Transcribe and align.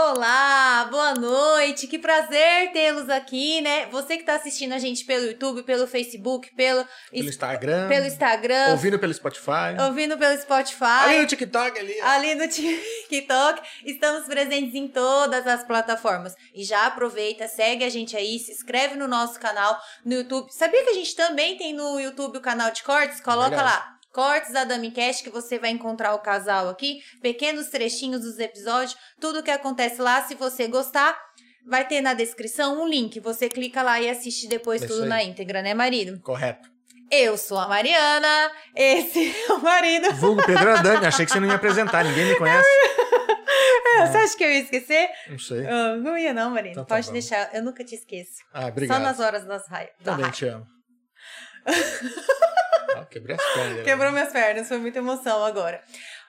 Olá, 0.00 0.86
boa 0.92 1.12
noite, 1.12 1.88
que 1.88 1.98
prazer 1.98 2.70
tê-los 2.72 3.10
aqui, 3.10 3.60
né? 3.60 3.86
Você 3.86 4.14
que 4.14 4.22
está 4.22 4.36
assistindo 4.36 4.72
a 4.72 4.78
gente 4.78 5.04
pelo 5.04 5.24
YouTube, 5.24 5.64
pelo 5.64 5.88
Facebook, 5.88 6.54
pelo, 6.54 6.86
Pelo 7.10 7.28
Instagram. 7.28 7.88
pelo 7.88 8.06
Instagram, 8.06 8.70
Ouvindo 8.70 8.96
pelo 8.96 9.12
Spotify. 9.12 9.74
ouvindo 9.84 10.16
pelo 10.16 10.40
Spotify. 10.40 10.84
Ali 10.84 11.18
no 11.18 11.26
TikTok 11.26 11.80
ali. 11.80 12.00
Ali 12.00 12.36
no 12.36 12.46
TikTok, 12.46 13.60
estamos 13.84 14.24
presentes 14.26 14.72
em 14.72 14.86
todas 14.86 15.44
as 15.48 15.64
plataformas. 15.64 16.32
E 16.54 16.62
já 16.62 16.86
aproveita, 16.86 17.48
segue 17.48 17.82
a 17.82 17.90
gente 17.90 18.16
aí, 18.16 18.38
se 18.38 18.52
inscreve 18.52 18.94
no 18.94 19.08
nosso 19.08 19.40
canal 19.40 19.76
no 20.04 20.14
YouTube. 20.14 20.48
Sabia 20.52 20.84
que 20.84 20.90
a 20.90 20.94
gente 20.94 21.16
também 21.16 21.56
tem 21.56 21.74
no 21.74 21.98
YouTube 21.98 22.38
o 22.38 22.40
canal 22.40 22.70
de 22.70 22.84
cortes? 22.84 23.20
Coloca 23.20 23.60
lá. 23.60 23.97
Cortes 24.12 24.52
da 24.52 24.64
Damicast, 24.64 25.22
que 25.22 25.30
você 25.30 25.58
vai 25.58 25.70
encontrar 25.70 26.14
o 26.14 26.18
casal 26.18 26.68
aqui, 26.68 26.98
pequenos 27.22 27.68
trechinhos 27.68 28.20
dos 28.22 28.38
episódios, 28.38 28.96
tudo 29.20 29.42
que 29.42 29.50
acontece 29.50 30.00
lá. 30.00 30.22
Se 30.22 30.34
você 30.34 30.66
gostar, 30.66 31.16
vai 31.66 31.86
ter 31.86 32.00
na 32.00 32.14
descrição 32.14 32.80
um 32.82 32.86
link. 32.88 33.20
Você 33.20 33.48
clica 33.48 33.82
lá 33.82 34.00
e 34.00 34.08
assiste 34.08 34.48
depois 34.48 34.82
É 34.82 34.86
isso 34.86 34.94
tudo 34.94 35.04
aí. 35.04 35.08
na 35.08 35.22
íntegra, 35.22 35.62
né, 35.62 35.74
marido? 35.74 36.20
Correto. 36.22 36.68
Eu 37.10 37.38
sou 37.38 37.58
a 37.58 37.66
Mariana, 37.66 38.50
esse 38.76 39.30
é 39.48 39.52
o 39.54 39.58
marido. 39.62 40.12
Vulgo 40.14 40.44
Pedro 40.44 40.70
Adani. 40.76 41.06
Achei 41.06 41.24
que 41.24 41.32
você 41.32 41.40
não 41.40 41.48
ia 41.48 41.54
apresentar. 41.54 42.04
Ninguém 42.04 42.26
me 42.26 42.36
conhece. 42.36 42.68
Você 44.06 44.16
acha 44.18 44.36
que 44.36 44.44
eu 44.44 44.50
ia 44.50 44.60
esquecer? 44.60 45.08
Não 45.28 45.38
sei. 45.38 45.66
Ah, 45.66 45.96
não 45.96 46.16
ia 46.16 46.32
não, 46.32 46.50
Marina. 46.50 46.72
Então 46.72 46.84
tá 46.84 46.94
Pode 46.94 47.06
bom. 47.06 47.12
deixar. 47.14 47.52
Eu 47.52 47.62
nunca 47.64 47.82
te 47.82 47.94
esqueço. 47.96 48.30
Ah, 48.52 48.66
obrigado. 48.68 48.96
Só 48.96 49.02
nas 49.02 49.18
horas 49.18 49.44
das 49.44 49.66
raias. 49.68 49.90
da 50.00 50.12
Também 50.12 50.24
raiva. 50.26 50.36
te 50.36 50.46
amo. 50.46 50.66
Ah, 52.96 53.04
quebrei 53.04 53.36
as 53.36 53.54
pernas. 53.54 53.84
Quebrou 53.84 54.12
minhas 54.12 54.32
pernas, 54.32 54.68
foi 54.68 54.78
muita 54.78 54.98
emoção 54.98 55.44
agora. 55.44 55.82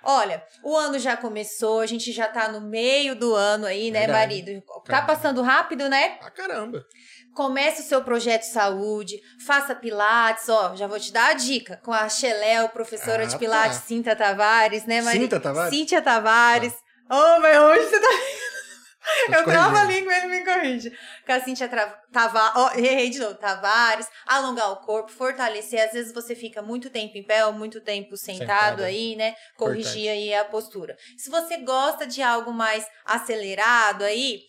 Olha, 0.03 0.41
o 0.63 0.75
ano 0.77 0.97
já 0.97 1.17
começou, 1.17 1.81
a 1.81 1.85
gente 1.85 2.11
já 2.11 2.27
tá 2.27 2.49
no 2.51 2.61
meio 2.61 3.15
do 3.15 3.35
ano 3.35 3.65
aí, 3.65 3.91
né, 3.91 4.01
Verdade. 4.01 4.19
marido? 4.19 4.63
Tá 4.85 5.01
passando 5.01 5.41
rápido, 5.41 5.89
né? 5.89 6.17
Ah, 6.21 6.31
caramba. 6.31 6.85
Comece 7.35 7.81
o 7.81 7.85
seu 7.85 8.01
projeto 8.03 8.41
de 8.41 8.47
saúde, 8.51 9.17
faça 9.45 9.75
pilates, 9.75 10.47
ó, 10.49 10.75
já 10.75 10.87
vou 10.87 10.99
te 10.99 11.11
dar 11.11 11.31
a 11.31 11.33
dica, 11.33 11.77
com 11.83 11.91
a 11.93 12.07
Xeléu, 12.09 12.69
professora 12.69 13.23
Ah, 13.23 13.25
de 13.25 13.37
pilates, 13.37 13.77
tá. 13.79 13.83
Cinta 13.85 14.15
Tavares, 14.15 14.85
né, 14.85 15.01
Maria? 15.01 15.21
Cinta 15.21 15.39
Tavares? 15.39 15.75
Cíntia 15.75 16.01
Tavares. 16.01 16.73
Ô, 17.09 17.39
mas 17.41 17.57
hoje 17.57 17.89
você 17.89 17.99
tá... 17.99 18.07
Eu 19.29 19.43
te 19.43 19.45
travo 19.45 19.77
a 19.77 19.83
língua 19.85 20.13
e 20.13 20.17
ele 20.17 20.27
me 20.27 20.45
corrige. 20.45 20.91
Com 21.25 21.31
a 21.31 21.39
Cíntia 21.39 21.67
Tra- 21.69 21.99
Tava... 22.11 22.51
ó, 22.55 22.71
errei 22.73 23.09
de 23.09 23.19
novo. 23.19 23.35
Tavares, 23.35 24.07
alongar 24.27 24.71
o 24.71 24.77
corpo, 24.77 25.11
fortalecer. 25.11 25.81
Às 25.85 25.93
vezes 25.93 26.13
você 26.13 26.35
fica 26.35 26.61
muito 26.61 26.89
tempo 26.89 27.17
em 27.17 27.23
pé 27.23 27.45
ou 27.45 27.53
muito 27.53 27.79
tempo 27.81 28.17
sentado 28.17 28.39
Sentado. 28.39 28.83
aí, 28.83 29.15
né? 29.15 29.35
Corrigir 29.57 30.01
Importante. 30.03 30.09
aí 30.09 30.33
a 30.33 30.45
postura. 30.45 30.97
Se 31.17 31.29
você 31.29 31.57
gosta 31.57 32.05
de 32.05 32.21
algo 32.21 32.51
mais 32.51 32.85
acelerado 33.05 34.03
aí, 34.03 34.41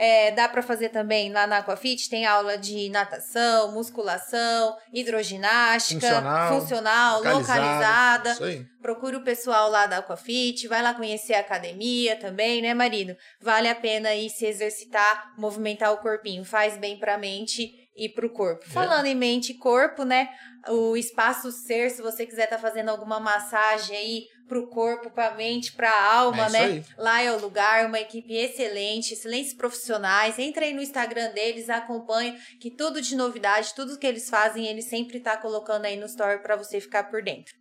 é, 0.00 0.30
dá 0.30 0.48
pra 0.48 0.62
fazer 0.62 0.90
também 0.90 1.32
lá 1.32 1.44
na 1.44 1.58
Aquafit, 1.58 2.08
tem 2.08 2.24
aula 2.24 2.56
de 2.56 2.88
natação, 2.88 3.72
musculação, 3.72 4.76
hidroginástica, 4.94 6.06
Funcional, 6.06 6.60
funcional, 6.60 7.22
localizada. 7.24 8.30
Isso 8.30 8.44
aí. 8.44 8.64
Procure 8.80 9.16
o 9.16 9.24
pessoal 9.24 9.68
lá 9.68 9.86
da 9.86 9.98
Aquafit, 9.98 10.68
vai 10.68 10.80
lá 10.82 10.94
conhecer 10.94 11.34
a 11.34 11.40
academia 11.40 12.14
também, 12.14 12.62
né, 12.62 12.72
marido? 12.74 13.16
Vale 13.40 13.68
a 13.68 13.74
pena 13.74 14.10
aí 14.10 14.30
se 14.30 14.46
exercitar, 14.46 15.34
movimentar 15.36 15.92
o 15.92 15.98
corpinho, 15.98 16.44
faz 16.44 16.78
bem 16.78 16.96
pra 16.96 17.18
mente 17.18 17.68
e 17.96 18.08
pro 18.08 18.30
corpo. 18.30 18.64
É. 18.64 18.70
Falando 18.70 19.06
em 19.06 19.16
mente 19.16 19.50
e 19.50 19.58
corpo, 19.58 20.04
né? 20.04 20.28
O 20.68 20.96
espaço 20.96 21.50
ser, 21.50 21.90
se 21.90 22.00
você 22.00 22.24
quiser 22.24 22.44
estar 22.44 22.58
fazendo 22.58 22.90
alguma 22.90 23.18
massagem 23.18 23.96
aí 23.96 24.22
pro 24.48 24.66
corpo, 24.66 25.10
pra 25.10 25.34
mente, 25.34 25.72
pra 25.72 25.92
alma, 26.12 26.46
É 26.46 26.50
né? 26.50 26.58
aí. 26.64 26.84
Lá 26.96 27.22
é 27.22 27.30
o 27.30 27.38
lugar, 27.38 27.86
uma 27.86 28.00
equipe 28.00 28.34
excelente, 28.34 29.12
excelentes 29.14 29.52
profissionais. 29.54 30.38
Entra 30.38 30.64
aí 30.64 30.72
no 30.74 30.82
Instagram 30.82 31.30
deles, 31.32 31.68
acompanha, 31.70 32.36
que 32.58 32.70
tudo 32.70 33.00
de 33.00 33.14
novidade, 33.14 33.74
tudo 33.74 33.98
que 33.98 34.06
eles 34.06 34.28
fazem, 34.28 34.66
eles 34.66 34.86
sempre 34.86 35.20
tá 35.20 35.36
colocando 35.36 35.84
aí 35.84 35.96
no 35.96 36.06
story 36.06 36.42
pra 36.42 36.56
você 36.56 36.80
ficar 36.80 37.04
por 37.04 37.22
dentro. 37.22 37.54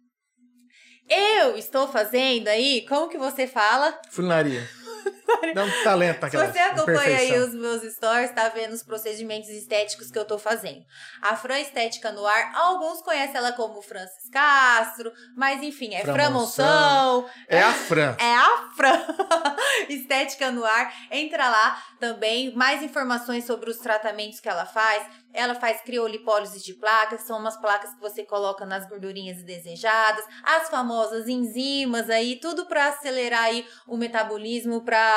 Eu 1.10 1.58
estou 1.58 1.88
fazendo 1.88 2.48
aí, 2.48 2.86
como 2.88 3.08
que 3.10 3.18
você 3.18 3.46
fala? 3.48 4.00
Funilaria. 4.10 4.68
Dá 5.54 5.64
um 5.64 5.84
talento 5.84 6.16
Se 6.16 6.22
naquela 6.22 6.52
você 6.52 6.60
acompanha 6.60 7.18
aí 7.18 7.40
os 7.40 7.54
meus 7.54 7.82
stories, 7.94 8.32
tá 8.32 8.50
vendo 8.50 8.74
os 8.74 8.84
procedimentos 8.84 9.50
estéticos 9.50 10.12
que 10.12 10.18
eu 10.18 10.26
tô 10.26 10.38
fazendo. 10.38 10.84
A 11.22 11.36
Fran 11.36 11.60
Estética 11.60 12.12
no 12.12 12.26
Ar, 12.26 12.52
alguns 12.56 13.02
conhecem 13.02 13.36
ela 13.36 13.52
como 13.52 13.82
Francis 13.82 14.30
Castro, 14.32 15.12
mas 15.36 15.62
enfim, 15.62 15.94
é 15.96 16.02
Fran 16.02 16.14
Fran 16.14 16.30
Monção. 16.32 17.22
Monção, 17.22 17.30
É 17.48 17.62
a 17.62 17.74
Fran. 17.74 18.16
é 18.20 18.36
a 18.36 18.70
Fran 18.76 19.06
Estética 19.90 20.52
no 20.52 20.64
Ar. 20.66 20.94
Entra 21.12 21.50
lá 21.50 21.84
também, 22.00 22.54
mais 22.56 22.82
informações 22.82 23.46
sobre 23.46 23.70
os 23.70 23.78
tratamentos 23.78 24.40
que 24.40 24.50
ela 24.50 24.66
faz. 24.66 25.06
Ela 25.34 25.54
faz 25.54 25.82
criolipólise 25.82 26.64
de 26.64 26.74
placas, 26.74 27.22
são 27.22 27.38
umas 27.38 27.58
placas 27.58 27.94
que 27.94 28.00
você 28.00 28.24
coloca 28.24 28.66
nas 28.66 28.88
gordurinhas 28.88 29.44
desejadas, 29.44 30.26
as 30.44 30.68
famosas 30.68 31.28
enzimas 31.28 32.10
aí, 32.10 32.38
tudo 32.38 32.66
para 32.66 32.88
acelerar 32.88 33.44
aí 33.44 33.68
o 33.86 33.98
metabolismo 33.98 34.84
para 34.84 35.17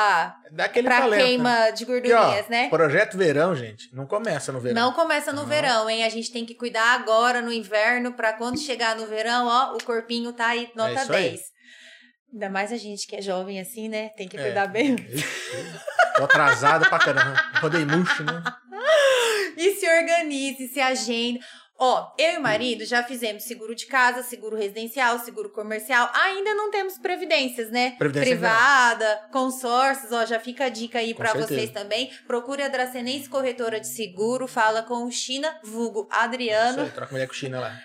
Dá 0.51 0.65
aquele 0.65 0.87
para 0.87 0.99
talento. 1.01 1.19
né? 1.19 1.25
queima 1.25 1.69
de 1.71 1.85
Porque, 1.85 2.13
ó, 2.13 2.17
gordurinhas, 2.19 2.47
né? 2.49 2.69
Projeto 2.69 3.17
verão, 3.17 3.55
gente, 3.55 3.93
não 3.93 4.05
começa 4.05 4.51
no 4.51 4.59
verão. 4.59 4.81
Não 4.81 4.93
começa 4.93 5.31
no 5.31 5.41
Não. 5.41 5.47
verão, 5.47 5.89
hein? 5.89 6.03
A 6.03 6.09
gente 6.09 6.31
tem 6.31 6.45
que 6.45 6.55
cuidar 6.55 6.93
agora 6.95 7.41
no 7.41 7.51
inverno 7.51 8.13
para 8.13 8.33
quando 8.33 8.59
chegar 8.59 8.95
no 8.95 9.05
verão, 9.07 9.47
ó, 9.47 9.75
o 9.75 9.83
corpinho 9.83 10.33
tá 10.33 10.47
aí 10.47 10.69
nota 10.75 10.91
É 10.91 11.03
isso 11.03 11.13
aí. 11.13 11.29
10. 11.29 11.41
Ainda 12.33 12.49
mais 12.49 12.71
a 12.71 12.77
gente 12.77 13.05
que 13.07 13.15
é 13.15 13.21
jovem 13.21 13.59
assim, 13.59 13.89
né? 13.89 14.09
Tem 14.15 14.27
que 14.27 14.37
É. 14.37 14.41
cuidar 14.43 14.67
bem. 14.67 14.95
Ixi, 14.95 15.25
Tô 16.15 16.23
atrasado 16.25 16.87
pra 16.89 16.99
caramba. 16.99 17.35
Rodei 17.61 17.85
murcho, 17.85 18.23
né? 18.23 18.41
E 19.57 19.75
se 19.75 19.85
organize, 19.87 20.67
se 20.69 20.79
agenda. 20.79 21.39
Ó, 21.83 22.13
eu 22.15 22.33
e 22.33 22.37
o 22.37 22.41
marido 22.43 22.85
já 22.85 23.01
fizemos 23.01 23.41
seguro 23.41 23.73
de 23.73 23.87
casa, 23.87 24.21
seguro 24.21 24.55
residencial, 24.55 25.17
seguro 25.17 25.49
comercial. 25.49 26.11
Ainda 26.13 26.53
não 26.53 26.69
temos 26.69 26.99
previdências, 26.99 27.71
né? 27.71 27.95
Previdência 27.97 28.35
Privada, 28.35 29.27
consórcios, 29.31 30.11
ó, 30.11 30.23
já 30.23 30.39
fica 30.39 30.65
a 30.65 30.69
dica 30.69 30.99
aí 30.99 31.15
certeza. 31.39 31.47
vocês 31.47 31.71
também. 31.71 32.11
Procure 32.27 32.61
a 32.61 32.67
Dracenense 32.67 33.27
Corretora 33.27 33.79
de 33.79 33.87
Seguro, 33.87 34.47
fala 34.47 34.83
com 34.83 35.05
o 35.05 35.11
China, 35.11 35.51
vulgo 35.63 36.01
Isso 36.01 36.21
Adriano. 36.21 36.83
aí, 36.83 36.89
troca 36.91 37.13
uma 37.13 37.17
ideia 37.17 37.27
com 37.27 37.33
China 37.33 37.59
lá. 37.59 37.75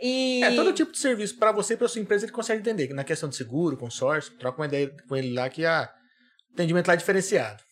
E... 0.00 0.42
É, 0.42 0.56
todo 0.56 0.72
tipo 0.72 0.90
de 0.90 0.98
serviço 0.98 1.38
pra 1.38 1.52
você 1.52 1.74
e 1.74 1.76
pra 1.76 1.86
sua 1.86 2.02
empresa 2.02 2.24
ele 2.24 2.32
consegue 2.32 2.58
entender. 2.58 2.92
Na 2.92 3.04
questão 3.04 3.28
de 3.28 3.36
seguro, 3.36 3.76
consórcio, 3.76 4.36
troca 4.36 4.60
uma 4.60 4.66
ideia 4.66 4.92
com 5.08 5.14
ele 5.14 5.32
lá 5.32 5.48
que 5.48 5.64
a 5.64 5.88
atendimento 6.52 6.88
lá 6.88 6.94
é 6.94 6.96
diferenciado. 6.96 7.62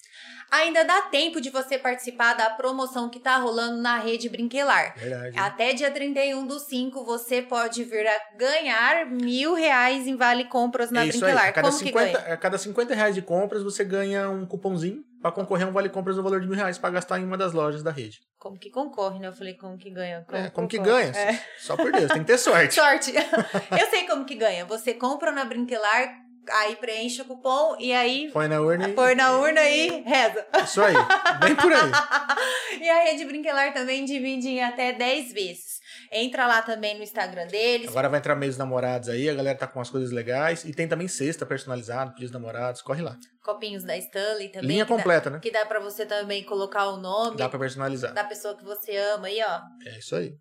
Ainda 0.50 0.84
dá 0.84 1.02
tempo 1.02 1.40
de 1.40 1.48
você 1.50 1.78
participar 1.78 2.34
da 2.34 2.50
promoção 2.50 3.08
que 3.08 3.20
tá 3.20 3.36
rolando 3.36 3.80
na 3.80 3.98
rede 3.98 4.28
Brinquelar. 4.28 4.94
Verdade. 4.96 5.38
Até 5.38 5.72
dia 5.72 5.90
31 5.90 6.46
do 6.46 6.58
5, 6.58 7.04
você 7.04 7.40
pode 7.40 7.84
vir 7.84 8.06
a 8.06 8.20
ganhar 8.36 9.06
mil 9.06 9.54
reais 9.54 10.06
em 10.06 10.16
vale 10.16 10.44
compras 10.46 10.90
na 10.90 11.02
é 11.02 11.06
isso 11.06 11.24
aí. 11.24 11.32
Brinquelar. 11.32 11.48
A 11.50 11.52
cada, 11.52 11.68
Como 11.68 11.78
que 11.78 11.86
50, 11.86 12.18
ganha? 12.20 12.34
a 12.34 12.36
cada 12.36 12.58
50 12.58 12.94
reais 12.94 13.14
de 13.14 13.22
compras, 13.22 13.62
você 13.62 13.84
ganha 13.84 14.28
um 14.28 14.44
cupomzinho 14.44 15.04
pra 15.22 15.30
concorrer 15.30 15.66
a 15.66 15.70
um 15.70 15.72
vale 15.72 15.88
compras 15.88 16.16
no 16.16 16.22
valor 16.22 16.40
de 16.40 16.46
mil 16.46 16.56
reais 16.56 16.78
pra 16.78 16.90
gastar 16.90 17.20
em 17.20 17.24
uma 17.24 17.36
das 17.36 17.52
lojas 17.52 17.82
da 17.82 17.90
rede. 17.90 18.20
Como 18.38 18.58
que 18.58 18.70
concorre, 18.70 19.18
né? 19.18 19.28
Eu 19.28 19.32
falei 19.32 19.54
como 19.54 19.76
que 19.76 19.90
ganha. 19.90 20.24
é, 20.32 20.48
como 20.48 20.66
que 20.66 20.78
concorre. 20.78 21.10
ganha? 21.10 21.30
É. 21.32 21.44
Só 21.58 21.76
por 21.76 21.92
Deus, 21.92 22.10
tem 22.10 22.22
que 22.22 22.26
ter 22.26 22.38
sorte. 22.38 22.74
Sorte. 22.80 23.12
Eu 23.78 23.86
sei 23.90 24.06
como 24.06 24.24
que 24.24 24.34
ganha. 24.34 24.64
Você 24.64 24.94
compra 24.94 25.30
na 25.30 25.44
Brinquelar, 25.44 26.08
aí 26.52 26.76
preenche 26.76 27.22
o 27.22 27.24
cupom 27.24 27.76
e 27.78 27.92
aí 27.92 28.30
Põe 28.32 28.48
na 28.48 28.60
urna 28.60 28.88
e... 28.88 28.92
põe 28.92 29.14
na 29.14 29.32
urna 29.38 29.62
e 29.68 30.02
reza. 30.02 30.46
Isso 30.64 30.82
aí, 30.82 30.94
bem 31.40 31.54
por 31.56 31.72
aí. 31.72 31.90
E 32.80 32.88
a 32.88 33.02
rede 33.04 33.24
Brinquelar 33.26 33.74
também 33.74 34.04
divide 34.04 34.48
em 34.48 34.62
até 34.62 34.92
10 34.92 35.32
vezes. 35.32 35.80
Entra 36.12 36.46
lá 36.46 36.62
também 36.62 36.96
no 36.96 37.02
Instagram 37.02 37.46
deles. 37.48 37.88
Agora 37.90 38.08
vai 38.08 38.18
entrar 38.20 38.34
meio 38.36 38.50
dos 38.50 38.58
namorados 38.58 39.08
aí, 39.08 39.28
a 39.28 39.34
galera 39.34 39.58
tá 39.58 39.66
com 39.66 39.78
umas 39.78 39.90
coisas 39.90 40.10
legais. 40.12 40.64
E 40.64 40.72
tem 40.72 40.88
também 40.88 41.06
cesta 41.06 41.44
personalizada, 41.44 42.12
pedidos 42.12 42.32
namorados, 42.32 42.80
corre 42.80 43.02
lá. 43.02 43.16
Copinhos 43.44 43.84
da 43.84 43.96
Stanley 43.98 44.48
também. 44.48 44.68
Linha 44.70 44.84
que 44.86 44.90
dá- 44.90 44.96
completa, 44.96 45.30
né? 45.30 45.38
Que 45.40 45.50
dá 45.50 45.66
pra 45.66 45.78
você 45.80 46.06
também 46.06 46.42
colocar 46.44 46.86
o 46.88 46.96
nome 46.96 47.36
Dá 47.36 47.48
pra 47.48 47.58
personalizar. 47.58 48.14
da 48.14 48.24
pessoa 48.24 48.56
que 48.56 48.64
você 48.64 48.96
ama 48.96 49.26
aí, 49.26 49.40
ó. 49.42 49.60
É 49.86 49.98
isso 49.98 50.14
aí. 50.16 50.32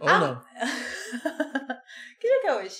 Ou 0.00 0.08
Ah, 0.08 0.18
não. 0.18 0.42
Que 2.20 2.28
dia 2.28 2.40
que 2.42 2.46
é 2.48 2.54
hoje? 2.56 2.76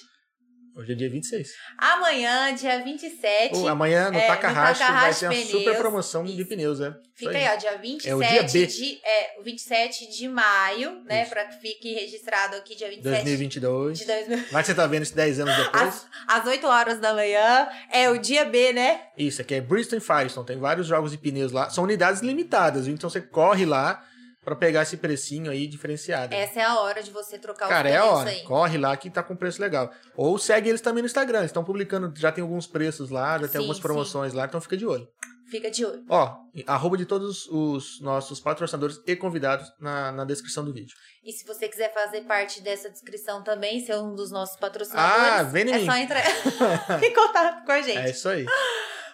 Hoje 0.81 0.93
é 0.93 0.95
dia 0.95 1.11
26. 1.11 1.53
Amanhã, 1.77 2.55
dia 2.55 2.83
27. 2.83 3.55
Ou 3.55 3.69
amanhã 3.69 4.11
no 4.11 4.17
é, 4.17 4.23
no 4.23 4.27
Takahashi 4.29 4.81
vai 4.83 5.15
ter 5.15 5.27
uma 5.27 5.45
super 5.45 5.77
promoção 5.77 6.25
de 6.25 6.43
pneus, 6.47 6.81
é. 6.81 6.91
Fica 7.15 7.33
Isso 7.33 7.39
aí, 7.39 7.55
ó, 7.55 7.57
dia 7.57 7.77
27 7.77 8.09
É 8.09 8.15
o 8.15 8.19
dia 8.19 8.43
B. 8.45 8.67
de 8.67 9.01
é, 9.05 9.39
o 9.39 9.43
27 9.43 10.11
de 10.11 10.27
maio, 10.27 11.05
né, 11.05 11.27
para 11.27 11.45
que 11.45 11.61
fique 11.61 11.93
registrado 11.93 12.57
aqui 12.57 12.75
dia 12.75 12.89
27 12.89 13.13
2022. 13.13 13.99
de 13.99 14.05
2000. 14.07 14.39
Vai 14.51 14.63
que 14.63 14.69
você 14.69 14.75
tá 14.75 14.87
vendo 14.87 15.03
isso 15.03 15.15
10 15.15 15.41
anos 15.41 15.55
depois. 15.55 15.83
Às, 15.83 16.07
às 16.27 16.47
8 16.47 16.67
horas 16.67 16.99
da 16.99 17.13
manhã, 17.13 17.69
é 17.93 18.09
o 18.09 18.17
dia 18.17 18.47
B, 18.47 18.73
né? 18.73 19.03
Isso, 19.19 19.43
aqui 19.43 19.57
é 19.57 19.61
Bristol 19.61 19.99
e 19.99 20.01
Firestone. 20.01 20.47
Tem 20.47 20.59
vários 20.59 20.87
jogos 20.87 21.11
de 21.11 21.19
pneus 21.19 21.53
lá. 21.53 21.69
São 21.69 21.85
unidades 21.85 22.23
limitadas, 22.23 22.87
viu? 22.87 22.95
então 22.95 23.11
você 23.11 23.21
corre 23.21 23.67
lá 23.67 24.03
pra 24.45 24.57
pegar 24.57 24.83
esse 24.83 24.97
precinho 24.97 25.51
aí 25.51 25.67
diferenciado. 25.67 26.35
Essa 26.35 26.61
é 26.61 26.63
a 26.65 26.81
hora 26.81 27.03
de 27.03 27.11
você 27.11 27.39
trocar 27.39 27.69
Cara, 27.69 27.89
os 27.89 27.95
é 27.95 27.99
a 27.99 28.05
hora. 28.07 28.31
aí. 28.31 28.43
Corre 28.45 28.79
lá 28.79 28.97
que 28.97 29.11
tá 29.11 29.23
com 29.23 29.37
preço 29.37 29.61
legal. 29.61 29.91
Ou 30.17 30.39
segue 30.39 30.69
eles 30.69 30.81
também 30.81 31.03
no 31.03 31.07
Instagram. 31.07 31.39
Eles 31.41 31.51
estão 31.51 31.65
publicando, 31.65 32.13
já 32.17 32.33
tem 32.33 32.43
alguns 32.43 32.67
preços 32.67 33.11
lá, 33.11 33.39
já 33.39 33.47
Sim, 33.47 33.53
tem 33.53 33.59
algumas 33.59 33.77
sim. 33.77 33.83
promoções 33.83 34.33
lá, 34.33 34.47
então 34.47 34.61
fica 34.61 34.77
de 34.77 34.87
olho. 34.87 35.07
Fica 35.51 35.69
de 35.69 35.85
olho. 35.85 36.05
Ó, 36.09 36.37
arroba 36.65 36.97
de 36.97 37.05
todos 37.05 37.47
os 37.49 38.01
nossos 38.01 38.39
patrocinadores 38.39 39.01
e 39.05 39.17
convidados 39.17 39.69
na, 39.81 40.13
na 40.13 40.25
descrição 40.25 40.65
do 40.65 40.73
vídeo. 40.73 40.95
E 41.25 41.33
se 41.33 41.45
você 41.45 41.69
quiser 41.69 41.93
fazer 41.93 42.21
parte 42.21 42.63
dessa 42.63 42.89
descrição 42.89 43.43
também, 43.43 43.85
ser 43.85 43.97
um 43.97 44.15
dos 44.15 44.31
nossos 44.31 44.55
Ah, 44.55 44.61
patrocinadores, 44.61 45.53
vem 45.53 45.65
em 45.69 45.73
é 45.73 45.79
mim. 45.79 45.87
só 45.87 45.97
entrar 45.97 46.23
em 47.03 47.13
contato 47.13 47.65
com 47.67 47.73
a 47.73 47.83
gente. 47.83 47.99
É 47.99 48.11
isso 48.11 48.29
aí. 48.29 48.47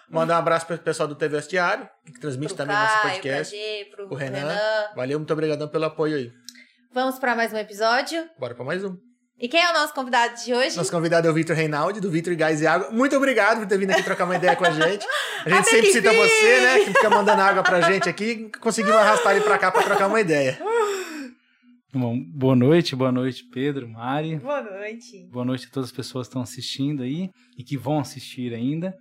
Mandar 0.09 0.35
um 0.35 0.39
abraço 0.39 0.65
pro 0.65 0.77
pessoal 0.77 1.07
do 1.07 1.15
TV 1.15 1.35
Vestiário, 1.37 1.87
que 2.05 2.19
transmite 2.19 2.53
pro 2.53 2.57
também 2.63 2.75
nosso 2.75 2.87
Caio, 2.87 3.01
pra 3.01 3.11
podcast. 3.11 3.55
G, 3.55 3.85
pro 3.93 4.07
O 4.09 4.15
Renan. 4.15 4.37
Renan. 4.39 4.59
Valeu, 4.95 5.19
muito 5.19 5.33
obrigadão 5.33 5.67
pelo 5.67 5.85
apoio 5.85 6.15
aí. 6.15 6.31
Vamos 6.93 7.19
para 7.19 7.35
mais 7.35 7.51
um 7.51 7.57
episódio. 7.57 8.23
Bora 8.39 8.55
pra 8.55 8.63
mais 8.63 8.83
um. 8.83 8.95
E 9.39 9.47
quem 9.47 9.61
é 9.61 9.69
o 9.69 9.73
nosso 9.73 9.93
convidado 9.93 10.33
de 10.43 10.53
hoje? 10.53 10.75
Nosso 10.77 10.91
convidado 10.91 11.27
é 11.27 11.29
o 11.31 11.33
Vitor 11.33 11.55
Reinaldi, 11.55 11.99
do 11.99 12.09
Vitor 12.09 12.35
Gás 12.35 12.59
e 12.61 12.65
Água. 12.65 12.89
Muito 12.89 13.15
obrigado 13.15 13.59
por 13.59 13.67
ter 13.67 13.77
vindo 13.77 13.91
aqui 13.91 14.01
trocar 14.01 14.23
uma 14.23 14.35
ideia 14.35 14.55
com 14.55 14.65
a 14.65 14.71
gente. 14.71 15.05
A 15.45 15.49
gente 15.49 15.59
Até 15.59 15.69
sempre 15.69 15.91
cita 15.91 16.09
fim! 16.09 16.17
você, 16.17 16.61
né? 16.61 16.79
Que 16.79 16.85
fica 16.85 17.09
mandando 17.09 17.41
água 17.41 17.61
pra 17.61 17.81
gente 17.81 18.09
aqui. 18.09 18.49
Conseguimos 18.59 18.97
arrastar 18.97 19.35
ele 19.35 19.43
pra 19.43 19.59
cá 19.59 19.71
pra 19.71 19.83
trocar 19.83 20.07
uma 20.07 20.19
ideia. 20.19 20.57
Bom, 21.93 22.17
boa 22.19 22.55
noite, 22.55 22.95
boa 22.95 23.11
noite, 23.11 23.43
Pedro, 23.53 23.87
Mari. 23.87 24.37
Boa 24.37 24.61
noite. 24.61 25.27
Boa 25.31 25.45
noite 25.45 25.67
a 25.67 25.73
todas 25.73 25.89
as 25.89 25.95
pessoas 25.95 26.27
que 26.27 26.31
estão 26.31 26.41
assistindo 26.41 27.03
aí 27.03 27.29
e 27.57 27.63
que 27.63 27.77
vão 27.77 27.99
assistir 27.99 28.53
ainda. 28.53 28.95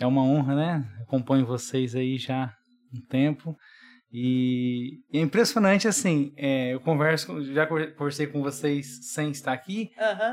É 0.00 0.06
uma 0.06 0.22
honra, 0.22 0.54
né? 0.54 0.88
Acompanho 1.02 1.44
vocês 1.44 1.94
aí 1.94 2.16
já 2.16 2.56
um 2.92 3.00
tempo. 3.02 3.56
E, 4.12 4.98
e 5.12 5.18
é 5.18 5.20
impressionante, 5.22 5.86
assim, 5.86 6.32
é, 6.36 6.74
eu 6.74 6.80
converso, 6.80 7.44
já 7.54 7.64
conversei 7.66 8.26
com 8.26 8.42
vocês 8.42 8.98
sem 9.02 9.30
estar 9.30 9.52
aqui, 9.52 9.92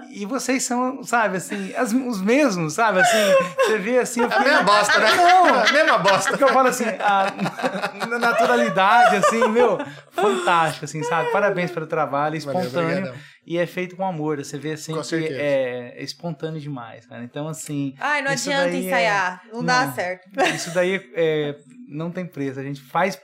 e 0.09 0.25
vocês 0.25 0.63
são, 0.63 1.03
sabe, 1.03 1.37
assim, 1.37 1.73
as- 1.75 1.93
os 1.93 2.19
mesmos, 2.19 2.73
sabe, 2.73 2.99
assim, 3.01 3.17
você 3.55 3.77
vê 3.77 3.99
assim... 3.99 4.21
É 4.21 4.23
a 4.25 4.27
mesma 4.39 4.43
fiquei- 4.59 4.63
bosta, 4.65 4.99
né? 4.99 5.15
Não, 5.15 5.45
A 5.53 5.71
mesma 5.71 5.97
bosta. 5.99 6.29
porque 6.31 6.43
eu 6.43 6.47
falo 6.49 6.69
assim, 6.69 6.85
a 6.85 7.31
na 8.09 8.17
naturalidade, 8.17 9.17
assim, 9.17 9.47
meu, 9.49 9.77
fantástico, 10.11 10.85
assim, 10.85 11.03
sabe? 11.03 11.31
Parabéns 11.31 11.69
pelo 11.71 11.85
trabalho, 11.85 12.39
Valeu, 12.41 12.61
espontâneo. 12.61 12.89
obrigadão. 12.97 13.15
e 13.45 13.57
é 13.57 13.65
feito 13.67 13.95
com 13.95 14.03
amor. 14.05 14.37
Você 14.37 14.57
vê 14.57 14.73
assim 14.73 14.99
que 15.01 15.15
é, 15.15 15.93
é 15.99 16.03
espontâneo 16.03 16.59
demais, 16.59 17.05
cara. 17.05 17.23
Então, 17.23 17.47
assim, 17.47 17.93
Ai, 17.99 18.21
não 18.21 18.31
adianta 18.31 18.69
é- 18.69 18.75
ensaiar. 18.75 19.41
Não, 19.53 19.63
dá 19.63 19.85
Não. 19.85 19.93
certo. 19.93 20.27
isso 20.55 20.73
daí 20.73 20.99
é, 21.13 21.55
não 21.87 22.09
tem 22.11 22.25
preço. 22.25 22.59
A 22.59 22.63
gente 22.63 22.81
faz 22.81 23.19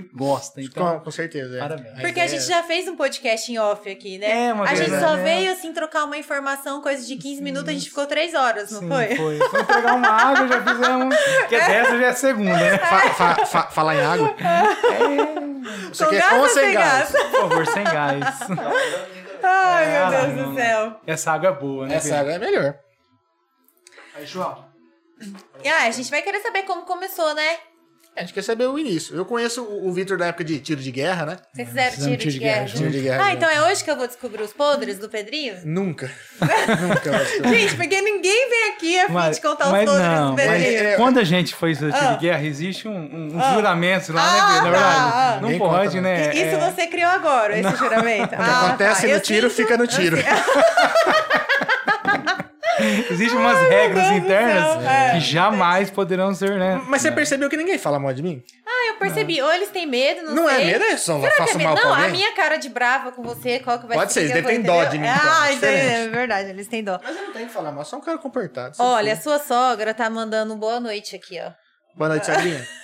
porque 0.00 0.16
gosta. 0.16 0.60
Então, 0.60 0.98
com, 0.98 1.04
com 1.04 1.10
certeza. 1.10 1.56
É. 1.56 1.58
parabéns. 1.60 2.00
Porque 2.00 2.20
a 2.20 2.26
gente 2.26 2.44
já 2.44 2.62
fez 2.62 2.88
um 2.88 2.96
podcast 2.96 3.52
em 3.52 3.58
off 3.58 3.90
aqui, 3.90 4.18
né? 4.18 4.46
É, 4.48 4.52
uma 4.52 4.64
a 4.64 4.74
gente 4.74 4.90
só 4.98 5.16
né? 5.16 5.22
veio 5.22 5.52
assim 5.52 5.72
trocar 5.72 6.04
uma 6.04 6.16
informação, 6.16 6.80
coisa 6.80 7.04
de 7.06 7.16
15 7.16 7.42
minutos, 7.42 7.68
a 7.68 7.72
gente 7.72 7.88
ficou 7.88 8.06
3 8.06 8.34
horas, 8.34 8.70
não 8.70 8.80
sim, 8.80 8.88
foi? 8.88 9.16
foi? 9.16 9.38
Foi 9.38 9.64
pegar 9.64 9.94
uma 9.94 10.08
água, 10.08 10.48
já 10.48 10.62
fizemos. 10.62 11.16
Porque 11.40 11.56
dessa 11.56 11.98
já 11.98 12.06
é 12.06 12.12
segunda, 12.12 12.56
né? 12.56 12.78
Fa- 12.78 13.10
fa- 13.14 13.46
fa- 13.46 13.70
falar 13.70 13.96
em 13.96 14.00
água. 14.00 14.34
Você 15.92 16.04
Com 16.04 16.10
quer 16.10 16.18
gás 16.20 16.32
com 16.32 16.38
ou 16.40 16.48
sem 16.48 16.64
sem 16.64 16.74
gás? 16.74 17.10
Por 17.12 17.30
favor, 17.30 17.66
sem 17.66 17.84
gás. 17.84 18.24
Ai, 19.44 19.86
meu 19.90 20.10
Deus 20.10 20.36
não. 20.36 20.50
do 20.50 20.54
céu. 20.56 21.00
Essa 21.06 21.32
água 21.32 21.48
é 21.48 21.52
boa, 21.52 21.86
né? 21.86 21.96
Essa 21.96 22.08
Pedro? 22.08 22.20
água 22.20 22.32
é 22.32 22.38
melhor. 22.38 22.78
Aí, 24.14 24.26
João. 24.26 24.64
Ah, 25.64 25.86
a 25.86 25.90
gente 25.90 26.10
vai 26.10 26.22
querer 26.22 26.40
saber 26.40 26.62
como 26.62 26.82
começou, 26.82 27.34
né? 27.34 27.58
É, 28.14 28.20
A 28.20 28.22
gente 28.24 28.34
quer 28.34 28.42
saber 28.42 28.66
o 28.66 28.78
início. 28.78 29.16
Eu 29.16 29.24
conheço 29.24 29.62
o, 29.62 29.88
o 29.88 29.92
Vitor 29.92 30.18
da 30.18 30.26
época 30.26 30.44
de 30.44 30.58
tiro 30.60 30.80
de 30.82 30.90
guerra, 30.90 31.24
né? 31.24 31.36
Vocês 31.52 31.68
fizeram 31.68 31.92
Fizemos 31.92 32.18
tiro 32.18 32.30
de 32.32 32.38
guerra? 32.38 32.64
Tiro 32.66 32.90
de 32.90 33.00
guerra. 33.00 33.24
Ah, 33.24 33.32
então 33.32 33.48
é 33.48 33.62
hoje 33.70 33.82
que 33.82 33.90
eu 33.90 33.96
vou 33.96 34.06
descobrir 34.06 34.42
os 34.42 34.52
podres 34.52 34.98
do 34.98 35.08
Pedrinho? 35.08 35.54
Nunca. 35.64 36.10
Nunca. 36.38 37.08
eu 37.08 37.44
eu- 37.44 37.54
Gente, 37.54 37.74
porque 37.76 38.00
ninguém 38.02 38.50
vem 38.50 38.68
aqui 38.74 39.00
a 39.00 39.06
fim 39.06 39.12
Mas- 39.14 39.36
de 39.36 39.42
contar 39.42 39.64
os 39.66 39.70
mas 39.72 39.84
podres 39.88 40.06
não, 40.06 40.30
do 40.30 40.36
mas 40.36 40.46
Pedrinho. 40.62 40.88
é- 40.88 40.96
Quando 40.96 41.18
a 41.20 41.24
gente 41.24 41.54
foi 41.54 41.74
fazer 41.74 41.92
tiro 41.92 42.04
Ah. 42.06 42.12
de 42.12 42.18
guerra, 42.20 42.44
existe 42.44 42.86
um, 42.86 42.92
um, 42.92 43.34
um 43.36 43.40
Ah. 43.40 43.54
juramento 43.54 44.12
lá, 44.12 44.22
né, 44.22 44.38
Ah, 44.40 44.46
Pedro? 44.52 44.64
Na 44.64 44.70
verdade, 44.70 44.94
tá, 44.94 45.12
ah. 45.14 45.34
não 45.40 45.42
Ninguém 45.48 45.58
pode, 45.58 45.86
conta, 45.88 46.00
né? 46.02 46.34
Isso 46.34 46.42
É- 46.56 46.70
você 46.70 46.86
criou 46.88 47.10
agora, 47.10 47.58
esse 47.58 47.76
juramento? 47.76 48.34
O 48.34 48.36
que 48.36 48.50
acontece 48.50 49.06
no 49.06 49.20
tiro, 49.20 49.48
fica 49.50 49.76
no 49.78 49.86
tiro. 49.86 50.18
Existem 53.10 53.38
umas 53.38 53.56
Ai, 53.56 53.68
regras 53.68 54.08
Deus 54.08 54.16
internas 54.22 54.84
é. 54.84 55.10
que 55.12 55.20
jamais 55.20 55.90
poderão 55.90 56.34
ser, 56.34 56.58
né? 56.58 56.80
Mas 56.86 57.02
você 57.02 57.12
percebeu 57.12 57.48
que 57.48 57.56
ninguém 57.56 57.78
fala 57.78 57.98
mal 57.98 58.12
de 58.12 58.22
mim? 58.22 58.42
Ah, 58.66 58.88
eu 58.88 58.94
percebi. 58.96 59.40
Ou 59.40 59.52
eles 59.52 59.70
têm 59.70 59.86
medo, 59.86 60.22
não, 60.22 60.34
Não, 60.34 60.48
sei. 60.48 60.62
é 60.62 60.64
medo, 60.64 60.84
é 60.84 60.96
só 60.96 61.18
Será 61.20 61.30
que 61.30 61.36
faço 61.38 61.60
é 61.60 61.62
mal 61.62 61.74
Não, 61.74 61.94
a 61.94 62.08
minha 62.08 62.32
cara 62.34 62.56
de 62.56 62.68
brava 62.68 63.12
com 63.12 63.22
você, 63.22 63.58
qual 63.60 63.78
que 63.78 63.86
vai 63.86 63.96
Pode 63.96 64.12
ser, 64.12 64.20
eles 64.20 64.30
eu 64.36 64.42
vou 64.42 64.50
devem 64.50 64.62
ter 64.64 64.68
dó 64.68 64.84
de 64.84 64.98
mim, 64.98 65.06
então, 65.06 65.30
Ah, 65.40 65.50
é 65.50 65.54
então 65.54 65.68
é 65.70 66.08
verdade, 66.08 66.50
eles 66.50 66.66
têm 66.68 66.82
dó. 66.82 67.00
Mas 67.02 67.16
eu 67.16 67.22
não 67.26 67.32
tenho 67.32 67.46
que 67.46 67.52
falar 67.52 67.72
mal, 67.72 67.84
só 67.84 67.96
um 67.96 68.00
cara 68.00 68.18
comportado. 68.18 68.74
Olha, 68.78 69.12
a 69.12 69.16
sua 69.16 69.38
sogra 69.38 69.92
tá 69.94 70.08
mandando 70.10 70.56
boa 70.56 70.80
noite 70.80 71.14
aqui, 71.16 71.40
ó. 71.40 71.50
Boa 71.96 72.08
noite, 72.08 72.24
Sagrinha. 72.26 72.66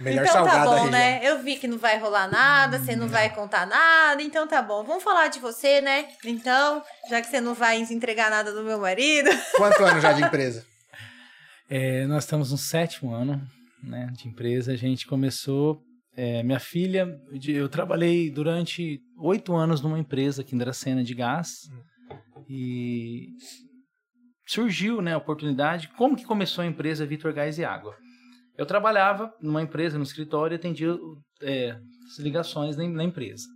Melhor 0.00 0.22
então 0.22 0.32
salgado 0.32 0.70
tá 0.70 0.76
bom, 0.76 0.90
né? 0.90 1.20
Eu 1.22 1.42
vi 1.42 1.56
que 1.56 1.66
não 1.66 1.78
vai 1.78 1.98
rolar 1.98 2.28
nada, 2.28 2.78
você 2.78 2.94
não 2.94 3.08
vai 3.08 3.30
contar 3.34 3.66
nada, 3.66 4.22
então 4.22 4.46
tá 4.46 4.62
bom. 4.62 4.84
Vamos 4.84 5.02
falar 5.02 5.28
de 5.28 5.40
você, 5.40 5.80
né? 5.80 6.08
Então, 6.24 6.82
já 7.08 7.20
que 7.20 7.26
você 7.26 7.40
não 7.40 7.54
vai 7.54 7.80
entregar 7.80 8.30
nada 8.30 8.52
do 8.52 8.62
meu 8.62 8.78
marido. 8.78 9.28
Quanto 9.56 9.84
ano 9.84 10.00
já 10.00 10.12
de 10.12 10.22
empresa? 10.22 10.64
É, 11.68 12.06
nós 12.06 12.24
estamos 12.24 12.50
no 12.52 12.58
sétimo 12.58 13.12
ano 13.12 13.40
né, 13.82 14.08
de 14.12 14.28
empresa. 14.28 14.72
A 14.72 14.76
gente 14.76 15.06
começou. 15.06 15.82
é, 16.16 16.42
minha 16.42 16.60
filha, 16.60 17.06
eu 17.46 17.68
trabalhei 17.68 18.30
durante 18.30 19.00
oito 19.18 19.54
anos 19.54 19.80
numa 19.80 19.98
empresa 19.98 20.42
aqui 20.42 20.54
em 20.54 20.58
Dracena 20.58 21.02
de 21.02 21.14
gás. 21.14 21.68
E 22.48 23.28
surgiu 24.46 25.02
né, 25.02 25.14
a 25.14 25.18
oportunidade. 25.18 25.88
Como 25.96 26.16
que 26.16 26.24
começou 26.24 26.62
a 26.62 26.66
empresa 26.66 27.04
Vitor 27.04 27.32
Gás 27.32 27.58
e 27.58 27.64
Água? 27.64 27.96
Eu 28.58 28.66
trabalhava 28.66 29.32
numa 29.40 29.62
empresa, 29.62 29.96
no 29.96 30.02
escritório, 30.02 30.54
e 30.54 30.56
atendia 30.56 30.94
é, 31.40 31.78
as 32.10 32.18
ligações 32.18 32.76
na, 32.76 32.86
na 32.88 33.04
empresa. 33.04 33.46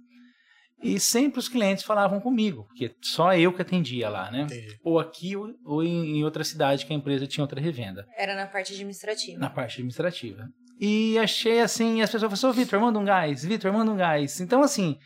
E 0.83 0.99
sempre 0.99 1.39
os 1.39 1.49
clientes 1.49 1.85
falavam 1.85 2.21
comigo, 2.21 2.65
porque 2.69 2.93
só 3.01 3.35
eu 3.35 3.53
que 3.53 3.63
atendia 3.63 4.09
lá, 4.09 4.31
né? 4.31 4.43
Entendi. 4.43 4.79
Ou 4.83 4.99
aqui 4.99 5.37
ou, 5.37 5.49
ou 5.65 5.83
em, 5.83 6.19
em 6.19 6.25
outra 6.25 6.43
cidade 6.43 6.87
que 6.87 6.93
a 6.93 6.97
empresa 6.97 7.27
tinha 7.27 7.45
outra 7.45 7.61
revenda, 7.61 8.05
Era 8.17 8.35
na 8.35 8.47
parte 8.47 8.73
administrativa. 8.73 9.39
na 9.39 9.51
parte 9.51 9.75
administrativa. 9.75 10.49
E 10.81 11.17
achei 11.19 11.61
assim, 11.61 12.01
as 12.03 12.11
pessoas 12.11 12.33
falaram, 12.33 12.51
assim, 12.51 12.65
Vitor, 12.65 12.81
manda 12.81 12.99
um 12.99 13.05
gás, 13.05 13.45
Vitor, 13.45 13.73
manda 13.73 13.93
um 13.93 13.97
gás. 13.97 14.41
Então, 14.41 14.63
assim, 14.63 14.97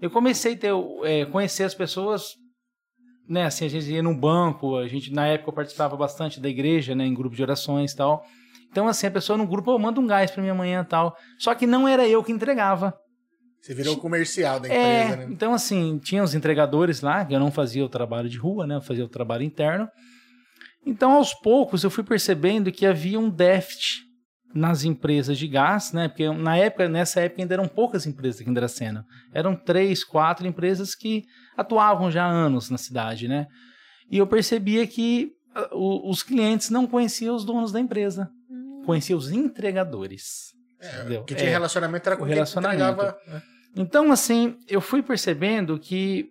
eu 0.00 0.10
comecei 0.10 0.54
a 0.54 0.56
ter, 0.56 0.72
é, 1.04 1.26
conhecer 1.26 1.64
as 1.64 1.74
pessoas, 1.74 2.32
né, 3.28 3.44
assim, 3.44 3.66
a 3.66 3.68
gente 3.68 3.90
ia 3.90 4.02
no 4.02 4.14
banco, 4.18 4.78
a 4.78 4.88
gente, 4.88 5.12
na 5.12 5.26
época 5.26 5.50
eu 5.50 5.54
participava 5.54 5.96
bastante 5.96 6.40
da 6.40 6.48
igreja, 6.48 6.94
né, 6.94 7.04
em 7.04 7.12
grupo 7.12 7.36
de 7.36 7.42
orações 7.42 7.92
e 7.92 7.96
tal. 7.96 8.24
Então, 8.70 8.86
assim, 8.88 9.06
a 9.06 9.10
pessoa 9.10 9.36
no 9.36 9.46
grupo, 9.46 9.72
oh, 9.72 9.78
manda 9.78 10.00
um 10.00 10.06
gás 10.06 10.30
pra 10.30 10.42
minha 10.42 10.54
manhã 10.54 10.82
e 10.82 10.84
tal. 10.88 11.16
Só 11.38 11.54
que 11.54 11.66
não 11.66 11.88
era 11.88 12.06
eu 12.06 12.22
que 12.22 12.32
entregava. 12.32 12.94
Você 13.60 13.74
virou 13.74 13.94
o 13.94 13.98
comercial 13.98 14.60
da 14.60 14.68
É, 14.68 15.02
empresa, 15.04 15.16
né? 15.16 15.26
então 15.32 15.52
assim, 15.52 15.98
tinha 15.98 16.22
os 16.22 16.34
entregadores 16.34 17.00
lá, 17.00 17.24
que 17.24 17.34
eu 17.34 17.40
não 17.40 17.50
fazia 17.50 17.84
o 17.84 17.88
trabalho 17.88 18.28
de 18.28 18.38
rua, 18.38 18.66
né? 18.66 18.76
Eu 18.76 18.82
fazia 18.82 19.04
o 19.04 19.08
trabalho 19.08 19.42
interno. 19.42 19.88
Então, 20.84 21.12
aos 21.12 21.34
poucos, 21.34 21.82
eu 21.82 21.90
fui 21.90 22.04
percebendo 22.04 22.70
que 22.70 22.86
havia 22.86 23.18
um 23.18 23.28
déficit 23.28 24.04
nas 24.54 24.84
empresas 24.84 25.36
de 25.36 25.48
gás, 25.48 25.92
né? 25.92 26.06
Porque 26.06 26.30
na 26.30 26.56
época, 26.56 26.88
nessa 26.88 27.20
época 27.20 27.42
ainda 27.42 27.54
eram 27.54 27.66
poucas 27.66 28.06
empresas 28.06 28.40
aqui 28.40 28.48
em 28.48 28.54
Dracena. 28.54 29.04
Eram 29.34 29.56
três, 29.56 30.04
quatro 30.04 30.46
empresas 30.46 30.94
que 30.94 31.24
atuavam 31.56 32.10
já 32.10 32.24
há 32.24 32.30
anos 32.30 32.70
na 32.70 32.78
cidade, 32.78 33.26
né? 33.26 33.46
E 34.08 34.18
eu 34.18 34.26
percebia 34.28 34.86
que 34.86 35.30
ah, 35.56 35.68
os 35.74 36.22
clientes 36.22 36.70
não 36.70 36.86
conheciam 36.86 37.34
os 37.34 37.44
donos 37.44 37.72
da 37.72 37.80
empresa, 37.80 38.30
conheciam 38.86 39.18
os 39.18 39.30
entregadores. 39.30 40.54
É, 40.80 41.00
entendeu? 41.00 41.24
que 41.24 41.34
tinha 41.34 41.48
É. 41.48 41.52
relacionamento 41.52 42.08
era 42.08 42.16
com 42.16 42.22
O 42.24 42.26
relacionamento. 42.26 42.82
entregava, 42.82 43.18
né? 43.26 43.42
Então, 43.74 44.10
assim, 44.12 44.56
eu 44.68 44.80
fui 44.80 45.02
percebendo 45.02 45.78
que. 45.78 46.30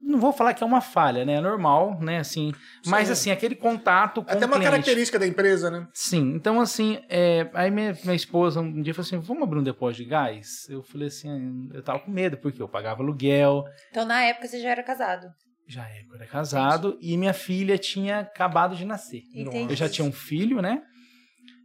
Não 0.00 0.18
vou 0.20 0.32
falar 0.32 0.54
que 0.54 0.62
é 0.62 0.66
uma 0.66 0.80
falha, 0.80 1.24
né? 1.24 1.34
É 1.34 1.40
normal, 1.40 1.98
né? 2.00 2.18
Assim, 2.20 2.52
mas 2.86 3.08
Sim. 3.08 3.12
assim, 3.12 3.30
aquele 3.32 3.54
contato 3.56 4.22
com 4.22 4.30
Até 4.30 4.46
uma 4.46 4.54
cliente. 4.56 4.70
característica 4.70 5.18
da 5.18 5.26
empresa, 5.26 5.70
né? 5.70 5.86
Sim, 5.92 6.34
então 6.34 6.60
assim, 6.60 7.00
é, 7.08 7.50
aí 7.52 7.70
minha, 7.70 7.92
minha 8.04 8.14
esposa 8.14 8.60
um 8.60 8.80
dia 8.80 8.94
falou 8.94 9.06
assim, 9.06 9.18
vamos 9.18 9.42
abrir 9.42 9.58
um 9.58 9.62
depósito 9.62 10.04
de 10.04 10.08
gás? 10.08 10.66
Eu 10.68 10.82
falei 10.84 11.08
assim, 11.08 11.68
eu 11.74 11.82
tava 11.82 11.98
com 11.98 12.10
medo, 12.12 12.38
porque 12.38 12.62
eu 12.62 12.68
pagava 12.68 13.02
aluguel. 13.02 13.64
Então, 13.90 14.06
na 14.06 14.22
época, 14.22 14.46
você 14.46 14.60
já 14.60 14.70
era 14.70 14.82
casado. 14.84 15.26
Já 15.66 15.82
é, 15.82 16.02
eu 16.08 16.14
era 16.14 16.26
casado 16.26 16.96
e 17.02 17.16
minha 17.16 17.34
filha 17.34 17.76
tinha 17.76 18.20
acabado 18.20 18.76
de 18.76 18.84
nascer. 18.86 19.22
Entendi. 19.34 19.72
Eu 19.72 19.76
já 19.76 19.88
tinha 19.88 20.06
um 20.08 20.12
filho, 20.12 20.62
né? 20.62 20.80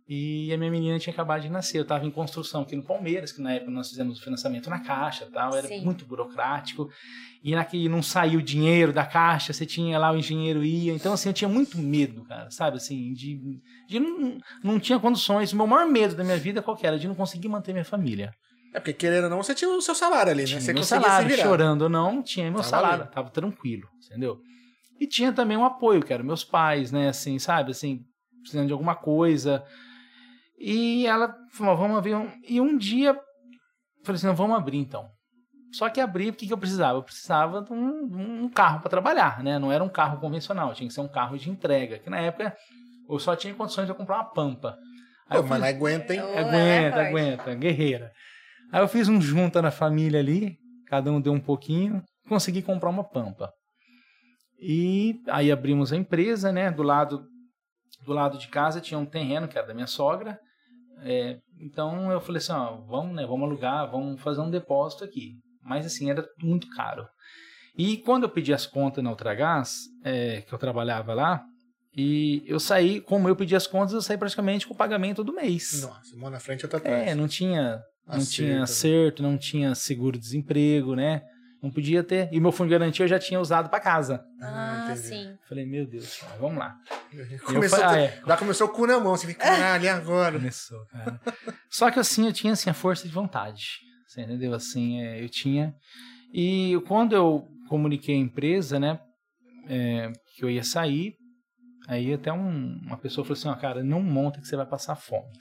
E 0.07 0.51
a 0.53 0.57
minha 0.57 0.69
menina 0.69 1.00
tinha 1.00 1.13
acabado 1.13 1.41
de 1.41 1.50
nascer. 1.50 1.77
Eu 1.77 1.83
estava 1.83 2.05
em 2.05 2.12
construção 2.12 2.63
aqui 2.63 2.75
no 2.75 2.83
Palmeiras, 2.83 3.31
que 3.31 3.41
na 3.41 3.53
época 3.53 3.72
nós 3.72 3.89
fizemos 3.89 4.19
o 4.19 4.22
financiamento 4.24 4.69
na 4.69 4.79
Caixa 4.79 5.27
tal. 5.31 5.55
Era 5.55 5.67
Sim. 5.67 5.81
muito 5.83 6.05
burocrático. 6.05 6.89
E 7.41 7.55
naquele 7.55 7.88
não 7.88 8.03
saiu 8.03 8.39
o 8.39 8.43
dinheiro 8.43 8.91
da 8.91 9.05
Caixa, 9.05 9.53
você 9.53 9.65
tinha 9.65 9.98
lá, 9.98 10.12
o 10.12 10.17
engenheiro 10.17 10.63
ia. 10.63 10.93
Então, 10.93 11.13
assim, 11.13 11.29
eu 11.29 11.33
tinha 11.33 11.48
muito 11.50 11.77
medo, 11.77 12.24
cara, 12.25 12.50
sabe? 12.51 12.77
Assim, 12.77 13.13
de, 13.13 13.39
de 13.88 14.00
não, 14.00 14.38
não 14.63 14.79
tinha 14.79 15.00
condições. 15.00 15.53
O 15.53 15.55
meu 15.55 15.67
maior 15.67 15.88
medo 15.88 16.15
da 16.15 16.24
minha 16.24 16.38
vida 16.38 16.62
qual 16.62 16.75
que 16.75 16.86
era? 16.86 17.00
De 17.00 17.07
não 17.07 17.15
conseguir 17.15 17.48
manter 17.48 17.72
minha 17.72 17.86
família. 17.86 18.31
É 18.74 18.79
porque 18.79 18.93
querendo 18.93 19.25
ou 19.25 19.29
não, 19.29 19.43
você 19.43 19.53
tinha 19.53 19.69
o 19.69 19.81
seu 19.81 19.93
salário 19.95 20.31
ali, 20.31 20.41
né? 20.41 20.48
Tinha 20.48 20.62
Você 20.62 20.74
meu 20.74 20.81
conseguia 20.81 21.03
salário, 21.05 21.29
se 21.29 21.36
virar. 21.36 21.48
chorando 21.48 21.81
ou 21.83 21.89
não, 21.89 22.24
tinha 22.24 22.45
meu 22.45 22.55
Tava 22.62 22.67
salário, 22.67 23.03
ali. 23.03 23.12
tava 23.13 23.29
tranquilo, 23.29 23.88
entendeu? 24.05 24.39
E 25.00 25.07
tinha 25.07 25.31
também 25.31 25.55
um 25.55 25.63
apoio, 25.65 26.01
que 26.01 26.12
eram 26.12 26.25
meus 26.25 26.43
pais, 26.43 26.91
né, 26.91 27.10
assim, 27.10 27.38
sabe, 27.38 27.72
assim, 27.72 28.00
precisando 28.41 28.67
de 28.67 28.74
alguma 28.74 28.95
coisa. 28.95 29.63
E 30.65 31.05
ela 31.05 31.36
falou, 31.51 31.75
vamos 31.75 31.98
abrir 31.98 32.15
um... 32.15 32.32
E 32.48 32.62
um 32.62 32.77
dia, 32.77 33.13
falei 34.05 34.15
assim, 34.15 34.27
não, 34.27 34.36
vamos 34.36 34.55
abrir 34.55 34.77
então. 34.77 35.10
Só 35.74 35.89
que 35.89 36.00
abrir, 36.00 36.29
o 36.29 36.34
que, 36.34 36.48
que 36.48 36.53
eu 36.53 36.58
precisava? 36.58 37.00
Eu 37.00 37.03
precisava 37.03 37.62
de 37.62 37.74
um, 37.74 38.43
um 38.43 38.50
carro 38.50 38.79
para 38.79 38.89
trabalhar, 38.89 39.43
né? 39.43 39.60
Não 39.60 39.72
era 39.72 39.84
um 39.84 39.89
carro 39.89 40.20
convencional, 40.22 40.74
tinha 40.74 40.88
que 40.88 40.93
ser 40.93 41.01
um 41.01 41.08
carro 41.08 41.38
de 41.38 41.50
entrega, 41.50 42.00
que 42.00 42.10
na 42.10 42.20
época 42.20 42.55
eu 43.10 43.20
só 43.20 43.36
tinha 43.36 43.53
condições 43.53 43.86
de 43.86 43.91
eu 43.91 43.96
comprar 43.96 44.15
uma 44.17 44.32
pampa. 44.32 44.77
Aí 45.27 45.38
Pô, 45.38 45.43
eu 45.43 45.50
mas 45.50 45.60
não 45.60 45.67
fiz- 45.67 45.75
aguenta, 45.75 46.13
hein? 46.13 46.20
É 46.22 46.39
Aguenta, 46.39 46.96
forte. 46.98 47.08
aguenta, 47.10 47.55
guerreira. 47.55 48.12
Aí 48.72 48.82
eu 48.82 48.88
fiz 48.88 49.10
um 49.10 49.20
junta 49.20 49.62
na 49.62 49.72
família 49.72 50.20
ali, 50.20 50.55
cada 50.88 51.12
um 51.12 51.20
deu 51.20 51.34
um 51.34 51.39
pouquinho, 51.41 52.01
consegui 52.29 52.62
comprar 52.62 52.89
uma 52.89 53.03
pampa. 53.03 53.51
E 54.62 55.20
aí 55.27 55.51
abrimos 55.51 55.91
a 55.91 55.98
empresa, 55.98 56.51
né? 56.51 56.72
Do 56.72 56.84
lado 56.84 57.25
do 58.05 58.13
lado 58.13 58.38
de 58.38 58.48
casa 58.48 58.82
tinha 58.82 58.98
um 59.00 59.05
terreno 59.05 59.48
que 59.48 59.58
era 59.58 59.67
da 59.67 59.74
minha 59.74 59.88
sogra. 59.88 60.39
É, 61.03 61.38
então 61.60 62.12
eu 62.12 62.22
falei 62.22 62.39
assim, 62.39 62.51
ó, 62.51 62.77
vamos, 62.88 63.15
né? 63.15 63.25
Vamos 63.25 63.48
alugar, 63.48 63.89
vamos 63.89 64.22
fazer 64.22 64.41
um 64.41 64.50
depósito 64.50 65.03
aqui. 65.03 65.33
Mas 65.62 65.86
assim 65.86 66.10
era 66.10 66.25
muito 66.41 66.67
caro. 66.69 67.05
E 67.77 67.98
quando 67.98 68.24
eu 68.24 68.29
pedi 68.29 68.53
as 68.53 68.65
contas 68.65 69.03
na 69.03 69.10
Ultragás, 69.10 69.74
é, 70.03 70.41
que 70.41 70.53
eu 70.53 70.60
trabalhava 70.60 71.13
lá, 71.13 71.43
e 71.95 72.43
eu 72.45 72.60
saí, 72.60 73.01
como 73.01 73.27
eu 73.27 73.36
pedi 73.36 73.55
as 73.55 73.67
contas, 73.67 73.93
eu 73.93 74.01
saí 74.01 74.17
praticamente 74.17 74.67
com 74.67 74.74
o 74.74 74.77
pagamento 74.77 75.24
do 75.24 75.33
mês. 75.33 75.81
Nossa, 75.81 76.15
uma 76.15 76.29
na 76.29 76.39
frente 76.39 76.65
outra 76.65 76.79
atrás. 76.79 77.07
É, 77.07 77.15
não 77.15 77.27
tinha, 77.27 77.79
não 78.07 78.15
Acerto, 78.15 78.31
tinha 78.31 78.63
acerto, 78.63 79.24
não 79.24 79.38
tinha 79.38 79.75
seguro-desemprego, 79.75 80.95
né? 80.95 81.22
Não 81.63 81.72
podia 81.72 82.03
ter. 82.03 82.27
E 82.34 82.39
meu 82.41 82.51
fundo 82.51 82.67
de 82.67 82.74
garantia 82.74 83.05
eu 83.05 83.08
já 83.08 83.17
tinha 83.17 83.39
usado 83.39 83.70
para 83.70 83.79
casa. 83.79 84.22
Ah, 84.41 84.89
entendi. 84.91 85.08
sim. 85.08 85.38
Falei, 85.48 85.65
meu 85.65 85.88
Deus, 85.88 86.17
cara, 86.17 86.36
vamos 86.38 86.58
lá. 86.58 86.75
Começou, 87.46 87.79
Eu 87.79 87.89
ah, 87.89 87.98
é. 88.00 88.22
Já 88.27 88.38
começou 88.38 88.67
o 88.67 88.70
cu 88.70 88.86
na 88.86 89.00
mão. 89.00 89.15
Você 89.15 89.27
fica, 89.27 89.41
caralho, 89.43 89.86
e 89.86 89.88
agora? 89.88 90.38
Começou, 90.38 90.86
cara. 90.88 91.22
Só 91.70 91.89
que 91.89 92.00
assim, 92.00 92.25
eu 92.25 92.34
tinha 92.34 92.51
assim, 92.51 92.70
a 92.70 92.74
força 92.74 93.08
de 93.08 93.13
vontade. 93.13 93.79
Você 94.08 94.22
entendeu? 94.22 94.53
Assim, 94.53 95.01
é, 95.01 95.24
eu 95.24 95.29
tinha. 95.29 95.74
E 96.34 96.77
quando 96.86 97.15
eu 97.15 97.48
comuniquei 97.70 98.13
a 98.15 98.20
empresa, 98.20 98.77
né? 98.79 99.00
é, 99.70 100.12
que 100.36 100.43
eu 100.43 100.50
ia 100.50 100.62
sair, 100.63 101.13
aí 101.88 102.13
até 102.13 102.34
um- 102.34 102.77
uma 102.86 102.98
pessoa 102.98 103.24
falou 103.24 103.38
assim, 103.39 103.48
ó, 103.48 103.55
cara, 103.55 103.82
não 103.82 104.01
monta 104.03 104.41
que 104.41 104.48
você 104.48 104.58
vai 104.58 104.65
passar 104.65 104.96
fome. 104.98 105.32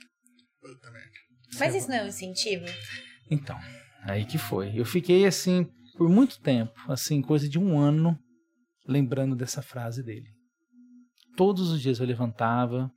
Puta 0.61 0.89
merda. 0.91 1.09
Mas 1.59 1.75
isso 1.75 1.89
não 1.89 1.97
é 1.97 2.03
um 2.03 2.07
incentivo? 2.07 2.65
Então, 3.29 3.59
aí 4.03 4.23
que 4.25 4.37
foi. 4.37 4.71
Eu 4.79 4.85
fiquei 4.85 5.25
assim 5.25 5.67
por 5.97 6.09
muito 6.09 6.39
tempo, 6.39 6.73
assim, 6.87 7.21
coisa 7.21 7.47
de 7.47 7.59
um 7.59 7.79
ano, 7.79 8.17
lembrando 8.87 9.35
dessa 9.35 9.61
frase 9.61 10.03
dele. 10.03 10.27
Todos 11.35 11.71
os 11.71 11.81
dias 11.81 11.99
eu 11.99 12.05
levantava 12.05 12.91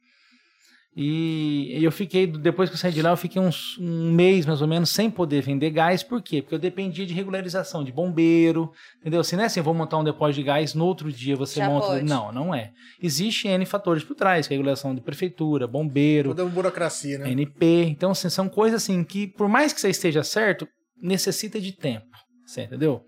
e 0.98 1.76
eu 1.84 1.92
fiquei, 1.92 2.26
depois 2.26 2.70
que 2.70 2.74
eu 2.74 2.78
saí 2.78 2.90
de 2.90 3.02
lá, 3.02 3.10
eu 3.10 3.18
fiquei 3.18 3.40
uns, 3.40 3.76
um 3.78 4.10
mês 4.10 4.46
mais 4.46 4.62
ou 4.62 4.66
menos 4.66 4.88
sem 4.88 5.10
poder 5.10 5.42
vender 5.42 5.68
gás. 5.68 6.02
Por 6.02 6.22
quê? 6.22 6.40
Porque 6.40 6.54
eu 6.54 6.58
dependia 6.58 7.04
de 7.04 7.12
regularização 7.12 7.84
de 7.84 7.92
bombeiro, 7.92 8.72
entendeu? 8.98 9.20
Assim, 9.20 9.36
não 9.36 9.42
é 9.42 9.46
assim, 9.46 9.60
eu 9.60 9.64
vou 9.64 9.74
montar 9.74 9.98
um 9.98 10.04
depósito 10.04 10.40
de 10.40 10.46
gás, 10.46 10.72
no 10.72 10.86
outro 10.86 11.12
dia 11.12 11.36
você 11.36 11.60
Já 11.60 11.68
monta. 11.68 11.86
pode. 11.88 12.04
Não, 12.06 12.32
não 12.32 12.54
é. 12.54 12.72
Existe 12.98 13.46
N 13.46 13.66
fatores 13.66 14.04
por 14.04 14.14
trás, 14.14 14.46
regulação 14.46 14.94
de 14.94 15.02
prefeitura, 15.02 15.66
bombeiro, 15.66 16.30
Toda 16.34 16.46
burocracia, 16.46 17.18
né? 17.18 17.30
NP. 17.30 17.84
Então, 17.88 18.12
assim, 18.12 18.30
são 18.30 18.48
coisas 18.48 18.82
assim 18.82 19.04
que, 19.04 19.26
por 19.26 19.50
mais 19.50 19.74
que 19.74 19.80
você 19.82 19.90
esteja 19.90 20.24
certo, 20.24 20.66
necessita 21.02 21.60
de 21.60 21.72
tempo. 21.72 22.15
Você 22.46 22.62
entendeu? 22.62 23.02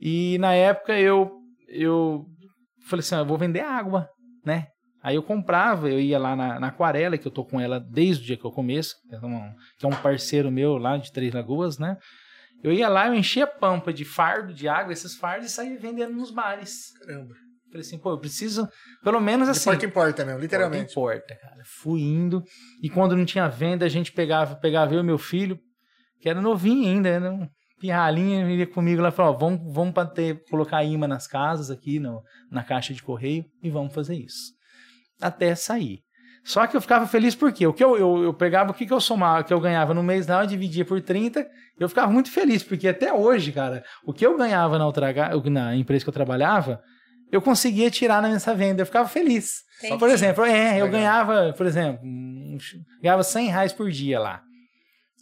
E 0.00 0.38
na 0.38 0.54
época 0.54 0.98
eu, 0.98 1.30
eu 1.68 2.24
falei 2.86 3.00
assim: 3.00 3.14
ah, 3.14 3.18
eu 3.18 3.26
vou 3.26 3.36
vender 3.38 3.60
água, 3.60 4.08
né? 4.44 4.68
Aí 5.02 5.14
eu 5.14 5.22
comprava, 5.22 5.88
eu 5.88 6.00
ia 6.00 6.18
lá 6.18 6.34
na, 6.34 6.58
na 6.58 6.66
Aquarela, 6.68 7.16
que 7.16 7.26
eu 7.26 7.32
tô 7.32 7.44
com 7.44 7.60
ela 7.60 7.78
desde 7.78 8.24
o 8.24 8.26
dia 8.26 8.36
que 8.36 8.44
eu 8.44 8.50
começo, 8.50 8.96
que 9.08 9.14
é 9.14 9.18
um, 9.18 9.54
que 9.78 9.86
é 9.86 9.88
um 9.88 10.02
parceiro 10.02 10.50
meu 10.50 10.78
lá 10.78 10.96
de 10.96 11.12
Três 11.12 11.32
Lagoas, 11.32 11.78
né? 11.78 11.96
Eu 12.62 12.72
ia 12.72 12.88
lá, 12.88 13.06
eu 13.06 13.14
enchia 13.14 13.44
a 13.44 13.46
pampa 13.46 13.92
de 13.92 14.04
fardo 14.04 14.52
de 14.52 14.66
água, 14.66 14.92
esses 14.92 15.14
fardos, 15.14 15.46
e 15.46 15.50
saía 15.50 15.78
vendendo 15.78 16.12
nos 16.14 16.30
bares. 16.30 16.92
Caramba. 16.98 17.34
Falei 17.66 17.80
assim, 17.80 17.98
pô, 17.98 18.10
eu 18.10 18.18
preciso, 18.18 18.68
pelo 19.04 19.20
menos 19.20 19.46
De 19.46 19.52
assim. 19.52 19.70
porta 19.70 19.86
em 19.86 19.90
porta 19.90 20.24
mesmo, 20.24 20.40
literalmente. 20.40 20.84
Não 20.84 20.90
importa, 20.90 21.36
cara. 21.36 21.62
Fui 21.64 22.00
indo. 22.00 22.42
E 22.82 22.88
quando 22.88 23.16
não 23.16 23.24
tinha 23.24 23.48
venda, 23.48 23.84
a 23.84 23.88
gente 23.88 24.10
pegava, 24.12 24.56
pegava 24.56 24.94
eu 24.94 25.00
e 25.00 25.04
meu 25.04 25.18
filho, 25.18 25.58
que 26.20 26.28
era 26.28 26.40
novinho 26.40 26.88
ainda, 26.88 27.08
era 27.08 27.30
um 27.30 27.46
pirralhinha, 27.78 28.42
ele 28.42 28.60
ia 28.60 28.66
comigo 28.66 29.02
lá 29.02 29.08
e 29.08 29.12
falou: 29.12 29.34
ó, 29.34 29.36
vamos, 29.36 29.74
vamos 29.74 29.94
pra 29.94 30.06
ter, 30.06 30.42
colocar 30.48 30.84
imã 30.84 31.06
nas 31.06 31.26
casas 31.26 31.70
aqui, 31.70 31.98
no, 31.98 32.22
na 32.50 32.62
caixa 32.62 32.94
de 32.94 33.02
correio, 33.02 33.44
e 33.62 33.70
vamos 33.70 33.94
fazer 33.94 34.16
isso. 34.16 34.52
Até 35.20 35.54
sair. 35.54 36.00
Só 36.44 36.64
que 36.66 36.76
eu 36.76 36.80
ficava 36.80 37.08
feliz 37.08 37.34
porque 37.34 37.66
o 37.66 37.72
que 37.72 37.82
eu, 37.82 37.96
eu, 37.96 38.22
eu 38.22 38.32
pegava, 38.32 38.70
o 38.70 38.74
que, 38.74 38.86
que 38.86 38.92
eu 38.92 39.00
somava, 39.00 39.40
o 39.40 39.44
que 39.44 39.52
eu 39.52 39.60
ganhava 39.60 39.92
no 39.92 40.00
mês 40.00 40.28
lá, 40.28 40.44
eu 40.44 40.46
dividia 40.46 40.84
por 40.84 41.02
30, 41.02 41.44
eu 41.78 41.88
ficava 41.88 42.10
muito 42.12 42.30
feliz, 42.30 42.62
porque 42.62 42.86
até 42.86 43.12
hoje, 43.12 43.50
cara, 43.50 43.82
o 44.04 44.12
que 44.12 44.24
eu 44.24 44.36
ganhava 44.36 44.78
na, 44.78 44.86
outra, 44.86 45.12
na 45.50 45.74
empresa 45.74 46.04
que 46.04 46.08
eu 46.08 46.14
trabalhava, 46.14 46.80
eu 47.32 47.42
conseguia 47.42 47.90
tirar 47.90 48.22
na 48.22 48.28
minha 48.28 48.54
venda, 48.54 48.82
eu 48.82 48.86
ficava 48.86 49.08
feliz. 49.08 49.64
Entendi. 49.78 49.98
Por 49.98 50.08
exemplo, 50.08 50.44
é, 50.44 50.80
eu 50.80 50.88
ganhava, 50.88 51.52
por 51.52 51.66
exemplo, 51.66 52.00
ganhava 53.02 53.24
100 53.24 53.48
reais 53.48 53.72
por 53.72 53.90
dia 53.90 54.20
lá. 54.20 54.45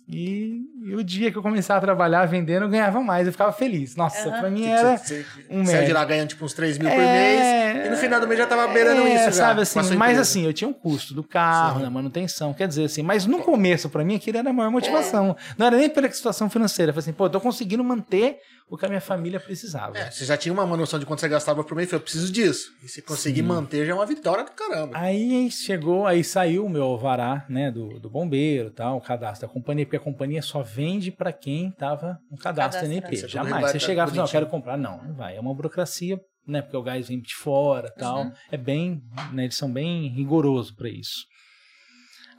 E, 0.07 0.61
e 0.85 0.95
o 0.95 1.03
dia 1.03 1.31
que 1.33 1.39
eu 1.39 1.43
começava 1.43 1.79
a 1.79 1.81
trabalhar 1.81 2.27
vendendo, 2.27 2.65
eu 2.65 2.69
ganhava 2.69 3.01
mais, 3.01 3.27
eu 3.27 3.33
ficava 3.33 3.51
feliz. 3.53 3.97
Nossa, 3.97 4.29
Aham. 4.29 4.39
pra 4.41 4.51
mim 4.51 4.63
Você- 4.65 4.69
era. 4.71 4.97
Você, 4.99 5.27
um 5.49 5.65
saiu 5.65 5.87
de 5.87 5.93
lá 5.95 6.05
ganhando 6.05 6.29
tipo 6.29 6.45
uns 6.45 6.53
3 6.53 6.77
mil 6.77 6.89
É, 6.89 6.95
por 6.95 7.01
mês. 7.01 7.87
E 7.87 7.91
no 7.91 7.97
final 7.97 8.21
do 8.21 8.27
mês 8.29 8.39
já 8.39 8.47
tava 8.47 8.69
beirando 8.69 9.01
é, 9.03 9.15
isso. 9.15 9.25
já, 9.25 9.33
sabe 9.33 9.63
assim, 9.63 9.79
mas 9.79 9.91
empresa. 9.93 10.21
assim, 10.21 10.45
eu 10.45 10.53
tinha 10.53 10.69
um 10.69 10.75
custo 10.75 11.15
do 11.15 11.25
carro, 11.25 11.79
Sim. 11.79 11.85
da 11.85 11.91
manutenção, 11.91 12.53
quer 12.53 12.69
dizer 12.69 12.85
assim, 12.85 13.03
mas 13.03 13.25
no 13.25 13.39
começo, 13.39 13.89
pra 13.89 14.05
mim, 14.05 14.17
aquilo 14.17 14.37
era 14.37 14.51
a 14.51 14.53
maior 14.53 14.71
motivação. 14.71 15.35
Não 15.57 15.67
era 15.67 15.77
nem 15.79 15.89
pela 15.89 16.11
situação 16.13 16.51
financeira, 16.51 16.91
eu 16.91 16.95
falei 16.95 17.05
assim, 17.05 17.13
pô, 17.15 17.25
eu 17.25 17.31
tô 17.31 17.41
conseguindo 17.41 17.83
manter 17.83 18.37
o 18.69 18.77
que 18.77 18.87
a 18.87 18.89
minha 18.89 19.01
família 19.01 19.39
precisava. 19.39 19.97
É, 19.97 20.11
você 20.11 20.25
já 20.25 20.37
tinha 20.37 20.53
uma 20.53 20.67
noção 20.77 20.99
de 20.99 21.05
quanto 21.05 21.21
você 21.21 21.29
gastava 21.29 21.63
por 21.63 21.77
mês. 21.77 21.93
Eu 21.93 22.01
preciso 22.01 22.33
disso. 22.33 22.73
E 22.83 22.89
se 22.89 23.03
conseguir 23.03 23.41
Sim. 23.41 23.47
manter, 23.47 23.87
já 23.87 23.93
é 23.93 23.95
uma 23.95 24.07
vitória 24.07 24.45
do 24.45 24.53
caramba. 24.53 24.97
Aí 24.97 25.51
chegou, 25.51 26.07
aí 26.07 26.25
saiu 26.25 26.65
o 26.65 26.71
meu 26.71 26.85
alvará, 26.85 27.45
né, 27.49 27.71
do, 27.71 28.01
do 28.01 28.09
bombeiro, 28.09 28.71
tal, 28.71 28.97
o 28.97 29.01
cadastro 29.01 29.47
da 29.47 29.53
companhia, 29.53 29.85
porque 29.85 29.97
a 29.97 30.01
companhia 30.01 30.43
só 30.43 30.63
vende 30.63 31.11
para 31.11 31.33
quem 31.33 31.71
tava 31.73 32.19
no 32.31 32.39
cadastro 32.39 32.81
Cadastrado. 32.81 32.93
NP. 32.93 33.15
Isso 33.15 33.25
é 33.25 33.29
tudo 33.29 33.33
Jamais. 33.33 33.53
Você 33.53 33.59
regulado, 33.59 33.81
chegava 33.81 34.11
e 34.11 34.15
falava, 34.15 34.17
não, 34.17 34.25
eu 34.25 34.31
quero 34.31 34.47
comprar. 34.47 34.77
Não, 34.77 35.05
não 35.05 35.15
vai. 35.15 35.37
É 35.37 35.41
uma 35.41 35.55
burocracia, 35.55 36.19
né, 36.47 36.63
porque 36.63 36.77
o 36.77 36.83
gás 36.83 37.09
vem 37.09 37.21
de 37.21 37.35
fora, 37.35 37.93
tal. 37.99 38.25
Uhum. 38.25 38.33
É 38.51 38.57
bem, 38.57 39.03
né, 39.33 39.45
eles 39.45 39.57
são 39.57 39.71
bem 39.71 40.09
rigorosos 40.09 40.73
para 40.73 40.89
isso. 40.89 41.27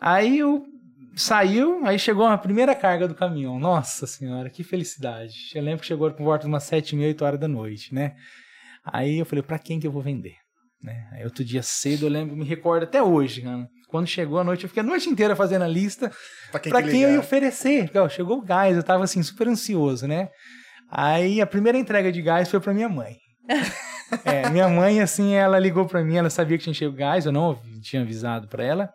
Aí 0.01 0.39
eu 0.39 0.65
saiu, 1.15 1.85
aí 1.85 1.99
chegou 1.99 2.25
a 2.25 2.37
primeira 2.37 2.73
carga 2.75 3.07
do 3.07 3.15
caminhão. 3.15 3.59
Nossa 3.59 4.07
senhora, 4.07 4.49
que 4.49 4.63
felicidade. 4.63 5.33
Eu 5.53 5.63
lembro 5.63 5.81
que 5.81 5.87
chegou 5.87 6.09
por 6.11 6.23
volta 6.23 6.43
de 6.43 6.47
umas 6.47 6.63
sete 6.63 6.91
e 6.91 6.95
meia, 6.95 7.09
oito 7.09 7.25
horas 7.25 7.39
da 7.39 7.47
noite, 7.47 7.93
né? 7.93 8.15
Aí 8.85 9.19
eu 9.19 9.25
falei, 9.25 9.41
para 9.41 9.59
quem 9.59 9.79
que 9.79 9.87
eu 9.87 9.91
vou 9.91 10.01
vender? 10.01 10.35
Né? 10.81 11.07
Aí 11.13 11.23
outro 11.23 11.43
dia 11.43 11.63
cedo, 11.63 12.05
eu 12.05 12.09
lembro, 12.09 12.35
me 12.35 12.45
recordo 12.45 12.83
até 12.83 13.01
hoje, 13.01 13.41
cara. 13.41 13.67
Quando 13.87 14.07
chegou 14.07 14.39
a 14.39 14.43
noite, 14.43 14.63
eu 14.63 14.69
fiquei 14.69 14.83
a 14.83 14.85
noite 14.85 15.09
inteira 15.09 15.35
fazendo 15.35 15.63
a 15.63 15.67
lista 15.67 16.11
Pra 16.51 16.59
quem, 16.59 16.71
pra 16.71 16.83
que 16.83 16.89
quem 16.91 17.01
eu 17.01 17.11
ia 17.11 17.19
oferecer. 17.19 17.85
Porque, 17.85 17.97
ó, 17.97 18.09
chegou 18.09 18.37
o 18.37 18.41
gás, 18.41 18.75
eu 18.75 18.83
tava 18.83 19.03
assim, 19.03 19.23
super 19.23 19.47
ansioso, 19.47 20.07
né? 20.07 20.29
Aí 20.91 21.41
a 21.41 21.47
primeira 21.47 21.77
entrega 21.77 22.11
de 22.11 22.21
gás 22.21 22.49
foi 22.49 22.59
pra 22.59 22.73
minha 22.73 22.89
mãe. 22.89 23.17
É, 24.23 24.47
minha 24.51 24.69
mãe, 24.69 25.01
assim, 25.01 25.33
ela 25.33 25.57
ligou 25.57 25.87
pra 25.87 26.03
mim, 26.03 26.15
ela 26.15 26.29
sabia 26.29 26.59
que 26.59 26.63
tinha 26.63 26.73
chegado 26.75 26.95
gás, 26.95 27.25
eu 27.25 27.31
não 27.31 27.59
tinha 27.81 28.03
avisado 28.03 28.47
pra 28.47 28.63
ela. 28.63 28.93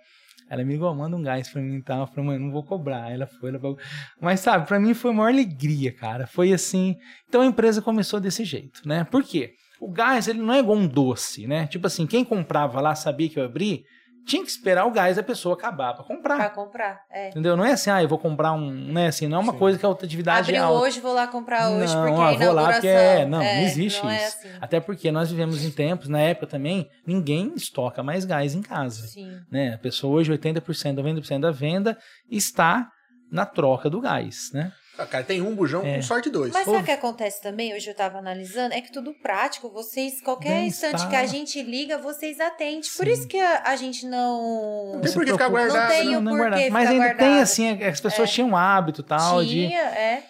Ela 0.51 0.65
me 0.65 0.73
ligou, 0.73 0.93
manda 0.93 1.17
um 1.17 1.23
gás 1.23 1.49
pra 1.49 1.63
mim 1.63 1.77
e 1.77 1.83
tal. 1.83 2.01
Eu 2.01 2.07
falei, 2.09 2.25
mãe, 2.25 2.39
não 2.41 2.51
vou 2.51 2.65
cobrar. 2.65 3.13
Ela 3.13 3.29
foi, 3.29 3.51
ela 3.51 3.61
pagou. 3.61 3.79
Mas 4.21 4.41
sabe, 4.41 4.67
pra 4.67 4.81
mim 4.81 4.93
foi 4.95 5.13
a 5.13 5.15
maior 5.15 5.29
alegria, 5.29 5.93
cara. 5.93 6.27
Foi 6.27 6.53
assim. 6.53 6.97
Então 7.29 7.43
a 7.43 7.47
empresa 7.47 7.81
começou 7.81 8.19
desse 8.19 8.45
jeito, 8.45 8.83
né? 8.85 9.05
Por 9.05 9.23
quê? 9.23 9.55
O 9.81 9.89
gás, 9.89 10.27
ele 10.27 10.41
não 10.41 10.53
é 10.53 10.59
igual 10.59 10.77
um 10.77 10.89
doce, 10.89 11.47
né? 11.47 11.69
Tipo 11.69 11.87
assim, 11.87 12.05
quem 12.05 12.25
comprava 12.25 12.81
lá 12.81 12.97
sabia 12.97 13.29
que 13.29 13.39
eu 13.39 13.45
abri, 13.45 13.85
tinha 14.27 14.43
que 14.45 14.51
esperar 14.51 14.87
o 14.87 14.91
gás 14.91 15.17
da 15.17 15.23
pessoa 15.23 15.55
acabar 15.55 15.95
para 15.95 16.05
comprar. 16.05 16.37
Pra 16.37 16.51
comprar, 16.51 17.01
é. 17.11 17.31
Entendeu? 17.31 17.57
Não 17.57 17.65
é 17.65 17.73
assim, 17.73 17.91
ah, 17.91 18.03
eu 18.03 18.09
vou 18.09 18.19
comprar 18.19 18.53
um, 18.53 18.71
né, 18.71 19.09
assim, 19.09 19.27
não 19.27 19.39
é 19.39 19.41
uma 19.41 19.53
Sim. 19.53 19.59
coisa 19.59 19.79
que 19.79 19.87
a 19.87 19.91
atividade 19.91 20.55
é 20.55 20.59
Abriu 20.59 20.65
alta. 20.75 20.87
hoje, 20.87 21.01
vou 21.01 21.13
lá 21.13 21.27
comprar 21.27 21.71
hoje, 21.71 21.95
Não, 21.95 22.03
porque 22.07 22.21
ah, 22.21 22.29
a 22.29 22.31
vou 22.33 22.39
lá 22.39 22.63
inauguração... 22.63 22.73
porque 22.73 22.87
é- 22.89 23.27
não, 23.27 23.39
não 23.39 23.45
existe 23.63 24.03
não 24.05 24.11
É 24.11 24.17
isso. 24.27 24.37
assim. 24.39 24.49
Até 24.61 24.81
porque 24.81 25.11
nós 25.11 25.31
vivemos 25.31 25.65
em 25.65 25.71
tempos, 25.71 26.09
na 26.09 26.21
época 26.21 26.47
também, 26.47 26.89
ninguém 27.07 27.53
estoca 27.57 28.03
mais 28.03 28.25
gás 28.25 28.55
em 28.55 28.63
casa. 28.63 29.07
Sim. 29.07 29.41
Né? 29.51 29.75
A 29.75 29.79
pessoa 29.79 30.15
hoje, 30.15 30.31
80%, 30.33 30.95
90% 30.95 31.41
da 31.41 31.51
venda 31.51 31.97
está 32.31 32.89
na 33.31 33.47
troca 33.47 33.89
do 33.89 34.01
gás, 34.01 34.51
né? 34.53 34.73
Ah, 35.01 35.07
Cara, 35.07 35.25
tem 35.25 35.41
um 35.41 35.55
bujão 35.55 35.85
É. 35.87 35.97
com 35.97 36.03
sorte 36.03 36.29
dois. 36.31 36.53
Mas 36.53 36.65
sabe 36.65 36.79
o 36.79 36.85
que 36.85 36.91
acontece 36.91 37.41
também? 37.43 37.75
Hoje 37.75 37.89
eu 37.89 37.95
tava 37.95 38.19
analisando, 38.19 38.75
é 38.75 38.81
que 38.81 38.93
tudo 38.93 39.13
prático, 39.15 39.69
vocês, 39.71 40.21
qualquer 40.21 40.51
Bem-estar. 40.61 40.91
instante 40.91 41.09
que 41.11 41.17
a 41.17 41.27
gente 41.27 41.63
liga, 41.63 41.97
vocês 41.99 42.39
atendem. 42.41 42.81
Por 42.97 43.09
isso 43.09 43.27
que 43.27 43.39
a, 43.39 43.63
a 43.67 43.77
gente 43.77 44.07
não... 44.07 44.93
Não 44.95 45.01
tem 45.01 45.13
por 45.13 45.25
que 45.25 45.33
ficar 45.33 45.49
guardado. 45.49 45.81
Não 45.81 45.89
tem 45.89 46.17
o 46.17 46.21
Não 46.21 46.33
porquê 46.33 46.39
guardar. 46.39 46.61
ficar 46.61 46.73
Mas 46.73 46.89
ainda 46.91 47.09
tem 47.09 47.17
guardado. 47.17 47.43
assim, 47.43 47.83
as 47.85 48.01
pessoas 48.01 48.31
tinham 48.31 48.57
hábito 48.57 49.03
tal 49.03 49.43
de 49.43 49.69
Tinha, 49.69 49.81
é. 49.81 50.23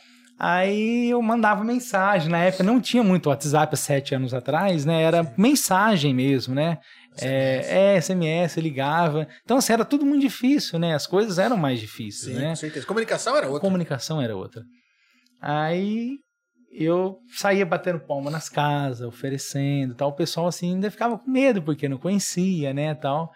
Aí 0.43 1.11
eu 1.11 1.21
mandava 1.21 1.63
mensagem. 1.63 2.31
Na 2.31 2.39
época 2.39 2.65
não 2.65 2.81
tinha 2.81 3.03
muito 3.03 3.29
WhatsApp 3.29 3.75
há 3.75 3.77
sete 3.77 4.15
anos 4.15 4.33
atrás, 4.33 4.87
né? 4.87 5.03
Era 5.03 5.31
mensagem 5.37 6.15
mesmo, 6.15 6.55
né? 6.55 6.79
É, 7.19 7.95
é, 7.97 8.01
SMS, 8.01 8.57
eu 8.57 8.63
ligava. 8.63 9.27
Então, 9.43 9.57
assim, 9.57 9.73
era 9.73 9.85
tudo 9.85 10.07
muito 10.07 10.23
difícil, 10.23 10.79
né? 10.79 10.95
As 10.95 11.07
coisas 11.07 11.39
eram 11.39 11.57
mais 11.57 11.81
difíceis, 11.81 12.35
Sim, 12.37 12.41
né? 12.43 12.51
com 12.51 12.57
certeza. 12.57 12.87
Comunicação 12.87 13.37
era 13.37 13.47
outra. 13.47 13.61
comunicação 13.61 14.21
era 14.23 14.37
outra. 14.37 14.63
Aí 15.41 16.19
eu 16.73 17.19
saía 17.37 17.67
batendo 17.67 17.99
palma 18.01 18.31
nas 18.31 18.49
casas, 18.49 19.07
oferecendo 19.07 19.95
tal. 19.95 20.11
O 20.11 20.15
pessoal 20.15 20.47
assim 20.47 20.75
ainda 20.75 20.91
ficava 20.91 21.19
com 21.19 21.31
medo, 21.31 21.63
porque 21.63 21.89
não 21.89 21.99
conhecia, 21.99 22.73
né, 22.73 22.95
tal. 22.95 23.31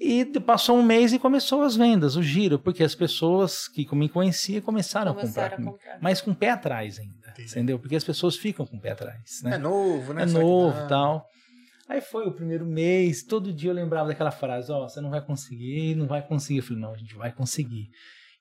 E 0.00 0.24
passou 0.40 0.78
um 0.78 0.82
mês 0.82 1.12
e 1.12 1.18
começou 1.18 1.62
as 1.62 1.76
vendas, 1.76 2.16
o 2.16 2.22
giro, 2.22 2.58
porque 2.58 2.82
as 2.82 2.94
pessoas 2.94 3.68
que 3.68 3.86
me 3.94 4.08
conheciam 4.08 4.62
começaram, 4.62 5.12
a 5.12 5.14
comprar 5.14 5.22
Começaram 5.26 5.52
a 5.52 5.56
comigo. 5.56 5.72
comprar. 5.72 5.98
Mas 6.00 6.20
com 6.22 6.30
o 6.30 6.34
pé 6.34 6.50
atrás 6.50 6.98
ainda, 6.98 7.28
Entendi. 7.32 7.50
entendeu? 7.50 7.78
Porque 7.78 7.96
as 7.96 8.04
pessoas 8.04 8.36
ficam 8.36 8.64
com 8.66 8.78
o 8.78 8.80
pé 8.80 8.92
atrás, 8.92 9.40
né? 9.42 9.56
É 9.56 9.58
novo, 9.58 10.14
né? 10.14 10.22
É 10.22 10.26
novo 10.26 10.84
e 10.84 10.88
tal. 10.88 11.26
Aí 11.90 12.00
foi 12.00 12.24
o 12.24 12.32
primeiro 12.32 12.64
mês, 12.64 13.24
todo 13.24 13.52
dia 13.52 13.70
eu 13.70 13.74
lembrava 13.74 14.06
daquela 14.06 14.30
frase, 14.30 14.70
ó, 14.70 14.88
você 14.88 15.00
não 15.00 15.10
vai 15.10 15.20
conseguir, 15.20 15.96
não 15.96 16.06
vai 16.06 16.24
conseguir. 16.24 16.58
Eu 16.58 16.62
falei, 16.62 16.80
não, 16.82 16.92
a 16.92 16.96
gente 16.96 17.16
vai 17.16 17.32
conseguir. 17.32 17.88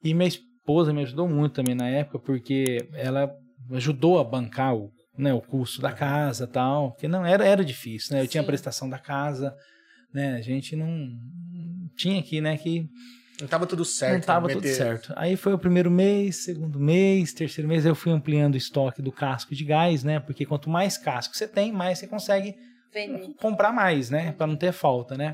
E 0.03 0.13
minha 0.13 0.27
esposa 0.27 0.94
me 0.94 1.01
ajudou 1.01 1.27
muito 1.27 1.53
também 1.56 1.74
na 1.74 1.89
época, 1.89 2.20
porque 2.20 2.88
ela 2.94 3.27
ajudou 3.72 4.20
a 4.20 4.24
bancar 4.24 4.75
o, 4.75 4.91
né, 5.18 5.34
o 5.34 5.41
custo 5.41 5.82
da 5.82 5.91
casa 5.91 6.44
e 6.44 6.48
tal, 6.48 6.91
porque 6.91 7.08
não, 7.08 7.25
era, 7.25 7.44
era 7.44 7.65
difícil, 7.65 8.15
né? 8.15 8.22
Eu 8.22 8.27
tinha 8.27 8.41
a 8.41 8.44
Sim. 8.44 8.48
prestação 8.48 8.88
da 8.88 9.00
casa, 9.00 9.56
né? 10.13 10.36
A 10.36 10.41
gente 10.41 10.75
não 10.75 11.10
tinha 11.98 12.22
que, 12.22 12.39
né, 12.39 12.56
que 12.56 12.88
Não 13.41 13.48
tava 13.48 13.65
tudo 13.65 13.84
certo. 13.84 14.12
não 14.12 14.20
estava 14.20 14.48
tudo 14.48 14.68
certo. 14.68 15.12
Aí 15.15 15.36
foi 15.36 15.53
o 15.53 15.60
primeiro 15.60 15.89
mês, 15.89 16.44
segundo 16.44 16.79
mês, 16.79 17.34
terceiro 17.34 17.68
mês, 17.68 17.84
eu 17.84 17.96
fui 17.96 18.12
ampliando 18.12 18.53
o 18.53 18.58
estoque 18.58 19.01
do 19.01 19.12
casco 19.12 19.56
de 19.56 19.65
gás, 19.65 20.03
né? 20.03 20.20
Porque 20.20 20.46
quanto 20.46 20.70
mais 20.70 21.00
casco 21.00 21.36
você 21.36 21.48
tem, 21.48 21.72
mais 21.72 21.98
você 21.98 22.06
consegue 22.06 22.53
Vender. 22.93 23.34
comprar 23.39 23.72
mais, 23.72 24.10
né? 24.10 24.31
Para 24.31 24.48
não 24.48 24.55
ter 24.55 24.72
falta, 24.72 25.15
né? 25.15 25.34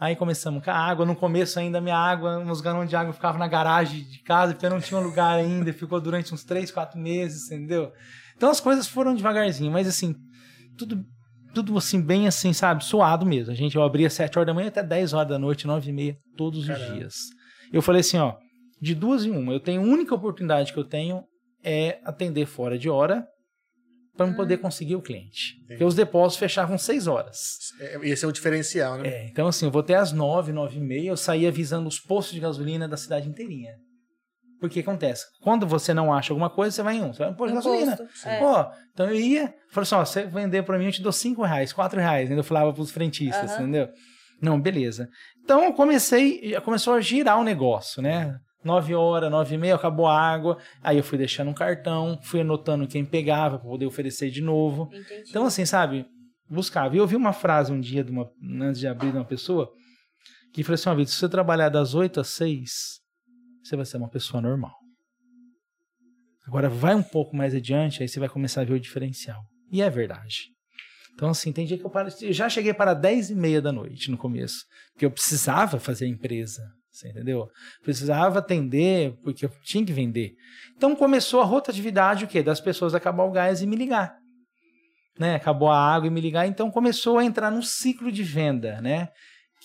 Aí 0.00 0.16
começamos 0.16 0.64
com 0.64 0.70
a 0.70 0.74
água. 0.74 1.04
No 1.04 1.14
começo 1.14 1.58
ainda 1.58 1.80
minha 1.80 1.96
água, 1.96 2.38
uns 2.38 2.60
galões 2.60 2.88
de 2.88 2.96
água 2.96 3.12
ficava 3.12 3.36
na 3.36 3.46
garagem 3.46 4.02
de 4.02 4.22
casa, 4.22 4.54
porque 4.54 4.68
não 4.68 4.80
tinha 4.80 4.98
lugar 4.98 5.38
ainda. 5.38 5.72
Ficou 5.72 6.00
durante 6.00 6.32
uns 6.32 6.42
três, 6.42 6.70
quatro 6.70 6.98
meses, 6.98 7.50
entendeu? 7.50 7.92
Então 8.34 8.50
as 8.50 8.60
coisas 8.60 8.88
foram 8.88 9.14
devagarzinho, 9.14 9.70
mas 9.70 9.86
assim, 9.86 10.14
tudo 10.78 11.04
tudo 11.52 11.76
assim, 11.76 12.00
bem 12.00 12.26
assim, 12.26 12.52
sabe? 12.52 12.84
Suado 12.84 13.26
mesmo. 13.26 13.52
A 13.52 13.56
gente, 13.56 13.76
eu 13.76 13.82
abria 13.82 14.08
7 14.08 14.38
horas 14.38 14.46
da 14.46 14.54
manhã 14.54 14.68
até 14.68 14.82
10 14.82 15.12
horas 15.12 15.28
da 15.28 15.38
noite, 15.38 15.66
9 15.66 15.90
e 15.90 15.92
meia, 15.92 16.18
todos 16.36 16.66
Caramba. 16.66 16.86
os 16.86 16.94
dias. 16.94 17.14
Eu 17.72 17.82
falei 17.82 18.00
assim, 18.00 18.18
ó, 18.18 18.36
de 18.80 18.94
duas 18.94 19.24
em 19.24 19.30
uma, 19.30 19.52
eu 19.52 19.60
tenho, 19.60 19.80
a 19.80 19.84
única 19.84 20.14
oportunidade 20.14 20.72
que 20.72 20.78
eu 20.78 20.84
tenho 20.84 21.24
é 21.62 22.00
atender 22.04 22.46
fora 22.46 22.78
de 22.78 22.88
hora 22.88 23.26
para 24.16 24.26
eu 24.28 24.34
poder 24.34 24.58
conseguir 24.58 24.96
o 24.96 25.02
cliente. 25.02 25.54
Porque 25.66 25.84
os 25.84 25.94
depósitos 25.94 26.38
fechavam 26.38 26.76
6 26.76 27.06
horas. 27.06 27.58
É, 27.80 27.98
Esse 28.02 28.24
é 28.24 28.28
o 28.28 28.32
diferencial, 28.32 28.98
né? 28.98 29.08
É, 29.08 29.26
então 29.28 29.46
assim, 29.46 29.66
eu 29.66 29.70
vou 29.70 29.80
até 29.80 29.94
às 29.94 30.12
9, 30.12 30.52
9 30.52 30.76
e 30.76 30.80
meia, 30.80 31.08
eu 31.10 31.16
saía 31.16 31.48
avisando 31.48 31.88
os 31.88 31.98
postos 31.98 32.34
de 32.34 32.40
gasolina 32.40 32.86
da 32.88 32.96
cidade 32.96 33.28
inteirinha. 33.28 33.74
Porque 34.60 34.80
acontece, 34.80 35.24
quando 35.40 35.66
você 35.66 35.94
não 35.94 36.12
acha 36.12 36.34
alguma 36.34 36.50
coisa, 36.50 36.76
você 36.76 36.82
vai 36.82 36.96
em 36.96 37.02
um, 37.02 37.14
você 37.14 37.20
vai 37.20 37.30
no 37.30 37.36
posto 37.36 37.48
de 37.50 37.54
gasolina. 37.56 37.96
posto, 37.96 38.28
é. 38.28 38.38
Pô, 38.38 38.72
então 38.92 39.08
eu 39.08 39.14
ia, 39.18 39.54
falei 39.70 39.82
assim, 39.84 39.94
ó, 39.94 40.04
você 40.04 40.24
vender 40.24 40.62
pra 40.64 40.78
mim, 40.78 40.84
eu 40.84 40.92
te 40.92 41.00
dou 41.00 41.12
5 41.12 41.42
reais, 41.42 41.72
4 41.72 41.98
reais, 41.98 42.28
ainda 42.28 42.40
eu 42.40 42.44
falava 42.44 42.70
pros 42.72 42.90
frentistas, 42.90 43.52
Aham. 43.52 43.62
entendeu? 43.62 43.88
Não, 44.42 44.60
beleza. 44.60 45.08
Então 45.42 45.64
eu 45.64 45.72
comecei, 45.72 46.54
começou 46.60 46.92
a 46.92 47.00
girar 47.00 47.38
o 47.38 47.44
negócio, 47.44 48.02
né? 48.02 48.38
9 48.64 48.94
horas, 48.94 49.30
9 49.30 49.54
e 49.54 49.58
meia, 49.58 49.74
acabou 49.74 50.06
a 50.06 50.18
água, 50.18 50.58
aí 50.82 50.96
eu 50.96 51.02
fui 51.02 51.16
deixando 51.16 51.48
um 51.48 51.54
cartão, 51.54 52.18
fui 52.22 52.40
anotando 52.40 52.86
quem 52.86 53.04
pegava 53.04 53.58
pra 53.58 53.68
poder 53.68 53.86
oferecer 53.86 54.30
de 54.30 54.40
novo. 54.40 54.90
Entendi. 54.92 55.24
Então, 55.28 55.46
assim, 55.46 55.64
sabe, 55.64 56.06
buscava. 56.48 56.94
E 56.94 56.98
eu 56.98 57.02
ouvi 57.02 57.16
uma 57.16 57.32
frase 57.32 57.72
um 57.72 57.80
dia, 57.80 58.04
de 58.04 58.10
uma, 58.10 58.30
antes 58.60 58.80
de 58.80 58.86
abrir 58.86 59.12
de 59.12 59.16
uma 59.16 59.24
pessoa, 59.24 59.72
que 60.52 60.62
falou 60.62 60.74
assim: 60.74 60.88
uma 60.88 60.96
vez, 60.96 61.10
se 61.10 61.16
você 61.16 61.28
trabalhar 61.28 61.68
das 61.68 61.94
8 61.94 62.20
às 62.20 62.28
6, 62.28 63.00
você 63.62 63.76
vai 63.76 63.86
ser 63.86 63.96
uma 63.96 64.08
pessoa 64.08 64.42
normal. 64.42 64.74
Agora, 66.46 66.68
vai 66.68 66.94
um 66.94 67.02
pouco 67.02 67.36
mais 67.36 67.54
adiante, 67.54 68.02
aí 68.02 68.08
você 68.08 68.18
vai 68.18 68.28
começar 68.28 68.62
a 68.62 68.64
ver 68.64 68.74
o 68.74 68.80
diferencial. 68.80 69.40
E 69.70 69.80
é 69.80 69.88
verdade. 69.88 70.48
Então, 71.14 71.30
assim, 71.30 71.52
tem 71.52 71.66
dia 71.66 71.78
que 71.78 71.84
eu 71.84 71.90
paro. 71.90 72.08
Eu 72.20 72.32
já 72.32 72.48
cheguei 72.48 72.74
para 72.74 72.94
10 72.94 73.30
e 73.30 73.34
meia 73.34 73.60
da 73.60 73.70
noite 73.70 74.10
no 74.10 74.18
começo, 74.18 74.64
porque 74.92 75.04
eu 75.04 75.10
precisava 75.10 75.78
fazer 75.78 76.06
a 76.06 76.08
empresa. 76.08 76.62
Você 76.90 77.08
entendeu? 77.08 77.48
Precisava 77.82 78.40
atender, 78.40 79.14
porque 79.22 79.44
eu 79.44 79.50
tinha 79.62 79.84
que 79.84 79.92
vender. 79.92 80.32
Então 80.76 80.96
começou 80.96 81.40
a 81.40 81.44
rotatividade 81.44 82.24
o 82.24 82.28
quê? 82.28 82.42
Das 82.42 82.60
pessoas 82.60 82.94
acabar 82.94 83.24
o 83.24 83.30
gás 83.30 83.62
e 83.62 83.66
me 83.66 83.76
ligar 83.76 84.20
né? 85.20 85.34
Acabou 85.34 85.68
a 85.68 85.78
água 85.78 86.06
e 86.06 86.10
me 86.10 86.20
ligar, 86.20 86.46
então 86.46 86.70
começou 86.70 87.18
a 87.18 87.24
entrar 87.24 87.50
num 87.50 87.60
ciclo 87.60 88.10
de 88.10 88.22
venda, 88.22 88.80
né? 88.80 89.08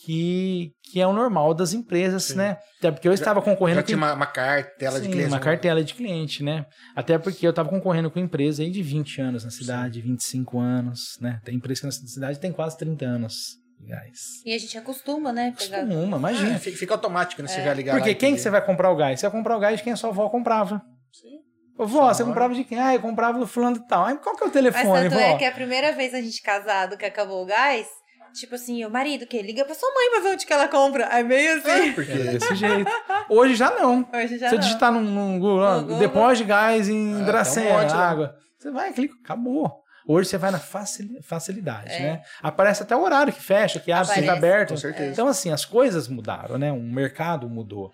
Que, 0.04 0.74
que 0.84 1.00
é 1.00 1.08
o 1.08 1.14
normal 1.14 1.54
das 1.54 1.72
empresas, 1.72 2.26
Sim. 2.26 2.36
né? 2.36 2.58
Até 2.80 2.92
porque 2.92 3.08
eu 3.08 3.14
estava 3.14 3.42
concorrendo 3.42 3.80
Já 3.80 3.84
tinha 3.84 3.98
uma, 3.98 4.14
uma 4.14 4.26
cartela 4.26 5.00
de 5.00 5.06
Sim, 5.06 5.12
clientes. 5.12 5.32
uma 5.32 5.40
né? 5.40 5.44
cartela 5.44 5.84
de 5.84 5.94
cliente, 5.94 6.44
né? 6.44 6.66
Até 6.94 7.18
porque 7.18 7.48
eu 7.48 7.52
estava 7.52 7.70
concorrendo 7.70 8.12
com 8.12 8.20
empresa 8.20 8.62
aí 8.62 8.70
de 8.70 8.84
20 8.84 9.22
anos 9.22 9.46
na 9.46 9.50
cidade, 9.50 10.02
25 10.02 10.60
anos, 10.60 11.18
né? 11.22 11.40
Tem 11.46 11.56
empresa 11.56 11.80
que 11.80 11.86
na 11.88 11.92
cidade 11.94 12.40
tem 12.40 12.52
quase 12.52 12.78
30 12.78 13.06
anos 13.06 13.34
de 13.34 13.65
gás. 13.82 14.42
E 14.46 14.54
a 14.54 14.58
gente 14.58 14.78
acostuma, 14.78 15.32
né? 15.34 15.54
Pegar... 15.58 15.84
Uma, 15.84 16.16
É, 16.18 16.20
imagina. 16.20 16.60
fica, 16.60 16.78
fica 16.78 16.94
automático, 16.94 17.42
né? 17.42 17.48
Você 17.48 17.64
já 17.64 17.74
ligar 17.74 17.96
Porque 17.96 18.16
quem 18.16 18.36
que 18.36 18.42
você 18.42 18.50
vai 18.50 18.64
comprar 18.66 18.92
o 18.92 18.96
gás? 18.96 19.20
Você 19.20 19.28
vai 19.30 19.38
comprar 19.40 19.58
o 19.58 19.60
gás 19.60 19.78
de 19.78 19.84
quem 19.84 19.94
a 19.94 19.96
sua 19.96 20.10
avó 20.10 20.30
comprava. 20.30 20.82
Sim. 21.12 21.40
Ô, 21.78 21.86
vó, 21.86 22.14
você 22.14 22.24
comprava 22.24 22.54
de 22.54 22.64
quem? 22.64 22.80
Ah, 22.80 22.94
eu 22.96 23.02
comprava 23.02 23.38
do 23.38 23.46
fulano 23.48 23.78
e 23.78 23.88
tal. 23.88 24.06
Aí, 24.06 24.18
qual 24.18 24.36
que 24.36 24.44
é 24.44 24.46
o 24.46 24.48
Mas 24.48 24.54
telefone, 24.54 25.10
tanto 25.10 25.14
vó? 25.16 25.20
é 25.20 25.38
que 25.38 25.46
a 25.46 25.52
primeira 25.52 25.92
vez 25.92 26.14
a 26.14 26.22
gente 26.22 26.42
casado 26.42 26.98
que 26.98 27.06
acabou 27.06 27.44
o 27.44 27.46
gás, 27.46 27.86
tipo 28.34 28.56
assim, 28.56 28.84
o 28.86 28.90
marido 28.90 29.28
que 29.28 29.42
liga 29.42 29.64
pra 29.66 29.76
sua 29.76 29.94
mãe 29.94 30.10
pra 30.12 30.20
ver 30.22 30.30
onde 30.36 30.46
que 30.46 30.54
ela 30.54 30.68
compra. 30.70 31.04
É 31.06 31.22
meio 31.22 31.58
assim. 31.58 31.92
Porque 31.94 32.12
É 32.12 32.18
desse 32.18 32.56
jeito. 32.56 32.90
Hoje 33.30 33.56
já 33.56 33.72
não. 33.72 34.08
Hoje 34.14 34.38
já 34.38 34.50
Se 34.50 34.56
eu 34.56 34.60
não. 34.60 34.66
digitar 34.68 34.92
no, 34.92 35.02
no 35.02 35.40
Google, 35.40 35.60
ó, 35.64 35.76
No 35.76 35.82
Google. 35.84 36.00
depósito 36.00 36.44
de 36.44 36.50
gás 36.50 36.88
em 36.90 37.22
Ah, 37.22 37.26
Dracena, 37.26 37.70
um 37.84 37.88
lá. 37.98 38.10
água. 38.10 38.36
Você 38.58 38.72
vai, 38.72 38.94
clica, 38.94 39.14
acabou. 39.24 39.84
Hoje 40.08 40.30
você 40.30 40.38
vai 40.38 40.52
na 40.52 40.60
facil- 40.60 41.20
facilidade, 41.24 41.92
É. 41.92 42.00
né? 42.00 42.22
Aparece 42.42 42.84
até 42.84 42.96
o 42.96 43.02
horário 43.02 43.34
que 43.34 43.42
fecha, 43.42 43.80
que 43.80 43.92
abre, 43.92 44.14
fica 44.14 44.34
aberto. 44.34 44.70
Com 44.72 44.78
certeza. 44.78 45.12
Então, 45.12 45.28
assim, 45.28 45.52
as 45.52 45.66
coisas 45.66 46.08
mudaram, 46.08 46.58
né? 46.58 46.72
O 46.72 46.80
mercado 46.82 47.50
mudou. 47.50 47.92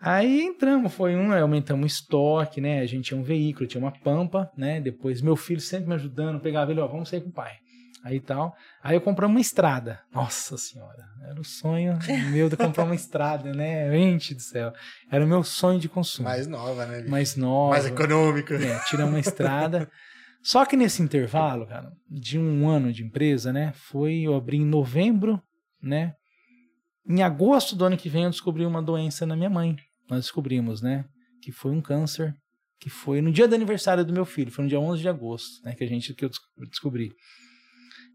Aí 0.00 0.42
entramos, 0.42 0.92
foi 0.92 1.16
um, 1.16 1.32
aumentamos 1.32 1.84
o 1.84 1.86
estoque, 1.86 2.60
né? 2.60 2.80
A 2.80 2.86
gente 2.86 3.04
tinha 3.06 3.18
um 3.18 3.22
veículo, 3.22 3.66
tinha 3.66 3.82
uma 3.82 3.92
pampa, 3.92 4.50
né? 4.56 4.80
Depois 4.80 5.22
meu 5.22 5.36
filho 5.36 5.60
sempre 5.60 5.88
me 5.88 5.94
ajudando, 5.94 6.40
pegava 6.40 6.70
ele, 6.70 6.80
ó, 6.80 6.86
vamos 6.86 7.08
sair 7.08 7.22
com 7.22 7.30
o 7.30 7.32
pai. 7.32 7.52
Aí 8.04 8.20
tal. 8.20 8.54
Aí 8.82 8.94
eu 8.94 9.00
comprei 9.00 9.26
uma 9.26 9.40
estrada. 9.40 10.00
Nossa 10.12 10.58
senhora, 10.58 11.06
era 11.26 11.40
o 11.40 11.44
sonho 11.44 11.98
meu 12.30 12.50
de 12.50 12.56
comprar 12.56 12.84
uma 12.84 12.94
estrada, 12.94 13.54
né? 13.54 13.90
Gente 13.92 14.34
do 14.34 14.42
céu. 14.42 14.74
Era 15.10 15.24
o 15.24 15.26
meu 15.28 15.42
sonho 15.42 15.80
de 15.80 15.88
consumo. 15.88 16.28
mais 16.28 16.46
nova, 16.46 16.84
né? 16.84 16.98
bicho? 16.98 17.10
mais 17.10 17.34
nova. 17.34 17.70
Mais 17.70 17.86
econômico. 17.86 18.52
É, 18.52 18.78
tira 18.80 19.06
uma 19.06 19.18
estrada. 19.18 19.88
Só 20.44 20.66
que 20.66 20.76
nesse 20.76 21.00
intervalo, 21.02 21.66
cara, 21.66 21.90
de 22.06 22.38
um 22.38 22.68
ano 22.68 22.92
de 22.92 23.02
empresa, 23.02 23.50
né? 23.50 23.72
Foi, 23.72 24.20
eu 24.20 24.34
abri 24.34 24.58
em 24.58 24.64
novembro, 24.66 25.42
né? 25.82 26.14
Em 27.08 27.22
agosto 27.22 27.74
do 27.74 27.84
ano 27.84 27.96
que 27.96 28.10
vem 28.10 28.24
eu 28.24 28.30
descobri 28.30 28.66
uma 28.66 28.82
doença 28.82 29.24
na 29.24 29.34
minha 29.34 29.48
mãe. 29.48 29.74
Nós 30.08 30.24
descobrimos, 30.24 30.82
né? 30.82 31.06
Que 31.42 31.50
foi 31.50 31.72
um 31.72 31.80
câncer, 31.80 32.34
que 32.78 32.90
foi 32.90 33.22
no 33.22 33.32
dia 33.32 33.48
do 33.48 33.54
aniversário 33.54 34.04
do 34.04 34.12
meu 34.12 34.26
filho, 34.26 34.50
foi 34.52 34.64
no 34.64 34.68
dia 34.68 34.78
11 34.78 35.00
de 35.00 35.08
agosto, 35.08 35.64
né? 35.64 35.74
Que 35.74 35.82
a 35.84 35.86
gente, 35.88 36.12
que 36.12 36.24
eu 36.26 36.28
des- 36.28 36.38
descobri. 36.68 37.10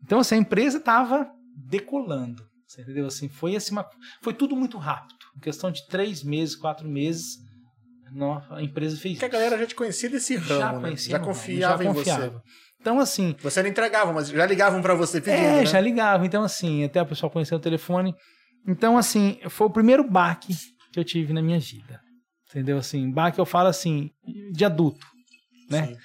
Então, 0.04 0.20
assim, 0.20 0.36
a 0.36 0.40
empresa 0.40 0.78
estava 0.78 1.28
decolando, 1.56 2.48
entendeu? 2.80 3.08
Assim, 3.08 3.28
foi 3.28 3.56
assim, 3.56 3.72
uma, 3.72 3.90
foi 4.22 4.36
tudo 4.36 4.56
muito 4.56 4.78
rápido. 4.78 5.18
Em 5.36 5.40
questão 5.40 5.72
de 5.72 5.86
três 5.88 6.24
meses, 6.24 6.56
quatro 6.56 6.88
meses, 6.88 7.40
a 8.50 8.62
empresa 8.62 8.98
fez 8.98 9.16
Porque 9.16 9.26
a 9.26 9.40
galera 9.40 9.58
já 9.58 9.66
te 9.66 9.76
conhecia 9.76 10.10
desse 10.10 10.36
ramo, 10.36 10.80
né? 10.80 10.88
conhecia 10.88 11.12
Já 11.12 11.20
no 11.20 11.26
ramo, 11.26 11.36
confiava 11.36 11.84
já 11.84 11.90
em 11.90 11.94
confiava. 11.94 12.30
você. 12.30 12.70
Então, 12.82 13.00
assim. 13.00 13.36
Você 13.42 13.62
não 13.62 13.70
entregava, 13.70 14.14
mas 14.14 14.30
já 14.30 14.46
ligavam 14.46 14.82
para 14.82 14.94
você 14.94 15.20
pedindo. 15.20 15.44
É, 15.44 15.56
né? 15.58 15.66
já 15.66 15.82
ligavam. 15.82 16.26
Então, 16.26 16.44
assim, 16.44 16.84
até 16.84 17.02
o 17.02 17.06
pessoal 17.06 17.30
conhecer 17.30 17.56
o 17.56 17.60
telefone. 17.60 18.16
Então, 18.68 18.98
assim, 18.98 19.40
foi 19.50 19.68
o 19.68 19.72
primeiro 19.72 20.10
baque 20.10 20.56
que 20.94 21.00
eu 21.00 21.04
tive 21.04 21.34
na 21.34 21.42
minha 21.42 21.60
vida. 21.60 22.00
Entendeu? 22.50 22.78
Assim, 22.78 23.12
baque 23.12 23.40
eu 23.40 23.46
falo 23.46 23.68
assim, 23.68 24.10
de 24.54 24.66
adulto, 24.66 25.06
né? 25.70 25.88
Sim. 25.88 25.98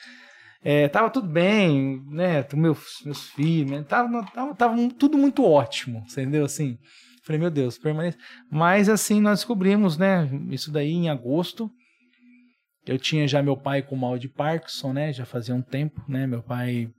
É, 0.62 0.88
tava 0.88 1.10
tudo 1.10 1.28
bem, 1.28 2.02
né? 2.08 2.44
Meus, 2.54 3.00
meus 3.04 3.28
filhos, 3.30 3.70
né? 3.70 3.82
tava, 3.82 4.24
tava, 4.32 4.54
tava 4.54 4.88
tudo 4.98 5.18
muito 5.18 5.44
ótimo, 5.44 6.04
entendeu? 6.10 6.44
Assim, 6.44 6.78
falei, 7.24 7.38
meu 7.38 7.50
Deus, 7.50 7.78
permanece. 7.78 8.16
Mas, 8.50 8.88
assim, 8.88 9.20
nós 9.20 9.40
descobrimos, 9.40 9.98
né? 9.98 10.28
Isso 10.50 10.72
daí 10.72 10.90
em 10.90 11.08
agosto. 11.10 11.70
Eu 12.86 12.98
tinha 12.98 13.26
já 13.26 13.42
meu 13.42 13.56
pai 13.56 13.82
com 13.82 13.96
mal 13.96 14.18
de 14.18 14.28
Parkinson, 14.28 14.92
né? 14.92 15.12
Já 15.12 15.24
fazia 15.24 15.54
um 15.54 15.62
tempo, 15.62 16.02
né? 16.08 16.26
Meu 16.26 16.42
pai. 16.42 16.90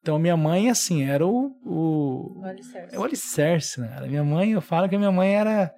Então, 0.00 0.18
minha 0.18 0.36
mãe, 0.36 0.70
assim, 0.70 1.02
era 1.04 1.26
o. 1.26 1.52
o... 1.64 2.40
O 2.40 2.44
alicerce. 2.44 2.94
É 2.94 2.98
o 2.98 3.04
alicerce, 3.04 3.80
né? 3.80 4.06
Minha 4.06 4.24
mãe, 4.24 4.52
eu 4.52 4.60
falo 4.60 4.88
que 4.88 4.94
a 4.94 4.98
minha 4.98 5.12
mãe 5.12 5.34
era, 5.34 5.70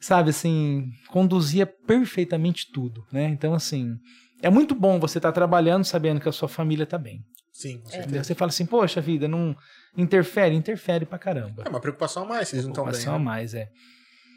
sabe, 0.00 0.30
assim, 0.30 0.90
conduzia 1.08 1.64
perfeitamente 1.66 2.70
tudo, 2.72 3.02
né? 3.10 3.24
Então, 3.28 3.54
assim, 3.54 3.96
é 4.42 4.50
muito 4.50 4.74
bom 4.74 4.98
você 5.00 5.18
estar 5.18 5.32
trabalhando 5.32 5.84
sabendo 5.84 6.20
que 6.20 6.28
a 6.28 6.32
sua 6.32 6.48
família 6.48 6.84
tá 6.84 6.98
bem. 6.98 7.20
Sim, 7.52 7.78
com 7.78 7.86
É. 7.88 7.90
certeza. 7.90 8.02
Entendeu? 8.08 8.24
Você 8.24 8.34
fala 8.34 8.50
assim, 8.50 8.66
poxa 8.66 9.00
vida, 9.00 9.26
não 9.28 9.56
interfere? 9.96 10.54
Interfere 10.54 11.06
pra 11.06 11.18
caramba. 11.18 11.62
É 11.64 11.68
uma 11.68 11.80
preocupação 11.80 12.24
a 12.24 12.26
mais, 12.26 12.52
eles 12.52 12.64
não 12.64 12.72
estão 12.72 12.84
bem. 12.84 12.92
Preocupação 12.92 13.14
a 13.14 13.18
né? 13.18 13.24
mais, 13.24 13.54
é. 13.54 13.68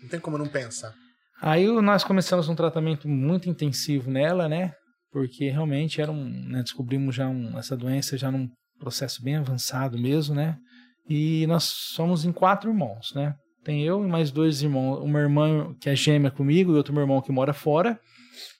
Não 0.03 0.09
tem 0.09 0.19
como 0.19 0.37
não 0.37 0.47
pensar. 0.47 0.93
Aí 1.41 1.67
nós 1.81 2.03
começamos 2.03 2.49
um 2.49 2.55
tratamento 2.55 3.07
muito 3.07 3.49
intensivo 3.49 4.09
nela, 4.09 4.49
né? 4.49 4.73
Porque 5.11 5.49
realmente 5.49 6.01
era 6.01 6.11
um, 6.11 6.25
né, 6.47 6.61
descobrimos 6.63 7.15
já 7.15 7.27
um, 7.27 7.57
essa 7.57 7.77
doença 7.77 8.17
já 8.17 8.31
num 8.31 8.49
processo 8.79 9.23
bem 9.23 9.35
avançado 9.35 9.97
mesmo, 9.97 10.35
né? 10.35 10.57
E 11.09 11.45
nós 11.47 11.63
somos 11.63 12.25
em 12.25 12.31
quatro 12.31 12.69
irmãos, 12.69 13.13
né? 13.15 13.35
Tem 13.63 13.83
eu 13.83 14.03
e 14.03 14.07
mais 14.07 14.31
dois 14.31 14.61
irmãos, 14.61 15.03
uma 15.03 15.19
irmã 15.19 15.75
que 15.79 15.89
é 15.89 15.95
gêmea 15.95 16.31
comigo 16.31 16.71
e 16.71 16.75
outro 16.75 16.93
meu 16.93 17.03
irmão 17.03 17.21
que 17.21 17.31
mora 17.31 17.53
fora. 17.53 17.99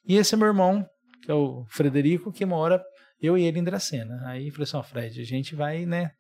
E 0.08 0.16
esse 0.16 0.36
é 0.36 0.38
meu 0.38 0.48
irmão, 0.48 0.86
que 1.24 1.32
é 1.32 1.34
o 1.34 1.66
Frederico, 1.70 2.32
que 2.32 2.46
mora 2.46 2.82
eu 3.22 3.38
e 3.38 3.44
ele 3.44 3.60
em 3.60 3.63
Dracena. 3.63 4.22
Aí 4.26 4.52
falei 4.52 4.63
assim, 4.63 4.78
ó, 4.78 4.84
Fred, 4.84 5.20
a 5.20 5.26
gente 5.26 5.56
vai, 5.56 5.86
né, 5.86 6.12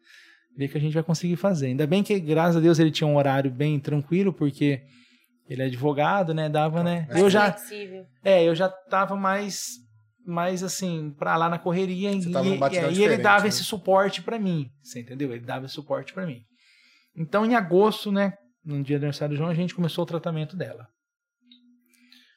ver 0.57 0.67
que 0.67 0.77
a 0.77 0.81
gente 0.81 0.93
vai 0.93 1.03
conseguir 1.03 1.35
fazer. 1.35 1.67
Ainda 1.67 1.85
bem 1.85 2.03
que, 2.03 2.19
graças 2.19 2.57
a 2.57 2.59
Deus, 2.59 2.79
ele 2.79 2.91
tinha 2.91 3.07
um 3.07 3.15
horário 3.15 3.51
bem 3.51 3.79
tranquilo, 3.79 4.33
porque 4.33 4.81
ele 5.47 5.61
é 5.61 5.65
advogado, 5.65 6.33
né, 6.33 6.49
dava, 6.49 6.83
né, 6.83 7.05
Mais 7.09 7.19
eu 7.21 7.29
já, 7.29 7.51
Flexível. 7.53 8.05
é, 8.23 8.43
eu 8.43 8.53
já 8.55 8.67
tava 8.69 9.15
mais, 9.15 9.67
mais 10.25 10.61
assim, 10.63 11.11
pra 11.17 11.35
lá 11.37 11.49
na 11.49 11.57
correria 11.57 12.11
Você 12.13 12.29
e, 12.29 12.31
tava 12.31 12.45
num 12.49 12.55
e- 12.55 12.57
batidão 12.57 12.91
e 12.91 13.01
ele 13.03 13.17
dava 13.17 13.43
né? 13.43 13.49
esse 13.49 13.63
suporte 13.63 14.21
pra 14.21 14.37
mim, 14.39 14.69
você 14.81 14.99
entendeu? 15.01 15.31
Ele 15.31 15.45
dava 15.45 15.65
esse 15.65 15.75
suporte 15.75 16.13
pra 16.13 16.25
mim. 16.25 16.41
Então, 17.15 17.45
em 17.45 17.55
agosto, 17.55 18.11
né, 18.11 18.33
no 18.63 18.83
dia 18.83 18.97
do 18.99 19.03
aniversário 19.03 19.33
do 19.35 19.37
João, 19.37 19.49
a 19.49 19.53
gente 19.55 19.73
começou 19.73 20.03
o 20.03 20.07
tratamento 20.07 20.55
dela. 20.55 20.87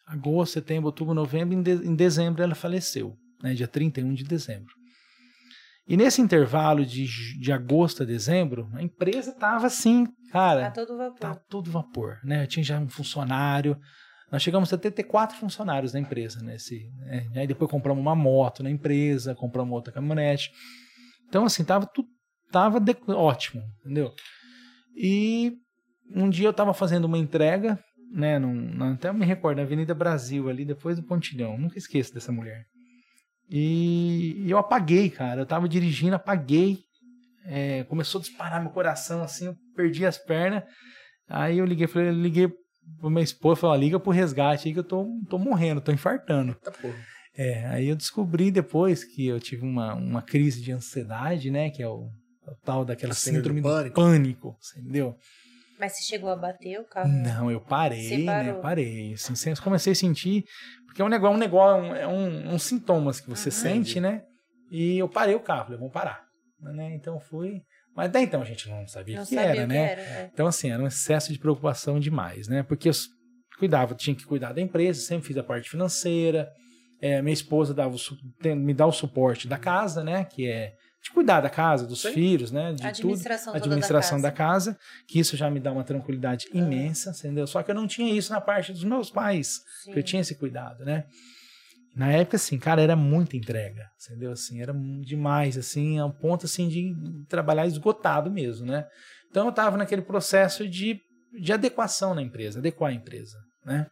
Agosto, 0.06 0.54
setembro, 0.54 0.86
outubro, 0.86 1.14
novembro, 1.14 1.54
em, 1.56 1.62
de- 1.62 1.86
em 1.86 1.94
dezembro 1.94 2.42
ela 2.42 2.54
faleceu, 2.54 3.16
né, 3.42 3.54
dia 3.54 3.68
31 3.68 4.12
de 4.14 4.24
dezembro. 4.24 4.74
E 5.90 5.96
nesse 5.96 6.20
intervalo 6.22 6.86
de, 6.86 7.04
de 7.38 7.52
agosto 7.52 8.04
a 8.04 8.06
dezembro, 8.06 8.70
a 8.74 8.80
empresa 8.82 9.32
tava 9.32 9.66
assim, 9.66 10.06
cara, 10.30 10.68
A 10.68 10.70
todo 10.70 10.96
vapor. 10.96 11.18
tá 11.18 11.34
todo 11.34 11.70
vapor, 11.70 12.18
né? 12.22 12.44
Eu 12.44 12.46
tinha 12.46 12.62
já 12.62 12.78
um 12.78 12.88
funcionário. 12.88 13.76
Nós 14.30 14.40
chegamos 14.40 14.72
a 14.72 14.78
ter, 14.78 14.92
ter 14.92 15.02
quatro 15.02 15.36
funcionários 15.36 15.92
na 15.92 15.98
empresa, 15.98 16.40
nesse, 16.44 16.88
né? 17.06 17.26
Aí 17.34 17.46
depois 17.48 17.68
compramos 17.68 18.00
uma 18.00 18.14
moto 18.14 18.62
na 18.62 18.70
empresa, 18.70 19.34
compramos 19.34 19.74
outra 19.74 19.92
caminhonete. 19.92 20.52
Então, 21.28 21.44
assim, 21.44 21.64
tava 21.64 21.86
tudo, 21.86 22.08
tava 22.52 22.78
de- 22.78 22.96
ótimo, 23.08 23.60
entendeu? 23.80 24.12
E 24.96 25.52
um 26.14 26.30
dia 26.30 26.46
eu 26.46 26.52
tava 26.52 26.72
fazendo 26.72 27.06
uma 27.06 27.18
entrega, 27.18 27.76
né? 28.12 28.38
Num, 28.38 28.92
até 28.92 29.08
eu 29.08 29.14
me 29.14 29.26
recordo, 29.26 29.56
na 29.58 29.64
Avenida 29.64 29.92
Brasil, 29.94 30.48
ali 30.48 30.64
depois 30.64 30.96
do 30.96 31.02
Pontilhão. 31.02 31.58
Nunca 31.58 31.76
esqueço 31.78 32.14
dessa 32.14 32.30
mulher. 32.30 32.64
E 33.50 34.44
eu 34.48 34.58
apaguei, 34.58 35.10
cara. 35.10 35.40
Eu 35.40 35.46
tava 35.46 35.68
dirigindo, 35.68 36.14
apaguei. 36.14 36.78
É, 37.44 37.82
começou 37.84 38.20
a 38.20 38.22
disparar 38.22 38.62
meu 38.62 38.70
coração, 38.70 39.22
assim, 39.22 39.46
eu 39.46 39.56
perdi 39.74 40.06
as 40.06 40.16
pernas. 40.16 40.62
Aí 41.28 41.58
eu 41.58 41.64
liguei, 41.64 41.86
falei, 41.86 42.10
liguei 42.12 42.48
pra 43.00 43.10
minha 43.10 43.22
esposa, 43.22 43.60
falei, 43.60 43.80
liga 43.80 43.98
pro 43.98 44.12
resgate 44.12 44.68
aí 44.68 44.74
que 44.74 44.80
eu 44.80 44.84
tô, 44.84 45.06
tô 45.28 45.38
morrendo, 45.38 45.80
tô 45.80 45.90
infartando. 45.90 46.54
Tá 46.56 46.70
porra. 46.70 46.94
É, 47.36 47.66
aí 47.66 47.88
eu 47.88 47.96
descobri 47.96 48.50
depois 48.50 49.04
que 49.04 49.26
eu 49.26 49.40
tive 49.40 49.62
uma, 49.62 49.94
uma 49.94 50.22
crise 50.22 50.60
de 50.60 50.72
ansiedade, 50.72 51.50
né, 51.50 51.70
que 51.70 51.82
é 51.82 51.88
o, 51.88 52.10
o 52.46 52.54
tal 52.64 52.84
daquela 52.84 53.14
síndrome 53.14 53.60
síndrome 53.60 53.60
do 53.60 53.68
pânico. 53.68 53.94
pânico, 53.94 54.56
entendeu? 54.76 55.16
Mas 55.80 55.96
você 55.96 56.02
chegou 56.02 56.28
a 56.30 56.36
bater 56.36 56.78
o 56.78 56.84
carro? 56.84 57.08
Não, 57.08 57.50
eu 57.50 57.60
parei, 57.60 58.24
né? 58.24 58.52
Parei. 58.60 59.14
Assim, 59.14 59.54
comecei 59.62 59.92
a 59.92 59.96
sentir. 59.96 60.44
Porque 60.86 61.00
é 61.00 61.04
um 61.04 61.08
negócio, 61.08 61.34
um 61.36 61.38
negócio, 61.40 61.94
é 61.94 62.06
um, 62.06 62.52
uns 62.54 62.64
sintomas 62.64 63.18
que 63.20 63.30
você 63.30 63.48
Uhum. 63.48 63.54
sente, 63.54 63.98
né? 64.00 64.22
E 64.70 64.98
eu 64.98 65.08
parei 65.08 65.34
o 65.34 65.40
carro, 65.40 65.64
falei, 65.64 65.78
vamos 65.78 65.92
parar. 65.92 66.22
Né? 66.60 66.94
Então 66.94 67.18
fui. 67.18 67.62
Mas 67.96 68.08
até 68.08 68.20
então 68.20 68.42
a 68.42 68.44
gente 68.44 68.68
não 68.68 68.86
sabia 68.86 69.16
Não 69.16 69.22
o 69.24 69.26
que 69.26 69.34
sabia 69.34 69.50
era, 69.50 69.60
que 69.62 69.66
né? 69.66 69.92
era. 69.92 70.00
é. 70.02 70.30
Então, 70.32 70.46
assim, 70.46 70.70
era 70.70 70.82
um 70.82 70.86
excesso 70.86 71.32
de 71.32 71.38
preocupação 71.38 71.98
demais, 71.98 72.46
né? 72.46 72.62
Porque 72.62 72.88
eu 72.88 72.92
cuidava, 73.58 73.94
tinha 73.94 74.14
que 74.14 74.24
cuidar 74.24 74.52
da 74.52 74.60
empresa, 74.60 75.00
sempre 75.00 75.26
fiz 75.28 75.36
a 75.36 75.42
parte 75.42 75.68
financeira. 75.70 76.50
É, 77.00 77.22
minha 77.22 77.32
esposa 77.32 77.72
dava 77.72 77.94
o 77.96 78.54
me 78.54 78.74
dá 78.74 78.86
o 78.86 78.92
suporte 78.92 79.48
da 79.48 79.56
casa, 79.58 80.04
né? 80.04 80.24
Que 80.24 80.46
é 80.48 80.74
de 81.02 81.10
cuidar 81.12 81.40
da 81.40 81.48
casa, 81.48 81.86
dos 81.86 82.02
Sim. 82.02 82.12
filhos, 82.12 82.50
né? 82.52 82.72
De 82.74 82.86
A 82.86 82.92
tudo 82.92 83.08
administração, 83.08 83.52
toda 83.52 83.64
administração 83.64 84.20
da 84.20 84.28
da 84.28 84.34
casa. 84.34 84.72
casa, 84.72 84.80
que 85.08 85.18
isso 85.18 85.36
já 85.36 85.48
me 85.50 85.58
dá 85.58 85.72
uma 85.72 85.82
tranquilidade 85.84 86.46
imensa, 86.52 87.10
entendeu? 87.18 87.46
Só 87.46 87.62
que 87.62 87.70
eu 87.70 87.74
não 87.74 87.86
tinha 87.86 88.12
isso 88.12 88.32
na 88.32 88.40
parte 88.40 88.72
dos 88.72 88.84
meus 88.84 89.10
pais, 89.10 89.60
Sim. 89.84 89.92
que 89.92 89.98
eu 89.98 90.02
tinha 90.02 90.20
esse 90.20 90.34
cuidado, 90.34 90.84
né? 90.84 91.04
Na 91.96 92.12
época, 92.12 92.36
assim, 92.36 92.58
cara, 92.58 92.80
era 92.80 92.94
muita 92.94 93.36
entrega, 93.36 93.88
entendeu? 94.06 94.30
Assim, 94.32 94.60
era 94.62 94.72
demais, 95.02 95.58
assim, 95.58 95.98
a 95.98 96.06
um 96.06 96.12
ponto, 96.12 96.46
assim, 96.46 96.68
de 96.68 96.94
trabalhar 97.28 97.66
esgotado 97.66 98.30
mesmo, 98.30 98.66
né? 98.66 98.86
Então, 99.28 99.46
eu 99.46 99.52
tava 99.52 99.76
naquele 99.76 100.02
processo 100.02 100.68
de, 100.68 101.00
de 101.40 101.52
adequação 101.52 102.14
na 102.14 102.22
empresa, 102.22 102.58
adequar 102.60 102.90
a 102.90 102.94
empresa, 102.94 103.36
né? 103.64 103.86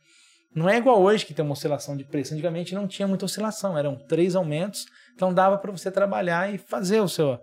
Não 0.55 0.69
é 0.69 0.79
igual 0.79 1.01
hoje 1.03 1.27
que 1.27 1.35
tem 1.35 1.45
uma 1.45 1.53
oscilação 1.53 1.97
de 1.97 2.05
preço. 2.05 2.33
Antigamente 2.33 2.75
não 2.75 2.89
tinha 2.89 3.07
muita 3.07 3.27
oscilação, 3.27 3.77
eram 3.77 3.97
três 4.09 4.35
aumentos, 4.35 4.87
então 5.19 5.35
dava 5.35 5.59
para 5.59 5.73
você 5.73 5.91
trabalhar 5.91 6.55
e 6.55 6.59
fazer 6.59 7.01
o 7.01 7.09
seu, 7.09 7.31
o 7.33 7.41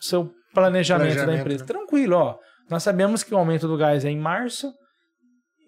seu 0.00 0.32
planejamento, 0.52 1.10
da 1.10 1.14
Planejamento, 1.22 1.40
empresa. 1.42 1.62
né? 1.62 1.66
Tranquilo, 1.68 2.16
ó. 2.16 2.36
Nós 2.68 2.82
sabemos 2.82 3.22
que 3.22 3.32
o 3.32 3.38
aumento 3.38 3.68
do 3.68 3.76
gás 3.76 4.04
é 4.04 4.10
em 4.10 4.18
março, 4.18 4.72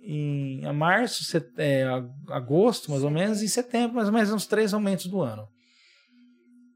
em 0.03 0.65
a 0.67 0.73
março, 0.73 1.23
set- 1.23 1.53
é, 1.57 1.85
agosto, 2.31 2.91
mais 2.91 3.05
ou 3.05 3.11
menos, 3.11 3.43
e 3.43 3.49
setembro, 3.49 3.95
mais 3.95 4.09
ou 4.09 4.15
menos, 4.15 4.33
uns 4.33 4.45
três 4.45 4.75
aumentos 4.75 5.07
do 5.07 5.23
ano. 5.23 5.47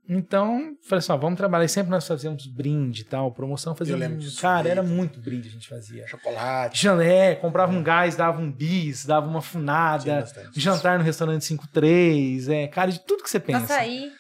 Então, 0.09 0.73
falei 0.89 0.99
assim, 0.99 1.13
ó, 1.13 1.17
vamos 1.17 1.37
trabalhar. 1.37 1.65
E 1.65 1.69
sempre 1.69 1.91
nós 1.91 2.07
fazíamos 2.07 2.45
brinde 2.47 3.03
e 3.03 3.05
tal, 3.05 3.33
promoção, 3.33 3.75
fazíamos. 3.77 4.01
lembro 4.01 4.19
disso, 4.19 4.41
Cara, 4.41 4.69
era 4.69 4.83
muito 4.83 5.21
brinde 5.21 5.49
a 5.49 5.53
gente 5.53 5.69
fazia. 5.69 6.05
Chocolate. 6.09 6.81
Jané, 6.83 7.37
comprava 7.37 7.73
um 7.73 7.83
gás, 7.83 8.17
dava 8.17 8.41
um 8.41 8.51
bis, 8.53 9.05
dava 9.05 9.29
uma 9.29 9.41
funada, 9.41 10.21
bastante. 10.21 10.59
jantar 10.61 10.99
no 10.99 11.05
restaurante 11.05 11.45
53, 11.45 12.49
é, 12.49 12.67
cara, 12.69 12.91
de 12.91 12.99
tudo 13.01 13.23
que 13.23 13.31
você 13.31 13.39
pensa. 13.41 13.65
Açaí. 13.65 14.11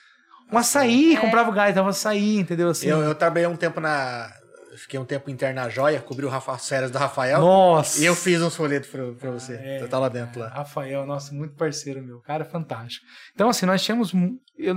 Um 0.52 0.58
açaí, 0.58 1.14
É. 1.16 1.20
comprava 1.20 1.50
o 1.50 1.52
gás, 1.52 1.74
dava 1.74 1.90
açaí, 1.90 2.38
entendeu? 2.38 2.68
Assim, 2.70 2.88
Eu, 2.88 3.00
eu 3.02 3.14
trabalhei 3.14 3.46
um 3.48 3.56
tempo 3.56 3.80
na. 3.80 4.30
Fiquei 4.76 4.98
um 4.98 5.04
tempo 5.04 5.28
interno 5.28 5.60
na 5.60 5.68
joia, 5.68 6.00
cobri 6.00 6.24
o 6.24 6.28
Rafa, 6.28 6.52
as 6.52 6.66
férias 6.66 6.90
do 6.90 6.96
Rafael. 6.96 7.40
Nossa! 7.40 8.00
E 8.00 8.06
eu 8.06 8.14
fiz 8.14 8.40
uns 8.40 8.54
folhetos 8.56 8.88
pra, 8.88 9.12
pra 9.12 9.30
você. 9.30 9.54
É, 9.54 9.78
tava 9.86 10.02
lá 10.04 10.08
dentro 10.08 10.40
lá. 10.40 10.48
Rafael, 10.48 11.04
nosso 11.04 11.34
muito 11.34 11.54
parceiro 11.54 12.02
meu, 12.02 12.20
cara 12.20 12.44
fantástico. 12.44 13.04
Então, 13.34 13.50
assim, 13.50 13.66
nós 13.66 13.82
tínhamos. 13.82 14.12
Eu, 14.56 14.76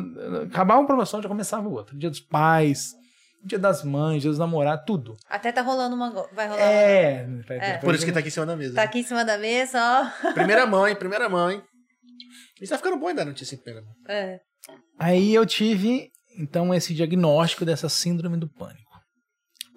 acabava 0.52 0.80
uma 0.82 0.88
promoção, 0.88 1.22
já 1.22 1.30
começava 1.30 1.70
outra. 1.70 1.96
Dia 1.96 2.10
dos 2.10 2.20
pais, 2.20 2.90
dia 3.46 3.58
das 3.60 3.84
mães, 3.84 4.22
dia 4.22 4.30
dos 4.32 4.40
namorados, 4.40 4.84
tudo. 4.86 5.16
Até 5.30 5.52
tá 5.52 5.62
rolando 5.62 5.96
uma. 5.96 6.10
Vai 6.34 6.48
rolar 6.48 6.62
uma. 6.62 6.72
É. 6.72 7.78
Por 7.80 7.96
isso 7.96 8.04
que 8.06 8.12
tá 8.12 8.20
aqui 8.20 8.28
em 8.28 8.32
cima 8.32 8.46
da 8.46 8.56
mesa. 8.58 8.76
Tá 8.76 8.82
né? 8.82 8.88
aqui 8.88 9.00
em 9.00 9.04
cima 9.04 9.24
da 9.24 9.38
mesa, 9.38 9.80
ó. 10.26 10.34
Primeira 10.34 10.66
mãe, 10.68 10.96
primeira 10.96 11.30
mãe. 11.30 11.62
Isso 12.60 12.72
tá 12.72 12.78
ficando 12.78 12.98
bom 12.98 13.08
ainda, 13.08 13.24
notícia 13.24 13.56
em 13.56 13.60
primeira 13.60 13.86
mão. 13.86 13.96
É. 14.08 14.40
Aí 15.00 15.34
eu 15.34 15.46
tive, 15.46 16.10
então, 16.38 16.74
esse 16.74 16.94
diagnóstico 16.94 17.66
dessa 17.66 17.90
síndrome 17.90 18.38
do 18.38 18.48
pânico. 18.48 18.82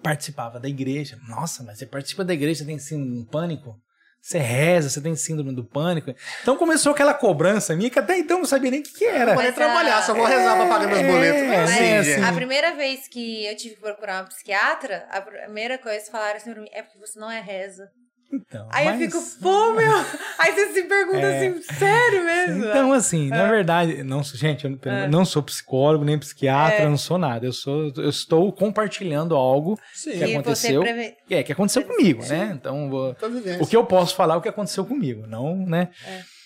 Participava 0.03 0.59
da 0.59 0.69
igreja. 0.69 1.17
Nossa, 1.27 1.63
mas 1.63 1.79
você 1.79 1.85
participa 1.85 2.23
da 2.23 2.33
igreja, 2.33 2.59
você 2.59 2.65
tem 2.65 2.79
síndrome 2.79 3.23
do 3.23 3.29
pânico? 3.29 3.75
Você 4.21 4.39
reza, 4.39 4.89
você 4.89 4.99
tem 5.01 5.15
síndrome 5.15 5.53
do 5.55 5.63
pânico. 5.63 6.13
Então 6.41 6.57
começou 6.57 6.91
aquela 6.91 7.13
cobrança 7.13 7.75
minha 7.75 7.89
que 7.89 7.97
até 7.99 8.17
então 8.17 8.37
eu 8.37 8.41
não 8.41 8.47
sabia 8.47 8.69
nem 8.71 8.81
o 8.81 8.83
que, 8.83 8.91
que 8.93 9.05
era. 9.05 9.33
Vou 9.33 9.53
trabalhar, 9.53 9.99
a- 9.99 10.01
só 10.01 10.13
vou 10.13 10.25
rezar 10.25 10.55
pra 10.57 10.67
pagar 10.67 10.87
meus 10.87 10.99
É, 10.99 11.07
boletos. 11.11 11.41
É 11.41 11.63
assim, 11.63 11.83
é, 11.83 12.03
gente. 12.03 12.23
A 12.25 12.33
primeira 12.33 12.75
vez 12.75 13.07
que 13.07 13.45
eu 13.45 13.55
tive 13.55 13.75
que 13.75 13.81
procurar 13.81 14.21
uma 14.23 14.27
psiquiatra, 14.27 15.07
a 15.09 15.21
primeira 15.21 15.77
coisa 15.77 16.03
que 16.05 16.11
falaram 16.11 16.37
assim 16.37 16.51
pra 16.51 16.61
mim 16.61 16.67
é 16.73 16.81
porque 16.83 16.99
você 16.99 17.19
não 17.19 17.31
é 17.31 17.39
reza. 17.39 17.89
Então, 18.31 18.67
Aí 18.71 18.85
mas- 18.85 19.01
eu 19.01 19.07
fico, 19.21 19.39
pô, 19.41 19.73
meu. 19.73 19.91
Aí 20.37 20.53
você 20.53 20.73
se 20.73 20.83
pergunta 20.83 21.19
É. 21.19 21.37
assim, 21.49 21.61
sério 21.61 22.23
mesmo? 22.25 22.65
Então, 22.65 22.91
assim, 22.93 23.29
na 23.29 23.47
É. 23.47 23.49
verdade, 23.49 24.03
não, 24.03 24.21
gente, 24.23 24.65
eu 24.65 24.71
não- 24.71 24.91
É. 24.91 25.07
não 25.07 25.23
sou 25.25 25.41
psicólogo, 25.41 26.03
nem 26.03 26.19
psiquiatra, 26.19 26.83
É. 26.83 26.89
não 26.89 26.97
sou 26.97 27.17
nada. 27.17 27.45
Eu 27.45 27.53
sou, 27.53 27.91
eu 27.95 28.09
estou 28.09 28.51
compartilhando 28.51 29.35
algo 29.35 29.79
Sim, 29.93 30.11
que 30.11 30.23
aconteceu. 30.35 30.81
preve- 30.81 31.15
que 31.27 31.35
é 31.35 31.43
que 31.43 31.51
aconteceu 31.53 31.83
comigo, 31.83 32.25
né? 32.25 32.51
Então, 32.53 32.89
vou- 32.89 33.15
o 33.61 33.65
que 33.67 33.75
eu 33.77 33.85
posso 33.85 34.15
falar 34.15 34.33
é 34.35 34.37
o 34.37 34.41
que 34.41 34.49
aconteceu 34.49 34.85
comigo, 34.85 35.25
não, 35.25 35.55
né? 35.65 35.89
É. 36.05 36.36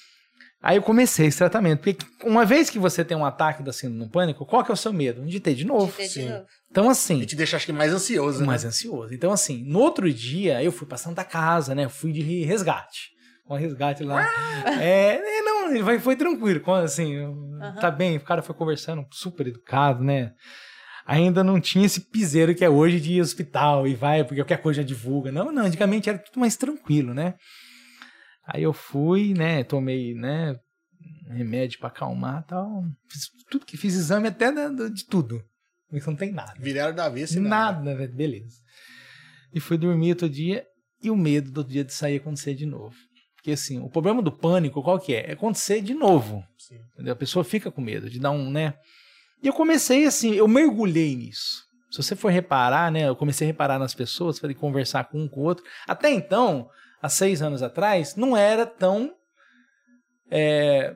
Aí 0.64 0.78
eu 0.78 0.84
comecei 0.84 1.26
esse 1.26 1.40
tratamento, 1.40 1.80
porque 1.80 2.06
uma 2.24 2.46
vez 2.46 2.70
que 2.70 2.78
você 2.78 3.04
tem 3.04 3.18
um 3.18 3.26
ataque 3.26 3.64
da 3.64 3.74
síndrome 3.74 4.06
do 4.06 4.12
pânico, 4.12 4.46
qual 4.46 4.64
que 4.64 4.70
é 4.70 4.74
o 4.74 4.78
seu 4.78 4.94
medo? 4.94 5.26
De 5.26 5.40
ter 5.40 5.56
de 5.56 5.66
novo. 5.66 5.88
de 5.88 5.98
ter 5.98 6.04
de 6.04 6.14
Sim. 6.14 6.30
novo. 6.30 6.46
Então, 6.70 6.90
assim, 6.90 7.20
E 7.20 7.26
te 7.26 7.36
deixa, 7.36 7.58
acho 7.58 7.66
que, 7.66 7.74
mais 7.74 7.92
ansioso, 7.92 8.46
mais 8.46 8.64
né? 8.64 8.70
ansioso. 8.70 9.14
Então, 9.14 9.32
assim, 9.32 9.64
no 9.66 9.80
outro 9.80 10.12
dia, 10.14 10.64
eu 10.64 10.72
fui 10.72 10.88
pra 10.88 10.98
Santa 10.98 11.24
Casa, 11.24 11.74
né? 11.74 11.90
Fui 11.90 12.12
de 12.12 12.44
resgate. 12.44 13.10
Com 13.46 13.56
resgate 13.56 14.04
lá. 14.04 14.26
É, 14.80 15.16
é, 15.16 15.42
não, 15.42 15.74
ele 15.74 16.00
foi 16.00 16.16
tranquilo. 16.16 16.62
Assim, 16.76 17.16
tá 17.82 17.90
bem, 17.90 18.18
o 18.18 18.22
cara 18.22 18.42
foi 18.42 18.56
conversando, 18.56 19.06
super 19.12 19.48
educado, 19.48 20.04
né? 20.04 20.32
Ainda 21.06 21.44
não 21.44 21.60
tinha 21.60 21.86
esse 21.86 22.00
piseiro 22.02 22.54
que 22.54 22.64
é 22.64 22.70
hoje 22.70 23.00
de 23.00 23.14
ir 23.14 23.20
ao 23.20 23.24
hospital 23.24 23.88
e 23.88 23.96
vai, 23.96 24.24
porque 24.24 24.42
qualquer 24.42 24.62
coisa 24.62 24.82
já 24.82 24.88
divulga. 24.88 25.32
Não, 25.32 25.52
não, 25.52 25.64
antigamente 25.66 26.08
era 26.08 26.20
tudo 26.20 26.40
mais 26.40 26.56
tranquilo, 26.56 27.14
né? 27.14 27.34
Aí 28.46 28.64
eu 28.64 28.74
fui, 28.74 29.34
né? 29.34 29.64
Tomei, 29.64 30.14
né? 30.14 30.60
Remédio 31.28 31.80
pra 31.80 31.88
acalmar 31.90 32.44
e 32.46 32.50
tal. 32.50 32.84
Fiz 33.08 33.30
tudo 33.50 33.66
que 33.66 33.78
fiz 33.78 33.94
exame 33.96 34.28
até 34.28 34.52
da- 34.52 34.70
da- 34.70 34.90
de 34.90 35.06
tudo. 35.06 35.44
Isso 35.92 36.10
não 36.10 36.18
tem 36.18 36.32
nada. 36.32 36.54
Viraram 36.60 36.96
da 36.96 37.10
vez, 37.10 37.36
Nada, 37.36 37.96
velho. 37.96 38.14
Beleza. 38.14 38.58
E 39.54 39.60
fui 39.60 39.78
dormir 39.78 40.12
outro 40.12 40.30
dia 40.30 40.66
e 41.04 41.10
o 41.10 41.16
medo 41.16 41.52
do 41.52 41.58
outro 41.60 41.74
dia 41.74 41.84
de 41.84 41.94
sair 41.94 42.18
acontecer 42.18 42.54
de 42.56 42.66
novo. 42.66 42.96
Porque 43.36 43.52
assim, 43.52 43.80
o 43.82 43.90
problema 43.90 44.22
do 44.22 44.32
pânico, 44.32 44.84
qual 44.84 45.00
que 45.00 45.14
é? 45.16 45.30
É 45.30 45.34
acontecer 45.34 45.82
de 45.82 45.94
novo. 45.94 46.44
A 47.10 47.16
pessoa 47.16 47.44
fica 47.44 47.72
com 47.72 47.82
medo 47.82 48.10
de 48.10 48.20
dar 48.20 48.32
um, 48.32 48.50
né? 48.52 48.76
E 49.42 49.48
eu 49.48 49.54
comecei 49.54 50.06
assim, 50.06 50.34
eu 50.34 50.48
mergulhei 50.48 51.16
nisso. 51.16 51.64
Se 51.90 51.98
você 52.02 52.16
for 52.16 52.30
reparar, 52.32 52.92
né? 52.92 53.08
Eu 53.10 53.16
comecei 53.16 53.46
a 53.48 53.50
reparar 53.50 53.80
nas 53.80 53.94
pessoas, 53.96 54.40
falei 54.40 54.56
conversar 54.56 55.06
com 55.06 55.20
um 55.24 55.28
com 55.28 55.42
o 55.42 55.44
outro. 55.44 55.66
Até 55.88 56.10
então, 56.12 56.70
há 57.02 57.10
seis 57.10 57.42
anos 57.42 57.62
atrás, 57.64 58.16
não 58.16 58.36
era 58.38 58.66
tão. 58.66 59.14
é, 60.30 60.96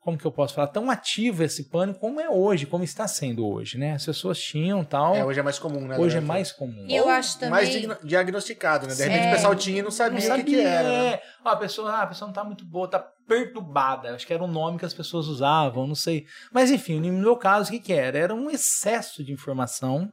como 0.00 0.18
que 0.18 0.24
eu 0.24 0.32
posso 0.32 0.52
falar? 0.54 0.66
Tão 0.66 0.90
ativo 0.90 1.44
esse 1.44 1.68
pânico 1.70 2.00
como 2.00 2.20
é 2.20 2.28
hoje, 2.28 2.66
como 2.66 2.82
está 2.82 3.06
sendo 3.06 3.46
hoje, 3.46 3.78
né? 3.78 3.92
As 3.92 4.04
pessoas 4.04 4.36
tinham 4.40 4.84
tal. 4.84 5.14
É, 5.14 5.24
hoje 5.24 5.38
é 5.38 5.42
mais 5.44 5.60
comum, 5.60 5.86
né? 5.86 5.96
hoje 5.96 6.16
é 6.16 6.20
Débora? 6.20 6.26
mais 6.38 6.50
comum. 6.50 6.86
E 6.88 6.96
eu 6.96 7.04
Ou 7.04 7.10
acho 7.10 7.34
também. 7.38 7.50
Mais 7.50 7.68
diagnosticado, 8.02 8.88
né? 8.88 8.94
De 8.96 9.02
repente 9.04 9.26
É. 9.26 9.28
o 9.28 9.34
pessoal 9.36 9.54
tinha 9.54 9.78
e 9.78 9.82
não 9.82 9.92
sabia, 9.92 10.28
Não 10.28 10.36
o 10.36 10.38
que, 10.44 10.50
que 10.50 10.60
era. 10.60 10.88
né? 10.88 11.06
é. 11.14 11.22
Ó, 11.44 11.50
a 11.50 11.56
pessoa, 11.56 11.92
ah, 11.92 12.02
a 12.02 12.06
pessoa 12.08 12.26
não 12.26 12.32
tá 12.34 12.42
muito 12.42 12.64
boa, 12.64 12.88
tá 12.90 12.98
perturbada. 13.28 14.12
Acho 14.12 14.26
que 14.26 14.34
era 14.34 14.42
um 14.42 14.48
nome 14.50 14.76
que 14.76 14.84
as 14.84 14.92
pessoas 14.92 15.28
usavam, 15.28 15.86
não 15.86 15.94
sei. 15.94 16.26
Mas 16.52 16.72
enfim, 16.72 16.98
no 16.98 17.12
meu 17.12 17.36
caso, 17.36 17.68
o 17.68 17.72
que, 17.72 17.78
que 17.78 17.92
era? 17.92 18.18
Era 18.18 18.34
um 18.34 18.50
excesso 18.50 19.22
de 19.22 19.32
informação, 19.32 20.10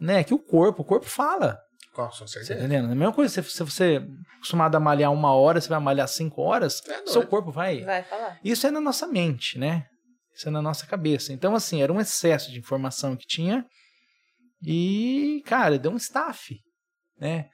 né? 0.00 0.22
Que 0.22 0.32
o 0.32 0.38
corpo, 0.38 0.82
o 0.82 0.84
corpo 0.84 1.06
fala. 1.06 1.58
Com 1.92 2.06
Tá 2.08 2.26
certeza. 2.26 2.54
entendendo? 2.54 2.86
A 2.86 2.94
mesma 2.94 3.12
coisa, 3.12 3.42
se, 3.42 3.50
se 3.50 3.62
você 3.62 3.96
é 3.96 4.06
acostumado 4.36 4.74
a 4.76 4.80
malhar 4.80 5.12
uma 5.12 5.32
hora, 5.34 5.60
você 5.60 5.68
vai 5.68 5.78
malhar 5.78 6.08
cinco 6.08 6.40
horas, 6.42 6.80
É 6.88 7.06
seu 7.06 7.26
corpo 7.26 7.50
vai. 7.50 7.82
Vai 7.82 8.02
falar. 8.02 8.38
Isso 8.42 8.66
é 8.66 8.70
na 8.70 8.80
nossa 8.80 9.06
mente, 9.06 9.58
né? 9.58 9.86
Isso 10.34 10.48
é 10.48 10.50
na 10.50 10.62
nossa 10.62 10.86
cabeça. 10.86 11.32
Então, 11.32 11.54
assim, 11.54 11.82
era 11.82 11.92
um 11.92 12.00
excesso 12.00 12.50
de 12.50 12.58
informação 12.58 13.14
que 13.14 13.26
tinha. 13.26 13.64
E, 14.62 15.42
cara, 15.44 15.78
deu 15.78 15.90
um 15.92 15.96
staff, 15.96 16.56
né? 17.18 17.46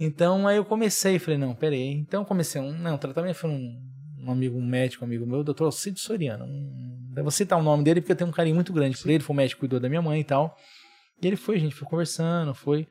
Então, 0.00 0.46
aí 0.46 0.56
eu 0.56 0.64
comecei, 0.64 1.18
falei, 1.18 1.38
não, 1.38 1.54
peraí. 1.54 1.92
Então, 1.92 2.22
eu 2.22 2.26
comecei 2.26 2.60
um, 2.60 2.72
não, 2.72 2.94
um 2.94 2.98
tratamento 2.98 3.34
foi 3.34 3.50
um, 3.50 3.78
um 4.24 4.30
amigo, 4.30 4.56
um 4.56 4.64
médico, 4.64 5.04
um 5.04 5.08
amigo 5.08 5.26
meu, 5.26 5.40
o 5.40 5.44
doutor 5.44 5.64
Alcides 5.66 6.02
Soriano. 6.02 6.44
Um, 6.44 7.12
eu 7.16 7.22
vou 7.24 7.32
citar 7.32 7.58
o 7.58 7.62
nome 7.62 7.82
dele 7.82 8.00
porque 8.00 8.12
eu 8.12 8.16
tenho 8.16 8.30
um 8.30 8.32
carinho 8.32 8.54
muito 8.54 8.72
grande 8.72 8.96
por 8.96 9.10
ele. 9.10 9.22
Foi 9.22 9.34
o 9.34 9.36
médico 9.36 9.56
que 9.58 9.60
cuidou 9.60 9.80
da 9.80 9.88
minha 9.88 10.00
mãe 10.00 10.20
e 10.20 10.24
tal. 10.24 10.56
E 11.20 11.26
ele 11.26 11.36
foi, 11.36 11.56
a 11.56 11.58
gente 11.58 11.74
foi 11.74 11.86
conversando, 11.88 12.54
foi. 12.54 12.86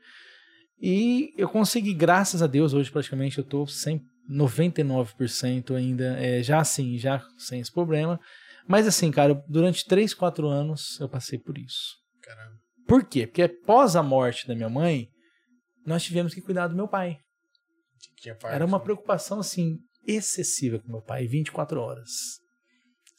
E 0.80 1.32
eu 1.36 1.48
consegui, 1.48 1.92
graças 1.92 2.42
a 2.42 2.46
Deus, 2.46 2.72
hoje 2.72 2.90
praticamente 2.90 3.38
eu 3.38 3.44
tô 3.44 3.66
100, 3.66 4.00
99% 4.30 5.74
ainda, 5.74 6.16
é, 6.18 6.42
já 6.42 6.60
assim, 6.60 6.98
já 6.98 7.22
sem 7.36 7.60
esse 7.60 7.72
problema. 7.72 8.20
Mas 8.66 8.86
assim, 8.86 9.10
cara, 9.10 9.34
durante 9.48 9.84
3, 9.86 10.14
4 10.14 10.46
anos 10.46 10.98
eu 11.00 11.08
passei 11.08 11.38
por 11.38 11.58
isso. 11.58 11.96
Caramba. 12.22 12.56
Por 12.86 13.04
quê? 13.04 13.26
Porque 13.26 13.42
após 13.42 13.96
a 13.96 14.02
morte 14.02 14.46
da 14.46 14.54
minha 14.54 14.68
mãe, 14.68 15.08
nós 15.84 16.02
tivemos 16.02 16.34
que 16.34 16.40
cuidar 16.40 16.68
do 16.68 16.76
meu 16.76 16.86
pai. 16.86 17.18
Tinha 18.20 18.34
parte, 18.34 18.54
Era 18.54 18.64
uma 18.64 18.78
né? 18.78 18.84
preocupação, 18.84 19.40
assim, 19.40 19.78
excessiva 20.06 20.78
com 20.78 20.90
meu 20.90 21.02
pai, 21.02 21.26
24 21.26 21.80
horas. 21.80 22.10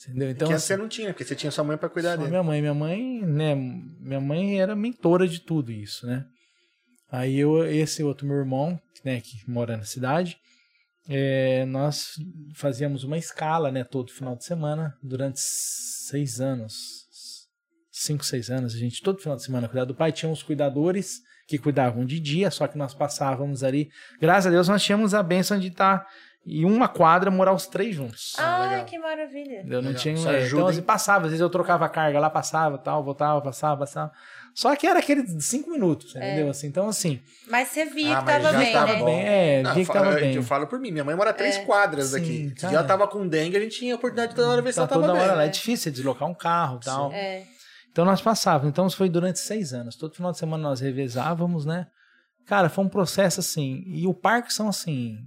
Entendeu? 0.08 0.30
Então, 0.30 0.48
que 0.48 0.54
antes 0.54 0.64
assim, 0.64 0.74
você 0.74 0.78
não 0.78 0.88
tinha, 0.88 1.10
porque 1.10 1.26
você 1.26 1.36
tinha 1.36 1.52
sua 1.52 1.64
mãe 1.64 1.78
pra 1.78 1.90
cuidar 1.90 2.16
dele. 2.16 2.30
minha 2.30 2.44
mãe, 2.44 2.62
minha 2.62 2.74
mãe, 2.74 3.22
né, 3.22 3.56
minha 3.56 4.22
mãe 4.22 4.60
era 4.60 4.76
mentora 4.76 5.28
de 5.28 5.42
tudo 5.42 5.72
isso, 5.72 6.06
né? 6.08 6.26
Aí 7.12 7.40
eu, 7.40 7.66
esse 7.66 8.04
outro 8.04 8.28
meu 8.28 8.38
irmão, 8.38 8.80
né, 9.04 9.20
que 9.22 9.50
mora 9.50 9.76
na 9.76 9.84
cidade, 9.84 10.38
é, 11.08 11.66
nós 11.66 12.14
fazíamos 12.54 13.04
uma 13.04 13.18
escala, 13.18 13.72
né, 13.72 13.84
todo 13.84 14.12
final 14.12 14.36
de 14.36 14.46
semana, 14.46 14.96
durante 15.02 15.40
seis 15.40 16.40
anos, 16.40 17.08
cinco, 17.92 18.24
seis 18.24 18.50
anos, 18.52 18.76
a 18.76 18.78
gente 18.78 19.02
todo 19.02 19.20
final 19.20 19.36
de 19.36 19.44
semana 19.44 19.68
cuidava 19.68 19.88
do 19.88 19.96
pai, 19.96 20.12
tinha 20.12 20.32
os 20.32 20.44
cuidadores 20.44 21.22
que 21.48 21.58
cuidavam 21.58 22.06
de 22.06 22.20
dia, 22.20 22.52
só 22.52 22.68
que 22.68 22.78
nós 22.78 22.94
passávamos 22.94 23.64
ali, 23.64 23.90
graças 24.22 24.46
a 24.46 24.50
Deus 24.52 24.68
nós 24.68 24.84
tínhamos 24.84 25.16
a 25.16 25.24
benção 25.24 25.60
de 25.60 25.70
estar 25.70 26.06
em 26.50 26.66
uma 26.66 26.88
quadra 26.88 27.30
morar 27.30 27.54
os 27.54 27.68
três 27.68 27.96
juntos. 27.96 28.34
Ah, 28.38 28.56
Ah, 28.64 28.70
legal. 28.70 28.86
que 28.86 28.98
maravilha. 28.98 29.62
Eu 29.68 29.82
não 29.82 29.90
Legal. 29.90 29.94
tinha. 29.96 30.14
É, 30.16 30.38
ajuda, 30.38 30.62
então, 30.62 30.68
assim, 30.68 30.82
passava, 30.82 31.26
às 31.26 31.32
vezes 31.32 31.42
eu 31.42 31.50
trocava 31.50 31.86
a 31.86 31.90
carga 31.90 32.20
lá, 32.20 32.30
passava, 32.30 32.78
tal, 32.78 33.04
voltava, 33.04 33.42
passava, 33.42 33.78
passava. 33.80 34.12
Só 34.56 34.76
que 34.76 34.88
era 34.88 35.00
aqueles 35.00 35.32
cinco 35.46 35.70
minutos, 35.70 36.16
entendeu? 36.16 36.50
Assim, 36.50 36.68
então, 36.68 36.88
assim, 36.90 37.22
Mas 37.48 37.70
você 37.70 37.86
via 37.86 38.18
Ah, 38.18 38.22
que 38.22 38.26
tava 38.32 38.52
bem, 38.58 38.74
tava 38.74 38.94
né? 38.94 39.04
bem, 39.06 39.26
é, 39.26 39.62
Não, 39.64 39.74
via 39.74 39.82
eu 39.84 39.86
que 39.86 39.94
falo- 39.94 40.06
tava 40.06 40.16
eu- 40.18 40.22
bem. 40.22 40.36
Eu 40.36 40.44
falo 40.44 40.68
por 40.68 40.80
mim, 40.80 40.92
minha 40.92 41.04
mãe 41.04 41.16
mora 41.16 41.32
três 41.34 41.58
É. 41.58 41.66
quadras 41.66 42.08
Sim. 42.08 42.50
Se 42.50 42.56
cara. 42.56 42.74
ela 42.76 42.84
tava 42.84 43.08
com 43.08 43.28
dengue, 43.28 43.56
a 43.56 43.60
gente 43.60 43.78
tinha 43.78 43.94
a 43.94 43.96
oportunidade 43.98 44.32
de 44.32 44.36
toda 44.36 44.50
hora 44.50 44.62
ver 44.62 44.72
se 44.72 44.76
tá 44.78 44.82
ela 44.82 44.88
tava 44.88 45.02
toda 45.02 45.14
bem. 45.14 45.22
hora 45.22 45.34
lá. 45.36 45.44
É 45.44 45.46
né? 45.46 45.52
difícil 45.52 45.92
deslocar 45.92 46.28
um 46.28 46.34
carro 46.34 46.80
e 46.82 46.86
tal. 46.86 47.12
É. 47.14 47.44
Então 47.92 48.04
nós 48.06 48.22
passávamos. 48.22 48.70
Então 48.70 48.86
isso 48.88 48.98
foi 48.98 49.08
durante 49.10 49.40
seis 49.40 49.72
anos. 49.74 49.96
Todo 49.96 50.16
final 50.16 50.32
de 50.32 50.38
semana 50.38 50.62
nós 50.64 50.80
revezávamos, 50.82 51.66
né? 51.66 51.88
Cara, 52.46 52.68
foi 52.70 52.84
um 52.84 52.90
processo 52.90 53.40
assim. 53.40 53.84
E 53.86 54.08
o 54.08 54.14
Parkinson, 54.14 54.68
assim, 54.68 55.18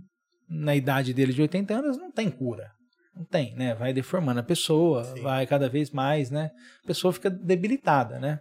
na 0.53 0.77
idade 0.77 1.15
dele 1.15 1.33
de 1.33 1.41
80 1.41 1.75
anos, 1.75 1.97
não 1.97 2.13
tem 2.13 2.31
cura. 2.31 2.71
Não 3.15 3.25
tem, 3.25 3.55
né? 3.55 3.75
Vai 3.75 3.93
deformando 3.93 4.41
a 4.41 4.43
pessoa, 4.43 5.05
Sim. 5.05 5.23
vai 5.23 5.47
cada 5.47 5.69
vez 5.69 5.91
mais, 5.91 6.31
né? 6.31 6.51
A 6.83 6.87
pessoa 6.87 7.13
fica 7.13 7.31
debilitada, 7.31 8.19
né? 8.19 8.39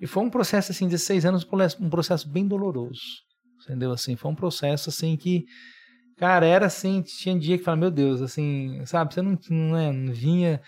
E 0.00 0.06
foi 0.06 0.22
um 0.22 0.30
processo, 0.30 0.72
assim, 0.72 0.88
de 0.88 0.98
seis 0.98 1.24
anos, 1.24 1.46
um 1.78 1.90
processo 1.90 2.28
bem 2.28 2.46
doloroso. 2.46 3.00
Entendeu? 3.62 3.92
Assim, 3.92 4.16
foi 4.16 4.30
um 4.30 4.34
processo, 4.34 4.88
assim, 4.88 5.16
que, 5.16 5.44
cara, 6.16 6.46
era 6.46 6.66
assim, 6.66 7.02
tinha 7.02 7.38
dia 7.38 7.58
que 7.58 7.64
falava, 7.64 7.80
meu 7.80 7.90
Deus, 7.90 8.22
assim, 8.22 8.84
sabe? 8.86 9.14
Você 9.14 9.22
não, 9.22 9.38
não, 9.50 9.76
é, 9.76 9.92
não 9.92 10.12
vinha... 10.12 10.60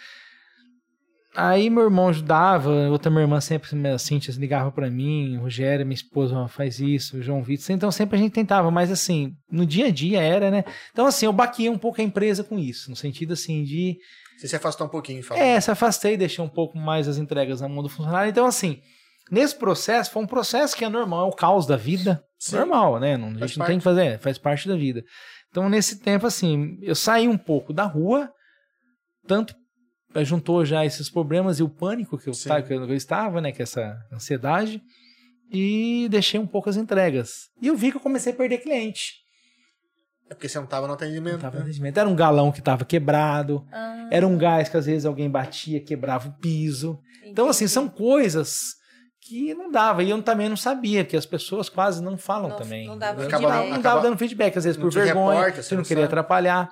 Aí 1.35 1.71
meu 1.71 1.85
irmão 1.85 2.09
ajudava, 2.09 2.71
outra 2.91 3.11
minha 3.11 3.23
irmã 3.23 3.41
sempre, 3.41 3.71
a 3.89 3.99
Cintia, 3.99 4.35
ligava 4.37 4.71
pra 4.71 4.91
mim, 4.91 5.39
Rogério, 5.39 5.87
minha 5.87 5.95
esposa, 5.95 6.47
faz 6.49 6.79
isso, 6.79 7.23
João 7.23 7.43
Vitor, 7.43 7.75
então 7.75 7.91
sempre 7.91 8.19
a 8.19 8.21
gente 8.21 8.33
tentava, 8.33 8.71
mas 8.71 8.91
assim, 8.91 9.35
no 9.51 9.65
dia 9.65 9.87
a 9.87 9.91
dia 9.91 10.21
era, 10.21 10.51
né? 10.51 10.63
Então 10.93 11.07
assim, 11.07 11.25
eu 11.25 11.33
baquei 11.33 11.71
um 11.71 11.79
pouco 11.79 12.03
a 12.03 12.05
empresa 12.05 12.45
com 12.45 12.59
isso, 12.59 12.91
no 12.91 12.97
sentido 12.97 13.33
assim 13.33 13.65
de, 13.65 13.97
Você 14.37 14.47
se 14.47 14.57
afastou 14.57 14.87
um 14.87 14.91
pouquinho, 14.91 15.23
fala. 15.23 15.41
é, 15.41 15.59
se 15.59 15.71
afastei, 15.71 16.19
deixei 16.19 16.45
um 16.45 16.49
pouco 16.51 16.77
mais 16.77 17.09
as 17.09 17.17
entregas 17.17 17.63
na 17.63 17.69
mão 17.69 17.83
do 17.83 17.89
funcionário, 17.89 18.29
então 18.29 18.45
assim, 18.45 18.83
nesse 19.31 19.57
processo, 19.57 20.11
foi 20.11 20.23
um 20.23 20.27
processo 20.27 20.77
que 20.77 20.85
é 20.85 20.89
normal, 20.91 21.27
é 21.27 21.29
o 21.31 21.35
caos 21.35 21.67
da 21.67 21.77
vida, 21.79 22.23
Sim. 22.39 22.57
normal, 22.57 23.01
né? 23.01 23.17
Não, 23.17 23.29
a 23.29 23.39
Faz 23.39 23.51
gente 23.53 23.59
não 23.59 23.67
tem 23.67 23.79
que 23.79 23.85
fazer, 23.85 24.19
faz 24.19 24.37
parte 24.37 24.69
da 24.69 24.77
vida. 24.77 25.03
Então 25.51 25.67
nesse 25.71 25.99
tempo, 26.01 26.27
assim, 26.27 26.77
eu 26.83 26.95
saí 26.95 27.27
um 27.27 27.39
pouco 27.39 27.73
da 27.73 27.85
rua, 27.85 28.31
tanto 29.27 29.55
juntou 30.25 30.65
já 30.65 30.85
esses 30.85 31.09
problemas 31.11 31.59
e 31.59 31.63
o 31.63 31.69
pânico 31.69 32.19
que 32.19 32.29
eu, 32.29 32.33
tá- 32.47 32.61
que 32.63 32.73
eu 32.73 32.95
estava, 32.95 33.41
né, 33.41 33.53
que 33.53 33.63
essa 33.63 33.99
ansiedade, 34.13 34.81
e 35.51 36.09
deixei 36.11 36.39
um 36.41 36.47
pouco 36.47 36.69
as 36.71 36.77
entregas. 36.77 37.49
E 37.61 37.67
eu 37.69 37.77
vi 37.77 37.91
que 37.91 37.97
eu 37.97 38.01
comecei 38.01 38.33
a 38.33 38.37
perder 38.37 38.59
cliente. 38.59 39.15
É 40.31 40.35
porque 40.35 40.49
você 40.49 40.59
não 40.59 40.67
tava 40.67 40.87
no 40.87 40.95
atendimento. 40.95 41.35
Não 41.35 41.41
tava 41.41 41.57
no 41.57 41.61
né? 41.65 41.69
atendimento. 41.69 41.99
Era 41.99 42.09
um 42.09 42.17
galão 42.17 42.51
que 42.51 42.61
estava 42.61 42.85
quebrado, 42.87 43.67
Ah, 43.71 44.09
era 44.11 44.27
um 44.27 44.39
gás 44.39 44.69
que 44.69 44.77
às 44.77 44.87
vezes 44.87 45.05
alguém 45.05 45.29
batia, 45.31 45.79
quebrava 45.83 46.29
o 46.29 46.33
piso. 46.39 46.99
Então, 47.25 47.49
assim, 47.49 47.65
entendi. 47.65 47.73
são 47.75 47.89
coisas 47.89 48.61
que 49.21 49.53
não 49.55 49.71
dava. 49.71 50.03
E 50.03 50.09
eu 50.11 50.23
também 50.23 50.49
não 50.49 50.57
sabia, 50.57 51.05
porque 51.05 51.17
as 51.19 51.27
pessoas 51.27 51.69
quase 51.69 52.03
não 52.03 52.17
falam 52.17 52.49
Não- 52.51 52.57
também. 52.57 52.87
não 52.87 52.97
dava 52.99 53.23
Eu 53.23 53.29
feedback. 53.31 53.51
Não, 53.53 53.71
não 53.71 53.81
dava 53.81 54.01
dando 54.01 54.17
feedback, 54.19 54.57
às 54.57 54.65
vezes 54.65 54.79
Não 54.79 54.85
por 54.89 54.93
vergonha, 54.93 55.37
reporta, 55.39 55.63
você 55.63 55.69
você 55.69 55.75
não 55.75 55.83
não 55.83 55.87
queria 55.89 56.05
sabe. 56.05 56.13
atrapalhar. 56.15 56.71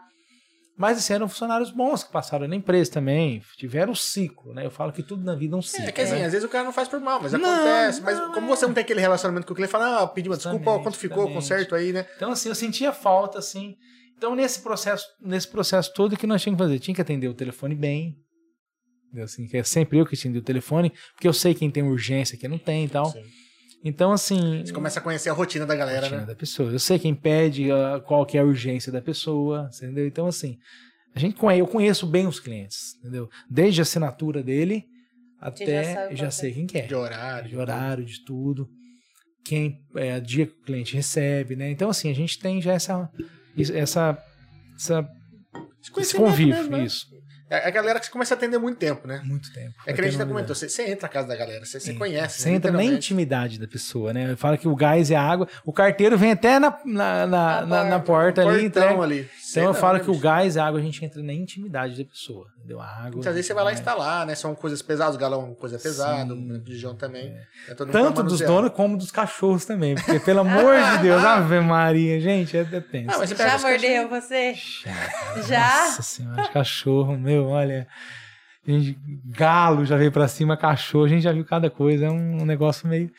Mas 0.81 0.97
assim, 0.97 1.13
eram 1.13 1.29
funcionários 1.29 1.71
bons 1.71 2.03
que 2.03 2.11
passaram 2.11 2.49
na 2.49 2.57
empresa 2.57 2.91
também, 2.91 3.43
tiveram 3.59 3.93
um 3.93 3.95
ciclo, 3.95 4.55
né? 4.55 4.65
Eu 4.65 4.71
falo 4.71 4.91
que 4.91 5.03
tudo 5.03 5.23
na 5.23 5.35
vida 5.35 5.55
é 5.55 5.59
um 5.59 5.61
ciclo. 5.61 5.87
É 5.87 5.93
que 5.93 6.01
assim, 6.01 6.15
né? 6.15 6.25
às 6.25 6.33
vezes 6.33 6.43
o 6.43 6.49
cara 6.49 6.65
não 6.65 6.73
faz 6.73 6.89
por 6.89 6.99
mal, 6.99 7.21
mas 7.21 7.33
Não, 7.33 7.55
acontece. 7.55 8.01
Mas 8.01 8.17
não, 8.17 8.33
como 8.33 8.47
é. 8.47 8.57
você 8.57 8.67
não 8.67 8.73
tem 8.73 8.81
aquele 8.81 8.99
relacionamento 8.99 9.47
com 9.47 9.53
o 9.53 9.57
cliente, 9.57 9.71
fala, 9.71 10.03
ah, 10.03 10.07
pedi 10.07 10.31
uma 10.31 10.39
desculpa, 10.39 10.71
ó, 10.71 10.79
quanto 10.79 10.97
ficou, 10.97 11.19
Exatamente, 11.19 11.35
conserto 11.35 11.75
aí, 11.75 11.93
né? 11.93 12.07
Então, 12.17 12.33
assim, 12.33 12.49
eu 12.49 12.55
sentia 12.55 12.95
falta, 12.95 13.39
assim. 13.39 13.77
Então, 14.17 14.35
nesse 14.35 14.63
processo, 14.63 15.05
nesse 15.21 15.49
processo 15.49 15.93
todo, 15.93 16.15
o 16.15 16.17
que 16.17 16.27
nós 16.27 16.41
tínhamos 16.41 16.59
que 16.59 16.65
fazer? 16.65 16.79
Tinha 16.79 16.95
que 16.95 17.03
atender 17.03 17.29
o 17.29 17.35
telefone 17.35 17.75
bem. 17.75 18.17
Assim, 19.23 19.47
que 19.47 19.59
é 19.59 19.63
sempre 19.63 19.99
eu 19.99 20.07
que 20.07 20.15
atendi 20.15 20.39
o 20.39 20.43
telefone, 20.43 20.95
porque 21.13 21.29
eu 21.29 21.35
sei 21.35 21.53
quem 21.53 21.71
tem 21.71 21.83
urgência, 21.83 22.39
quem 22.39 22.49
não 22.49 22.59
tem 22.59 22.87
e 22.87 22.89
tal. 22.89 23.05
Sim. 23.11 23.23
Então, 23.83 24.13
assim. 24.13 24.63
Você 24.65 24.73
começa 24.73 25.01
a 25.01 25.03
conhecer 25.03 25.31
a 25.31 25.33
rotina 25.33 25.65
da 25.65 25.75
galera, 25.75 26.03
rotina 26.03 26.21
né? 26.21 26.27
da 26.27 26.35
pessoa. 26.35 26.71
Eu 26.71 26.79
sei 26.79 26.99
quem 26.99 27.15
pede, 27.15 27.71
ah, 27.71 28.01
qual 28.05 28.27
que 28.27 28.37
é 28.37 28.41
a 28.41 28.45
urgência 28.45 28.93
da 28.93 29.01
pessoa, 29.01 29.71
entendeu? 29.75 30.07
Então, 30.07 30.27
assim, 30.27 30.59
a 31.15 31.19
gente 31.19 31.37
eu 31.59 31.67
conheço 31.67 32.07
bem 32.07 32.27
os 32.27 32.39
clientes, 32.39 32.95
entendeu? 32.99 33.29
Desde 33.49 33.81
a 33.81 33.83
assinatura 33.83 34.43
dele 34.43 34.85
já 35.41 35.49
até 35.49 36.13
eu 36.13 36.17
já 36.17 36.27
qual 36.27 36.31
sei 36.31 36.53
quem 36.53 36.67
quer 36.67 36.87
De 36.87 36.95
horário. 36.95 37.49
de 37.49 37.57
horário, 37.57 38.05
de 38.05 38.23
tudo, 38.25 38.69
quem 39.45 39.81
é 39.97 40.13
a 40.13 40.21
dia 40.21 40.47
que 40.47 40.53
o 40.53 40.63
cliente 40.63 40.95
recebe, 40.95 41.57
né? 41.57 41.71
Então 41.71 41.89
assim 41.89 42.11
a 42.11 42.15
gente 42.15 42.39
tem 42.39 42.61
já 42.61 42.75
essa 42.75 43.11
essa 43.59 44.23
essa 44.77 45.11
Esse 45.97 46.15
convívio, 46.15 46.55
mesmo, 46.55 46.77
né? 46.77 46.85
isso, 46.85 47.07
É 47.51 47.67
a 47.67 47.71
galera 47.71 47.99
que 47.99 48.07
você 48.07 48.13
começa 48.13 48.33
a 48.33 48.37
atender 48.37 48.59
muito 48.59 48.79
tempo, 48.79 49.09
né? 49.09 49.21
muito 49.25 49.53
tempo. 49.53 49.75
É 49.85 49.93
que 49.93 50.01
a 50.01 50.05
gente 50.05 50.13
já 50.13 50.19
Vai 50.19 50.29
comentou, 50.29 50.55
você, 50.55 50.69
você 50.69 50.85
entra 50.85 51.03
na 51.03 51.09
casa 51.09 51.27
da 51.27 51.35
galera, 51.37 51.65
você, 51.65 51.81
você 51.81 51.95
conhece. 51.95 52.43
Você 52.43 52.51
entra 52.51 52.71
na 52.71 52.85
intimidade 52.85 53.59
da 53.59 53.67
pessoa, 53.67 54.13
né? 54.13 54.37
Fala 54.37 54.57
que 54.57 54.69
o 54.69 54.77
gás 54.77 55.11
é 55.11 55.17
a 55.17 55.23
água. 55.23 55.49
O 55.65 55.73
carteiro 55.73 56.17
vem 56.17 56.31
até 56.31 56.61
na, 56.61 56.71
na, 56.85 57.27
na, 57.27 57.27
Na 57.27 57.67
na- 57.67 57.85
na 57.85 57.99
porta. 58.01 58.49
ali. 58.49 58.67
Entrega. 58.67 59.03
ali. 59.03 59.29
Então 59.51 59.65
eu 59.65 59.75
falo 59.75 59.99
que 59.99 60.11
o 60.11 60.17
gás 60.19 60.55
e 60.55 60.61
a 60.61 60.65
água 60.67 60.79
a 60.79 60.83
gente 60.83 61.05
entra 61.05 61.21
na 61.23 61.33
intimidade 61.33 61.97
da 62.01 62.09
pessoa. 62.09 62.47
A 62.79 62.85
água. 62.85 63.11
Muitas 63.13 63.35
vezes 63.35 63.47
você 63.47 63.55
vai 63.55 63.65
lá 63.65 63.73
instalar, 63.73 64.27
né? 64.27 64.35
São 64.35 64.55
coisas 64.55 64.81
pesadas, 64.81 65.17
o 65.17 65.19
galão 65.19 65.41
é 65.41 65.45
uma 65.47 65.55
coisa 65.55 65.79
pesada, 65.79 66.33
Sim. 66.35 66.53
o 66.53 66.61
bujão 66.61 66.95
também. 66.95 67.35
É 67.69 67.75
Tanto 67.75 68.23
dos 68.23 68.41
donos 68.41 68.73
como 68.73 68.97
dos 68.97 69.11
cachorros 69.11 69.65
também. 69.65 69.95
Porque, 69.95 70.21
pelo 70.21 70.41
amor 70.41 70.77
de 70.77 70.99
Deus, 71.03 71.25
Ave 71.25 71.61
Maria, 71.61 72.21
gente, 72.21 72.57
é, 72.57 72.61
é 72.61 72.81
tenso. 72.81 73.11
Ah, 73.15 73.19
mas 73.19 73.31
você 73.31 73.37
Já 73.37 73.59
mordeu 73.59 74.09
você? 74.09 74.55
Já? 75.49 75.87
Nossa 75.87 76.03
senhora, 76.03 76.49
cachorro, 76.49 77.19
meu, 77.19 77.49
olha. 77.49 77.89
Gente, 78.65 78.97
galo 79.25 79.85
já 79.85 79.97
veio 79.97 80.13
pra 80.13 80.29
cima, 80.29 80.57
cachorro, 80.57 81.07
a 81.07 81.09
gente 81.09 81.23
já 81.23 81.33
viu 81.33 81.45
cada 81.45 81.71
coisa, 81.71 82.07
é 82.07 82.11
um 82.11 82.45
negócio 82.45 82.87
meio. 82.87 83.11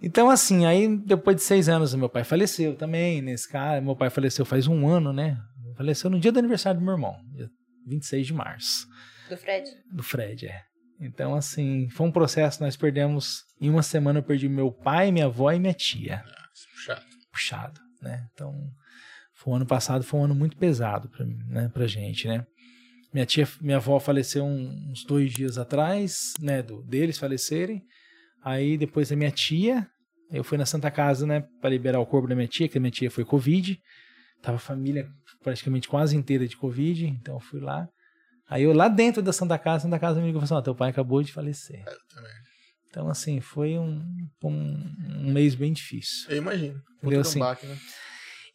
Então, 0.00 0.28
assim, 0.28 0.66
aí 0.66 0.96
depois 0.98 1.36
de 1.36 1.42
seis 1.42 1.68
anos, 1.68 1.94
meu 1.94 2.08
pai 2.08 2.22
faleceu 2.22 2.76
também, 2.76 3.22
nesse 3.22 3.48
cara. 3.48 3.80
Meu 3.80 3.96
pai 3.96 4.10
faleceu 4.10 4.44
faz 4.44 4.66
um 4.66 4.86
ano, 4.86 5.12
né? 5.12 5.38
Faleceu 5.76 6.10
no 6.10 6.20
dia 6.20 6.30
do 6.30 6.38
aniversário 6.38 6.78
do 6.78 6.84
meu 6.84 6.94
irmão, 6.94 7.16
dia 7.34 7.48
26 7.86 8.26
de 8.26 8.32
março, 8.34 8.86
Do 9.28 9.36
Fred? 9.36 9.70
do 9.92 10.02
Fred, 10.02 10.46
é. 10.46 10.62
Então, 11.00 11.34
assim, 11.34 11.88
foi 11.90 12.06
um 12.06 12.12
processo, 12.12 12.62
nós 12.62 12.76
perdemos. 12.76 13.42
Em 13.60 13.68
uma 13.68 13.82
semana 13.82 14.20
eu 14.20 14.22
perdi 14.22 14.48
meu 14.48 14.70
pai, 14.70 15.10
minha 15.10 15.26
avó 15.26 15.50
e 15.52 15.58
minha 15.58 15.74
tia 15.74 16.22
Puxa. 16.72 17.02
puxado, 17.32 17.80
né? 18.00 18.26
Então, 18.32 18.54
foi 19.34 19.52
um 19.52 19.56
ano 19.56 19.66
passado, 19.66 20.04
foi 20.04 20.20
um 20.20 20.24
ano 20.24 20.34
muito 20.34 20.56
pesado 20.56 21.08
pra, 21.08 21.24
mim, 21.24 21.36
né, 21.48 21.68
pra 21.68 21.86
gente, 21.86 22.28
né? 22.28 22.46
Minha 23.12 23.26
tia, 23.26 23.46
minha 23.60 23.76
avó 23.76 23.98
faleceu 24.00 24.44
um- 24.44 24.90
uns 24.90 25.04
dois 25.04 25.32
dias 25.32 25.58
atrás, 25.58 26.32
né, 26.40 26.62
do, 26.62 26.82
deles 26.82 27.18
falecerem. 27.18 27.82
Aí 28.42 28.76
depois 28.78 29.10
a 29.10 29.16
minha 29.16 29.30
tia, 29.30 29.86
eu 30.30 30.44
fui 30.44 30.56
na 30.58 30.66
Santa 30.66 30.90
Casa, 30.90 31.26
né, 31.26 31.44
para 31.60 31.70
liberar 31.70 32.00
o 32.00 32.06
corpo 32.06 32.28
da 32.28 32.34
minha 32.34 32.48
tia, 32.48 32.68
que 32.68 32.78
a 32.78 32.80
minha 32.80 32.90
tia 32.90 33.10
foi 33.10 33.24
Covid. 33.24 33.80
Tava 34.42 34.56
a 34.56 34.60
família 34.60 35.08
praticamente 35.44 35.88
quase 35.88 36.16
inteira 36.16 36.48
de 36.48 36.56
Covid, 36.56 37.06
então 37.06 37.34
eu 37.34 37.40
fui 37.40 37.60
lá. 37.60 37.86
Aí 38.48 38.64
eu 38.64 38.72
lá 38.72 38.88
dentro 38.88 39.22
da 39.22 39.32
Santa 39.32 39.58
Casa, 39.58 39.76
a 39.76 39.80
Santa 39.80 39.98
Casa 39.98 40.20
me 40.20 40.26
ligou 40.26 40.42
e 40.42 40.46
falou 40.46 40.58
assim, 40.58 40.60
ó, 40.60 40.64
teu 40.64 40.74
pai 40.74 40.90
acabou 40.90 41.22
de 41.22 41.32
falecer. 41.32 41.84
também. 42.12 42.32
Então, 42.88 43.08
assim, 43.08 43.40
foi 43.40 43.78
um, 43.78 44.00
um, 44.44 44.84
um 45.18 45.32
mês 45.32 45.54
bem 45.54 45.72
difícil. 45.72 46.30
Eu 46.30 46.38
imagino. 46.38 46.80
Entendeu? 46.98 47.20
Assim, 47.20 47.38
um 47.38 47.42
baque, 47.44 47.66
né? 47.66 47.76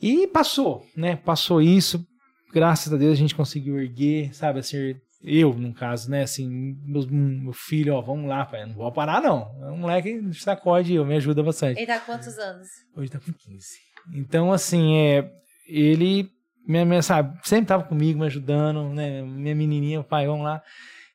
E 0.01 0.27
passou, 0.27 0.85
né? 0.95 1.17
Passou 1.17 1.61
isso. 1.61 2.05
Graças 2.53 2.91
a 2.91 2.97
Deus 2.97 3.13
a 3.13 3.17
gente 3.17 3.35
conseguiu 3.35 3.79
erguer, 3.79 4.33
sabe? 4.33 4.59
Assim, 4.59 4.95
eu, 5.21 5.53
no 5.53 5.73
caso, 5.73 6.09
né? 6.09 6.23
Assim, 6.23 6.49
meu, 6.85 7.05
meu 7.07 7.53
filho, 7.53 7.95
ó, 7.95 8.01
vamos 8.01 8.29
lá, 8.29 8.45
pai. 8.45 8.65
Não 8.65 8.75
vou 8.75 8.91
parar, 8.93 9.21
não. 9.21 9.51
É 9.61 9.71
um 9.71 9.77
moleque 9.77 10.21
sacode 10.33 10.93
eu, 10.93 11.05
me 11.05 11.15
ajuda 11.15 11.43
bastante. 11.43 11.77
Ele 11.77 11.87
tá 11.87 11.95
há 11.95 11.99
quantos 11.99 12.37
anos? 12.37 12.67
Hoje 12.95 13.11
tá 13.11 13.19
com 13.19 13.33
15. 13.33 13.65
Então, 14.13 14.53
assim, 14.53 14.95
é, 14.95 15.29
ele, 15.67 16.29
minha, 16.69 16.85
minha, 16.85 17.01
sabe, 17.01 17.35
sempre 17.43 17.65
tava 17.65 17.83
comigo, 17.83 18.19
me 18.19 18.27
ajudando, 18.27 18.83
né? 18.89 19.23
Minha 19.23 19.55
menininha, 19.55 20.03
pai, 20.03 20.27
vamos 20.27 20.43
lá. 20.43 20.61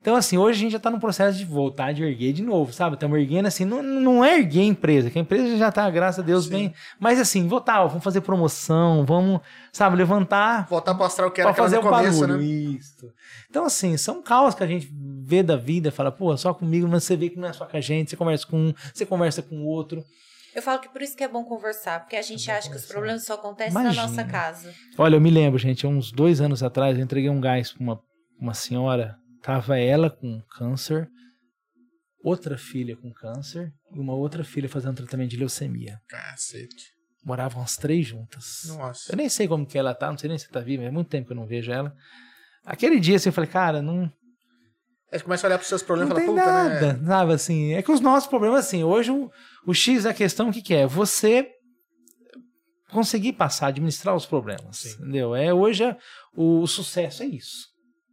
Então, 0.01 0.17
assim, 0.17 0.37
hoje 0.37 0.59
a 0.59 0.61
gente 0.61 0.73
já 0.73 0.81
tá 0.81 0.91
no 0.91 0.99
processo 0.99 1.39
de 1.39 1.45
voltar 1.45 1.95
de 1.95 2.03
erguer 2.03 2.33
de 2.33 2.43
novo, 2.43 2.73
sabe? 2.73 2.95
Estamos 2.95 3.17
erguendo, 3.17 3.47
assim, 3.47 3.65
não, 3.65 3.81
não 3.81 4.25
é 4.25 4.37
erguer 4.37 4.61
a 4.61 4.65
empresa, 4.65 5.11
que 5.11 5.19
a 5.19 5.23
empresa 5.23 5.57
já 5.57 5.71
tá, 5.71 5.89
graças 5.89 6.19
a 6.19 6.27
Deus, 6.27 6.45
Sim. 6.45 6.51
bem. 6.51 6.75
Mas, 6.99 7.21
assim, 7.21 7.47
voltar, 7.47 7.85
ó, 7.85 7.87
vamos 7.87 8.03
fazer 8.03 8.21
promoção, 8.21 9.07
vamos, 9.07 9.41
sabe, 9.73 9.97
levantar 9.97 10.67
Voltar 10.69 10.93
pro 10.95 11.05
astral 11.05 11.31
que 11.31 11.41
era 11.41 11.55
pra 11.55 11.63
fazer 11.63 11.79
o 11.79 11.83
começo, 11.83 12.21
barulho. 12.21 12.39
né? 12.39 12.45
Isso. 12.45 13.11
Então, 13.49 13.65
assim, 13.65 13.97
são 13.97 14.21
causas 14.21 14.57
que 14.57 14.65
a 14.65 14.67
gente 14.67 14.93
vê 14.93 15.41
da 15.43 15.57
vida, 15.57 15.93
fala, 15.93 16.11
pô, 16.11 16.37
só 16.37 16.53
comigo, 16.53 16.89
mas 16.89 17.05
você 17.05 17.17
vê 17.17 17.31
que 17.31 17.39
não 17.39 17.49
é 17.49 17.53
só 17.53 17.65
com 17.65 17.77
a 17.77 17.81
gente, 17.81 18.11
você 18.11 18.17
conversa 18.17 18.47
com 18.47 18.59
um, 18.59 18.75
você 18.93 19.07
conversa 19.07 19.41
com 19.41 19.57
o 19.57 19.67
outro. 19.67 20.05
Eu 20.55 20.63
falo 20.63 20.81
que 20.81 20.89
por 20.89 21.03
isso 21.03 21.17
que 21.17 21.25
é 21.25 21.29
bom 21.29 21.45
conversar, 21.45 22.01
porque 22.01 22.17
a 22.17 22.23
gente 22.23 22.49
É 22.51 22.55
acha 22.55 22.69
que 22.71 22.77
os 22.77 22.83
conversar. 22.83 22.95
problemas 22.95 23.25
só 23.25 23.35
acontecem 23.35 23.73
Imagina. 23.73 23.95
na 23.95 24.09
nossa 24.09 24.25
casa. 24.25 24.73
Olha, 24.97 25.17
eu 25.17 25.21
me 25.21 25.31
lembro, 25.31 25.59
gente, 25.59 25.85
há 25.85 25.89
uns 25.89 26.13
dois 26.13 26.41
anos 26.41 26.63
atrás, 26.63 26.97
eu 26.97 27.03
entreguei 27.05 27.29
um 27.31 27.41
gás 27.41 27.73
pra 27.73 27.83
uma, 27.83 28.01
uma 28.41 28.55
senhora, 28.55 29.17
tava 29.43 29.79
ela 29.79 30.09
com 30.09 30.41
câncer, 30.57 31.09
outra 32.23 32.57
filha 32.57 32.97
com 32.97 33.13
câncer 33.13 33.73
e 33.93 33.99
uma 33.99 34.15
outra 34.15 34.45
filha 34.45 34.69
fazendo 34.69 34.97
tratamento 34.97 35.31
de 35.31 35.37
leucemia. 35.37 35.99
Cacete. 36.09 36.93
Moravam 37.25 37.63
as 37.63 37.77
três 37.77 38.07
juntas. 38.07 38.63
Nossa. 38.69 39.13
Eu 39.13 39.17
nem 39.17 39.29
sei 39.29 39.49
como 39.49 39.67
que 39.67 39.79
ela 39.79 39.95
tá, 39.95 40.11
não 40.11 40.19
sei 40.19 40.29
nem 40.29 40.39
se 40.39 40.49
tá 40.49 40.61
viva, 40.61 40.85
é 40.85 40.91
muito 40.91 41.09
tempo 41.09 41.27
que 41.27 41.33
eu 41.33 41.37
não 41.37 41.47
vejo 41.47 41.73
ela. 41.73 41.93
Aquele 42.65 42.99
dia, 43.01 43.17
assim, 43.17 43.29
eu 43.29 43.33
falei, 43.33 43.51
cara, 43.51 43.83
não, 43.83 44.11
Aí 45.15 45.21
começa 45.21 45.47
a 45.47 45.49
olhar 45.49 45.59
pros 45.59 45.69
seus 45.69 45.81
problemas 45.81 46.13
não 46.13 46.17
e 46.21 46.27
tem 46.27 46.35
fala, 46.35 46.41
puta, 46.49 46.69
nada, 46.69 46.93
né? 46.95 47.07
sabe, 47.07 47.33
assim, 47.35 47.73
é 47.73 47.83
que 47.83 47.93
os 47.93 48.01
nossos 48.01 48.29
problemas, 48.29 48.67
assim, 48.67 48.83
hoje 48.83 49.13
o, 49.13 49.31
o 49.65 49.73
X 49.73 50.03
da 50.03 50.13
questão, 50.13 50.49
o 50.49 50.53
que 50.53 50.61
que 50.61 50.75
é? 50.75 50.89
Você 50.89 51.49
conseguir 52.91 53.35
passar, 53.35 53.69
administrar 53.69 54.17
os 54.17 54.27
problemas, 54.27 54.79
Sim. 54.79 54.95
entendeu? 54.95 55.33
É, 55.37 55.55
hoje 55.55 55.85
é- 55.85 55.97
o, 56.37 56.61
o 56.63 56.67
sucesso 56.67 57.23
é 57.23 57.27
isso, 57.27 57.69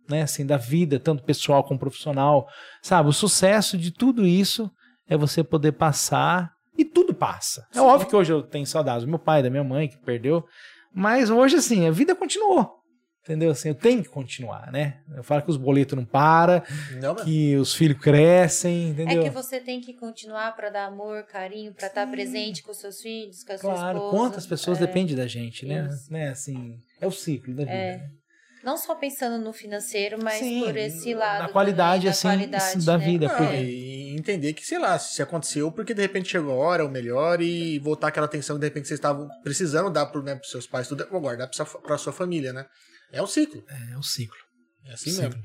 né, 0.07 0.21
assim, 0.21 0.45
da 0.45 0.57
vida, 0.57 0.99
tanto 0.99 1.23
pessoal 1.23 1.63
como 1.63 1.79
profissional, 1.79 2.47
sabe, 2.83 3.09
o 3.09 3.13
sucesso 3.13 3.79
de 3.79 3.89
tudo 3.89 4.23
isso 4.23 4.69
é 5.07 5.17
você 5.17 5.43
poder 5.43 5.71
passar, 5.71 6.51
e 6.77 6.85
tudo 6.85 7.13
passa. 7.15 7.67
É 7.71 7.79
Sim. 7.79 7.79
óbvio 7.81 8.07
que 8.07 8.15
hoje 8.15 8.31
eu 8.31 8.43
tenho 8.43 8.65
saudades 8.65 9.05
do 9.05 9.09
meu 9.09 9.19
pai, 9.19 9.41
da 9.41 9.49
minha 9.49 9.63
mãe, 9.63 9.87
que 9.87 9.97
perdeu, 9.97 10.45
mas 10.93 11.29
hoje, 11.31 11.55
assim, 11.55 11.87
a 11.87 11.91
vida 11.91 12.15
continuou. 12.15 12.80
Entendeu? 13.23 13.51
Assim, 13.51 13.69
eu 13.69 13.75
tenho 13.75 14.01
que 14.01 14.09
continuar, 14.09 14.71
né? 14.71 14.99
Eu 15.15 15.23
falo 15.23 15.43
que 15.43 15.51
os 15.51 15.57
boletos 15.57 15.95
não 15.95 16.03
param, 16.03 16.61
Não, 16.99 17.13
mas... 17.13 17.23
que 17.23 17.55
os 17.55 17.71
filhos 17.75 17.99
crescem, 17.99 18.89
entendeu? 18.89 19.21
É 19.21 19.23
que 19.25 19.29
você 19.29 19.59
tem 19.59 19.79
que 19.79 19.93
continuar 19.93 20.55
pra 20.55 20.71
dar 20.71 20.85
amor, 20.87 21.23
carinho, 21.27 21.71
pra 21.71 21.85
estar 21.85 22.09
presente 22.09 22.63
com 22.63 22.73
seus 22.73 22.99
filhos, 22.99 23.43
com 23.43 23.53
a 23.53 23.57
sua 23.59 23.73
Claro, 23.75 23.97
esposa. 23.99 24.17
quantas 24.17 24.47
pessoas 24.47 24.77
É. 24.81 24.87
dependem 24.87 25.15
da 25.15 25.27
gente, 25.27 25.67
né? 25.67 25.87
Isso. 25.87 26.11
né? 26.11 26.29
Assim, 26.29 26.79
é 26.99 27.05
o 27.05 27.11
ciclo 27.11 27.53
da 27.53 27.63
vida. 27.63 27.71
É. 27.75 27.97
né? 27.97 28.09
Não 28.63 28.77
só 28.77 28.93
pensando 28.95 29.43
no 29.43 29.51
financeiro, 29.53 30.17
mas 30.23 30.37
Sim, 30.39 30.63
por 30.63 30.77
esse 30.77 31.13
lado. 31.15 31.43
Na 31.43 31.49
qualidade, 31.49 32.01
também, 32.01 32.09
assim, 32.11 32.27
da 32.27 32.59
qualidade, 32.59 32.85
da 32.85 32.97
né? 32.97 33.05
vida. 33.05 33.27
Não, 33.27 33.35
porque- 33.37 33.55
e 33.55 34.15
entender 34.15 34.53
que, 34.53 34.63
sei 34.65 34.77
lá, 34.79 34.97
se 34.99 35.19
aconteceu 35.21 35.71
porque 35.71 35.93
de 35.95 36.01
repente 36.01 36.29
chegou 36.29 36.51
a 36.53 36.55
hora, 36.65 36.85
o 36.85 36.89
melhor, 36.89 37.41
e 37.41 37.79
voltar 37.79 38.07
aquela 38.09 38.25
atenção 38.27 38.55
que 38.55 38.59
de 38.61 38.67
repente 38.67 38.87
vocês 38.87 38.99
estavam 38.99 39.27
precisando 39.43 39.89
dar 39.91 40.05
pro, 40.07 40.21
né, 40.23 40.35
pros 40.35 40.49
seus 40.51 40.67
pais, 40.67 40.87
tudo, 40.87 41.07
ou 41.11 41.19
guardar 41.21 41.47
pra 41.49 41.55
sua, 41.65 41.81
pra 41.81 41.97
sua 41.97 42.13
família, 42.13 42.51
né? 42.53 42.65
É 43.11 43.21
um 43.21 43.27
ciclo. 43.27 43.63
É, 43.67 43.97
o 43.97 44.03
ciclo. 44.03 44.37
É 44.85 44.93
assim 44.93 45.11
Sim. 45.11 45.21
mesmo. 45.23 45.41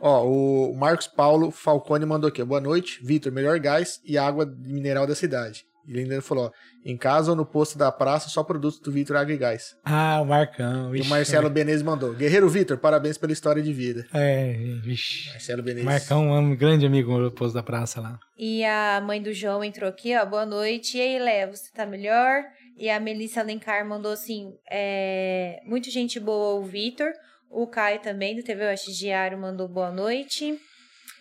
Ó, 0.00 0.26
o 0.26 0.74
Marcos 0.74 1.06
Paulo 1.06 1.50
Falcone 1.50 2.06
mandou 2.06 2.28
aqui. 2.28 2.40
ó, 2.40 2.46
Boa 2.46 2.60
noite, 2.60 3.00
Vitor. 3.04 3.30
Melhor 3.30 3.58
gás 3.58 4.00
e 4.04 4.16
água 4.16 4.46
mineral 4.46 5.06
da 5.06 5.14
cidade. 5.14 5.64
Ele 5.86 6.00
ainda 6.02 6.22
falou, 6.22 6.46
ó, 6.46 6.50
em 6.84 6.96
casa 6.96 7.30
ou 7.30 7.36
no 7.36 7.44
posto 7.44 7.76
da 7.76 7.90
praça, 7.90 8.28
só 8.28 8.44
produtos 8.44 8.78
do 8.80 8.92
Vitor 8.92 9.16
Água 9.16 9.32
e 9.32 9.36
Gás. 9.36 9.74
Ah, 9.84 10.20
o 10.20 10.24
Marcão. 10.24 10.94
E 10.94 11.00
o 11.00 11.04
Marcelo 11.06 11.50
Benezes 11.50 11.82
mandou. 11.82 12.14
Guerreiro 12.14 12.48
Vitor, 12.48 12.78
parabéns 12.78 13.18
pela 13.18 13.32
história 13.32 13.62
de 13.62 13.72
vida. 13.72 14.06
É, 14.14 14.52
vixe. 14.82 15.28
Marcelo 15.30 15.62
Benezes. 15.62 15.84
Marcão 15.84 16.34
é 16.34 16.38
um 16.38 16.54
grande 16.54 16.86
amigo 16.86 17.18
do 17.18 17.32
posto 17.32 17.54
da 17.54 17.62
praça 17.62 18.00
lá. 18.00 18.18
E 18.38 18.64
a 18.64 19.00
mãe 19.00 19.20
do 19.20 19.32
João 19.32 19.64
entrou 19.64 19.88
aqui, 19.88 20.16
ó. 20.16 20.24
Boa 20.24 20.46
noite. 20.46 20.96
E 20.96 21.00
aí, 21.00 21.18
Léo, 21.18 21.56
você 21.56 21.70
tá 21.74 21.84
melhor? 21.84 22.42
E 22.80 22.88
a 22.88 22.98
Melissa 22.98 23.40
Alencar 23.40 23.86
mandou 23.86 24.10
assim: 24.10 24.54
é, 24.70 25.60
muito 25.66 25.90
gente 25.90 26.18
boa 26.18 26.58
o 26.58 26.64
Vitor. 26.64 27.12
O 27.50 27.66
Caio 27.66 28.00
também, 28.00 28.34
do 28.34 28.42
TV 28.42 28.64
Oeste 28.64 28.92
Diário, 28.92 29.36
mandou 29.38 29.68
boa 29.68 29.90
noite. 29.90 30.58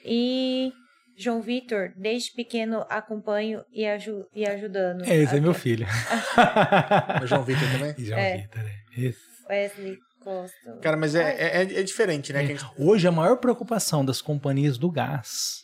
E 0.05 0.71
João 1.17 1.41
Vitor, 1.41 1.91
desde 1.97 2.31
pequeno 2.33 2.85
acompanho 2.89 3.61
e, 3.73 3.85
aju 3.85 4.25
e 4.33 4.47
ajudando. 4.47 5.03
É, 5.03 5.17
esse 5.17 5.35
é 5.35 5.39
meu 5.41 5.53
filho. 5.53 5.85
O 7.21 7.27
João 7.27 7.43
Vitor 7.43 7.67
também. 7.71 7.93
João 8.05 8.19
É. 8.19 8.37
Vitor, 8.37 8.61
é. 8.61 9.01
Esse. 9.01 9.19
Wesley 9.49 9.97
Gosto. 10.23 10.79
Cara, 10.81 10.95
mas 10.95 11.15
é, 11.15 11.35
é, 11.61 11.61
é 11.79 11.83
diferente, 11.83 12.31
né? 12.31 12.43
É. 12.43 12.47
Que 12.47 12.53
a 12.53 12.55
gente- 12.55 12.71
Hoje, 12.77 13.07
a 13.07 13.11
maior 13.11 13.37
preocupação 13.37 14.05
das 14.05 14.21
companhias 14.21 14.77
do 14.77 14.89
gás 14.91 15.63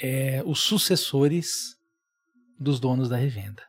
é 0.00 0.42
os 0.46 0.60
sucessores 0.60 1.48
dos 2.58 2.78
donos 2.80 3.08
da 3.08 3.16
revenda. 3.16 3.62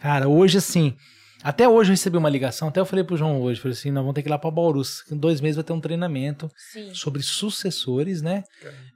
Cara, 0.00 0.28
hoje, 0.28 0.58
assim, 0.58 0.96
até 1.42 1.68
hoje 1.68 1.90
eu 1.90 1.94
recebi 1.94 2.16
uma 2.16 2.28
ligação, 2.28 2.68
até 2.68 2.80
eu 2.80 2.86
falei 2.86 3.04
pro 3.04 3.16
João 3.16 3.40
hoje, 3.40 3.60
falei 3.60 3.76
assim, 3.76 3.90
nós 3.90 4.02
vamos 4.02 4.14
ter 4.14 4.22
que 4.22 4.28
ir 4.28 4.30
lá 4.30 4.38
pra 4.38 4.50
Bauru, 4.50 4.82
em 5.10 5.16
dois 5.16 5.40
meses 5.40 5.56
vai 5.56 5.64
ter 5.64 5.72
um 5.72 5.80
treinamento 5.80 6.50
Sim. 6.72 6.94
sobre 6.94 7.22
sucessores, 7.22 8.22
né? 8.22 8.44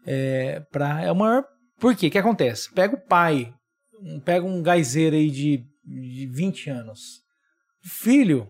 É, 0.06 0.60
pra, 0.70 1.02
é 1.02 1.12
o 1.12 1.16
maior... 1.16 1.44
Por 1.78 1.94
quê? 1.96 2.06
O 2.06 2.10
que 2.10 2.18
acontece? 2.18 2.72
Pega 2.72 2.94
o 2.94 3.00
pai, 3.00 3.52
pega 4.24 4.46
um 4.46 4.62
gaizeiro 4.62 5.16
aí 5.16 5.30
de, 5.30 5.64
de 5.84 6.26
20 6.26 6.70
anos. 6.70 7.00
O 7.84 7.88
filho 7.88 8.48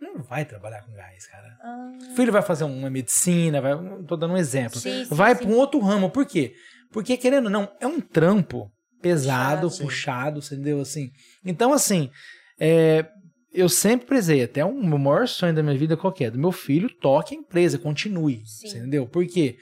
não 0.00 0.22
vai 0.22 0.44
trabalhar 0.44 0.82
com 0.82 0.92
gás, 0.92 1.26
cara. 1.26 1.56
Ah, 1.62 1.98
O 2.12 2.16
filho 2.16 2.32
vai 2.32 2.42
fazer 2.42 2.64
uma 2.64 2.90
medicina, 2.90 3.60
vai, 3.60 3.72
tô 4.06 4.16
dando 4.16 4.34
um 4.34 4.36
exemplo. 4.36 4.78
sim, 4.78 5.04
sim, 5.04 5.14
vai 5.14 5.34
para 5.34 5.46
um 5.46 5.54
outro 5.54 5.80
ramo. 5.80 6.10
Por 6.10 6.26
quê? 6.26 6.54
Porque, 6.90 7.16
querendo 7.16 7.46
ou 7.46 7.50
não, 7.50 7.70
é 7.80 7.86
um 7.86 8.00
trampo 8.00 8.70
pesado, 9.06 9.68
Puxado, 9.68 9.84
puxado, 9.84 10.42
você 10.42 10.54
entendeu? 10.54 10.80
Assim. 10.80 11.12
Então, 11.44 11.72
assim, 11.72 12.10
é, 12.58 13.06
eu 13.52 13.68
sempre 13.68 14.06
prezei, 14.06 14.42
até 14.42 14.64
o 14.64 14.72
meu 14.72 14.98
maior 14.98 15.26
sonho 15.26 15.54
da 15.54 15.62
minha 15.62 15.76
vida 15.76 15.96
qual 15.96 16.12
que 16.12 16.24
é? 16.24 16.30
Do 16.30 16.38
meu 16.38 16.52
filho 16.52 16.90
toque 16.90 17.34
a 17.34 17.38
empresa, 17.38 17.78
continue. 17.78 18.42
Sim. 18.44 18.68
Você 18.68 18.78
entendeu? 18.78 19.06
Por 19.06 19.26
quê? 19.26 19.56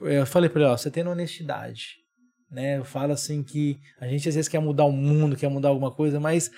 Eu 0.00 0.26
falei 0.26 0.48
pra 0.48 0.62
ele, 0.62 0.70
ó, 0.70 0.76
você 0.76 0.90
tendo 0.90 1.10
honestidade. 1.10 1.96
Né? 2.50 2.78
Eu 2.78 2.84
falo 2.84 3.12
assim 3.12 3.42
que 3.42 3.80
a 3.98 4.06
gente 4.06 4.28
às 4.28 4.34
vezes 4.34 4.48
quer 4.48 4.60
mudar 4.60 4.84
o 4.84 4.92
mundo, 4.92 5.36
quer 5.36 5.48
mudar 5.48 5.70
alguma 5.70 5.90
coisa, 5.90 6.20
mas 6.20 6.50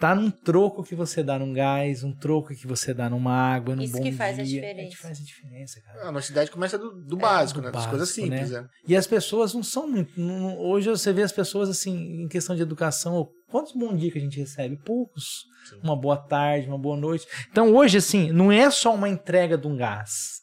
tá 0.00 0.14
num 0.14 0.30
troco 0.30 0.82
que 0.82 0.94
você 0.94 1.22
dá 1.22 1.38
num 1.38 1.52
gás, 1.52 2.02
um 2.02 2.12
troco 2.12 2.48
que 2.54 2.66
você 2.66 2.94
dá 2.94 3.08
numa 3.10 3.32
água, 3.32 3.76
num 3.76 3.82
Isso 3.82 3.92
bom 3.92 4.02
que 4.02 4.10
faz 4.12 4.38
a 4.38 4.42
dia. 4.42 4.60
diferença. 4.60 4.86
É 4.88 4.90
que 4.90 4.96
faz 4.96 5.20
a 5.20 5.22
diferença, 5.22 5.80
cara. 5.82 6.04
A 6.06 6.08
honestidade 6.08 6.50
começa 6.50 6.78
do, 6.78 6.90
do 7.04 7.16
básico, 7.16 7.60
do 7.60 7.66
né? 7.66 7.70
Das 7.70 7.86
coisas 7.86 8.08
básico, 8.08 8.26
simples, 8.26 8.50
né? 8.50 8.62
né? 8.62 8.68
E 8.88 8.96
as 8.96 9.06
pessoas 9.06 9.52
não 9.54 9.62
são 9.62 9.86
muito. 9.86 10.18
não- 10.18 10.58
hoje 10.58 10.88
você 10.88 11.12
vê 11.12 11.22
as 11.22 11.30
pessoas 11.32 11.68
assim, 11.68 12.22
em 12.24 12.28
questão 12.28 12.56
de 12.56 12.62
educação, 12.62 13.28
quantos 13.48 13.72
bom 13.74 13.94
dia 13.94 14.10
que 14.10 14.18
a 14.18 14.22
gente 14.22 14.38
recebe? 14.40 14.76
Poucos. 14.84 15.44
Sim. 15.68 15.80
Uma 15.84 15.94
boa 15.94 16.16
tarde, 16.16 16.66
uma 16.66 16.78
boa 16.78 16.96
noite. 16.96 17.26
Então 17.50 17.74
hoje, 17.74 17.98
assim, 17.98 18.32
não 18.32 18.50
é 18.50 18.70
só 18.70 18.94
uma 18.94 19.08
entrega 19.08 19.58
de 19.58 19.66
um 19.66 19.76
gás. 19.76 20.40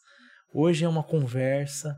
Hoje 0.54 0.84
é 0.84 0.88
uma 0.88 1.02
conversa. 1.02 1.96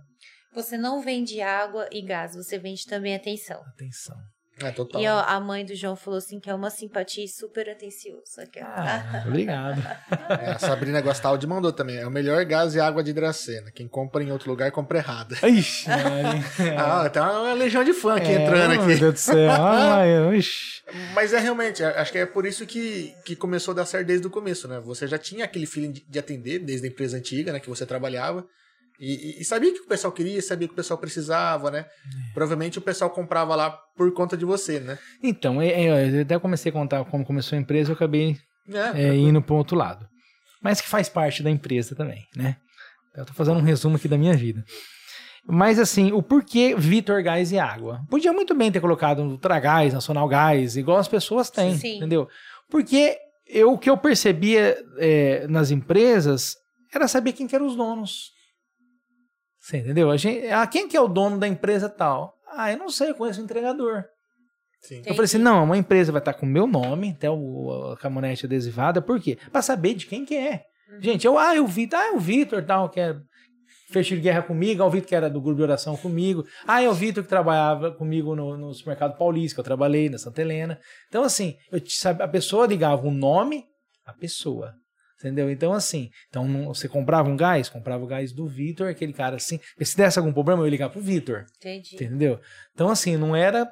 Você 0.55 0.77
não 0.77 1.01
vende 1.01 1.41
água 1.41 1.87
e 1.93 2.03
gás, 2.03 2.35
você 2.35 2.59
vende 2.59 2.85
também 2.87 3.15
atenção. 3.15 3.61
Atenção. 3.75 4.17
É, 4.63 4.71
total. 4.71 5.01
E 5.01 5.07
ó, 5.09 5.21
a 5.27 5.41
mãe 5.41 5.65
do 5.65 5.75
João 5.75 5.97
falou 5.97 6.19
assim 6.19 6.39
que 6.39 6.51
é 6.51 6.55
uma 6.55 6.69
simpatia 6.71 7.25
e 7.25 7.29
super 7.29 7.69
atenciosa. 7.71 8.47
Que 8.53 8.59
é- 8.59 8.63
Ah, 8.63 9.25
obrigado. 9.27 9.81
É, 10.41 10.51
a 10.53 10.59
Sabrina 10.59 11.01
Gostaldi 11.01 11.47
mandou 11.47 11.73
também. 11.73 11.97
É 11.97 12.07
o 12.07 12.11
melhor 12.11 12.45
gás 12.45 12.75
e 12.75 12.81
água 12.81 13.03
de 13.03 13.13
Dracena. 13.13 13.71
Quem 13.71 13.89
compra 13.89 14.23
em 14.23 14.31
outro 14.31 14.51
lugar, 14.51 14.71
compra 14.71 14.99
errado. 14.99 15.35
Ixi. 15.43 15.87
Ah, 16.79 17.09
tem 17.09 17.23
uma 17.23 17.53
legião 17.55 17.83
de 17.85 17.93
fã 17.93 18.17
aqui 18.17 18.29
É, 18.31 18.43
entrando 18.43 18.71
Meu 18.73 18.83
aqui. 18.83 18.95
Deus 18.97 19.15
do 19.15 19.19
céu. 19.19 19.51
Ai, 19.61 20.37
ixi. 20.37 20.83
Mas 21.15 21.33
é 21.33 21.39
realmente, 21.39 21.83
é- 21.83 21.99
acho 22.01 22.13
que 22.13 22.19
é 22.19 22.27
por 22.27 22.45
isso 22.47 22.67
que, 22.67 23.15
que 23.25 23.35
começou 23.37 23.73
a 23.73 23.77
dar 23.77 23.87
certo 23.87 24.07
desde 24.07 24.27
o 24.27 24.31
começo, 24.31 24.67
né? 24.69 24.81
Você 24.81 25.07
já 25.07 25.19
tinha 25.19 25.45
aquele 25.45 25.67
feeling 25.67 25.93
de, 25.93 26.05
de 26.09 26.19
atender 26.19 26.59
desde 26.59 26.87
a 26.87 26.91
empresa 26.91 27.17
antiga, 27.17 27.53
né? 27.53 27.61
Que 27.61 27.69
você 27.69 27.87
trabalhava. 27.87 28.45
E, 29.01 29.41
e- 29.41 29.45
sabia 29.45 29.71
o 29.71 29.73
que 29.73 29.81
o 29.81 29.87
pessoal 29.87 30.13
queria, 30.13 30.43
sabia 30.43 30.67
o 30.67 30.69
que 30.69 30.75
o 30.75 30.77
pessoal 30.77 30.99
precisava, 30.99 31.71
né? 31.71 31.79
É. 31.81 32.33
Provavelmente 32.35 32.79
o 32.79 32.83
pessoal 32.83 33.09
comprava 33.11 33.57
lá 33.57 33.71
por 33.97 34.13
conta 34.13 34.37
de 34.37 34.45
você, 34.45 34.79
né? 34.79 34.99
Então, 35.23 35.61
é, 35.63 35.69
é, 35.69 36.19
eu 36.19 36.23
até 36.23 36.39
comecei 36.39 36.69
a 36.71 36.73
contar 36.73 37.03
como 37.07 37.25
começou 37.25 37.57
a 37.57 37.61
empresa, 37.61 37.91
eu 37.91 37.95
acabei 37.95 38.37
É, 38.69 39.05
é, 39.09 39.17
indo 39.17 39.41
para 39.41 39.55
outro 39.55 39.75
lado. 39.77 40.07
Mas 40.63 40.81
que 40.83 40.89
faz 40.89 41.09
parte 41.09 41.43
da 41.43 41.51
empresa 41.51 41.95
também, 41.97 42.27
né? 42.37 42.57
Eu 43.17 43.25
tô 43.25 43.33
fazendo 43.33 43.59
um 43.59 43.63
resumo 43.63 43.97
aqui 43.97 44.07
da 44.07 44.19
minha 44.19 44.37
vida. 44.37 44.63
Mas 45.47 45.79
assim, 45.79 46.13
o 46.13 46.23
porquê 46.23 46.75
Vitor 46.77 47.23
Gás 47.23 47.51
e 47.51 47.59
Água? 47.59 48.03
Podia 48.11 48.33
muito 48.33 48.55
bem 48.55 48.71
ter 48.71 48.81
colocado 48.81 49.23
Ultragás, 49.23 49.95
Nacional 49.95 50.29
Gás, 50.29 50.77
igual 50.77 50.99
as 50.99 51.09
pessoas 51.09 51.49
têm, 51.51 51.77
Sim. 51.79 51.97
entendeu? 51.97 52.29
Porque 52.69 53.17
eu, 53.49 53.73
o 53.73 53.79
que 53.79 53.89
eu 53.89 53.97
percebia 53.97 54.77
é, 54.99 55.47
nas 55.49 55.71
empresas 55.71 56.55
era 56.95 57.09
saber 57.09 57.33
quem 57.33 57.47
que 57.47 57.55
eram 57.57 57.67
os 57.67 57.75
donos. 57.75 58.39
Você 59.71 59.77
entendeu? 59.77 60.11
A 60.11 60.17
gente, 60.17 60.49
ah, 60.49 60.67
quem 60.67 60.89
que 60.89 60.97
é 60.97 61.01
o 61.01 61.07
dono 61.07 61.39
da 61.39 61.47
empresa 61.47 61.89
tal? 61.89 62.35
Ah, 62.53 62.73
eu 62.73 62.79
não 62.79 62.89
sei, 62.89 63.11
eu 63.11 63.15
conheço 63.15 63.41
o 63.41 63.45
entregador. 63.45 64.05
sim. 64.83 64.99
Eu 65.07 65.15
falei 65.15 65.27
assim, 65.27 65.39
não, 65.39 65.63
uma 65.63 65.79
empresa 65.79 66.11
vai 66.11 66.21
estar 66.21 66.35
com 66.35 66.45
o 66.45 66.49
meu 66.49 66.67
nome, 66.67 67.11
até 67.11 67.31
o, 67.31 67.93
a 67.93 67.97
caminhonete 67.97 68.47
adesivada, 68.47 69.01
por 69.01 69.21
quê? 69.21 69.39
Pra 69.53 69.63
saber 69.63 69.95
de 69.95 70.07
quem 70.07 70.25
que 70.25 70.35
é. 70.35 70.65
Gente, 70.99 71.25
eu, 71.25 71.39
ah, 71.39 71.55
eu 71.55 71.65
vi, 71.69 71.89
ah, 71.93 72.09
é 72.09 72.11
o 72.11 72.19
Vitor, 72.19 72.65
tal, 72.65 72.91
que 72.91 72.99
é 72.99 73.15
de 73.93 74.17
guerra 74.17 74.43
comigo, 74.43 74.83
ah, 74.83 74.87
o 74.87 74.91
Vitor 74.91 75.09
que 75.09 75.15
era 75.15 75.31
do 75.31 75.41
grupo 75.41 75.59
de 75.59 75.63
oração 75.63 75.97
comigo, 75.97 76.45
ah, 76.67 76.83
é 76.83 76.89
o 76.89 76.93
Vitor 76.93 77.23
que 77.23 77.29
trabalhava 77.29 77.93
comigo 77.93 78.35
no, 78.35 78.57
no 78.57 78.75
supermercado 78.75 79.17
paulista, 79.17 79.55
que 79.55 79.61
eu 79.61 79.65
trabalhei 79.65 80.11
na 80.11 80.19
Santa 80.19 80.41
Helena. 80.41 80.81
Então, 81.07 81.23
assim, 81.23 81.55
eu, 81.71 81.81
a 82.19 82.27
pessoa 82.27 82.67
ligava 82.67 83.07
o 83.07 83.13
nome, 83.13 83.67
a 84.05 84.13
pessoa. 84.13 84.75
Entendeu? 85.21 85.51
Então, 85.51 85.73
assim, 85.75 86.11
então 86.31 86.49
não- 86.49 86.73
você 86.75 86.89
comprava 86.89 87.29
um 87.29 87.37
gás, 87.37 87.69
comprava 87.69 88.03
o 88.03 88.07
gás 88.07 88.33
do 88.33 88.49
Vitor, 88.49 88.89
aquele 88.89 89.13
cara 89.13 89.37
assim. 89.37 89.61
Se 89.83 89.95
desse 89.95 90.19
algum 90.19 90.33
problema, 90.33 90.63
eu 90.63 90.67
ia 90.67 90.71
ligar 90.71 90.89
pro 90.89 91.01
Vitor. 91.01 91.45
Entendi. 91.59 91.95
Entendeu? 91.95 92.41
Então, 92.75 92.89
assim, 92.89 93.19
não 93.19 93.37
era 93.37 93.71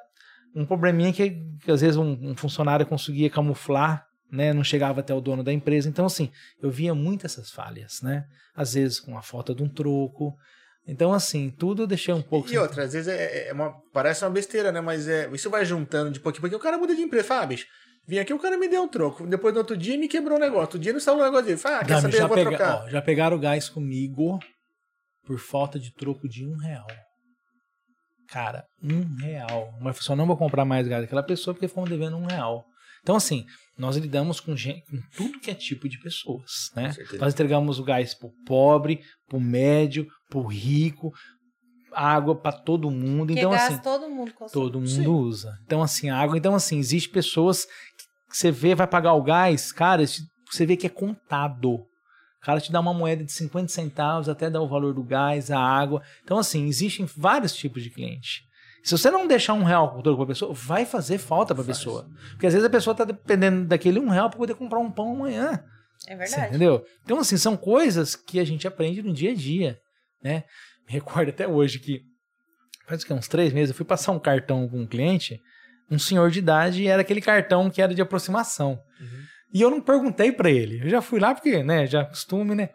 um 0.55 0.67
probleminha 0.67 1.11
que, 1.13 1.31
que 1.65 1.71
às 1.71 1.81
vezes 1.81 1.97
um, 1.97 2.11
um 2.21 2.37
funcionário 2.37 2.85
conseguia 2.85 3.31
camuflar, 3.31 4.05
né? 4.31 4.53
Não 4.53 4.63
chegava 4.63 5.01
até 5.01 5.15
o 5.15 5.23
dono 5.23 5.43
da 5.43 5.53
empresa. 5.53 5.89
Então, 5.89 6.05
assim, 6.05 6.31
eu 6.63 6.71
via 6.71 6.95
muito 6.95 7.25
essas 7.25 7.51
falhas, 7.51 8.03
né? 8.03 8.27
Às 8.55 8.75
vezes 8.75 9.01
com 9.01 9.17
a 9.17 9.23
falta 9.23 9.55
de 9.55 9.63
um 9.63 9.69
troco. 9.69 10.37
Então, 10.87 11.13
assim, 11.15 11.51
tudo 11.51 11.83
eu 11.83 11.87
deixei 11.87 12.13
um 12.13 12.23
pouco. 12.23 12.51
E 12.53 12.59
outra, 12.59 12.85
às 12.85 12.93
vezes 12.93 13.09
é, 13.09 13.49
é 13.49 13.53
uma, 13.53 13.75
parece 13.93 14.25
uma 14.25 14.31
besteira, 14.31 14.71
né? 14.71 14.81
Mas 14.83 15.09
é, 15.09 15.31
isso 15.33 15.49
vai 15.49 15.65
juntando 15.65 16.11
de 16.11 16.21
pouquinho, 16.21 16.43
porque 16.43 16.57
o 16.57 16.61
cara 16.61 16.77
muda 16.77 16.95
de 16.95 17.01
empresa. 17.03 17.27
Fala, 17.29 17.43
ah, 17.43 17.47
bicho, 17.47 17.67
vim 18.09 18.19
aqui, 18.19 18.33
o 18.33 18.39
cara 18.39 18.57
me 18.59 18.67
deu 18.69 18.83
um 18.83 18.89
troco. 18.89 19.27
Depois 19.27 19.53
no 19.55 19.61
outro 19.61 19.77
dia 19.77 19.97
me 19.99 20.09
quebrou 20.09 20.37
um 20.37 20.41
negócio. 20.41 20.63
Outro 20.63 20.79
dia 20.79 20.93
não 20.93 20.99
saiu 21.01 21.19
um 21.19 21.23
negócio 21.23 21.47
dele. 21.47 21.59
Fala, 21.59 21.77
ah, 21.77 21.81
quer 21.85 21.89
Dami, 21.89 22.01
saber? 22.03 22.15
Eu 22.17 22.21
já, 22.21 22.27
vou 22.27 22.37
pega- 22.37 22.51
trocar. 22.51 22.85
ó, 22.85 22.89
já 22.89 23.03
pegaram 23.03 23.37
o 23.37 23.41
gás 23.41 23.69
comigo 23.69 24.39
por 25.25 25.39
falta 25.39 25.79
de 25.79 25.93
troco 25.95 26.29
de 26.29 26.47
um 26.47 26.57
real. 26.57 26.87
Cara, 28.29 28.65
um 28.83 29.17
real. 29.17 29.71
Uma 29.81 29.93
pessoa 29.95 30.15
não 30.17 30.27
vou 30.27 30.37
comprar 30.37 30.65
mais 30.65 30.87
gás 30.87 31.03
daquela 31.03 31.23
pessoa 31.23 31.55
porque 31.55 31.69
fomos 31.69 31.89
devendo 31.89 32.17
um 32.17 32.27
real. 32.27 32.65
Então, 33.03 33.17
assim, 33.17 33.47
nós 33.79 33.97
lidamos 33.97 34.39
com, 34.41 34.55
gente, 34.57 34.83
com 34.91 34.99
tudo 35.17 35.41
que 35.41 35.51
é 35.51 35.55
tipo 35.55 35.89
de 35.89 35.99
pessoas, 36.01 36.71
né? 36.77 36.93
Nós 37.19 37.33
entregamos 37.33 37.79
o 37.79 37.85
gás 37.85 38.13
pro 38.13 38.31
pobre, 38.45 39.01
pro 39.29 39.41
médio, 39.41 40.07
pro 40.29 40.43
rico, 40.47 41.11
água 41.93 42.35
para 42.35 42.53
todo 42.53 42.91
mundo. 42.91 43.29
Porque 43.29 43.41
então, 43.41 43.51
gás 43.51 43.73
assim, 43.73 43.83
todo 43.83 44.09
mundo 44.09 44.33
consome. 44.33 44.65
todo 44.65 44.79
mundo 44.79 44.89
Sim. 44.89 45.07
usa. 45.07 45.59
Então, 45.65 45.83
assim, 45.83 46.11
água. 46.11 46.37
Então, 46.37 46.55
assim, 46.55 46.79
existe 46.79 47.09
pessoas 47.09 47.67
que 48.29 48.37
você 48.37 48.51
vê, 48.51 48.75
vai 48.75 48.87
pagar 48.87 49.15
o 49.15 49.23
gás, 49.23 49.73
cara, 49.73 50.05
você 50.07 50.67
vê 50.67 50.77
que 50.77 50.87
é 50.87 50.91
contado. 50.91 51.71
O 51.71 51.87
cara 52.41 52.61
te 52.61 52.71
dá 52.71 52.81
uma 52.81 52.95
moeda 52.95 53.25
de 53.25 53.33
50 53.33 53.69
centavos, 53.69 54.29
até 54.29 54.49
dá 54.49 54.61
o 54.61 54.69
valor 54.69 54.95
do 54.95 55.03
gás, 55.03 55.51
a 55.51 55.59
água. 55.59 56.03
Então, 56.23 56.39
assim, 56.39 56.67
existem 56.67 57.07
vários 57.17 57.55
tipos 57.55 57.83
de 57.83 57.91
cliente. 57.91 58.49
Se 58.83 58.97
você 58.97 59.11
não 59.11 59.27
deixar 59.27 59.55
um 59.55 59.65
real 59.65 59.93
por 59.93 60.03
toda 60.03 60.23
a 60.23 60.27
pessoa, 60.27 60.55
vai 60.55 60.87
fazer 60.87 61.19
falta 61.19 61.55
para 61.55 61.63
a 61.63 61.67
pessoa. 61.67 62.09
Porque 62.31 62.47
às 62.47 62.53
vezes 62.53 62.67
a 62.67 62.71
pessoa 62.71 62.93
está 62.93 63.05
dependendo 63.05 63.67
daquele 63.67 63.99
um 63.99 64.09
real 64.09 64.31
para 64.31 64.39
poder 64.39 64.55
comprar 64.55 64.79
um 64.79 64.91
pão 64.91 65.13
amanhã. 65.13 65.63
É 66.07 66.13
Você 66.13 66.17
verdade. 66.17 66.49
entendeu? 66.49 66.85
Então, 67.05 67.19
assim, 67.19 67.37
são 67.37 67.57
coisas 67.57 68.15
que 68.15 68.39
a 68.39 68.45
gente 68.45 68.67
aprende 68.67 69.03
no 69.03 69.13
dia 69.13 69.33
a 69.33 69.35
dia, 69.35 69.81
né? 70.23 70.45
Me 70.89 70.95
recordo 70.95 71.29
até 71.29 71.47
hoje 71.47 71.79
que 71.79 72.03
faz 72.87 73.03
o 73.03 73.07
quê? 73.07 73.13
uns 73.13 73.29
três 73.29 73.53
meses 73.53 73.71
eu 73.71 73.77
fui 73.77 73.85
passar 73.85 74.13
um 74.13 74.19
cartão 74.19 74.67
com 74.69 74.81
um 74.81 74.87
cliente, 74.87 75.41
um 75.91 75.99
senhor 75.99 76.31
de 76.31 76.39
idade, 76.39 76.83
e 76.83 76.87
era 76.89 77.03
aquele 77.03 77.21
cartão 77.21 77.69
que 77.71 77.83
era 77.83 77.95
de 77.95 78.01
aproximação. 78.03 78.81
Uhum. 79.01 79.23
E 79.53 79.61
eu 79.63 79.71
não 79.71 79.81
perguntei 79.81 80.33
pra 80.33 80.51
ele. 80.51 80.83
Eu 80.85 80.89
já 80.89 81.01
fui 81.03 81.21
lá 81.21 81.35
porque, 81.35 81.63
né, 81.63 81.87
já 81.87 82.05
costume, 82.05 82.55
né? 82.55 82.71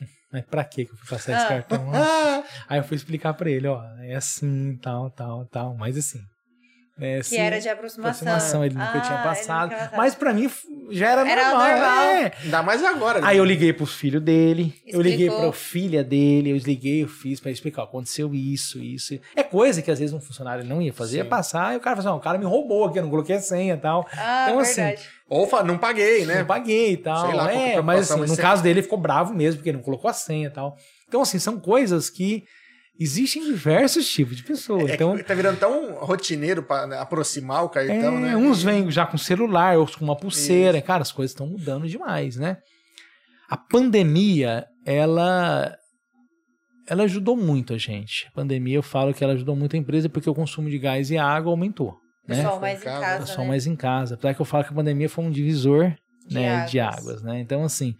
Mas 0.32 0.44
pra 0.46 0.64
que 0.64 0.84
que 0.84 0.92
eu 0.92 0.96
fui 0.96 1.08
passar 1.08 1.32
esse 1.32 1.44
Ah. 1.44 1.48
cartão? 1.48 1.90
Aí 2.68 2.78
eu 2.78 2.84
fui 2.84 2.96
explicar 2.96 3.34
pra 3.34 3.50
ele, 3.50 3.66
ó, 3.66 3.82
é 4.00 4.14
assim, 4.14 4.76
tal, 4.80 5.10
tal, 5.10 5.44
tal, 5.46 5.76
mas 5.76 5.96
assim. 5.96 6.20
É 7.00 7.14
Que 7.14 7.20
assim, 7.20 7.36
era 7.38 7.58
de 7.60 7.68
aproximação. 7.68 8.28
aproximação, 8.28 8.64
ele 8.64 8.74
nunca 8.74 8.86
Ah, 8.98 9.00
tinha 9.00 9.14
ele 9.18 9.22
passado. 9.22 9.70
nunca 9.70 9.90
Mas 9.96 10.14
pra 10.14 10.34
mim 10.34 10.50
já 10.90 11.10
era, 11.10 11.28
Era 11.28 11.48
normal. 11.50 11.68
normal. 11.70 12.04
é. 12.04 12.32
ainda 12.44 12.62
mais 12.62 12.84
agora. 12.84 13.20
Aí 13.26 13.38
eu 13.38 13.44
liguei 13.44 13.72
pro 13.72 13.86
filho 13.86 14.20
dele, 14.20 14.74
eu 14.86 15.00
liguei 15.00 15.26
Explicou. 15.28 15.50
pra 15.50 15.58
filha 15.60 16.04
dele, 16.04 16.50
eu 16.50 16.56
liguei, 16.58 17.02
eu 17.04 17.08
fiz 17.08 17.40
pra 17.40 17.48
ele 17.50 17.54
explicar, 17.54 17.84
aconteceu 17.84 18.34
isso, 18.34 18.78
isso. 18.78 19.18
É 19.34 19.42
coisa 19.42 19.80
que 19.80 19.90
às 19.90 19.98
vezes 19.98 20.12
um 20.14 20.20
funcionário 20.20 20.64
não 20.64 20.82
ia 20.82 20.92
fazer, 20.92 21.18
ia 21.18 21.22
Sim. 21.24 21.28
passar, 21.30 21.74
e 21.74 21.76
o 21.76 21.80
cara 21.80 21.96
falou 21.96 22.08
assim, 22.08 22.14
"Não, 22.14 22.18
o 22.18 22.22
cara 22.22 22.38
me 22.38 22.44
roubou 22.44 22.84
aqui, 22.84 22.98
eu 22.98 23.02
não 23.04 23.10
coloquei 23.10 23.36
a 23.36 23.40
senha 23.40 23.74
e 23.74 23.78
tal. 23.78 24.06
Ah, 24.16 24.46
Então, 24.48 24.58
assim, 24.60 24.82
verdade. 24.82 25.08
Ou 25.28 25.46
fa- 25.46 25.62
não 25.62 25.78
paguei, 25.78 26.26
né? 26.26 26.40
Não 26.40 26.46
paguei 26.46 26.92
e 26.92 26.96
tal. 26.96 27.26
Sei 27.26 27.34
lá 27.36 27.52
é 27.54 27.74
é, 27.74 27.80
mas 27.82 28.10
assim, 28.10 28.20
no 28.20 28.36
caso 28.36 28.62
dele 28.62 28.80
ele 28.80 28.82
ficou 28.82 28.98
bravo 28.98 29.32
mesmo, 29.32 29.58
porque 29.58 29.72
não 29.72 29.80
colocou 29.80 30.10
a 30.10 30.12
senha 30.12 30.48
e 30.48 30.50
tal. 30.50 30.76
Então, 31.08 31.22
assim, 31.22 31.38
são 31.38 31.58
coisas 31.58 32.10
que 32.10 32.44
existem 33.00 33.42
diversos 33.44 34.08
tipos 34.08 34.36
de 34.36 34.42
pessoas. 34.42 34.90
É 34.90 34.94
então, 34.94 35.16
que 35.16 35.24
tá 35.24 35.34
virando 35.34 35.58
tão 35.58 35.94
rotineiro 35.94 36.62
pra 36.62 36.86
né, 36.86 36.98
aproximar 36.98 37.64
o 37.64 37.68
cartão, 37.70 38.18
é, 38.18 38.20
né? 38.20 38.36
uns 38.36 38.62
vêm 38.62 38.90
já 38.90 39.06
com 39.06 39.16
celular, 39.16 39.78
outros 39.78 39.96
com 39.96 40.04
uma 40.04 40.16
pulseira. 40.16 40.80
Cara, 40.82 41.02
as 41.02 41.10
coisas 41.10 41.32
estão 41.32 41.46
mudando 41.46 41.88
demais, 41.88 42.36
né? 42.36 42.58
a 43.50 43.56
pandemia, 43.56 44.64
ela 44.86 45.76
ela 46.88 47.02
ajudou 47.02 47.36
muito 47.36 47.74
a 47.74 47.78
gente. 47.78 48.26
A 48.28 48.30
pandemia, 48.30 48.76
eu 48.76 48.82
falo 48.82 49.12
que 49.12 49.22
ela 49.22 49.32
ajudou 49.32 49.56
muito 49.56 49.74
a 49.74 49.78
empresa 49.78 50.08
porque 50.08 50.30
o 50.30 50.34
consumo 50.34 50.70
de 50.70 50.78
gás 50.78 51.10
e 51.10 51.18
água 51.18 51.52
aumentou. 51.52 51.96
Né? 52.26 52.36
Pessoal 52.36 52.60
mais 52.60 52.80
em 52.80 52.84
casa, 52.84 53.18
Pessoal 53.26 53.42
né? 53.42 53.48
mais 53.48 53.66
em 53.66 53.76
casa. 53.76 54.14
Apesar 54.14 54.34
que 54.34 54.40
eu 54.40 54.46
falo 54.46 54.64
que 54.64 54.70
a 54.70 54.74
pandemia 54.74 55.08
foi 55.08 55.24
um 55.24 55.30
divisor 55.30 55.92
De 56.26 56.34
né, 56.34 56.64
de 56.66 56.78
águas. 56.78 57.00
águas, 57.00 57.22
né? 57.22 57.40
Então, 57.40 57.64
assim, 57.64 57.96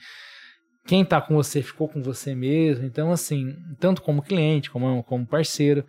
quem 0.91 1.05
tá 1.05 1.21
com 1.21 1.37
você 1.37 1.63
ficou 1.63 1.89
com 1.89 2.03
você 2.03 2.35
mesmo. 2.35 2.85
Então, 2.85 3.13
assim, 3.13 3.57
tanto 3.79 4.03
como 4.03 4.21
cliente, 4.21 4.73
como, 4.73 5.05
como 5.05 5.25
parceiro. 5.25 5.87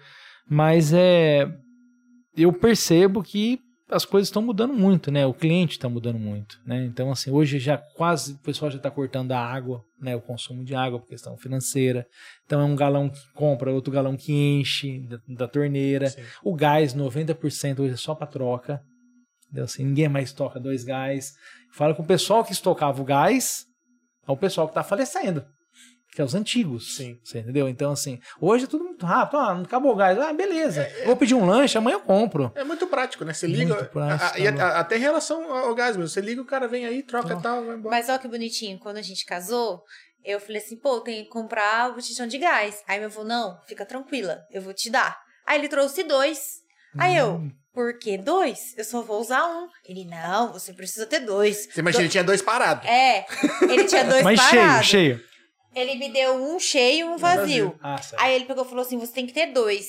Mas 0.48 0.94
é. 0.94 1.52
Eu 2.38 2.54
percebo 2.54 3.24
que 3.24 3.60
as 3.90 4.06
coisas 4.06 4.28
estão 4.28 4.44
mudando 4.44 4.76
muito, 4.76 5.12
né? 5.12 5.26
O 5.26 5.34
cliente 5.34 5.72
está 5.72 5.90
mudando 5.90 6.20
muito, 6.20 6.62
né? 6.64 6.86
Então, 6.86 7.10
assim, 7.10 7.32
hoje 7.32 7.58
já 7.58 7.80
quase 7.80 8.34
o 8.34 8.38
pessoal 8.38 8.70
já 8.70 8.78
está 8.78 8.92
cortando 8.92 9.32
a 9.32 9.40
água, 9.40 9.84
né? 10.00 10.16
O 10.16 10.22
consumo 10.22 10.64
de 10.64 10.76
água 10.76 11.00
por 11.00 11.08
questão 11.08 11.36
financeira. 11.36 12.06
Então, 12.46 12.62
é 12.62 12.64
um 12.64 12.76
galão 12.76 13.10
que 13.10 13.20
compra, 13.34 13.74
outro 13.74 13.92
galão 13.92 14.16
que 14.16 14.32
enche 14.32 15.00
da, 15.00 15.20
da 15.28 15.48
torneira. 15.48 16.12
Sim. 16.12 16.22
O 16.44 16.54
gás, 16.54 16.94
90% 16.94 17.80
hoje 17.80 17.96
é 17.96 17.98
só 17.98 18.14
para 18.14 18.28
troca. 18.28 18.80
Entendeu? 19.46 19.64
Assim, 19.64 19.84
ninguém 19.84 20.08
mais 20.08 20.32
toca 20.32 20.60
dois 20.60 20.84
gás. 20.84 21.34
Fala 21.74 21.96
com 21.96 22.04
o 22.04 22.08
pessoal 22.08 22.44
que 22.44 22.54
estocava 22.54 23.02
o 23.02 23.06
gás, 23.06 23.66
é 24.28 24.32
o 24.32 24.38
pessoal 24.38 24.68
que 24.68 24.72
está 24.72 24.84
falecendo. 24.84 25.46
Que 26.14 26.22
é 26.22 26.26
os 26.26 26.36
antigos. 26.36 26.98
Sim. 26.98 27.18
Você 27.24 27.40
entendeu? 27.40 27.70
Então, 27.70 27.94
assim, 27.94 28.20
hoje 28.42 28.66
é 28.66 28.68
tudo 28.68 28.84
muito 28.84 29.06
rápido. 29.06 29.38
Ah, 29.40 29.54
não 29.54 29.62
acabou 29.64 29.94
o 29.94 29.96
gás. 29.96 30.20
Ah, 30.20 30.34
beleza. 30.34 30.86
Eu 31.00 31.06
Vou 31.08 31.16
pedir 31.16 31.36
um 31.36 31.46
lanche, 31.46 31.78
amanhã 31.78 31.96
eu 31.96 32.02
compro. 32.02 32.52
É 32.54 32.66
muito 32.66 32.86
prático, 32.88 33.24
né? 33.24 33.34
Você 33.34 33.48
liga. 33.48 33.76
Muito 33.76 33.90
prático, 33.92 34.26
a- 34.26 34.34
a- 34.36 34.40
e 34.40 34.52
tá 34.54 34.68
a- 34.68 34.80
até 34.82 34.98
em 34.98 35.00
relação 35.00 35.50
ao 35.56 35.74
gás 35.74 35.96
mesmo. 35.96 36.10
Você 36.10 36.20
liga, 36.20 36.42
o 36.42 36.46
cara 36.46 36.68
vem 36.68 36.86
aí, 36.86 37.02
troca 37.02 37.34
e 37.34 37.42
tal, 37.42 37.64
vai 37.66 37.78
embora. 37.78 37.96
Mas 37.96 38.10
olha 38.10 38.20
que 38.20 38.28
bonitinho, 38.28 38.78
quando 38.80 38.98
a 38.98 39.02
gente 39.02 39.26
casou, 39.26 39.82
eu 40.26 40.38
falei 40.42 40.58
assim, 40.62 40.76
pô, 40.78 41.00
tem 41.00 41.24
que 41.24 41.30
comprar 41.30 41.90
o 41.90 41.94
botijão 41.96 42.28
de 42.28 42.38
gás. 42.38 42.84
Aí 42.90 43.00
meu 43.00 43.08
avô, 43.08 43.24
não, 43.24 43.58
fica 43.66 43.86
tranquila, 43.86 44.42
eu 44.52 44.62
vou 44.62 44.74
te 44.74 44.90
dar. 44.90 45.18
Aí 45.48 45.58
ele 45.60 45.70
trouxe 45.70 46.04
dois. 46.04 46.60
Aí 47.00 47.16
eu, 47.16 47.36
Hum. 47.36 47.50
por 47.50 47.56
que 48.00 48.18
dois? 48.18 48.78
Eu 48.78 48.84
só 48.84 49.02
vou 49.02 49.20
usar 49.22 49.46
um. 49.48 49.68
Ele, 49.86 50.06
não, 50.06 50.52
você 50.52 50.74
precisa 50.74 51.06
ter 51.06 51.20
dois. 51.22 51.68
Você 51.72 51.80
imagina, 51.80 52.04
ele 52.04 52.10
tinha 52.12 52.24
dois 52.24 52.42
parados. 52.42 52.86
É, 52.88 53.26
ele 53.64 53.86
tinha 53.86 54.04
dois 54.04 54.24
Mas 54.24 54.40
cheio, 54.42 54.62
parados. 54.62 54.88
cheio. 54.88 55.24
Ele 55.74 55.96
me 55.96 56.12
deu 56.12 56.34
um 56.36 56.60
cheio 56.60 57.00
e 57.00 57.04
um 57.10 57.18
vazio. 57.18 57.78
Ah, 57.82 57.98
certo. 58.02 58.22
Aí 58.22 58.36
ele 58.36 58.46
pegou 58.46 58.66
e 58.66 58.68
falou 58.68 58.84
assim: 58.86 59.00
você 59.00 59.14
tem 59.14 59.26
que 59.26 59.34
ter 59.34 59.48
dois. 59.48 59.86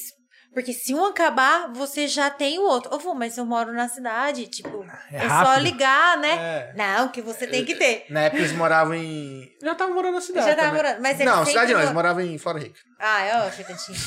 Porque 0.54 0.74
se 0.74 0.92
um 0.94 1.02
acabar, 1.06 1.72
você 1.72 2.06
já 2.06 2.28
tem 2.28 2.58
o 2.58 2.62
outro. 2.64 2.92
Eu 2.92 2.98
vou, 2.98 3.14
mas 3.14 3.38
eu 3.38 3.46
moro 3.46 3.72
na 3.72 3.88
cidade, 3.88 4.46
tipo, 4.48 4.84
É 5.10 5.24
é, 5.24 5.28
só 5.28 5.56
ligar, 5.56 6.18
né? 6.18 6.34
É. 6.34 6.74
Não, 6.76 7.08
que 7.08 7.22
você 7.22 7.46
tem 7.46 7.64
que 7.64 7.74
ter. 7.74 8.04
Na 8.10 8.20
época 8.24 8.42
eles 8.42 8.52
moravam 8.52 8.94
em. 8.94 9.50
Já 9.62 9.72
estavam 9.72 9.94
morando 9.94 10.14
na 10.14 10.20
cidade. 10.20 10.46
Já 10.46 10.54
tava 10.54 10.74
morando, 10.76 11.00
mas 11.00 11.18
eles 11.18 11.32
Não, 11.32 11.44
cidade 11.46 11.72
não, 11.72 11.80
eles 11.80 11.88
mo- 11.88 11.94
moravam 11.94 12.22
em 12.22 12.36
Flora 12.36 12.58
Rica. 12.58 12.78
Ah, 13.00 13.22
é, 13.22 13.46
ó, 13.46 13.50
fica 13.50 13.74
tinha. 13.74 13.98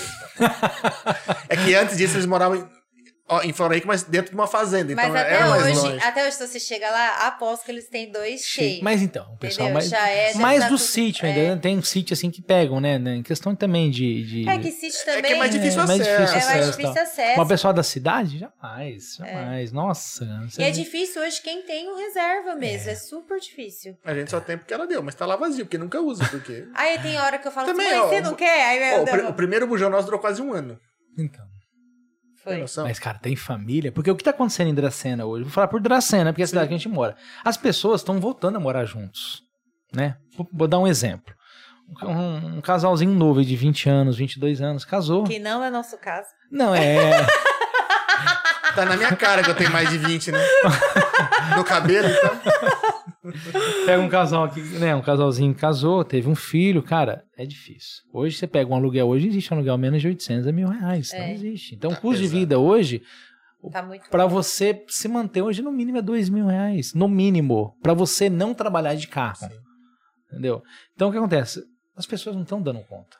É 1.49 1.57
que 1.57 1.73
antes 1.75 1.97
disso 1.97 2.15
eles 2.15 2.25
moravam 2.27 2.57
em, 2.57 2.69
em 3.43 3.51
Rica, 3.73 3.87
mas 3.87 4.03
dentro 4.03 4.29
de 4.31 4.35
uma 4.35 4.45
fazenda. 4.45 4.93
Mas 4.95 5.05
Então 5.07 5.19
até 5.19 5.45
hoje, 5.47 5.73
longe. 5.79 6.03
até 6.03 6.27
hoje, 6.27 6.35
se 6.35 6.47
você 6.47 6.59
chega 6.59 6.89
lá, 6.91 7.27
aposto 7.27 7.65
que 7.65 7.71
eles 7.71 7.87
têm 7.89 8.11
dois 8.11 8.41
cheios. 8.41 8.81
Mas 8.83 9.01
então, 9.01 9.23
o 9.33 9.37
pessoal 9.37 9.69
Entendeu? 9.69 9.73
mais, 9.73 9.89
Já 9.89 10.07
é, 10.09 10.33
mais 10.35 10.59
tá 10.61 10.65
do 10.69 10.77
tudo- 10.77 10.87
sítio 10.87 11.25
é. 11.25 11.29
ainda. 11.29 11.55
né? 11.55 11.61
Tem 11.61 11.75
um 11.77 11.81
sítio 11.81 12.13
assim 12.13 12.29
que 12.29 12.39
pegam, 12.41 12.79
né? 12.79 12.99
né, 12.99 13.15
Em 13.15 13.23
questão 13.23 13.55
também 13.55 13.89
de. 13.89 14.23
de... 14.43 14.47
É 14.49 14.59
que 14.59 14.71
sítio 14.71 14.99
É 15.01 15.05
também 15.05 15.23
que 15.23 15.33
é 15.33 15.39
mais 15.39 15.51
difícil 15.51 15.81
É, 15.81 15.85
mais 15.87 16.01
acesso. 16.01 16.17
difícil 16.21 16.37
é 16.37 16.45
mais 16.45 16.45
acesso, 16.59 16.71
difícil 16.77 16.93
tal. 16.93 17.03
acesso. 17.03 17.39
Uma 17.39 17.47
pessoa 17.47 17.73
da 17.73 17.83
cidade? 17.83 18.37
Jamais, 18.37 19.15
jamais. 19.15 19.71
Nossa. 19.71 20.25
E 20.59 20.63
é 20.63 20.69
difícil 20.69 21.21
hoje 21.23 21.41
quem 21.41 21.63
tem 21.63 21.89
um 21.91 21.97
reserva 21.97 22.53
mesmo. 22.55 22.91
É, 22.91 22.95
super 22.95 23.39
difícil. 23.39 23.97
A 24.05 24.13
gente 24.13 24.29
só 24.29 24.39
tem 24.39 24.55
porque 24.55 24.71
ela 24.73 24.85
deu, 24.85 25.01
mas 25.01 25.15
tá 25.15 25.25
lá 25.25 25.35
vazio, 25.35 25.65
porque 25.65 25.79
nunca 25.79 25.99
usa. 25.99 26.23
Porque... 26.29 26.67
Aí 26.75 26.99
tem 26.99 27.17
hora 27.19 27.39
que 27.39 27.47
eu 27.47 27.51
falo 27.51 27.65
Também, 27.65 27.87
assim, 27.87 27.97
ó, 27.97 28.07
você 28.07 28.19
o- 28.19 28.23
não 28.23 28.35
quer? 28.35 28.65
Aí 28.67 28.99
Ó, 28.99 29.01
o, 29.01 29.05
dou- 29.05 29.29
o 29.29 29.33
primeiro 29.33 29.65
bujão 29.65 29.89
nosso 29.89 30.05
durou 30.05 30.19
quase 30.19 30.41
um 30.43 30.53
ano. 30.53 30.79
Então. 31.17 31.43
Foi. 32.45 32.63
Mas, 32.83 32.99
cara, 32.99 33.17
tem 33.17 33.35
família. 33.35 33.91
Porque 33.91 34.11
o 34.11 34.15
que 34.15 34.23
tá 34.23 34.29
acontecendo 34.29 34.67
em 34.67 34.73
Dracena 34.75 35.25
hoje? 35.25 35.45
Vou 35.45 35.51
falar 35.51 35.67
por 35.67 35.81
Dracena, 35.81 36.31
porque 36.31 36.43
é 36.43 36.45
a 36.45 36.47
cidade 36.47 36.67
que 36.67 36.75
a 36.75 36.77
gente 36.77 36.87
mora. 36.87 37.15
As 37.43 37.57
pessoas 37.57 38.01
estão 38.01 38.19
voltando 38.19 38.57
a 38.57 38.59
morar 38.59 38.85
juntos. 38.85 39.41
Né? 39.91 40.15
Vou, 40.37 40.47
vou 40.53 40.67
dar 40.67 40.77
um 40.77 40.85
exemplo. 40.85 41.33
Um, 42.03 42.57
um 42.57 42.61
casalzinho 42.61 43.13
novo 43.13 43.43
de 43.43 43.55
20 43.55 43.89
anos, 43.89 44.17
22 44.17 44.61
anos, 44.61 44.85
casou. 44.85 45.23
Que 45.23 45.39
não 45.39 45.63
é 45.63 45.71
nosso 45.71 45.97
caso. 45.97 46.27
Não, 46.51 46.73
é. 46.73 47.25
Tá 48.75 48.83
na 48.83 48.97
minha 48.97 49.15
cara 49.15 49.41
que 49.41 49.49
eu 49.49 49.55
tenho 49.55 49.71
mais 49.71 49.89
de 49.89 49.97
20, 49.97 50.33
né? 50.33 50.45
no 51.55 51.63
cabelo, 51.63 52.09
então. 52.09 52.41
Pega 53.85 54.01
um 54.01 54.09
casal 54.09 54.43
aqui, 54.43 54.61
né? 54.61 54.95
Um 54.95 55.01
casalzinho 55.01 55.53
que 55.53 55.59
casou, 55.61 56.03
teve 56.03 56.27
um 56.29 56.35
filho, 56.35 56.81
cara, 56.83 57.23
é 57.37 57.45
difícil. 57.45 58.03
Hoje 58.13 58.37
você 58.37 58.47
pega 58.47 58.69
um 58.71 58.75
aluguel, 58.75 59.07
hoje 59.07 59.27
existe 59.27 59.53
um 59.53 59.57
aluguel 59.57 59.77
menos 59.77 60.01
de 60.01 60.07
800 60.07 60.47
a 60.47 60.51
mil 60.51 60.67
reais, 60.67 61.11
não 61.13 61.19
É. 61.19 61.33
existe. 61.33 61.75
Então 61.75 61.91
o 61.91 61.95
Tá 61.95 62.01
custo 62.01 62.17
de 62.17 62.23
pesado. 62.23 62.39
vida 62.39 62.59
hoje, 62.59 63.01
Tá 63.71 63.83
pra 64.11 64.27
você 64.27 64.83
se 64.87 65.07
manter 65.07 65.41
hoje, 65.41 65.61
no 65.61 65.71
mínimo 65.71 65.97
é 65.97 66.01
dois 66.01 66.29
mil 66.29 66.45
reais, 66.45 66.93
no 66.93 67.07
mínimo, 67.07 67.75
Pra 67.81 67.93
você 67.93 68.29
não 68.29 68.53
trabalhar 68.53 68.93
de 68.95 69.07
carro, 69.07 69.37
Sim. 69.37 69.49
entendeu? 70.31 70.61
Então 70.93 71.09
o 71.09 71.11
que 71.11 71.17
acontece? 71.17 71.63
As 71.97 72.05
pessoas 72.05 72.35
não 72.35 72.43
estão 72.43 72.61
dando 72.61 72.81
conta. 72.81 73.17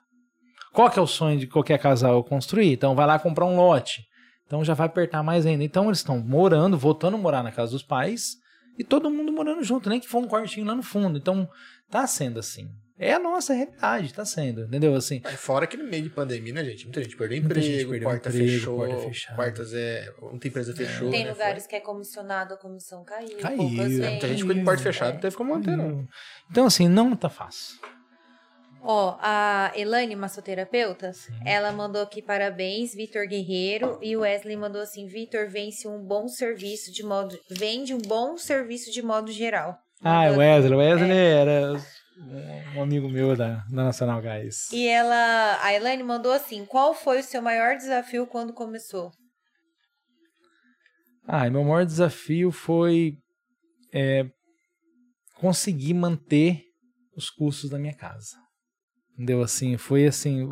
Qual 0.71 0.89
que 0.91 0.99
é 0.99 1.01
o 1.01 1.07
sonho 1.07 1.39
de 1.39 1.47
qualquer 1.47 1.79
casal 1.79 2.23
construir? 2.23 2.73
Então 2.73 2.93
vai 2.95 3.07
lá 3.07 3.17
comprar 3.17 3.45
um 3.45 3.55
lote. 3.55 4.05
Então 4.45 4.63
já 4.63 4.73
vai 4.75 4.85
apertar 4.87 5.23
mais 5.23 5.45
ainda. 5.45 5.63
Então 5.63 5.85
eles 5.85 5.99
estão 5.99 6.19
morando, 6.19 6.77
voltando 6.77 7.15
a 7.15 7.17
morar 7.17 7.41
na 7.41 7.51
casa 7.51 7.71
dos 7.71 7.81
pais 7.81 8.35
e 8.77 8.83
todo 8.83 9.09
mundo 9.09 9.31
morando 9.31 9.63
junto, 9.63 9.89
nem 9.89 9.99
que 9.99 10.07
for 10.07 10.19
um 10.23 10.27
quartinho 10.27 10.65
lá 10.65 10.75
no 10.75 10.83
fundo. 10.83 11.17
Então 11.17 11.49
tá 11.89 12.05
sendo 12.07 12.39
assim. 12.39 12.69
É 12.97 13.13
a 13.13 13.19
nossa 13.19 13.53
realidade, 13.53 14.13
tá 14.13 14.23
sendo, 14.23 14.63
entendeu? 14.63 14.95
Assim, 14.95 15.21
Aí 15.25 15.35
Fora 15.35 15.67
que 15.67 15.75
no 15.75 15.83
meio 15.83 16.03
de 16.03 16.09
pandemia, 16.09 16.53
né, 16.53 16.63
gente? 16.63 16.85
Muita 16.85 17.03
gente 17.03 17.17
perdeu 17.17 17.41
Muita 17.41 17.59
gente 17.59 17.73
emprego, 17.73 17.89
perdeu 17.91 18.09
porta 18.09 18.29
emprego, 18.29 18.51
fechou, 18.51 18.77
porta 18.77 18.97
fechada. 18.99 19.35
quartas 19.35 19.73
é. 19.73 20.13
Muita 20.21 20.47
empresa 20.47 20.73
fechou. 20.73 21.11
Tem 21.11 21.25
né, 21.25 21.31
lugares 21.31 21.67
que 21.67 21.75
é 21.75 21.81
comissionado, 21.81 22.53
a 22.53 22.57
comissão 22.57 23.03
caiu. 23.03 23.37
Caiu, 23.37 23.63
é, 23.63 23.67
foi. 23.67 24.09
Muita 24.09 24.27
gente 24.29 24.39
ficou 24.39 24.55
de 24.55 24.63
porta 24.63 24.81
fechada, 24.81 25.13
não 25.13 25.19
teve 25.19 25.35
como 25.35 25.53
manter, 25.53 25.75
não. 25.75 26.07
então 26.49 26.65
assim, 26.65 26.87
não 26.87 27.13
tá 27.17 27.27
fácil. 27.27 27.77
Ó, 28.87 29.17
a 29.19 29.71
Elaine, 29.75 30.15
massoterapeuta, 30.15 31.11
ela 31.43 31.71
mandou 31.71 32.03
aqui 32.03 32.21
parabéns, 32.21 32.93
Vitor 32.93 33.27
Guerreiro, 33.27 33.97
e 33.99 34.15
o 34.15 34.19
Wesley 34.19 34.55
mandou 34.55 34.79
assim, 34.79 35.07
Vitor 35.07 35.49
vence 35.49 35.87
um 35.87 35.99
bom 36.03 36.27
serviço 36.27 36.91
de 36.91 37.01
modo, 37.03 37.35
vende 37.49 37.95
um 37.95 37.97
bom 37.97 38.37
serviço 38.37 38.91
de 38.91 39.01
modo 39.01 39.31
geral. 39.31 39.75
Ah, 40.03 40.21
o 40.21 40.23
Mandou- 40.25 40.37
Wesley, 40.39 40.73
o 40.73 40.77
Wesley 40.77 41.11
era 41.17 41.73
um 42.75 42.83
amigo 42.83 43.09
meu 43.09 43.35
da, 43.35 43.55
da 43.71 43.83
Nacional 43.85 44.21
Gás. 44.21 44.71
E 44.71 44.87
ela, 44.87 45.59
a 45.63 45.73
Elaine 45.73 46.03
mandou 46.03 46.31
assim, 46.31 46.63
qual 46.63 46.93
foi 46.93 47.21
o 47.21 47.23
seu 47.23 47.41
maior 47.41 47.75
desafio 47.75 48.27
quando 48.27 48.53
começou? 48.53 49.11
Ah, 51.27 51.49
meu 51.49 51.63
maior 51.63 51.85
desafio 51.85 52.51
foi 52.51 53.17
é, 53.91 54.25
conseguir 55.39 55.95
manter 55.95 56.61
os 57.17 57.31
custos 57.31 57.71
da 57.71 57.79
minha 57.79 57.95
casa. 57.95 58.44
Entendeu? 59.15 59.41
Assim, 59.41 59.77
foi 59.77 60.05
assim. 60.05 60.49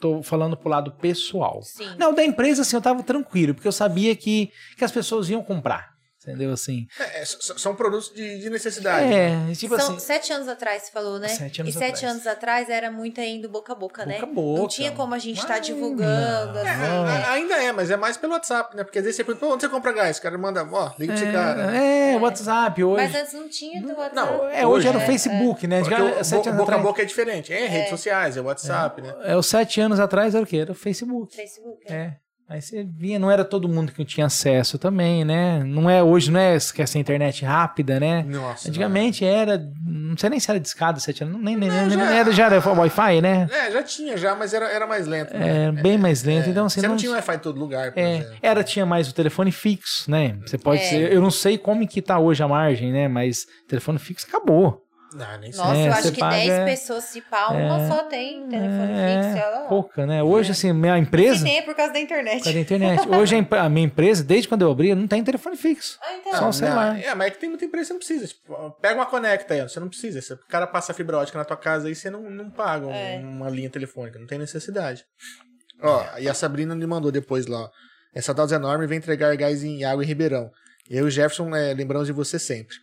Tô 0.00 0.22
falando 0.22 0.56
pro 0.56 0.68
lado 0.68 0.92
pessoal. 0.92 1.60
Sim. 1.62 1.84
Não, 1.98 2.14
da 2.14 2.24
empresa, 2.24 2.62
assim, 2.62 2.76
eu 2.76 2.82
tava 2.82 3.02
tranquilo, 3.02 3.54
porque 3.54 3.68
eu 3.68 3.72
sabia 3.72 4.14
que, 4.16 4.50
que 4.76 4.84
as 4.84 4.92
pessoas 4.92 5.28
iam 5.28 5.42
comprar. 5.42 5.97
Entendeu? 6.28 6.52
Assim. 6.52 6.86
É, 7.00 7.22
é, 7.22 7.24
são 7.24 7.74
produtos 7.74 8.12
de, 8.14 8.38
de 8.40 8.50
necessidade. 8.50 9.12
É, 9.12 9.52
tipo 9.54 9.76
São 9.78 9.96
assim. 9.96 9.98
sete 10.04 10.32
anos 10.32 10.48
atrás, 10.48 10.82
você 10.84 10.92
falou, 10.92 11.18
né? 11.18 11.28
Sete 11.28 11.60
anos 11.60 11.74
e 11.74 11.78
sete 11.78 11.96
atrás. 11.96 12.12
anos 12.12 12.26
atrás 12.26 12.68
era 12.70 12.90
muito 12.90 13.20
ainda 13.20 13.48
boca 13.48 13.72
a 13.72 13.76
boca, 13.76 14.04
né? 14.04 14.14
Boca 14.20 14.26
a 14.26 14.34
boca. 14.34 14.60
Não 14.60 14.68
tinha 14.68 14.92
como 14.92 15.14
a 15.14 15.18
gente 15.18 15.38
estar 15.38 15.54
Ai, 15.54 15.60
divulgando. 15.60 16.58
É, 16.58 16.70
assim. 16.70 16.82
a- 16.82 17.32
ainda 17.32 17.54
é, 17.62 17.72
mas 17.72 17.90
é 17.90 17.96
mais 17.96 18.16
pelo 18.16 18.32
WhatsApp, 18.32 18.76
né? 18.76 18.84
Porque 18.84 18.98
às 18.98 19.04
vezes 19.04 19.16
você 19.16 19.24
pergunta, 19.24 19.46
"Pô, 19.46 19.52
onde 19.54 19.62
você 19.62 19.68
compra 19.68 19.92
gás? 19.92 20.18
O 20.18 20.22
cara 20.22 20.36
manda, 20.38 20.62
ó, 20.70 20.92
liga 20.98 21.12
pra 21.14 21.22
esse 21.22 21.32
cara. 21.32 21.76
É, 21.76 22.12
é, 22.14 22.16
WhatsApp 22.18 22.84
hoje. 22.84 23.02
Mas 23.04 23.14
antes 23.14 23.32
não 23.34 23.48
tinha 23.48 23.80
do 23.80 23.88
WhatsApp. 23.96 24.14
Não, 24.14 24.48
é, 24.48 24.66
hoje 24.66 24.88
era 24.88 24.98
o 24.98 25.00
É, 25.00 25.06
Facebook, 25.06 25.66
né? 25.66 25.80
Porque 25.80 25.94
o, 25.94 26.24
sete 26.24 26.48
anos 26.48 26.60
boca 26.60 26.74
a 26.74 26.78
boca 26.78 27.02
é 27.02 27.04
diferente. 27.04 27.52
É, 27.52 27.66
redes 27.66 27.90
sociais, 27.90 28.36
é 28.36 28.40
WhatsApp, 28.40 29.00
né? 29.02 29.14
É, 29.22 29.36
os 29.36 29.46
sete 29.46 29.80
anos 29.80 29.98
atrás 30.00 30.34
era 30.34 30.44
o 30.44 30.46
quê? 30.46 30.58
Era 30.58 30.72
o 30.72 30.74
Facebook. 30.74 31.34
Facebook. 31.34 31.92
é. 31.92 32.16
É. 32.48 32.54
Aí 32.54 32.62
você 32.62 32.82
via, 32.82 33.18
não 33.18 33.30
era 33.30 33.44
todo 33.44 33.68
mundo 33.68 33.92
que 33.92 34.04
tinha 34.04 34.26
acesso 34.26 34.78
também, 34.78 35.24
né? 35.24 35.62
Não 35.64 35.88
é 35.90 36.02
hoje, 36.02 36.30
não 36.30 36.40
é 36.40 36.56
que 36.74 36.80
essa 36.80 36.98
internet 36.98 37.44
rápida, 37.44 38.00
né? 38.00 38.22
Nossa. 38.26 38.68
Antigamente 38.68 39.24
era, 39.24 39.58
não 39.86 40.16
sei 40.16 40.30
nem 40.30 40.40
se 40.40 40.50
era 40.50 40.58
discada, 40.58 40.98
sete 40.98 41.22
anos, 41.22 41.40
nem, 41.42 41.56
nem, 41.56 41.68
Não, 41.68 41.86
nem, 41.86 41.90
já- 41.90 41.96
nem 42.06 42.16
era, 42.18 42.32
já 42.32 42.46
era 42.46 42.58
Wi-Fi, 42.70 43.20
né? 43.20 43.48
É, 43.52 43.70
já 43.70 43.82
tinha 43.82 44.16
já, 44.16 44.34
mas 44.34 44.54
era, 44.54 44.66
era 44.70 44.86
mais 44.86 45.06
lento. 45.06 45.34
É, 45.36 45.70
bem 45.72 45.98
mais 45.98 46.22
lento, 46.22 46.48
então 46.48 46.64
assim, 46.66 46.80
Você 46.80 46.88
não 46.88 46.96
tinha 46.96 47.12
Wi-Fi 47.12 47.34
em 47.34 47.38
todo 47.38 47.58
lugar, 47.60 47.92
por 47.92 48.00
é, 48.00 48.16
exemplo. 48.16 48.36
era, 48.42 48.64
tinha 48.64 48.86
mais 48.86 49.08
o 49.10 49.14
telefone 49.14 49.52
fixo, 49.52 50.10
né? 50.10 50.38
Você 50.46 50.56
pode 50.56 50.80
É. 50.80 50.84
ser, 50.84 51.12
eu 51.12 51.20
não 51.20 51.30
sei 51.30 51.58
como 51.58 51.86
que 51.86 52.00
tá 52.00 52.18
hoje 52.18 52.42
a 52.42 52.48
margem, 52.48 52.92
né? 52.92 53.08
Mas 53.08 53.44
telefone 53.68 53.98
fixo 53.98 54.26
acabou. 54.26 54.82
Não, 55.14 55.38
nem 55.38 55.50
sei. 55.52 55.64
Nossa, 55.64 55.76
É, 55.80 55.88
eu 55.88 55.92
acho 55.92 56.12
que 56.12 56.20
paga- 56.20 56.36
10 56.36 56.64
pessoas 56.64 57.04
se 57.04 57.20
pá, 57.22 57.48
uma 57.48 57.80
É. 57.82 57.88
só 57.88 58.02
tem 58.04 58.46
telefone 58.46 58.92
É, 58.92 59.32
fixo. 59.32 59.46
ó. 59.46 59.68
pouca, 59.68 60.06
né? 60.06 60.22
Hoje, 60.22 60.50
assim, 60.52 60.72
minha 60.72 60.98
empresa. 60.98 61.44
tem 61.44 61.58
é 61.58 61.62
por 61.62 61.74
causa 61.74 61.92
da 61.92 61.98
Por 61.98 62.04
internet. 62.04 62.42
causa 62.44 62.52
da 62.52 62.60
internet. 62.60 63.08
Hoje 63.08 63.34
a, 63.50 63.68
minha 63.70 63.86
empresa, 63.86 64.22
desde 64.22 64.48
quando 64.48 64.62
eu 64.62 64.70
abri, 64.70 64.94
não 64.94 65.06
tem 65.06 65.24
telefone 65.24 65.56
fixo. 65.56 65.98
Ah, 66.02 66.14
então. 66.16 66.34
Só 66.38 66.48
o 66.50 66.52
celular. 66.52 67.00
É, 67.00 67.14
mas 67.14 67.28
é 67.28 67.30
que 67.30 67.38
tem 67.38 67.48
muita 67.48 67.64
empresa 67.64 67.84
que 67.84 68.04
você 68.04 68.12
não 68.14 68.18
precisa. 68.18 68.26
Tipo, 68.26 68.70
pega 68.82 68.94
uma 68.96 69.06
conecta 69.06 69.54
aí, 69.54 69.62
você 69.62 69.80
não 69.80 69.88
precisa. 69.88 70.20
Se 70.20 70.34
o 70.34 70.38
cara 70.46 70.66
passa 70.66 70.92
fibra 70.92 71.16
ótica 71.18 71.38
na 71.38 71.44
tua 71.44 71.56
casa 71.56 71.88
aí, 71.88 71.94
você 71.94 72.10
não, 72.10 72.28
não 72.28 72.50
paga 72.50 72.86
É. 72.90 73.18
uma 73.18 73.48
linha 73.48 73.70
telefônica, 73.70 74.18
não 74.18 74.26
tem 74.26 74.38
necessidade. 74.38 75.04
Ó, 75.82 76.04
e 76.18 76.28
a 76.28 76.34
Sabrina 76.34 76.74
me 76.74 76.86
mandou 76.86 77.10
depois 77.10 77.46
lá. 77.46 77.70
Essa 78.14 78.34
dose 78.34 78.54
enorme 78.54 78.86
vem 78.86 78.98
entregar 78.98 79.34
gás 79.36 79.62
em 79.64 79.84
água 79.84 80.02
em 80.02 80.06
Ribeirão. 80.06 80.50
Eu 80.90 81.04
e 81.04 81.08
o 81.08 81.10
Jefferson 81.10 81.54
é, 81.54 81.72
lembramos 81.72 82.06
de 82.06 82.12
você 82.12 82.38
sempre. 82.38 82.74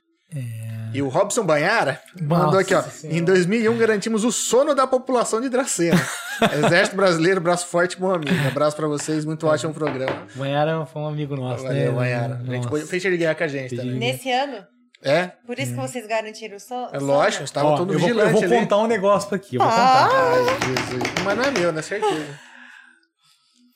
E 0.94 1.02
o 1.02 1.08
Robson 1.08 1.44
Banhara 1.46 2.02
mandou 2.20 2.48
Nossa 2.48 2.60
aqui, 2.62 2.74
ó. 2.74 2.82
Senhora. 2.82 3.20
Em 3.20 3.24
2001 3.24 3.78
garantimos 3.78 4.24
o 4.24 4.32
sono 4.32 4.74
da 4.74 4.88
população 4.88 5.40
de 5.40 5.50
Dracena. 5.50 6.02
Exército 6.66 6.96
Brasileiro, 6.98 7.40
braço 7.40 7.68
forte, 7.68 7.98
bom 8.00 8.14
amigo. 8.14 8.32
Abraço 8.48 8.76
pra 8.76 8.88
vocês, 8.88 9.24
muito 9.24 9.46
ótimo 9.48 9.74
programa. 9.74 10.24
Banhara 10.36 10.86
foi 10.86 11.02
um 11.02 11.08
amigo 11.08 11.36
nosso, 11.36 11.64
Valeu, 11.64 11.92
né? 11.92 11.98
Banhara. 11.98 12.36
A 12.36 12.44
gente 12.52 12.56
Nossa. 12.58 12.70
foi- 12.70 12.82
fez 12.86 13.02
de 13.04 13.18
guerra 13.18 13.36
com 13.36 13.44
a 13.44 13.48
gente 13.48 13.76
também. 13.76 13.96
Nesse 13.96 14.32
ano? 14.32 14.66
É? 15.04 15.28
Por 15.46 15.60
isso 15.60 15.74
que 15.74 15.80
vocês 15.80 16.08
garantiram 16.08 16.58
o 16.58 16.60
som? 16.60 16.90
É 16.92 16.98
lógico, 16.98 17.44
estava 17.44 17.78
todo 17.78 17.94
eu 17.94 18.00
vou, 18.00 18.10
eu 18.10 18.16
vigilante 18.16 18.34
vou 18.34 18.44
ali. 18.44 18.56
contar 18.62 18.78
um 18.80 18.88
negócio 18.88 19.36
aqui. 19.36 19.56
Eu 19.58 19.62
vou 19.62 19.70
Ah. 19.70 20.08
contar. 20.10 20.10
Ai, 20.26 20.66
Jesus. 20.68 21.04
Mas 21.24 21.38
não 21.38 21.44
é 21.44 21.52
meu, 21.52 21.72
né? 21.72 21.82
Certeza. 21.82 22.40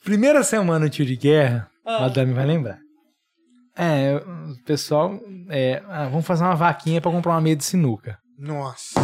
Primeira 0.04 0.42
semana 0.42 0.86
do 0.86 0.90
tio 0.90 1.04
de 1.06 1.14
guerra, 1.16 1.68
Ah. 1.86 1.98
a 1.98 2.00
Madame 2.02 2.32
vai 2.32 2.46
lembrar. 2.46 2.78
É, 3.82 4.16
o 4.16 4.62
pessoal, 4.64 5.18
é, 5.48 5.82
ah, 5.88 6.06
vamos 6.08 6.26
fazer 6.26 6.44
uma 6.44 6.54
vaquinha 6.54 7.00
pra 7.00 7.10
comprar 7.10 7.32
uma 7.32 7.40
mesa 7.40 7.56
de 7.56 7.64
sinuca. 7.64 8.18
Nossa. 8.38 9.00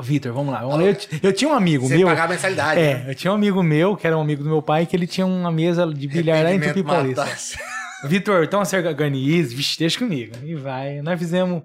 Vitor, 0.00 0.32
vamos 0.32 0.52
lá. 0.52 0.60
vamos 0.60 0.76
lá. 0.78 0.84
Eu, 0.84 0.96
eu 1.22 1.32
tinha 1.32 1.50
um 1.50 1.54
amigo 1.54 1.86
Você 1.86 1.96
meu. 1.98 2.06
pagar 2.06 2.24
a 2.24 2.28
mensalidade. 2.28 2.80
É, 2.80 2.94
né? 2.94 3.10
eu 3.10 3.14
tinha 3.14 3.30
um 3.30 3.34
amigo 3.34 3.62
meu, 3.62 3.96
que 3.96 4.06
era 4.06 4.16
um 4.16 4.20
amigo 4.20 4.42
do 4.42 4.48
meu 4.48 4.62
pai, 4.62 4.86
que 4.86 4.96
ele 4.96 5.06
tinha 5.06 5.26
uma 5.26 5.50
mesa 5.52 5.86
de 5.86 6.06
bilhar 6.08 6.42
lá 6.42 6.52
em 6.52 6.60
Tupi 6.60 6.82
Paulista. 6.82 7.26
Vitor, 8.04 8.44
então 8.44 8.64
você 8.64 8.76
organiza, 8.76 9.54
vixe, 9.54 9.78
deixa 9.78 9.98
comigo. 9.98 10.34
E 10.44 10.54
vai. 10.54 11.00
Nós 11.02 11.18
fizemos 11.18 11.62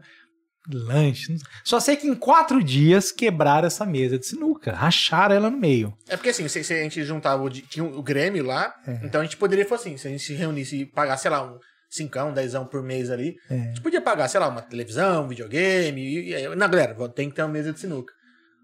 lanche. 0.70 1.36
Só 1.64 1.80
sei 1.80 1.96
que 1.96 2.08
em 2.08 2.16
quatro 2.16 2.64
dias 2.64 3.12
quebraram 3.12 3.68
essa 3.68 3.86
mesa 3.86 4.18
de 4.18 4.26
sinuca. 4.26 4.74
Racharam 4.74 5.36
ela 5.36 5.50
no 5.50 5.58
meio. 5.58 5.94
É 6.08 6.16
porque 6.16 6.30
assim, 6.30 6.48
se, 6.48 6.64
se 6.64 6.74
a 6.74 6.84
gente 6.84 7.04
juntava 7.04 7.44
o, 7.44 7.50
tinha 7.50 7.84
o 7.84 8.02
Grêmio 8.02 8.46
lá, 8.46 8.74
É. 8.88 9.00
então 9.04 9.22
a 9.22 9.24
gente 9.24 9.38
poderia, 9.38 9.66
fazer 9.66 9.90
assim, 9.90 9.98
se 9.98 10.08
a 10.08 10.12
gente 10.12 10.24
se 10.24 10.34
reunisse 10.34 10.78
e 10.78 10.86
pagasse, 10.86 11.24
sei 11.24 11.32
lá, 11.32 11.44
um 11.44 11.58
cincão, 11.92 12.34
dezão 12.34 12.66
por 12.66 12.82
mês 12.82 13.12
ali, 13.12 13.36
É. 13.50 13.56
a 13.56 13.58
gente 13.66 13.82
podia 13.82 14.02
pagar, 14.02 14.28
sei 14.28 14.40
lá, 14.40 14.48
uma 14.48 14.62
televisão, 14.62 15.26
um 15.26 15.28
videogame, 15.28 16.02
e, 16.02 16.34
e 16.34 16.56
não, 16.56 16.70
galera, 16.70 16.96
tem 17.10 17.30
que 17.30 17.36
ter 17.36 17.42
uma 17.44 17.50
mesa 17.50 17.74
de 17.74 17.80
sinuca. 17.80 18.14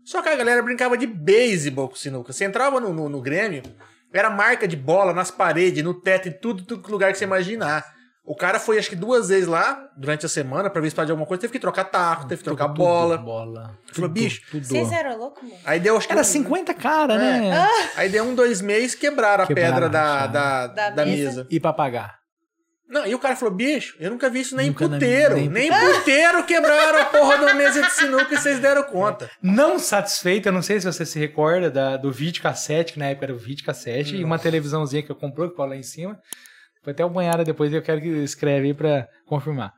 Só 0.06 0.22
que 0.22 0.30
a 0.30 0.36
galera 0.36 0.64
brincava 0.64 0.98
de 0.98 1.06
beisebol 1.06 1.90
com 1.90 1.96
sinuca. 1.96 2.32
Você 2.32 2.46
entrava 2.46 2.80
no, 2.80 2.94
no, 2.94 3.10
no 3.10 3.22
Grêmio, 3.22 3.62
era 4.14 4.30
marca 4.30 4.66
de 4.68 4.76
bola 4.78 5.14
nas 5.14 5.30
paredes, 5.30 5.84
no 5.84 5.94
teto, 5.94 6.30
em 6.30 6.32
tudo, 6.32 6.64
tudo 6.64 6.90
lugar 6.90 7.12
que 7.12 7.18
você 7.18 7.26
imaginar. 7.26 7.84
O 8.26 8.36
cara 8.36 8.60
foi, 8.60 8.78
acho 8.78 8.90
que 8.90 8.96
duas 8.96 9.30
vezes 9.30 9.48
lá, 9.48 9.90
durante 9.98 10.26
a 10.26 10.30
semana, 10.30 10.70
pra 10.70 10.82
ver 10.82 10.90
se 10.90 10.96
precisava 10.96 11.06
de 11.06 11.12
alguma 11.12 11.26
coisa, 11.28 11.40
teve 11.42 11.54
que 11.54 11.60
trocar 11.60 11.86
taco, 11.86 12.24
teve 12.28 12.40
que 12.40 12.44
trocar 12.44 12.68
Tudo, 12.68 12.76
bola. 12.78 13.18
bola. 13.18 13.78
Falou, 13.94 14.10
bicho, 14.10 14.42
tudo. 14.52 14.66
Vocês 14.66 14.92
eram 14.92 15.18
loucos, 15.18 15.44
mano? 15.44 15.56
Aí 15.66 15.80
deu, 15.80 15.96
acho 15.96 16.08
que 16.08 16.12
Era 16.14 16.22
um- 16.22 16.26
50 16.26 16.74
cara, 16.74 17.14
É. 17.14 17.18
né? 17.18 17.68
Aí 17.96 18.10
deu 18.10 18.26
um, 18.26 18.36
dois 18.36 18.60
meses, 18.62 18.96
quebraram 18.96 19.46
a 19.46 19.48
Quebraram, 19.48 19.74
pedra 19.76 19.90
da, 19.90 20.04
racharam. 20.14 20.32
da, 20.34 20.68
Da 20.68 20.90
da 20.90 21.06
mesa. 21.06 21.24
mesa. 21.30 21.48
E 21.50 21.58
pra 21.58 21.72
pagar? 21.72 22.18
Não, 22.90 23.06
e 23.06 23.14
o 23.14 23.20
cara 23.20 23.36
falou, 23.36 23.54
bicho, 23.54 23.96
eu 24.00 24.10
nunca 24.10 24.30
vi 24.30 24.40
isso 24.40 24.56
nem 24.56 24.68
Nunca 24.70 24.86
em 24.86 24.90
puteiro. 24.90 25.36
nem- 25.36 25.50
Nem 25.50 25.68
em 25.68 25.94
puteiro 25.94 26.44
quebraram 26.46 27.00
a 27.02 27.06
porra 27.06 27.38
da 27.38 27.54
mesa 27.54 27.82
de 27.82 27.92
sinuca 27.92 28.34
e 28.34 28.38
vocês 28.38 28.60
deram 28.60 28.82
conta. 28.84 29.30
Não 29.42 29.78
satisfeito, 29.78 30.48
eu 30.48 30.54
não 30.54 30.62
sei 30.62 30.80
se 30.80 30.86
você 30.86 31.06
se 31.06 31.20
recorda 31.20 31.70
da- 31.70 31.98
do 31.98 32.12
vídeo 32.12 32.42
cassete, 32.42 32.94
que 32.94 33.00
na 33.00 33.08
época 33.08 33.26
era 33.26 33.34
o 33.34 33.38
vídeo 33.38 33.66
cassete, 33.66 34.16
e 34.16 34.24
uma 34.24 34.40
televisãozinha 34.40 35.04
que 35.04 35.12
eu 35.12 35.16
comprou, 35.18 35.48
que 35.48 35.52
ficou 35.54 35.66
lá 35.66 35.76
em 35.76 35.84
cima. 35.84 36.18
Foi 36.82 36.94
até 36.94 37.04
o 37.04 37.10
banhada 37.10 37.44
depois, 37.44 37.74
eu 37.74 37.82
quero 37.82 38.00
que 38.00 38.08
escreve 38.08 38.68
aí 38.68 38.74
pra 38.74 39.08
confirmar. 39.26 39.74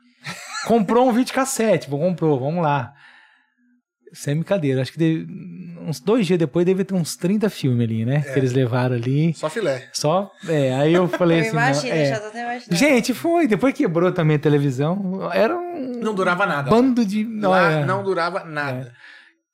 Comprou 0.68 1.10
um 1.10 1.12
vídeo 1.12 1.34
cassete, 1.34 1.88
comprou, 1.90 2.40
vamos 2.40 2.62
lá. 2.62 2.94
Sem 4.14 4.36
brincadeira, 4.36 4.82
acho 4.82 4.92
que 4.92 4.98
deve- 4.98 5.28
uns 5.88 6.00
dois 6.00 6.26
dias 6.28 6.38
depois 6.40 6.66
deve 6.66 6.84
ter 6.84 6.94
uns 6.96 7.16
30 7.16 7.50
filmes 7.50 7.84
ali, 7.88 8.06
né? 8.06 8.24
É. 8.28 8.34
Que 8.34 8.40
eles 8.40 8.54
levaram 8.54 8.96
ali. 8.96 9.34
Só 9.34 9.50
filé. 9.50 9.88
Só, 9.94 10.32
é, 10.48 10.74
aí 10.76 10.94
eu 10.94 11.08
falei 11.08 11.38
Eu 11.38 11.42
assim. 11.42 11.56
não, 11.56 11.62
imagino, 11.64 11.94
é. 11.96 12.06
já 12.06 12.20
tô 12.20 12.28
até 12.28 12.42
imaginando. 12.44 12.76
Gente, 12.76 13.14
foi. 13.14 13.48
Depois 13.48 13.74
quebrou 13.74 14.12
também 14.12 14.36
a 14.38 14.40
televisão. 14.40 15.30
Era 15.34 15.56
um 15.56 16.00
Não 16.02 16.14
durava 16.14 16.46
nada. 16.46 16.70
bando 16.70 17.06
de. 17.06 17.24
Lá 17.40 17.50
olha, 17.50 17.86
não 17.86 18.04
durava 18.04 18.44
nada. 18.44 18.94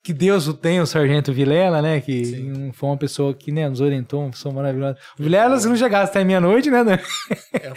Que 0.02 0.12
Deus 0.12 0.46
o 0.46 0.54
tenha, 0.54 0.82
o 0.82 0.86
Sargento 0.86 1.32
Vilela, 1.32 1.82
né? 1.82 2.00
Que 2.00 2.24
Sim. 2.24 2.70
foi 2.72 2.88
uma 2.88 2.96
pessoa 2.96 3.34
que 3.34 3.50
né, 3.50 3.68
nos 3.68 3.80
orientou, 3.80 4.20
uma 4.22 4.30
pessoa 4.30 4.54
maravilhosa. 4.54 4.96
O 5.18 5.22
Vilela, 5.24 5.58
se 5.58 5.66
não 5.68 5.74
chegasse 5.76 6.10
até 6.10 6.22
meia-noite, 6.22 6.70
né? 6.70 6.84
Dan? 6.84 6.92
É, 6.92 7.66
é, 7.66 7.68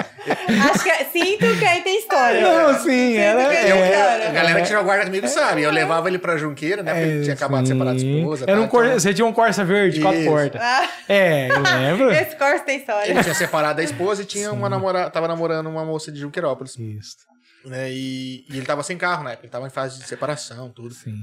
é, 0.00 0.05
Acho 0.48 0.84
que 0.84 1.04
sinto 1.06 1.58
que 1.58 1.64
aí 1.64 1.82
tem 1.82 1.98
história. 1.98 2.40
Não, 2.40 2.74
sim, 2.78 3.12
Sinto 3.12 3.18
era. 3.20 3.48
que 3.48 3.56
é, 3.56 4.28
a 4.28 4.32
galera 4.32 4.60
que 4.60 4.66
tirou 4.66 4.84
guarda 4.84 5.04
comigo 5.04 5.26
sabe. 5.28 5.62
Eu 5.62 5.70
levava 5.70 6.08
ele 6.08 6.18
pra 6.18 6.36
Junqueira, 6.36 6.82
né? 6.82 6.92
Porque 6.92 7.06
ele 7.06 7.22
tinha 7.22 7.34
acabado 7.34 7.62
de 7.62 7.68
separar 7.68 7.92
da 7.92 7.98
sim. 7.98 8.18
esposa. 8.18 8.44
Era 8.46 8.56
tá? 8.58 8.62
um 8.64 8.68
cor... 8.68 8.88
Você 8.88 9.14
tinha 9.14 9.26
um 9.26 9.32
Corsa 9.32 9.64
verde, 9.64 10.00
quatro 10.00 10.20
Isso. 10.20 10.30
portas. 10.30 10.60
Ah, 10.62 10.88
É, 11.08 11.48
eu 11.50 11.60
lembro. 11.60 12.10
esse 12.12 12.36
curso 12.36 12.64
tem 12.64 12.78
história. 12.78 13.10
Ele 13.10 13.22
tinha 13.22 13.34
separado 13.34 13.76
da 13.76 13.82
esposa 13.82 14.22
e 14.22 14.24
tinha 14.24 14.52
uma 14.52 14.68
namorada. 14.68 15.10
Tava 15.10 15.28
namorando 15.28 15.66
uma 15.66 15.84
moça 15.84 16.10
de 16.10 16.20
Junqueirópolis. 16.20 16.76
Isso, 16.78 17.16
Né? 17.64 17.90
E, 17.90 18.44
e 18.48 18.56
ele 18.56 18.66
tava 18.66 18.82
sem 18.82 18.96
carro 18.96 19.22
na 19.24 19.30
época. 19.32 19.46
Ele 19.46 19.52
tava 19.52 19.66
em 19.66 19.70
fase 19.70 19.98
de 19.98 20.06
separação, 20.06 20.70
tudo. 20.70 20.94
sim. 20.94 21.14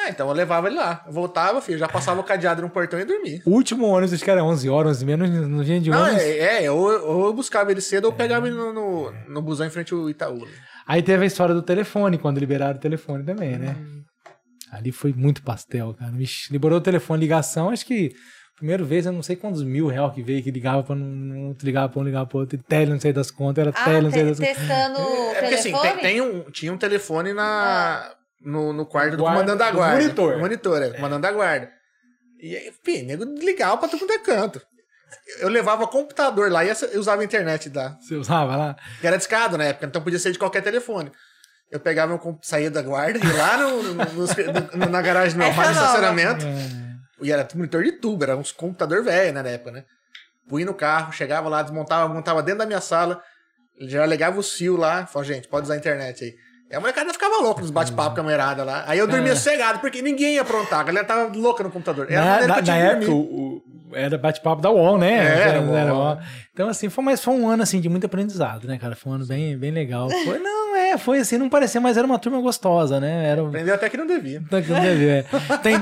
Ah, 0.00 0.10
então 0.10 0.28
eu 0.28 0.34
levava 0.34 0.68
ele 0.68 0.76
lá. 0.76 1.02
Eu 1.06 1.12
voltava, 1.12 1.60
filho, 1.60 1.78
já 1.78 1.88
passava 1.88 2.20
o 2.20 2.24
cadeado 2.24 2.62
no 2.62 2.70
portão 2.70 3.00
e 3.00 3.04
dormia. 3.04 3.42
O 3.44 3.50
último 3.50 3.86
ônibus, 3.86 4.12
acho 4.12 4.22
que 4.24 4.30
era 4.30 4.44
11 4.44 4.68
horas, 4.70 4.98
11 4.98 5.04
menos, 5.06 5.28
no 5.30 5.64
dia 5.64 5.80
de 5.80 5.90
Não, 5.90 6.00
ônibus. 6.02 6.22
é, 6.22 6.64
é 6.64 6.70
ou, 6.70 6.86
ou 6.88 7.26
eu 7.26 7.32
buscava 7.34 7.70
ele 7.72 7.80
cedo 7.80 8.04
ou 8.04 8.12
pegava 8.12 8.46
ele 8.46 8.56
no, 8.56 8.72
no, 8.72 9.12
no 9.28 9.42
busão 9.42 9.66
em 9.66 9.70
frente 9.70 9.92
ao 9.92 10.08
Itaú. 10.08 10.46
Aí 10.86 11.02
teve 11.02 11.24
a 11.24 11.26
história 11.26 11.54
do 11.54 11.62
telefone, 11.62 12.16
quando 12.16 12.38
liberaram 12.38 12.76
o 12.76 12.80
telefone 12.80 13.24
também, 13.24 13.58
né? 13.58 13.76
Hum. 13.78 14.02
Ali 14.70 14.92
foi 14.92 15.12
muito 15.12 15.42
pastel, 15.42 15.94
cara. 15.94 16.12
Vixe, 16.12 16.52
liberou 16.52 16.78
o 16.78 16.82
telefone, 16.82 17.20
ligação, 17.20 17.70
acho 17.70 17.84
que 17.86 18.12
primeira 18.56 18.82
vez, 18.82 19.06
eu 19.06 19.12
não 19.12 19.22
sei 19.22 19.36
quantos 19.36 19.62
mil 19.62 19.86
real 19.86 20.10
que 20.12 20.20
veio, 20.22 20.42
que 20.42 20.50
ligava 20.50 20.82
pra 20.82 20.94
um, 20.94 21.48
outro, 21.48 21.64
ligava 21.64 21.88
pra 21.88 22.00
um, 22.00 22.04
ligava 22.04 22.26
pro 22.26 22.38
outro, 22.40 22.58
e 22.58 22.62
tele, 22.62 22.90
não 22.90 22.98
sei 23.00 23.12
das 23.12 23.30
contas, 23.30 23.66
era 23.66 23.74
Ah, 23.76 23.84
tele, 23.84 24.00
não 24.02 24.10
sei 24.10 24.24
das 24.24 24.38
contas. 24.38 24.56
testando 24.56 24.98
o 25.00 25.30
É 25.32 25.40
porque 25.40 25.54
assim, 25.54 25.70
telefone? 25.72 25.92
tem, 25.92 26.00
tem 26.02 26.20
um, 26.20 26.50
tinha 26.50 26.72
um 26.72 26.76
telefone 26.76 27.32
na, 27.32 28.12
no, 28.40 28.72
no 28.72 28.86
quarto 28.86 29.16
do 29.16 29.22
Guarda- 29.22 29.40
comandante 29.40 29.58
da 29.58 29.70
do 29.70 29.76
guarda. 29.76 30.00
monitor. 30.02 30.32
Do 30.34 30.38
monitor, 30.40 30.82
é, 30.82 30.90
comandante 30.90 31.22
da 31.22 31.32
guarda. 31.32 31.70
E 32.40 32.56
aí, 32.56 32.72
pô, 32.84 32.90
nego 33.06 33.24
ligava 33.24 33.76
pra 33.78 33.88
todo 33.88 33.98
quanto 33.98 34.12
é 34.12 34.18
canto. 34.18 34.60
Eu 35.40 35.48
levava 35.48 35.86
computador 35.88 36.50
lá 36.52 36.64
e 36.64 36.70
usava 36.96 37.22
a 37.22 37.24
internet 37.24 37.70
lá. 37.74 37.96
Você 38.00 38.14
usava 38.14 38.56
lá? 38.56 38.76
Que 39.00 39.06
era 39.06 39.16
discado 39.16 39.56
na 39.56 39.64
época, 39.64 39.86
então 39.86 40.02
podia 40.02 40.18
ser 40.18 40.32
de 40.32 40.38
qualquer 40.38 40.62
telefone. 40.62 41.10
Eu 41.70 41.80
pegava 41.80 42.12
meu 42.16 42.38
saía 42.42 42.70
da 42.70 42.80
guarda 42.82 43.18
e 43.18 43.32
lá 43.36 43.56
no, 43.58 43.82
no- 43.82 43.94
no- 43.94 44.76
no- 44.86 44.90
na 44.90 45.02
garagem 45.02 45.38
Essa 45.40 45.46
normal, 45.48 45.66
no 45.68 45.74
nova. 45.74 45.86
estacionamento. 45.86 46.44
É. 46.46 46.88
E 47.20 47.32
era 47.32 47.46
monitor 47.54 47.82
de 47.82 47.92
tubo, 47.92 48.22
era 48.22 48.36
uns 48.36 48.52
computador 48.52 49.02
velho 49.02 49.32
né, 49.34 49.42
na 49.42 49.48
época, 49.48 49.72
né? 49.72 49.84
Fui 50.48 50.64
no 50.64 50.72
carro, 50.72 51.12
chegava 51.12 51.48
lá, 51.48 51.62
desmontava, 51.62 52.12
montava 52.12 52.42
dentro 52.42 52.60
da 52.60 52.66
minha 52.66 52.80
sala, 52.80 53.20
já 53.80 54.06
ligava 54.06 54.38
o 54.38 54.42
fio 54.42 54.76
lá, 54.76 55.04
falava, 55.06 55.32
gente, 55.32 55.48
pode 55.48 55.64
usar 55.64 55.74
a 55.74 55.76
internet 55.78 56.24
aí. 56.24 56.34
E 56.70 56.76
a 56.76 56.80
molecada 56.80 57.10
ficava 57.12 57.36
louca 57.42 57.62
nos 57.62 57.70
bate-papo 57.70 58.14
com 58.14 58.20
a 58.20 58.24
mulherada 58.24 58.62
lá. 58.62 58.84
Aí 58.86 58.98
eu 58.98 59.06
dormia 59.06 59.32
É. 59.32 59.34
sossegado, 59.34 59.78
porque 59.78 60.02
ninguém 60.02 60.34
ia 60.34 60.42
aprontar, 60.42 60.80
a 60.80 60.82
galera 60.82 61.06
tava 61.06 61.32
louca 61.34 61.64
no 61.64 61.70
computador. 61.70 62.06
Era 62.10 62.22
Na, 62.22 62.46
na, 62.46 62.54
que 62.56 62.60
na 62.60 62.62
que 62.62 62.70
época, 62.70 63.10
o, 63.10 63.16
o- 63.16 63.62
era 63.94 64.18
bate-papo 64.18 64.60
da 64.60 64.70
UOL, 64.70 64.98
né? 64.98 65.14
Era, 65.14 65.62
UOL. 65.62 66.18
Então, 66.52 66.68
assim, 66.68 66.90
foi, 66.90 67.02
mas 67.02 67.24
foi 67.24 67.32
um 67.32 67.48
ano, 67.48 67.62
assim, 67.62 67.80
de 67.80 67.88
muito 67.88 68.04
aprendizado, 68.04 68.68
né, 68.68 68.76
cara? 68.76 68.94
Foi 68.94 69.12
um 69.12 69.14
ano 69.14 69.24
bem, 69.26 69.56
bem 69.56 69.70
legal. 69.70 70.10
Foi, 70.10 70.38
não, 70.38 70.76
é, 70.76 70.98
foi 70.98 71.20
assim, 71.20 71.38
não 71.38 71.48
parecia, 71.48 71.80
mas 71.80 71.96
era 71.96 72.06
uma 72.06 72.18
turma 72.18 72.38
gostosa, 72.38 73.00
né? 73.00 73.30
Era, 73.30 73.40
Aprendeu 73.40 73.74
até 73.74 73.88
que 73.88 73.96
não 73.96 74.06
devia. 74.06 74.42
Tá 74.50 74.60
que 74.60 74.70
não 74.70 74.78
deve, 74.80 75.08
é. 75.08 75.24
Tem, 75.62 75.76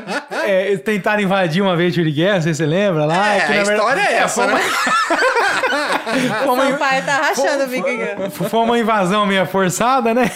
é, 0.46 0.76
tentaram 0.76 1.20
invadir 1.20 1.62
uma 1.62 1.74
vez 1.74 1.96
o 1.96 2.02
Guerra, 2.04 2.34
não 2.36 2.42
sei 2.42 2.54
se 2.54 2.58
você 2.58 2.66
lembra 2.66 3.04
lá. 3.06 3.34
É, 3.34 3.40
que, 3.40 3.52
na 3.54 3.58
a 3.58 3.62
história 3.74 4.00
é 4.02 4.12
essa, 4.22 4.44
foi 4.44 4.54
né? 4.54 4.60
Seu 5.66 6.78
pai 6.78 7.04
tá 7.04 7.16
rachando 7.18 7.64
o 7.64 7.66
bico 7.66 7.88
aqui. 7.88 8.30
foi 8.48 8.60
uma 8.60 8.78
invasão 8.78 9.26
meio 9.26 9.46
forçada, 9.46 10.14
né? 10.14 10.30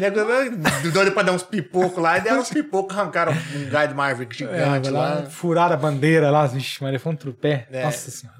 Nego 0.00 0.90
doido 0.92 1.12
pra 1.12 1.22
dar 1.22 1.32
uns 1.32 1.42
pipocos 1.42 2.02
lá, 2.02 2.18
e 2.18 2.20
deram 2.22 2.40
uns 2.40 2.50
pipocos, 2.50 2.96
arrancaram 2.96 3.32
um 3.32 3.68
gás 3.70 3.88
de 3.88 3.94
uma 3.94 4.06
árvore 4.06 4.28
gigante 4.30 4.88
É, 4.88 4.90
lá. 4.92 5.14
lá, 5.14 5.22
furaram 5.26 5.74
a 5.74 5.76
bandeira 5.76 6.30
lá, 6.30 6.46
vixe, 6.46 6.78
mas 6.80 6.90
ele 6.90 6.98
foi 6.98 7.12
um 7.12 7.16
trupé. 7.16 7.66
É. 7.70 7.84
Nossa 7.84 8.10
senhora. 8.10 8.38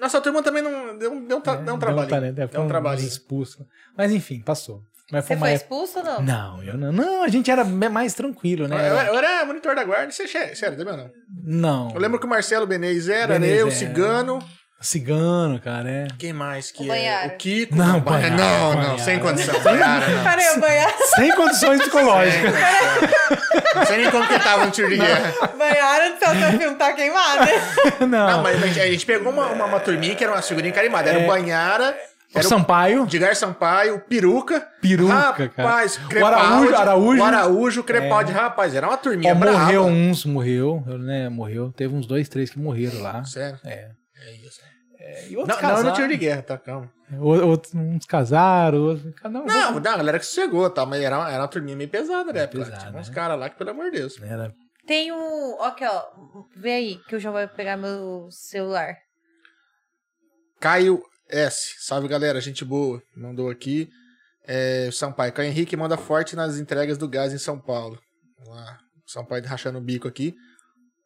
Nossa 0.00 0.20
turma 0.20 0.42
também 0.42 0.62
não 0.62 0.96
deu, 0.96 1.12
um- 1.12 1.24
deu 1.26 1.38
um, 1.38 1.40
tra- 1.40 1.56
deu 1.56 1.74
um 1.74 1.78
trabalho. 1.78 2.08
talento, 2.08 2.38
é, 2.40 2.46
Deu 2.46 2.60
um 2.60 2.64
uns 2.64 2.68
trabalhinho. 2.68 3.08
expulso. 3.08 3.66
Mas 3.96 4.12
enfim, 4.12 4.40
passou. 4.40 4.82
Mas 5.10 5.26
foi 5.26 5.36
Você 5.36 5.40
foi 5.40 5.52
expulso 5.54 5.98
ou 5.98 6.04
não? 6.04 6.22
Não, 6.22 6.62
eu 6.62 6.76
não. 6.76 6.92
Não, 6.92 7.22
a 7.24 7.28
gente 7.28 7.50
era 7.50 7.64
mais 7.64 8.12
tranquilo, 8.14 8.68
né? 8.68 8.88
Eu, 8.88 8.94
eu 9.14 9.18
era 9.18 9.44
monitor 9.44 9.74
da 9.74 9.82
guarda, 9.82 10.12
você, 10.12 10.28
sério, 10.28 10.76
também 10.76 10.96
não. 10.96 11.10
Não. 11.42 11.90
Eu 11.94 11.98
lembro 12.00 12.20
que 12.20 12.26
o 12.26 12.28
Marcelo 12.28 12.66
Benez 12.66 13.08
era, 13.08 13.34
Benez 13.38 13.58
eu, 13.58 13.66
o 13.66 13.68
era. 13.70 13.76
Cigano, 13.76 14.38
Cigano, 14.80 15.58
cara, 15.60 15.90
é. 15.90 16.06
Quem 16.18 16.32
mais 16.32 16.70
que 16.70 16.82
O 16.82 16.86
é? 16.86 16.88
Banhara. 16.96 17.26
O 17.28 17.30
Kiko. 17.36 17.74
Não, 17.74 18.00
Banhara. 18.00 18.30
Banhara, 18.30 18.36
Não, 18.36 18.68
não, 18.74 18.76
Banhara. 18.80 18.98
sem 18.98 19.18
condição. 19.18 19.60
Banhara, 19.60 20.08
não. 20.08 20.22
Peraí, 20.30 20.56
o 20.56 20.60
banhar, 20.60 20.94
Sem 21.16 21.34
condições 21.34 21.80
psicológicas. 21.80 22.54
Não 23.74 23.86
sei 23.86 23.96
nem 23.98 24.10
como 24.10 24.26
que 24.26 24.38
tava 24.38 24.64
no 24.66 24.70
tiro 24.70 24.88
de 24.88 24.96
guerra. 24.98 25.32
banhar 25.58 26.12
do 26.12 26.18
seu 26.18 26.58
filme 26.58 26.76
tá 26.76 26.92
queimado. 26.92 27.40
né? 27.44 27.52
Não. 28.06 28.06
Não, 28.08 28.42
mas 28.42 28.62
a 28.62 28.66
gente, 28.66 28.80
a 28.80 28.86
gente 28.86 29.04
pegou 29.06 29.32
uma, 29.32 29.46
uma, 29.48 29.64
uma 29.64 29.80
turminha 29.80 30.14
que 30.14 30.22
era 30.22 30.32
uma 30.32 30.42
figurinha 30.42 30.72
carimbada. 30.72 31.10
Era 31.10 31.18
o 31.18 31.26
Banhara, 31.26 31.96
o 32.34 32.38
era 32.38 32.46
o 32.46 32.48
Sampaio, 32.48 33.02
Edgar 33.04 33.34
Sampaio, 33.34 33.96
o 33.96 34.00
Peruca. 34.00 34.66
Peruca, 34.80 35.48
cara. 35.48 35.68
Rapaz, 35.68 35.96
O 35.96 36.08
Crepaldi. 36.08 36.36
Araújo, 36.40 36.74
Araújo. 36.76 37.20
O 37.20 37.24
Araújo, 37.24 37.82
Crepaldi. 37.82 38.32
Rapaz, 38.32 38.74
era 38.74 38.86
uma 38.86 38.96
turminha 38.96 39.32
ó, 39.32 39.34
brava. 39.34 39.58
morreu 39.58 39.84
uns, 39.86 40.24
morreu, 40.24 40.84
né? 40.86 41.28
Morreu. 41.28 41.72
Teve 41.76 41.94
uns 41.94 42.06
dois, 42.06 42.28
três 42.28 42.50
que 42.50 42.58
morreram 42.58 43.00
lá. 43.02 43.24
Sério? 43.24 43.58
É. 43.64 43.88
É. 45.08 45.24
É, 45.24 45.28
E 45.28 45.32
Não, 45.32 45.40
outros 45.40 45.56
não, 45.60 45.68
casaram. 45.68 45.88
no 45.90 45.94
tiro 45.96 46.08
de 46.08 46.16
guerra, 46.16 46.42
tá? 46.42 46.58
Calma. 46.58 46.92
O- 47.12 47.46
Outros, 47.46 47.74
uns 47.74 48.04
casaram, 48.04 48.78
outros. 48.80 49.06
Um. 49.24 49.28
Não, 49.30 49.46
não, 49.46 49.76
a 49.76 49.96
galera 49.96 50.18
que 50.18 50.26
sossegou, 50.26 50.68
tá? 50.68 50.84
Mas 50.84 51.02
era, 51.02 51.16
uma- 51.18 51.30
era 51.30 51.42
uma 51.42 51.48
turminha 51.48 51.76
meio 51.76 51.88
pesada, 51.88 52.32
né? 52.32 52.46
Pesada, 52.46 52.76
Tinha 52.76 52.92
uns 53.00 53.08
né? 53.08 53.14
caras 53.14 53.38
lá 53.38 53.48
que, 53.48 53.56
pelo 53.56 53.70
amor 53.70 53.90
de 53.90 53.98
Deus. 53.98 54.20
Era 54.20 54.52
Tem 54.86 55.10
um. 55.12 55.62
Aqui, 55.62 55.84
ó. 55.86 56.02
Vê 56.56 56.72
aí, 56.72 56.98
que 57.08 57.16
o 57.16 57.20
João 57.20 57.32
vai 57.34 57.48
pegar 57.48 57.76
meu 57.76 58.28
celular. 58.30 58.96
Caio 60.60 61.02
S. 61.28 61.74
Salve, 61.80 62.08
galera. 62.08 62.40
Gente 62.40 62.64
boa. 62.64 63.02
Mandou 63.16 63.50
aqui. 63.50 63.88
É, 64.46 64.86
o 64.88 64.92
Sampaio. 64.92 65.32
Caio 65.32 65.48
Henrique 65.48 65.76
manda 65.76 65.96
forte 65.96 66.34
nas 66.34 66.58
entregas 66.58 66.96
do 66.98 67.08
gás 67.08 67.32
em 67.32 67.38
São 67.38 67.58
Paulo. 67.60 67.98
Vamos 68.38 68.54
lá. 68.60 68.78
O 69.06 69.10
Sampaio 69.10 69.44
rachando 69.44 69.78
o 69.78 69.82
bico 69.82 70.08
aqui. 70.08 70.34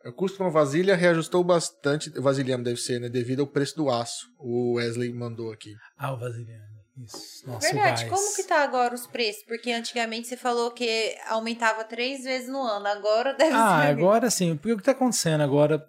O 0.05 0.13
custo 0.13 0.37
de 0.39 0.43
uma 0.43 0.51
vasilha 0.51 0.97
reajustou 0.97 1.45
bastante. 1.45 2.11
Vasilhame 2.11 2.65
deve 2.65 2.81
ser, 2.81 3.01
né? 3.01 3.09
Devido 3.09 3.41
ao 3.41 3.47
preço 3.47 3.77
do 3.77 3.89
aço. 3.91 4.27
O 4.39 4.75
Wesley 4.75 5.13
mandou 5.13 5.53
aqui. 5.53 5.75
Ah, 5.97 6.13
o 6.13 6.19
vasilhame. 6.19 6.73
Isso. 6.99 7.47
Nossa, 7.47 7.73
Verdade, 7.73 8.07
como 8.07 8.35
que 8.37 8.43
tá 8.43 8.63
agora 8.63 8.95
os 8.95 9.07
preços? 9.07 9.43
Porque 9.47 9.71
antigamente 9.73 10.29
você 10.29 10.37
falou 10.37 10.71
que 10.73 11.17
aumentava 11.29 11.85
três 11.85 12.25
vezes 12.25 12.49
no 12.49 12.61
ano. 12.63 12.87
Agora 12.87 13.33
deve 13.33 13.55
Ah, 13.55 13.83
ser. 13.83 13.89
agora 13.89 14.31
sim. 14.31 14.57
Porque 14.57 14.73
o 14.73 14.77
que 14.77 14.83
está 14.83 14.93
acontecendo 14.93 15.41
agora, 15.41 15.83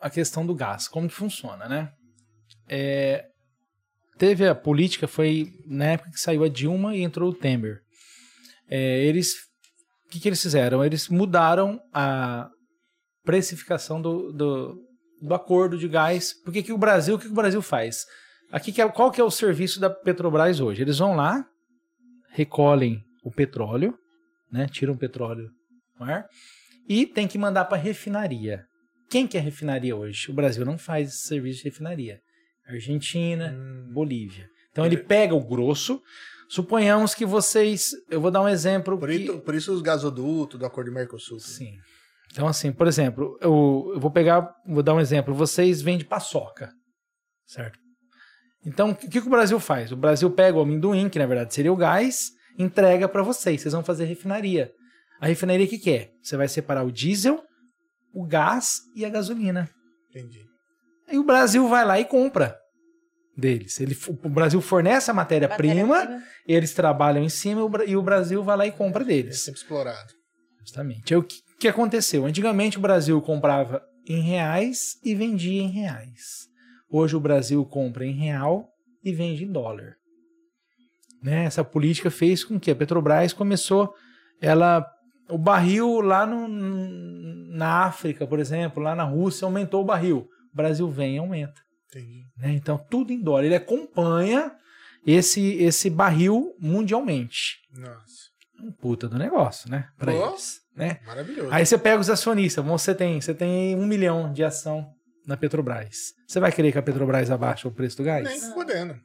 a 0.00 0.10
questão 0.10 0.44
do 0.44 0.54
gás, 0.54 0.86
como 0.88 1.08
que 1.08 1.14
funciona, 1.14 1.66
né? 1.68 1.90
É, 2.68 3.24
teve 4.18 4.46
a 4.46 4.54
política, 4.54 5.08
foi 5.08 5.50
na 5.66 5.86
época 5.92 6.10
que 6.10 6.20
saiu 6.20 6.44
a 6.44 6.48
Dilma 6.48 6.94
e 6.94 7.02
entrou 7.02 7.30
o 7.30 7.34
Temer. 7.34 7.78
É, 8.68 9.02
eles, 9.04 9.32
o 10.06 10.10
que, 10.10 10.20
que 10.20 10.28
eles 10.28 10.42
fizeram? 10.42 10.84
Eles 10.84 11.08
mudaram 11.08 11.80
a 11.92 12.48
precificação 13.24 14.00
do, 14.00 14.32
do, 14.32 14.78
do 15.22 15.34
acordo 15.34 15.76
de 15.78 15.88
gás. 15.88 16.32
Porque 16.44 16.62
que 16.62 16.72
o 16.72 16.78
Brasil, 16.78 17.16
o 17.16 17.18
que, 17.18 17.26
o 17.28 17.32
Brasil 17.34 17.60
faz? 17.62 18.04
Aqui 18.52 18.72
que 18.72 18.80
é, 18.82 18.88
qual 18.88 19.10
que 19.10 19.20
é 19.20 19.24
o 19.24 19.30
serviço 19.30 19.78
da 19.78 19.88
Petrobras 19.90 20.60
hoje? 20.60 20.82
Eles 20.82 20.98
vão 20.98 21.14
lá, 21.14 21.44
recolhem 22.30 23.02
o 23.22 23.30
petróleo, 23.30 23.96
né? 24.50 24.66
Tiram 24.66 24.94
o 24.94 24.98
petróleo 24.98 25.48
do 25.96 26.04
ar 26.04 26.26
e 26.88 27.06
tem 27.06 27.28
que 27.28 27.38
mandar 27.38 27.66
para 27.66 27.76
refinaria. 27.78 28.64
Quem 29.08 29.26
que 29.26 29.36
é 29.36 29.40
refinaria 29.40 29.94
hoje? 29.94 30.30
O 30.30 30.34
Brasil 30.34 30.64
não 30.64 30.78
faz 30.78 31.08
esse 31.08 31.28
serviço 31.28 31.58
de 31.58 31.64
refinaria. 31.64 32.20
Argentina, 32.66 33.52
Hum. 33.52 33.90
Bolívia. 33.92 34.48
Então 34.70 34.86
ele 34.86 34.96
pega 34.96 35.34
o 35.34 35.40
grosso. 35.44 36.00
Suponhamos 36.48 37.14
que 37.14 37.26
vocês, 37.26 37.90
eu 38.08 38.20
vou 38.20 38.30
dar 38.30 38.40
um 38.42 38.48
exemplo. 38.48 38.98
Por, 38.98 39.08
que- 39.08 39.14
isso, 39.16 39.38
por 39.40 39.54
isso 39.54 39.72
os 39.72 39.82
gasodutos 39.82 40.58
do 40.58 40.66
Acordo 40.66 40.88
de 40.88 40.94
Mercosul. 40.94 41.38
Sim. 41.40 41.76
Então 42.32 42.46
assim, 42.46 42.72
por 42.72 42.86
exemplo, 42.86 43.36
eu, 43.40 43.90
eu 43.94 44.00
vou 44.00 44.10
pegar, 44.10 44.54
vou 44.66 44.82
dar 44.82 44.94
um 44.94 45.00
exemplo. 45.00 45.34
Vocês 45.34 45.82
vendem 45.82 46.06
paçoca, 46.06 46.70
certo? 47.46 47.78
Então 48.64 48.90
o 48.90 48.94
que, 48.94 49.08
que 49.08 49.26
o 49.26 49.30
Brasil 49.30 49.58
faz? 49.58 49.90
O 49.90 49.96
Brasil 49.96 50.30
pega 50.30 50.56
o 50.56 50.60
amendoim, 50.60 51.08
que 51.08 51.18
na 51.18 51.26
verdade 51.26 51.54
seria 51.54 51.72
o 51.72 51.76
gás, 51.76 52.30
entrega 52.58 53.08
para 53.08 53.22
vocês. 53.22 53.60
Vocês 53.60 53.72
vão 53.72 53.82
fazer 53.82 54.04
refinaria. 54.04 54.70
A 55.20 55.26
refinaria 55.26 55.66
o 55.66 55.68
que, 55.68 55.78
que 55.78 55.90
é? 55.90 56.10
Você 56.22 56.36
vai 56.36 56.46
separar 56.48 56.84
o 56.84 56.92
diesel, 56.92 57.42
o 58.14 58.24
gás 58.26 58.78
e 58.94 59.04
a 59.04 59.08
gasolina. 59.10 59.68
Entendi. 60.10 60.40
Aí 61.08 61.18
o 61.18 61.24
Brasil 61.24 61.66
vai 61.68 61.84
lá 61.84 61.98
e 61.98 62.04
compra 62.04 62.56
deles. 63.36 63.80
Ele, 63.80 63.96
o 64.22 64.28
Brasil 64.28 64.60
fornece 64.60 65.10
a 65.10 65.14
matéria-prima, 65.14 65.86
Matéria-prima. 65.86 66.22
eles 66.46 66.72
trabalham 66.74 67.22
em 67.24 67.28
cima 67.28 67.60
e 67.60 67.64
o 67.64 67.68
Bra- 67.68 67.84
e 67.84 67.96
o 67.96 68.02
Brasil 68.02 68.42
vai 68.44 68.56
lá 68.56 68.66
e 68.66 68.72
compra 68.72 69.02
É 69.02 69.06
deles. 69.06 69.40
sempre 69.42 69.60
explorado. 69.60 70.12
Justamente. 70.60 71.14
O 71.14 71.26
que, 71.60 71.66
que 71.66 71.68
aconteceu? 71.68 72.24
Antigamente 72.24 72.78
o 72.78 72.80
Brasil 72.80 73.20
comprava 73.20 73.82
em 74.08 74.22
reais 74.22 74.98
e 75.04 75.14
vendia 75.14 75.62
em 75.62 75.68
reais. 75.68 76.48
Hoje 76.88 77.14
o 77.14 77.20
Brasil 77.20 77.64
compra 77.66 78.04
em 78.04 78.12
real 78.12 78.66
e 79.04 79.12
vende 79.12 79.44
em 79.44 79.52
dólar. 79.52 79.96
Né? 81.22 81.44
Essa 81.44 81.62
política 81.62 82.10
fez 82.10 82.42
com 82.42 82.58
que 82.58 82.70
a 82.70 82.74
Petrobras 82.74 83.34
começou, 83.34 83.94
ela, 84.40 84.90
o 85.28 85.36
barril 85.36 86.00
lá 86.00 86.26
no, 86.26 86.48
na 86.48 87.84
África, 87.84 88.26
por 88.26 88.40
exemplo, 88.40 88.82
lá 88.82 88.94
na 88.94 89.04
Rússia 89.04 89.44
aumentou 89.44 89.82
o 89.82 89.86
barril. 89.86 90.26
O 90.52 90.56
Brasil 90.56 90.90
vem 90.90 91.16
e 91.16 91.18
aumenta. 91.18 91.60
Né? 92.38 92.54
Então 92.54 92.78
tudo 92.90 93.12
em 93.12 93.20
dólar. 93.20 93.44
Ele 93.44 93.54
acompanha 93.54 94.50
esse 95.06 95.56
esse 95.62 95.90
barril 95.90 96.56
mundialmente. 96.58 97.58
Nossa. 97.70 98.29
Um 98.62 98.72
puta 98.72 99.08
do 99.08 99.18
negócio, 99.18 99.70
né? 99.70 99.88
Para 99.98 100.12
Pô. 100.12 100.28
eles, 100.28 100.60
né? 100.76 100.98
Maravilhoso. 101.06 101.48
Aí 101.52 101.64
você 101.64 101.78
pega 101.78 102.00
os 102.00 102.10
acionistas, 102.10 102.64
você 102.64 102.94
tem, 102.94 103.20
você 103.20 103.34
tem 103.34 103.76
um 103.76 103.86
milhão 103.86 104.32
de 104.32 104.44
ação 104.44 104.86
na 105.26 105.36
Petrobras. 105.36 106.12
Você 106.26 106.40
vai 106.40 106.52
querer 106.52 106.72
que 106.72 106.78
a 106.78 106.82
Petrobras 106.82 107.30
abaixe 107.30 107.66
o 107.66 107.70
preço 107.70 107.96
do 107.98 108.04
gás? 108.04 108.24
Nem 108.24 108.52
podendo. 108.52 108.96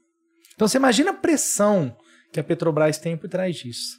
Então 0.53 0.67
você 0.67 0.77
imagina 0.77 1.11
a 1.11 1.13
pressão 1.13 1.95
que 2.31 2.39
a 2.39 2.43
Petrobras 2.43 2.97
tem 2.97 3.17
por 3.17 3.29
trás 3.29 3.55
disso. 3.55 3.97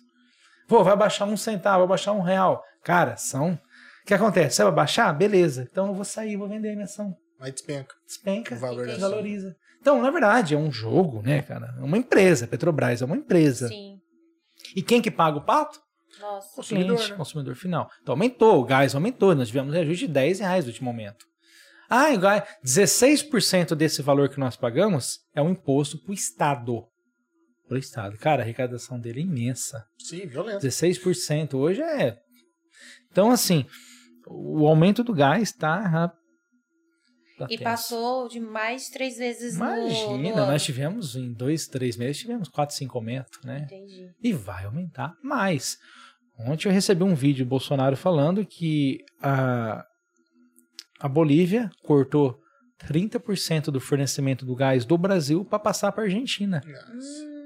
Pô, 0.69 0.83
vai 0.83 0.97
baixar 0.97 1.25
um 1.27 1.37
centavo, 1.37 1.81
vai 1.81 1.89
baixar 1.89 2.13
um 2.13 2.23
real. 2.23 2.63
Cara, 2.83 3.17
são. 3.17 3.53
O 3.53 4.07
que 4.07 4.15
acontece? 4.15 4.57
Você 4.57 4.63
vai 4.65 4.73
baixar? 4.73 5.13
Beleza. 5.13 5.69
Então 5.71 5.89
eu 5.89 5.95
vou 5.95 6.05
sair, 6.05 6.37
vou 6.37 6.49
vender 6.49 6.71
a 6.71 6.73
minha 6.73 6.85
ação. 6.85 7.17
Aí 7.41 7.53
despenca. 7.53 7.95
Despenca, 8.07 8.55
O 8.55 8.59
valor 8.59 8.87
desvaloriza. 8.87 9.55
Então, 9.81 10.03
na 10.03 10.11
verdade, 10.11 10.55
é 10.55 10.59
um 10.59 10.73
jogo, 10.73 11.23
né, 11.23 11.43
cara? 11.43 11.75
É 11.79 11.83
uma 11.83 11.97
empresa. 11.97 12.47
Petrobras 12.47 13.03
é 13.03 13.05
uma 13.05 13.17
empresa. 13.17 13.69
Sim. 13.69 13.96
E 14.77 14.83
quem 14.83 15.01
que 15.01 15.11
paga 15.11 15.39
o 15.39 15.45
pato? 15.45 15.81
Nossa. 16.21 16.53
O 16.53 16.57
Consumidor, 16.57 16.97
cliente, 16.97 17.11
né? 17.11 17.17
consumidor 17.17 17.55
final. 17.57 17.91
Então 18.03 18.13
aumentou, 18.13 18.61
o 18.61 18.65
gás 18.65 18.95
aumentou, 18.95 19.35
nós 19.35 19.49
tivemos 19.49 19.71
um 19.71 19.75
reajuste 19.75 20.07
de 20.07 20.13
10 20.13 20.41
reais 20.41 20.65
no 20.65 20.71
último 20.71 20.93
momento. 20.93 21.25
Ah, 21.89 22.11
o 22.13 22.19
gás, 22.19 22.45
16% 22.65 23.75
desse 23.75 24.03
valor 24.03 24.29
que 24.29 24.39
nós 24.39 24.55
pagamos 24.55 25.21
é 25.35 25.41
um 25.41 25.51
imposto 25.51 25.99
para 25.99 26.11
o 26.11 26.15
Estado. 26.15 26.85
Para 27.67 27.77
o 27.77 27.79
Estado. 27.79 28.19
Cara, 28.19 28.43
a 28.43 28.45
arrecadação 28.45 29.01
dele 29.01 29.21
é 29.21 29.23
imensa. 29.23 29.85
Sim, 29.99 30.27
violento. 30.27 30.65
16% 30.65 31.55
hoje 31.55 31.83
é. 31.83 32.19
Então, 33.11 33.31
assim, 33.31 33.65
o 34.27 34.67
aumento 34.67 35.03
do 35.03 35.15
gás 35.15 35.53
tá. 35.53 36.13
Tá 37.39 37.45
E 37.47 37.49
tenso. 37.59 37.63
passou 37.65 38.29
de 38.29 38.41
mais 38.41 38.87
de 38.87 38.93
três 38.93 39.17
vezes 39.17 39.57
Imagina, 39.57 40.41
no, 40.41 40.47
nós 40.47 40.63
tivemos 40.65 41.17
em 41.17 41.33
dois, 41.33 41.67
três 41.67 41.97
meses, 41.97 42.19
tivemos 42.19 42.49
4, 42.49 42.75
5 42.75 42.97
aumentos, 42.99 43.39
né? 43.45 43.63
Entendi. 43.65 44.11
E 44.23 44.33
vai 44.33 44.65
aumentar 44.65 45.15
mais. 45.23 45.77
Ontem 46.39 46.69
eu 46.69 46.73
recebi 46.73 47.03
um 47.03 47.15
vídeo 47.15 47.45
do 47.45 47.49
Bolsonaro 47.49 47.97
falando 47.97 48.45
que 48.45 48.99
a, 49.23 49.85
a 51.01 51.09
Bolívia 51.09 51.71
cortou 51.83 52.39
30% 52.87 53.65
do 53.71 53.81
fornecimento 53.81 54.45
do 54.45 54.55
gás 54.55 54.85
do 54.85 54.99
Brasil 54.99 55.45
para 55.45 55.59
passar 55.59 55.93
para 55.93 56.03
a 56.03 56.07
Argentina. 56.07 56.63
Nossa. 56.67 57.25
Hum, 57.25 57.37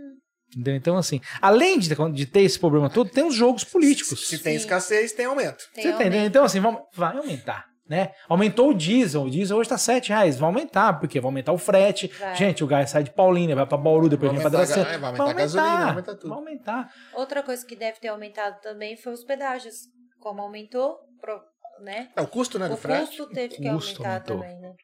Entendeu? 0.52 0.74
Então, 0.74 0.96
assim, 0.96 1.20
além 1.40 1.78
de, 1.78 1.88
de 2.12 2.26
ter 2.26 2.40
esse 2.40 2.58
problema 2.58 2.90
todo, 2.90 3.08
tem 3.08 3.24
os 3.24 3.36
jogos 3.36 3.62
políticos. 3.62 4.26
Se 4.26 4.36
tem 4.38 4.54
Sim. 4.54 4.64
escassez, 4.64 5.12
tem 5.12 5.26
aumento. 5.26 5.62
tem 5.72 5.84
Você 5.84 5.90
tá 5.92 6.02
aumento. 6.02 6.26
Então, 6.26 6.42
assim, 6.44 6.58
vamos- 6.58 6.80
vai 6.92 7.16
aumentar. 7.16 7.69
Né? 7.90 8.12
Aumentou 8.28 8.70
o 8.70 8.74
diesel, 8.74 9.24
o 9.24 9.30
diesel 9.30 9.56
hoje 9.56 9.66
está 9.66 9.76
7 9.76 10.10
reais, 10.10 10.38
vai 10.38 10.46
aumentar, 10.48 10.92
porque 11.00 11.18
vai 11.18 11.26
aumentar 11.26 11.50
o 11.52 11.58
frete. 11.58 12.06
Vai. 12.06 12.36
Gente, 12.36 12.62
o 12.62 12.66
gás 12.68 12.88
sai 12.88 13.02
de 13.02 13.10
Paulínia, 13.10 13.56
vai 13.56 13.66
para 13.66 13.76
Bauru, 13.76 14.08
depois 14.08 14.30
Vai 14.30 14.40
vem 14.40 14.48
para 14.48 14.58
Dracena. 14.64 14.88
é, 14.88 14.96
vai 14.96 15.10
aumentar 15.10 15.30
a 15.30 15.32
gasolina, 15.32 15.76
vai 15.76 15.88
aumentar 15.88 16.14
tudo. 16.14 16.28
Vai 16.28 16.38
aumentar. 16.38 16.94
Outra 17.14 17.42
coisa 17.42 17.66
que 17.66 17.74
deve 17.74 17.98
ter 17.98 18.06
aumentado 18.06 18.60
também 18.60 18.96
foi 18.96 19.12
os 19.12 19.24
pedágios. 19.24 19.74
Como 20.20 20.40
aumentou, 20.40 20.98
pro- 21.20 21.42
né? 21.82 22.12
É 22.14 22.20
o 22.20 22.28
custo, 22.28 22.60
né, 22.60 22.68
do 22.68 22.74
O 22.74 22.76
frete. 22.76 23.06
custo 23.16 23.26
teve 23.34 23.56
que 23.56 23.68
custo 23.68 24.04
aumentar 24.06 24.30
aumentou. 24.30 24.36
também, 24.38 24.60
né? 24.60 24.74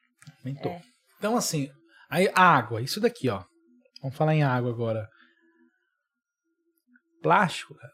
Aumentou. 0.45 0.73
É. 0.73 0.83
Então, 1.19 1.37
assim, 1.37 1.71
aí, 2.11 2.29
a 2.35 2.43
água, 2.43 2.83
isso 2.83 3.01
daqui, 3.01 3.29
ó. 3.29 3.45
Vamos 4.03 4.17
falar 4.17 4.35
em 4.35 4.43
água 4.43 4.69
agora. 4.73 5.09
Plástico, 7.23 7.73
cara. 7.77 7.93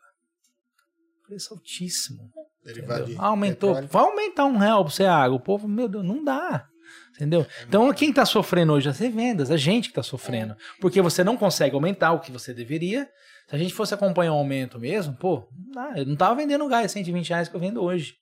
Preço 1.26 1.52
altíssimo. 1.52 2.30
Derivado 2.64 3.06
de 3.06 3.16
aumentou. 3.18 3.70
petróleo. 3.70 3.88
Vai 3.90 4.02
aumentar 4.04 4.44
um 4.46 4.56
real 4.56 4.84
pra 4.84 4.92
você 4.92 5.04
a 5.04 5.14
água. 5.14 5.36
O 5.36 5.40
povo, 5.40 5.68
meu 5.68 5.88
Deus, 5.88 6.04
não 6.04 6.22
dá. 6.22 6.66
Entendeu? 7.14 7.46
Então, 7.66 7.92
quem 7.92 8.12
tá 8.12 8.24
sofrendo 8.24 8.72
hoje? 8.72 8.88
As 8.88 8.98
revendas, 8.98 9.50
a 9.50 9.56
gente 9.56 9.88
que 9.88 9.94
tá 9.94 10.02
sofrendo. 10.02 10.56
Porque 10.80 11.00
você 11.00 11.22
não 11.22 11.36
consegue 11.36 11.74
aumentar 11.74 12.12
o 12.12 12.20
que 12.20 12.32
você 12.32 12.54
deveria. 12.54 13.08
Se 13.48 13.54
a 13.54 13.58
gente 13.58 13.74
fosse 13.74 13.92
acompanhar 13.92 14.32
o 14.32 14.36
aumento 14.36 14.78
mesmo, 14.78 15.14
pô, 15.14 15.46
não 15.56 15.72
dá. 15.72 15.92
Eu 15.98 16.06
não 16.06 16.16
tava 16.16 16.34
vendendo 16.34 16.66
gás 16.68 16.90
120 16.90 17.28
reais 17.28 17.48
que 17.48 17.54
eu 17.54 17.60
vendo 17.60 17.82
hoje. 17.82 18.14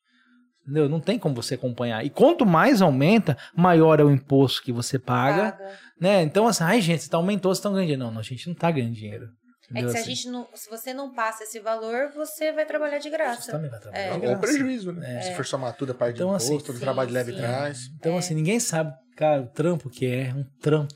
Entendeu? 0.63 0.89
Não 0.89 1.01
tem 1.01 1.19
como 1.19 1.35
você 1.35 1.55
acompanhar. 1.55 2.05
E 2.05 2.11
quanto 2.11 2.45
mais 2.45 2.83
aumenta, 2.83 3.37
maior 3.57 4.01
é 4.01 4.05
o 4.05 4.11
imposto 4.11 4.63
que 4.63 4.73
você 4.73 4.99
paga. 4.99 5.53
Paga. 5.53 5.79
Né? 6.01 6.23
Então, 6.23 6.47
assim, 6.47 6.65
ai, 6.65 6.81
gente, 6.81 7.03
você 7.03 7.11
tá 7.11 7.17
aumentou, 7.17 7.51
vocês 7.51 7.59
estão 7.59 7.73
ganhando 7.73 7.87
dinheiro. 7.87 8.05
Não, 8.05 8.13
não, 8.13 8.21
a 8.21 8.25
gente 8.25 8.49
não 8.49 8.55
tá 8.55 8.71
ganhando 8.71 8.95
dinheiro. 8.95 9.29
É 9.71 9.75
que 9.75 9.79
Entendeu? 9.79 9.91
se, 9.93 9.97
a 9.97 10.01
Assim, 10.01 10.15
gente 10.15 10.29
não, 10.29 10.49
se 10.55 10.69
você 10.69 10.93
não 10.93 11.15
passa 11.15 11.45
esse 11.45 11.61
valor, 11.61 12.11
você 12.13 12.51
vai 12.53 12.67
trabalhar 12.67 12.99
de 12.99 13.05
você 13.05 13.11
graça. 13.11 13.53
também 13.53 13.71
vai 13.71 13.79
trabalhar 13.79 14.05
É. 14.05 14.09
de 14.09 14.15
Ou 14.15 14.21
graça. 14.21 14.39
prejuízo, 14.41 14.93
né? 14.93 15.19
É. 15.19 15.23
Se 15.23 15.35
for 15.35 15.47
somar 15.47 15.77
tudo 15.77 15.93
a 15.93 15.95
parte 15.95 16.15
de 16.17 16.21
Então, 16.23 16.31
imposto, 16.31 16.55
assim, 16.55 16.65
todo 16.65 16.75
o 16.75 16.79
sim, 16.79 16.85
trabalho 16.85 17.11
leve 17.13 17.33
traz. 17.33 17.87
Então, 17.99 18.17
assim, 18.19 18.35
ninguém 18.35 18.59
sabe, 18.59 18.93
cara, 19.17 19.43
o 19.43 19.47
trampo 19.47 19.89
que 19.89 20.07
é, 20.07 20.35
um 20.35 20.43
trampo. 20.61 20.93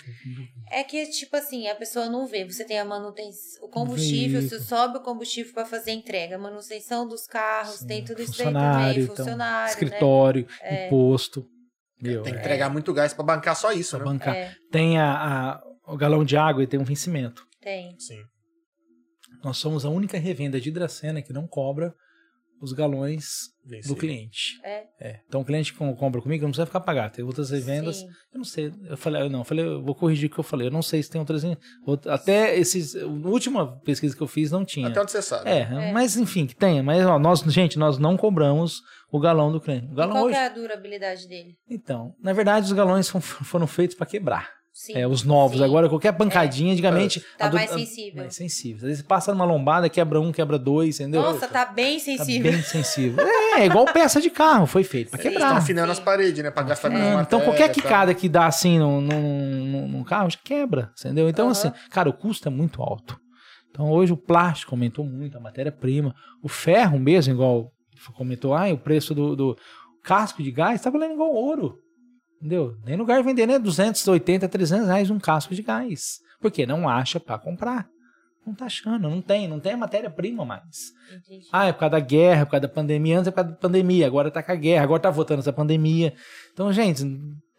É 0.73 0.83
que, 0.83 1.07
tipo 1.07 1.37
assim, 1.37 1.69
a 1.69 1.75
pessoa 1.77 2.07
não 2.07 2.27
vê. 2.27 2.45
Você 2.45 2.65
tem 2.65 2.81
a 2.81 2.85
manutenção, 2.85 3.65
o 3.65 3.69
combustível, 3.69 4.41
se 4.43 4.49
Veículo. 4.49 4.69
sobe 4.69 4.99
o 4.99 5.03
combustível 5.03 5.53
para 5.55 5.65
fazer 5.67 5.93
a 5.93 5.95
entrega, 5.95 6.35
a 6.35 6.39
manutenção 6.39 7.07
dos 7.07 7.27
carros, 7.29 7.77
Sim, 7.77 7.87
tem 7.87 8.05
tudo 8.05 8.23
isso 8.23 8.33
daí 8.37 8.47
funcionário, 8.47 8.79
também, 8.89 9.03
então, 9.05 9.17
funcionário, 9.17 9.65
né? 9.67 9.71
escritório, 9.71 10.47
imposto. 10.87 11.47
Meu, 12.03 12.23
Tem 12.23 12.33
que 12.33 12.39
é, 12.39 12.43
entregar 12.43 12.69
muito 12.71 12.93
gás 12.93 13.15
pra 13.15 13.25
bancar 13.25 13.55
só 13.55 13.71
isso, 13.73 13.97
pra 13.97 14.05
né? 14.05 14.13
bancar. 14.13 14.35
É, 14.37 14.53
Tem 14.71 14.99
a, 14.99 15.13
a- 15.53 15.63
o 15.87 15.97
galão 15.97 16.25
de 16.25 16.37
água 16.37 16.63
e 16.63 16.67
tem 16.67 16.79
um 16.81 16.85
vencimento. 16.85 17.47
tem. 17.63 17.95
Sim. 17.99 18.21
Nós 19.45 19.59
somos 19.59 19.85
a 19.85 19.89
única 19.91 20.19
revenda 20.19 20.61
de 20.61 20.69
Hidracena 20.69 21.23
que 21.23 21.33
não 21.33 21.47
cobra 21.47 21.95
os 22.61 22.73
galões 22.73 23.51
Venci. 23.67 23.89
do 23.89 23.97
cliente. 23.97 24.59
É. 24.65 25.21
Então 25.29 25.43
o 25.43 25.45
cliente 25.45 25.73
que 25.73 25.79
compra 25.79 26.23
comigo 26.23 26.45
não 26.45 26.51
precisa 26.51 26.65
ficar 26.65 26.81
pagar. 26.81 27.11
Tem 27.11 27.23
outras 27.25 27.51
revendas. 27.51 27.97
Sim. 27.97 28.07
Eu 28.33 28.39
não 28.39 28.45
sei. 28.45 28.73
Eu 28.89 28.97
falei, 28.97 29.21
eu 29.23 29.29
não, 29.29 29.41
eu 29.41 29.45
falei, 29.45 29.65
eu 29.67 29.83
vou 29.83 29.95
corrigir 29.95 30.31
o 30.31 30.33
que 30.33 30.39
eu 30.41 30.45
falei. 30.45 30.69
Eu 30.69 30.71
não 30.71 30.81
sei 30.81 31.03
se 31.03 31.11
tem 31.11 31.19
outras. 31.21 31.43
outra- 31.85 32.15
Até 32.15 32.57
esses. 32.57 32.97
A 32.97 33.05
última 33.07 33.79
pesquisa 33.81 34.17
que 34.17 34.23
eu 34.23 34.27
fiz 34.29 34.51
não 34.51 34.65
tinha. 34.65 34.89
Até 34.89 35.01
onde 35.03 35.11
você 35.11 35.21
sabe. 35.21 35.51
É, 35.51 35.63
É. 35.63 35.93
mas 35.93 36.17
enfim, 36.17 36.47
que 36.47 36.55
tenha. 36.57 36.83
Mas, 36.83 37.05
ó, 37.05 37.19
nós, 37.19 37.41
gente, 37.41 37.79
nós 37.79 37.99
não 37.99 38.17
cobramos 38.17 38.81
o 39.13 39.21
galão 39.21 39.53
do 39.53 39.61
cliente. 39.61 39.87
O 39.89 39.93
E 39.93 39.97
galão 39.97 40.13
qual 40.15 40.25
hoje. 40.27 40.37
é 40.37 40.47
a 40.47 40.49
durabilidade 40.49 41.29
dele? 41.29 41.57
Então, 41.69 42.15
na 42.23 42.33
verdade, 42.33 42.65
os 42.67 42.73
galões 42.73 43.11
foram 43.11 43.67
feitos 43.67 43.95
para 43.97 44.07
quebrar. 44.07 44.51
Sim. 44.77 44.95
É, 44.95 45.07
os 45.07 45.23
novos. 45.23 45.59
sim. 45.59 45.65
Agora, 45.65 45.89
qualquer 45.89 46.11
pancadinha, 46.13 46.73
antigamente. 46.73 47.25
Tá 47.39 47.47
do- 47.49 47.55
mais 47.55 47.71
a- 47.71 47.79
sensível. 47.79 48.23
Mais 48.23 48.35
sensível. 48.35 48.77
Às 48.79 48.83
vezes 48.83 48.99
você 48.99 49.05
passa 49.07 49.33
numa 49.33 49.45
lombada, 49.45 49.89
quebra 49.89 50.21
um, 50.21 50.33
quebra 50.33 50.59
dois, 50.59 50.99
entendeu? 50.99 51.23
Nossa, 51.23 51.47
tá 51.47 51.65
bem 51.65 51.97
Tá 51.99 52.05
sensível. 52.05 52.51
bem 52.53 52.61
sensível. 52.63 53.25
É, 53.25 53.61
é 53.61 53.67
igual 53.67 53.85
peça 53.87 54.21
de 54.21 54.31
carro, 54.31 54.67
foi 54.67 54.83
feito 54.83 55.11
pra. 55.11 55.19
Estão 55.19 55.31
quebrar. 55.33 55.57
afinando 55.57 55.87
Sim. 55.87 55.93
as 55.93 56.01
paredes, 56.01 56.43
né? 56.43 56.51
Pra 56.51 56.65
gastar 56.65 56.91
menos 56.91 57.07
É, 57.07 57.23
então 57.23 57.41
qualquer 57.43 57.69
tá? 57.69 57.75
quicada 57.75 58.13
que 58.15 58.29
dá 58.29 58.47
assim 58.47 58.81
num, 58.81 59.01
num, 59.01 59.65
num- 59.65 59.89
num 59.89 60.05
carro 60.05 60.29
já 60.29 60.39
quebra, 60.43 60.91
entendeu? 60.99 61.29
Então 61.29 61.45
Aham. 61.45 61.53
assim, 61.53 61.73
cara, 61.91 62.09
o 62.09 62.13
custo 62.13 62.49
é 62.49 62.51
muito 62.51 62.83
alto. 62.83 63.17
Então 63.71 63.89
hoje 63.93 64.13
o 64.13 64.17
plástico 64.17 64.75
aumentou 64.75 65.05
muito, 65.05 65.39
a 65.39 65.41
matéria-prima. 65.41 66.13
O 66.43 66.49
ferro 66.49 66.99
mesmo, 66.99 67.33
igual 67.33 67.71
comentou, 68.17 68.55
ah, 68.55 68.69
o 68.73 68.79
preço 68.79 69.15
do, 69.15 69.37
do 69.37 69.57
casco 70.03 70.43
de 70.43 70.51
gás 70.51 70.81
tá 70.83 70.91
valendo 70.91 71.13
igual 71.15 71.33
ouro. 71.33 71.77
Entendeu? 72.39 72.77
Nem 72.85 72.97
lugar 72.97 73.23
vender, 73.23 73.47
né? 73.47 73.59
280, 73.59 74.49
300 74.49 74.87
reais 74.87 75.11
um 75.11 75.19
casco 75.19 75.55
de 75.55 75.63
gás. 75.63 76.21
Porque 76.41 76.67
não 76.67 76.89
acha 76.89 77.19
pra 77.19 77.39
comprar. 77.39 77.89
Não 78.47 78.55
tá 78.55 78.67
achando, 78.67 79.09
não 79.09 79.23
tem, 79.23 79.49
não 79.49 79.59
tem 79.59 79.73
a 79.73 79.77
matéria-prima 79.77 80.45
mais. 80.45 80.93
Entendi. 81.11 81.47
Ah, 81.51 81.67
é 81.67 81.73
por 81.73 81.81
causa 81.81 81.93
da 81.93 82.01
guerra, 82.01 82.43
é 82.43 82.45
por 82.45 82.51
causa 82.51 82.67
da 82.67 82.73
pandemia, 82.73 83.19
antes 83.19 83.29
é 83.29 83.31
por 83.31 83.37
causa 83.37 83.51
da 83.53 83.57
pandemia, 83.57 84.07
agora 84.07 84.31
tá 84.31 84.43
com 84.43 84.53
a 84.53 84.55
guerra, 84.55 84.85
agora 84.85 85.01
tá 85.01 85.11
voltando 85.11 85.39
essa 85.39 85.53
pandemia. 85.53 86.13
Então, 86.53 86.71
gente, 86.71 87.03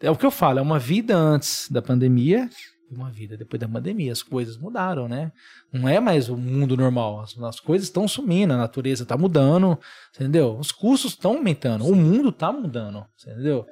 é 0.00 0.10
o 0.10 0.16
que 0.16 0.24
eu 0.24 0.30
falo, 0.30 0.60
é 0.60 0.62
uma 0.62 0.78
vida 0.78 1.16
antes 1.16 1.68
da 1.68 1.82
pandemia 1.82 2.48
e 2.88 2.94
uma 2.94 3.10
vida 3.10 3.36
depois 3.36 3.58
da 3.58 3.68
pandemia. 3.68 4.12
As 4.12 4.22
coisas 4.22 4.56
mudaram, 4.56 5.08
né? 5.08 5.32
Não 5.72 5.88
é 5.88 5.98
mais 5.98 6.28
o 6.28 6.36
mundo 6.36 6.76
normal. 6.76 7.20
As, 7.20 7.36
as 7.42 7.58
coisas 7.58 7.88
estão 7.88 8.06
sumindo, 8.06 8.52
a 8.52 8.56
natureza 8.56 9.04
tá 9.04 9.16
mudando, 9.16 9.76
entendeu? 10.14 10.56
Os 10.56 10.70
custos 10.70 11.12
estão 11.12 11.36
aumentando, 11.36 11.84
o 11.84 11.96
mundo 11.96 12.30
tá 12.30 12.52
mudando, 12.52 13.04
entendeu? 13.20 13.66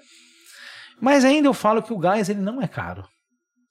Mas 1.01 1.25
ainda 1.25 1.49
eu 1.49 1.55
falo 1.55 1.83
que 1.83 1.93
o 1.93 1.99
gás 1.99 2.29
ele 2.29 2.41
não 2.41 2.61
é 2.63 2.69
caro. 2.69 3.05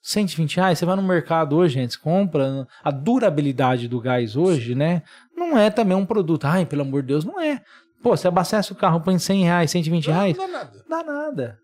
120 0.01 0.57
reais, 0.57 0.77
você 0.79 0.85
vai 0.85 0.95
no 0.97 1.01
mercado 1.03 1.55
hoje, 1.55 1.75
gente, 1.75 1.97
compra. 1.97 2.67
A 2.83 2.91
durabilidade 2.91 3.87
do 3.87 4.01
gás 4.01 4.35
hoje, 4.35 4.75
né? 4.75 5.01
Não 5.35 5.57
é 5.57 5.69
também 5.69 5.95
um 5.95 6.05
produto. 6.05 6.45
Ai, 6.45 6.65
pelo 6.65 6.81
amor 6.81 7.01
de 7.01 7.07
Deus, 7.09 7.23
não 7.23 7.39
é. 7.39 7.61
Pô, 8.01 8.15
você 8.15 8.27
abastece 8.27 8.73
o 8.73 8.75
carro, 8.75 8.99
põe 8.99 9.17
100 9.17 9.43
reais, 9.45 9.71
120 9.71 10.07
reais, 10.07 10.37
Não 10.37 10.45
dá 10.45 10.57
nada. 10.57 10.85
dá 10.89 11.03
nada. 11.03 11.59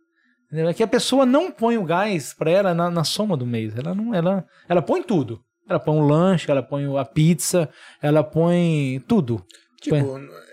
É 0.51 0.73
que 0.73 0.81
a 0.81 0.87
pessoa 0.87 1.25
não 1.25 1.51
põe 1.51 1.77
o 1.77 1.83
gás 1.83 2.33
pra 2.33 2.49
ela 2.49 2.73
na, 2.73 2.89
na 2.89 3.03
soma 3.03 3.35
do 3.35 3.45
mês. 3.45 3.77
Ela 3.77 3.93
não, 3.93 4.15
ela, 4.15 4.45
ela 4.69 4.81
põe 4.81 5.03
tudo. 5.03 5.41
Ela 5.67 5.79
põe 5.79 5.97
o 5.99 6.07
lanche, 6.07 6.49
ela 6.49 6.63
põe 6.63 6.97
a 6.97 7.05
pizza, 7.05 7.69
ela 8.01 8.23
põe 8.23 9.03
tudo. 9.07 9.45
Tipo, 9.81 9.97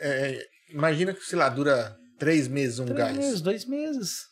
é, 0.00 0.38
imagina 0.70 1.14
que, 1.14 1.20
sei 1.24 1.38
lá, 1.38 1.48
dura 1.48 1.96
três 2.18 2.46
meses 2.48 2.78
um 2.80 2.84
Três 2.84 2.98
gás. 2.98 3.16
meses, 3.16 3.40
dois 3.40 3.64
meses. 3.64 4.24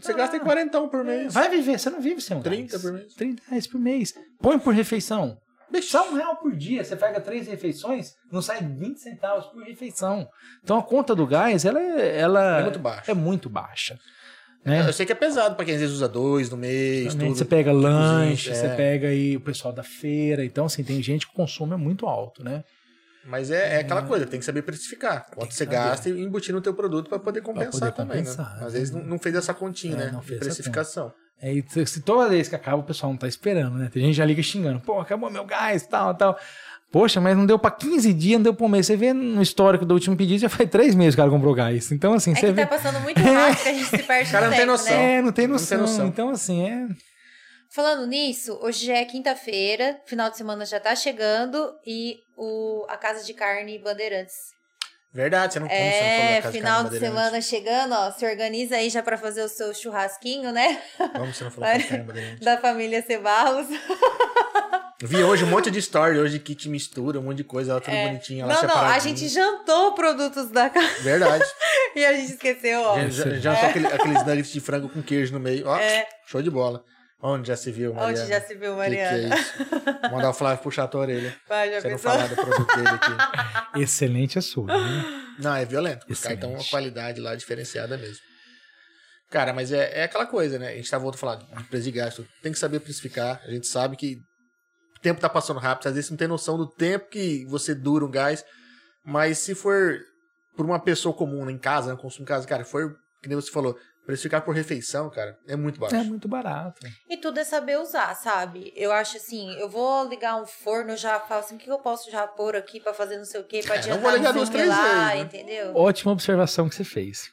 Você 0.00 0.12
gasta 0.12 0.36
em 0.36 0.40
40 0.40 0.80
por 0.88 1.04
mês. 1.04 1.32
Vai 1.32 1.48
viver, 1.48 1.78
você 1.78 1.90
não 1.90 2.00
vive 2.00 2.20
sem 2.20 2.36
um 2.36 2.42
30 2.42 2.72
gás. 2.72 2.82
por 2.82 2.92
mês. 2.92 3.14
30 3.14 3.42
reais 3.48 3.66
por 3.66 3.80
mês. 3.80 4.14
Põe 4.40 4.58
por 4.58 4.74
refeição. 4.74 5.38
Só 5.82 6.10
um 6.10 6.14
real 6.14 6.36
por 6.36 6.56
dia. 6.56 6.82
Você 6.82 6.96
pega 6.96 7.20
três 7.20 7.46
refeições, 7.46 8.14
não 8.32 8.40
sai 8.40 8.62
20 8.62 8.98
centavos 8.98 9.46
por 9.46 9.62
refeição. 9.62 10.28
Então 10.62 10.78
a 10.78 10.82
conta 10.82 11.14
do 11.14 11.26
gás, 11.26 11.64
ela 11.64 11.80
é, 11.80 12.18
ela 12.18 12.60
É 12.60 12.62
muito 12.62 12.78
baixa. 12.78 13.10
É 13.10 13.14
muito 13.14 13.50
baixa. 13.50 13.98
Né? 14.64 14.86
Eu 14.86 14.92
sei 14.92 15.06
que 15.06 15.12
é 15.12 15.14
pesado 15.14 15.54
pra 15.54 15.64
quem 15.64 15.74
às 15.74 15.80
vezes 15.80 15.94
usa 15.94 16.08
dois 16.08 16.50
no 16.50 16.56
mês, 16.56 17.12
Também 17.14 17.28
tudo. 17.28 17.38
você 17.38 17.44
pega 17.44 17.72
lanche, 17.72 18.50
é. 18.50 18.54
você 18.54 18.68
pega 18.70 19.08
aí 19.08 19.36
o 19.36 19.40
pessoal 19.40 19.72
da 19.72 19.82
feira. 19.82 20.44
Então, 20.44 20.66
assim, 20.66 20.82
tem 20.82 21.02
gente 21.02 21.26
que 21.26 21.32
o 21.32 21.36
consumo 21.36 21.74
é 21.74 21.76
muito 21.76 22.06
alto, 22.06 22.42
né? 22.42 22.64
Mas 23.28 23.50
é, 23.50 23.76
é 23.76 23.80
aquela 23.80 24.02
coisa, 24.02 24.24
tem 24.26 24.40
que 24.40 24.46
saber 24.46 24.62
precificar. 24.62 25.26
Quanto 25.34 25.48
que 25.48 25.54
você 25.54 25.64
saber. 25.64 25.76
gasta 25.76 26.08
e 26.08 26.20
embutir 26.22 26.54
no 26.54 26.60
teu 26.62 26.72
produto 26.72 27.08
pra 27.08 27.18
poder 27.18 27.42
compensar 27.42 27.72
poder 27.72 27.92
também, 27.92 28.18
compensar, 28.24 28.56
né? 28.58 28.66
Às 28.66 28.72
vezes 28.72 28.90
não, 28.90 29.02
não 29.04 29.18
fez 29.18 29.34
essa 29.34 29.52
continha, 29.52 29.94
É, 29.94 29.98
né? 30.06 30.10
não 30.12 30.20
de 30.20 30.36
precificação. 30.36 31.12
É, 31.40 31.52
e 31.52 31.64
se- 31.86 32.00
toda 32.00 32.28
vez 32.28 32.48
que 32.48 32.56
acaba, 32.56 32.78
o 32.78 32.82
pessoal 32.82 33.12
não 33.12 33.18
tá 33.18 33.28
esperando, 33.28 33.76
né? 33.76 33.88
Tem 33.92 34.02
gente 34.02 34.12
que 34.12 34.16
já 34.18 34.24
liga 34.24 34.42
xingando. 34.42 34.80
Pô, 34.80 34.98
acabou 35.00 35.30
meu 35.30 35.44
gás, 35.44 35.86
tal, 35.86 36.14
tal. 36.14 36.38
Poxa, 36.90 37.20
mas 37.20 37.36
não 37.36 37.44
deu 37.44 37.58
pra 37.58 37.70
15 37.70 38.14
dias, 38.14 38.38
não 38.38 38.44
deu 38.44 38.54
pra 38.54 38.64
um 38.64 38.68
mês. 38.68 38.86
Você 38.86 38.96
vê 38.96 39.12
no 39.12 39.42
histórico 39.42 39.84
do 39.84 39.92
último 39.92 40.16
pedido, 40.16 40.40
já 40.40 40.48
faz 40.48 40.68
três 40.70 40.94
meses 40.94 41.14
que 41.14 41.20
o 41.20 41.22
cara 41.24 41.30
comprou 41.30 41.54
gás. 41.54 41.92
Então, 41.92 42.14
assim, 42.14 42.32
É 42.32 42.34
você 42.34 42.46
que 42.46 42.52
vê. 42.52 42.62
tá 42.62 42.68
passando 42.68 42.98
muito 43.00 43.20
rápido 43.20 43.62
que 43.62 43.68
a 43.68 43.72
gente 43.74 43.84
se 43.84 43.98
perde 44.04 44.30
O 44.30 44.32
cara 44.32 44.46
não 44.46 44.50
tem 44.52 44.60
tempo, 44.60 44.72
noção. 44.72 44.96
né? 44.96 45.14
É, 45.16 45.22
não 45.22 45.22
tem 45.22 45.22
Não 45.22 45.32
tem 45.32 45.46
noção. 45.48 45.80
noção. 45.82 46.06
Então, 46.06 46.30
assim, 46.30 46.66
é. 46.66 46.88
Falando 47.70 48.06
nisso, 48.06 48.58
hoje 48.62 48.90
é 48.90 49.04
quinta-feira, 49.04 50.00
final 50.06 50.30
de 50.30 50.36
semana 50.38 50.64
já 50.64 50.80
tá 50.80 50.96
chegando 50.96 51.70
e 51.86 52.16
o, 52.36 52.86
a 52.88 52.96
Casa 52.96 53.22
de 53.24 53.34
Carne 53.34 53.78
Bandeirantes. 53.78 54.34
Verdade, 55.12 55.54
você 55.54 55.60
não, 55.60 55.68
como 55.68 55.78
você 55.78 55.84
não 55.84 56.00
falou 56.00 56.36
É, 56.36 56.52
final 56.52 56.78
de 56.78 56.84
Bandeirantes? 56.90 56.98
semana 57.18 57.40
chegando, 57.42 57.92
ó, 57.94 58.10
se 58.12 58.26
organiza 58.26 58.76
aí 58.76 58.88
já 58.88 59.02
pra 59.02 59.18
fazer 59.18 59.42
o 59.42 59.48
seu 59.48 59.74
churrasquinho, 59.74 60.50
né? 60.50 60.80
Como 60.96 61.32
você 61.32 61.44
não 61.44 61.50
falou 61.50 61.70
Casa 61.70 61.84
Carne 61.88 62.04
Bandeirantes? 62.04 62.40
Da 62.44 62.56
família 62.58 63.02
Cebarros. 63.02 63.66
Eu 65.02 65.06
Vi 65.08 65.22
hoje 65.22 65.44
um 65.44 65.48
monte 65.48 65.70
de 65.70 65.78
story, 65.78 66.18
hoje 66.18 66.38
kit 66.38 66.68
mistura, 66.70 67.20
um 67.20 67.22
monte 67.24 67.36
de 67.38 67.44
coisa, 67.44 67.72
ela 67.72 67.80
tudo 67.82 67.94
bonitinha, 67.96 68.44
ela 68.44 68.52
É. 68.54 68.56
Não, 68.62 68.66
não, 68.66 68.78
a 68.80 68.98
gente 68.98 69.28
jantou 69.28 69.92
produtos 69.92 70.50
da 70.50 70.70
casa 70.70 71.02
Verdade. 71.02 71.44
e 71.94 72.04
a 72.04 72.12
gente 72.14 72.32
esqueceu, 72.32 72.80
ó. 72.80 72.98
Já, 72.98 73.08
já, 73.08 73.38
já 73.38 73.56
só 73.56 73.66
aquele- 73.66 73.86
aqueles 73.88 74.24
nuggets 74.24 74.52
de 74.52 74.60
frango 74.60 74.88
com 74.88 75.02
queijo 75.02 75.32
no 75.34 75.40
meio. 75.40 75.66
Ó, 75.68 75.76
É. 75.76 76.06
show 76.26 76.40
de 76.42 76.50
bola. 76.50 76.82
Onde 77.20 77.48
já 77.48 77.56
se 77.56 77.72
viu, 77.72 77.92
Mariana? 77.92 78.20
Onde 78.20 78.28
já 78.28 78.40
se 78.40 78.54
viu, 78.54 78.72
Que 78.72 78.76
Mariana? 78.78 79.18
que 79.28 79.34
é 79.34 79.38
isso? 79.40 79.54
Vou 80.02 80.10
mandar 80.12 80.30
o 80.30 80.34
Flávio 80.34 80.62
puxar 80.62 80.84
a 80.84 80.88
tua 80.88 81.00
orelha. 81.00 81.34
Vai, 81.48 81.70
já 81.70 81.80
Você 81.80 81.88
não 81.88 81.96
pensou? 81.96 82.10
falar 82.12 82.28
do 82.28 82.36
produto 82.36 82.76
dele 82.76 82.88
aqui. 82.88 83.80
Excelente 83.82 84.38
açougue, 84.38 84.72
né? 84.72 85.04
Não, 85.38 85.54
é 85.54 85.64
violento. 85.64 86.06
Os 86.08 86.20
caras 86.20 86.38
Excelente. 86.38 86.40
têm 86.40 86.50
uma 86.50 86.64
qualidade 86.70 87.20
lá 87.20 87.34
diferenciada 87.34 87.96
mesmo. 87.98 88.22
Cara, 89.30 89.52
mas 89.52 89.72
é, 89.72 90.00
é 90.00 90.02
aquela 90.04 90.26
coisa, 90.26 90.58
né? 90.58 90.68
A 90.68 90.76
gente 90.76 90.90
tá 90.90 90.96
voltando 90.96 91.16
a 91.16 91.36
falar 91.36 91.62
de 91.62 91.68
preço 91.68 91.84
de 91.84 91.90
gasto. 91.90 92.26
Tem 92.42 92.52
que 92.52 92.58
saber 92.58 92.80
precificar. 92.80 93.40
A 93.44 93.50
gente 93.50 93.66
sabe 93.66 93.96
que 93.96 94.16
o 94.96 95.00
tempo 95.00 95.20
tá 95.20 95.28
passando 95.28 95.58
rápido. 95.60 95.88
Às 95.88 95.94
vezes 95.94 96.06
você 96.06 96.12
não 96.12 96.18
tem 96.18 96.28
noção 96.28 96.56
do 96.56 96.66
tempo 96.66 97.08
que 97.10 97.44
você 97.46 97.74
dura 97.74 98.04
um 98.04 98.10
gás. 98.10 98.44
Mas 99.04 99.38
se 99.38 99.54
for 99.54 99.98
por 100.56 100.64
uma 100.64 100.78
pessoa 100.78 101.14
comum 101.14 101.44
né, 101.44 101.52
em 101.52 101.58
casa, 101.58 101.92
né, 101.92 102.00
consumo 102.00 102.22
em 102.22 102.26
casa, 102.26 102.46
cara, 102.46 102.64
for, 102.64 102.96
que 103.22 103.28
nem 103.28 103.36
você 103.36 103.50
falou, 103.50 103.76
precificar 104.08 104.40
por 104.40 104.54
refeição, 104.54 105.10
cara, 105.10 105.36
é 105.46 105.54
muito 105.54 105.78
baixo. 105.78 105.94
É 105.94 106.02
muito 106.02 106.26
barato. 106.26 106.80
E 107.10 107.18
tudo 107.18 107.38
é 107.40 107.44
saber 107.44 107.78
usar, 107.78 108.14
sabe? 108.14 108.72
Eu 108.74 108.90
acho 108.90 109.18
assim, 109.18 109.52
eu 109.58 109.68
vou 109.68 110.08
ligar 110.08 110.40
um 110.40 110.46
forno, 110.46 110.92
eu 110.92 110.96
já 110.96 111.20
falo 111.20 111.40
assim, 111.40 111.56
o 111.56 111.58
que 111.58 111.70
eu 111.70 111.78
posso 111.78 112.10
já 112.10 112.26
pôr 112.26 112.56
aqui 112.56 112.80
pra 112.80 112.94
fazer 112.94 113.18
não 113.18 113.26
sei 113.26 113.38
o 113.38 113.44
quê, 113.44 113.60
pra 113.62 113.74
É, 113.74 113.76
não 113.76 113.82
adiantar 113.82 114.02
vou 114.02 114.16
ligar 114.16 114.28
não 114.32 114.38
duas, 114.38 114.48
três 114.48 114.66
lá, 114.66 114.82
vezes, 114.82 115.04
né? 115.08 115.20
entendeu? 115.20 115.76
Ótima 115.76 116.12
observação 116.12 116.70
que 116.70 116.74
você 116.74 116.84
fez. 116.84 117.30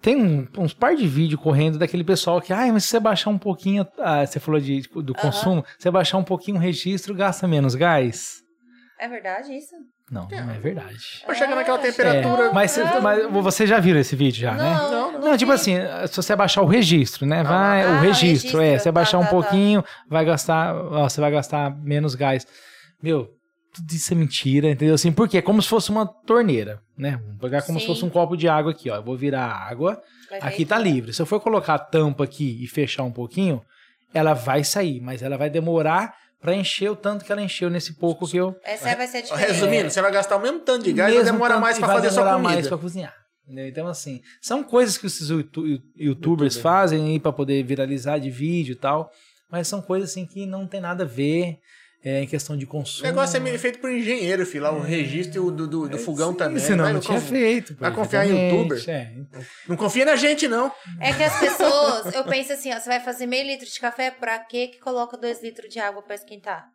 Tem 0.00 0.14
um- 0.16 0.46
uns 0.58 0.72
par 0.72 0.94
de 0.94 1.08
vídeo 1.08 1.36
correndo 1.36 1.78
daquele 1.78 2.04
pessoal 2.04 2.40
que, 2.40 2.52
ai, 2.52 2.70
mas 2.70 2.84
se 2.84 2.90
você 2.90 3.00
baixar 3.00 3.30
um 3.30 3.38
pouquinho, 3.38 3.84
ah, 3.98 4.24
você 4.24 4.38
falou 4.38 4.60
de, 4.60 4.82
do 4.82 5.14
consumo, 5.14 5.64
se 5.76 5.82
você 5.82 5.90
baixar 5.90 6.18
um 6.18 6.24
pouquinho 6.24 6.58
o 6.58 6.60
registro, 6.60 7.12
gasta 7.12 7.48
menos 7.48 7.74
gás. 7.74 8.36
É 9.00 9.08
verdade 9.08 9.52
isso? 9.52 9.74
Não, 10.14 10.28
não 10.28 10.50
é 10.54 10.58
verdade. 10.60 11.22
Pra 11.26 11.34
chegar 11.34 11.56
naquela 11.56 11.78
É, 11.78 11.82
temperatura. 11.82 12.42
É, 12.44 12.52
mas, 12.52 12.78
mas 13.02 13.22
você 13.44 13.66
já 13.66 13.80
viu 13.80 13.98
esse 13.98 14.14
vídeo 14.14 14.40
já, 14.40 14.54
né? 14.54 14.62
Não, 14.74 15.12
não, 15.12 15.20
Não, 15.20 15.36
tipo 15.36 15.50
assim, 15.52 15.74
se 16.08 16.16
você 16.16 16.36
baixar 16.36 16.62
o 16.62 16.66
registro, 16.66 17.26
né? 17.26 17.42
Vai, 17.42 17.84
Ah, 17.84 17.90
o 17.90 17.94
o 17.96 18.00
registro, 18.00 18.60
é. 18.60 18.70
registro, 18.70 18.92
Você 18.92 18.92
tá, 18.92 19.18
um 19.18 19.20
tá, 19.22 19.26
tá. 19.26 19.30
pouquinho, 19.30 19.84
vai 20.08 20.24
gastar, 20.24 20.74
ó, 20.74 21.08
você 21.08 21.20
vai 21.20 21.30
gastar 21.30 21.74
menos 21.82 22.14
gás. 22.14 22.46
Meu, 23.02 23.28
tudo 23.74 23.90
isso 23.92 24.12
é 24.12 24.16
mentira, 24.16 24.70
entendeu? 24.70 24.94
Assim, 24.94 25.10
porque 25.10 25.38
é 25.38 25.42
como 25.42 25.60
se 25.60 25.68
fosse 25.68 25.90
uma 25.90 26.06
torneira, 26.06 26.80
né? 26.96 27.18
Vamos 27.24 27.40
pegar 27.40 27.62
como 27.62 27.78
Sim. 27.80 27.86
se 27.86 27.86
fosse 27.92 28.04
um 28.04 28.10
copo 28.10 28.36
de 28.36 28.48
água 28.48 28.70
aqui, 28.70 28.88
ó. 28.88 28.96
Eu 28.96 29.02
vou 29.02 29.16
virar 29.16 29.46
a 29.46 29.68
água, 29.68 30.00
Vai 30.30 30.38
aqui 30.40 30.58
ver. 30.58 30.66
tá 30.66 30.78
livre. 30.78 31.12
Se 31.12 31.20
eu 31.20 31.26
for 31.26 31.40
colocar 31.40 31.74
a 31.74 31.78
tampa 31.78 32.22
aqui 32.22 32.56
e 32.62 32.68
fechar 32.68 33.02
um 33.02 33.10
pouquinho, 33.10 33.60
ela 34.14 34.32
vai 34.32 34.62
sair, 34.62 35.00
mas 35.00 35.22
ela 35.22 35.36
vai 35.36 35.50
demorar 35.50 36.14
pra 36.44 36.54
encher 36.54 36.90
o 36.90 36.94
tanto 36.96 37.24
que 37.24 37.32
ela 37.32 37.40
encheu 37.40 37.70
nesse 37.70 37.94
pouco 37.94 38.28
que 38.28 38.36
eu 38.36 38.54
Essa 38.62 38.94
vai 38.94 39.06
ser 39.06 39.16
a 39.18 39.20
diferença. 39.22 39.46
Resumindo, 39.52 39.90
você 39.90 40.02
vai 40.02 40.12
gastar 40.12 40.36
o 40.36 40.40
mesmo 40.40 40.60
tanto 40.60 40.84
de 40.84 40.92
gás 40.92 41.10
e 41.10 41.16
mesmo 41.16 41.32
demorar 41.32 41.54
tanto- 41.54 41.62
mais 41.62 41.78
e 41.78 41.80
vai 41.80 41.90
fazer 41.96 42.10
sua 42.10 42.24
comida. 42.34 42.42
mais 42.42 42.68
pra 42.68 42.76
cozinhar. 42.76 43.14
entendeu? 43.44 43.66
Então, 43.66 43.86
assim, 43.86 44.20
são 44.42 44.62
coisas 44.62 44.98
que 44.98 45.06
esses 45.06 45.28
youtu- 45.30 45.64
youtubers 45.96 46.56
fazem 46.58 47.04
aí 47.12 47.18
pra 47.18 47.32
poder 47.32 47.62
viralizar 47.62 48.18
de 48.18 48.30
vídeo 48.30 48.72
e 48.72 48.76
tal, 48.76 49.10
mas 49.50 49.66
são 49.68 49.80
coisas 49.80 50.10
assim 50.10 50.26
que 50.26 50.44
não 50.46 50.66
tem 50.66 50.80
nada 50.82 51.04
a 51.04 51.06
ver 51.06 51.58
é, 52.04 52.22
em 52.22 52.26
questão 52.26 52.56
de 52.56 52.64
O 52.64 52.68
consumo. 52.68 53.06
negócio 53.06 53.36
é 53.36 53.40
meio 53.40 53.58
feito 53.58 53.78
por 53.78 53.90
engenheiro, 53.90 54.44
filho. 54.44 54.64
Lá, 54.64 54.72
o 54.72 54.80
registro 54.80 55.50
do, 55.50 55.66
do, 55.66 55.88
do 55.88 55.98
fogão 55.98 56.32
Sim, 56.32 56.36
também. 56.38 56.58
Senão 56.62 56.84
Vai, 56.84 56.92
não 56.92 57.00
tinha 57.00 57.18
conf- 57.18 57.30
feito. 57.30 57.74
vai 57.76 57.92
confiar 57.92 58.26
em 58.26 58.50
youtuber? 58.50 58.84
é. 58.88 59.12
Não 59.68 59.76
confia 59.76 60.04
na 60.04 60.14
gente, 60.16 60.46
não. 60.46 60.70
É 61.00 61.12
que 61.12 61.22
as 61.22 61.38
pessoas, 61.40 62.14
eu 62.14 62.24
penso 62.24 62.52
assim, 62.52 62.72
ó, 62.72 62.78
você 62.78 62.88
vai 62.88 63.00
fazer 63.00 63.26
meio 63.26 63.46
litro 63.46 63.66
de 63.66 63.80
café, 63.80 64.10
pra 64.10 64.38
que 64.38 64.68
que 64.68 64.78
coloca 64.80 65.16
dois 65.16 65.42
litros 65.42 65.68
de 65.72 65.78
água 65.80 66.02
pra 66.02 66.14
esquentar? 66.14 66.66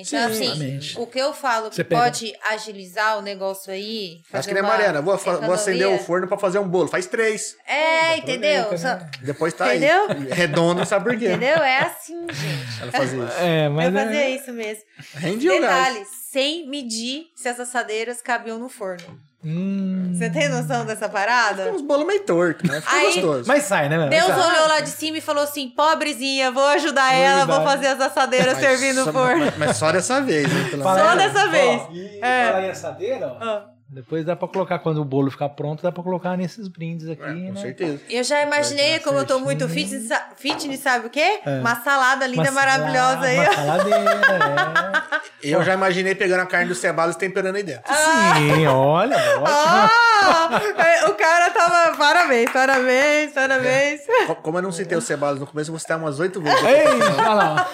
Então, 0.00 0.04
Sim, 0.04 0.16
assim, 0.16 0.44
exatamente. 0.44 1.00
o 1.00 1.06
que 1.08 1.18
eu 1.18 1.32
falo 1.34 1.70
que 1.70 1.82
pode 1.82 2.32
agilizar 2.48 3.18
o 3.18 3.20
negócio 3.20 3.72
aí. 3.72 4.20
Acho 4.32 4.46
que 4.46 4.54
nem 4.54 4.62
a 4.62 4.66
uma 4.66 4.72
Mariana. 4.72 5.02
Vou, 5.02 5.16
vou 5.16 5.52
acender 5.52 5.88
o 5.88 5.98
forno 5.98 6.28
pra 6.28 6.38
fazer 6.38 6.60
um 6.60 6.68
bolo. 6.68 6.86
Faz 6.86 7.06
três. 7.06 7.56
É, 7.66 8.16
entendeu? 8.18 8.78
Só-? 8.78 9.00
Depois 9.22 9.52
tá 9.54 9.74
Entendeu? 9.74 10.06
aí. 10.08 10.30
Redondo, 10.30 10.86
sabe 10.86 11.04
por 11.10 11.18
quê? 11.18 11.30
Entendeu? 11.30 11.56
É 11.56 11.78
assim, 11.80 12.14
gente. 12.32 12.82
Ela 12.82 12.92
fazia 12.92 13.24
isso. 13.24 13.38
É, 13.40 13.68
mas 13.68 13.92
eu 13.92 13.98
é- 13.98 14.04
fazia 14.04 14.30
isso 14.30 14.52
mesmo. 14.52 14.84
Rende 15.14 15.50
o 15.50 15.60
gás. 15.60 15.86
Detalhe, 15.88 16.06
sem 16.30 16.68
medir 16.68 17.26
se 17.34 17.48
as 17.48 17.58
assadeiras 17.58 18.22
cabiam 18.22 18.56
no 18.56 18.68
forno. 18.68 19.20
Hum, 19.44 20.12
Você 20.14 20.28
tem 20.30 20.48
noção 20.48 20.84
dessa 20.84 21.08
parada? 21.08 21.62
Tem 21.64 21.72
uns 21.72 21.82
bolos 21.82 22.04
meio 22.06 22.24
tortos, 22.24 22.68
né? 22.68 22.80
Fica 22.80 22.92
Aí- 22.96 23.06
gostoso. 23.06 23.44
mas 23.46 23.62
sai, 23.62 23.88
né? 23.88 23.96
meu? 23.96 24.08
Deus 24.08 24.26
Sai. 24.26 24.50
olhou 24.50 24.66
lá 24.68 24.80
de 24.80 24.90
cima 24.90 25.18
e 25.18 25.20
falou 25.20 25.44
assim: 25.44 25.68
pobrezinha, 25.70 26.50
vou 26.50 26.64
ajudar 26.66 27.12
Vou 27.12 27.22
ela, 27.22 27.38
ajudar. 27.42 27.54
vou 27.58 27.64
fazer 27.66 27.86
as 27.86 28.00
assadeiras 28.00 28.54
Mas 28.54 28.58
servir 28.62 28.92
no 28.94 29.04
só- 29.04 29.12
forno. 29.12 29.44
Mas, 29.44 29.56
mas 29.56 29.76
só 29.76 29.92
dessa 29.92 30.20
vez, 30.20 30.44
hein? 30.52 30.70
Pelo 30.70 30.82
Fala 30.82 31.10
Só 31.10 31.14
dessa 31.16 31.44
ó, 31.44 31.48
vez. 31.50 31.82
E 31.92 32.18
É. 32.20 32.46
falar 32.48 32.62
em 32.64 32.70
assadeira, 32.70 33.26
ó. 33.40 33.44
Ah. 33.44 33.66
Depois 33.90 34.22
dá 34.22 34.36
pra 34.36 34.46
colocar, 34.46 34.78
quando 34.80 35.00
o 35.00 35.04
bolo 35.04 35.30
ficar 35.30 35.48
pronto, 35.48 35.82
dá 35.82 35.90
pra 35.90 36.02
colocar 36.02 36.36
nesses 36.36 36.68
brindes 36.68 37.08
aqui, 37.08 37.22
É, 37.22 37.26
com 37.46 37.52
né? 37.54 37.60
certeza. 37.62 38.00
Eu 38.10 38.22
já 38.22 38.42
imaginei, 38.42 38.90
Vai 38.90 39.00
como 39.00 39.18
eu 39.18 39.24
tô 39.24 39.38
muito 39.40 39.66
certinho. 39.66 40.00
fitness, 40.00 40.20
fitness, 40.36 40.80
sabe 40.80 41.06
o 41.06 41.10
quê? 41.10 41.40
É. 41.46 41.58
Uma 41.60 41.74
salada 41.76 42.26
linda, 42.26 42.42
Uma 42.42 42.50
maravilhosa 42.52 43.20
aí, 43.22 43.38
Uma 43.38 43.48
saladeira, 43.54 45.04
Eu 45.42 45.62
já 45.62 45.72
imaginei 45.72 46.14
pegando 46.14 46.40
a 46.42 46.46
carne 46.46 46.68
do 46.68 46.74
cebado 46.74 47.12
e 47.12 47.14
temperando 47.14 47.56
aí 47.56 47.62
dentro. 47.62 47.90
é. 47.90 48.34
Sim, 48.56 48.66
olha, 48.66 49.16
ótimo. 49.16 49.46
Ah, 49.46 50.50
é, 50.84 51.06
o 51.06 51.14
cara 51.14 51.48
tava. 51.50 51.96
Parabéns, 51.96 52.50
parabéns, 52.50 53.32
parabéns. 53.32 54.00
Co- 54.26 54.34
Como 54.36 54.58
eu 54.58 54.62
não 54.62 54.72
citei 54.72 54.98
o 54.98 55.00
cebalos 55.00 55.40
no 55.40 55.46
começo, 55.46 55.70
eu 55.70 55.72
vou 55.72 55.80
citar 55.80 55.96
umas 55.96 56.18
oito 56.20 56.42
vezes. 56.42 56.62
Ei, 56.62 56.86
olha 57.18 57.32
lá. 57.34 57.68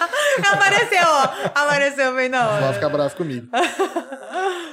Apareceu, 0.53 1.03
ó. 1.05 1.23
Apareceu 1.53 2.15
bem 2.15 2.29
na 2.29 2.45
Vai 2.47 2.63
hora. 2.63 2.73
ficar 2.73 2.89
bravo 2.89 3.15
comigo. 3.15 3.47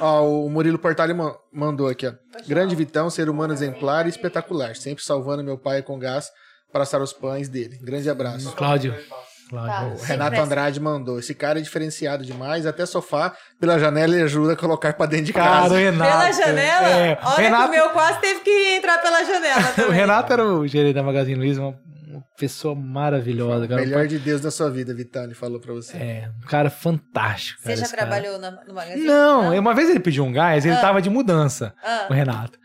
ó, 0.01 0.23
o 0.23 0.51
Murilo 0.51 0.79
Portale 0.79 1.15
ma- 1.53 1.67
mandou 1.67 1.89
aqui, 1.89 2.07
ó. 2.07 2.13
Grande 2.47 2.75
Vitão, 2.75 3.09
ser 3.11 3.29
humano 3.29 3.53
exemplar 3.53 4.07
e 4.07 4.11
espetacular. 4.11 4.77
Sempre 4.77 5.05
salvando 5.05 5.43
meu 5.45 5.59
pai 5.59 5.83
com 5.83 5.99
gás 5.99 6.29
para 6.73 6.83
assar 6.85 7.01
os 7.03 7.13
pães 7.13 7.49
dele. 7.49 7.79
Grande 7.83 8.09
abraço. 8.09 8.53
Cláudio. 8.53 8.95
Tá. 8.95 9.17
Cláudio. 9.51 9.99
O 9.99 10.03
Renato 10.03 10.41
Andrade 10.41 10.81
mandou. 10.81 11.19
Esse 11.19 11.35
cara 11.35 11.59
é 11.59 11.63
diferenciado 11.63 12.25
demais. 12.25 12.65
Até 12.65 12.87
sofá 12.87 13.37
pela 13.61 13.79
janela 13.79 14.15
ele 14.15 14.23
ajuda 14.23 14.55
a 14.55 14.57
colocar 14.57 14.95
pra 14.95 15.05
dentro 15.05 15.27
de 15.27 15.33
Cara, 15.35 15.63
casa. 15.63 15.77
Renato. 15.77 16.11
Pela 16.11 16.33
janela? 16.33 16.89
É, 16.89 17.19
Olha 17.23 17.37
Renato, 17.37 17.71
que 17.71 17.79
o 17.79 17.83
meu 17.83 17.91
quase 17.91 18.21
teve 18.21 18.41
que 18.41 18.77
entrar 18.77 18.99
pela 19.03 19.23
janela. 19.25 19.75
o. 19.89 19.91
Renato 19.91 20.33
era 20.33 20.47
o 20.47 20.67
gerente 20.67 20.95
da 20.95 21.03
Magazine 21.03 21.37
Luiza, 21.39 21.61
uma, 21.61 21.75
uma 22.23 22.37
pessoa 22.37 22.75
maravilhosa. 22.75 23.67
Cara. 23.69 23.81
Melhor 23.83 24.07
de 24.07 24.19
Deus 24.19 24.41
da 24.41 24.51
sua 24.51 24.71
vida, 24.71 24.95
Vitani 24.95 25.35
falou 25.35 25.61
pra 25.61 25.73
você. 25.73 25.97
É, 25.97 26.31
um 26.43 26.47
cara 26.47 26.71
fantástico. 26.71 27.61
Você 27.61 27.65
cara, 27.69 27.77
já 27.77 27.83
esse 27.85 27.95
cara. 27.97 28.07
trabalhou 28.09 28.39
na- 28.39 28.51
no 28.67 28.75
magazine? 28.75 29.05
Não, 29.07 29.59
uma 29.59 29.75
vez 29.75 29.91
ele 29.91 30.01
pediu 30.01 30.25
um 30.25 30.33
gás, 30.33 30.65
ele 30.65 30.75
Ah. 30.77 30.81
tava 30.81 31.03
de 31.03 31.11
mudança, 31.11 31.75
Ah. 31.83 32.07
o 32.11 32.13
Renato. 32.13 32.59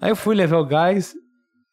Aí 0.00 0.10
eu 0.10 0.16
fui 0.16 0.34
levar 0.34 0.58
o 0.58 0.64
gás, 0.66 1.14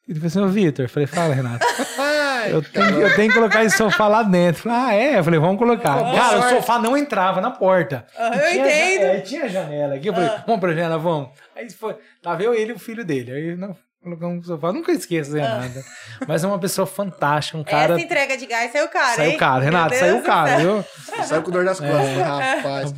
e 0.07 0.11
ele 0.11 0.19
falou 0.19 0.27
assim, 0.27 0.39
ô 0.41 0.47
Vitor, 0.47 0.87
falei, 0.89 1.07
fala, 1.07 1.33
Renato. 1.33 1.65
Eu 2.49 2.61
tenho, 2.61 3.01
eu 3.01 3.13
tenho 3.13 3.27
que 3.29 3.35
colocar 3.35 3.61
esse 3.65 3.75
sofá 3.75 4.07
lá 4.07 4.23
dentro. 4.23 4.61
Falei, 4.61 4.77
ah, 4.77 4.93
é? 4.93 5.19
Eu 5.19 5.23
falei, 5.23 5.37
vamos 5.37 5.57
colocar. 5.57 5.99
Cara, 5.99 6.37
sorte. 6.39 6.53
o 6.53 6.57
sofá 6.57 6.79
não 6.79 6.95
entrava 6.95 7.41
na 7.41 7.51
porta. 7.51 8.05
Ah, 8.17 8.31
E 8.33 8.37
eu 8.39 8.51
tinha, 8.51 8.65
entendo. 8.95 9.03
É, 9.05 9.19
tinha 9.19 9.49
janela 9.49 9.95
aqui. 9.95 10.07
Eu 10.07 10.13
falei, 10.13 10.29
vamos 10.45 10.61
pra 10.61 10.69
janela, 10.69 10.97
vamos. 10.97 11.29
Aí 11.53 11.69
foi, 11.71 11.97
tava 12.21 12.41
eu, 12.43 12.53
ele 12.53 12.71
e 12.71 12.75
o 12.75 12.79
filho 12.79 13.03
dele. 13.03 13.31
Aí 13.33 13.55
não, 13.57 13.75
colocamos 14.07 14.45
o 14.45 14.47
sofá. 14.47 14.71
Nunca 14.73 14.91
esqueço 14.91 15.31
de 15.31 15.39
nada. 15.39 15.83
Mas 16.27 16.43
é 16.43 16.47
uma 16.47 16.59
pessoa 16.59 16.85
fantástica, 16.87 17.57
um 17.57 17.63
cara. 17.63 17.93
Essa 17.93 18.01
entrega 18.03 18.37
de 18.37 18.45
gás 18.45 18.71
saiu 18.71 18.87
caro, 18.87 19.15
Saiu 19.15 19.31
hein? 19.31 19.37
caro, 19.37 19.55
Meu 19.55 19.65
Renato, 19.65 19.89
Deus 19.89 19.99
saiu 19.99 20.21
caro, 20.23 20.49
céu. 20.49 20.59
viu? 20.59 21.25
Saiu 21.25 21.43
com 21.43 21.51
dor 21.51 21.65
das 21.65 21.79
costas, 21.79 21.99
É. 21.99 22.21
rapaz. 22.23 22.93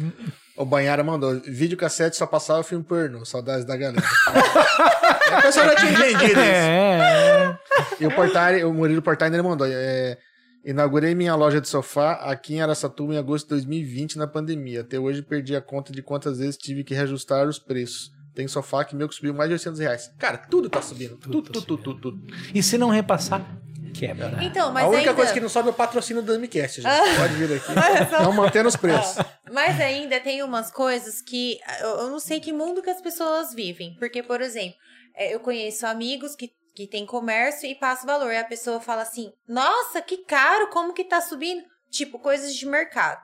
O 0.58 0.66
Banhara 0.66 1.04
mandou. 1.04 1.40
Vídeo 1.46 1.78
cassete 1.78 2.18
só 2.18 2.26
passava 2.28 2.62
filme 2.64 2.84
pornô. 2.84 3.24
Saudades 3.26 3.64
da 3.66 3.78
galera. 3.78 4.04
a 5.32 5.42
pessoa 5.42 5.66
já 5.68 5.76
tinha 5.76 5.92
entendido 5.92 6.26
isso. 6.26 6.40
É, 6.40 7.00
é. 7.00 7.58
E 8.02 8.06
o 8.08 8.12
Portari, 8.14 8.64
o 8.66 8.74
Murilo 8.74 9.02
Portari 9.02 9.34
ele 9.34 9.42
mandou. 9.42 9.66
É, 9.70 10.18
inaugurei 10.66 11.16
minha 11.16 11.34
loja 11.36 11.62
de 11.62 11.68
sofá 11.70 12.12
aqui 12.30 12.56
em 12.56 12.62
Araçatuba 12.62 13.14
em 13.14 13.18
agosto 13.18 13.46
de 13.46 13.52
2020 13.52 14.18
na 14.18 14.28
pandemia. 14.28 14.82
Até 14.82 15.00
hoje 15.00 15.22
perdi 15.22 15.56
a 15.56 15.62
conta 15.62 15.94
de 15.94 16.02
quantas 16.02 16.40
vezes 16.40 16.58
tive 16.58 16.84
que 16.84 16.94
reajustar 16.94 17.48
os 17.48 17.58
preços. 17.58 18.12
Tem 18.40 18.48
sofá 18.48 18.86
que 18.86 18.96
meu 18.96 19.10
que 19.10 19.16
subiu 19.16 19.34
mais 19.34 19.50
de 19.50 19.56
800 19.56 19.80
reais. 19.82 20.14
Cara, 20.18 20.38
tudo 20.38 20.70
tá 20.70 20.82
subindo. 20.82 21.18
Tudo, 21.18 21.42
tá 21.42 21.52
tudo, 21.52 21.66
tudo, 21.66 21.84
tudo, 21.84 22.00
tudo. 22.00 22.34
E 22.56 22.64
se 22.64 22.78
não 22.78 22.88
repassar, 22.88 23.46
quebra. 23.94 24.42
Então, 24.42 24.72
mas 24.72 24.86
a 24.86 24.88
única 24.88 25.10
ainda... 25.10 25.14
coisa 25.14 25.34
que 25.34 25.42
não 25.42 25.50
sobe 25.50 25.68
é 25.68 25.72
o 25.72 25.74
patrocínio 25.74 26.24
do 26.24 26.40
MCast, 26.40 26.82
gente. 26.82 27.18
Pode 27.18 27.34
vir 27.34 27.58
aqui. 27.58 27.70
Não 28.24 28.32
mantendo 28.32 28.70
os 28.70 28.78
preços. 28.78 29.22
Mas 29.52 29.78
ainda 29.82 30.22
tem 30.22 30.42
umas 30.42 30.72
coisas 30.72 31.22
que 31.22 31.60
eu 31.82 31.90
eu 31.90 32.10
não 32.10 32.18
sei 32.18 32.40
que 32.40 32.54
mundo 32.54 32.82
que 32.82 32.90
as 32.90 33.02
pessoas 33.02 33.54
vivem. 33.54 33.94
Porque, 34.00 34.24
por 34.24 34.40
exemplo, 34.40 34.78
é, 35.14 35.36
eu 35.36 35.42
conheço 35.42 35.86
amigos 35.86 36.34
que, 36.34 36.50
que 36.74 36.88
têm 36.88 37.06
comércio 37.06 37.70
e 37.70 37.76
passa 37.76 38.04
o 38.04 38.08
valor. 38.08 38.32
E 38.32 38.38
a 38.38 38.46
pessoa 38.46 38.80
fala 38.80 39.02
assim: 39.02 39.34
Nossa, 39.46 40.02
que 40.02 40.20
caro, 40.20 40.70
como 40.70 40.94
que 40.94 41.04
tá 41.04 41.20
subindo? 41.20 41.62
Tipo, 41.92 42.18
coisas 42.18 42.56
de 42.56 42.66
mercado. 42.66 43.20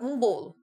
Um 0.00 0.18
bolo. 0.18 0.57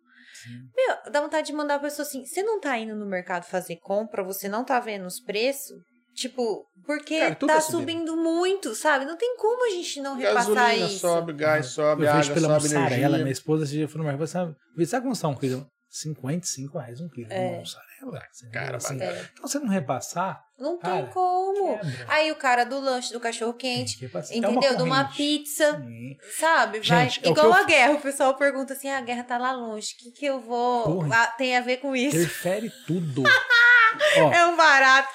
Meu, 0.75 1.11
dá 1.11 1.21
vontade 1.21 1.47
de 1.47 1.53
mandar 1.53 1.75
a 1.75 1.79
pessoa 1.79 2.05
assim: 2.05 2.25
Você 2.25 2.41
não 2.43 2.59
tá 2.59 2.77
indo 2.77 2.95
no 2.95 3.05
mercado 3.05 3.43
fazer 3.45 3.77
compra, 3.77 4.23
você 4.23 4.47
não 4.49 4.63
tá 4.63 4.79
vendo 4.79 5.05
os 5.05 5.19
preços? 5.19 5.77
Tipo, 6.13 6.65
porque 6.85 7.19
Cara, 7.19 7.35
tá 7.35 7.47
tá 7.47 7.61
subindo. 7.61 7.79
subindo 8.11 8.15
muito, 8.17 8.73
sabe? 8.73 9.03
Não 9.03 9.17
tem 9.17 9.35
como 9.35 9.65
a 9.65 9.69
gente 9.69 9.99
não 9.99 10.15
repassar 10.15 10.53
Gasolina 10.55 10.85
isso. 10.87 10.99
sobe, 10.99 11.33
gás 11.33 11.65
sobe, 11.65 12.03
Eu 12.03 12.09
água 12.09 12.21
vejo 12.21 12.33
pela 12.33 12.47
sobe, 12.47 12.63
mussarela, 12.63 12.89
energia. 12.95 13.17
minha 13.17 13.31
esposa 13.33 13.63
esse 13.65 13.73
dia 13.73 13.87
foi 13.87 13.97
no 13.99 14.05
mercado, 14.07 14.25
sabe, 14.27 14.55
sabe 14.85 15.01
como 15.03 15.13
está 15.13 15.27
um 15.27 15.35
quilo? 15.35 15.67
55 15.89 16.77
reais 16.77 17.01
um 17.01 17.09
quilo 17.09 17.27
de 17.27 17.33
É. 17.35 17.49
uma 17.49 17.59
mussarela. 17.59 17.94
Você 18.32 18.49
Cara, 18.49 18.78
assim, 18.78 19.01
É. 19.01 19.30
Então 19.34 19.47
você 19.47 19.60
não 19.60 19.68
repassar, 19.68 20.43
Não 20.58 20.78
Cara, 20.78 21.03
tem 21.03 21.12
como. 21.12 21.78
quebra. 21.80 22.06
Aí 22.08 22.32
o 22.32 22.36
cara 22.36 22.64
do 22.64 22.80
lanche 22.80 23.12
do 23.12 23.20
cachorro 23.20 23.53
quente, 23.53 23.95
que 23.97 24.06
repassar. 24.06 24.34
É 24.36 24.38
entendeu? 24.39 24.76
De 24.78 24.84
uma 24.84 25.06
pizza, 25.06 25.78
Sim. 25.82 26.18
sabe? 26.39 26.80
Vai. 26.80 27.10
Gente, 27.10 27.26
é 27.26 27.30
o 27.30 27.32
Igual 27.32 27.47
eu- 27.47 27.53
a 27.53 27.64
guerra, 27.64 27.93
o 27.93 28.01
pessoal 28.01 28.34
pergunta 28.36 28.74
assim: 28.74 28.89
ah, 28.89 28.97
a 28.97 29.01
guerra 29.01 29.24
tá 29.24 29.38
lá 29.38 29.51
longe, 29.51 29.93
o 29.93 30.03
que, 30.03 30.12
que 30.12 30.26
eu 30.26 30.39
vou. 30.39 30.84
Porra. 30.84 31.24
Ah, 31.24 31.28
tem 31.28 31.58
a 31.58 31.62
ver 31.62 31.78
com 31.78 31.95
isso. 31.95 32.16
Interfere 32.16 32.72
tudo. 32.88 33.24
Ó, 34.18 34.32
É 34.34 34.45
um 34.45 34.56
barato. 34.58 35.10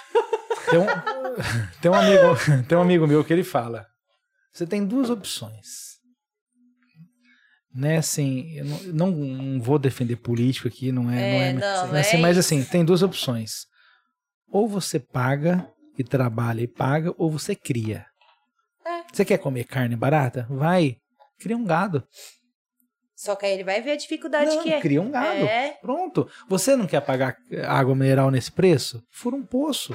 tem, 0.70 0.78
um, 0.78 0.86
tem, 1.82 1.90
um 1.90 1.94
amigo, 1.94 2.64
tem 2.68 2.78
um 2.78 2.82
amigo 2.82 3.06
meu 3.06 3.24
que 3.24 3.32
ele 3.32 3.44
fala: 3.44 3.86
você 4.52 4.66
tem 4.66 4.84
duas 4.86 5.10
opções. 5.10 5.89
Né, 7.72 7.98
assim, 7.98 8.50
eu 8.56 8.64
não, 8.64 8.80
não, 8.92 9.10
não 9.12 9.60
vou 9.60 9.78
defender 9.78 10.16
político 10.16 10.66
aqui, 10.66 10.90
não 10.90 11.08
é. 11.10 11.50
É, 11.50 11.52
não 11.52 11.60
é, 11.62 11.76
não, 11.76 11.86
não 11.88 11.96
é 11.96 12.00
assim, 12.00 12.16
é 12.16 12.20
mas 12.20 12.36
isso. 12.36 12.46
assim, 12.54 12.64
tem 12.64 12.84
duas 12.84 13.00
opções. 13.02 13.66
Ou 14.50 14.66
você 14.68 14.98
paga 14.98 15.70
e 15.96 16.02
trabalha 16.02 16.62
e 16.62 16.66
paga, 16.66 17.14
ou 17.16 17.30
você 17.30 17.54
cria. 17.54 18.04
É. 18.84 19.02
Você 19.12 19.24
quer 19.24 19.38
comer 19.38 19.64
carne 19.64 19.94
barata? 19.94 20.46
Vai, 20.50 20.96
cria 21.38 21.56
um 21.56 21.64
gado. 21.64 22.02
Só 23.14 23.36
que 23.36 23.46
aí 23.46 23.52
ele 23.52 23.64
vai 23.64 23.80
ver 23.82 23.92
a 23.92 23.96
dificuldade 23.96 24.56
Não, 24.56 24.62
que 24.62 24.72
é. 24.72 24.80
cria 24.80 25.00
um 25.00 25.10
gado. 25.10 25.44
É. 25.44 25.76
Pronto. 25.80 26.28
Você 26.48 26.74
não 26.74 26.86
quer 26.86 27.02
pagar 27.02 27.36
água 27.68 27.94
mineral 27.94 28.30
nesse 28.30 28.50
preço? 28.50 29.00
Fura 29.12 29.36
um 29.36 29.44
poço. 29.44 29.94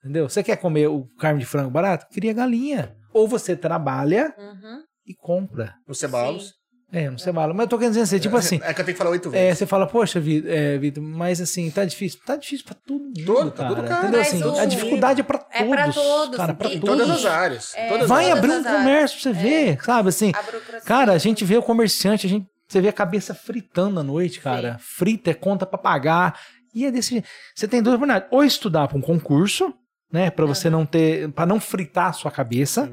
Entendeu? 0.00 0.28
Você 0.28 0.42
quer 0.42 0.56
comer 0.56 0.86
o 0.88 1.06
carne 1.18 1.40
de 1.40 1.46
frango 1.46 1.70
barato? 1.70 2.06
Cria 2.12 2.32
galinha. 2.32 2.94
Ou 3.12 3.26
você 3.26 3.56
trabalha 3.56 4.34
Uhum. 4.38 4.82
e 5.06 5.14
compra. 5.14 5.74
No 5.88 5.94
Cebalos. 5.94 6.52
É, 6.94 7.08
não 7.10 7.16
sei 7.16 7.32
mal. 7.32 7.48
Mas 7.54 7.60
eu 7.60 7.68
tô 7.68 7.78
querendo 7.78 7.92
dizer 7.94 8.02
assim, 8.02 8.18
tipo 8.18 8.36
assim. 8.36 8.60
É 8.62 8.74
que 8.74 8.80
eu 8.80 8.84
tenho 8.84 8.94
que 8.94 8.98
falar 8.98 9.10
oito 9.10 9.28
É, 9.30 9.32
vezes. 9.32 9.58
você 9.60 9.66
fala, 9.66 9.86
poxa, 9.86 10.22
é, 10.46 10.76
Vitor, 10.76 11.02
mas 11.02 11.40
assim, 11.40 11.70
tá 11.70 11.86
difícil. 11.86 12.20
Tá 12.26 12.36
difícil 12.36 12.66
pra 12.66 12.74
todo 12.86 13.00
mundo, 13.02 13.24
Todo, 13.24 13.50
tá 13.50 13.62
cara. 13.62 13.74
tudo 13.76 13.88
caro. 13.88 14.02
Entendeu? 14.02 14.20
Assim, 14.20 14.42
o- 14.44 14.58
a 14.58 14.64
dificuldade 14.66 15.20
é 15.20 15.24
pra 15.24 15.38
todos. 15.38 15.58
É 15.60 15.64
pra 15.74 15.92
todos. 15.92 16.36
Cara, 16.36 16.54
pra 16.54 16.68
E 16.68 16.76
em 16.76 16.80
todos. 16.80 16.98
todas 17.06 17.10
as 17.18 17.24
áreas. 17.24 17.72
É. 17.74 17.88
Todas 17.88 18.08
Vai 18.08 18.30
abrir 18.30 18.50
um 18.52 18.62
comércio 18.62 19.20
pra 19.22 19.32
você 19.32 19.42
ver, 19.42 19.82
sabe? 19.82 20.08
Assim, 20.10 20.32
A 20.34 20.80
cara, 20.82 21.12
a 21.12 21.18
gente 21.18 21.44
vê 21.46 21.56
o 21.56 21.62
comerciante, 21.62 22.26
a 22.26 22.30
gente 22.30 22.46
Você 22.68 22.80
vê 22.80 22.88
a 22.88 22.92
cabeça 22.92 23.34
fritando 23.34 24.00
à 24.00 24.02
noite, 24.02 24.40
cara. 24.40 24.78
Frita 24.80 25.30
é 25.30 25.34
conta 25.34 25.64
pra 25.66 25.78
pagar. 25.78 26.38
E 26.74 26.86
é 26.86 26.90
desse 26.90 27.10
jeito. 27.10 27.28
Você 27.54 27.68
tem 27.68 27.82
duas 27.82 27.96
oportunidades. 27.96 28.28
Ou 28.32 28.42
estudar 28.44 28.88
para 28.88 28.96
um 28.96 29.00
concurso, 29.02 29.72
né? 30.10 30.30
Pra 30.30 30.46
você 30.46 30.70
não 30.70 30.86
ter. 30.86 31.30
Pra 31.32 31.44
não 31.44 31.60
fritar 31.60 32.08
a 32.08 32.12
sua 32.14 32.30
cabeça. 32.30 32.90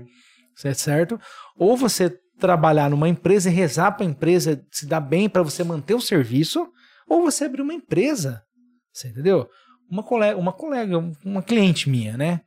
Sim. 0.56 0.74
Certo? 0.74 1.18
Ou 1.58 1.78
você 1.78 2.14
trabalhar 2.40 2.90
numa 2.90 3.08
empresa 3.10 3.50
e 3.50 3.54
rezar 3.54 3.92
pra 3.92 4.06
empresa 4.06 4.66
se 4.72 4.86
dar 4.86 5.02
bem 5.02 5.30
pra 5.30 5.44
você 5.44 5.64
manter 5.64 5.94
o 5.94 6.02
serviço. 6.02 6.68
Ou 7.08 7.22
você 7.24 7.46
abrir 7.46 7.62
uma 7.62 7.74
empresa. 7.74 8.44
Você 8.92 9.08
entendeu? 9.10 9.48
Uma 9.90 10.04
colega, 10.04 10.38
uma 10.40 10.54
colega, 10.54 10.98
uma 11.26 11.42
cliente 11.44 11.90
minha, 11.90 12.16
né? 12.16 12.42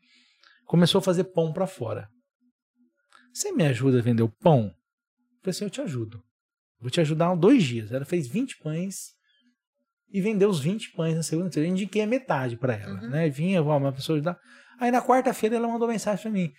Começou 0.66 0.98
a 1.00 1.02
fazer 1.02 1.24
pão 1.24 1.52
pra 1.52 1.66
fora. 1.66 2.08
Você 3.32 3.52
me 3.52 3.64
ajuda 3.64 3.98
a 3.98 4.02
vender 4.02 4.22
o 4.22 4.28
pão? 4.28 4.66
Eu 4.66 4.72
falei 5.42 5.50
assim, 5.50 5.64
eu 5.64 5.70
te 5.70 5.80
ajudo. 5.80 6.22
Vou 6.80 6.90
te 6.90 7.00
ajudar 7.00 7.34
dois 7.34 7.62
dias. 7.64 7.90
Ela 7.92 8.04
fez 8.04 8.26
20 8.26 8.58
pães 8.58 9.12
e 10.12 10.20
vendeu 10.20 10.48
os 10.50 10.60
20 10.60 10.92
pães 10.92 11.16
na 11.16 11.22
segunda 11.22 11.50
feira 11.50 11.68
Eu 11.68 11.72
indiquei 11.72 12.02
a 12.02 12.06
metade 12.06 12.56
pra 12.56 12.74
ela, 12.74 13.00
Uhum. 13.00 13.08
né? 13.10 13.28
Vinha, 13.28 13.62
uma 13.62 13.92
pessoa 13.92 14.16
ajudar. 14.16 14.38
Aí 14.78 14.90
na 14.90 15.00
quarta-feira 15.02 15.56
ela 15.56 15.68
mandou 15.68 15.88
mensagem 15.88 16.22
pra 16.22 16.30
mim. 16.30 16.52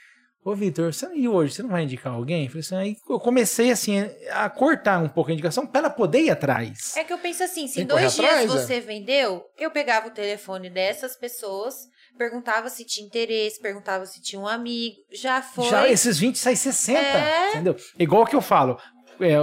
Ô, 0.46 0.54
Vitor, 0.54 0.94
você, 0.94 1.08
e 1.14 1.28
hoje, 1.28 1.54
você 1.54 1.64
não 1.64 1.70
vai 1.70 1.84
indicar 1.84 2.14
alguém? 2.14 2.44
Eu 2.44 2.50
falei 2.50 2.60
assim, 2.62 2.76
aí 2.76 2.98
eu 3.10 3.20
comecei 3.20 3.72
assim 3.72 4.00
a 4.32 4.50
cortar 4.50 5.02
um 5.02 5.08
pouco 5.08 5.30
a 5.30 5.34
indicação 5.34 5.66
pra 5.66 5.80
ela 5.80 5.90
poder 5.90 6.20
ir 6.22 6.30
atrás. 6.32 6.98
É 6.98 7.04
que 7.04 7.14
eu 7.14 7.18
penso 7.18 7.44
assim, 7.44 7.66
se 7.68 7.76
Tem 7.76 7.84
em 7.84 7.88
dois 7.88 8.14
dias 8.14 8.20
atrás, 8.20 8.44
é. 8.44 8.48
você 8.48 8.80
vendeu, 8.82 9.46
eu 9.58 9.72
pegava 9.72 10.08
o 10.08 10.12
telefone 10.12 10.70
dessas 10.70 11.16
pessoas, 11.16 11.76
perguntava 12.18 12.70
se 12.70 12.84
tinha 12.84 13.06
interesse, 13.06 13.62
perguntava 13.62 14.06
se 14.06 14.22
tinha 14.22 14.40
um 14.40 14.48
amigo, 14.48 14.98
já 15.14 15.42
foi. 15.42 15.70
Já 15.70 15.88
esses 15.88 16.18
20 16.20 16.38
sai 16.38 16.58
60, 16.58 17.00
É. 17.00 17.50
entendeu? 17.52 17.78
Igual 17.98 18.26
que 18.26 18.36
eu 18.36 18.42
falo, 18.42 18.78
é, 19.22 19.36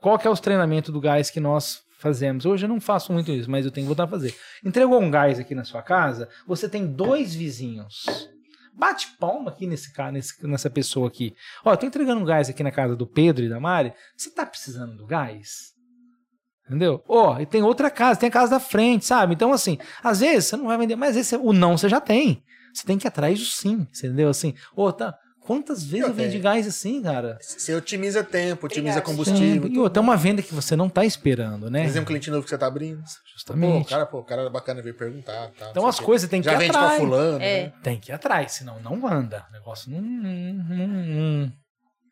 qual 0.00 0.18
que 0.18 0.26
é 0.28 0.30
os 0.30 0.40
treinamentos 0.40 0.92
do 0.92 1.00
gás 1.00 1.30
que 1.30 1.40
nós 1.40 1.82
fazemos? 1.98 2.46
Hoje 2.46 2.64
eu 2.64 2.68
não 2.68 2.80
faço 2.80 3.12
muito 3.12 3.32
isso, 3.32 3.50
mas 3.50 3.64
eu 3.64 3.72
tenho 3.72 3.86
que 3.86 3.88
voltar 3.88 4.04
a 4.04 4.08
fazer. 4.08 4.32
Entregou 4.64 5.00
um 5.00 5.10
gás 5.10 5.40
aqui 5.40 5.52
na 5.52 5.64
sua 5.64 5.82
casa, 5.82 6.28
você 6.46 6.68
tem 6.68 6.86
dois 6.86 7.34
vizinhos. 7.34 8.04
Bate 8.76 9.16
palma 9.18 9.50
aqui 9.50 9.66
nesse 9.66 9.92
cara, 9.92 10.10
nesse- 10.12 10.44
nessa 10.46 10.68
pessoa 10.68 11.06
aqui. 11.08 11.32
Ó, 11.64 11.72
eu 11.72 11.76
tô 11.76 11.86
entregando 11.86 12.20
um 12.20 12.24
gás 12.24 12.48
aqui 12.48 12.62
na 12.62 12.72
casa 12.72 12.96
do 12.96 13.06
Pedro 13.06 13.44
e 13.44 13.48
da 13.48 13.60
Mari. 13.60 13.92
Você 14.16 14.30
tá 14.30 14.44
precisando 14.44 14.96
do 14.96 15.06
gás? 15.06 15.72
Entendeu? 16.66 17.02
Ó, 17.06 17.38
e 17.38 17.46
tem 17.46 17.62
outra 17.62 17.90
casa, 17.90 18.18
tem 18.18 18.28
a 18.28 18.32
casa 18.32 18.52
da 18.52 18.60
frente, 18.60 19.04
sabe? 19.04 19.34
Então, 19.34 19.52
assim, 19.52 19.78
às 20.02 20.20
vezes 20.20 20.46
você 20.46 20.56
não 20.56 20.66
vai 20.66 20.78
vender, 20.78 20.96
mas 20.96 21.14
vezes 21.14 21.28
você- 21.28 21.36
o 21.36 21.52
não 21.52 21.76
você 21.76 21.88
já 21.88 22.00
tem. 22.00 22.42
Você 22.72 22.84
tem 22.86 22.98
que 22.98 23.06
ir 23.06 23.08
atrás 23.08 23.38
do 23.38 23.44
sim, 23.44 23.86
entendeu? 23.94 24.28
Assim, 24.30 24.54
ô, 24.74 24.90
tá. 24.92 25.16
Quantas 25.46 25.82
vezes 25.84 26.00
Eu 26.00 26.08
eu 26.08 26.14
vendi 26.14 26.30
tenho. 26.32 26.42
gás 26.42 26.66
assim, 26.66 27.02
cara? 27.02 27.36
Você 27.40 27.74
otimiza 27.74 28.24
tempo, 28.24 28.64
otimiza 28.66 29.00
combustível. 29.02 29.68
E 29.70 29.78
outra, 29.78 30.00
é 30.00 30.02
uma 30.02 30.16
venda 30.16 30.40
que 30.40 30.54
você 30.54 30.74
não 30.74 30.88
tá 30.88 31.04
esperando, 31.04 31.70
né? 31.70 31.80
Por 31.82 31.86
exemplo, 31.88 32.02
um 32.02 32.06
cliente 32.06 32.30
novo 32.30 32.44
que 32.44 32.48
você 32.50 32.56
tá 32.56 32.66
abrindo. 32.66 32.98
Pô, 33.02 33.02
o 33.04 33.32
Justamente. 33.36 33.88
cara, 33.90 34.06
pô, 34.06 34.18
o 34.20 34.24
cara 34.24 34.42
é 34.42 34.48
bacana 34.50 34.80
vir 34.80 34.96
perguntar. 34.96 35.48
Tá, 35.58 35.68
então 35.70 35.82
não 35.82 35.88
as 35.88 36.00
coisas 36.00 36.28
tem 36.30 36.40
que 36.40 36.46
Já 36.46 36.54
ir 36.54 36.58
vende 36.58 36.70
atrás. 36.70 36.88
pra 36.92 36.98
fulano. 36.98 37.42
É. 37.42 37.64
Né? 37.64 37.72
Tem 37.82 38.00
que 38.00 38.10
ir 38.10 38.14
atrás, 38.14 38.52
senão 38.52 38.80
não 38.80 39.06
anda. 39.06 39.44
O 39.50 39.52
negócio 39.52 39.90
não. 39.90 40.00
não, 40.00 40.86
não- 40.88 41.52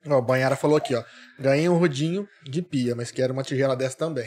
Ó, 0.09 0.18
o 0.18 0.22
Banhara 0.22 0.57
falou 0.57 0.76
aqui, 0.76 0.95
ó. 0.97 1.03
Ganhei 1.39 1.68
um 1.68 1.78
rodinho 1.78 2.26
de 2.45 2.61
pia, 2.61 2.95
mas 2.95 3.11
quero 3.12 3.33
uma 3.33 3.45
tigela 3.45 3.76
dessa 3.76 3.97
também. 3.97 4.26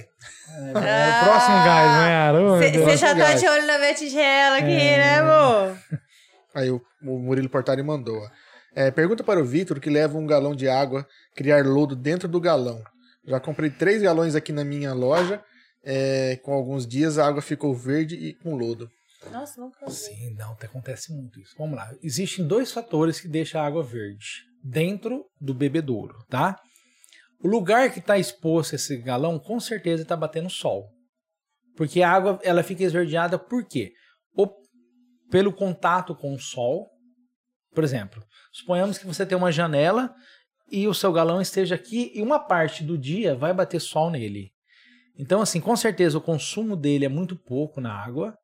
É, 0.50 0.70
o 0.70 1.26
próximo 1.26 1.56
gás, 1.66 1.92
né? 2.00 2.32
Ô, 2.32 2.58
meu 2.58 2.86
Você 2.86 2.98
já 2.98 3.08
tá 3.10 3.14
gás. 3.14 3.42
de 3.42 3.48
olho 3.48 3.68
na 3.68 3.78
minha 3.78 3.94
tigela 3.94 4.58
aqui, 4.58 4.72
É. 4.72 4.98
né, 4.98 5.20
amor? 5.20 5.78
Aí 6.56 6.72
o, 6.72 6.82
o 7.04 7.20
Murilo 7.20 7.50
Portari 7.50 7.84
mandou. 7.84 8.18
ó. 8.18 8.30
É, 8.76 8.92
pergunta 8.92 9.24
para 9.24 9.42
o 9.42 9.46
Vitor 9.46 9.80
que 9.80 9.90
leva 9.90 10.18
um 10.18 10.28
galão 10.28 10.54
de 10.54 10.68
água 10.68 11.08
criar 11.34 11.66
lodo 11.66 11.96
dentro 11.96 12.28
do 12.28 12.42
galão. 12.42 12.84
Já 13.26 13.40
comprei 13.40 13.70
três 13.70 14.02
galões 14.02 14.36
aqui 14.36 14.52
na 14.52 14.66
minha 14.66 14.94
loja. 14.94 15.42
é, 15.88 16.38
com 16.38 16.52
alguns 16.52 16.86
dias 16.88 17.20
a 17.20 17.28
água 17.28 17.42
ficou 17.42 17.74
verde 17.76 18.16
e 18.16 18.34
com 18.34 18.56
lodo. 18.56 18.90
Nossa, 19.32 19.62
nunca 19.62 19.86
vi. 19.86 19.92
Sim, 19.92 20.36
não, 20.36 20.54
acontece 20.54 21.14
muito 21.14 21.40
isso. 21.40 21.54
Vamos 21.58 21.76
lá. 21.76 21.92
Existem 22.04 22.46
dois 22.46 22.72
fatores 22.72 23.20
que 23.20 23.28
deixam 23.28 23.62
a 23.62 23.66
água 23.66 23.84
verde 23.84 24.44
dentro 24.64 25.26
do 25.40 25.54
bebedouro, 25.54 26.16
tá? 26.28 26.60
O 27.40 27.48
lugar 27.48 27.92
que 27.92 28.00
está 28.00 28.18
exposto 28.18 28.74
esse 28.74 28.98
galão, 28.98 29.38
com 29.38 29.60
certeza 29.60 30.02
está 30.02 30.18
batendo 30.18 30.50
sol. 30.50 30.90
Porque 31.76 32.02
a 32.02 32.10
água 32.10 32.40
ela 32.44 32.64
fica 32.64 32.84
esverdeada 32.84 33.38
por 33.38 33.64
quê? 33.68 33.92
Ou 34.34 34.52
pelo 35.30 35.54
contato 35.54 36.16
com 36.16 36.34
o 36.34 36.40
sol. 36.40 36.88
Por 37.76 37.84
exemplo, 37.84 38.24
suponhamos 38.52 38.98
que 38.98 39.06
você 39.06 39.26
tem 39.26 39.38
uma 39.38 39.52
janela 39.52 40.12
e 40.72 40.88
o 40.88 40.94
seu 40.94 41.12
galão 41.14 41.40
esteja 41.42 41.76
aqui 41.76 42.12
e 42.16 42.22
uma 42.22 42.40
parte 42.40 42.84
do 42.84 42.98
dia 42.98 43.36
vai 43.36 43.54
bater 43.54 43.80
sol 43.80 44.10
nele. 44.10 44.50
Então, 45.18 45.42
assim, 45.42 45.62
com 45.62 45.76
certeza 45.76 46.18
o 46.18 46.22
consumo 46.22 46.76
dele 46.76 47.06
é 47.06 47.10
muito 47.10 47.36
pouco 47.36 47.80
na 47.80 47.94
água, 47.94 48.36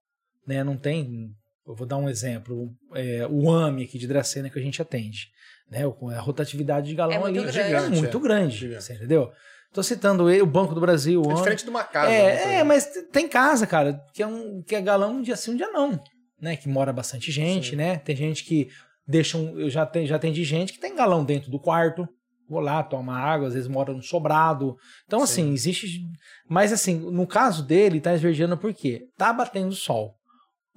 né? 0.48 0.64
Não 0.64 0.78
tem. 0.78 1.30
Eu 1.68 1.76
vou 1.76 1.88
dar 1.88 1.98
um 1.98 2.08
exemplo. 2.10 2.70
é, 2.94 3.26
o 3.30 3.52
AMI 3.52 3.84
aqui 3.84 3.98
de 3.98 4.08
Dracena 4.08 4.50
que 4.50 4.60
a 4.60 4.62
gente 4.62 4.82
atende. 4.82 5.28
Né? 5.70 5.82
A 6.16 6.20
rotatividade 6.20 6.88
de 6.88 6.96
galão 6.96 7.16
É 7.16 7.20
muito 7.20 7.40
ali 7.40 7.52
grande. 7.52 7.60
é 7.76 7.90
muito 7.90 8.18
É, 8.18 8.22
grande. 8.22 8.68
Você 8.76 8.94
entendeu? 8.94 9.32
Tô 9.74 9.82
citando 9.82 10.30
ele, 10.30 10.42
o 10.42 10.46
Banco 10.46 10.76
do 10.76 10.82
Brasil, 10.82 11.22
o 11.22 11.26
É 11.26 11.28
AMI. 11.30 11.36
diferente 11.38 11.64
de 11.64 11.70
uma 11.70 11.84
casa. 11.84 12.10
né, 12.10 12.16
É, 12.20 12.26
é, 12.26 12.44
exemplo. 12.48 12.68
mas 12.68 12.86
tem 13.12 13.28
casa, 13.28 13.66
cara, 13.66 14.02
que 14.14 14.22
é, 14.22 14.28
um, 14.28 14.62
que 14.62 14.76
é 14.76 14.82
galão 14.82 15.16
um 15.18 15.22
dia 15.22 15.36
sim, 15.38 15.52
um 15.52 15.56
dia 15.56 15.70
não. 15.70 15.98
Né? 16.42 16.56
Que 16.58 16.68
mora 16.68 16.92
bastante 16.92 17.32
gente, 17.32 17.70
Sim. 17.72 17.76
né? 17.76 17.98
Tem 18.00 18.16
gente 18.16 18.44
que 18.44 18.70
deixa 19.08 19.38
um. 19.38 19.60
Eu 19.60 19.70
já, 19.70 19.86
tem, 19.86 20.06
já 20.06 20.16
atendi 20.16 20.44
gente 20.44 20.74
que 20.74 20.80
tem 20.80 20.96
galão 20.96 21.24
dentro 21.24 21.50
do 21.52 21.60
quarto. 21.60 22.08
Vou 22.50 22.60
lá, 22.60 22.84
toma 22.84 23.18
água, 23.18 23.48
às 23.48 23.54
vezes 23.54 23.70
mora 23.70 23.94
no 23.94 24.02
sobrado. 24.04 24.76
Então, 25.06 25.22
assim, 25.24 25.46
Sim. 25.48 25.54
existe. 25.54 26.02
Mas, 26.50 26.74
assim, 26.74 26.96
no 27.00 27.26
caso 27.26 27.66
dele, 27.66 28.02
tá 28.02 28.14
esverdeando 28.14 28.58
por 28.58 28.74
quê? 28.74 29.04
Tá 29.18 29.32
batendo 29.32 29.72
sol. 29.74 30.16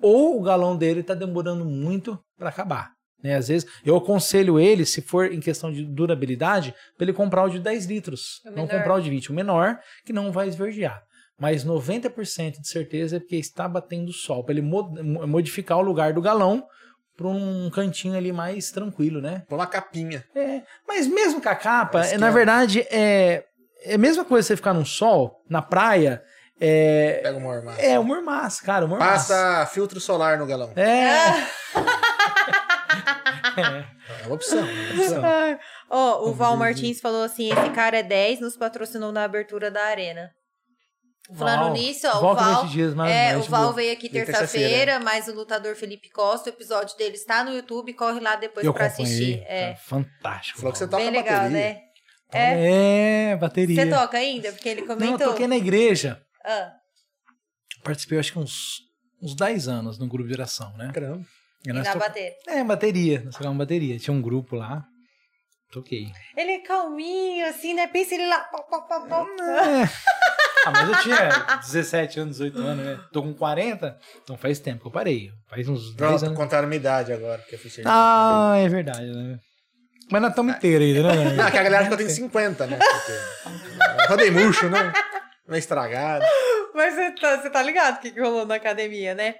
Ou 0.00 0.38
o 0.38 0.42
galão 0.42 0.76
dele 0.76 1.02
tá 1.02 1.14
demorando 1.14 1.64
muito 1.64 2.16
para 2.38 2.48
acabar. 2.48 2.90
Né? 3.22 3.34
Às 3.34 3.48
vezes, 3.48 3.68
eu 3.84 3.96
aconselho 3.96 4.60
ele, 4.60 4.84
se 4.84 5.00
for 5.02 5.32
em 5.32 5.40
questão 5.40 5.72
de 5.72 5.84
durabilidade, 5.84 6.72
para 6.96 7.06
ele 7.06 7.12
comprar 7.12 7.44
o 7.44 7.48
de 7.48 7.58
10 7.58 7.86
litros. 7.86 8.40
O 8.46 8.50
não 8.52 8.68
comprar 8.68 8.94
o 8.94 9.00
de 9.00 9.10
20, 9.10 9.30
o 9.32 9.34
menor, 9.34 9.78
que 10.04 10.12
não 10.12 10.30
vai 10.30 10.46
esverdear. 10.46 11.02
Mas 11.40 11.64
90% 11.64 12.60
de 12.60 12.68
certeza 12.68 13.16
é 13.16 13.18
porque 13.20 13.36
está 13.36 13.66
batendo 13.66 14.12
sol, 14.12 14.44
para 14.44 14.52
ele 14.52 14.62
mo- 14.62 14.92
modificar 15.26 15.78
o 15.78 15.82
lugar 15.82 16.12
do 16.12 16.20
galão 16.22 16.64
para 17.16 17.26
um 17.28 17.70
cantinho 17.70 18.16
ali 18.16 18.32
mais 18.32 18.70
tranquilo, 18.70 19.20
né? 19.20 19.42
Põe 19.48 19.58
uma 19.58 19.66
capinha. 19.66 20.24
É, 20.34 20.62
mas 20.86 21.06
mesmo 21.06 21.40
com 21.40 21.48
a 21.48 21.54
capa, 21.54 22.04
é, 22.04 22.18
na 22.18 22.28
é. 22.28 22.30
verdade, 22.30 22.80
é, 22.90 23.44
é 23.82 23.94
a 23.94 23.98
mesma 23.98 24.24
coisa 24.24 24.48
você 24.48 24.56
ficar 24.56 24.72
num 24.74 24.84
sol, 24.84 25.42
na 25.48 25.62
praia, 25.62 26.22
é, 26.60 27.20
Pega 27.22 27.36
uma 27.36 27.54
armada. 27.54 27.80
é 27.82 27.98
o 27.98 28.04
mormaço, 28.04 28.62
cara, 28.64 28.84
o 28.84 28.88
mormaço. 28.88 29.28
Passa 29.28 29.66
filtro 29.72 30.00
solar 30.00 30.38
no 30.38 30.46
galão. 30.46 30.72
É, 33.56 33.84
É 34.22 34.26
uma 34.26 34.34
opção. 34.34 34.58
É 34.58 34.92
uma 34.92 35.02
opção. 35.02 35.24
Ai. 35.24 35.58
Ó, 35.90 36.22
o 36.24 36.26
Uhum. 36.28 36.32
Val 36.32 36.56
Martins 36.56 37.00
falou 37.00 37.22
assim: 37.22 37.50
esse 37.52 37.70
cara 37.70 37.98
é 37.98 38.02
10, 38.02 38.40
nos 38.40 38.56
patrocinou 38.56 39.12
na 39.12 39.24
abertura 39.24 39.70
da 39.70 39.84
arena. 39.84 40.30
Falando 41.32 41.60
Val, 41.60 41.72
nisso, 41.72 42.06
ó, 42.06 42.32
o 42.32 42.34
Val. 42.34 42.62
20 42.64 42.72
dias, 42.72 42.94
mas 42.94 43.10
É, 43.10 43.32
mais 43.32 43.46
o 43.46 43.50
Val 43.50 43.72
veio 43.72 43.92
aqui 43.94 44.10
terça-feira, 44.10 44.46
terça-feira, 44.46 45.00
mas 45.00 45.26
o 45.26 45.32
lutador 45.34 45.74
Felipe 45.74 46.10
Costa, 46.10 46.50
o 46.50 46.52
episódio 46.52 46.96
dele 46.98 47.14
está 47.14 47.42
no 47.42 47.50
YouTube, 47.54 47.94
corre 47.94 48.20
lá 48.20 48.36
depois 48.36 48.66
acompanhei, 48.66 48.88
assistir. 48.90 49.42
É, 49.46 49.70
tá 49.72 49.76
fantástico. 49.78 50.58
Falou 50.58 50.72
que 50.72 50.78
você 50.78 50.86
toca 50.86 51.02
bem 51.02 51.10
legal, 51.10 51.36
bateria. 51.44 51.58
né? 51.58 51.80
É, 52.30 53.36
bateria. 53.36 53.76
Você 53.84 53.88
toca 53.90 54.18
ainda? 54.18 54.52
Porque 54.52 54.68
ele 54.68 54.80
Não, 54.82 54.88
comentou. 54.88 55.26
eu 55.26 55.30
toquei 55.32 55.46
na 55.46 55.56
igreja. 55.56 56.20
Ah, 56.44 56.72
Participei, 57.82 58.18
acho 58.18 58.32
que 58.32 58.38
uns, 58.38 58.80
uns 59.22 59.34
10 59.34 59.68
anos 59.68 59.98
no 59.98 60.06
grupo 60.08 60.28
de 60.28 60.34
oração, 60.34 60.76
né? 60.76 60.90
Caramba. 60.92 61.24
E 61.66 61.70
e 61.70 61.72
na 61.72 61.82
toca- 61.84 61.98
bateria. 61.98 62.34
É, 62.48 62.64
bateria. 62.64 63.22
Nós 63.24 63.34
tocávamos 63.34 63.58
bateria. 63.58 63.98
Tinha 63.98 64.12
um 64.14 64.20
grupo 64.22 64.56
lá. 64.56 64.84
Toquei. 65.74 66.06
Ele 66.36 66.52
é 66.52 66.58
calminho, 66.60 67.46
assim, 67.48 67.74
né? 67.74 67.88
Pensa 67.88 68.14
ele 68.14 68.28
lá. 68.28 68.38
pó, 68.44 68.62
pó, 68.62 68.80
pó, 68.82 69.00
pó. 69.00 69.26
É. 69.42 69.90
Ah, 70.66 70.70
mas 70.70 70.88
eu 70.88 70.98
tinha 71.02 71.58
17 71.60 72.20
anos, 72.20 72.36
18 72.38 72.58
anos, 72.58 72.86
né? 72.86 72.98
Tô 73.12 73.22
com 73.22 73.34
40, 73.34 73.98
então 74.22 74.34
faz 74.34 74.58
tempo 74.58 74.80
que 74.80 74.86
eu 74.86 74.90
parei. 74.90 75.28
Faz 75.46 75.68
uns 75.68 75.94
10 75.94 75.96
Pronto, 75.96 76.24
anos. 76.24 76.38
contaram 76.38 76.66
minha 76.66 76.78
idade 76.78 77.12
agora, 77.12 77.36
porque 77.36 77.56
eu 77.56 77.58
fui 77.58 77.68
servir. 77.68 77.90
Ah, 77.92 78.54
é 78.56 78.66
verdade, 78.66 79.04
né? 79.12 79.38
Mas 80.10 80.22
nós 80.22 80.30
estamos 80.30 80.56
inteiros 80.56 80.86
ainda, 80.86 81.14
né? 81.14 81.32
Não, 81.36 81.50
que 81.50 81.58
a 81.58 81.62
galera 81.62 81.80
acha 81.80 81.88
que 81.88 81.92
eu 81.92 81.98
tenho 81.98 82.08
50, 82.08 82.66
né? 82.66 82.78
Porque... 82.78 84.06
Rodei 84.08 84.30
murcho, 84.30 84.70
né? 84.70 84.90
Meio 85.46 85.58
estragado. 85.58 86.24
Mas 86.74 86.94
você 86.94 87.10
tá, 87.10 87.42
você 87.42 87.50
tá 87.50 87.62
ligado 87.62 87.96
o 87.96 88.00
que, 88.00 88.10
que 88.10 88.20
rolou 88.20 88.46
na 88.46 88.54
academia, 88.54 89.14
né? 89.14 89.34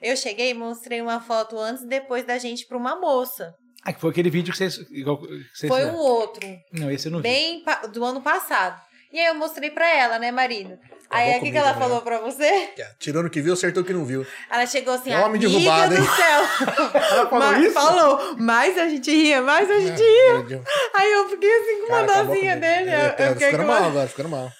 Eu 0.00 0.16
cheguei 0.16 0.48
e 0.48 0.54
mostrei 0.54 1.02
uma 1.02 1.20
foto 1.20 1.58
antes 1.58 1.82
e 1.84 1.88
depois 1.88 2.24
da 2.24 2.38
gente 2.38 2.66
pra 2.66 2.78
uma 2.78 2.98
moça. 2.98 3.52
Ah, 3.84 3.92
que 3.92 4.00
foi 4.00 4.10
aquele 4.10 4.30
vídeo 4.30 4.52
que 4.52 4.58
vocês. 4.58 4.78
igual 4.90 5.18
que 5.18 5.26
vocês 5.54 5.68
Foi 5.68 5.78
fizeram. 5.80 5.96
um 5.96 6.00
outro, 6.00 6.40
Não, 6.72 6.90
esse 6.90 7.06
eu 7.08 7.12
não 7.12 7.18
vi. 7.20 7.22
bem 7.22 7.64
do 7.92 8.04
ano 8.04 8.20
passado. 8.20 8.80
E 9.12 9.18
aí 9.18 9.26
eu 9.26 9.34
mostrei 9.34 9.70
pra 9.70 9.88
ela, 9.90 10.18
né, 10.18 10.30
Marina? 10.30 10.78
Aí 11.10 11.36
o 11.36 11.40
que, 11.40 11.50
que 11.50 11.56
ela 11.56 11.72
né? 11.72 11.78
falou 11.80 12.00
pra 12.02 12.18
você? 12.20 12.68
Tirou 13.00 13.24
no 13.24 13.28
que 13.30 13.40
viu, 13.40 13.54
acertou 13.54 13.82
o 13.82 13.86
que 13.86 13.92
não 13.92 14.04
viu. 14.04 14.24
Ela 14.48 14.64
chegou 14.66 14.94
assim, 14.94 15.10
É 15.10 15.16
um 15.18 15.24
homem 15.24 15.44
amiga 15.44 15.48
derrubado, 15.48 15.96
do 15.96 16.00
hein?" 16.00 16.08
céu. 16.14 16.68
Ela 17.10 17.28
falou 17.28 17.48
Mas- 17.50 17.64
isso? 17.64 17.72
Falou, 17.74 18.36
mais 18.36 18.78
a 18.78 18.88
gente 18.88 19.10
ria, 19.10 19.42
mais 19.42 19.68
a 19.68 19.80
gente 19.80 20.00
ria. 20.00 20.56
É, 20.56 20.62
Aí 20.94 21.10
eu 21.12 21.28
fiquei 21.28 21.52
assim 21.58 21.80
com 21.80 21.86
uma 21.92 22.02
dozinha 22.04 22.56
dele. 22.56 22.90
Ele 22.90 22.90
Eu, 22.92 23.26
eu 23.26 23.32
fiquei 23.32 23.48
ficando 23.50 23.66
com 23.66 23.72
mal 23.72 23.84
agora, 23.84 24.06
ficando 24.08 24.28
mal. 24.28 24.52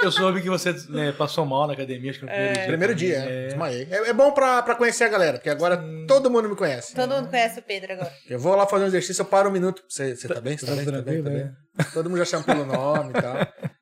Eu 0.00 0.10
soube 0.10 0.40
que 0.42 0.48
você 0.48 0.72
né, 0.88 1.12
passou 1.12 1.44
mal 1.44 1.66
na 1.66 1.72
academia, 1.74 2.10
acho 2.10 2.20
que 2.20 2.24
no 2.26 2.30
primeiro 2.30 2.54
dia. 2.54 2.66
Primeiro 2.66 2.94
dia, 2.94 3.16
é. 3.18 3.46
desmaiei. 3.48 3.88
É, 3.90 4.08
é 4.08 4.12
bom 4.12 4.32
pra, 4.32 4.62
pra 4.62 4.74
conhecer 4.74 5.04
a 5.04 5.08
galera, 5.08 5.38
porque 5.38 5.50
agora 5.50 5.82
todo 6.06 6.30
mundo 6.30 6.48
me 6.48 6.56
conhece. 6.56 6.94
Todo 6.94 7.14
mundo 7.14 7.28
conhece 7.28 7.60
o 7.60 7.62
Pedro 7.62 7.92
agora. 7.92 8.12
Eu 8.28 8.38
vou 8.38 8.54
lá 8.54 8.66
fazer 8.66 8.84
um 8.84 8.86
exercício, 8.88 9.22
eu 9.22 9.26
paro 9.26 9.48
um 9.48 9.52
minuto. 9.52 9.82
Você, 9.88 10.16
você 10.16 10.28
tá 10.28 10.40
bem? 10.40 10.56
Você 10.56 10.66
tá, 10.66 10.72
Tá 10.72 10.76
bem? 10.82 10.86
Tá 10.86 11.02
bem? 11.02 11.22
Tá 11.22 11.30
bem? 11.30 11.50
Todo 11.92 12.08
mundo 12.08 12.18
já 12.18 12.24
chama 12.24 12.44
pelo 12.44 12.64
nome 12.64 13.10
e 13.10 13.20
tal. 13.20 13.34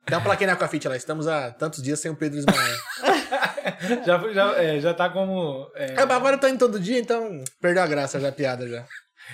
Tem 0.05 0.17
uma 0.19 0.21
plaquinha 0.21 0.49
na 0.49 0.53
Aquafit 0.55 0.87
lá. 0.89 0.97
Estamos 0.97 1.27
há 1.29 1.51
tantos 1.51 1.83
dias 1.83 1.99
sem 2.01 2.11
o 2.11 2.17
Pedro 2.17 2.39
Ismael. 2.39 2.77
Já, 4.05 4.19
já, 4.33 4.63
é, 4.63 4.81
já 4.81 4.95
tá 4.95 5.09
como. 5.09 5.71
É, 5.75 5.95
É, 5.95 6.03
agora 6.03 6.37
eu 6.37 6.41
tô 6.41 6.47
indo 6.49 6.59
todo 6.59 6.79
dia, 6.79 6.99
então 6.99 7.43
perdeu 7.61 7.83
a 7.83 7.87
graça 7.87 8.21
já, 8.21 8.29
a 8.29 8.33
piada 8.33 8.69
já. 8.69 8.85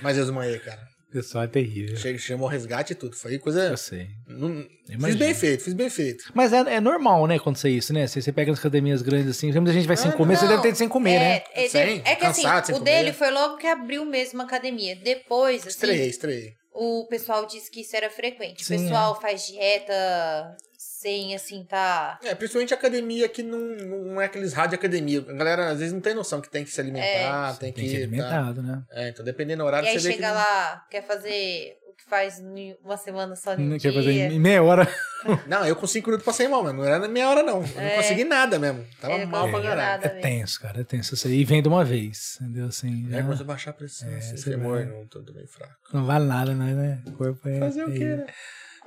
Mas 0.02 0.16
eu 0.16 0.24
desmaiei, 0.24 0.58
cara. 0.58 0.80
O 1.08 1.12
pessoal 1.12 1.44
é 1.44 1.46
terrível. 1.46 1.96
Che- 1.96 2.18
Chamou 2.18 2.46
resgate 2.48 2.92
e 2.92 2.96
tudo. 2.96 3.16
Foi 3.16 3.38
coisa. 3.38 3.62
Eu 3.68 3.76
sei. 3.76 4.08
não- 4.26 4.66
fiz 5.06 5.16
bem 5.16 5.34
feito, 5.34 5.64
fiz 5.64 5.72
bem 5.74 5.88
feito. 5.90 6.24
Mas 6.34 6.52
é, 6.52 6.58
é 6.74 6.80
normal, 6.80 7.26
né, 7.26 7.36
acontecer 7.36 7.70
isso, 7.70 7.92
né? 7.92 8.06
Se 8.06 8.20
você 8.20 8.30
pega 8.32 8.50
nas 8.50 8.58
academias 8.60 9.00
grandes 9.02 9.28
assim, 9.30 9.50
muita 9.52 9.72
gente 9.72 9.86
vai 9.86 9.96
sem 9.96 10.10
Ah, 10.10 10.14
comer, 10.14 10.36
você 10.36 10.44
não. 10.44 10.50
deve 10.56 10.62
ter 10.68 10.74
sem 10.74 10.88
comer, 10.88 11.14
é, 11.14 11.18
né? 11.18 11.42
É, 11.54 11.68
Sem, 11.68 12.02
é 12.04 12.14
que 12.16 12.26
assim, 12.26 12.42
cansado, 12.42 12.66
sem 12.66 12.74
o 12.74 12.78
comer. 12.78 12.90
dele 12.90 13.12
foi 13.12 13.30
logo 13.30 13.56
que 13.56 13.66
abriu 13.66 14.04
mesmo 14.04 14.40
a 14.42 14.44
academia. 14.44 14.96
Depois, 14.96 15.60
assim, 15.62 15.68
Estreiei, 15.70 16.08
estreiei. 16.08 16.52
o 16.72 17.06
pessoal 17.08 17.46
disse 17.46 17.70
que 17.70 17.80
isso 17.80 17.96
era 17.96 18.10
frequente. 18.10 18.64
Sim, 18.64 18.76
o 18.76 18.80
pessoal 18.80 19.20
faz 19.20 19.46
dieta 19.46 20.56
sem, 20.80 21.34
assim, 21.34 21.64
tá... 21.64 22.20
É, 22.22 22.34
principalmente 22.36 22.72
academia 22.72 23.28
que 23.28 23.42
não, 23.42 23.58
não 23.58 24.20
é 24.20 24.26
aqueles 24.26 24.52
rádio 24.52 24.76
academia. 24.76 25.18
A 25.28 25.32
galera 25.32 25.70
às 25.70 25.80
vezes 25.80 25.92
não 25.92 26.00
tem 26.00 26.14
noção 26.14 26.40
que 26.40 26.48
tem 26.48 26.62
que 26.64 26.70
se 26.70 26.80
alimentar, 26.80 27.56
tem 27.58 27.72
que. 27.72 27.80
Tem 27.80 27.84
que 27.84 27.90
ser 27.90 27.96
tá. 27.98 28.04
alimentado, 28.06 28.62
né? 28.62 28.82
É, 28.92 29.08
então 29.08 29.24
dependendo 29.24 29.58
do 29.62 29.66
E 29.66 29.66
horário 29.66 29.88
aí 29.88 29.98
você 29.98 30.08
vê 30.08 30.14
chega 30.14 30.28
que. 30.28 30.34
lá, 30.34 30.86
quer 30.88 31.02
fazer 31.04 31.76
o 31.88 31.92
que 31.94 32.04
faz 32.08 32.38
em 32.38 32.76
uma 32.84 32.96
semana 32.96 33.34
só 33.34 33.56
Não 33.56 33.76
quer 33.76 33.92
fazer 33.92 34.12
em 34.12 34.38
meia 34.38 34.62
hora. 34.62 34.86
Não, 35.48 35.66
eu 35.66 35.74
com 35.74 35.84
5 35.84 36.06
minutos 36.08 36.24
passei 36.24 36.46
mal, 36.46 36.62
mano. 36.62 36.78
Não 36.78 36.84
era 36.88 37.00
na 37.00 37.08
minha 37.08 37.28
hora, 37.28 37.42
não. 37.42 37.56
Eu 37.60 37.82
não 37.82 37.90
consegui 37.96 38.22
nada 38.22 38.56
mesmo. 38.56 38.86
Tava 39.00 39.14
É, 39.14 39.26
mal 39.26 39.50
pra 39.50 39.60
caralho. 39.60 40.04
É 40.04 40.08
tenso, 40.10 40.60
cara, 40.60 40.80
é 40.80 40.84
tenso 40.84 41.14
isso 41.14 41.26
aí. 41.26 41.40
E 41.40 41.44
vem 41.44 41.60
de 41.60 41.66
uma 41.68 41.84
vez, 41.84 42.38
entendeu? 42.40 42.66
Assim, 42.66 43.08
É, 43.08 43.16
já 43.16 43.22
começou 43.24 43.42
a 43.42 43.46
baixar 43.48 43.70
a 43.70 43.74
pressão, 43.74 44.08
É, 44.08 44.16
assim, 44.18 44.36
você 44.36 44.44
tremor, 44.50 44.76
vai. 44.76 44.84
não, 44.86 45.04
tudo 45.08 45.32
bem 45.34 45.44
fraco. 45.48 45.74
não 45.92 46.04
vale 46.06 46.24
nada, 46.24 46.54
né? 46.54 46.72
né? 46.72 47.02
O 47.08 47.12
corpo 47.16 47.48
é. 47.48 47.58
Fazer 47.58 47.82
o 47.82 47.92
quê, 47.92 48.04
é- 48.04 48.16
né? 48.18 48.26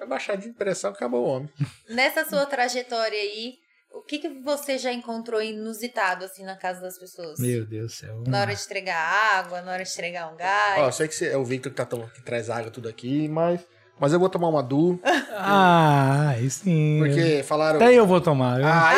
Vai 0.02 0.07
baixar 0.07 0.36
de 0.36 0.49
pressão, 0.49 0.90
acabou 0.90 1.23
o 1.23 1.30
homem. 1.30 1.49
Nessa 1.88 2.26
sua 2.26 2.44
trajetória 2.48 3.19
aí, 3.19 3.53
o 3.94 4.02
que, 4.02 4.18
que 4.18 4.30
você 4.30 4.76
já 4.80 4.91
encontrou 4.91 5.40
inusitado, 5.40 6.26
assim, 6.26 6.44
na 6.44 6.56
casa 6.56 6.82
das 6.82 6.98
pessoas? 6.98 7.40
Meu 7.40 7.64
Deus 7.68 7.91
do 7.91 7.95
céu. 7.95 8.23
Na 8.26 8.41
hora 8.41 8.56
de 8.56 8.60
entregar 8.64 8.98
água, 8.98 9.61
na 9.61 9.73
hora 9.73 9.84
de 9.84 9.91
entregar 9.91 10.34
um 10.34 10.36
gás. 10.36 10.80
Ó, 10.82 10.88
eu 10.88 10.91
sei 10.91 11.07
que 11.07 11.14
você- 11.14 11.28
é 11.30 11.38
o 11.38 11.45
Victor 11.45 11.72
que, 11.72 11.76
tá 11.78 11.86
que 11.86 12.22
traz 12.23 12.49
água 12.49 12.72
tudo 12.72 12.90
aqui, 12.90 13.28
mas, 13.28 13.61
mas 13.99 14.11
eu 14.11 14.19
vou 14.19 14.28
tomar 14.28 14.48
uma 14.48 14.64
Du, 14.64 14.99
Ah, 15.38 16.30
aí 16.30 16.49
sim. 16.49 16.98
porque 16.98 17.44
falaram 17.44 17.76
Até 17.76 17.94
eu 17.94 18.07
vou 18.07 18.19
tomar, 18.19 18.57
viu? 18.57 18.65
Ah, 18.68 18.90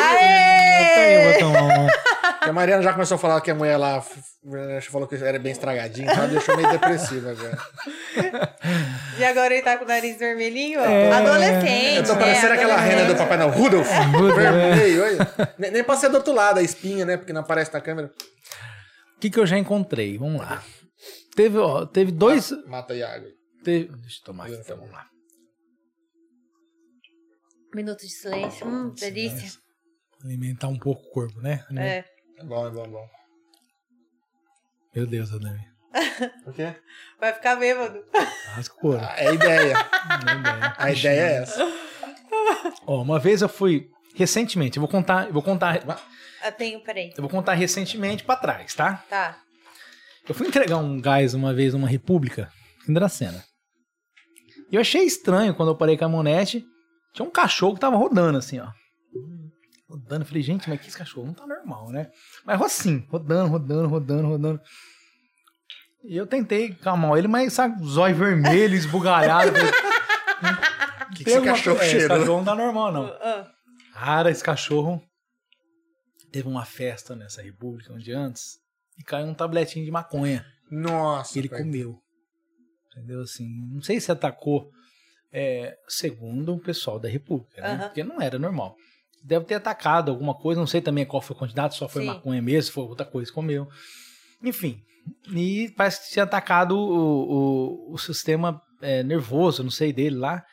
Até 0.90 1.16
eu 1.18 1.22
vou 1.24 1.38
tomar 1.38 1.62
uma. 1.64 1.92
Que 2.44 2.50
a 2.50 2.52
Mariana 2.52 2.82
já 2.82 2.92
começou 2.92 3.16
a 3.16 3.18
falar 3.18 3.40
que 3.40 3.50
a 3.50 3.54
mulher 3.54 3.76
lá 3.76 3.96
f- 3.98 4.20
falou 4.90 5.08
que 5.08 5.14
era 5.16 5.38
bem 5.38 5.52
estragadinha, 5.52 6.12
então 6.12 6.28
deixou 6.28 6.56
meio 6.56 6.70
depressiva 6.70 7.30
agora. 7.30 7.58
E 9.18 9.24
agora 9.24 9.54
ele 9.54 9.62
tá 9.62 9.76
com 9.78 9.84
o 9.84 9.88
nariz 9.88 10.18
vermelhinho, 10.18 10.80
ó. 10.80 10.84
É. 10.84 11.12
Adolescente. 11.12 11.96
Eu 11.98 12.04
tô 12.04 12.16
parecendo 12.16 12.48
né? 12.48 12.54
aquela 12.54 12.76
rena 12.76 13.04
do. 13.06 13.16
Papai 13.16 13.36
Noel, 13.38 13.50
Rudolph, 13.50 13.88
Rudolph, 14.12 14.34
vermelho, 14.36 15.02
olha. 15.04 15.18
Nem, 15.58 15.84
ser 15.96 16.08
do 16.08 16.16
outro 16.16 16.32
lado, 16.32 16.58
a 16.58 16.62
espinha, 16.62 17.04
né, 17.04 17.16
porque 17.16 17.32
não 17.32 17.42
aparece 17.42 17.72
na 17.72 17.80
câmera. 17.80 18.10
O 19.16 19.20
que, 19.20 19.30
que 19.30 19.38
eu 19.38 19.46
já 19.46 19.56
encontrei? 19.56 20.18
Vamos 20.18 20.40
lá. 20.40 20.62
Teve, 21.36 21.58
ó, 21.58 21.86
teve 21.86 22.10
dois. 22.10 22.50
Mata 22.66 22.92
aí 22.92 23.02
a 23.04 23.14
água. 23.14 23.28
teve- 23.62 23.88
deixa 23.96 24.20
eu 24.20 24.24
tomar 24.24 24.46
aqui, 24.46 24.54
então, 24.56 24.76
vamos 24.78 24.92
lá. 24.92 25.06
Minuto 27.74 28.00
de 28.00 28.08
silêncio. 28.10 28.66
Hum, 28.66 28.94
delícia. 28.94 29.36
Silêncio. 29.38 29.60
Alimentar 30.24 30.68
um 30.68 30.78
pouco 30.78 31.02
o 31.06 31.10
corpo, 31.10 31.40
né? 31.40 31.64
É. 31.76 32.04
É 32.38 32.44
bom, 32.44 32.66
é 32.66 32.70
bom, 32.70 32.84
é 32.84 32.88
bom. 32.88 33.06
Meu 34.94 35.06
Deus, 35.06 35.32
Adami. 35.32 35.60
O 36.46 36.52
quê? 36.52 36.74
Vai 37.20 37.32
ficar 37.32 37.56
bêbado. 37.56 38.04
Rasca 38.54 38.74
o 38.76 38.78
couro. 38.80 38.98
Ah, 39.00 39.14
É 39.16 39.28
a 39.28 39.32
ideia. 39.32 39.74
Meu 40.26 40.42
Deus. 40.42 40.74
A 40.78 40.90
ideia 40.92 41.20
é 41.20 41.42
essa. 41.42 41.72
Ó, 42.86 43.02
uma 43.02 43.18
vez 43.18 43.42
eu 43.42 43.48
fui. 43.48 43.88
Recentemente, 44.14 44.76
eu 44.76 44.80
vou 44.80 44.88
contar. 44.88 45.26
Eu 45.26 45.32
vou 45.32 45.42
contar. 45.42 45.80
Eu 46.44 46.52
tenho, 46.52 46.80
peraí. 46.82 47.12
Eu 47.16 47.22
vou 47.22 47.30
contar 47.30 47.54
recentemente 47.54 48.22
pra 48.24 48.36
trás, 48.36 48.74
tá? 48.74 49.04
Tá. 49.08 49.40
Eu 50.28 50.34
fui 50.34 50.46
entregar 50.48 50.78
um 50.78 51.00
gás 51.00 51.34
uma 51.34 51.52
vez 51.54 51.74
numa 51.74 51.88
república 51.88 52.50
em 52.88 52.92
Dracena. 52.92 53.44
E 54.70 54.74
eu 54.76 54.80
achei 54.80 55.02
estranho 55.04 55.54
quando 55.54 55.70
eu 55.70 55.76
parei 55.76 55.96
com 55.96 56.04
a 56.04 56.06
caminhonete. 56.08 56.64
Tinha 57.12 57.26
um 57.26 57.30
cachorro 57.30 57.74
que 57.74 57.80
tava 57.80 57.96
rodando 57.96 58.38
assim, 58.38 58.58
ó. 58.58 58.68
Rodando. 59.88 60.24
Falei, 60.24 60.42
gente, 60.42 60.68
mas 60.68 60.80
que 60.80 60.88
esse 60.88 60.96
cachorro 60.96 61.26
não 61.26 61.34
tá 61.34 61.46
normal, 61.46 61.90
né? 61.90 62.10
Mas 62.44 62.60
assim, 62.62 63.06
rodando, 63.10 63.50
rodando, 63.50 63.88
rodando, 63.88 64.28
rodando. 64.28 64.60
E 66.04 66.16
eu 66.16 66.26
tentei 66.26 66.74
calmar 66.74 67.16
ele, 67.18 67.28
mas 67.28 67.52
sabe, 67.52 67.82
zóio 67.86 68.14
vermelho, 68.14 68.74
esbugalhado. 68.74 69.52
Falei, 69.52 69.70
O 69.70 71.10
que, 71.14 71.18
que 71.18 71.24
"Tem 71.24 71.34
esse 71.36 71.44
cachorro 71.44 71.76
coisa- 71.78 71.92
é, 71.92 71.96
Esse 71.96 72.08
cachorro 72.08 72.38
não 72.38 72.44
tá 72.44 72.54
normal, 72.54 72.92
não. 72.92 73.04
Ah, 73.06 73.50
Cara, 73.94 74.30
esse 74.30 74.42
cachorro 74.42 75.02
teve 76.32 76.48
uma 76.48 76.64
festa 76.64 77.14
nessa 77.14 77.40
república 77.42 77.92
um 77.92 77.98
dia 77.98 78.18
antes 78.18 78.58
e 78.98 79.04
caiu 79.04 79.26
um 79.26 79.34
tabletinho 79.34 79.84
de 79.84 79.90
maconha 79.90 80.44
Nossa. 80.70 81.32
que 81.32 81.38
ele 81.38 81.48
pai. 81.48 81.60
comeu. 81.60 81.98
Entendeu? 82.90 83.22
Assim, 83.22 83.46
não 83.72 83.80
sei 83.82 84.00
se 84.00 84.10
atacou 84.10 84.70
é, 85.32 85.76
segundo 85.88 86.54
o 86.54 86.60
pessoal 86.60 86.98
da 86.98 87.08
república, 87.08 87.60
né? 87.62 87.78
Porque 87.86 88.02
não 88.04 88.20
era 88.20 88.38
normal. 88.38 88.76
Deve 89.24 89.46
ter 89.46 89.54
atacado 89.54 90.10
alguma 90.10 90.34
coisa, 90.34 90.60
não 90.60 90.66
sei 90.66 90.82
também 90.82 91.06
qual 91.06 91.22
foi 91.22 91.34
a 91.34 91.38
quantidade, 91.38 91.76
só 91.76 91.88
foi 91.88 92.02
Sim. 92.02 92.08
maconha 92.08 92.42
mesmo, 92.42 92.62
se 92.62 92.72
foi 92.72 92.84
outra 92.84 93.06
coisa, 93.06 93.32
comeu. 93.32 93.66
Enfim, 94.42 94.82
e 95.32 95.72
parece 95.76 96.04
que 96.04 96.12
tinha 96.12 96.24
atacado 96.24 96.76
o, 96.76 97.88
o, 97.90 97.94
o 97.94 97.98
sistema 97.98 98.60
é, 98.82 99.02
nervoso, 99.02 99.62
não 99.62 99.70
sei, 99.70 99.92
dele 99.92 100.16
lá. 100.16 100.44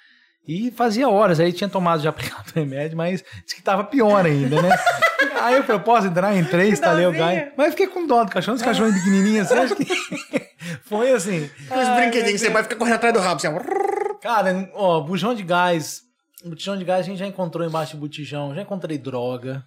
E 0.48 0.72
fazia 0.72 1.08
horas, 1.08 1.40
aí 1.40 1.54
tinha 1.54 1.70
tomado 1.70 2.02
já 2.02 2.10
aplicado 2.12 2.50
o 2.50 2.60
remédio, 2.60 2.98
mas 2.98 3.24
disse 3.44 3.56
que 3.56 3.62
tava 3.62 3.84
pior 3.84 4.26
ainda, 4.26 4.62
né? 4.62 4.70
aí 5.42 5.56
eu 5.56 5.64
falei, 5.64 5.82
posso 5.82 6.08
entrar? 6.08 6.36
Entrei, 6.36 6.70
instalei 6.70 7.06
o 7.06 7.12
gás. 7.12 7.52
Mas 7.58 7.68
eu 7.68 7.72
fiquei 7.72 7.88
com 7.88 8.08
dó 8.08 8.24
do 8.24 8.32
cachorro, 8.32 8.56
esse 8.56 8.64
cachorro 8.64 8.94
pequenininho 8.94 9.42
assim, 9.42 9.54
acho 9.54 9.76
que 9.76 9.86
foi 10.84 11.12
assim. 11.12 11.50
Aqueles 11.70 11.90
brinquedinhos 11.90 12.42
que 12.42 12.48
você 12.48 12.50
vai 12.50 12.64
ficar 12.64 12.76
correndo 12.78 12.96
atrás 12.96 13.14
do 13.14 13.20
rabo, 13.20 13.36
assim, 13.36 13.48
ó. 13.48 14.20
Cara, 14.22 14.70
ó, 14.74 15.02
bujão 15.02 15.34
de 15.36 15.44
gás. 15.44 16.02
Botijão 16.46 16.78
de 16.78 16.84
gás 16.84 17.02
a 17.02 17.10
gente 17.10 17.20
já 17.20 17.28
encontrou 17.28 17.66
embaixo 17.68 17.94
de 17.94 18.00
botijão. 18.00 18.54
Já 18.56 18.62
encontrei 18.62 18.98
droga. 18.98 19.64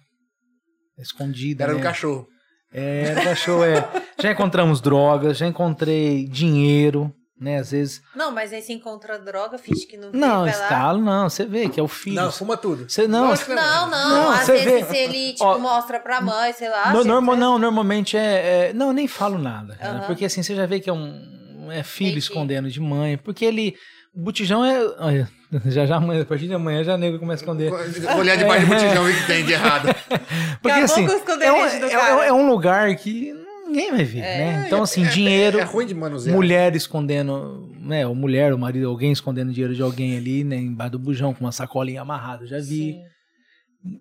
Escondida. 0.97 1.63
Era 1.63 1.73
né? 1.73 1.79
do 1.79 1.83
cachorro. 1.83 2.27
É, 2.73 3.15
do 3.15 3.21
cachorro, 3.21 3.63
é. 3.63 3.87
Já 4.21 4.31
encontramos 4.31 4.79
drogas, 4.81 5.37
já 5.37 5.45
encontrei 5.45 6.25
dinheiro, 6.27 7.13
né? 7.39 7.57
Às 7.59 7.71
vezes. 7.71 8.01
Não, 8.15 8.31
mas 8.31 8.51
aí 8.53 8.61
você 8.61 8.71
encontra 8.73 9.19
droga, 9.19 9.57
finge 9.57 9.85
que 9.85 9.97
não 9.97 10.09
viu, 10.09 10.19
Não, 10.19 10.47
estalo 10.47 11.01
não. 11.01 11.29
Você 11.29 11.45
vê 11.45 11.67
que 11.69 11.79
é 11.79 11.83
o 11.83 11.87
filho. 11.87 12.15
Não, 12.15 12.31
fuma 12.31 12.55
tudo. 12.55 12.89
Você 12.89 13.07
não. 13.09 13.35
Que 13.35 13.49
Não, 13.53 13.89
não, 13.89 14.09
Não, 14.09 14.31
às 14.31 14.45
você 14.45 14.53
vezes 14.53 14.71
vê- 14.71 14.85
se 14.85 14.97
ele, 14.97 15.33
tipo, 15.33 15.43
Ó, 15.43 15.59
mostra 15.59 15.99
pra 15.99 16.21
mãe, 16.21 16.53
sei 16.53 16.69
lá. 16.69 16.93
No- 16.93 17.03
normal, 17.03 17.35
não, 17.35 17.59
normalmente 17.59 18.15
é, 18.17 18.69
é- 18.69 18.73
Não, 18.73 18.87
eu 18.87 18.93
nem 18.93 19.07
falo 19.07 19.37
nada. 19.37 19.77
Aham. 19.81 20.07
Porque 20.07 20.23
assim, 20.25 20.41
você 20.41 20.55
já 20.55 20.65
vê 20.65 20.79
que 20.79 20.89
é 20.89 20.93
um. 20.93 21.69
É 21.71 21.83
filho 21.83 22.11
Entendi. 22.11 22.19
escondendo 22.19 22.69
de 22.71 22.79
mãe. 22.79 23.17
Porque 23.17 23.43
ele. 23.43 23.75
O 24.15 24.21
botijão 24.21 24.63
é. 24.63 24.79
Olha, 24.99 25.29
já 25.65 25.85
já 25.85 25.97
amanhã, 25.97 26.21
a 26.21 26.25
partir 26.25 26.47
de 26.47 26.53
amanhã 26.53 26.83
já 26.83 26.97
nego 26.97 27.19
começa 27.19 27.43
a 27.43 27.45
esconder. 27.45 27.71
Olhar 28.17 28.37
debaixo 28.37 28.65
do 28.65 28.69
botijão 28.73 29.09
e 29.09 29.13
o 29.13 29.15
que 29.21 29.27
tem 29.27 29.45
de 29.45 29.53
errado. 29.53 29.87
Porque 30.61 30.79
assim, 30.79 31.05
é 31.05 31.51
um, 31.51 31.65
é- 31.65 31.89
cara. 31.89 32.25
é 32.25 32.33
um 32.33 32.49
lugar 32.49 32.95
que 32.95 33.33
ninguém 33.67 33.91
vai 33.91 34.03
ver, 34.03 34.21
né? 34.21 34.63
Então, 34.65 34.81
assim, 34.83 35.03
dinheiro, 35.03 35.59
É 35.59 35.63
ruim 35.63 35.85
de 35.85 35.93
manusear. 35.93 36.35
mulher 36.35 36.75
escondendo, 36.75 37.69
né? 37.79 38.07
Ou 38.07 38.15
mulher, 38.15 38.53
o 38.53 38.57
marido, 38.57 38.87
alguém 38.87 39.11
escondendo 39.11 39.51
dinheiro 39.51 39.75
de 39.75 39.81
alguém 39.81 40.17
ali, 40.17 40.43
né? 40.43 40.55
Embaixo 40.55 40.93
do 40.93 40.99
bujão 40.99 41.33
com 41.33 41.43
uma 41.43 41.51
sacolinha 41.51 42.01
amarrada, 42.01 42.43
eu 42.43 42.47
já 42.47 42.57
vi. 42.59 42.93
Sim. 42.93 43.01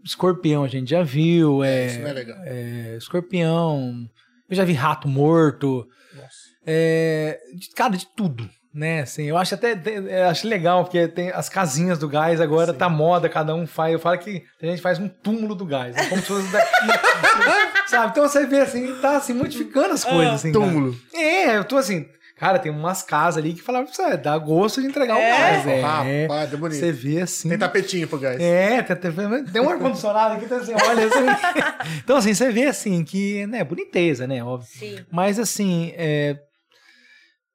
Escorpião 0.03 0.65
a 0.65 0.69
gente 0.69 0.89
já 0.91 1.03
viu, 1.03 1.63
é, 1.63 1.87
Isso 1.87 2.01
não 2.01 2.09
é 2.09 2.13
legal. 2.15 2.37
é, 2.45 2.95
escorpião. 2.97 4.07
Eu 4.49 4.57
já 4.57 4.65
vi 4.65 4.73
rato 4.73 5.07
morto, 5.09 5.87
Nossa. 6.15 6.29
é, 6.67 7.39
de, 7.55 7.69
cara, 7.71 7.95
de 7.97 8.07
tudo. 8.17 8.49
Né, 8.75 9.03
assim, 9.03 9.23
eu 9.25 9.37
acho 9.37 9.55
até 9.55 9.79
eu 9.87 10.29
acho 10.29 10.49
legal, 10.49 10.83
porque 10.85 11.07
tem 11.07 11.31
as 11.31 11.49
casinhas 11.49 11.97
do 11.97 12.09
gás 12.09 12.41
agora, 12.41 12.73
Sim. 12.73 12.79
tá 12.79 12.89
moda, 12.89 13.29
cada 13.29 13.55
um 13.55 13.67
faz. 13.69 13.93
Eu 13.93 14.01
falo 14.01 14.19
que 14.19 14.43
a 14.61 14.67
gente 14.67 14.83
faz 14.83 14.99
um 14.99 15.07
túmulo 15.09 15.55
do 15.55 15.65
gás, 15.65 15.95
né, 15.95 16.07
como 16.09 16.21
se 16.21 16.27
fosse 16.27 16.51
daqui. 16.51 16.87
sabe? 17.87 18.11
Então 18.11 18.29
você 18.29 18.45
vê 18.47 18.61
assim, 18.61 18.95
tá 19.01 19.17
assim, 19.17 19.33
modificando 19.33 19.95
as 19.95 20.05
coisas. 20.05 20.35
Assim, 20.35 20.53
cara. 20.53 20.65
Túmulo. 20.65 20.97
É, 21.15 21.57
eu 21.57 21.63
tô 21.65 21.77
assim, 21.77 22.07
cara, 22.37 22.59
tem 22.59 22.73
umas 22.73 23.03
casas 23.03 23.43
ali 23.43 23.55
que 23.55 23.63
falavam 23.63 23.87
pra 23.87 23.95
você, 23.95 24.17
dá 24.17 24.37
gosto 24.39 24.81
de 24.81 24.89
entregar 24.89 25.15
o 25.15 25.21
É? 25.21 25.31
gás. 25.39 25.67
É, 25.69 25.81
Rapaz, 25.81 26.53
é 26.53 26.57
bonito. 26.57 26.79
você 26.81 26.91
vê 26.91 27.21
assim. 27.21 27.49
Tem 27.51 27.59
tapetinho 27.59 28.09
pro 28.09 28.19
gás. 28.19 28.41
É, 28.41 28.83
tem, 28.83 28.97
tem, 28.97 29.45
tem 29.45 29.63
um 29.63 29.71
ar-condicionado 29.71 30.35
aqui, 30.35 30.47
então 30.47 30.59
assim, 30.59 30.73
olha 30.75 31.07
assim. 31.07 31.95
Então, 32.03 32.17
assim, 32.17 32.35
você 32.35 32.51
vê 32.51 32.65
assim 32.67 33.05
que, 33.05 33.47
né, 33.47 33.63
boniteza, 33.63 34.27
né, 34.27 34.43
óbvio. 34.43 34.69
Sim. 34.69 34.97
Mas 35.13 35.39
assim, 35.39 35.93
é, 35.97 36.37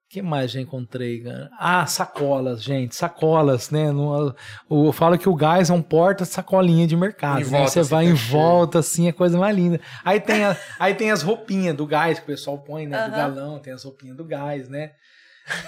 que 0.09 0.21
mais 0.23 0.49
já 0.51 0.59
encontrei? 0.59 1.21
cara? 1.23 1.49
Ah, 1.59 1.85
sacolas, 1.85 2.63
gente, 2.63 2.95
sacolas, 2.95 3.69
né? 3.69 3.91
No, 3.91 4.33
o- 4.67 4.87
eu 4.87 4.91
falo 4.91 5.17
que 5.19 5.29
o 5.29 5.35
gás 5.35 5.69
é 5.69 5.73
um 5.73 5.81
porta-sacolinha 5.83 6.87
de 6.87 6.95
mercado. 6.97 7.39
Né? 7.39 7.43
volta, 7.45 7.69
Você 7.71 7.79
assim, 7.81 7.89
vai 7.91 8.05
tá 8.05 8.11
em 8.11 8.15
cheio. 8.17 8.31
volta, 8.31 8.79
assim, 8.79 9.07
é 9.07 9.11
coisa 9.11 9.37
mais 9.37 9.55
linda. 9.55 9.79
Aí 10.03 10.19
tem, 10.19 10.43
a- 10.43 10.57
aí 10.79 10.95
tem 10.95 11.11
as 11.11 11.21
roupinhas 11.21 11.75
do 11.75 11.85
gás 11.85 12.17
que 12.17 12.23
o 12.23 12.27
pessoal 12.27 12.57
põe, 12.57 12.87
né? 12.87 12.97
Do 12.97 13.03
Aham. 13.13 13.17
galão, 13.17 13.59
tem 13.59 13.71
as 13.71 13.83
roupinhas 13.83 14.17
do 14.17 14.25
gás, 14.25 14.67
né? 14.67 14.91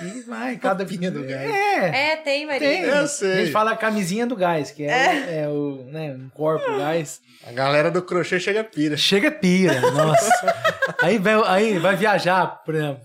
E 0.04 0.22
vai, 0.22 0.58
cada 0.58 0.84
Roupinha 0.84 1.10
do 1.10 1.24
gás. 1.24 1.50
É, 1.50 2.12
É, 2.12 2.16
tem, 2.18 2.46
Maria. 2.46 2.60
tem. 2.60 2.82
Eu 2.84 3.00
A 3.04 3.08
sei. 3.08 3.46
gente 3.46 3.52
fala 3.52 3.76
camisinha 3.76 4.28
do 4.28 4.36
gás, 4.36 4.70
que 4.70 4.84
é, 4.84 5.42
é 5.44 5.48
o, 5.50 5.84
né, 5.92 6.14
um 6.14 6.30
corpo 6.30 6.78
gás. 6.78 7.20
A 7.48 7.52
galera 7.52 7.90
do 7.90 8.00
crochê 8.04 8.40
chega 8.40 8.64
pira. 8.64 8.96
Chega 8.96 9.32
pira, 9.32 9.82
nossa. 9.92 10.56
aí, 11.02 11.18
vai, 11.18 11.34
aí 11.48 11.80
vai 11.80 11.96
viajar, 11.96 12.62
por 12.64 12.76
exemplo, 12.76 13.02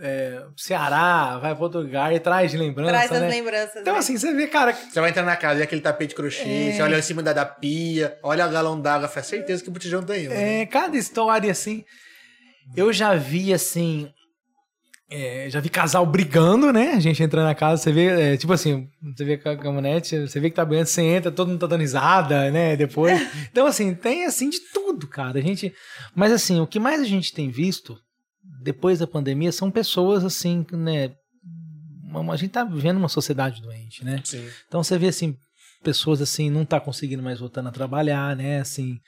é, 0.00 0.42
Ceará, 0.56 1.38
vai 1.38 1.54
para 1.54 1.64
outro 1.64 1.80
lugar 1.80 2.12
e 2.14 2.20
traz 2.20 2.50
de 2.50 2.56
lembrança, 2.56 2.90
Traz 2.90 3.12
as 3.12 3.20
né? 3.20 3.28
lembranças. 3.28 3.76
Então, 3.76 3.94
né? 3.94 3.98
assim, 3.98 4.16
você 4.16 4.32
vê, 4.32 4.46
cara, 4.46 4.72
Você 4.72 5.00
vai 5.00 5.10
entrar 5.10 5.24
na 5.24 5.36
casa 5.36 5.60
e 5.60 5.62
aquele 5.62 5.80
tapete 5.80 6.10
de 6.10 6.14
crochê, 6.14 6.68
É. 6.68 6.72
você 6.72 6.82
olha 6.82 6.98
em 6.98 7.02
cima 7.02 7.22
da, 7.22 7.32
da 7.32 7.44
pia, 7.44 8.16
olha 8.22 8.44
a 8.44 8.48
galão 8.48 8.80
d'água, 8.80 9.08
faz 9.08 9.26
certeza 9.26 9.62
que 9.62 9.68
o 9.68 9.72
botijão 9.72 10.02
tem 10.02 10.28
um. 10.28 10.30
né? 10.30 10.60
é, 10.62 10.66
cada 10.66 10.96
história, 10.96 11.50
assim, 11.50 11.84
eu 12.76 12.92
já 12.92 13.14
vi, 13.14 13.52
assim, 13.52 14.10
é, 15.10 15.46
já 15.48 15.58
vi 15.58 15.70
casal 15.70 16.04
brigando, 16.04 16.70
né? 16.72 16.92
A 16.92 17.00
gente 17.00 17.22
entra 17.22 17.42
na 17.42 17.54
casa, 17.54 17.82
você 17.82 17.90
vê, 17.90 18.34
é, 18.34 18.36
tipo 18.36 18.52
assim, 18.52 18.86
você 19.16 19.24
vê 19.24 19.38
com 19.38 19.48
a 19.48 19.56
caminhonete, 19.56 20.20
você 20.20 20.38
vê 20.38 20.50
que 20.50 20.56
tá 20.56 20.64
brigando, 20.64 20.86
você 20.88 21.00
entra, 21.02 21.30
todo 21.32 21.48
mundo 21.48 21.60
tá 21.60 21.66
dando 21.66 21.80
risada, 21.80 22.50
né? 22.50 22.76
Depois. 22.76 23.18
Então, 23.50 23.66
assim, 23.66 23.94
tem, 23.94 24.26
assim, 24.26 24.50
de 24.50 24.60
tudo, 24.72 25.06
cara. 25.08 25.38
A 25.38 25.42
gente... 25.42 25.72
Mas, 26.14 26.30
assim, 26.30 26.60
o 26.60 26.66
que 26.66 26.78
mais 26.78 27.00
a 27.00 27.04
gente 27.06 27.32
tem 27.32 27.50
visto, 27.50 27.98
depois 28.60 28.98
da 28.98 29.06
pandemia, 29.06 29.52
são 29.52 29.70
pessoas, 29.70 30.24
assim, 30.24 30.64
né? 30.72 31.12
uma- 32.10 32.32
A 32.32 32.36
gente 32.36 32.50
tá 32.52 32.64
vivendo 32.64 32.96
uma 32.96 33.08
sociedade 33.08 33.60
doente, 33.62 34.04
né? 34.04 34.20
Sim. 34.24 34.48
Então 34.66 34.82
você 34.82 34.96
vê 34.98 35.08
assim, 35.08 35.36
pessoas 35.82 36.20
assim, 36.22 36.48
não 36.50 36.64
tá 36.64 36.80
conseguindo 36.80 37.22
mais 37.22 37.38
voltando 37.38 37.68
a 37.68 37.72
trabalhar, 37.72 38.34
né? 38.34 38.60
Assim, 38.60 38.98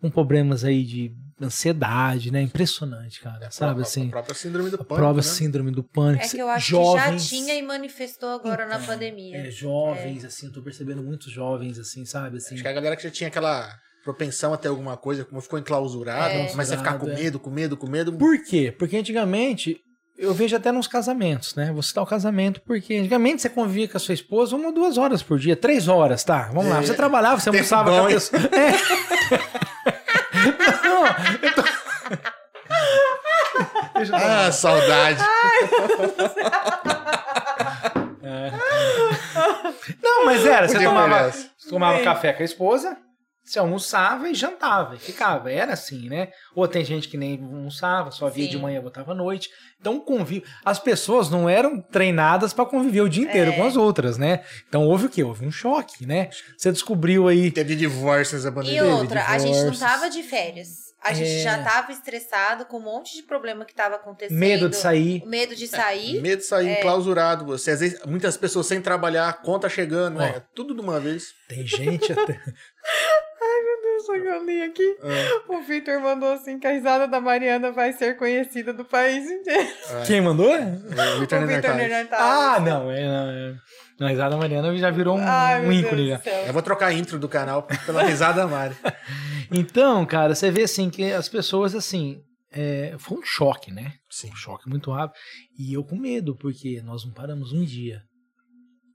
com 0.00 0.10
problemas 0.10 0.62
aí 0.64 0.84
de 0.84 1.12
ansiedade, 1.40 2.30
né? 2.30 2.42
Impressionante, 2.42 3.20
cara. 3.20 3.50
sabe 3.50 3.80
A- 3.80 3.82
assim? 3.82 4.08
A 4.08 4.10
própria 4.10 4.34
síndrome 4.34 4.68
do 4.70 4.74
A 4.76 4.78
pânico. 4.78 4.94
prova 4.94 5.16
né? 5.16 5.22
síndrome 5.22 5.70
do 5.70 5.82
pânico. 5.82 6.24
É 6.24 6.28
que 6.28 6.38
eu 6.38 6.48
acho 6.48 6.70
jovens, 6.70 7.28
que 7.28 7.36
já 7.36 7.42
tinha 7.42 7.54
e 7.54 7.62
manifestou 7.62 8.28
agora 8.30 8.66
na 8.66 8.74
Então, 8.76 8.86
pandemia. 8.86 9.36
É, 9.46 9.50
jovens, 9.50 10.24
assim, 10.24 10.46
eu 10.46 10.52
tô 10.52 10.60
percebendo 10.62 11.02
muitos 11.02 11.32
jovens, 11.32 11.78
assim, 11.78 12.04
sabe? 12.04 12.36
Assim, 12.36 12.54
Acho 12.54 12.62
que 12.62 12.68
a 12.68 12.72
galera 12.72 12.96
que 12.96 13.02
já 13.02 13.10
tinha 13.10 13.28
aquela 13.28 13.68
propensão 14.02 14.52
a 14.52 14.56
ter 14.56 14.68
alguma 14.68 14.96
coisa, 14.96 15.24
como 15.24 15.40
ficou 15.40 15.58
enclausurado, 15.58 16.34
É. 16.34 16.46
começa 16.48 16.74
a 16.74 16.78
ficar 16.78 16.98
com 16.98 17.08
é. 17.08 17.14
medo, 17.14 17.38
com 17.38 17.50
medo, 17.50 17.76
com 17.76 17.88
medo. 17.88 18.12
Por 18.12 18.42
quê? 18.42 18.74
Porque 18.76 18.96
antigamente, 18.96 19.80
eu 20.18 20.34
vejo 20.34 20.54
até 20.56 20.70
nos 20.72 20.86
casamentos, 20.86 21.54
né? 21.54 21.70
Vou 21.72 21.82
citar 21.82 22.02
o 22.04 22.06
casamento, 22.06 22.60
porque 22.62 22.94
antigamente 22.94 23.42
você 23.42 23.48
convivia 23.48 23.88
com 23.88 23.96
a 23.96 24.00
sua 24.00 24.14
esposa 24.14 24.56
uma 24.56 24.66
ou 24.66 24.72
duas 24.72 24.98
horas 24.98 25.22
por 25.22 25.38
dia, 25.38 25.56
três 25.56 25.88
horas, 25.88 26.22
tá? 26.24 26.50
Vamos 26.52 26.66
lá. 26.70 26.78
É. 26.78 26.82
Você 26.82 26.94
trabalhava, 26.94 27.40
você 27.40 27.48
almoçava 27.48 27.90
com 27.90 28.06
a 28.06 28.08
pessoa. 28.08 28.42
É. 28.42 28.72
Não, 30.84 31.04
eu 31.42 31.54
tô... 31.54 31.62
Deixa 33.94 34.12
eu 34.12 34.18
tomar. 34.18 34.46
Ah, 34.46 34.52
saudade. 34.52 35.20
Não, 40.02 40.24
mas 40.24 40.44
era, 40.46 40.66
você 40.68 40.74
Podia 40.74 40.88
tomava, 40.88 41.30
você 41.30 41.68
tomava 41.68 42.02
café 42.02 42.32
com 42.32 42.42
a 42.42 42.44
esposa, 42.44 42.96
você 43.52 43.58
almoçava 43.58 44.28
e 44.28 44.34
jantava, 44.34 44.94
e 44.94 44.98
ficava. 44.98 45.50
Era 45.52 45.74
assim, 45.74 46.08
né? 46.08 46.28
Ou 46.54 46.66
tem 46.66 46.84
gente 46.84 47.08
que 47.08 47.16
nem 47.16 47.38
almoçava, 47.42 48.10
só 48.10 48.28
via 48.28 48.44
Sim. 48.46 48.50
de 48.52 48.58
manhã, 48.58 48.80
botava 48.80 49.12
à 49.12 49.14
noite. 49.14 49.50
Então, 49.80 50.00
convívio. 50.00 50.48
As 50.64 50.78
pessoas 50.78 51.28
não 51.28 51.48
eram 51.48 51.80
treinadas 51.80 52.52
para 52.52 52.64
conviver 52.66 53.00
o 53.02 53.08
dia 53.08 53.24
inteiro 53.24 53.50
É. 53.52 53.56
com 53.56 53.64
as 53.64 53.76
outras, 53.76 54.16
né? 54.16 54.42
Então, 54.68 54.86
houve 54.86 55.06
o 55.06 55.10
quê? 55.10 55.22
Houve 55.22 55.44
um 55.46 55.50
choque, 55.52 56.06
né? 56.06 56.30
Você 56.56 56.72
descobriu 56.72 57.28
aí. 57.28 57.50
Teve 57.50 57.76
divórcio 57.76 58.36
nessa 58.36 58.48
E 58.70 58.80
outra, 58.80 59.24
a 59.26 59.38
gente 59.38 59.50
não 59.50 59.70
divórcios. 59.70 59.78
tava 59.80 60.08
de 60.08 60.22
férias. 60.22 60.92
A 61.04 61.12
gente 61.12 61.32
É. 61.32 61.42
já 61.42 61.60
tava 61.64 61.90
estressado 61.90 62.64
com 62.64 62.76
um 62.76 62.82
monte 62.82 63.16
de 63.16 63.24
problema 63.24 63.64
que 63.64 63.74
tava 63.74 63.96
acontecendo. 63.96 64.38
Medo 64.38 64.68
de 64.68 64.76
sair. 64.76 65.20
Medo 65.26 65.52
de 65.56 65.66
sair. 65.66 66.20
Medo 66.20 66.38
de 66.38 66.46
sair 66.46 66.78
enclausurado. 66.78 67.44
Você, 67.46 67.72
às 67.72 67.80
vezes, 67.80 68.00
muitas 68.06 68.36
pessoas 68.36 68.66
sem 68.66 68.80
trabalhar, 68.80 69.42
conta 69.42 69.68
chegando, 69.68 70.18
né? 70.20 70.42
Tudo 70.54 70.72
de 70.76 70.80
uma 70.80 71.00
vez. 71.00 71.34
Tem 71.48 71.66
gente 71.66 72.12
até. 72.12 72.40
Só 74.02 74.12
que 74.12 74.26
eu 74.26 74.44
li 74.44 74.62
aqui. 74.62 74.96
Ah, 75.02 75.52
O 75.52 75.62
Victor 75.62 76.00
mandou 76.00 76.32
assim 76.32 76.58
que 76.58 76.66
a 76.66 76.72
risada 76.72 77.06
da 77.08 77.20
Mariana 77.20 77.70
vai 77.72 77.92
ser 77.92 78.16
conhecida 78.16 78.72
do 78.72 78.84
país 78.84 79.30
inteiro. 79.30 79.68
Quem 80.06 80.20
mandou? 80.20 80.52
o 80.52 80.58
Vitor 80.58 81.12
o 81.16 81.20
Victor 81.20 81.40
Nenertais. 81.40 81.76
Nenertal. 81.76 82.18
Ah, 82.20 82.60
não. 82.60 82.90
É, 82.90 83.06
não, 83.06 83.30
é. 83.30 83.54
Não, 84.00 84.06
a 84.06 84.10
risada 84.10 84.36
Mariana 84.36 84.76
já 84.76 84.90
virou 84.90 85.16
um, 85.16 85.22
Ai, 85.22 85.64
um 85.66 85.72
ícone 85.72 86.08
já. 86.08 86.20
Eu 86.46 86.52
vou 86.52 86.62
trocar 86.62 86.86
a 86.88 86.92
intro 86.92 87.18
do 87.18 87.28
canal 87.28 87.62
pela 87.86 88.02
risada 88.02 88.46
Mari. 88.46 88.74
Então, 89.54 90.06
cara, 90.06 90.34
você 90.34 90.50
vê 90.50 90.62
assim 90.62 90.88
que 90.88 91.12
as 91.12 91.28
pessoas 91.28 91.74
assim. 91.74 92.22
é, 92.50 92.94
foi 92.98 93.18
um 93.18 93.22
choque, 93.22 93.70
né? 93.70 93.92
Sim. 94.10 94.30
Um 94.30 94.34
choque 94.36 94.66
muito 94.66 94.90
rápido. 94.90 95.18
E 95.58 95.74
eu 95.74 95.84
com 95.84 95.94
medo, 95.94 96.34
porque 96.34 96.80
nós 96.82 97.04
não 97.04 97.12
paramos 97.12 97.52
um 97.52 97.62
dia. 97.62 98.00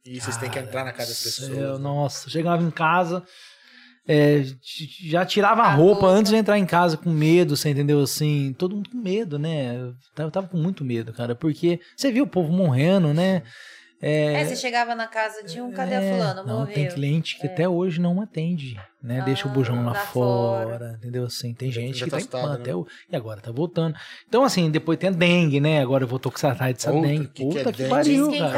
E 0.03 0.19
vocês 0.19 0.35
têm 0.37 0.49
que 0.49 0.57
entrar 0.57 0.83
na 0.83 0.91
casa 0.93 1.09
das 1.09 1.21
pessoas. 1.21 1.51
céu, 1.51 1.73
né? 1.73 1.79
Nossa, 1.83 2.29
chegava 2.29 2.63
em 2.63 2.71
casa, 2.71 3.23
é, 4.07 4.43
já 5.03 5.25
tirava 5.25 5.63
a 5.63 5.67
A 5.67 5.73
roupa 5.75 6.07
antes 6.07 6.31
de 6.31 6.37
entrar 6.37 6.57
em 6.57 6.65
casa 6.65 6.95
com 6.97 7.09
medo, 7.09 7.55
você 7.57 7.69
entendeu? 7.69 7.99
Assim, 8.01 8.53
todo 8.57 8.75
mundo 8.75 8.89
com 8.89 8.97
medo, 8.97 9.37
né? 9.37 9.75
Eu 10.17 10.31
tava, 10.31 10.47
com 10.47 10.57
muito 10.57 10.83
medo, 10.85 11.11
cara, 11.13 11.35
porque 11.35 11.79
você 11.95 12.11
viu 12.11 12.23
o 12.23 12.27
povo 12.27 12.51
morrendo, 12.51 13.13
né? 13.13 13.43
É, 13.99 14.45
você 14.45 14.55
chegava 14.55 14.93
na 14.93 15.07
casa 15.07 15.41
de 15.43 15.59
um, 15.59 15.71
cadê 15.71 15.95
a 15.95 16.01
É, 16.03 16.11
fulana? 16.13 16.43
Não, 16.43 16.59
Morreu. 16.59 16.73
tem 16.75 16.87
cliente 16.87 17.35
que 17.39 17.47
É. 17.47 17.49
até 17.49 17.67
hoje 17.67 17.99
não 17.99 18.21
atende, 18.21 18.79
né? 19.01 19.23
Deixa 19.25 19.47
o 19.47 19.49
Ah, 19.49 19.53
bujão 19.55 19.75
lá 19.83 19.91
lá 19.93 19.95
fora, 19.95 20.69
fora. 20.77 20.95
entendeu? 20.99 21.25
Assim, 21.25 21.51
tem 21.51 21.71
Já- 21.71 21.81
gente 21.81 21.97
já 21.97 22.05
que 22.05 22.11
tá 22.11 22.17
tá 22.17 22.23
empurrando 22.23 22.53
né? 22.57 22.61
até 22.61 22.75
o... 22.75 22.85
E 23.11 23.15
agora 23.15 23.41
tá 23.41 23.51
voltando. 23.51 23.95
Então, 24.27 24.43
assim, 24.43 24.69
depois 24.69 24.99
tem 24.99 25.09
a 25.09 25.11
dengue, 25.11 25.59
né? 25.59 25.81
Agora 25.81 26.03
eu 26.03 26.07
voltou 26.07 26.31
com 26.31 26.37
essa 26.37 26.53
dessa 26.53 26.91
Outra, 26.91 27.09
dengue. 27.09 27.27
que 27.29 27.33
que 27.33 27.43
é 27.43 27.63
Puta 27.63 27.71
que, 27.71 27.77
dengue? 27.79 27.89
pariu, 27.89 28.27
Diz 28.29 28.37
quem 28.37 28.51
cara. 28.51 28.53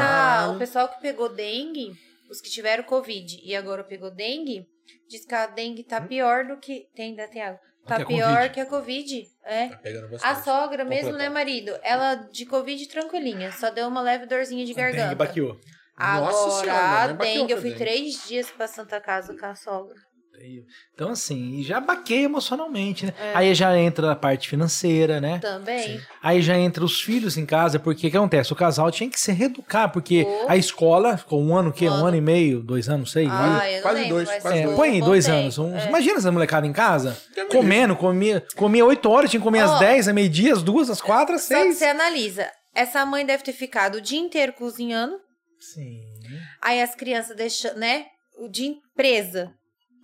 tá, 0.46 0.50
o 0.52 0.58
pessoal 0.58 0.88
que 0.90 1.00
pegou 1.00 1.34
dengue, 1.34 1.92
os 2.30 2.38
que 2.42 2.50
tiveram 2.50 2.84
Covid 2.84 3.40
e 3.42 3.56
agora 3.56 3.82
pegou 3.82 4.10
dengue, 4.10 4.66
diz 5.08 5.24
que 5.24 5.34
a 5.34 5.46
dengue 5.46 5.84
tá 5.84 6.00
pior 6.00 6.46
do 6.46 6.56
que. 6.58 6.88
Tem, 6.94 7.10
ainda 7.10 7.28
tem 7.28 7.42
água. 7.42 7.60
Tá 7.86 7.96
que 7.96 8.02
a 8.02 8.06
pior 8.06 8.50
que 8.50 8.60
a 8.60 8.66
Covid. 8.66 9.26
É. 9.44 9.68
Tá 9.68 9.76
pegando 9.78 10.16
A 10.22 10.34
sogra 10.36 10.84
mesmo, 10.84 11.12
né, 11.12 11.28
marido? 11.28 11.76
Ela 11.82 12.14
de 12.14 12.44
Covid 12.46 12.86
tranquilinha, 12.88 13.50
só 13.52 13.70
deu 13.70 13.88
uma 13.88 14.00
leve 14.02 14.26
dorzinha 14.26 14.64
de 14.64 14.74
Dengue 14.74 14.92
garganta. 14.92 15.14
baqueou. 15.14 15.58
Agora, 15.96 16.32
Nossa 16.32 16.60
senhora, 16.62 17.02
a 17.02 17.04
é 17.10 17.12
dengue, 17.14 17.52
eu 17.52 17.58
a 17.58 17.60
fui 17.60 17.70
dengue. 17.70 17.84
três 17.84 18.26
dias 18.28 18.50
pra 18.50 18.66
Santa 18.66 19.00
Casa 19.00 19.36
com 19.36 19.46
a 19.46 19.54
sogra. 19.54 19.96
Então, 20.94 21.10
assim, 21.10 21.58
e 21.58 21.62
já 21.62 21.80
baqueia 21.80 22.24
emocionalmente, 22.24 23.06
né? 23.06 23.14
É. 23.18 23.32
Aí 23.34 23.54
já 23.54 23.76
entra 23.78 24.12
a 24.12 24.16
parte 24.16 24.48
financeira, 24.48 25.20
né? 25.20 25.38
Também. 25.38 26.00
Aí 26.22 26.40
já 26.42 26.56
entra 26.56 26.84
os 26.84 27.00
filhos 27.00 27.36
em 27.36 27.44
casa, 27.46 27.78
porque 27.78 28.06
o 28.06 28.10
que 28.10 28.16
acontece? 28.16 28.52
O 28.52 28.56
casal 28.56 28.90
tinha 28.90 29.08
que 29.10 29.18
se 29.20 29.32
reeducar, 29.32 29.90
porque 29.92 30.24
Oh. 30.26 30.46
a 30.48 30.56
escola 30.56 31.16
ficou 31.16 31.42
um 31.42 31.54
ano, 31.56 31.70
o 31.70 31.72
quê? 31.72 31.88
Um 31.88 31.92
Um 31.92 31.94
ano. 31.94 32.06
ano 32.06 32.16
e 32.16 32.20
meio, 32.20 32.62
dois 32.62 32.88
anos, 32.88 33.12
sei. 33.12 33.26
Ah, 33.30 33.68
eu 33.70 33.76
não 33.76 33.82
quase 33.82 34.00
lembro, 34.00 34.14
dois, 34.16 34.28
quase 34.42 34.58
É, 34.58 34.62
dois. 34.64 34.76
põe 34.76 34.90
aí 34.90 35.00
dois 35.00 35.28
anos. 35.28 35.58
Um- 35.58 35.76
é. 35.76 35.88
Imagina 35.88 36.18
essa 36.18 36.32
molecada 36.32 36.66
em 36.66 36.72
casa, 36.72 37.16
Que 37.34 37.44
comendo, 37.46 37.94
comia, 37.96 38.44
comia 38.56 38.84
oito 38.84 39.08
horas, 39.10 39.30
tinha 39.30 39.40
que 39.40 39.44
comer 39.44 39.60
às 39.60 39.70
Ó. 39.72 39.78
10, 39.78 40.08
às 40.08 40.14
meio-dia, 40.14 40.52
às 40.52 40.62
duas, 40.62 40.88
às 40.90 41.00
quatro, 41.00 41.34
às 41.34 41.42
Só 41.42 41.54
que 41.54 41.62
seis. 41.62 41.76
você 41.76 41.84
analisa. 41.86 42.50
Essa 42.74 43.04
mãe 43.04 43.26
deve 43.26 43.42
ter 43.42 43.52
ficado 43.52 43.96
o 43.96 44.00
dia 44.00 44.18
inteiro 44.20 44.52
cozinhando. 44.52 45.14
Sim. 45.74 45.98
Aí 46.62 46.80
as 46.80 46.94
crianças 46.94 47.36
deixam, 47.36 47.74
né? 47.76 48.06
O 48.38 48.48
dia 48.48 48.72
presa. 48.94 49.50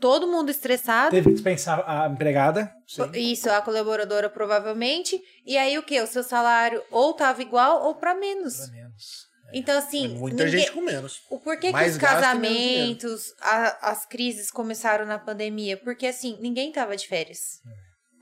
Todo 0.01 0.27
mundo 0.27 0.51
estressado. 0.51 1.11
Teve 1.11 1.29
que 1.29 1.35
dispensar 1.35 1.83
a 1.87 2.07
empregada. 2.09 2.71
Sim. 2.87 3.11
Isso, 3.15 3.49
a 3.51 3.63
colaboradora 3.63 4.29
provavelmente. 4.29 5.19
E 5.45 5.57
aí 5.57 5.79
o 5.79 5.83
que? 5.83 6.01
O 6.01 6.07
seu 6.07 6.23
salário 6.23 6.83
ou 6.91 7.15
tava 7.15 7.41
igual 7.43 7.83
ou 7.85 7.95
pra 7.95 8.15
menos. 8.15 8.57
Pelo 8.59 8.73
menos. 8.73 9.27
Então, 9.55 9.79
assim. 9.79 10.07
É 10.07 10.19
Muita 10.19 10.45
ninguém- 10.45 10.61
gente 10.61 10.73
com 10.73 10.81
menos. 10.83 11.21
O 11.31 11.39
porquê 11.41 11.69
que 11.69 11.73
Mais 11.73 11.93
os 11.93 11.99
gasto 11.99 12.17
e 12.37 12.39
menos 12.39 12.59
casamentos, 12.59 13.23
a- 13.41 13.91
as 13.91 14.05
crises 14.07 14.51
começaram 14.51 15.07
na 15.07 15.19
pandemia? 15.19 15.77
Porque, 15.77 16.07
assim, 16.07 16.37
ninguém 16.41 16.73
tava 16.73 16.97
de 16.97 17.07
férias. 17.07 17.39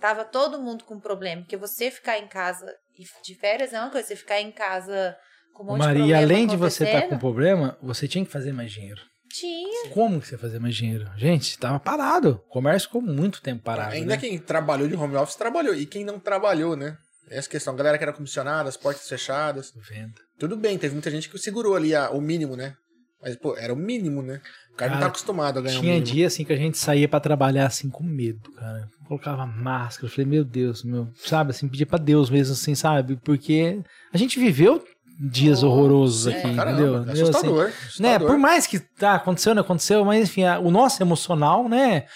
Tava 0.01 0.25
todo 0.25 0.61
mundo 0.61 0.85
com 0.85 1.01
problema. 1.01 1.43
Porque 1.43 1.57
você 1.57 1.91
ficar 1.91 2.19
em 2.19 2.29
casa 2.29 2.67
e 2.99 3.05
de 3.25 3.35
férias 3.39 3.73
é 3.73 3.81
uma 3.81 3.91
coisa. 3.91 4.07
Você 4.09 4.17
ficar 4.17 4.41
em 4.41 4.53
casa 4.53 5.17
com 5.55 5.63
um 5.63 5.67
monte 5.67 5.81
de 5.81 5.87
Maria, 5.87 6.03
problema 6.05 6.23
além 6.23 6.47
de 6.47 6.57
você 6.57 6.85
estar 6.85 6.93
com 6.93 6.99
acontecendo, 6.99 7.21
problema, 7.21 7.79
você 7.83 8.07
tinha 8.07 8.25
que 8.25 8.31
fazer 8.31 8.53
mais 8.53 8.71
dinheiro. 8.71 9.01
Tinha. 9.39 9.89
Como 9.91 10.21
que 10.21 10.29
você 10.29 10.39
fazia 10.39 10.61
mais 10.61 10.77
dinheiro? 10.77 11.11
Gente, 11.17 11.59
tava 11.59 11.81
parado. 11.81 12.41
O 12.47 12.51
comércio 12.51 12.89
ficou 12.89 13.03
muito 13.03 13.43
tempo 13.43 13.63
parado. 13.63 13.93
Ainda 13.95 14.15
né? 14.15 14.17
quem 14.17 14.39
trabalhou 14.39 14.87
de 14.87 14.95
home 14.95 15.17
office 15.17 15.35
trabalhou. 15.37 15.75
E 15.75 15.87
quem 15.87 16.05
não 16.05 16.21
trabalhou, 16.21 16.77
né? 16.77 16.97
Essa 17.29 17.49
questão. 17.49 17.75
A 17.75 17.77
galera 17.77 17.99
que 17.99 18.05
era 18.05 18.13
comissionada, 18.13 18.69
as 18.69 18.77
portas 18.77 19.09
fechadas. 19.09 19.73
Venda. 19.89 20.15
Tudo 20.39 20.57
bem, 20.57 20.79
teve 20.79 20.95
muita 20.95 21.11
gente 21.11 21.29
que 21.29 21.37
segurou 21.39 21.75
ali 21.75 21.95
a- 21.95 22.11
o 22.11 22.21
mínimo, 22.21 22.55
né? 22.57 22.75
Mas, 23.21 23.35
pô, 23.37 23.57
era 23.57 23.73
o 23.73 23.77
mínimo, 23.77 24.23
né? 24.23 24.41
O 24.73 24.77
cara, 24.77 24.91
não 24.91 24.99
Cara, 24.99 25.01
tá 25.01 25.07
acostumado 25.07 25.59
a 25.59 25.63
ganhar 25.63 25.81
Tinha 25.81 25.95
mínimo. 25.95 26.07
dia 26.15 26.27
assim 26.27 26.45
que 26.45 26.53
a 26.53 26.57
gente 26.57 26.77
saía 26.77 27.09
pra 27.09 27.19
trabalhar 27.21 27.67
assim 27.67 27.89
com 27.89 28.05
medo, 28.05 28.53
cara. 28.53 28.89
Colocava 29.09 29.47
máscara, 29.47 30.07
eu 30.07 30.11
falei, 30.11 30.27
meu 30.27 30.45
Deus, 30.45 30.85
meu, 30.85 31.09
sabe, 31.17 31.51
assim, 31.51 31.67
pedia 31.69 31.87
pra 31.87 31.99
Deus 31.99 32.29
mesmo 32.29 32.53
assim, 32.53 32.75
sabe? 32.75 33.17
Porque 33.17 33.81
a 34.13 34.19
gente 34.19 34.39
viveu 34.39 34.85
dias 35.19 35.63
Oh, 35.63 35.69
horrorosos 35.69 36.25
sim, 36.33 36.39
aqui, 36.39 36.55
Caramba, 36.57 36.73
entendeu? 36.81 36.95
é 36.95 36.99
Entendeu? 37.03 37.13
Assim, 37.13 37.23
assustador. 37.31 37.65
né, 37.69 37.73
assustador. 37.87 38.27
por 38.29 38.39
mais 38.39 38.67
que 38.67 38.79
tá 38.81 39.15
aconteceu, 39.15 39.55
não 39.55 39.63
aconteceu, 39.63 40.05
mas 40.05 40.25
enfim, 40.29 40.45
a- 40.45 40.59
o 40.59 40.71
nosso 40.71 41.03
emocional, 41.03 41.69
né? 41.69 42.07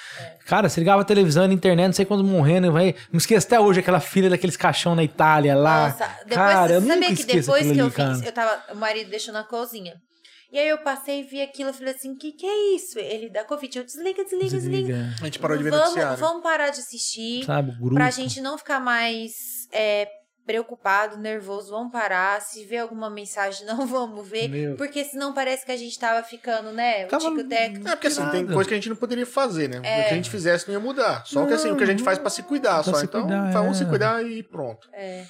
Cara, 0.46 0.68
você 0.68 0.80
ligava 0.80 1.02
a 1.02 1.04
televisão, 1.04 1.46
na 1.46 1.52
internet, 1.54 1.86
não 1.86 1.92
sei 1.92 2.04
quantos 2.06 2.26
morrendo, 2.26 2.72
vai. 2.72 2.94
Não 3.12 3.18
esqueço 3.18 3.46
até 3.46 3.60
hoje 3.60 3.80
aquela 3.80 4.00
filha 4.00 4.30
daqueles 4.30 4.56
caixão 4.56 4.94
na 4.94 5.04
Itália 5.04 5.54
lá. 5.54 5.88
Nossa, 5.90 6.06
depois, 6.24 6.34
cara, 6.34 6.72
eu 6.72 6.80
sabia 6.80 7.14
que 7.14 7.24
depois 7.24 7.70
que 7.70 7.78
eu 7.78 7.84
ali, 7.84 7.90
fiz, 7.90 7.94
cara. 7.94 8.18
eu 8.24 8.32
tava, 8.32 8.72
o 8.72 8.76
marido 8.76 9.10
deixou 9.10 9.32
na 9.34 9.44
cozinha. 9.44 9.94
E 10.50 10.58
aí 10.58 10.66
eu 10.66 10.78
passei 10.78 11.20
e 11.20 11.22
vi 11.24 11.42
aquilo, 11.42 11.68
eu 11.68 11.74
falei 11.74 11.92
assim, 11.94 12.16
que 12.16 12.32
que 12.32 12.46
é 12.46 12.74
isso? 12.74 12.98
Ele 12.98 13.28
da 13.30 13.44
Covid, 13.44 13.78
eu 13.80 13.84
desliga, 13.84 14.24
desliga, 14.24 14.44
desliga. 14.48 14.94
Desliga, 14.94 15.14
A 15.20 15.24
gente 15.26 15.38
parou 15.38 15.58
de 15.58 15.62
ver 15.64 15.70
noticiário. 15.70 16.16
Vamos, 16.16 16.20
vamos 16.20 16.42
parar 16.42 16.70
de 16.70 16.80
assistir, 16.80 17.44
sabe, 17.44 17.72
grupo. 17.72 17.94
pra 17.96 18.10
gente 18.10 18.40
não 18.40 18.56
ficar 18.56 18.80
mais 18.80 19.32
é, 19.70 20.08
preocupado, 20.48 21.18
nervoso, 21.18 21.70
vamos 21.70 21.92
parar. 21.92 22.40
Se 22.40 22.64
ver 22.64 22.78
alguma 22.78 23.10
mensagem, 23.10 23.66
não 23.68 23.86
vamos 23.86 24.26
ver. 24.26 24.48
Meu. 24.48 24.76
Porque 24.76 25.04
senão 25.04 25.34
parece 25.34 25.66
que 25.66 25.70
a 25.70 25.76
gente 25.76 25.96
tava 25.98 26.26
ficando, 26.26 26.72
né? 26.72 27.04
O 27.04 27.08
Tava- 27.08 27.28
tico-teco. 27.28 27.86
É, 27.86 27.90
porque 27.94 28.06
assim, 28.06 28.26
tem 28.30 28.46
coisa 28.46 28.66
que 28.66 28.74
a 28.74 28.76
gente 28.78 28.88
não 28.88 28.96
poderia 28.96 29.26
fazer, 29.26 29.68
né? 29.68 29.76
É. 29.84 30.00
O 30.00 30.08
que 30.08 30.14
a 30.14 30.16
gente 30.16 30.30
fizesse 30.30 30.66
não 30.66 30.72
ia 30.74 30.80
mudar. 30.80 31.22
Só 31.26 31.44
que 31.46 31.52
assim, 31.52 31.70
o 31.70 31.76
que 31.76 31.82
a 31.84 31.86
gente 31.86 32.02
faz 32.02 32.18
pra 32.18 32.30
se 32.30 32.42
cuidar, 32.42 32.82
Pra 32.82 32.92
só. 32.94 32.98
se 32.98 33.04
Então, 33.04 33.20
cuidar, 33.22 33.50
vamos 33.52 33.76
é. 33.76 33.84
se 33.84 33.88
cuidar 33.88 34.24
e 34.24 34.42
pronto. 34.42 34.88
É. 34.94 35.24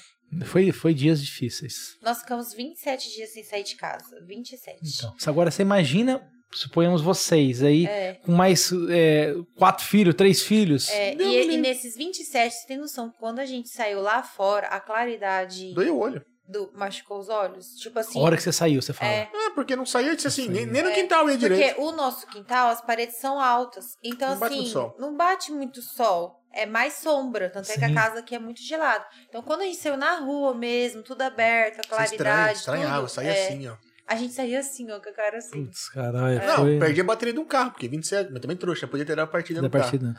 Foi, 0.44 0.70
foi 0.72 0.94
dias 0.94 1.20
difíceis. 1.20 1.96
Nós 2.02 2.18
ficamos 2.20 2.52
27 2.54 3.10
dias 3.16 3.30
sem 3.32 3.42
sair 3.42 3.64
de 3.64 3.74
casa. 3.76 4.04
27. 4.26 4.78
Então, 4.82 5.14
agora 5.26 5.50
você 5.50 5.62
imagina, 5.62 6.20
suponhamos 6.52 7.00
vocês 7.02 7.62
aí, 7.62 7.86
É. 7.86 8.14
com 8.24 8.32
mais 8.32 8.70
é, 8.90 9.34
quatro 9.56 9.84
filhos, 9.84 10.14
três 10.14 10.42
filhos. 10.42 10.88
É, 10.88 11.14
e, 11.14 11.52
e 11.54 11.56
nesses 11.58 11.96
27, 11.96 12.54
você 12.54 12.66
tem 12.66 12.76
noção 12.76 13.10
que 13.10 13.18
quando 13.18 13.38
a 13.38 13.46
gente 13.46 13.68
saiu 13.68 14.00
lá 14.00 14.22
fora, 14.22 14.66
a 14.68 14.80
claridade 14.80 15.72
Doei 15.74 15.90
o 15.90 15.98
olho. 15.98 16.24
do 16.48 16.70
machucou 16.74 17.18
os 17.18 17.28
olhos? 17.28 17.74
Tipo 17.76 17.98
assim. 17.98 18.18
A 18.18 18.22
hora 18.22 18.36
que 18.36 18.42
você 18.42 18.52
saiu, 18.52 18.80
você 18.80 18.92
fala. 18.92 19.10
É, 19.10 19.28
É, 19.32 19.50
porque 19.54 19.76
não 19.76 19.84
saía, 19.86 20.14
disse 20.16 20.28
assim, 20.28 20.48
nem, 20.48 20.64
nem 20.66 20.82
no 20.82 20.88
É, 20.90 20.94
quintal 20.94 21.28
ia 21.30 21.36
direito. 21.36 21.74
porque 21.74 21.82
o 21.82 21.92
nosso 21.92 22.26
quintal, 22.26 22.68
as 22.70 22.80
paredes 22.80 23.16
são 23.18 23.40
altas. 23.40 23.96
Então, 24.02 24.30
Não 24.30 24.38
bate 24.38 24.54
assim, 24.54 24.66
sol. 24.66 24.96
não 24.98 25.16
bate 25.16 25.52
muito 25.52 25.82
sol. 25.82 26.36
É 26.50 26.64
mais 26.64 26.94
sombra. 26.94 27.50
Tanto 27.50 27.70
é 27.70 27.76
que 27.76 27.84
a 27.84 27.88
Sim. 27.88 27.94
casa 27.94 28.18
aqui 28.20 28.34
é 28.34 28.38
muito 28.38 28.62
gelada. 28.62 29.04
Então, 29.28 29.42
quando 29.42 29.60
a 29.60 29.64
gente 29.64 29.76
saiu 29.76 29.98
na 29.98 30.16
rua 30.16 30.54
mesmo, 30.54 31.02
tudo 31.02 31.20
aberto, 31.20 31.76
a 31.76 31.80
estranha, 31.82 32.08
claridade. 32.08 32.58
estranhava, 32.58 33.00
tudo, 33.00 33.08
saía 33.10 33.30
é, 33.32 33.46
assim, 33.48 33.68
ó. 33.68 33.74
A 34.08 34.16
gente 34.16 34.32
saía 34.32 34.58
assim, 34.60 34.90
ó, 34.90 34.98
com 34.98 35.08
a 35.10 35.12
cara 35.12 35.36
assim. 35.36 35.66
Putz, 35.66 35.88
caralho, 35.90 36.38
Não, 36.46 36.56
foi. 36.56 36.78
perdi 36.78 37.00
a 37.02 37.04
bateria 37.04 37.34
de 37.34 37.40
um 37.40 37.44
carro, 37.44 37.72
porque 37.72 37.86
27, 37.86 38.32
mas 38.32 38.40
também 38.40 38.56
trouxa, 38.56 38.86
podia 38.86 39.04
ter 39.04 39.14
dado 39.14 39.28
partida 39.28 39.60
da 39.60 39.66
no 39.66 39.70
carro. 39.70 39.84
partida. 39.84 40.16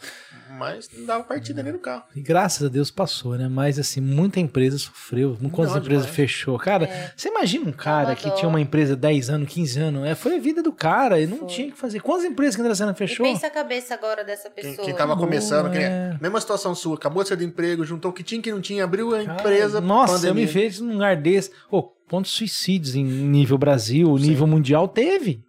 Mas 0.58 0.90
não 0.96 1.06
dava 1.06 1.24
partida 1.24 1.64
nem 1.64 1.74
no 1.74 1.80
carro. 1.80 2.04
E 2.16 2.22
graças 2.22 2.66
a 2.66 2.70
Deus 2.70 2.92
passou, 2.92 3.36
né? 3.38 3.48
Mas 3.48 3.80
assim, 3.80 4.00
muita 4.02 4.40
empresa 4.40 4.78
sofreu. 4.78 5.38
Quantas 5.52 5.74
Não, 5.74 5.82
empresas 5.82 6.04
demais. 6.06 6.16
fechou? 6.16 6.58
Cara, 6.60 6.86
É. 6.86 7.14
você 7.16 7.30
imagina 7.30 7.68
um 7.68 7.72
cara 7.72 8.16
que 8.16 8.30
tinha 8.36 8.48
uma 8.48 8.62
empresa 8.62 8.96
10 8.96 9.30
anos, 9.30 9.50
15 9.52 9.80
anos? 9.80 10.08
É, 10.08 10.14
foi 10.16 10.36
a 10.36 10.40
vida 10.40 10.62
do 10.62 10.72
cara 10.72 11.20
e 11.20 11.26
não 11.26 11.40
Foi. 11.40 11.48
tinha 11.48 11.68
o 11.70 11.72
que 11.72 11.78
fazer. 11.78 12.00
Quantas 12.02 12.26
empresas 12.26 12.56
que 12.56 12.62
a 12.62 12.66
Andressana 12.66 12.94
fechou? 12.94 13.26
E 13.26 13.34
pensa 13.34 13.48
a 13.48 13.50
cabeça 13.50 13.94
agora 13.96 14.24
dessa 14.24 14.50
Quem, 14.50 14.64
pessoa. 14.66 14.86
quem 14.86 14.96
tava 14.96 15.16
Boa, 15.16 15.26
começando, 15.28 15.72
quem, 15.72 15.84
é. 15.84 16.18
mesma 16.22 16.40
situação 16.42 16.76
sua, 16.76 16.96
acabou 16.96 17.24
de 17.24 17.30
sair 17.30 17.38
do 17.38 17.44
emprego, 17.44 17.84
juntou 17.86 18.12
o 18.12 18.14
que 18.14 18.22
tinha 18.24 18.42
que 18.42 18.52
não 18.52 18.62
tinha, 18.62 18.84
abriu 18.84 19.16
a 19.16 19.24
Cara, 19.24 19.40
empresa, 19.40 19.82
Nossa, 19.82 20.14
pandemia. 20.14 20.30
eu 20.30 20.36
me 20.36 20.46
vejo 20.46 20.84
num 20.84 20.94
lugar 20.94 21.16
desse. 21.16 21.52
Ô, 21.72 21.92
quantos 22.10 22.32
suicídios 22.32 22.96
em 22.96 23.04
nível 23.04 23.58
Brasil, 23.58 24.18
Sim. 24.18 24.28
nível 24.28 24.48
mundial 24.48 24.88
teve? 24.88 25.42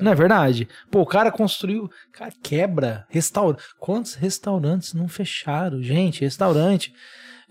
Não 0.00 0.12
é 0.12 0.14
verdade? 0.14 0.68
Pô, 0.90 1.00
o 1.00 1.06
cara 1.06 1.30
construiu. 1.30 1.90
Cara, 2.12 2.32
quebra. 2.42 3.06
Restaurante. 3.08 3.62
Quantos 3.78 4.14
restaurantes 4.14 4.92
não 4.92 5.08
fecharam? 5.08 5.82
Gente, 5.82 6.20
restaurante. 6.20 6.92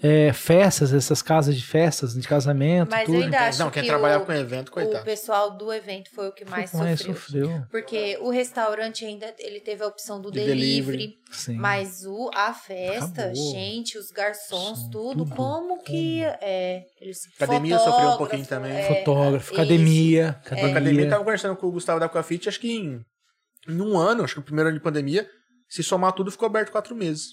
É, 0.03 0.33
festas, 0.33 0.93
essas 0.93 1.21
casas 1.21 1.55
de 1.55 1.65
festas, 1.65 2.13
de 2.13 2.27
casamento, 2.27 2.89
Mas 2.91 3.05
tudo. 3.05 3.17
eu 3.17 3.23
ainda 3.23 3.39
acho 3.39 3.59
Não, 3.59 3.71
quem 3.71 3.81
que 3.81 3.87
trabalhava 3.89 4.23
o, 4.23 4.25
com 4.27 4.33
evento, 4.33 4.67
o 4.67 4.71
coitado. 4.71 5.05
pessoal 5.05 5.51
do 5.57 5.71
evento 5.71 6.09
foi 6.13 6.27
o 6.27 6.31
que 6.33 6.43
mais, 6.43 6.69
Foi 6.69 6.79
o 6.81 6.83
mais 6.83 6.99
sofreu. 6.99 7.45
sofreu. 7.47 7.65
Porque 7.71 8.17
o 8.21 8.29
restaurante 8.29 9.05
ainda 9.05 9.33
ele 9.39 9.61
teve 9.61 9.83
a 9.83 9.87
opção 9.87 10.21
do 10.21 10.29
De 10.29 10.39
delivery, 10.45 10.97
delivery. 10.97 11.17
Sim. 11.31 11.55
mas 11.55 12.05
o 12.05 12.29
a 12.35 12.53
festa, 12.53 13.21
Acabou. 13.23 13.51
gente, 13.51 13.97
os 13.97 14.11
garçons, 14.11 14.79
Sim, 14.79 14.89
tudo, 14.91 15.23
tudo. 15.23 15.35
como 15.35 15.81
que 15.81 16.21
é, 16.41 16.85
eles 16.99 17.19
Academia 17.39 17.79
sofreu 17.79 18.09
um 18.09 18.17
pouquinho 18.17 18.45
também. 18.45 18.73
é, 18.73 18.83
Fotógrafo, 18.99 19.45
isso. 19.51 19.61
academia. 19.61 20.27
A 20.27 20.31
Academia. 20.31 20.71
academia 20.71 21.09
tava 21.09 21.23
conversando 21.23 21.55
com 21.55 21.67
o 21.67 21.71
Gustavo 21.71 21.99
da 22.01 22.05
Aquafit, 22.07 22.49
acho 22.49 22.59
que 22.59 22.69
em, 22.71 23.05
em 23.67 23.81
um 23.81 23.97
ano, 23.97 24.23
acho 24.25 24.33
que 24.33 24.39
o 24.41 24.43
primeiro 24.43 24.69
ano 24.69 24.77
de 24.77 24.83
pandemia, 24.83 25.25
se 25.69 25.81
somar 25.81 26.11
tudo, 26.11 26.29
ficou 26.31 26.45
aberto 26.47 26.71
quatro 26.71 26.93
meses. 26.93 27.29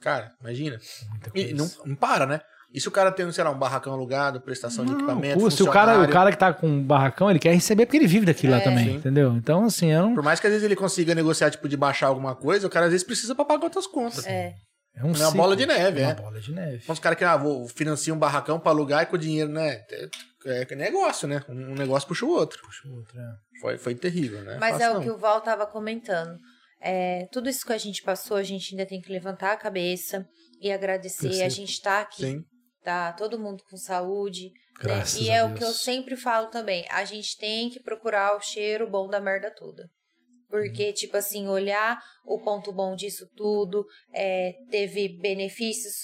Cara, 0.00 0.32
imagina. 0.40 0.78
Muita 1.10 1.30
E 1.34 1.54
coisa. 1.54 1.54
não, 1.54 1.86
não 1.90 1.96
para, 1.96 2.26
né? 2.26 2.40
E 2.74 2.80
se 2.80 2.88
o 2.88 2.90
cara 2.90 3.10
tem, 3.10 3.30
sei 3.32 3.42
lá, 3.44 3.50
um 3.50 3.58
barracão 3.58 3.92
alugado, 3.92 4.40
prestação 4.40 4.84
de 4.84 4.90
Não, 4.92 4.98
equipamento, 4.98 5.38
pô, 5.38 5.50
se 5.50 5.62
o 5.62 5.70
cara, 5.70 6.02
o 6.02 6.08
cara 6.10 6.30
que 6.30 6.36
tá 6.36 6.52
com 6.52 6.66
um 6.68 6.82
barracão, 6.82 7.30
ele 7.30 7.38
quer 7.38 7.54
receber 7.54 7.86
porque 7.86 7.96
ele 7.96 8.06
vive 8.08 8.26
daquilo 8.26 8.52
lá 8.52 8.58
É. 8.58 8.64
também, 8.64 8.84
Sim. 8.86 8.94
entendeu? 8.96 9.32
Então, 9.34 9.64
assim, 9.64 9.90
é 9.92 10.02
um, 10.02 10.14
Por 10.14 10.22
mais 10.22 10.40
que 10.40 10.46
às 10.46 10.52
vezes 10.52 10.64
ele 10.64 10.76
consiga 10.76 11.14
negociar, 11.14 11.50
tipo, 11.50 11.68
de 11.68 11.76
baixar 11.76 12.08
alguma 12.08 12.34
coisa, 12.34 12.66
o 12.66 12.70
cara 12.70 12.86
às 12.86 12.92
vezes 12.92 13.06
precisa 13.06 13.34
pra 13.34 13.44
pagar 13.46 13.64
outras 13.64 13.86
contas. 13.86 14.26
É, 14.26 14.52
é 14.94 15.02
um 15.02 15.06
É 15.06 15.08
uma 15.10 15.14
ciclo. 15.14 15.32
bola 15.36 15.56
de 15.56 15.64
neve, 15.64 16.00
é. 16.00 16.02
é. 16.02 16.06
uma 16.08 16.14
bola 16.16 16.40
de 16.40 16.52
neve. 16.52 16.80
Então 16.82 16.92
os 16.92 16.98
caras 17.00 17.16
que, 17.16 17.24
ah, 17.24 17.36
vou 17.36 17.66
financiar 17.68 18.14
um 18.14 18.20
barracão 18.20 18.58
pra 18.60 18.72
alugar 18.72 19.04
e 19.04 19.06
com 19.06 19.16
o 19.16 19.18
dinheiro, 19.18 19.50
né? 19.50 19.78
É, 20.44 20.66
é 20.70 20.74
negócio, 20.76 21.26
né? 21.26 21.42
Um 21.48 21.74
negócio 21.74 22.06
puxa 22.06 22.26
o 22.26 22.30
outro. 22.30 22.60
Puxa 22.62 22.86
o 22.88 22.94
outro, 22.96 23.18
é. 23.18 23.60
Foi, 23.62 23.78
foi 23.78 23.94
terrível, 23.94 24.42
né? 24.42 24.58
mas 24.60 24.72
Fácil 24.72 24.86
é 24.86 24.90
o 24.90 24.94
não. 24.94 25.02
que 25.02 25.10
o 25.10 25.16
Val 25.16 25.40
tava 25.40 25.66
comentando. 25.66 26.36
É, 26.88 27.26
tudo 27.32 27.48
isso 27.48 27.66
que 27.66 27.72
a 27.72 27.78
gente 27.78 28.00
passou, 28.00 28.36
a 28.36 28.44
gente 28.44 28.72
ainda 28.72 28.86
tem 28.86 29.00
que 29.00 29.10
levantar 29.10 29.52
a 29.52 29.56
cabeça 29.56 30.24
e 30.60 30.70
agradecer. 30.70 31.42
A 31.42 31.48
gente 31.48 31.82
tá 31.82 32.00
aqui, 32.00 32.22
Sim. 32.22 32.44
tá 32.84 33.12
todo 33.12 33.40
mundo 33.40 33.64
com 33.68 33.76
saúde, 33.76 34.52
né? 34.84 35.02
E 35.18 35.28
é 35.28 35.42
o 35.42 35.48
Deus. 35.48 35.58
que 35.58 35.64
eu 35.64 35.72
sempre 35.72 36.16
falo 36.16 36.46
também. 36.46 36.86
A 36.88 37.04
gente 37.04 37.36
tem 37.38 37.70
que 37.70 37.82
procurar 37.82 38.36
o 38.36 38.40
cheiro 38.40 38.88
bom 38.88 39.08
da 39.08 39.20
merda 39.20 39.50
toda. 39.50 39.82
Uhum. 39.82 39.88
Porque, 40.48 40.92
tipo 40.92 41.16
assim, 41.16 41.48
olhar 41.48 42.00
o 42.24 42.38
ponto 42.38 42.72
bom 42.72 42.94
disso 42.94 43.26
tudo, 43.34 43.84
é, 44.14 44.52
teve 44.70 45.08
benefícios. 45.20 45.94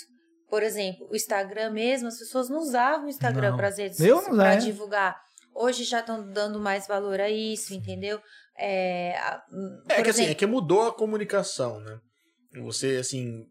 Por 0.49 0.65
exemplo, 0.65 1.07
o 1.09 1.15
Instagram 1.15 1.71
mesmo, 1.71 2.09
as 2.09 2.19
pessoas 2.19 2.51
não 2.51 2.59
usavam 2.59 3.07
o 3.07 3.09
Instagram 3.09 3.57
para 3.57 3.69
as 3.69 3.79
redes 3.79 3.99
sociais 3.99 4.29
para 4.29 4.55
é. 4.55 4.57
divulgar. 4.57 5.17
Hoje 5.55 5.85
já 5.85 6.01
estão 6.01 6.29
dando 6.31 6.59
mais 6.59 6.89
valor 6.89 7.21
a 7.21 7.31
isso, 7.31 7.73
entendeu? 7.73 8.21
É, 8.59 9.15
É 9.89 10.03
que 10.03 10.11
assim, 10.11 10.25
é 10.27 10.35
que 10.35 10.47
mudou 10.47 10.87
a 10.87 10.93
comunicação, 10.95 11.81
né? 11.81 11.99
Você, 12.63 12.97
assim, 12.97 13.47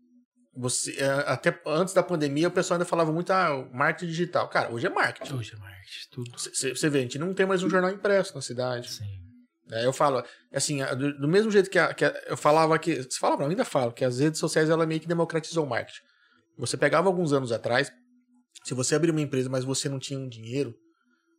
você, 0.56 0.92
é, 1.00 1.06
até 1.28 1.60
antes 1.66 1.94
da 1.94 2.04
pandemia 2.04 2.48
o 2.48 2.52
pessoal 2.52 2.76
ainda 2.76 2.86
falava 2.86 3.12
muito, 3.12 3.32
ah, 3.32 3.68
marketing 3.74 4.08
digital. 4.12 4.48
Cara, 4.50 4.72
hoje 4.72 4.86
é 4.86 4.90
marketing. 4.90 5.34
Hoje 5.34 5.54
é 5.56 5.58
marketing, 5.60 6.10
tudo. 6.12 6.32
Você 6.38 6.90
vê, 6.90 7.00
a 7.00 7.02
gente 7.02 7.18
não 7.20 7.34
tem 7.34 7.46
mais 7.46 7.64
um 7.64 7.70
jornal 7.70 7.90
impresso 7.92 8.36
na 8.36 8.42
cidade. 8.42 8.92
Sim. 8.92 9.06
É, 9.72 9.86
eu 9.86 9.94
falo, 9.94 10.22
assim, 10.54 10.84
do, 10.98 11.18
do 11.18 11.28
mesmo 11.28 11.50
jeito 11.50 11.70
que, 11.70 11.80
a- 11.80 11.94
que 11.94 12.04
a- 12.06 12.24
eu 12.28 12.36
falava 12.38 12.78
que. 12.78 12.96
Você 13.04 13.18
falava, 13.18 13.40
não, 13.40 13.46
eu 13.48 13.52
ainda 13.52 13.64
falo, 13.66 13.92
que 13.94 14.04
as 14.04 14.20
redes 14.20 14.40
sociais 14.40 14.70
ela 14.70 14.86
meio 14.86 15.00
que 15.00 15.08
democratizou 15.08 15.66
o 15.66 15.70
marketing. 15.70 16.02
Você 16.58 16.76
pegava 16.78 17.08
alguns 17.08 17.32
anos 17.32 17.52
atrás, 17.54 17.90
se 18.66 18.74
você 18.74 18.94
abrir 18.96 19.12
uma 19.12 19.22
empresa, 19.22 19.50
mas 19.50 19.64
você 19.64 19.88
não 19.88 19.98
tinha 19.98 20.20
um 20.20 20.28
dinheiro, 20.28 20.76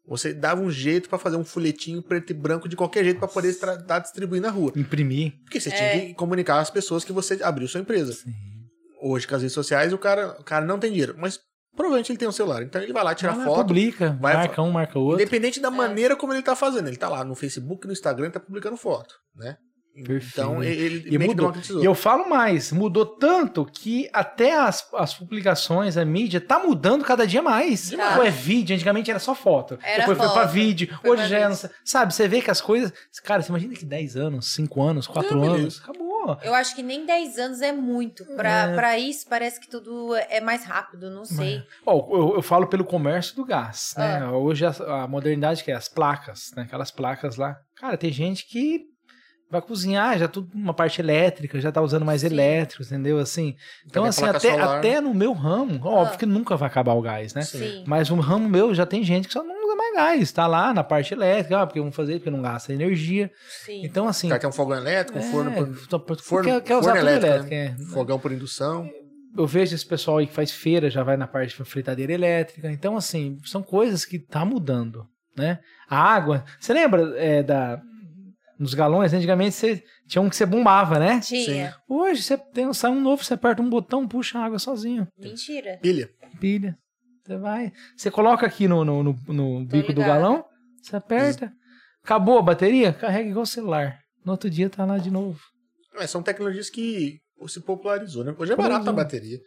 você 0.06 0.32
dava 0.34 0.60
um 0.60 0.70
jeito 0.70 1.08
pra 1.08 1.18
fazer 1.18 1.36
um 1.36 1.44
folhetinho 1.44 2.02
preto 2.02 2.30
e 2.30 2.34
branco 2.34 2.68
de 2.68 2.76
qualquer 2.76 3.04
jeito 3.04 3.18
pra 3.18 3.28
poder 3.28 3.48
estar 3.48 3.98
distribuindo 4.00 4.46
na 4.46 4.52
rua. 4.52 4.72
Imprimir. 4.76 5.32
Porque 5.44 5.60
você 5.60 5.70
É. 5.70 5.72
tinha 5.72 6.06
que 6.06 6.14
comunicar 6.14 6.58
às 6.60 6.70
pessoas 6.70 7.04
que 7.04 7.12
você 7.12 7.38
abriu 7.42 7.68
sua 7.68 7.80
empresa. 7.80 8.12
Sim. 8.12 8.32
Hoje, 9.00 9.26
com 9.26 9.34
as 9.34 9.42
redes 9.42 9.54
sociais, 9.54 9.92
o 9.92 9.98
cara, 9.98 10.36
o 10.40 10.44
cara 10.44 10.64
não 10.64 10.78
tem 10.78 10.90
dinheiro, 10.90 11.14
mas 11.18 11.38
provavelmente 11.74 12.10
ele 12.12 12.18
tem 12.18 12.28
um 12.28 12.32
celular. 12.32 12.62
Então 12.62 12.80
ele 12.82 12.92
vai 12.92 13.02
lá 13.02 13.14
tirar 13.14 13.36
lá, 13.36 13.44
foto. 13.44 13.66
Publica, 13.66 14.16
vai 14.20 14.34
marca 14.34 14.62
um, 14.62 14.70
marca 14.70 14.98
outro. 14.98 15.20
Independente 15.20 15.58
É. 15.58 15.62
da 15.62 15.70
maneira 15.70 16.14
como 16.16 16.32
ele 16.32 16.42
tá 16.42 16.54
fazendo. 16.54 16.88
Ele 16.88 16.96
tá 16.96 17.08
lá 17.08 17.24
no 17.24 17.34
Facebook, 17.34 17.86
no 17.86 17.92
Instagram, 17.92 18.26
ele 18.26 18.32
tá 18.34 18.40
publicando 18.40 18.76
foto, 18.76 19.14
né? 19.36 19.56
Perfeito. 19.94 20.26
Então 20.32 20.62
ele 20.64 21.06
E 21.14 21.18
mudou. 21.18 21.52
E 21.80 21.84
eu 21.84 21.94
falo 21.94 22.28
mais, 22.28 22.72
mudou 22.72 23.04
tanto 23.04 23.64
que 23.66 24.08
até 24.12 24.58
as, 24.58 24.86
as 24.94 25.12
publicações, 25.14 25.96
a 25.96 26.04
mídia, 26.04 26.40
tá 26.40 26.58
mudando 26.58 27.04
cada 27.04 27.26
dia 27.26 27.42
mais. 27.42 27.90
Demais. 27.90 28.16
Ou 28.16 28.24
é 28.24 28.30
vídeo, 28.30 28.74
antigamente 28.74 29.10
era 29.10 29.18
só 29.18 29.34
foto. 29.34 29.78
Era 29.82 30.00
Depois 30.00 30.16
foi 30.18 30.28
pra 30.28 30.42
foto, 30.44 30.52
vídeo. 30.52 30.98
foi 31.02 31.10
Hoje 31.10 31.28
já 31.28 31.38
é, 31.38 31.50
sabe, 31.84 32.14
você 32.14 32.26
vê 32.26 32.40
que 32.40 32.50
as 32.50 32.60
coisas. 32.60 32.92
Cara, 33.22 33.42
você 33.42 33.50
imagina 33.50 33.74
que 33.74 33.84
10 33.84 34.16
anos, 34.16 34.54
5 34.54 34.82
anos, 34.82 35.06
4 35.06 35.28
É, 35.30 35.42
anos, 35.46 35.56
beleza. 35.58 35.80
acabou. 35.82 36.38
eu 36.42 36.54
acho 36.54 36.74
que 36.74 36.82
nem 36.82 37.04
10 37.04 37.38
anos 37.38 37.60
é 37.60 37.72
muito. 37.72 38.24
Pra, 38.36 38.70
É. 38.70 38.74
pra 38.74 38.98
isso, 38.98 39.26
parece 39.28 39.60
que 39.60 39.68
tudo 39.68 40.14
é 40.30 40.40
mais 40.40 40.64
rápido, 40.64 41.10
não 41.10 41.24
sei. 41.24 41.62
Ó, 41.84 42.08
eu, 42.16 42.34
eu 42.36 42.42
falo 42.42 42.66
pelo 42.66 42.84
comércio 42.84 43.36
do 43.36 43.44
gás, 43.44 43.94
né? 43.98 44.20
Ah. 44.24 44.32
Hoje 44.32 44.64
a, 44.64 44.70
a 45.02 45.06
modernidade 45.08 45.62
que 45.62 45.70
é 45.70 45.74
as 45.74 45.88
placas, 45.88 46.50
né? 46.56 46.62
Aquelas 46.62 46.90
placas 46.90 47.36
lá. 47.36 47.58
Cara, 47.76 47.96
tem 47.98 48.10
gente 48.12 48.46
que 48.46 48.86
vai 49.52 49.60
cozinhar, 49.60 50.18
já 50.18 50.26
tudo 50.26 50.48
uma 50.54 50.72
parte 50.72 50.98
elétrica, 51.00 51.60
já 51.60 51.70
tá 51.70 51.82
usando 51.82 52.06
mais 52.06 52.22
Sim. 52.22 52.28
elétricos, 52.28 52.90
entendeu? 52.90 53.18
Assim. 53.18 53.54
Então, 53.86 54.02
Também 54.04 54.08
assim, 54.08 54.24
até, 54.24 54.50
solar. 54.52 54.78
até 54.78 54.98
no 55.00 55.12
meu 55.12 55.34
ramo, 55.34 55.74
óbvio 55.86 56.14
Ah. 56.14 56.16
que 56.16 56.24
nunca 56.24 56.56
vai 56.56 56.66
acabar 56.68 56.94
o 56.94 57.02
gás, 57.02 57.34
né? 57.34 57.42
Sim. 57.42 57.84
Mas 57.86 58.10
o 58.10 58.14
ramo 58.16 58.48
meu 58.48 58.74
já 58.74 58.86
tem 58.86 59.04
gente 59.04 59.28
que 59.28 59.34
só 59.34 59.44
não 59.44 59.66
usa 59.66 59.76
mais 59.76 59.94
gás, 59.94 60.32
tá 60.32 60.46
lá 60.46 60.72
na 60.72 60.82
parte 60.82 61.12
elétrica, 61.12 61.60
ah, 61.60 61.66
porque 61.66 61.78
vamos 61.80 61.94
fazer, 61.94 62.14
porque 62.14 62.30
não 62.30 62.40
gasta 62.40 62.72
energia. 62.72 63.30
Sim. 63.66 63.84
Então, 63.84 64.08
assim. 64.08 64.28
cara 64.28 64.40
tem 64.40 64.48
um 64.48 64.52
fogão 64.52 64.78
elétrico, 64.78 65.18
um 65.18 65.22
forno 65.22 65.52
por, 65.52 65.68
é, 65.68 66.16
forno, 66.16 66.48
quer, 66.48 66.60
quer 66.62 66.76
usar 66.76 66.92
forno 66.94 67.08
elétrico, 67.08 67.52
elétrico, 67.52 67.82
é. 67.82 67.92
fogão 67.92 68.18
por 68.18 68.32
indução. 68.32 68.88
eu 69.36 69.46
vejo 69.46 69.74
esse 69.74 69.84
pessoal 69.86 70.16
aí 70.18 70.26
que 70.26 70.32
faz 70.32 70.50
feira, 70.50 70.88
já 70.88 71.02
vai 71.02 71.16
na 71.18 71.26
parte 71.26 71.56
de 71.56 71.64
fritadeira 71.64 72.12
elétrica. 72.12 72.70
Então, 72.70 72.96
assim, 72.96 73.38
são 73.44 73.62
coisas 73.62 74.04
que 74.06 74.18
tá 74.18 74.44
mudando, 74.46 75.06
né? 75.36 75.58
A 75.88 75.98
água. 75.98 76.42
Você 76.58 76.72
lembra 76.72 77.14
é, 77.18 77.42
da. 77.42 77.80
Nos 78.62 78.74
galões, 78.74 79.12
antigamente 79.12 79.56
você 79.56 79.82
tinha 80.06 80.22
um 80.22 80.30
que 80.30 80.36
você 80.36 80.46
bombava, 80.46 80.96
né? 80.96 81.18
Tinha. 81.18 81.74
Hoje 81.88 82.22
você 82.22 82.38
tem 82.38 82.72
sai 82.72 82.92
um 82.92 83.00
novo, 83.00 83.24
você 83.24 83.34
aperta 83.34 83.60
um 83.60 83.68
botão, 83.68 84.06
puxa 84.06 84.38
a 84.38 84.44
água 84.44 84.56
sozinho. 84.56 85.08
Mentira. 85.18 85.80
Pilha. 85.82 86.08
Pilha. 86.38 86.78
Você 87.24 87.36
vai. 87.38 87.72
Você 87.96 88.08
coloca 88.08 88.46
aqui 88.46 88.68
no, 88.68 88.84
no, 88.84 89.02
no, 89.02 89.18
no 89.26 89.64
bico 89.66 89.92
do 89.92 90.00
galão, 90.00 90.44
você 90.80 90.94
aperta. 90.94 91.52
Acabou 92.04 92.38
a 92.38 92.42
bateria? 92.42 92.92
Carrega 92.92 93.30
igual 93.30 93.42
o 93.42 93.46
celular. 93.46 93.98
No 94.24 94.30
outro 94.30 94.48
dia 94.48 94.70
tá 94.70 94.84
lá 94.84 94.96
de 94.96 95.10
novo. 95.10 95.40
É, 95.96 96.06
são 96.06 96.22
tecnologias 96.22 96.70
que 96.70 97.18
se 97.48 97.60
popularizou, 97.62 98.22
né? 98.22 98.32
Hoje 98.38 98.52
é 98.52 98.56
barato 98.56 98.88
a 98.88 98.92
bateria. 98.92 99.40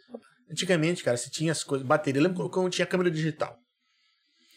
Antigamente, 0.50 1.02
cara, 1.02 1.16
você 1.16 1.30
tinha 1.30 1.52
as 1.52 1.64
coisas. 1.64 1.86
Bateria, 1.86 2.20
eu 2.20 2.24
lembro 2.24 2.50
quando 2.50 2.68
tinha 2.68 2.86
câmera 2.86 3.10
digital. 3.10 3.56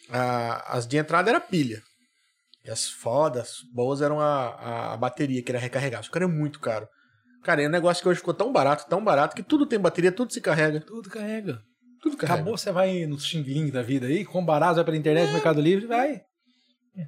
Ah, 0.09 0.75
as 0.75 0.85
de 0.85 0.97
entrada 0.97 1.29
era 1.29 1.39
pilha. 1.39 1.81
E 2.69 2.71
as 2.71 2.87
fodas 2.87 3.63
boas 3.73 3.99
eram 3.99 4.19
a, 4.19 4.93
a 4.93 4.97
bateria, 4.97 5.41
que 5.41 5.51
era 5.51 5.57
recarregável. 5.57 6.01
Isso 6.03 6.11
cara 6.11 6.25
é 6.25 6.27
muito 6.27 6.59
caro. 6.59 6.87
Cara, 7.43 7.63
é 7.63 7.67
um 7.67 7.71
negócio 7.71 8.03
que 8.03 8.07
hoje 8.07 8.19
ficou 8.19 8.33
tão 8.33 8.53
barato, 8.53 8.87
tão 8.87 9.03
barato, 9.03 9.35
que 9.35 9.41
tudo 9.41 9.65
tem 9.65 9.79
bateria, 9.79 10.11
tudo 10.11 10.31
se 10.31 10.39
carrega. 10.39 10.79
Tudo 10.79 11.09
carrega. 11.09 11.63
Tudo 11.99 12.15
carrega. 12.15 12.41
Acabou, 12.41 12.55
você 12.55 12.71
vai 12.71 13.07
no 13.07 13.19
Xing 13.19 13.71
da 13.71 13.81
vida 13.81 14.05
aí, 14.05 14.23
com 14.23 14.45
barato, 14.45 14.75
vai 14.75 14.83
pela 14.83 14.97
internet, 14.97 15.33
Mercado 15.33 15.59
Livre, 15.59 15.87
vai. 15.87 16.21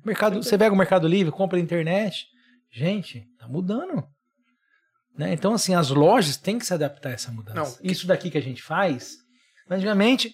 Mercado, 0.03 0.41
você 0.41 0.57
pega 0.57 0.73
o 0.73 0.77
Mercado 0.77 1.07
Livre, 1.07 1.31
compra 1.31 1.59
na 1.59 1.63
internet. 1.63 2.25
Gente, 2.71 3.23
tá 3.37 3.47
mudando. 3.47 4.03
Né? 5.15 5.31
Então, 5.31 5.53
assim, 5.53 5.75
as 5.75 5.91
lojas 5.91 6.37
têm 6.37 6.57
que 6.57 6.65
se 6.65 6.73
adaptar 6.73 7.09
a 7.09 7.13
essa 7.13 7.31
mudança. 7.31 7.55
Não, 7.55 7.77
Isso 7.83 8.07
daqui 8.07 8.31
que 8.31 8.37
a 8.37 8.41
gente 8.41 8.63
faz, 8.63 9.17
antigamente, 9.69 10.33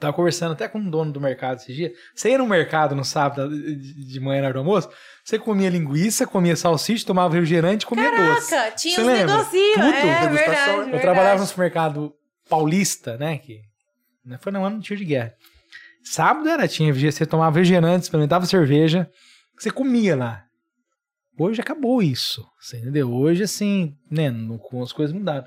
tava 0.00 0.12
conversando 0.12 0.52
até 0.52 0.66
com 0.66 0.78
um 0.78 0.90
dono 0.90 1.12
do 1.12 1.20
mercado 1.20 1.58
esses 1.58 1.74
dias. 1.76 1.92
Você 2.14 2.30
ia 2.30 2.38
no 2.38 2.46
mercado 2.46 2.94
no 2.96 3.04
sábado 3.04 3.48
de 3.50 4.18
manhã 4.20 4.40
na 4.40 4.46
hora 4.48 4.54
do 4.54 4.58
almoço, 4.60 4.88
você 5.24 5.38
comia 5.38 5.68
linguiça, 5.70 6.26
comia 6.26 6.56
salsicha, 6.56 7.06
tomava 7.06 7.34
refrigerante 7.34 7.84
e 7.84 7.86
comia 7.86 8.10
doce. 8.10 8.50
Caraca, 8.50 8.76
tinha 8.76 8.94
Você 8.96 9.00
uns 9.02 9.06
lembra? 9.06 9.36
negocinhos. 9.36 9.74
Tudo, 9.74 9.86
É 9.86 10.28
verdade, 10.28 10.34
Eu 10.34 10.76
verdade. 10.84 11.00
trabalhava 11.00 11.40
no 11.40 11.46
supermercado 11.46 12.12
paulista, 12.48 13.16
né? 13.16 13.38
Que 13.38 13.60
né, 14.24 14.38
foi 14.40 14.50
no 14.52 14.64
ano 14.64 14.78
do 14.78 14.82
tiro 14.82 14.98
de 14.98 15.04
guerra. 15.06 15.34
Sábado 16.02 16.48
era, 16.48 16.66
tinha, 16.66 16.92
você 16.92 17.26
tomava 17.26 17.54
refrigerante, 17.56 18.04
experimentava 18.04 18.46
cerveja, 18.46 19.08
você 19.58 19.70
comia 19.70 20.16
lá. 20.16 20.44
Hoje 21.38 21.60
acabou 21.60 22.02
isso, 22.02 22.44
você 22.60 22.78
entendeu? 22.78 23.12
Hoje, 23.12 23.42
assim, 23.44 23.94
né, 24.10 24.30
no- 24.30 24.58
com 24.58 24.82
as 24.82 24.92
coisas 24.92 25.14
mudaram. 25.14 25.46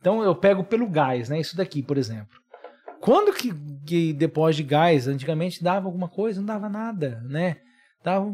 Então 0.00 0.22
eu 0.22 0.34
pego 0.34 0.64
pelo 0.64 0.88
gás, 0.88 1.28
né? 1.28 1.38
Isso 1.40 1.54
daqui, 1.56 1.82
por 1.82 1.96
exemplo. 1.98 2.39
Quando 3.00 3.32
que, 3.32 3.52
que 3.86 4.12
depois 4.12 4.54
de 4.56 4.62
gás, 4.62 5.08
antigamente 5.08 5.62
dava 5.62 5.86
alguma 5.86 6.08
coisa, 6.08 6.40
não 6.40 6.46
dava 6.46 6.68
nada, 6.68 7.22
né? 7.26 7.56
Dava 8.04 8.26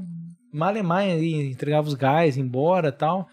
malemar 0.53 1.01
aí, 1.03 1.35
entregava 1.51 1.87
os 1.87 1.95
gás, 1.95 2.37
embora 2.37 2.91
tal. 2.91 3.29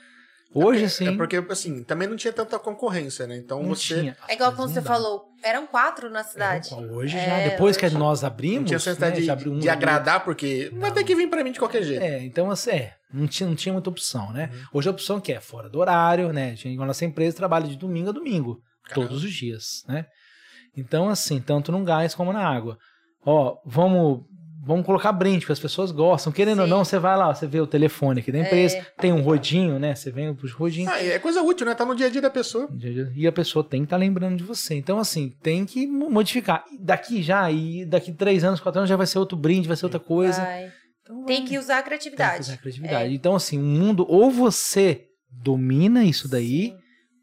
Hoje, 0.56 0.84
assim, 0.84 1.08
É 1.08 1.18
porque, 1.18 1.44
assim, 1.50 1.84
também 1.84 2.08
não 2.08 2.16
tinha 2.16 2.32
tanta 2.32 2.60
concorrência, 2.60 3.26
né? 3.26 3.36
Então 3.38 3.64
não 3.64 3.70
você. 3.74 3.96
tinha. 4.02 4.16
É 4.28 4.36
igual 4.36 4.52
quando 4.52 4.68
não 4.68 4.74
você 4.76 4.82
dá. 4.82 4.88
falou, 4.88 5.24
eram 5.44 5.66
quatro 5.66 6.12
na 6.12 6.24
cidade. 6.24 6.70
Hoje 6.76 7.18
É, 7.18 7.26
já, 7.26 7.50
depois 7.50 7.76
que 7.76 7.88
hoje- 7.88 7.98
nós 7.98 8.24
abrimos, 8.24 8.60
Não 8.60 8.66
tinha 8.66 8.78
necessidade 8.78 9.16
né, 9.16 9.22
de, 9.22 9.32
abriu 9.32 9.52
um, 9.52 9.58
de 9.58 9.68
agradar, 9.68 10.24
porque 10.24 10.72
vai 10.76 10.92
ter 10.92 11.04
que 11.04 11.16
vir 11.16 11.28
pra 11.28 11.44
mim 11.44 11.52
de 11.52 11.58
qualquer 11.58 11.82
jeito. 11.82 12.04
É, 12.04 12.24
então 12.24 12.52
assim, 12.52 12.70
é, 12.70 12.94
não 13.12 13.26
tinha, 13.26 13.50
não 13.50 13.56
tinha 13.56 13.74
muita 13.74 13.90
opção, 13.90 14.32
né? 14.32 14.52
Uhum. 14.54 14.60
Hoje 14.74 14.88
a 14.90 14.92
opção 14.92 15.20
que 15.20 15.34
é 15.34 15.40
fora 15.42 15.68
do 15.68 15.80
horário, 15.80 16.32
né? 16.32 16.54
A 16.80 16.86
nossa 16.86 17.04
empresa 17.04 17.36
trabalha 17.36 17.68
de 17.68 17.76
domingo 17.76 18.10
a 18.10 18.14
domingo, 18.14 18.60
Caramba. 18.86 19.08
todos 19.08 19.24
os 19.24 19.34
dias, 19.34 19.82
né? 19.88 20.06
Então, 20.76 21.10
assim, 21.10 21.40
tanto 21.40 21.72
no 21.72 21.84
gás 21.84 22.16
como 22.16 22.34
na 22.34 22.46
água. 22.48 22.78
Ó, 23.26 23.58
vamos, 23.66 24.22
vamos 24.66 24.86
colocar 24.86 25.12
brinde, 25.12 25.40
porque 25.40 25.54
as 25.54 25.60
pessoas 25.60 25.92
gostam. 25.92 26.34
Querendo 26.34 26.60
ou 26.60 26.66
Sim. 26.66 26.70
não, 26.72 26.84
você 26.84 26.98
vai 27.00 27.16
lá, 27.18 27.34
você 27.34 27.46
vê 27.48 27.60
o 27.62 27.68
telefone 27.68 28.20
aqui 28.22 28.32
da 28.32 28.40
empresa, 28.40 28.86
tem 28.98 29.14
um 29.14 29.22
rodinho, 29.22 29.78
né? 29.80 29.94
Você 29.96 30.12
vem 30.12 30.34
pro 30.34 30.50
rodinho. 30.58 30.90
Ah, 30.90 31.02
é 31.02 31.20
coisa 31.20 31.42
útil, 31.42 31.66
né? 31.66 31.76
Tá 31.76 31.86
no 31.86 31.96
dia 31.96 32.08
a 32.08 32.10
dia 32.10 32.22
da 32.22 32.30
pessoa. 32.30 32.68
E 33.16 33.28
a 33.28 33.32
pessoa 33.32 33.64
tem 33.64 33.82
que 33.82 33.86
estar 33.86 33.98
lembrando 33.98 34.38
de 34.38 34.44
você. 34.44 34.76
Então, 34.76 34.98
assim, 35.00 35.30
tem 35.42 35.66
que 35.66 35.86
mo- 35.88 36.10
modificar. 36.10 36.64
Daqui 36.80 37.22
já, 37.22 37.50
e 37.52 37.86
daqui 37.86 38.12
três 38.12 38.44
anos, 38.44 38.60
quatro 38.60 38.80
anos, 38.80 38.90
já 38.90 38.96
vai 38.96 39.08
ser 39.08 39.20
outro 39.20 39.38
brinde, 39.38 39.68
vai 39.68 39.78
ser 39.78 39.86
outra 39.86 40.00
coisa. 40.00 40.42
Então, 41.04 41.24
Tem 41.26 41.46
que 41.46 41.58
usar 41.58 41.74
a 41.74 41.76
tem 41.78 41.84
que 41.84 41.90
criatividade. 41.90 42.42
usar 42.42 42.54
a 42.54 42.58
criatividade. 42.58 43.14
Então, 43.14 43.36
assim, 43.36 43.60
o 43.60 43.62
mundo, 43.64 44.06
ou 44.10 44.32
você 44.32 45.06
domina 45.32 46.04
isso 46.04 46.28
daí, 46.30 46.68
Sim. 46.72 46.78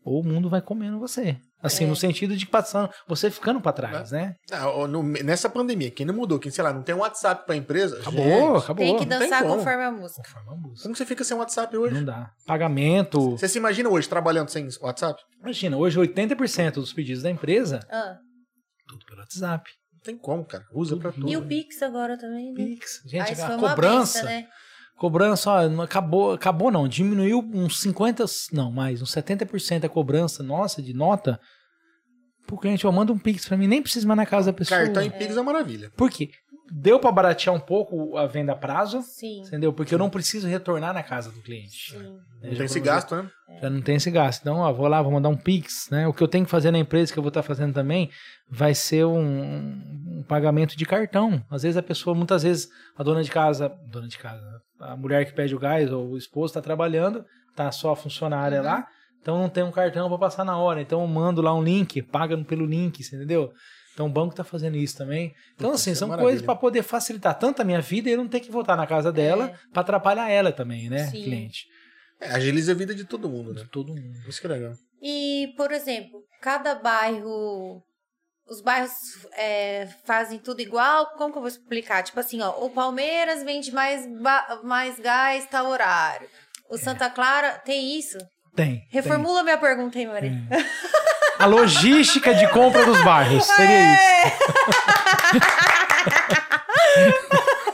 ou 0.04 0.20
o 0.20 0.24
mundo 0.26 0.48
vai 0.50 0.60
comendo 0.60 0.98
você. 0.98 1.36
Assim, 1.62 1.84
É. 1.84 1.86
no 1.86 1.94
sentido 1.94 2.36
de 2.36 2.46
passando, 2.46 2.90
você 3.06 3.30
ficando 3.30 3.60
pra 3.60 3.72
trás, 3.72 4.10
né? 4.12 4.34
Ah, 4.50 4.64
no- 4.88 5.02
nessa 5.02 5.48
pandemia, 5.50 5.90
quem 5.90 6.06
não 6.06 6.14
mudou, 6.14 6.38
quem, 6.38 6.50
sei 6.50 6.64
lá, 6.64 6.72
não 6.72 6.82
tem 6.82 6.94
um 6.94 6.98
WhatsApp 7.00 7.44
pra 7.44 7.54
empresa. 7.54 7.98
Acabou, 8.00 8.24
gente, 8.24 8.64
acabou. 8.64 8.76
Tem 8.86 8.96
que 8.98 9.04
não 9.06 9.18
tem 9.18 9.28
dançar 9.28 9.42
como. 9.42 9.56
conforme 9.56 9.82
a 9.84 9.90
música. 9.92 10.22
Conforme 10.22 10.48
a 10.48 10.54
música. 10.56 10.82
Como 10.82 10.96
você 10.96 11.04
fica 11.06 11.22
sem 11.24 11.36
WhatsApp 11.36 11.76
hoje? 11.76 11.94
Não 11.94 12.04
dá. 12.04 12.30
Pagamento. 12.46 13.32
Você 13.32 13.46
se 13.48 13.58
imagina 13.58 13.88
hoje 13.90 14.08
trabalhando 14.08 14.48
sem 14.48 14.66
WhatsApp? 14.80 15.20
Imagina, 15.42 15.76
hoje 15.76 15.98
80% 15.98 16.74
dos 16.80 16.92
pedidos 16.92 17.22
da 17.22 17.30
empresa, 17.30 17.80
Ah, 17.90 18.16
tudo 18.88 19.04
pelo 19.06 19.20
WhatsApp. 19.20 19.70
Não 19.92 20.00
tem 20.00 20.16
como, 20.16 20.44
cara. 20.46 20.64
Usa 20.72 20.96
pra 20.96 21.12
tudo. 21.12 21.28
E 21.28 21.36
o 21.36 21.46
Pix 21.46 21.82
agora 21.82 22.16
também, 22.18 22.54
né? 22.54 22.64
Pix. 22.64 23.02
Gente, 23.04 23.38
Ah, 23.38 23.54
a 23.54 23.58
cobrança. 23.58 24.22
benção, 24.22 24.24
né? 24.24 24.48
Cobrança, 25.00 25.50
ó, 25.50 25.82
acabou, 25.82 26.32
acabou 26.34 26.70
não, 26.70 26.86
diminuiu 26.86 27.38
uns 27.54 27.80
50, 27.80 28.22
não, 28.52 28.70
mais, 28.70 29.00
uns 29.00 29.10
70% 29.10 29.86
a 29.86 29.88
cobrança 29.88 30.42
nossa 30.42 30.82
de 30.82 30.92
nota. 30.92 31.40
Pro 32.46 32.58
cliente, 32.58 32.86
ó, 32.86 32.92
manda 32.92 33.10
um 33.10 33.18
Pix 33.18 33.48
pra 33.48 33.56
mim, 33.56 33.66
nem 33.66 33.80
precisa 33.80 34.06
mais 34.06 34.18
na 34.18 34.26
casa 34.26 34.52
da 34.52 34.58
pessoa. 34.58 34.78
Cartão 34.78 35.02
em 35.02 35.10
Pix 35.10 35.34
é 35.34 35.40
maravilha. 35.40 35.90
Por 35.96 36.10
quê? 36.10 36.28
Deu 36.72 37.00
pra 37.00 37.10
baratear 37.10 37.54
um 37.54 37.60
pouco 37.60 38.16
a 38.16 38.26
venda 38.26 38.52
a 38.52 38.56
prazo, 38.56 39.02
Sim. 39.02 39.42
entendeu? 39.42 39.72
Porque 39.72 39.92
eu 39.94 39.98
não 39.98 40.08
preciso 40.08 40.46
retornar 40.46 40.94
na 40.94 41.02
casa 41.02 41.30
do 41.30 41.40
cliente. 41.42 41.92
Sim. 41.92 41.98
né? 41.98 42.20
Não 42.42 42.50
Já 42.52 42.56
tem 42.58 42.66
esse 42.66 42.80
gasto, 42.80 43.16
né? 43.16 43.30
Já 43.60 43.68
não 43.70 43.82
tem 43.82 43.96
esse 43.96 44.10
gasto. 44.10 44.40
Então, 44.42 44.58
ó, 44.58 44.72
vou 44.72 44.86
lá, 44.86 45.02
vou 45.02 45.10
mandar 45.12 45.28
um 45.28 45.36
Pix, 45.36 45.88
né? 45.90 46.06
O 46.06 46.12
que 46.14 46.22
eu 46.22 46.28
tenho 46.28 46.44
que 46.44 46.50
fazer 46.50 46.70
na 46.70 46.78
empresa, 46.78 47.12
que 47.12 47.18
eu 47.18 47.22
vou 47.22 47.28
estar 47.28 47.42
fazendo 47.42 47.74
também, 47.74 48.08
vai 48.48 48.74
ser 48.74 49.04
um, 49.04 50.18
um 50.18 50.24
pagamento 50.26 50.76
de 50.76 50.86
cartão. 50.86 51.44
Às 51.50 51.62
vezes 51.62 51.76
a 51.76 51.82
pessoa, 51.82 52.14
muitas 52.14 52.42
vezes, 52.44 52.68
a 52.96 53.02
dona 53.02 53.22
de 53.22 53.30
casa, 53.30 53.68
dona 53.90 54.06
de 54.08 54.16
casa, 54.18 54.62
a 54.78 54.96
mulher 54.96 55.24
que 55.26 55.32
pede 55.32 55.54
o 55.54 55.58
gás 55.58 55.92
ou 55.92 56.10
o 56.10 56.16
esposo 56.16 56.52
está 56.52 56.60
trabalhando, 56.62 57.24
tá 57.54 57.70
só 57.72 57.92
a 57.92 57.96
funcionária 57.96 58.58
Uhum. 58.60 58.64
lá, 58.64 58.86
então 59.20 59.38
não 59.38 59.48
tem 59.50 59.62
um 59.64 59.70
cartão 59.72 60.08
para 60.08 60.16
passar 60.18 60.44
na 60.44 60.56
hora. 60.56 60.80
Então 60.80 61.00
eu 61.02 61.06
mando 61.06 61.42
lá 61.42 61.54
um 61.54 61.62
link, 61.62 62.00
paga 62.00 62.38
pelo 62.38 62.64
link, 62.64 63.00
entendeu? 63.00 63.52
Então 63.94 64.06
o 64.06 64.10
banco 64.10 64.34
tá 64.34 64.44
fazendo 64.44 64.76
isso 64.76 64.96
também. 64.96 65.34
Então, 65.54 65.72
assim, 65.72 65.90
é 65.90 65.94
são 65.94 66.08
maravilha. 66.08 66.30
coisas 66.30 66.46
para 66.46 66.54
poder 66.56 66.82
facilitar 66.82 67.38
tanto 67.38 67.60
a 67.60 67.64
minha 67.64 67.80
vida 67.80 68.08
e 68.08 68.12
eu 68.12 68.18
não 68.18 68.28
ter 68.28 68.40
que 68.40 68.50
voltar 68.50 68.76
na 68.76 68.86
casa 68.86 69.12
dela 69.12 69.46
É. 69.50 69.58
para 69.72 69.82
atrapalhar 69.82 70.30
ela 70.30 70.52
também, 70.52 70.88
né, 70.88 71.06
Sim. 71.08 71.22
cliente? 71.24 71.66
É, 72.20 72.30
agiliza 72.32 72.72
a 72.72 72.74
vida 72.74 72.94
de 72.94 73.04
todo 73.04 73.28
mundo, 73.28 73.52
né? 73.54 73.62
De 73.62 73.68
todo 73.68 73.94
mundo. 73.94 74.28
Isso 74.28 74.40
que 74.40 74.46
é 74.46 74.50
legal. 74.50 74.72
E, 75.02 75.52
por 75.56 75.72
exemplo, 75.72 76.22
cada 76.40 76.74
bairro. 76.74 77.82
Os 78.46 78.60
bairros 78.60 78.90
é, 79.36 79.86
fazem 80.04 80.38
tudo 80.38 80.60
igual? 80.60 81.06
Como 81.16 81.30
que 81.32 81.38
eu 81.38 81.42
vou 81.42 81.48
explicar? 81.48 82.02
Tipo 82.02 82.18
assim, 82.20 82.40
ó, 82.42 82.50
o 82.64 82.70
Palmeiras 82.70 83.42
vende 83.44 83.72
mais, 83.72 84.06
mais 84.64 84.98
gás 84.98 85.46
tal 85.48 85.66
horário. 85.68 86.28
O 86.68 86.76
Santa 86.76 87.08
Clara 87.08 87.58
tem 87.64 87.96
isso? 87.98 88.18
Tem. 88.54 88.66
tem. 88.72 88.86
Reformula 88.90 89.42
minha 89.42 89.58
pergunta 89.58 89.98
aí, 89.98 90.06
Maria. 90.06 90.32
A 91.38 91.46
logística 91.46 92.34
de 92.34 92.46
compra 92.48 92.84
dos 92.84 93.02
bairros. 93.02 93.44
Seria 93.44 93.94
isso. 93.94 94.00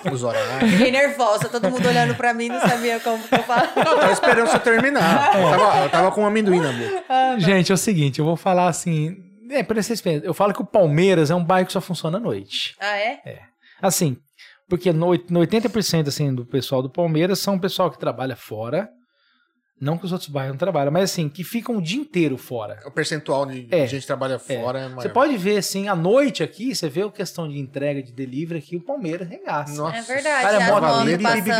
Os 0.12 0.22
horários. 0.22 0.70
Fiquei 0.70 0.90
nervosa, 0.90 1.48
todo 1.48 1.68
mundo 1.70 1.86
olhando 1.88 2.14
pra 2.14 2.32
mim, 2.32 2.48
não 2.48 2.60
sabia 2.60 3.00
como 3.00 3.22
que 3.26 3.34
eu 3.34 3.42
falo. 3.42 3.68
Eu 3.76 3.84
tava 3.84 4.12
esperando 4.12 4.46
você 4.48 4.58
terminar. 4.60 5.34
Eu 5.36 5.50
tava, 5.50 5.84
eu 5.84 5.90
tava 5.90 6.12
com 6.12 6.22
um 6.22 6.26
amendoim 6.26 6.60
na 6.60 6.72
boca. 6.72 7.38
Gente, 7.38 7.72
é 7.72 7.74
o 7.74 7.78
seguinte, 7.78 8.18
eu 8.18 8.24
vou 8.24 8.36
falar 8.36 8.68
assim. 8.68 9.16
É, 9.50 9.62
para 9.62 9.82
vocês 9.82 10.02
eu 10.22 10.34
falo 10.34 10.52
que 10.52 10.62
o 10.62 10.66
Palmeiras 10.66 11.30
é 11.30 11.34
um 11.34 11.44
bairro 11.44 11.66
que 11.66 11.72
só 11.72 11.80
funciona 11.80 12.18
à 12.18 12.20
noite. 12.20 12.74
Ah, 12.80 12.96
é? 12.96 13.20
Assim, 13.80 14.16
porque 14.68 14.92
no, 14.92 15.12
no 15.30 15.40
80% 15.40 16.08
assim, 16.08 16.34
do 16.34 16.44
pessoal 16.44 16.82
do 16.82 16.90
Palmeiras 16.90 17.38
são 17.38 17.56
o 17.56 17.60
pessoal 17.60 17.90
que 17.90 17.98
trabalha 17.98 18.36
fora. 18.36 18.88
Não 19.78 19.98
que 19.98 20.06
os 20.06 20.12
outros 20.12 20.30
bairros 20.30 20.52
não 20.54 20.58
trabalham, 20.58 20.90
mas 20.90 21.10
assim, 21.10 21.28
que 21.28 21.44
ficam 21.44 21.76
o 21.76 21.82
dia 21.82 22.00
inteiro 22.00 22.38
fora. 22.38 22.80
O 22.86 22.90
percentual 22.90 23.44
de 23.44 23.68
É. 23.70 23.86
gente 23.86 24.00
que 24.00 24.06
trabalha 24.06 24.38
fora 24.38 24.78
é, 24.80 24.88
maior. 24.88 25.02
Você 25.02 25.08
pode 25.10 25.36
ver, 25.36 25.58
assim, 25.58 25.86
à 25.86 25.94
noite 25.94 26.42
aqui, 26.42 26.74
você 26.74 26.88
vê 26.88 27.02
a 27.02 27.10
questão 27.10 27.46
de 27.46 27.58
entrega, 27.58 28.02
de 28.02 28.10
delivery 28.10 28.58
aqui, 28.60 28.76
o 28.76 28.80
Palmeiras 28.80 29.28
regaça. 29.28 29.74
Nossa. 29.76 29.98
É 29.98 30.02
verdade, 30.02 30.42
Cara, 30.42 30.56
as 30.58 30.70
moto, 30.70 31.04
bi, 31.04 31.12
é 31.12 31.18
sabe, 31.18 31.50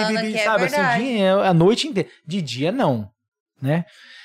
assim, 0.64 0.76
verdade. 0.76 1.04
dia, 1.04 1.34
a 1.34 1.52
noite 1.54 1.88
inteira. 1.88 2.08
De 2.26 2.40
dia, 2.40 2.72
não, 2.72 3.10
né? 3.60 3.84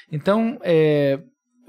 Então, 0.09 0.57
é, 0.63 1.19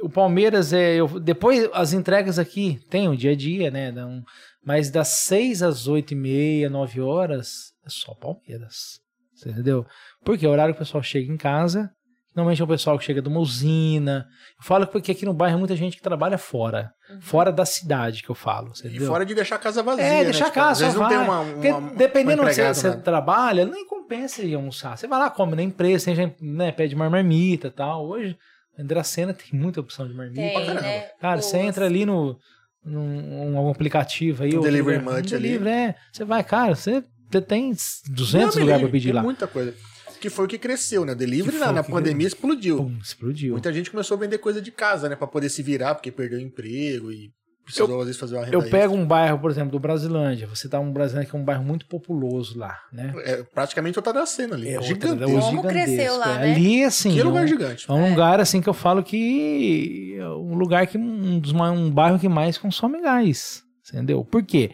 o 0.00 0.08
Palmeiras, 0.08 0.72
é, 0.72 0.94
eu, 0.94 1.08
depois 1.18 1.68
as 1.72 1.92
entregas 1.92 2.38
aqui, 2.38 2.78
tem 2.88 3.08
o 3.08 3.16
dia 3.16 3.32
a 3.32 3.36
dia, 3.36 3.68
né? 3.70 3.90
Dão- 3.90 4.22
mas 4.64 4.90
das 4.90 5.08
6 5.08 5.60
às 5.60 5.88
8 5.88 6.12
e 6.12 6.16
meia, 6.16 6.70
9 6.70 7.00
horas, 7.00 7.72
é 7.84 7.88
só 7.88 8.14
Palmeiras. 8.14 9.00
Você 9.34 9.50
entendeu? 9.50 9.84
Porque 10.24 10.46
é 10.46 10.48
o 10.48 10.52
horário 10.52 10.72
que 10.72 10.80
o 10.80 10.84
pessoal 10.84 11.02
chega 11.02 11.32
em 11.32 11.36
casa, 11.36 11.90
Normalmente 12.34 12.62
é 12.62 12.64
o 12.64 12.68
pessoal 12.68 12.98
que 12.98 13.04
chega 13.04 13.20
de 13.20 13.28
uma 13.28 13.40
usina. 13.40 14.26
Eu 14.58 14.64
falo 14.64 14.86
porque 14.86 15.12
aqui 15.12 15.24
no 15.26 15.34
bairro 15.34 15.56
é 15.56 15.58
muita 15.58 15.76
gente 15.76 15.96
que 15.96 16.02
trabalha 16.02 16.38
fora. 16.38 16.90
Fora 17.20 17.52
da 17.52 17.66
cidade 17.66 18.22
que 18.22 18.30
eu 18.30 18.34
falo. 18.34 18.72
E 18.82 18.88
entendeu? 18.88 19.06
fora 19.06 19.26
de 19.26 19.34
deixar 19.34 19.56
a 19.56 19.58
casa 19.58 19.82
vazia. 19.82 20.02
É, 20.04 20.18
né? 20.18 20.24
deixar 20.24 20.44
a 20.46 20.48
Tipo, 20.48 20.54
casa, 20.54 20.70
Às 20.70 20.78
vezes 20.94 20.94
não 20.94 21.08
tem 21.08 21.18
uma. 21.18 21.40
uma, 21.40 21.52
Porque 21.52 21.68
uma 21.70 21.90
dependendo 21.94 22.42
onde 22.42 22.54
você, 22.54 22.88
né? 22.90 22.96
trabalha, 22.96 23.66
nem 23.66 23.86
compensa 23.86 24.42
ir 24.42 24.54
almoçar. 24.54 24.96
Você 24.96 25.06
vai 25.06 25.18
lá, 25.18 25.28
come 25.30 25.54
na 25.54 25.62
empresa, 25.62 26.06
tem 26.06 26.14
gente, 26.14 26.36
né, 26.42 26.72
pede 26.72 26.94
uma 26.94 27.10
marmita 27.10 27.68
e 27.68 27.70
tal. 27.70 28.06
Hoje, 28.06 28.36
a 28.78 28.82
Dracena 28.82 29.34
tem 29.34 29.48
muita 29.60 29.80
opção 29.80 30.08
de 30.08 30.14
marmita. 30.14 30.40
Tem, 30.40 30.74
né? 30.74 31.00
Cara, 31.20 31.42
você 31.42 31.58
entra 31.58 31.84
ali 31.84 32.06
no 32.06 32.38
num, 32.84 33.52
um 33.54 33.70
aplicativo 33.70 34.42
aí. 34.42 34.56
Um 34.56 34.60
delivery 34.60 34.98
much 34.98 35.10
um 35.12 35.16
ali. 35.16 35.28
delivery, 35.28 35.70
é. 35.70 35.94
Você 36.12 36.24
vai, 36.24 36.42
cara, 36.42 36.74
você, 36.74 37.04
você 37.30 37.40
tem 37.40 37.72
200 38.08 38.56
Não, 38.56 38.62
lugares 38.62 38.82
pra 38.82 38.90
pedir 38.90 39.08
tem 39.08 39.14
lá. 39.14 39.22
muita 39.22 39.46
coisa. 39.46 39.74
Que 40.22 40.30
foi 40.30 40.44
o 40.44 40.48
que 40.48 40.56
cresceu, 40.56 41.04
né? 41.04 41.16
Delivery 41.16 41.58
na, 41.58 41.72
na 41.72 41.82
pandemia 41.82 42.28
explodiu. 42.28 42.76
Pum, 42.76 42.96
explodiu. 43.02 43.54
Muita 43.54 43.72
gente 43.72 43.90
começou 43.90 44.16
a 44.16 44.20
vender 44.20 44.38
coisa 44.38 44.62
de 44.62 44.70
casa, 44.70 45.08
né? 45.08 45.16
Pra 45.16 45.26
poder 45.26 45.48
se 45.48 45.64
virar, 45.64 45.96
porque 45.96 46.12
perdeu 46.12 46.38
o 46.38 46.42
emprego 46.42 47.10
e 47.10 47.32
precisou, 47.64 47.98
às 47.98 48.06
vezes, 48.06 48.20
fazer 48.20 48.36
uma 48.36 48.44
renda 48.44 48.56
Eu 48.56 48.70
pego 48.70 48.94
um 48.94 49.04
bairro, 49.04 49.36
por 49.40 49.50
exemplo, 49.50 49.72
do 49.72 49.80
Brasilândia. 49.80 50.46
Você 50.46 50.68
tá 50.68 50.78
um 50.78 50.92
Brasilândia 50.92 51.28
que 51.28 51.34
é 51.34 51.38
um 51.40 51.44
bairro 51.44 51.64
muito 51.64 51.86
populoso 51.86 52.56
lá, 52.56 52.78
né? 52.92 53.12
É 53.24 53.42
praticamente 53.42 53.98
outra 53.98 54.12
da 54.12 54.24
cena 54.24 54.54
ali. 54.54 54.68
É 54.68 54.74
É 54.74 54.76
é 54.76 55.40
Como 55.40 55.62
cresceu 55.64 56.16
lá, 56.16 56.36
é. 56.36 56.46
né? 56.46 56.52
Ali, 56.54 56.84
assim. 56.84 57.14
Que 57.14 57.18
é 57.20 57.24
um- 57.24 57.26
lugar 57.26 57.48
gigante. 57.48 57.90
É 57.90 57.92
um 57.92 58.10
lugar 58.10 58.38
assim 58.38 58.62
que 58.62 58.68
eu 58.68 58.74
falo 58.74 59.02
que 59.02 60.16
é 60.20 60.28
um 60.28 60.54
lugar 60.54 60.86
que 60.86 60.96
um 60.96 61.40
dos 61.40 61.50
um 61.52 61.90
bairro 61.90 62.16
que 62.16 62.28
mais 62.28 62.56
consome 62.56 63.00
gás, 63.00 63.64
entendeu? 63.88 64.24
Por 64.24 64.44
quê? 64.44 64.70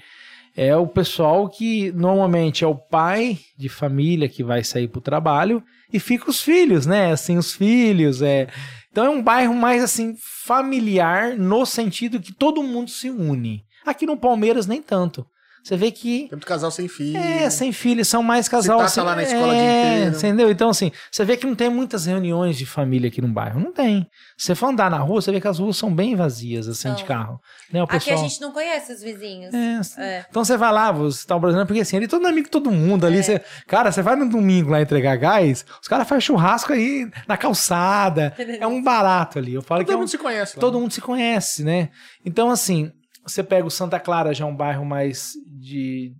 É 0.60 0.76
o 0.76 0.88
pessoal 0.88 1.48
que 1.48 1.92
normalmente 1.92 2.64
é 2.64 2.66
o 2.66 2.74
pai 2.74 3.38
de 3.56 3.68
família 3.68 4.28
que 4.28 4.42
vai 4.42 4.64
sair 4.64 4.88
pro 4.88 5.00
trabalho 5.00 5.62
e 5.92 6.00
fica 6.00 6.28
os 6.28 6.40
filhos, 6.40 6.84
né? 6.84 7.12
Assim, 7.12 7.38
os 7.38 7.54
filhos, 7.54 8.22
é. 8.22 8.48
Então 8.90 9.04
é 9.04 9.08
um 9.08 9.22
bairro 9.22 9.54
mais 9.54 9.84
assim 9.84 10.16
familiar 10.18 11.36
no 11.36 11.64
sentido 11.64 12.18
que 12.18 12.32
todo 12.32 12.60
mundo 12.60 12.90
se 12.90 13.08
une. 13.08 13.64
Aqui 13.86 14.04
no 14.04 14.16
Palmeiras 14.16 14.66
nem 14.66 14.82
tanto. 14.82 15.24
Você 15.68 15.76
vê 15.76 15.90
que 15.90 16.20
Tem 16.20 16.28
muito 16.30 16.46
casal 16.46 16.70
sem 16.70 16.88
filho. 16.88 17.18
é, 17.18 17.50
sem 17.50 17.72
filhos, 17.72 18.08
são 18.08 18.22
mais 18.22 18.48
casal. 18.48 18.78
passa 18.78 19.02
assim, 19.02 19.06
lá 19.06 19.14
na 19.14 19.22
escola 19.22 19.54
é, 19.54 19.96
inteiro. 19.98 20.16
Entendeu? 20.16 20.50
Então, 20.50 20.70
assim, 20.70 20.90
você 21.12 21.26
vê 21.26 21.36
que 21.36 21.44
não 21.44 21.54
tem 21.54 21.68
muitas 21.68 22.06
reuniões 22.06 22.56
de 22.56 22.64
família 22.64 23.08
aqui 23.08 23.20
no 23.20 23.28
bairro. 23.28 23.60
Não 23.60 23.70
tem. 23.70 24.06
Se 24.38 24.46
você 24.46 24.54
for 24.54 24.68
andar 24.68 24.90
na 24.90 24.96
rua, 24.96 25.20
você 25.20 25.30
vê 25.30 25.38
que 25.38 25.46
as 25.46 25.58
ruas 25.58 25.76
são 25.76 25.94
bem 25.94 26.16
vazias, 26.16 26.68
assim, 26.68 26.94
de 26.94 27.04
carro. 27.04 27.38
Né? 27.70 27.82
O 27.82 27.84
Aqui 27.84 27.96
a 27.96 28.00
pessoal... 28.00 28.16
gente 28.16 28.40
não 28.40 28.50
conhece 28.50 28.94
os 28.94 29.02
vizinhos. 29.02 29.52
É, 29.52 29.74
assim. 29.74 30.00
É. 30.00 30.26
Então 30.30 30.42
você 30.42 30.56
vai 30.56 30.72
lá, 30.72 30.90
você 30.90 31.26
tá 31.26 31.38
brasileiro, 31.38 31.66
porque 31.66 31.82
assim, 31.82 31.98
ele 31.98 32.08
todo 32.08 32.26
amigo 32.26 32.46
de 32.46 32.50
todo 32.50 32.70
mundo 32.70 33.04
ali. 33.06 33.18
É. 33.18 33.22
Você, 33.22 33.42
cara, 33.66 33.92
você 33.92 34.00
vai 34.00 34.16
no 34.16 34.26
domingo 34.26 34.70
lá 34.70 34.80
entregar 34.80 35.16
gás, 35.16 35.66
os 35.82 35.86
caras 35.86 36.08
fazem 36.08 36.22
churrasco 36.22 36.72
aí 36.72 37.10
na 37.26 37.36
calçada. 37.36 38.34
é 38.38 38.66
um 38.66 38.82
barato 38.82 39.38
ali. 39.38 39.52
Eu 39.52 39.60
falo 39.60 39.80
que 39.80 39.86
Todo 39.86 39.92
é 39.92 39.96
um, 39.96 40.00
mundo 40.00 40.08
se 40.08 40.16
conhece 40.16 40.56
lá. 40.56 40.60
todo 40.62 40.80
mundo 40.80 40.92
se 40.92 41.00
conhece, 41.02 41.62
né? 41.62 41.90
Então, 42.24 42.48
assim, 42.48 42.90
você 43.28 43.42
pega 43.42 43.66
o 43.66 43.70
Santa 43.70 44.00
Clara, 44.00 44.34
já 44.34 44.44
é 44.44 44.48
um 44.48 44.56
bairro 44.56 44.84
mais 44.84 45.32
de 45.60 46.14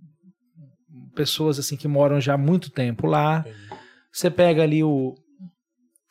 pessoas 1.15 1.59
assim 1.59 1.75
que 1.75 1.87
moram 1.87 2.21
já 2.21 2.35
há 2.35 2.37
muito 2.37 2.69
tempo 2.69 3.07
lá. 3.07 3.39
Entendi. 3.39 3.69
Você 4.11 4.29
pega 4.29 4.63
ali 4.63 4.83
o. 4.83 5.15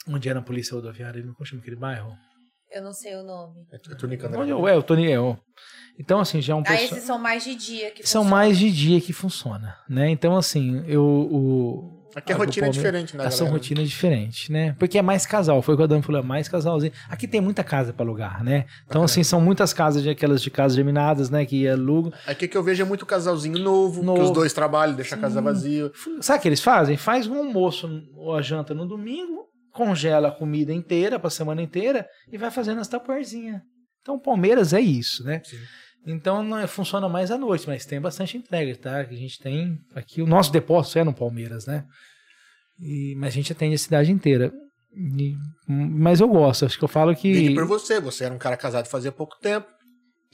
Onde 0.07 0.29
era 0.29 0.39
a 0.39 0.43
polícia 0.43 0.75
rodoviária? 0.75 1.23
Como 1.23 1.45
chama 1.45 1.61
aquele 1.61 1.77
bairro? 1.77 2.17
Eu 2.71 2.83
não 2.83 2.93
sei 2.93 3.17
o 3.17 3.23
nome. 3.23 3.67
É 3.73 3.79
Túnica 3.79 4.27
André. 4.27 4.41
Onde 4.41 4.51
é 4.51 4.77
o 4.77 4.83
Tony 4.83 5.11
é, 5.11 5.17
Então, 5.99 6.21
assim, 6.21 6.41
já 6.41 6.53
é 6.53 6.57
um 6.57 6.63
Ah, 6.67 6.75
esses 6.75 7.03
são 7.03 7.19
mais 7.19 7.43
de 7.45 7.55
dia 7.55 7.91
que 7.91 8.07
São 8.07 8.23
funcionam. 8.23 8.31
mais 8.31 8.59
de 8.59 8.71
dia 8.71 9.01
que 9.01 9.13
funciona, 9.13 9.77
né? 9.89 10.11
Então, 10.11 10.37
assim, 10.37 10.85
eu. 10.87 11.03
O, 11.03 11.98
Aqui 12.15 12.33
a 12.33 12.37
o 12.37 12.39
rotina 12.39 12.67
é 12.67 12.71
diferente, 12.71 13.17
né, 13.17 13.25
A 13.27 13.31
sua 13.31 13.45
galera? 13.47 13.59
rotina 13.59 13.81
é 13.83 13.85
diferente, 13.85 14.51
né? 14.51 14.75
Porque 14.79 14.99
é 14.99 15.03
mais 15.03 15.27
casal, 15.27 15.61
foi 15.63 15.75
o 15.75 15.77
que 15.77 15.83
o 15.83 15.85
Adam 15.85 16.03
falou, 16.03 16.21
é 16.21 16.25
mais 16.25 16.49
casalzinho. 16.49 16.93
Aqui 17.09 17.29
tem 17.29 17.41
muita 17.41 17.63
casa 17.63 17.93
pra 17.93 18.05
alugar, 18.05 18.43
né? 18.43 18.65
Então, 18.87 19.03
assim, 19.03 19.23
são 19.23 19.41
muitas 19.41 19.73
casas, 19.73 20.03
de 20.03 20.11
aquelas 20.11 20.43
de 20.43 20.51
casas 20.51 20.75
geminadas, 20.77 21.29
né? 21.31 21.45
Que 21.45 21.69
alugam. 21.69 22.13
Aqui 22.27 22.49
que 22.49 22.57
eu 22.57 22.63
vejo 22.63 22.83
é 22.83 22.87
muito 22.87 23.05
casalzinho 23.05 23.59
novo, 23.59 24.03
Novo. 24.03 24.21
que 24.21 24.25
os 24.27 24.31
dois 24.33 24.53
trabalham, 24.53 24.95
deixa 24.97 25.15
a 25.15 25.19
casa 25.19 25.41
vazia. 25.43 25.91
Sabe 26.21 26.39
o 26.39 26.43
que 26.43 26.49
eles 26.49 26.61
fazem? 26.61 26.97
Faz 26.97 27.27
um 27.27 27.37
almoço 27.37 27.89
ou 28.17 28.35
a 28.35 28.41
janta 28.43 28.75
no 28.75 28.87
domingo, 28.87 29.47
congela 29.73 30.29
a 30.29 30.33
comida 30.33 30.73
inteira 30.73 31.19
pra 31.19 31.31
semana 31.31 31.63
inteira 31.63 32.07
e 32.33 32.39
vai 32.39 32.51
fazendo 32.51 32.81
as 32.81 32.89
tapuerzinhas. 32.89 33.61
Então, 34.01 34.19
Palmeiras 34.19 34.73
é 34.73 34.81
isso, 34.81 35.23
né? 35.25 35.43
Sim. 35.45 35.57
Então, 36.07 36.43
não 36.43 36.59
é- 36.59 36.67
funciona 36.67 37.09
mais 37.09 37.31
à 37.31 37.37
noite, 37.39 37.67
mas 37.67 37.85
tem 37.85 38.01
bastante 38.01 38.37
entrega, 38.37 38.75
tá? 38.77 39.05
Que 39.05 39.15
a 39.15 39.19
gente 39.19 39.39
tem 39.39 39.79
aqui, 39.95 40.23
o 40.23 40.27
nosso 40.27 40.51
depósito 40.53 40.99
é 40.99 41.05
no 41.05 41.13
Palmeiras, 41.13 41.67
né? 41.67 41.85
E, 42.81 43.15
mas 43.17 43.29
a 43.29 43.37
gente 43.37 43.53
atende 43.53 43.75
a 43.75 43.79
cidade 43.79 44.11
inteira. 44.13 44.53
E- 44.95 45.35
mas 45.69 46.21
eu 46.21 46.29
gosto, 46.29 46.65
acho 46.65 46.79
que 46.79 46.85
eu 46.85 46.89
falo 46.89 47.15
que. 47.15 47.33
Vende 47.33 47.55
por 47.55 47.67
você, 47.67 48.01
você 48.01 48.25
era 48.25 48.35
um 48.35 48.39
cara 48.39 48.57
casado 48.57 48.87
fazia 48.87 49.13
pouco 49.13 49.37
tempo, 49.41 49.67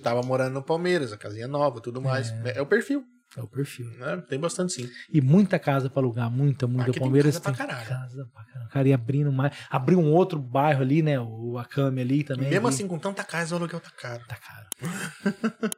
tava 0.02 0.22
morando 0.22 0.54
no 0.54 0.62
Palmeiras, 0.62 1.12
a 1.12 1.16
casinha 1.16 1.48
nova, 1.48 1.80
tudo 1.80 2.00
mais. 2.00 2.30
É, 2.44 2.60
o 2.62 2.66
perfil, 2.66 3.04
É 3.36 3.40
o 3.42 3.48
perfil. 3.48 3.86
né? 3.98 4.22
Tem 4.28 4.38
bastante 4.38 4.72
sim. 4.72 4.88
E 5.12 5.20
muita 5.20 5.58
casa 5.58 5.90
pra 5.90 6.00
alugar, 6.00 6.30
muita, 6.30 6.66
muita. 6.68 6.82
Aqui 6.82 6.90
o 6.90 6.92
tem 6.94 7.02
Palmeiras 7.02 7.38
casa 7.38 7.56
pra 7.56 7.66
caralho. 7.66 7.88
casa 7.88 8.30
pra 8.32 8.44
caralho. 8.44 8.70
Cara, 8.70 8.88
e 8.88 8.92
abrindo 8.92 9.32
mais. 9.32 9.56
Abriu 9.68 9.98
um 9.98 10.12
outro 10.12 10.38
bairro 10.38 10.82
ali, 10.82 11.02
né? 11.02 11.18
O 11.18 11.58
Akami 11.58 12.00
ali 12.00 12.20
E 12.20 12.24
também. 12.24 12.48
mesmo 12.48 12.66
ali. 12.68 12.74
assim, 12.74 12.86
com 12.86 12.98
tanta 12.98 13.24
casa, 13.24 13.54
o 13.54 13.58
aluguel 13.58 13.80
tá 13.80 13.90
caro. 13.90 14.24
Tá 14.26 14.36
caro. 14.36 14.68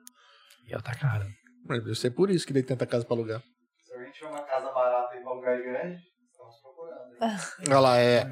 e 0.66 0.72
ela 0.72 0.82
tá 0.82 0.94
caro. 0.94 1.26
Mas 1.68 1.82
deve 1.82 1.94
ser 1.96 2.10
por 2.10 2.30
isso 2.30 2.46
que 2.46 2.52
tem 2.52 2.62
tanta 2.62 2.86
casa 2.86 3.04
pra 3.04 3.14
alugar. 3.16 3.42
Se 3.84 3.92
alguém 3.92 4.10
tiver 4.12 4.28
uma 4.28 4.42
casa 4.42 4.70
barata 4.72 5.16
e 5.16 5.20
um 5.20 5.28
lugar 5.34 5.56
grande, 5.62 5.98
estamos 6.30 6.54
procurando. 6.60 7.40
Olha 7.68 7.80
lá, 7.80 7.96
é. 7.98 8.24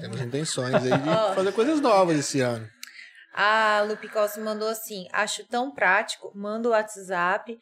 Temos 0.00 0.20
intenções 0.20 0.74
aí 0.74 0.82
de 0.98 1.04
fazer 1.34 1.52
coisas 1.52 1.80
novas 1.80 2.16
esse 2.18 2.40
ano. 2.40 2.66
A 3.34 3.82
Lupe 3.86 4.08
Costa 4.08 4.40
mandou 4.40 4.68
assim: 4.68 5.06
acho 5.12 5.44
tão 5.48 5.72
prático, 5.72 6.32
manda 6.34 6.68
o 6.68 6.72
WhatsApp, 6.72 7.56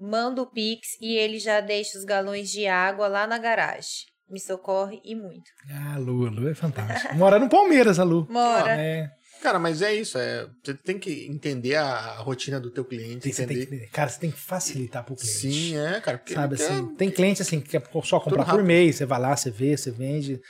manda 0.00 0.42
o 0.42 0.46
Pix 0.46 0.96
e 1.00 1.16
ele 1.16 1.38
já 1.38 1.60
deixa 1.60 1.98
os 1.98 2.04
galões 2.04 2.50
de 2.50 2.66
água 2.66 3.08
lá 3.08 3.26
na 3.26 3.38
garagem. 3.38 4.06
Me 4.30 4.38
socorre 4.38 5.00
e 5.04 5.14
muito. 5.14 5.50
Ah, 5.70 5.96
Lu, 5.98 6.26
a 6.26 6.30
Lu 6.30 6.48
é 6.48 6.54
fantástico. 6.54 7.14
Mora 7.16 7.38
no 7.38 7.48
Palmeiras, 7.48 7.98
a 7.98 8.04
Lu. 8.04 8.26
Mora. 8.30 8.78
É, 8.78 9.10
Cara, 9.40 9.58
mas 9.60 9.82
é 9.82 9.94
isso, 9.94 10.18
é, 10.18 10.48
você 10.64 10.74
tem 10.74 10.98
que 10.98 11.26
entender 11.28 11.76
a, 11.76 11.84
a 11.86 12.18
rotina 12.18 12.58
do 12.58 12.70
teu 12.72 12.84
cliente, 12.84 13.20
tem- 13.20 13.32
você 13.32 13.46
tem 13.46 13.56
entender. 13.62 13.86
que, 13.86 13.92
cara, 13.92 14.10
você 14.10 14.18
tem 14.18 14.30
que 14.32 14.36
facilitar 14.38 15.04
pro 15.04 15.14
cliente. 15.14 15.32
Sim, 15.38 15.76
é, 15.78 16.00
cara. 16.00 16.18
Porque 16.18 16.34
Sabe 16.34 16.56
quer- 16.56 16.64
assim, 16.64 16.94
tem 16.96 17.08
cliente 17.10 17.40
assim 17.40 17.60
que 17.60 17.68
quer 17.68 17.82
só 18.02 18.18
comprar 18.18 18.44
por 18.44 18.64
mês, 18.64 18.96
você 18.96 19.06
vai 19.06 19.20
lá, 19.20 19.36
você 19.36 19.48
vê, 19.48 19.76
você 19.76 19.92
vende. 19.92 20.40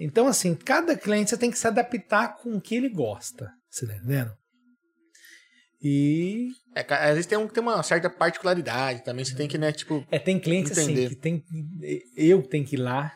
Então, 0.00 0.26
assim, 0.26 0.52
cada 0.56 0.96
cliente 0.96 1.30
você 1.30 1.36
tem 1.36 1.48
que 1.50 1.56
se 1.58 1.66
adaptar 1.68 2.36
com 2.36 2.56
o 2.56 2.60
que 2.60 2.74
ele 2.74 2.88
gosta. 2.88 3.48
Você 3.70 3.86
tá 3.86 3.94
entendendo? 3.94 4.32
E 5.86 6.48
É, 6.74 6.80
às 6.94 7.10
vezes 7.10 7.26
tem, 7.26 7.36
um, 7.36 7.46
tem 7.46 7.62
uma 7.62 7.82
certa 7.82 8.08
particularidade 8.08 9.04
também. 9.04 9.22
Você 9.24 9.34
tem 9.34 9.46
que, 9.46 9.58
né, 9.58 9.70
tipo. 9.70 10.02
é, 10.10 10.18
tem 10.18 10.40
cliente 10.40 10.72
assim 10.72 10.92
Entender. 10.92 11.08
que 11.10 11.16
tem. 11.16 11.44
Eu 12.16 12.42
tenho 12.42 12.64
que 12.64 12.76
ir 12.76 12.78
lá. 12.78 13.12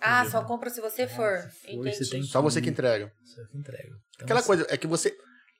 Ah, 0.00 0.24
só 0.30 0.42
compra 0.44 0.70
se 0.70 0.80
você 0.80 1.06
for. 1.06 1.38
for, 1.62 1.70
Entendi. 1.70 1.96
você 1.96 2.10
tem 2.10 2.22
Só 2.22 2.40
você 2.40 2.60
que 2.62 2.70
entrega. 2.70 3.12
Você 3.22 3.46
que 3.48 3.58
entrega. 3.58 3.88
Então, 4.14 4.24
Aquela 4.24 4.40
assim, 4.40 4.46
coisa 4.46 4.66
é 4.70 4.76
que 4.76 4.86
você. 4.86 5.14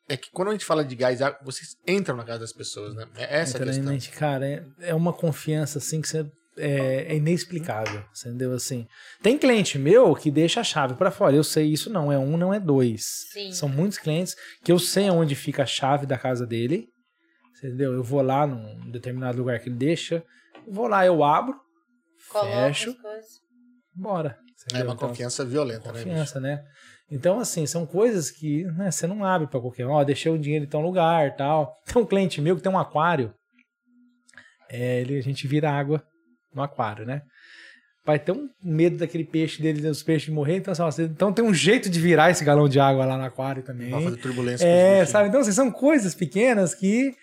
É 0.08 0.16
que 0.16 0.30
quando 0.32 0.48
a 0.48 0.52
gente 0.52 0.64
fala 0.64 0.84
de 0.84 0.94
gás, 0.94 1.22
água, 1.22 1.38
vocês 1.44 1.76
entram 1.86 2.16
na 2.16 2.24
casa 2.24 2.40
das 2.40 2.52
pessoas, 2.52 2.94
né? 2.94 3.06
É 3.16 3.40
essa 3.40 3.56
a 3.56 3.66
questão. 3.66 3.98
cara, 4.18 4.46
é, 4.46 4.64
é 4.80 4.94
uma 4.94 5.12
confiança 5.12 5.78
assim 5.78 6.00
que 6.00 6.08
você. 6.08 6.26
É, 6.56 7.12
é 7.12 7.16
inexplicável, 7.16 8.04
entendeu? 8.16 8.52
Assim, 8.52 8.86
tem 9.20 9.36
cliente 9.36 9.76
meu 9.76 10.14
que 10.14 10.30
deixa 10.30 10.60
a 10.60 10.64
chave 10.64 10.94
pra 10.94 11.10
fora. 11.10 11.34
Eu 11.34 11.42
sei 11.42 11.66
isso 11.66 11.90
não 11.90 12.12
é 12.12 12.18
um, 12.18 12.36
não 12.36 12.54
é 12.54 12.60
dois. 12.60 13.26
Sim. 13.32 13.50
São 13.52 13.68
muitos 13.68 13.98
clientes 13.98 14.36
que 14.62 14.70
eu 14.70 14.78
sei 14.78 15.10
onde 15.10 15.34
fica 15.34 15.64
a 15.64 15.66
chave 15.66 16.06
da 16.06 16.16
casa 16.16 16.46
dele, 16.46 16.88
entendeu? 17.58 17.92
Eu 17.92 18.04
vou 18.04 18.22
lá 18.22 18.46
num 18.46 18.88
determinado 18.90 19.36
lugar 19.38 19.58
que 19.58 19.68
ele 19.68 19.74
deixa, 19.76 20.22
vou 20.68 20.86
lá, 20.86 21.04
eu 21.04 21.24
abro, 21.24 21.56
Coloca 22.30 22.48
fecho, 22.68 22.90
as 22.90 22.96
coisas. 23.00 23.30
bora. 23.92 24.38
É 24.72 24.76
uma 24.84 24.94
Então, 24.94 25.08
confiança 25.08 25.44
violenta, 25.44 25.88
né? 25.88 25.92
bicho? 25.94 26.04
confiança, 26.06 26.40
né? 26.40 26.64
Então, 27.10 27.38
assim, 27.40 27.66
são 27.66 27.84
coisas 27.84 28.30
que 28.30 28.62
né, 28.64 28.90
você 28.92 29.06
não 29.06 29.24
abre 29.24 29.46
pra 29.48 29.60
qualquer 29.60 29.86
um. 29.86 29.90
Ó, 29.90 30.02
deixei 30.04 30.30
o 30.32 30.38
dinheiro 30.38 30.64
em 30.64 30.68
tal 30.68 30.80
lugar 30.80 31.34
tal. 31.36 31.76
Tem 31.84 32.00
um 32.00 32.06
cliente 32.06 32.40
meu 32.40 32.54
que 32.56 32.62
tem 32.62 32.70
um 32.72 32.78
aquário. 32.78 33.34
É, 34.70 35.00
ele, 35.00 35.18
a 35.18 35.22
gente 35.22 35.46
vira 35.46 35.70
água 35.70 36.02
no 36.54 36.62
aquário, 36.62 37.04
né? 37.04 37.22
Vai 38.06 38.18
ter 38.18 38.32
um 38.32 38.48
medo 38.62 38.98
daquele 38.98 39.24
peixe 39.24 39.62
dele, 39.62 39.80
dos 39.80 40.02
peixes 40.02 40.28
morrer. 40.28 40.56
Então, 40.56 40.86
assim, 40.86 41.04
então 41.04 41.32
tem 41.32 41.42
um 41.44 41.54
jeito 41.54 41.88
de 41.88 41.98
virar 41.98 42.30
esse 42.30 42.44
galão 42.44 42.68
de 42.68 42.78
água 42.78 43.06
lá 43.06 43.16
no 43.16 43.24
aquário 43.24 43.62
também. 43.62 43.88
Pra 43.88 44.00
fazer 44.00 44.16
turbulência. 44.18 44.66
É, 44.66 44.90
bichinhos. 44.90 45.08
sabe? 45.08 45.28
Então, 45.28 45.40
assim, 45.40 45.52
são 45.52 45.70
coisas 45.70 46.14
pequenas 46.14 46.74
que. 46.74 47.14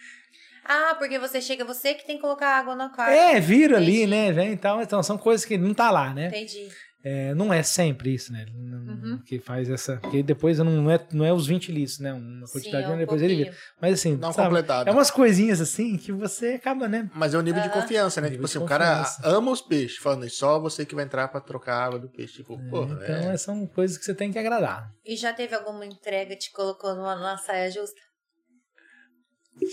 Ah, 0.66 0.96
porque 0.98 1.20
você 1.20 1.40
chega, 1.40 1.64
você 1.64 1.94
que 1.94 2.06
tem 2.06 2.16
que 2.16 2.22
colocar 2.22 2.58
água 2.58 2.76
no 2.76 2.84
aquário. 2.84 3.14
É, 3.14 3.40
vira 3.40 3.78
ali, 3.78 4.04
Entendi. 4.04 4.08
né? 4.08 4.32
Vem, 4.32 4.52
então, 4.54 4.82
então, 4.82 5.04
são 5.04 5.18
coisas 5.18 5.46
que 5.46 5.58
não 5.58 5.74
tá 5.74 5.92
lá, 5.92 6.14
né? 6.14 6.28
Entendi. 6.28 6.68
É, 7.04 7.34
não 7.34 7.52
é 7.52 7.64
sempre 7.64 8.14
isso, 8.14 8.32
né? 8.32 8.46
Não- 8.54 8.82
Uhum. 8.82 9.20
Que 9.26 9.40
faz 9.40 9.70
essa. 9.70 9.98
Porque 9.98 10.22
depois 10.22 10.60
não, 10.60 10.66
não, 10.66 10.92
é, 10.92 11.00
não 11.14 11.24
é 11.26 11.32
os 11.34 11.48
20 11.48 11.72
litros, 11.72 11.98
né? 12.00 12.14
Uma 12.14 12.46
quantidade 12.48 12.64
Sim, 12.64 12.70
é 12.78 12.82
grande, 12.82 12.94
um 12.96 12.98
depois 13.06 13.22
ele 13.22 13.36
vira. 13.36 13.50
pouquinho. 13.52 13.72
Mas 13.82 13.94
assim, 13.94 14.16
uma 14.16 14.34
sabe, 14.34 14.48
completada. 14.50 14.90
é 14.90 14.94
umas 14.94 15.10
coisinhas 15.10 15.62
assim 15.62 15.98
que 15.98 16.12
você 16.12 16.50
acaba, 16.56 16.88
né? 16.88 17.10
Mas 17.16 17.34
é 17.34 17.38
o 17.38 17.42
nível 17.42 17.62
de 17.62 17.70
Aham. 17.70 17.82
confiança, 17.82 18.20
né? 18.22 18.30
Nível 18.30 18.46
Tipo 18.48 18.52
de 18.52 18.58
assim, 18.58 18.66
o 18.66 18.68
cara 18.68 19.06
ama 19.24 19.52
os 19.52 19.62
peixes, 19.62 19.98
falando, 19.98 20.26
"E 20.26 20.30
só 20.30 20.60
você 20.60 20.86
que 20.86 20.94
vai 20.94 21.06
entrar 21.06 21.28
pra 21.30 21.40
trocar 21.42 21.76
a 21.78 21.86
água 21.86 22.00
do 22.00 22.10
peixe. 22.10 22.36
Tipo, 22.38 22.58
pô, 22.70 22.84
então 22.84 23.32
é. 23.32 23.38
são 23.38 23.66
coisas 23.66 23.98
que 23.98 24.06
você 24.06 24.14
tem 24.14 24.32
que 24.32 24.38
agradar. 24.38 24.92
E 25.06 25.16
já 25.16 25.32
teve 25.34 25.56
alguma 25.56 25.86
entrega 25.86 26.32
que 26.36 26.42
te 26.42 26.52
colocou 26.52 26.94
numa, 26.96 27.16
numa 27.16 27.38
saia 27.38 27.72
justa? 27.72 28.00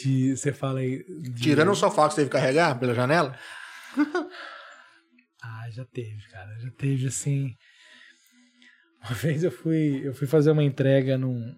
De, 0.03 0.37
você 0.37 0.53
fala 0.53 0.81
aí. 0.81 1.05
de- 1.23 1.43
Tirando 1.43 1.71
o 1.73 1.75
sofá 1.75 2.07
que 2.09 2.15
você 2.15 2.21
teve 2.23 2.31
que 2.31 2.37
carregar 2.37 2.79
pela 2.79 2.95
janela, 2.95 3.37
Ah, 5.51 5.71
já 5.71 5.85
teve, 5.87 6.23
cara. 6.31 6.59
Já 6.61 6.71
teve 6.73 7.07
assim. 7.07 7.51
Uma 9.03 9.15
vez 9.15 9.43
eu 9.45 9.51
fui, 9.51 10.01
eu 10.05 10.13
fui 10.15 10.27
fazer 10.27 10.51
uma 10.51 10.63
entrega 10.65 11.17
num. 11.17 11.55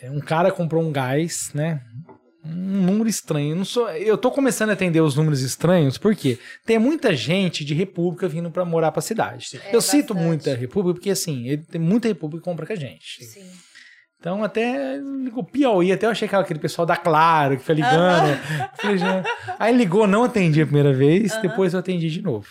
é, 0.00 0.10
Um 0.10 0.20
cara 0.20 0.50
comprou 0.50 0.82
um 0.82 0.90
gás, 0.90 1.50
né? 1.54 1.80
Um 2.44 2.50
número 2.86 3.08
estranho. 3.08 3.50
Eu, 3.52 3.56
não 3.56 3.64
sou, 3.64 3.88
eu 3.90 4.18
tô 4.18 4.30
começando 4.30 4.70
a 4.70 4.72
atender 4.72 5.00
os 5.00 5.14
números 5.14 5.42
estranhos, 5.42 5.96
porque 5.98 6.38
tem 6.66 6.76
muita 6.78 7.14
gente 7.14 7.64
de 7.64 7.72
República 7.74 8.26
vindo 8.26 8.50
pra 8.50 8.64
morar 8.64 8.90
pra 8.90 9.00
cidade. 9.02 9.46
É, 9.64 9.76
eu 9.76 9.80
cito 9.80 10.12
bastante. 10.14 10.26
muita 10.26 10.54
República, 10.56 10.94
porque 10.94 11.10
assim, 11.10 11.46
ele- 11.46 11.64
tem 11.64 11.80
muita 11.80 12.08
República 12.08 12.40
que 12.42 12.44
compra 12.44 12.66
com 12.66 12.72
a 12.72 12.76
gente. 12.76 13.24
Sim. 13.24 13.48
Então, 14.22 14.44
até 14.44 14.98
ligou 14.98 15.42
Piauí, 15.42 15.90
até 15.90 16.06
eu 16.06 16.10
achei 16.10 16.28
que 16.28 16.34
era 16.36 16.44
aquele 16.44 16.60
pessoal 16.60 16.86
da 16.86 16.96
Claro 16.96 17.56
que 17.56 17.64
foi 17.64 17.74
ligando. 17.74 18.38
Já- 18.96 19.24
Aí 19.58 19.76
ligou, 19.76 20.06
não 20.06 20.22
atendi 20.22 20.62
a 20.62 20.64
primeira 20.64 20.92
vez, 20.94 21.32
Aham. 21.32 21.42
depois 21.42 21.74
eu 21.74 21.80
atendi 21.80 22.08
de 22.08 22.22
novo. 22.22 22.46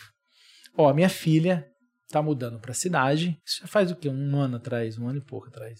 Ó, 0.78 0.94
minha 0.94 1.08
filha 1.08 1.66
tá 2.12 2.22
mudando 2.22 2.60
pra 2.60 2.74
cidade. 2.74 3.38
Isso 3.46 3.62
já 3.62 3.68
faz 3.68 3.90
o 3.90 3.96
quê? 3.96 4.10
Um 4.10 4.36
ano 4.38 4.58
atrás, 4.58 4.98
um 4.98 5.08
ano 5.08 5.20
e 5.20 5.26
pouco 5.26 5.48
atrás. 5.48 5.80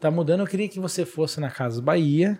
Tá 0.00 0.10
mudando, 0.10 0.40
eu 0.40 0.46
queria 0.46 0.66
que 0.70 0.80
você 0.80 1.04
fosse 1.04 1.38
na 1.38 1.50
Casa 1.50 1.82
Bahia, 1.82 2.38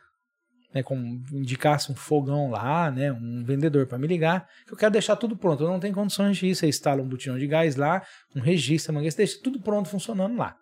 né, 0.74 0.82
com, 0.82 0.97
indicasse 1.35 1.93
um 1.93 1.94
fogão 1.94 2.48
lá, 2.48 2.90
né, 2.90 3.12
um 3.12 3.44
vendedor 3.44 3.86
pra 3.86 3.98
me 3.98 4.07
ligar, 4.07 4.47
que 4.66 4.73
eu 4.73 4.77
quero 4.78 4.93
deixar 4.93 5.16
tudo 5.16 5.36
pronto. 5.36 5.65
Eu 5.65 5.69
não 5.69 5.78
tenho 5.81 5.93
condições 5.94 6.39
de 6.39 6.47
ir. 6.47 6.55
Você 6.55 6.66
instala 6.66 7.02
um 7.02 7.09
botijão 7.09 7.39
de 7.39 7.47
gás 7.47 7.77
lá, 7.77 8.01
um 8.35 8.40
registro, 8.40 8.90
uma 8.90 9.02
você 9.02 9.19
deixa 9.19 9.39
tudo 9.44 9.61
pronto 9.61 9.86
funcionando 9.90 10.35
lá. 10.39 10.57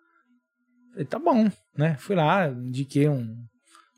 Falei, 0.91 1.05
tá 1.05 1.19
bom, 1.19 1.49
né? 1.77 1.95
Fui 1.99 2.15
lá, 2.15 2.47
indiquei 2.47 3.07
um, 3.07 3.35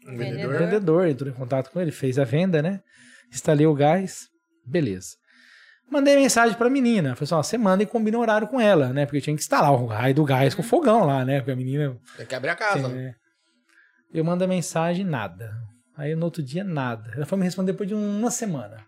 um 0.07 0.18
Vendedor. 0.18 0.57
vendedor. 0.57 1.07
entrou 1.07 1.30
em 1.30 1.35
contato 1.35 1.72
com 1.72 1.80
ele, 1.80 1.91
fez 1.91 2.19
a 2.19 2.23
venda, 2.23 2.61
né? 2.61 2.81
Instalei 3.31 3.65
o 3.65 3.73
gás, 3.73 4.27
beleza. 4.65 5.15
Mandei 5.89 6.15
mensagem 6.15 6.57
pra 6.57 6.69
menina, 6.69 7.15
falei 7.15 7.26
assim, 7.26 7.35
ó, 7.35 7.43
você 7.43 7.57
manda 7.57 7.84
e 7.84 7.85
combina 7.85 8.18
o 8.18 8.22
horário 8.22 8.47
com 8.47 8.61
ela, 8.61 8.93
né? 8.93 9.05
Porque 9.05 9.18
eu 9.18 9.22
tinha 9.22 9.35
que 9.35 9.41
instalar 9.41 9.73
o 9.73 9.88
raio 9.88 10.15
do 10.15 10.23
gás 10.23 10.55
com 10.55 10.61
o 10.61 10.65
fogão 10.65 11.05
lá, 11.05 11.26
né? 11.26 11.39
Porque 11.39 11.51
a 11.51 11.55
menina... 11.55 11.97
Tem 12.15 12.26
que 12.26 12.35
abrir 12.35 12.49
a 12.49 12.55
casa. 12.55 12.88
né? 12.88 13.07
é, 13.07 13.15
eu 14.13 14.23
mando 14.23 14.43
a 14.43 14.47
mensagem, 14.47 15.05
nada. 15.05 15.51
Aí 15.97 16.15
no 16.15 16.26
outro 16.26 16.41
dia, 16.41 16.63
nada. 16.63 17.11
Ela 17.13 17.26
foi 17.26 17.38
me 17.38 17.43
responder 17.43 17.73
depois 17.73 17.89
de 17.89 17.95
uma 17.95 18.31
semana. 18.31 18.85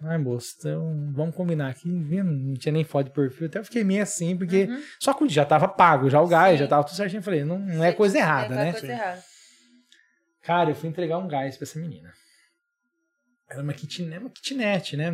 Ai, 0.00 0.16
moço, 0.16 0.54
então 0.58 1.12
vamos 1.12 1.34
combinar 1.34 1.68
aqui. 1.68 1.88
Não 1.88 2.54
tinha 2.54 2.72
nem 2.72 2.84
foto 2.84 3.06
de 3.06 3.12
perfil. 3.12 3.48
Até 3.48 3.58
eu 3.58 3.64
fiquei 3.64 3.82
meio 3.82 4.02
assim, 4.02 4.36
porque... 4.36 4.64
Uhum. 4.64 4.82
Só 5.00 5.12
que 5.12 5.28
já 5.28 5.44
tava 5.44 5.66
pago, 5.66 6.08
já 6.08 6.20
o 6.20 6.28
gás, 6.28 6.52
Sim. 6.52 6.64
já 6.64 6.68
tava 6.68 6.84
tudo 6.84 6.96
certinho. 6.96 7.18
Eu 7.18 7.24
falei, 7.24 7.44
não, 7.44 7.58
não 7.58 7.82
é 7.82 7.92
coisa 7.92 8.18
errada, 8.18 8.54
é 8.54 8.56
né? 8.56 8.72
coisa 8.72 8.86
errada. 8.86 9.22
Cara, 10.42 10.70
eu 10.70 10.74
fui 10.74 10.88
entregar 10.88 11.18
um 11.18 11.26
gás 11.26 11.56
pra 11.56 11.64
essa 11.64 11.78
menina. 11.78 12.12
Era 13.50 13.62
uma 13.62 13.72
kitnet, 13.72 14.18
uma 14.18 14.30
kitnet, 14.30 14.96
né? 14.96 15.12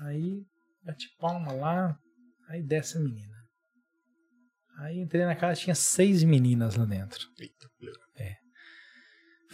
Aí, 0.00 0.42
bate 0.84 1.08
palma 1.18 1.52
lá, 1.52 1.98
aí 2.48 2.62
desce 2.62 2.98
a 2.98 3.00
menina. 3.00 3.34
Aí 4.78 4.98
entrei 4.98 5.24
na 5.24 5.34
casa, 5.34 5.60
tinha 5.60 5.74
seis 5.74 6.22
meninas 6.22 6.76
lá 6.76 6.84
dentro. 6.84 7.26
Eita, 7.38 7.68
pleura. 7.78 8.06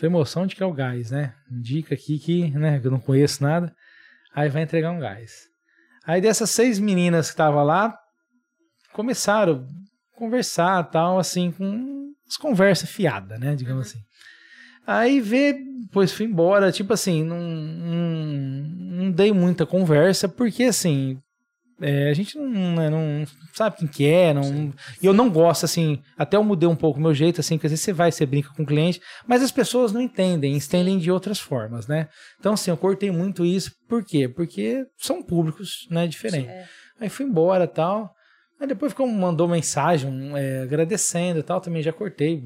Foi 0.02 0.08
emoção 0.08 0.48
de 0.48 0.56
que 0.56 0.62
é 0.64 0.66
o 0.66 0.72
gás, 0.72 1.12
né? 1.12 1.32
Indica 1.48 1.94
aqui 1.94 2.18
que, 2.18 2.50
né, 2.50 2.80
que 2.80 2.86
eu 2.88 2.90
não 2.90 2.98
conheço 2.98 3.40
nada. 3.40 3.72
Aí 4.34 4.48
vai 4.48 4.62
entregar 4.62 4.90
um 4.90 4.98
gás. 5.00 5.48
Aí 6.04 6.20
dessas 6.20 6.50
seis 6.50 6.78
meninas 6.78 7.26
que 7.26 7.34
estavam 7.34 7.62
lá, 7.64 7.96
começaram 8.92 9.66
a 10.14 10.18
conversar 10.18 10.82
tal, 10.84 11.18
assim, 11.18 11.50
com 11.50 12.12
as 12.28 12.36
conversas 12.36 12.90
fiadas, 12.90 13.38
né? 13.38 13.54
Digamos 13.54 13.88
assim. 13.88 14.00
Aí 14.86 15.20
vê, 15.20 15.52
depois 15.82 16.12
fui 16.12 16.26
embora, 16.26 16.72
tipo 16.72 16.92
assim, 16.92 17.22
não, 17.22 17.40
não, 17.40 18.04
não 19.04 19.10
dei 19.12 19.32
muita 19.32 19.64
conversa, 19.64 20.28
porque 20.28 20.64
assim, 20.64 21.20
é, 21.82 22.08
a 22.08 22.14
gente 22.14 22.38
não, 22.38 22.76
né, 22.76 22.88
não 22.88 23.26
sabe 23.52 23.76
quem 23.76 23.88
que 23.88 24.06
é, 24.06 24.32
não, 24.32 24.72
e 25.02 25.06
eu 25.06 25.12
não 25.12 25.28
gosto, 25.28 25.64
assim, 25.64 26.00
até 26.16 26.36
eu 26.36 26.44
mudei 26.44 26.68
um 26.68 26.76
pouco 26.76 26.98
o 26.98 27.02
meu 27.02 27.12
jeito, 27.12 27.40
assim, 27.40 27.58
que 27.58 27.66
às 27.66 27.72
vezes 27.72 27.84
você 27.84 27.92
vai, 27.92 28.12
você 28.12 28.24
brinca 28.24 28.50
com 28.56 28.62
o 28.62 28.66
cliente, 28.66 29.00
mas 29.26 29.42
as 29.42 29.50
pessoas 29.50 29.92
não 29.92 30.00
entendem, 30.00 30.56
entendem 30.56 30.98
de 30.98 31.10
outras 31.10 31.38
formas, 31.38 31.86
né? 31.86 32.08
Então, 32.38 32.54
assim, 32.54 32.70
eu 32.70 32.76
cortei 32.76 33.10
muito 33.10 33.44
isso, 33.44 33.72
por 33.88 34.04
quê? 34.04 34.28
Porque 34.28 34.86
são 34.96 35.22
públicos, 35.22 35.86
né, 35.90 36.06
diferentes. 36.06 36.48
É. 36.48 36.64
Aí 37.00 37.08
fui 37.08 37.26
embora 37.26 37.66
tal. 37.66 38.14
Aí 38.60 38.68
depois 38.68 38.92
ficou, 38.92 39.08
mandou 39.08 39.48
mensagem 39.48 40.32
é, 40.36 40.62
agradecendo 40.62 41.40
e 41.40 41.42
tal, 41.42 41.60
também 41.60 41.82
já 41.82 41.92
cortei. 41.92 42.40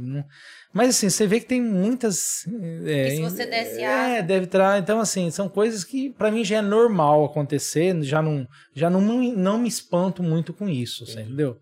Mas 0.76 0.90
assim, 0.90 1.08
você 1.08 1.26
vê 1.26 1.40
que 1.40 1.46
tem 1.46 1.62
muitas. 1.62 2.46
É, 2.84 3.08
E 3.08 3.16
se 3.16 3.22
você 3.22 3.46
desse 3.46 3.80
É, 3.82 4.20
deve 4.22 4.46
trazer. 4.46 4.78
Então, 4.80 5.00
assim, 5.00 5.30
são 5.30 5.48
coisas 5.48 5.82
que 5.82 6.10
pra 6.10 6.30
mim 6.30 6.44
já 6.44 6.58
é 6.58 6.60
normal 6.62 7.24
acontecer, 7.24 7.96
já 8.02 8.20
não, 8.20 8.46
já 8.74 8.90
não, 8.90 9.00
não 9.00 9.56
me 9.58 9.68
espanto 9.68 10.22
muito 10.22 10.52
com 10.52 10.68
isso, 10.68 11.06
você 11.06 11.22
entendeu? 11.22 11.56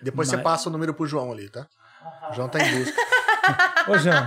Depois 0.00 0.28
você 0.28 0.36
Mas- 0.36 0.44
passa 0.44 0.68
o 0.68 0.72
número 0.72 0.94
pro 0.94 1.06
João 1.06 1.32
ali, 1.32 1.48
tá? 1.48 1.66
O 2.30 2.34
João 2.34 2.48
tá 2.48 2.60
em 2.60 2.78
busca. 2.78 2.94
Ô, 3.90 3.98
João. 3.98 4.26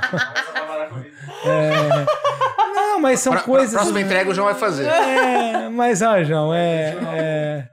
É, 1.45 2.05
Não, 2.75 2.99
mas 2.99 3.19
são 3.21 3.31
Pra- 3.33 3.43
coisas. 3.43 3.71
Próxima 3.73 4.01
entrega 4.01 4.29
o 4.29 4.33
João 4.33 4.47
vai 4.47 4.55
fazer. 4.55 4.85
É, 4.85 5.69
mas, 5.69 6.01
ó, 6.01 6.21
João, 6.23 6.53
é. 6.53 6.97
é, 7.15 7.67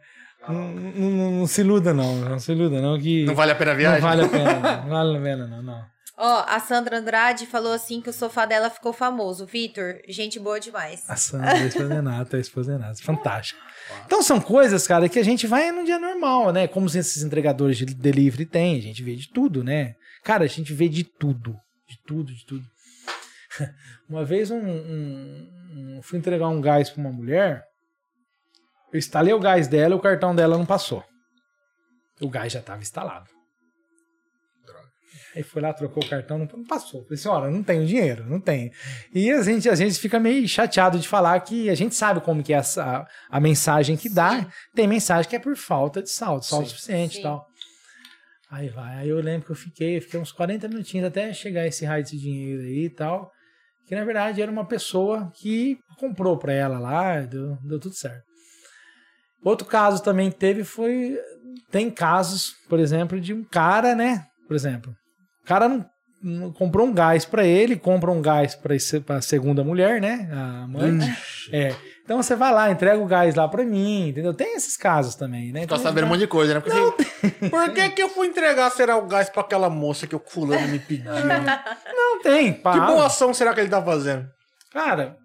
não, 0.49 0.55
não- 0.69 1.31
não 1.41 1.47
se 1.49 1.61
iluda, 1.61 1.93
não. 1.93 2.15
Não 2.17 2.39
se 2.39 2.53
iluda, 2.53 2.81
não. 2.81 2.99
Que 3.01 3.25
Não 3.25 3.35
vale 3.35 3.51
a 3.53 3.55
pena 3.57 3.73
a 3.73 3.75
viagem? 3.75 4.01
Não 4.01 4.09
vale 4.09 4.23
a 4.25 4.29
pena, 4.29 4.55
não. 4.55 4.83
Não 4.85 4.89
vale 4.91 5.17
a 5.19 5.21
pena, 5.21 5.47
não. 5.49 5.63
não. 5.63 5.96
Ó, 6.19 6.45
a 6.49 6.59
Sandra 6.61 6.99
Andrade 6.99 7.47
falou 7.47 7.73
assim 7.73 8.01
que 8.01 8.09
o 8.09 8.13
sofá 8.13 8.47
dela 8.47 8.71
ficou 8.71 8.93
famoso. 8.93 9.45
Vitor, 9.45 10.01
gente 10.09 10.39
boa 10.41 10.59
demais. 10.59 11.05
A 11.09 11.15
Sandra, 11.17 11.53
a 11.53 11.67
esposa 11.67 11.89
Renata, 11.95 12.37
a 12.37 12.41
esposa 12.41 12.73
Renata. 12.73 13.03
Fantástico. 13.03 13.61
Então 14.07 14.23
são 14.23 14.41
coisas, 14.41 14.87
cara, 14.87 15.09
que 15.11 15.19
a 15.19 15.23
gente 15.25 15.47
vai 15.47 15.71
num 15.71 15.85
dia 15.85 15.99
normal, 15.99 16.53
né? 16.53 16.67
Como 16.67 16.87
esses 16.87 17.23
entregadores 17.23 17.77
de 17.77 17.85
delivery 17.85 18.47
têm. 18.47 18.79
A 18.79 18.83
gente 18.83 19.03
vê 19.03 19.15
de 19.15 19.29
tudo, 19.31 19.63
né? 19.63 19.95
Cara, 20.25 20.45
a 20.45 20.49
gente 20.49 20.73
vê 20.73 20.89
de 20.89 21.05
tudo. 21.05 21.55
De 21.87 21.99
tudo, 22.07 22.33
de 22.33 22.47
tudo. 22.47 22.65
Uma 24.09 24.25
vez 24.25 24.51
um, 24.51 24.57
um- 24.59 25.51
um- 25.99 26.01
fui 26.03 26.19
entregar 26.19 26.49
um 26.49 26.61
gás 26.63 26.89
pra 26.89 27.01
uma 27.01 27.13
mulher. 27.13 27.63
Eu 28.91 28.99
instalei 28.99 29.35
o 29.35 29.39
gás 29.41 29.69
dela 29.69 29.95
e 29.95 29.99
o 29.99 30.01
cartão 30.01 30.35
dela 30.35 30.57
não 30.57 30.65
passou. 30.65 31.05
O 32.23 32.29
gás 32.31 32.53
já 32.53 32.61
estava 32.61 32.81
instalado. 32.81 33.29
Aí 35.37 35.43
foi 35.43 35.61
lá, 35.61 35.71
trocou 35.71 36.03
o 36.03 36.09
cartão, 36.09 36.39
não, 36.39 36.47
não 36.47 36.65
passou. 36.65 37.03
Falei, 37.03 37.19
senhora, 37.19 37.51
não 37.51 37.63
tenho 37.63 37.85
dinheiro, 37.85 38.25
não 38.25 38.41
tenho. 38.41 38.71
E 39.15 39.31
a 39.31 39.43
gente, 39.43 39.69
a 39.69 39.75
gente 39.75 39.99
fica 39.99 40.19
meio 40.19 40.49
chateado 40.49 40.99
de 40.99 41.07
falar 41.07 41.39
que 41.41 41.69
a 41.69 41.75
gente 41.75 41.95
sabe 41.95 42.23
como 42.23 42.43
que 42.43 42.55
é 42.55 42.57
essa, 42.57 43.07
a, 43.29 43.39
mensagem 43.39 43.99
que 43.99 44.09
dá. 44.09 44.41
Sim. 44.41 44.47
Tem 44.75 44.89
mensagem 44.89 45.29
que 45.29 45.37
é 45.37 45.39
por 45.39 45.55
falta 45.55 46.03
de 46.03 46.09
saldo, 46.09 46.43
saldo 46.43 46.65
Sim. 46.65 46.71
suficiente 46.71 47.19
e 47.19 47.23
tal. 47.23 47.47
Aí 48.51 48.71
vai, 48.71 48.97
aí 48.97 49.09
eu 49.11 49.21
lembro 49.21 49.45
que 49.45 49.53
eu 49.53 49.57
fiquei, 49.57 50.01
fiquei 50.01 50.19
uns 50.19 50.33
40 50.33 50.69
minutinhos 50.69 51.07
até 51.07 51.31
chegar 51.35 51.67
esse 51.67 51.85
raio 51.85 52.03
desse 52.03 52.17
dinheiro 52.17 52.63
aí 52.63 52.85
e 52.87 52.91
tal. 52.91 53.31
Que 53.87 53.95
na 53.95 54.05
verdade 54.07 54.41
era 54.41 54.51
uma 54.51 54.65
pessoa 54.65 55.31
que 55.35 55.79
comprou 55.99 56.39
pra 56.39 56.55
ela 56.55 56.79
lá, 56.79 57.21
deu, 57.21 57.59
deu 57.63 57.79
tudo 57.79 57.95
certo. 57.95 58.25
Outro 59.45 59.67
caso 59.67 60.03
também 60.03 60.31
teve 60.31 60.65
foi. 60.65 61.19
Tem 61.71 61.91
casos, 61.91 62.55
por 62.71 62.81
exemplo, 62.81 63.21
de 63.21 63.35
um 63.35 63.45
cara, 63.45 63.95
né? 63.95 64.25
Por 64.47 64.57
exemplo, 64.57 64.95
o 65.47 65.49
cara 65.49 65.69
não, 65.69 65.87
não- 66.23 66.53
comprou 66.53 66.87
um 66.87 66.93
gás 66.93 67.25
pra 67.25 67.45
ele, 67.47 67.77
compra 67.77 68.11
um 68.11 68.21
gás 68.21 68.57
pra 68.57 68.75
esse- 68.75 68.99
pra 69.01 69.21
segunda 69.23 69.63
mulher, 69.63 70.01
né? 70.01 70.29
A 70.33 70.65
amante. 70.65 71.07
É. 71.53 71.73
Então 72.05 72.23
você 72.23 72.35
vai 72.37 72.53
lá, 72.53 72.71
entrega 72.71 72.99
o 73.01 73.07
gás 73.07 73.35
lá 73.35 73.49
pra 73.49 73.65
mim, 73.65 74.09
entendeu? 74.09 74.33
Tem 74.35 74.55
esses 74.57 74.77
casos 74.77 75.15
também, 75.17 75.47
né? 75.53 75.61
Tá 75.61 75.65
Então, 75.65 75.79
sabendo 75.79 76.05
um 76.05 76.09
monte 76.09 76.21
de 76.21 76.27
coisa, 76.29 76.55
né? 76.55 76.61
Porque, 76.61 77.49
por 77.51 77.71
que 77.73 77.89
que 77.91 78.03
eu 78.03 78.09
fui 78.09 78.27
entregar 78.29 78.71
será 78.71 78.97
o 78.97 79.07
gás 79.07 79.29
pra 79.29 79.41
aquela 79.43 79.69
moça 79.71 80.07
que 80.07 80.15
o 80.15 80.23
fulano 80.25 80.69
me 80.69 80.79
pediu? 80.79 81.11
Não 81.95 82.21
tem. 82.23 82.53
que 82.55 82.61
para. 82.61 82.87
boa 82.87 83.07
ação 83.07 83.33
será 83.35 83.53
que 83.55 83.61
ele 83.61 83.69
tá 83.71 83.83
fazendo? 83.83 84.29
Cara, 84.73 85.17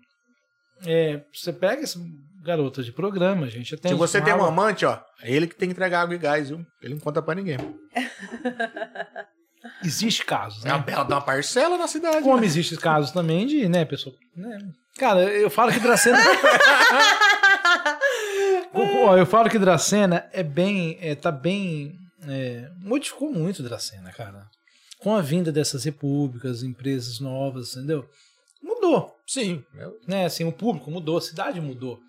é, 0.86 1.22
você 1.34 1.54
pega 1.54 1.84
esse 1.84 2.00
garoto 2.44 2.84
de 2.84 2.92
programa, 2.92 3.48
gente. 3.48 3.78
Se 3.80 3.94
você 3.94 4.20
tem 4.20 4.34
um 4.34 4.44
amante, 4.44 4.84
ó, 4.84 4.98
é 5.22 5.32
ele 5.32 5.46
que 5.46 5.56
tem 5.56 5.70
que 5.70 5.74
entregar 5.74 6.02
água 6.02 6.16
e 6.16 6.18
gás, 6.18 6.50
viu? 6.50 6.66
Ele 6.82 6.96
não 6.96 7.00
conta 7.02 7.22
pra 7.22 7.36
ninguém. 7.36 7.58
Existe 9.84 10.24
casos, 10.26 10.64
É 10.64 10.68
né? 10.70 10.74
uma 10.76 10.80
bela 10.84 11.04
de 11.06 11.12
uma 11.14 11.22
parcela 11.22 11.78
na 11.78 11.88
cidade. 11.88 12.22
Como 12.22 12.40
né? 12.40 12.46
existe 12.46 12.78
casos 12.78 13.12
também 13.12 13.46
de, 13.48 13.68
né, 13.68 13.84
pessoa. 13.86 14.16
né? 14.36 14.58
Cara, 14.98 15.22
eu 15.24 15.50
falo 15.50 15.72
que 15.72 15.80
Dracena. 15.80 16.18
Ó, 18.74 19.18
Eu 19.18 19.26
falo 19.26 19.50
que 19.50 19.58
Dracena 19.60 20.28
é 20.32 20.44
bem. 20.44 20.98
É, 21.02 21.16
tá 21.16 21.32
bem. 21.32 21.98
é, 22.28 22.70
modificou 22.84 23.32
muito 23.32 23.64
Dracena, 23.64 24.12
cara. 24.12 24.46
Com 25.00 25.16
a 25.16 25.22
vinda 25.22 25.52
dessas 25.52 25.84
repúblicas, 25.84 26.62
empresas 26.64 27.20
novas, 27.20 27.76
entendeu? 27.76 28.08
Mudou. 28.62 29.16
Sim. 29.26 29.64
Né? 30.08 30.26
Assim, 30.26 30.44
o 30.44 30.52
público 30.52 30.92
mudou, 30.92 31.18
a 31.18 31.22
cidade 31.22 31.60
mudou. 31.60 32.00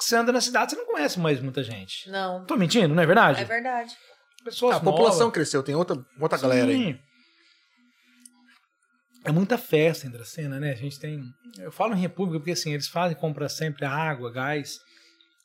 Você 0.00 0.16
anda 0.16 0.32
na 0.32 0.40
cidade, 0.40 0.72
você 0.72 0.76
não 0.76 0.86
conhece 0.86 1.18
mais 1.20 1.40
muita 1.40 1.62
gente. 1.62 2.08
Não, 2.10 2.44
Tô 2.44 2.56
mentindo, 2.56 2.94
não 2.94 3.02
é 3.02 3.06
verdade? 3.06 3.42
é 3.42 3.44
verdade. 3.44 3.94
Pessoas 4.44 4.76
a 4.76 4.80
população 4.80 5.18
novas. 5.20 5.34
cresceu, 5.34 5.62
tem 5.62 5.74
outra, 5.74 5.96
outra 6.20 6.38
galera 6.38 6.70
aí. 6.70 6.76
Sim. 6.94 6.98
É 9.24 9.32
muita 9.32 9.58
festa 9.58 10.06
em 10.06 10.10
Dracena, 10.10 10.58
né? 10.60 10.70
A 10.72 10.76
gente 10.76 10.98
tem. 10.98 11.22
Eu 11.58 11.72
falo 11.72 11.94
em 11.94 12.00
República 12.00 12.38
porque 12.38 12.52
assim, 12.52 12.72
eles 12.72 12.88
fazem, 12.88 13.16
compram 13.16 13.48
sempre 13.48 13.84
água, 13.84 14.30
gás. 14.32 14.78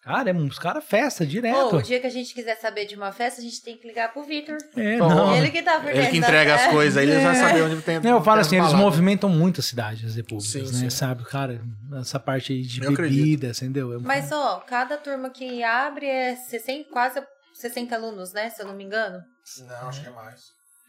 Cara, 0.02 0.30
é 0.30 0.34
uns 0.34 0.60
caras 0.60 0.84
festa 0.84 1.26
direto. 1.26 1.76
Ô, 1.76 1.78
o 1.78 1.82
dia 1.82 1.98
que 2.00 2.06
a 2.06 2.10
gente 2.10 2.34
quiser 2.34 2.56
saber 2.60 2.86
de 2.86 2.94
uma 2.94 3.12
festa, 3.14 3.40
a 3.40 3.44
gente 3.44 3.62
tem 3.64 3.78
que 3.78 3.88
ligar 3.88 4.12
pro 4.12 4.22
Vitor. 4.24 4.58
É, 4.76 4.98
Bom, 4.98 5.08
não. 5.10 5.36
Ele 5.38 5.50
que 5.50 5.64
tá 5.64 5.80
por 5.80 5.90
Ele 5.90 6.08
que 6.08 6.18
entrega 6.18 6.56
as 6.56 6.68
coisas, 6.68 6.98
aí 6.98 7.10
ele 7.10 7.24
vai 7.24 7.36
É. 7.36 7.40
saber 7.40 7.62
onde 7.64 7.82
tem. 7.82 8.00
Não, 8.02 8.18
eu 8.18 8.24
falo 8.24 8.42
assim, 8.42 8.58
eles 8.58 8.74
movimentam 8.74 9.30
muito 9.30 9.62
a 9.62 9.64
cidade, 9.64 10.06
as 10.06 10.16
repúblicas, 10.16 10.52
Sim, 10.52 10.60
né? 10.64 10.66
sim. 10.66 10.90
Sabe, 10.90 11.24
cara, 11.24 11.62
essa 12.00 12.20
parte 12.20 12.52
aí 12.52 12.62
de 12.64 12.84
Eu 12.84 12.92
acredito. 12.92 13.18
bebida, 13.24 13.48
entendeu? 13.52 13.94
É- 13.94 13.98
Mas, 13.98 14.30
ó, 14.32 14.60
cada 14.60 14.98
turma 14.98 15.30
que 15.30 15.64
abre 15.64 16.06
é 16.06 16.36
60, 16.36 16.90
quase 16.92 17.24
60 17.54 17.96
alunos, 17.96 18.34
né? 18.34 18.50
Se 18.50 18.62
eu 18.62 18.68
não 18.68 18.76
me 18.76 18.84
engano. 18.84 19.20
Não, 19.68 19.88
acho 19.90 20.02
que 20.02 20.08
é 20.08 20.12
mais. 20.12 20.42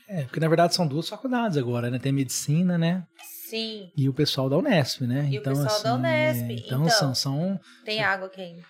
É, 0.08 0.22
porque 0.24 0.40
na 0.40 0.48
verdade 0.48 0.74
são 0.74 0.86
duas 0.86 1.08
faculdades 1.08 1.56
agora, 1.56 1.90
né? 1.90 1.98
Tem 1.98 2.12
medicina, 2.12 2.76
né? 2.76 3.04
Sim, 3.48 3.90
E 3.96 4.08
o 4.08 4.14
pessoal 4.14 4.48
da 4.48 4.56
Unesp, 4.56 5.02
né? 5.02 5.28
E 5.30 5.38
o 5.38 5.42
pessoal 5.42 5.82
da 5.82 5.94
Unesp, 5.94 6.42
Então, 6.50 6.80
então. 6.80 6.90
são, 6.90 7.14
são 7.14 7.60
tem 7.84 8.02
água 8.02 8.26
aqui 8.26 8.40
ainda. 8.40 8.62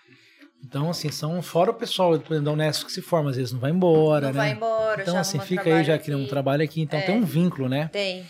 Então, 0.63 0.89
assim, 0.89 1.11
são 1.11 1.41
fora 1.41 1.71
o 1.71 1.73
pessoal 1.73 2.11
por 2.19 2.33
exemplo, 2.33 2.41
da 2.45 2.51
Unesp 2.51 2.85
que 2.85 2.91
se 2.91 3.01
forma, 3.01 3.29
às 3.29 3.35
vezes 3.35 3.51
não 3.53 3.59
vai 3.59 3.71
embora, 3.71 4.27
Não 4.27 4.33
né? 4.33 4.37
vai 4.37 4.51
embora, 4.51 5.01
Então, 5.01 5.13
já 5.13 5.19
assim, 5.21 5.39
fica 5.39 5.73
aí, 5.75 5.83
já 5.83 5.97
cria 5.97 6.17
um 6.17 6.27
trabalho 6.27 6.63
aqui, 6.63 6.81
então 6.81 6.99
É. 6.99 7.03
tem 7.03 7.15
um 7.17 7.23
vínculo, 7.25 7.69
né? 7.69 7.87
Tem. 7.91 8.25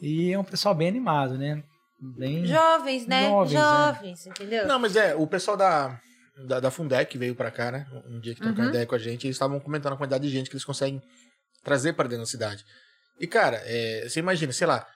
E 0.00 0.32
é 0.32 0.38
um 0.38 0.44
pessoal 0.44 0.74
bem 0.74 0.88
animado, 0.88 1.36
né? 1.36 1.62
Bem. 2.00 2.46
Jovens, 2.46 3.06
né? 3.06 3.28
Jovens, 3.28 3.52
Jovens, 3.52 4.26
é. 4.26 4.30
entendeu? 4.30 4.66
Não, 4.66 4.78
mas 4.78 4.94
é, 4.96 5.14
o 5.14 5.26
pessoal 5.26 5.56
da, 5.56 5.98
da, 6.46 6.60
da 6.60 6.70
Fundec 6.70 7.16
veio 7.18 7.34
pra 7.34 7.50
cá, 7.50 7.70
né? 7.72 7.86
Um 8.06 8.20
dia 8.20 8.34
que 8.34 8.40
trocou 8.40 8.62
Uhum. 8.64 8.70
ideia 8.70 8.86
com 8.86 8.94
a 8.94 8.98
gente, 8.98 9.26
eles 9.26 9.34
estavam 9.36 9.58
comentando 9.60 9.92
a 9.94 9.96
quantidade 9.96 10.24
de 10.26 10.30
gente 10.30 10.48
que 10.50 10.54
eles 10.56 10.64
conseguem 10.64 11.00
trazer 11.64 11.92
pra 11.94 12.04
dentro 12.06 12.24
da 12.24 12.30
cidade. 12.30 12.64
E, 13.20 13.26
cara, 13.26 13.60
é, 13.64 14.08
você 14.08 14.20
imagina, 14.20 14.52
sei 14.52 14.66
lá, 14.66 14.86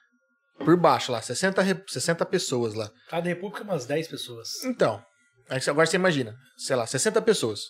por 0.59 0.77
baixo 0.77 1.11
lá, 1.11 1.21
60, 1.21 1.61
re- 1.63 1.83
60 1.89 2.25
pessoas 2.27 2.75
lá. 2.75 2.91
Cada 3.09 3.29
república, 3.29 3.65
umas 3.65 3.85
10 3.87 4.07
pessoas. 4.09 4.63
Então, 4.65 5.05
agora 5.69 5.87
você 5.87 5.97
imagina, 5.97 6.35
sei 6.57 6.77
lá, 6.77 6.87
60 6.87 7.21
pessoas. 7.23 7.61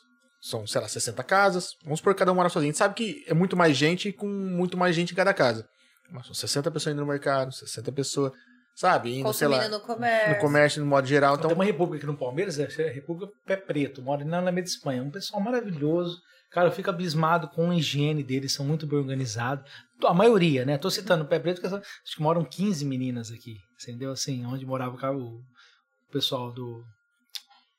São, 0.40 0.66
sei 0.66 0.80
lá, 0.80 0.88
60 0.88 1.22
casas. 1.22 1.70
Vamos 1.84 2.00
supor 2.00 2.14
que 2.14 2.18
cada 2.18 2.32
um 2.32 2.34
mora 2.34 2.48
sozinho. 2.48 2.70
A 2.70 2.72
gente 2.72 2.78
sabe 2.78 2.94
que 2.94 3.24
é 3.28 3.32
muito 3.32 3.56
mais 3.56 3.76
gente 3.76 4.12
com 4.12 4.26
muito 4.26 4.76
mais 4.76 4.94
gente 4.94 5.12
em 5.12 5.16
cada 5.16 5.32
casa. 5.32 5.64
Mas 6.10 6.26
são 6.26 6.34
60 6.34 6.70
pessoas 6.70 6.92
indo 6.92 7.00
no 7.00 7.06
mercado, 7.06 7.52
60 7.54 7.92
pessoas, 7.92 8.32
sabe? 8.74 9.18
Indo, 9.18 9.32
sei 9.32 9.46
Consumindo 9.48 9.72
lá, 9.72 9.78
no 9.78 9.84
comércio. 9.84 10.30
no 10.34 10.38
comércio, 10.40 10.80
no 10.82 10.86
modo 10.88 11.06
geral. 11.06 11.34
Então, 11.34 11.40
Então, 11.46 11.48
tem 11.50 11.58
uma 11.58 11.64
república 11.64 11.98
aqui 11.98 12.06
no 12.06 12.16
Palmeiras, 12.18 12.58
é 12.58 12.64
a 12.88 12.92
República 12.92 13.32
Pé 13.46 13.56
Preto, 13.56 14.02
mora 14.02 14.24
na 14.24 14.38
Alameda 14.38 14.66
Espanha. 14.68 15.02
Um 15.02 15.10
pessoal 15.10 15.40
maravilhoso. 15.42 16.20
Cara, 16.50 16.68
eu 16.68 16.72
fico 16.72 16.90
abismado 16.90 17.48
com 17.48 17.70
a 17.70 17.74
higiene 17.74 18.22
deles, 18.22 18.52
são 18.52 18.66
muito 18.66 18.86
bem 18.86 18.98
organizados. 18.98 19.64
A 20.04 20.12
maioria, 20.12 20.66
né? 20.66 20.76
Tô 20.76 20.90
citando 20.90 21.24
o 21.24 21.26
Pé 21.26 21.38
Preto, 21.38 21.56
porque 21.56 21.68
são- 21.70 21.78
acho 21.78 22.16
que 22.16 22.20
moram 22.22 22.44
15 22.44 22.84
meninas 22.84 23.30
aqui, 23.30 23.56
entendeu? 23.80 24.12
Assim, 24.12 24.44
onde 24.44 24.66
morava 24.66 24.94
o 24.94 24.98
cara- 24.98 25.16
o 25.16 25.40
pessoal 26.10 26.52
do, 26.52 26.84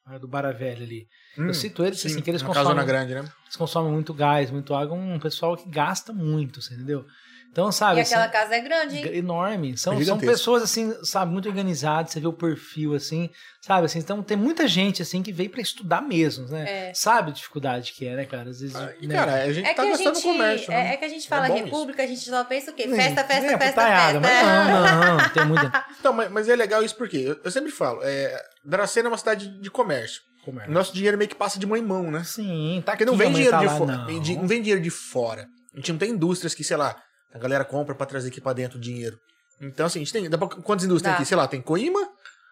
ah, 0.08 0.18
do 0.18 0.28
Baravelho 0.28 0.84
ali. 0.84 1.08
hum, 1.38 1.48
eu 1.48 1.54
cito 1.54 1.86
eles, 1.86 2.00
sim, 2.00 2.08
assim, 2.08 2.22
que 2.22 2.32
eles 2.32 2.42
na 2.42 2.48
consomem, 2.48 2.84
Grande, 2.86 3.14
né? 3.14 3.20
eles 3.46 3.56
consomem 3.56 3.92
muito 3.92 4.12
gás, 4.14 4.50
muito 4.50 4.74
água, 4.74 4.98
um 4.98 5.20
pessoal 5.20 5.56
que 5.56 5.70
gasta 5.70 6.12
muito, 6.12 6.60
você 6.62 6.74
entendeu? 6.74 7.06
Então, 7.54 7.72
sabe, 7.72 8.00
E 8.00 8.02
aquela 8.02 8.24
assim, 8.24 8.32
casa 8.34 8.56
é 8.56 8.60
grande, 8.62 8.98
hein? 8.98 9.16
enorme. 9.16 9.78
São, 9.78 9.94
É 9.94 10.04
são 10.04 10.18
pessoas, 10.18 10.64
assim, 10.64 10.92
sabe, 11.04 11.32
muito 11.32 11.48
organizadas, 11.48 12.12
você 12.12 12.20
vê 12.20 12.26
o 12.26 12.34
perfil, 12.34 12.96
assim, 12.96 13.30
sabe, 13.62 13.86
assim, 13.86 14.00
então 14.00 14.24
tem 14.24 14.36
muita 14.36 14.68
gente, 14.68 15.04
assim, 15.04 15.22
que 15.22 15.32
veio 15.32 15.52
pra 15.52 15.62
estudar 15.62 16.02
mesmo, 16.02 16.48
né? 16.48 16.90
É. 16.90 16.94
Sabe 16.96 17.30
a 17.30 17.34
dificuldade 17.34 17.94
que 17.94 18.08
é, 18.08 18.16
né, 18.16 18.26
cara? 18.26 18.50
Às 18.50 18.60
vezes, 18.60 18.76
Ah, 18.76 18.92
E, 19.00 19.06
né? 19.06 19.14
cara, 19.14 19.34
a 19.44 19.54
gente 19.54 19.70
É 19.70 19.74
tá 19.76 19.86
gastando 19.86 20.16
gente, 20.16 20.24
comércio, 20.24 20.72
é, 20.74 20.84
né? 20.84 20.94
é 20.96 20.98
que 20.98 21.06
a 21.06 21.10
gente 21.10 21.28
fala 21.28 21.46
É 21.46 21.50
bom 21.50 21.56
república, 21.66 22.02
a 22.02 22.08
gente 22.08 22.22
só 22.22 22.44
pensa 22.44 22.72
o 22.72 22.74
quê? 22.74 22.84
É, 22.84 22.96
Festa, 22.96 23.24
festa, 23.24 23.46
é, 23.46 23.58
festa, 23.60 23.68
putaiada, 23.70 24.20
festa. 24.20 24.46
Mas 24.46 24.68
não, 24.68 25.06
não, 25.06 25.18
não, 25.18 25.30
tem 25.30 25.46
muita... 25.46 25.86
Então, 26.00 26.12
mas, 26.12 26.32
mas 26.32 26.50
é 26.50 26.56
legal 26.56 26.84
isso 26.84 26.96
porque 26.98 27.18
eu, 27.18 27.40
eu 27.44 27.52
sempre 27.52 27.72
falo, 27.72 28.00
é, 28.04 28.36
Dracena 28.66 29.10
é 29.10 29.12
uma 29.12 29.18
cidade 29.20 29.48
de 29.62 29.70
comércio. 29.70 30.22
O 30.42 30.46
Comércio. 30.46 30.74
nosso 30.74 30.92
dinheiro 30.92 31.20
meio 31.20 31.30
que 31.30 31.36
passa 31.36 31.60
de 31.60 31.68
mão 31.68 31.78
em 31.78 31.84
mão, 31.84 32.10
né? 32.10 32.24
Sim, 32.26 32.82
tá 32.84 32.94
Porque 32.94 33.06
não 33.06 33.16
vem 33.16 33.32
dinheiro 33.32 33.52
tá 33.52 33.60
de 33.60 33.70
fora. 33.70 33.86
não. 33.96 34.08
Não 34.08 34.48
vem 34.48 34.60
dinheiro 34.62 34.82
de 34.82 34.90
fora. 34.90 35.48
A 35.72 35.78
gente 35.78 35.92
não 35.92 36.00
tem 36.00 36.10
indústrias 36.10 36.54
que, 36.56 36.64
sei 36.64 36.76
lá, 36.78 36.96
a 37.34 37.38
galera 37.40 37.66
compra 37.66 37.96
pra 37.96 38.06
trazer 38.06 38.30
aqui 38.30 38.40
pra 38.42 38.54
dentro 38.54 38.78
o 38.78 38.82
dinheiro. 38.82 39.18
Então, 39.62 39.86
assim, 39.86 40.00
a 40.00 40.04
gente 40.04 40.14
tem. 40.14 40.30
Dá 40.30 40.38
pra, 40.38 40.48
quantas 40.48 40.86
indústrias 40.86 41.02
Dá. 41.04 41.10
tem 41.10 41.16
aqui? 41.24 41.26
Sei 41.26 41.38
lá, 41.38 41.48
tem 41.48 41.62
Coima, 41.62 42.00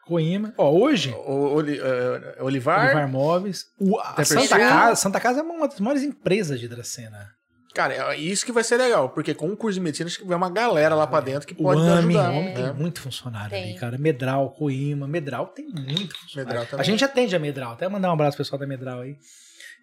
Coima. 0.05 0.53
Ó, 0.57 0.71
hoje, 0.71 1.11
o, 1.11 1.53
Oli- 1.55 1.79
eh, 1.79 2.37
Olivar. 2.41 2.85
Olivar 2.85 3.07
Móveis, 3.09 3.65
o, 3.79 3.99
a 3.99 4.23
Santa. 4.23 4.57
Casa, 4.57 4.95
Santa 4.95 5.19
Casa 5.19 5.39
é 5.39 5.43
uma 5.43 5.67
das 5.67 5.79
maiores 5.79 6.03
empresas 6.03 6.59
de 6.59 6.67
Dracena. 6.67 7.29
Cara, 7.73 7.93
é 8.13 8.17
isso 8.17 8.45
que 8.45 8.51
vai 8.51 8.65
ser 8.65 8.75
legal, 8.75 9.09
porque 9.09 9.33
com 9.33 9.47
o 9.47 9.55
curso 9.55 9.75
de 9.75 9.79
medicina 9.79 10.07
acho 10.09 10.19
que 10.19 10.25
vai 10.27 10.35
uma 10.35 10.49
galera 10.49 10.93
lá 10.93 11.07
pra 11.07 11.21
dentro 11.21 11.47
que 11.47 11.53
O 11.53 11.63
pode 11.63 11.79
nos 11.79 11.89
AME, 11.89 12.17
ajudar. 12.17 12.33
o 12.33 12.37
AME 12.39 12.53
tem 12.53 12.63
né? 12.65 12.71
muito 12.73 12.99
funcionário 12.99 13.49
Tem. 13.49 13.63
ali, 13.63 13.79
cara. 13.79 13.97
Medral, 13.97 14.51
Coima, 14.51 15.07
Medral 15.07 15.47
tem 15.47 15.69
muito 15.69 16.13
funcionário. 16.19 16.49
Medral 16.49 16.65
também. 16.65 16.81
A 16.81 16.83
gente 16.83 17.05
atende 17.05 17.33
a 17.33 17.39
Medral, 17.39 17.71
até 17.71 17.87
mandar 17.87 18.09
um 18.09 18.13
abraço 18.13 18.35
pro 18.35 18.43
pessoal 18.43 18.59
da 18.59 18.67
Medral 18.67 18.99
aí. 18.99 19.15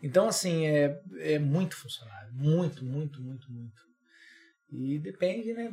Então, 0.03 0.29
assim, 0.29 0.67
é, 0.67 1.01
é 1.21 1.39
muito 1.39 1.77
funcionário. 1.77 2.29
Muito, 2.35 2.85
muito, 2.85 3.23
muito, 3.23 3.51
muito. 3.51 3.88
E 4.71 4.99
depende, 4.99 5.53
né? 5.53 5.71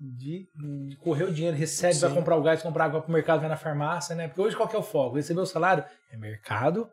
De, 0.00 0.48
de 0.88 0.96
correr 0.96 1.24
o 1.24 1.32
dinheiro, 1.32 1.56
recebe, 1.56 1.98
vai 1.98 2.08
Sim. 2.08 2.16
comprar 2.16 2.36
o 2.36 2.42
gás, 2.42 2.62
comprar 2.62 2.86
água 2.86 3.02
pro 3.02 3.12
mercado, 3.12 3.40
vai 3.40 3.48
na 3.48 3.56
farmácia, 3.56 4.16
né? 4.16 4.28
Porque 4.28 4.40
hoje 4.40 4.56
qual 4.56 4.68
que 4.68 4.74
é 4.74 4.78
o 4.78 4.82
foco? 4.82 5.16
Receber 5.16 5.40
o 5.40 5.46
salário? 5.46 5.84
É 6.10 6.16
mercado, 6.16 6.88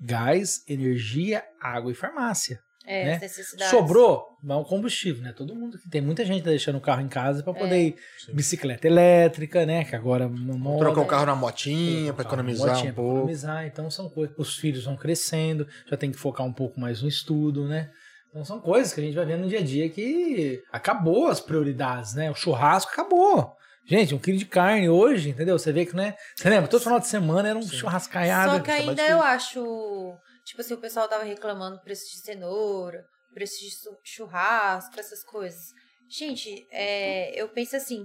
gás, 0.00 0.62
energia, 0.68 1.44
água 1.60 1.90
e 1.90 1.94
farmácia. 1.94 2.60
É, 2.86 3.04
né? 3.06 3.18
necessidades. 3.18 3.70
Sobrou, 3.70 4.26
vai 4.42 4.58
um 4.58 4.62
combustível, 4.62 5.22
né? 5.22 5.32
Todo 5.32 5.54
mundo 5.54 5.78
que 5.78 5.88
tem 5.88 6.02
muita 6.02 6.22
gente 6.24 6.44
tá 6.44 6.50
deixando 6.50 6.76
o 6.76 6.80
carro 6.80 7.00
em 7.00 7.08
casa 7.08 7.42
para 7.42 7.54
poder 7.54 7.88
ir. 7.88 7.96
Sim. 8.18 8.34
bicicleta 8.34 8.86
elétrica, 8.86 9.64
né? 9.64 9.84
Que 9.84 9.96
agora 9.96 10.28
não 10.28 10.58
moda. 10.58 10.84
Trocar 10.84 11.00
o 11.00 11.06
carro 11.06 11.26
na 11.26 11.34
motinha 11.34 12.12
uma 12.12 12.22
economizar 12.22 12.74
motinha 12.74 12.92
um 12.92 12.94
pouco. 12.94 13.10
economizar, 13.12 13.66
então 13.66 13.90
são 13.90 14.10
coisas. 14.10 14.36
Os 14.38 14.56
filhos 14.56 14.84
vão 14.84 14.96
crescendo, 14.96 15.66
já 15.86 15.96
tem 15.96 16.12
que 16.12 16.18
focar 16.18 16.46
um 16.46 16.52
pouco 16.52 16.78
mais 16.78 17.00
no 17.00 17.08
estudo, 17.08 17.66
né? 17.66 17.90
Então 18.34 18.44
são 18.44 18.60
coisas 18.60 18.92
que 18.92 19.00
a 19.00 19.04
gente 19.04 19.14
vai 19.14 19.24
vendo 19.24 19.42
no 19.42 19.48
dia 19.48 19.60
a 19.60 19.62
dia 19.62 19.88
que 19.88 20.60
acabou 20.72 21.28
as 21.28 21.40
prioridades, 21.40 22.14
né? 22.14 22.32
O 22.32 22.34
churrasco 22.34 22.90
acabou. 22.90 23.54
Gente, 23.86 24.12
um 24.12 24.18
quilo 24.18 24.36
de 24.36 24.44
carne 24.44 24.88
hoje, 24.88 25.28
entendeu? 25.28 25.56
Você 25.56 25.72
vê 25.72 25.86
que, 25.86 25.94
né? 25.94 26.16
Você 26.34 26.50
lembra? 26.50 26.68
Todo 26.68 26.82
final 26.82 26.98
de 26.98 27.06
semana 27.06 27.50
era 27.50 27.58
um 27.58 27.62
Sim. 27.62 27.76
churrascaiada. 27.76 28.50
Só 28.50 28.60
que 28.60 28.72
ainda 28.72 29.06
eu 29.06 29.22
acho. 29.22 30.18
Tipo 30.44 30.62
assim, 30.62 30.74
o 30.74 30.80
pessoal 30.80 31.08
tava 31.08 31.22
reclamando 31.22 31.76
do 31.76 31.82
preço 31.82 32.10
de 32.10 32.24
cenoura, 32.24 33.04
preço 33.32 33.54
de 33.60 33.70
churrasco, 34.02 34.98
essas 34.98 35.22
coisas. 35.22 35.66
Gente, 36.10 36.66
é, 36.72 37.40
eu 37.40 37.48
penso 37.50 37.76
assim, 37.76 38.04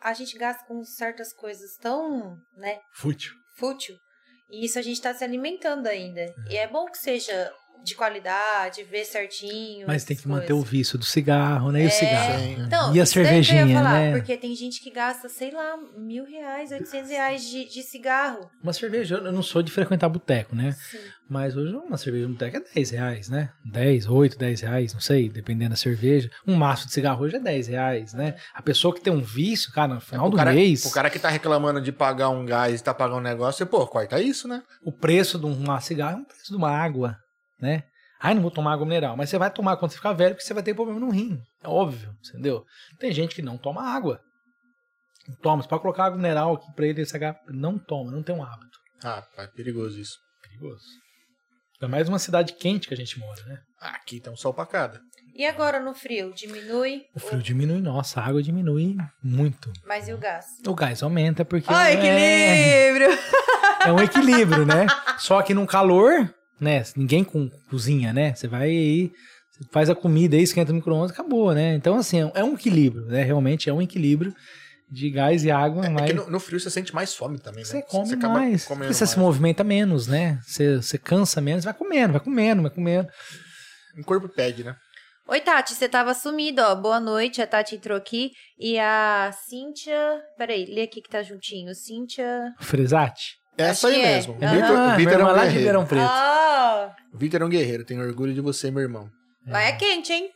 a 0.00 0.12
gente 0.12 0.38
gasta 0.38 0.64
com 0.66 0.84
certas 0.84 1.32
coisas 1.32 1.76
tão, 1.80 2.36
né, 2.56 2.78
Fútil. 2.94 3.32
fútil, 3.58 3.96
e 4.50 4.64
isso 4.64 4.78
a 4.78 4.82
gente 4.82 5.00
tá 5.00 5.12
se 5.12 5.24
alimentando 5.24 5.88
ainda. 5.88 6.32
E 6.48 6.56
é 6.56 6.66
bom 6.66 6.86
que 6.86 6.98
seja 6.98 7.52
de 7.84 7.94
qualidade, 7.94 8.82
ver 8.84 9.04
certinho. 9.04 9.86
Mas 9.86 10.04
tem 10.04 10.16
que 10.16 10.26
manter 10.26 10.52
o 10.52 10.56
coisas. 10.56 10.70
vício 10.70 10.98
do 10.98 11.04
cigarro, 11.04 11.70
né? 11.70 11.84
E 11.84 11.86
o 11.86 11.90
cigarro. 11.90 12.38
Sim. 12.38 12.56
Então, 12.66 12.94
e 12.94 13.00
a 13.00 13.06
cervejinha, 13.06 13.66
falar, 13.66 13.92
né? 13.92 14.12
Porque 14.12 14.36
tem 14.36 14.54
gente 14.56 14.80
que 14.80 14.90
gasta, 14.90 15.28
sei 15.28 15.50
lá, 15.50 15.76
mil 15.96 16.24
reais, 16.24 16.70
oitocentos 16.70 17.10
reais 17.10 17.44
de, 17.44 17.66
de 17.66 17.82
cigarro. 17.82 18.50
Uma 18.62 18.72
cerveja, 18.72 19.16
eu 19.16 19.32
não 19.32 19.42
sou 19.42 19.62
de 19.62 19.70
frequentar 19.70 20.08
boteco, 20.08 20.56
né? 20.56 20.72
Sim. 20.72 20.98
Mas 21.28 21.56
hoje 21.56 21.74
uma 21.74 21.96
cerveja 21.96 22.26
no 22.26 22.34
boteco 22.34 22.58
é 22.58 22.74
10 22.74 22.90
reais, 22.90 23.28
né? 23.28 23.50
10, 23.64 24.08
8, 24.08 24.38
10 24.38 24.60
reais, 24.60 24.92
não 24.92 25.00
sei, 25.00 25.28
dependendo 25.30 25.70
da 25.70 25.76
cerveja. 25.76 26.30
Um 26.46 26.54
maço 26.54 26.86
de 26.86 26.92
cigarro 26.92 27.24
hoje 27.24 27.36
é 27.36 27.40
10 27.40 27.68
reais, 27.68 28.12
né? 28.12 28.34
A 28.52 28.60
pessoa 28.60 28.94
que 28.94 29.00
tem 29.00 29.12
um 29.12 29.22
vício, 29.22 29.72
cara, 29.72 29.94
no 29.94 30.00
final 30.00 30.26
o 30.26 30.30
do 30.30 30.36
cara, 30.36 30.52
mês, 30.52 30.84
O 30.84 30.92
cara 30.92 31.08
que 31.08 31.18
tá 31.18 31.30
reclamando 31.30 31.80
de 31.80 31.92
pagar 31.92 32.28
um 32.28 32.44
gás 32.44 32.80
e 32.80 32.84
tá 32.84 32.92
pagando 32.92 33.18
um 33.18 33.22
negócio, 33.22 33.58
você, 33.58 33.66
pô, 33.66 33.86
corta 33.86 34.20
isso, 34.20 34.46
né? 34.46 34.62
o 34.82 34.92
preço 34.92 35.38
de 35.38 35.46
um 35.46 35.54
maço 35.60 35.84
de 35.84 35.88
cigarro 35.88 36.18
é 36.18 36.22
o 36.22 36.26
preço 36.26 36.50
de 36.50 36.56
uma 36.56 36.70
água, 36.70 37.16
né? 37.64 37.84
Ai, 38.20 38.34
não 38.34 38.42
vou 38.42 38.50
tomar 38.50 38.72
água 38.74 38.86
mineral. 38.86 39.16
Mas 39.16 39.28
você 39.30 39.38
vai 39.38 39.50
tomar 39.50 39.76
quando 39.76 39.90
você 39.90 39.96
ficar 39.96 40.12
velho, 40.12 40.34
porque 40.34 40.46
você 40.46 40.54
vai 40.54 40.62
ter 40.62 40.74
problema 40.74 41.00
no 41.00 41.10
rim. 41.10 41.42
É 41.62 41.68
óbvio, 41.68 42.14
entendeu? 42.28 42.64
Tem 42.98 43.12
gente 43.12 43.34
que 43.34 43.42
não 43.42 43.58
toma 43.58 43.82
água. 43.82 44.20
Não 45.28 45.36
toma. 45.36 45.62
Você 45.62 45.68
pode 45.68 45.82
colocar 45.82 46.04
água 46.04 46.16
mineral 46.16 46.54
aqui 46.54 46.72
pra 46.74 46.86
ele, 46.86 47.02
esse 47.02 47.16
H, 47.16 47.36
não 47.48 47.78
toma, 47.78 48.10
não 48.10 48.22
tem 48.22 48.34
um 48.34 48.42
hábito. 48.42 48.78
Ah, 49.02 49.22
é 49.38 49.46
perigoso 49.46 49.98
isso. 49.98 50.18
Perigoso. 50.42 50.84
Ainda 51.80 51.88
mais 51.90 52.08
uma 52.08 52.18
cidade 52.18 52.54
quente 52.54 52.86
que 52.88 52.94
a 52.94 52.96
gente 52.96 53.18
mora, 53.18 53.42
né? 53.44 53.58
Ah, 53.80 53.90
aqui 53.96 54.20
tem 54.20 54.32
um 54.32 54.36
sol 54.36 54.54
pra 54.54 54.64
cada. 54.64 55.00
E 55.34 55.44
agora 55.44 55.80
no 55.80 55.94
frio? 55.94 56.32
Diminui, 56.32 57.02
O 57.14 57.18
frio 57.20 57.42
diminui, 57.42 57.80
nossa, 57.80 58.20
a 58.20 58.26
água 58.26 58.42
diminui 58.42 58.96
muito. 59.22 59.72
mas 59.84 60.08
e 60.08 60.14
o 60.14 60.18
gás? 60.18 60.46
O 60.66 60.74
gás 60.74 61.02
aumenta 61.02 61.44
porque. 61.44 61.70
Ó, 61.70 61.76
é, 61.78 61.92
equilíbrio! 61.94 63.18
é 63.84 63.92
um 63.92 64.00
equilíbrio, 64.00 64.64
né? 64.64 64.86
Só 65.18 65.42
que 65.42 65.52
num 65.52 65.66
calor, 65.66 66.32
né? 66.60 66.82
Ninguém 66.96 67.24
com, 67.24 67.48
cozinha, 67.68 68.12
né? 68.12 68.34
Você 68.34 68.46
vai 68.46 68.68
aí, 68.68 69.12
você 69.50 69.64
faz 69.70 69.90
a 69.90 69.94
comida 69.94 70.36
aí, 70.36 70.42
esquenta 70.42 70.72
o 70.72 70.74
micro-ondas, 70.74 71.10
acabou, 71.10 71.54
né? 71.54 71.74
Então, 71.74 71.96
assim, 71.96 72.18
é 72.34 72.44
um 72.44 72.54
equilíbrio, 72.54 73.06
né? 73.06 73.22
Realmente 73.22 73.68
é 73.68 73.72
um 73.72 73.82
equilíbrio 73.82 74.34
de 74.90 75.10
gás 75.10 75.44
e 75.44 75.50
água, 75.50 75.86
É 75.86 75.88
mas 75.88 76.06
que 76.06 76.12
no, 76.12 76.30
no 76.30 76.40
frio 76.40 76.60
você 76.60 76.70
sente 76.70 76.94
mais 76.94 77.14
fome 77.14 77.38
também, 77.38 77.64
né? 77.64 77.70
você 77.70 77.82
come 77.82 78.14
acaba 78.14 78.34
mais. 78.34 78.64
você 78.64 79.06
se 79.06 79.16
mais. 79.16 79.16
movimenta 79.16 79.64
menos, 79.64 80.06
né? 80.06 80.38
Você, 80.46 80.76
você 80.76 80.98
cansa 80.98 81.40
menos, 81.40 81.64
vai 81.64 81.74
comendo, 81.74 82.12
vai 82.12 82.20
comendo, 82.20 82.62
vai 82.62 82.70
comendo. 82.70 83.08
O 83.98 84.04
corpo 84.04 84.28
pede, 84.28 84.62
né? 84.62 84.76
Oi, 85.26 85.40
Tati, 85.40 85.74
você 85.74 85.88
tava 85.88 86.12
sumida, 86.12 86.68
ó. 86.68 86.74
Boa 86.74 87.00
noite, 87.00 87.40
a 87.40 87.46
Tati 87.46 87.76
entrou 87.76 87.96
aqui. 87.96 88.32
E 88.58 88.78
a 88.78 89.30
Cíntia. 89.32 90.20
Peraí, 90.36 90.66
lê 90.66 90.82
aqui 90.82 91.00
que 91.00 91.08
tá 91.08 91.22
juntinho. 91.22 91.74
Cíntia. 91.74 92.52
Fresate? 92.60 93.36
Essa 93.56 93.88
Acho 93.88 93.96
aí 93.96 94.02
é. 94.02 94.14
mesmo. 94.16 94.36
Aham. 94.42 94.54
Vitor, 94.54 94.76
Ah, 94.76 94.96
Vitor 94.96 95.12
é 95.12 95.16
um 95.18 95.26
lá 95.26 95.32
de 95.32 95.38
guerreiro. 95.38 95.58
Ribeirão 95.58 95.86
Preto. 95.86 96.06
Ah! 96.10 96.96
O 97.12 97.18
Vitor 97.18 97.42
é 97.42 97.44
um 97.44 97.48
guerreiro. 97.48 97.84
Tenho 97.84 98.02
orgulho 98.06 98.34
de 98.34 98.40
você, 98.40 98.70
meu 98.70 98.82
irmão. 98.82 99.08
Lá 99.46 99.62
é 99.62 99.72
quente, 99.72 100.12
hein? 100.12 100.30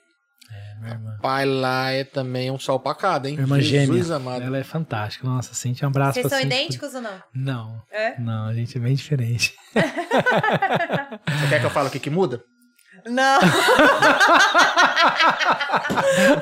Minha 0.80 0.92
irmã. 0.94 1.16
Pai 1.20 1.44
lá 1.44 1.90
é 1.90 2.04
também 2.04 2.50
um 2.52 2.58
sol 2.58 2.78
pacado, 2.78 3.26
hein? 3.26 3.34
Minha 3.34 3.44
irmã 3.44 3.60
Jesus 3.60 4.06
gêmea. 4.06 4.16
amado. 4.16 4.42
Ela 4.42 4.58
é 4.58 4.62
fantástica. 4.64 5.26
Nossa, 5.26 5.52
Cintia, 5.52 5.86
um 5.88 5.90
abraço 5.90 6.14
Vocês 6.20 6.28
são 6.30 6.38
Cintia. 6.38 6.56
idênticos 6.56 6.94
ou 6.94 7.00
não? 7.00 7.22
Não, 7.34 7.82
É? 7.92 8.18
não, 8.20 8.46
a 8.46 8.54
gente 8.54 8.78
é 8.78 8.80
bem 8.80 8.94
diferente. 8.94 9.54
Você 9.74 11.48
quer 11.48 11.60
que 11.60 11.66
eu 11.66 11.70
fale 11.70 11.88
o 11.88 11.90
que, 11.90 11.98
que 11.98 12.10
muda? 12.10 12.42
Não! 13.10 13.38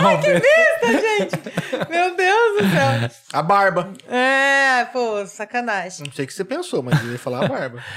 Ai, 0.01 0.21
que 0.21 1.91
Meu 1.91 2.17
Deus 2.17 2.59
do 2.59 2.71
céu! 2.71 3.11
A 3.33 3.43
barba. 3.43 3.93
É, 4.09 4.85
pô, 4.93 5.27
sacanagem. 5.27 6.07
Não 6.07 6.13
sei 6.13 6.25
o 6.25 6.29
que 6.29 6.35
você 6.35 6.45
pensou, 6.45 6.83
mas 6.83 7.01
eu 7.03 7.13
ia 7.13 7.19
falar 7.19 7.45
a 7.45 7.49
barba. 7.49 7.83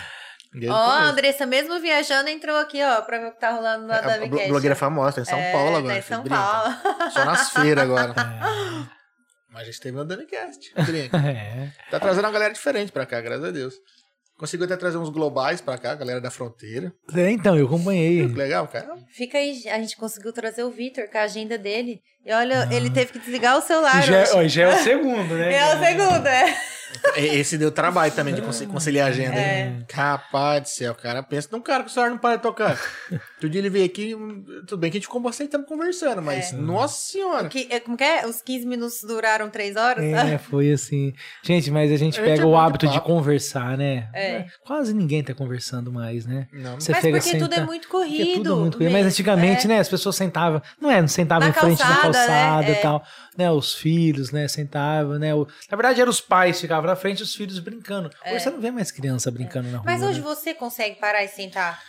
Ó, 0.67 0.73
a 0.73 0.85
conhece. 0.95 1.11
Andressa, 1.11 1.45
mesmo 1.45 1.79
viajando, 1.79 2.27
entrou 2.27 2.57
aqui, 2.57 2.83
ó, 2.83 3.01
pra 3.03 3.19
ver 3.19 3.27
o 3.27 3.31
que 3.33 3.39
tá 3.39 3.51
rolando 3.51 3.85
na 3.85 3.97
É, 3.97 3.99
a 3.99 4.01
Davicast. 4.01 4.47
blogueira 4.49 4.75
famosa, 4.75 5.17
tá 5.17 5.21
em 5.21 5.25
São 5.25 5.37
É, 5.37 5.51
Paulo 5.51 5.71
Tá 5.73 5.77
agora. 5.77 5.97
em 5.97 6.01
São. 6.01 6.23
Paulo. 6.23 6.75
Só 7.11 7.25
nas 7.25 7.49
feiras 7.51 7.83
agora. 7.83 8.13
É. 8.17 8.89
Mas 9.53 9.61
a 9.61 9.65
gente 9.65 9.79
teve 9.79 9.99
um 9.99 10.05
Danicast. 10.05 10.73
Brinca. 10.85 11.17
É. 11.17 11.71
Tá 11.91 11.99
trazendo 11.99 12.25
uma 12.25 12.31
galera 12.31 12.51
diferente 12.53 12.91
pra 12.91 13.05
cá, 13.05 13.21
graças 13.21 13.45
a 13.45 13.51
Deus. 13.51 13.75
Conseguiu 14.39 14.65
até 14.65 14.77
trazer 14.77 14.97
uns 14.97 15.09
globais 15.09 15.59
pra 15.59 15.77
cá, 15.77 15.93
galera 15.95 16.21
da 16.21 16.31
fronteira. 16.31 16.93
É, 17.13 17.29
então, 17.29 17.57
eu 17.57 17.65
acompanhei. 17.65 18.25
Que 18.25 18.33
legal, 18.39 18.65
cara. 18.69 18.87
Fica 19.09 19.37
aí, 19.37 19.67
a 19.67 19.77
gente 19.79 19.97
conseguiu 19.97 20.31
trazer 20.31 20.63
o 20.63 20.71
Vitor 20.71 21.09
com 21.11 21.17
a 21.17 21.23
agenda 21.23 21.57
dele. 21.57 21.99
E 22.25 22.31
olha, 22.31 22.69
ele 22.71 22.89
teve 22.89 23.11
que 23.11 23.19
desligar 23.19 23.57
o 23.57 23.61
celular 23.61 24.01
E 24.01 24.07
já, 24.07 24.21
hoje. 24.21 24.33
ó, 24.33 24.47
já 24.47 24.63
é 24.63 24.75
o 24.75 24.83
segundo, 24.83 25.35
né? 25.35 25.53
É 25.53 25.75
o 25.75 25.79
segundo, 25.85 26.25
é. 26.25 26.57
E- 27.15 27.21
Esse 27.39 27.57
deu 27.57 27.71
trabalho 27.71 28.11
também 28.11 28.33
de 28.33 28.41
conci- 28.41 28.65
conciliar 28.65 29.07
a 29.07 29.09
agenda. 29.11 29.35
É. 29.35 29.67
hein? 29.67 29.85
Rapaz 29.91 30.61
do 30.63 30.69
céu, 30.69 30.95
cara. 30.95 31.21
Pensa 31.23 31.47
num 31.51 31.61
cara 31.61 31.83
que 31.83 31.89
o 31.89 31.93
celular 31.93 32.09
não 32.11 32.17
para 32.17 32.37
de 32.37 32.41
tocar. 32.43 32.79
Outro 33.11 33.49
dia 33.49 33.59
ele 33.61 33.69
veio 33.69 33.85
aqui, 33.85 34.15
tudo 34.67 34.77
bem 34.77 34.89
que 34.91 34.97
a 34.97 34.99
gente 34.99 35.07
ficou 35.07 35.21
bastante 35.21 35.49
tempo 35.51 35.65
conversando, 35.65 36.21
mas 36.21 36.51
É. 36.53 36.55
nossa 36.55 37.11
senhora. 37.11 37.47
Que, 37.47 37.67
é, 37.69 37.79
como 37.79 37.95
que 37.97 38.03
é? 38.03 38.25
Os 38.25 38.41
15 38.41 38.65
minutos 38.65 38.99
duraram 39.03 39.49
3 39.49 39.75
horas? 39.75 40.03
É, 40.03 40.37
foi 40.37 40.71
assim. 40.71 41.13
Gente, 41.43 41.69
mas 41.71 41.91
a 41.91 41.97
gente 41.97 42.19
A 42.19 42.23
gente 42.23 42.31
pega 42.31 42.43
é 42.43 42.45
o 42.45 42.55
hábito 42.57 42.87
de 42.87 42.93
papo. 42.95 43.07
conversar, 43.07 43.77
né? 43.77 44.09
É. 44.13 44.45
Quase 44.65 44.93
ninguém 44.93 45.23
tá 45.23 45.33
conversando 45.33 45.91
mais, 45.91 46.25
né? 46.25 46.47
Não, 46.51 46.79
Você 46.79 46.91
Mas 46.91 47.01
pega, 47.01 47.17
porque 47.19 47.37
tudo 47.37 47.53
é 47.53 47.55
senta- 47.57 47.65
muito 47.67 47.87
Porque 47.87 48.07
corrido. 48.17 48.37
tudo 48.43 48.51
é 48.53 48.55
muito 48.61 48.77
corrido. 48.77 48.91
Mas 48.91 49.03
mesmo, 49.03 49.09
antigamente, 49.09 49.65
é. 49.65 49.67
né, 49.67 49.79
as 49.79 49.89
pessoas 49.89 50.15
sentavam, 50.15 50.61
não 50.79 50.89
é, 50.89 51.01
não 51.01 51.07
sentavam 51.07 51.47
Na 51.47 51.49
em 51.49 51.53
frente 51.59 51.77
da 51.79 51.85
calçada, 51.85 52.07
né? 52.09 52.25
calçada 52.27 52.67
É. 52.67 52.71
e 52.71 52.75
tal, 52.75 53.03
né, 53.37 53.51
os 53.51 53.73
filhos, 53.73 54.31
né, 54.31 54.47
sentavam, 54.47 55.17
né, 55.19 55.33
o- 55.35 55.47
na 55.69 55.77
verdade 55.77 56.01
eram 56.01 56.09
os 56.09 56.21
pais 56.21 56.55
que 56.57 56.61
ficavam 56.63 56.78
na 56.87 56.95
frente 56.95 57.21
os 57.23 57.33
filhos 57.35 57.59
brincando. 57.59 58.09
Hoje 58.25 58.39
você 58.41 58.49
não 58.49 58.59
vê 58.61 58.71
mais 58.71 58.91
criança 58.91 59.29
brincando 59.31 59.69
na 59.69 59.77
rua. 59.79 59.89
É. 59.89 59.93
Mas 59.93 60.03
hoje 60.03 60.19
né? 60.19 60.25
você 60.25 60.53
consegue 60.53 60.99
parar 60.99 61.23
e 61.23 61.27
sentar 61.27 61.81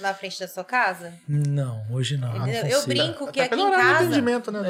na 0.00 0.12
frente 0.14 0.38
da 0.40 0.48
sua 0.48 0.64
casa? 0.64 1.12
Não, 1.28 1.86
hoje 1.90 2.16
não. 2.16 2.32
não 2.38 2.48
eu 2.48 2.84
brinco 2.86 3.30
que 3.30 3.40
Até 3.40 3.42
aqui 3.42 3.50
pelo 3.50 3.62
em 3.62 3.66
horário 3.66 3.84
de 3.86 3.92
casa. 3.94 4.04
atendimento, 4.06 4.50
né? 4.50 4.60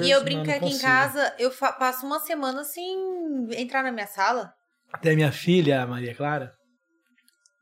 É. 0.00 0.02
E 0.02 0.10
eu 0.10 0.22
brinco 0.22 0.44
que 0.44 0.50
aqui 0.50 0.58
em 0.66 0.68
consigo. 0.68 0.82
casa, 0.82 1.34
eu 1.38 1.50
fa- 1.50 1.72
passo 1.72 2.04
uma 2.06 2.20
semana 2.20 2.62
sem 2.64 3.48
entrar 3.52 3.82
na 3.82 3.90
minha 3.92 4.06
sala. 4.06 4.52
Até 4.92 5.14
minha 5.14 5.32
filha, 5.32 5.82
a 5.82 5.86
Maria 5.86 6.14
Clara, 6.14 6.52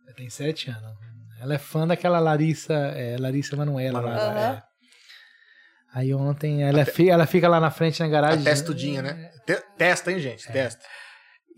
ela 0.06 0.16
tem 0.16 0.28
sete 0.30 0.70
anos. 0.70 0.96
Ela 1.40 1.54
é 1.54 1.58
fã 1.58 1.86
daquela 1.86 2.18
Larissa, 2.18 2.74
é, 2.74 3.16
Larissa 3.18 3.54
Manoela. 3.54 4.00
lá, 4.00 4.16
Aham. 4.16 4.38
é. 4.56 4.62
Aí 5.94 6.12
ontem 6.12 6.62
ela, 6.62 6.84
fi- 6.84 7.08
ela 7.08 7.26
fica 7.26 7.48
lá 7.48 7.58
na 7.60 7.70
frente 7.70 8.00
na 8.00 8.06
A 8.06 8.08
garagem. 8.08 8.44
testudinha, 8.44 9.00
né? 9.02 9.30
Te- 9.46 9.62
Testa, 9.76 10.10
hein, 10.12 10.18
gente? 10.18 10.50
Testa. 10.52 10.84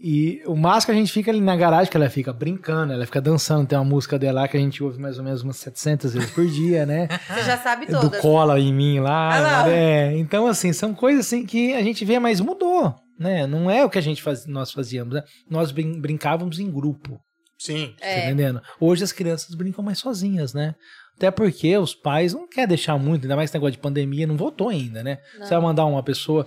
E 0.02 0.40
o 0.46 0.54
que 0.54 0.90
a 0.90 0.94
gente 0.94 1.12
fica 1.12 1.30
ali 1.30 1.42
na 1.42 1.54
garagem, 1.54 1.90
que 1.90 1.96
ela 1.96 2.08
fica 2.08 2.32
brincando, 2.32 2.92
ela 2.94 3.04
fica 3.04 3.20
dançando. 3.20 3.66
Tem 3.66 3.76
uma 3.78 3.84
música 3.84 4.18
dela 4.18 4.40
lá 4.42 4.48
que 4.48 4.56
a 4.56 4.60
gente 4.60 4.82
ouve 4.82 4.98
mais 4.98 5.18
ou 5.18 5.24
menos 5.24 5.42
umas 5.42 5.56
700 5.58 6.14
vezes 6.14 6.30
por 6.30 6.46
dia, 6.46 6.86
né? 6.86 7.06
Você 7.28 7.42
já 7.44 7.58
sabe 7.58 7.84
Do 7.84 8.00
todas. 8.00 8.20
cola 8.22 8.58
em 8.58 8.72
mim 8.72 8.98
lá. 8.98 9.64
Ah, 9.64 9.68
é. 9.70 10.16
Então, 10.16 10.46
assim, 10.46 10.72
são 10.72 10.94
coisas 10.94 11.26
assim 11.26 11.44
que 11.44 11.74
a 11.74 11.82
gente 11.82 12.02
vê, 12.04 12.18
mas 12.18 12.40
mudou, 12.40 12.94
né? 13.18 13.46
Não 13.46 13.70
é 13.70 13.84
o 13.84 13.90
que 13.90 13.98
a 13.98 14.02
gente 14.02 14.22
faz, 14.22 14.46
nós 14.46 14.72
fazíamos, 14.72 15.12
né? 15.14 15.22
Nós 15.50 15.70
brin- 15.70 16.00
brincávamos 16.00 16.58
em 16.58 16.70
grupo, 16.70 17.20
Sim. 17.58 17.94
tá 18.00 18.06
É. 18.06 18.24
entendendo? 18.24 18.62
Hoje 18.80 19.04
as 19.04 19.12
crianças 19.12 19.54
brincam 19.54 19.84
mais 19.84 19.98
sozinhas, 19.98 20.54
né? 20.54 20.74
Até 21.18 21.30
porque 21.30 21.76
os 21.76 21.94
pais 21.94 22.32
não 22.32 22.48
querem 22.48 22.68
deixar 22.68 22.96
muito, 22.98 23.24
ainda 23.24 23.36
mais 23.36 23.50
esse 23.50 23.54
negócio 23.56 23.72
de 23.72 23.78
pandemia, 23.82 24.26
não 24.26 24.38
voltou 24.38 24.70
ainda, 24.70 25.04
né? 25.04 25.18
Não. 25.38 25.44
Você 25.46 25.50
vai 25.52 25.62
mandar 25.62 25.84
uma 25.84 26.02
pessoa 26.02 26.46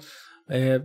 é, 0.49 0.81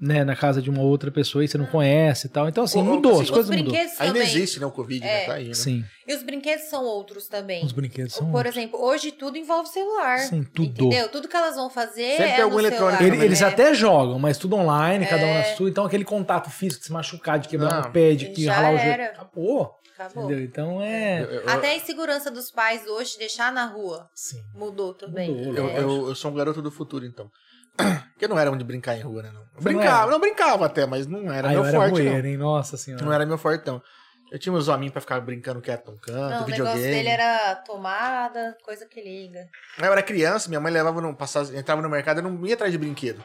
né, 0.00 0.22
na 0.24 0.36
casa 0.36 0.62
de 0.62 0.70
uma 0.70 0.80
outra 0.82 1.10
pessoa 1.10 1.44
e 1.44 1.48
você 1.48 1.58
não 1.58 1.66
conhece 1.66 2.26
e 2.26 2.30
tal. 2.30 2.48
Então, 2.48 2.64
assim, 2.64 2.78
Ou- 2.78 2.86
ou, 2.86 2.94
mudou, 2.94 3.12
assim, 3.14 3.22
as 3.24 3.30
coisas 3.30 3.56
mudou. 3.56 3.74
Ainda 3.98 4.18
existe, 4.20 4.60
né? 4.60 4.66
O 4.66 4.70
Covid, 4.70 5.00
né? 5.04 5.22
É. 5.22 5.26
Tá 5.26 5.34
aí, 5.34 5.48
né? 5.48 5.54
Sim, 5.54 5.84
E 6.06 6.14
os 6.14 6.22
brinquedos 6.22 6.66
são 6.66 6.84
outros 6.84 7.26
também. 7.26 7.64
os 7.64 7.72
brinquedos 7.72 8.14
são. 8.14 8.30
Por 8.30 8.46
exemplo, 8.46 8.80
hoje 8.80 9.10
tudo 9.12 9.36
envolve 9.36 9.68
celular. 9.68 10.18
Sim, 10.20 10.44
tudo. 10.44 10.68
Entendeu? 10.86 11.08
Tudo 11.08 11.26
que 11.28 11.36
elas 11.36 11.56
vão 11.56 11.68
fazer 11.68 12.10
Sempre 12.16 12.24
é 12.24 12.34
tem 12.36 12.44
algum 12.44 12.54
no 12.56 12.60
eletrônico 12.60 12.98
celular. 12.98 13.16
Ele- 13.16 13.24
eles 13.26 13.42
É. 13.42 13.44
até 13.46 13.74
jogam, 13.74 14.18
mas 14.18 14.38
tudo 14.38 14.56
online, 14.56 15.04
cada 15.06 15.24
um 15.24 15.34
na 15.34 15.40
É. 15.40 15.54
sua. 15.56 15.68
Então, 15.68 15.84
aquele 15.84 16.04
contato 16.04 16.48
físico 16.50 16.80
de 16.80 16.86
se 16.86 16.92
machucar, 16.92 17.38
de 17.38 17.48
quebrar 17.48 17.82
Não. 17.82 17.88
o 17.90 17.92
pé, 17.92 18.14
de 18.14 18.26
que 18.30 18.46
ralar 18.46 18.74
o 18.74 18.78
joelho. 18.78 19.02
Acabou. 19.04 19.74
Acabou. 19.98 20.24
Entendeu? 20.26 20.44
Então 20.44 20.80
é. 20.80 21.22
Eu, 21.22 21.26
eu- 21.40 21.48
Até 21.50 21.72
a 21.72 21.76
insegurança 21.76 22.30
dos 22.30 22.52
pais 22.52 22.86
hoje 22.86 23.18
deixar 23.18 23.52
na 23.52 23.66
rua 23.66 24.08
Sim. 24.14 24.38
mudou 24.54 24.94
também. 24.94 25.28
Mudou, 25.28 25.54
eu, 25.56 25.68
É. 25.70 25.78
eu- 25.80 26.08
eu 26.10 26.14
sou 26.14 26.30
um 26.30 26.34
garoto 26.34 26.62
do 26.62 26.70
futuro, 26.70 27.04
então. 27.04 27.28
Porque 28.12 28.24
eu 28.24 28.28
não 28.28 28.38
era 28.38 28.50
um 28.50 28.56
de 28.56 28.64
brincar 28.64 28.96
em 28.96 29.00
rua, 29.02 29.22
né? 29.22 29.30
Não. 29.32 29.40
Eu 29.42 29.46
não 29.54 29.62
brincava, 29.62 30.02
era? 30.02 30.10
não, 30.10 30.20
brincava 30.20 30.66
até, 30.66 30.86
mas 30.86 31.06
não 31.06 31.32
era 31.32 31.48
Aí 31.48 31.54
meu 31.54 31.62
eu 31.64 31.68
era 31.68 31.78
forte, 31.78 31.92
roeiro, 32.02 32.26
hein? 32.26 32.36
Nossa 32.36 32.76
senhora. 32.76 33.02
não. 33.02 33.08
Não 33.10 33.14
era 33.14 33.24
meu 33.26 33.38
fortão. 33.38 33.80
Eu 34.30 34.38
tinha 34.38 34.52
meus 34.52 34.68
hominhos 34.68 34.92
pra 34.92 35.00
ficar 35.00 35.18
brincando 35.20 35.60
quieto 35.60 35.90
num 35.90 35.96
canto, 35.96 36.18
Não, 36.18 36.26
o 36.26 36.30
negócio 36.30 36.46
videogame. 36.50 36.82
dele 36.82 37.08
era 37.08 37.54
tomada, 37.56 38.56
coisa 38.62 38.84
que 38.86 39.00
liga. 39.00 39.46
Eu 39.78 39.90
era 39.90 40.02
criança, 40.02 40.48
minha 40.50 40.60
mãe 40.60 40.70
levava 40.70 41.00
no 41.00 41.16
passava, 41.16 41.56
entrava 41.56 41.80
no 41.80 41.88
mercado, 41.88 42.18
eu 42.18 42.24
não 42.24 42.46
ia 42.46 42.52
atrás 42.54 42.70
de 42.70 42.76
brinquedo. 42.78 43.20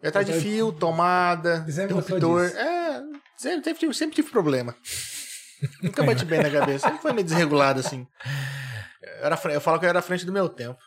Eu 0.00 0.06
ia 0.06 0.08
atrás 0.08 0.26
de 0.26 0.32
Então, 0.32 0.42
fio, 0.42 0.72
tomada, 0.72 1.64
interruptor. 1.68 2.46
É, 2.46 3.00
sempre, 3.36 3.64
sempre, 3.64 3.74
tive- 3.74 3.94
sempre 3.94 4.16
tive 4.16 4.30
problema. 4.30 4.74
Nunca 5.82 6.02
bati 6.02 6.24
bem 6.24 6.42
na 6.42 6.50
cabeça, 6.50 6.88
sempre 6.88 7.02
foi 7.02 7.12
meio 7.12 7.24
desregulado 7.26 7.78
assim. 7.78 8.04
Eu, 9.20 9.26
era, 9.26 9.38
eu 9.52 9.60
falo 9.60 9.78
que 9.78 9.84
eu 9.84 9.90
era 9.90 9.98
à 10.00 10.02
frente 10.02 10.26
do 10.26 10.32
meu 10.32 10.48
tempo. 10.48 10.78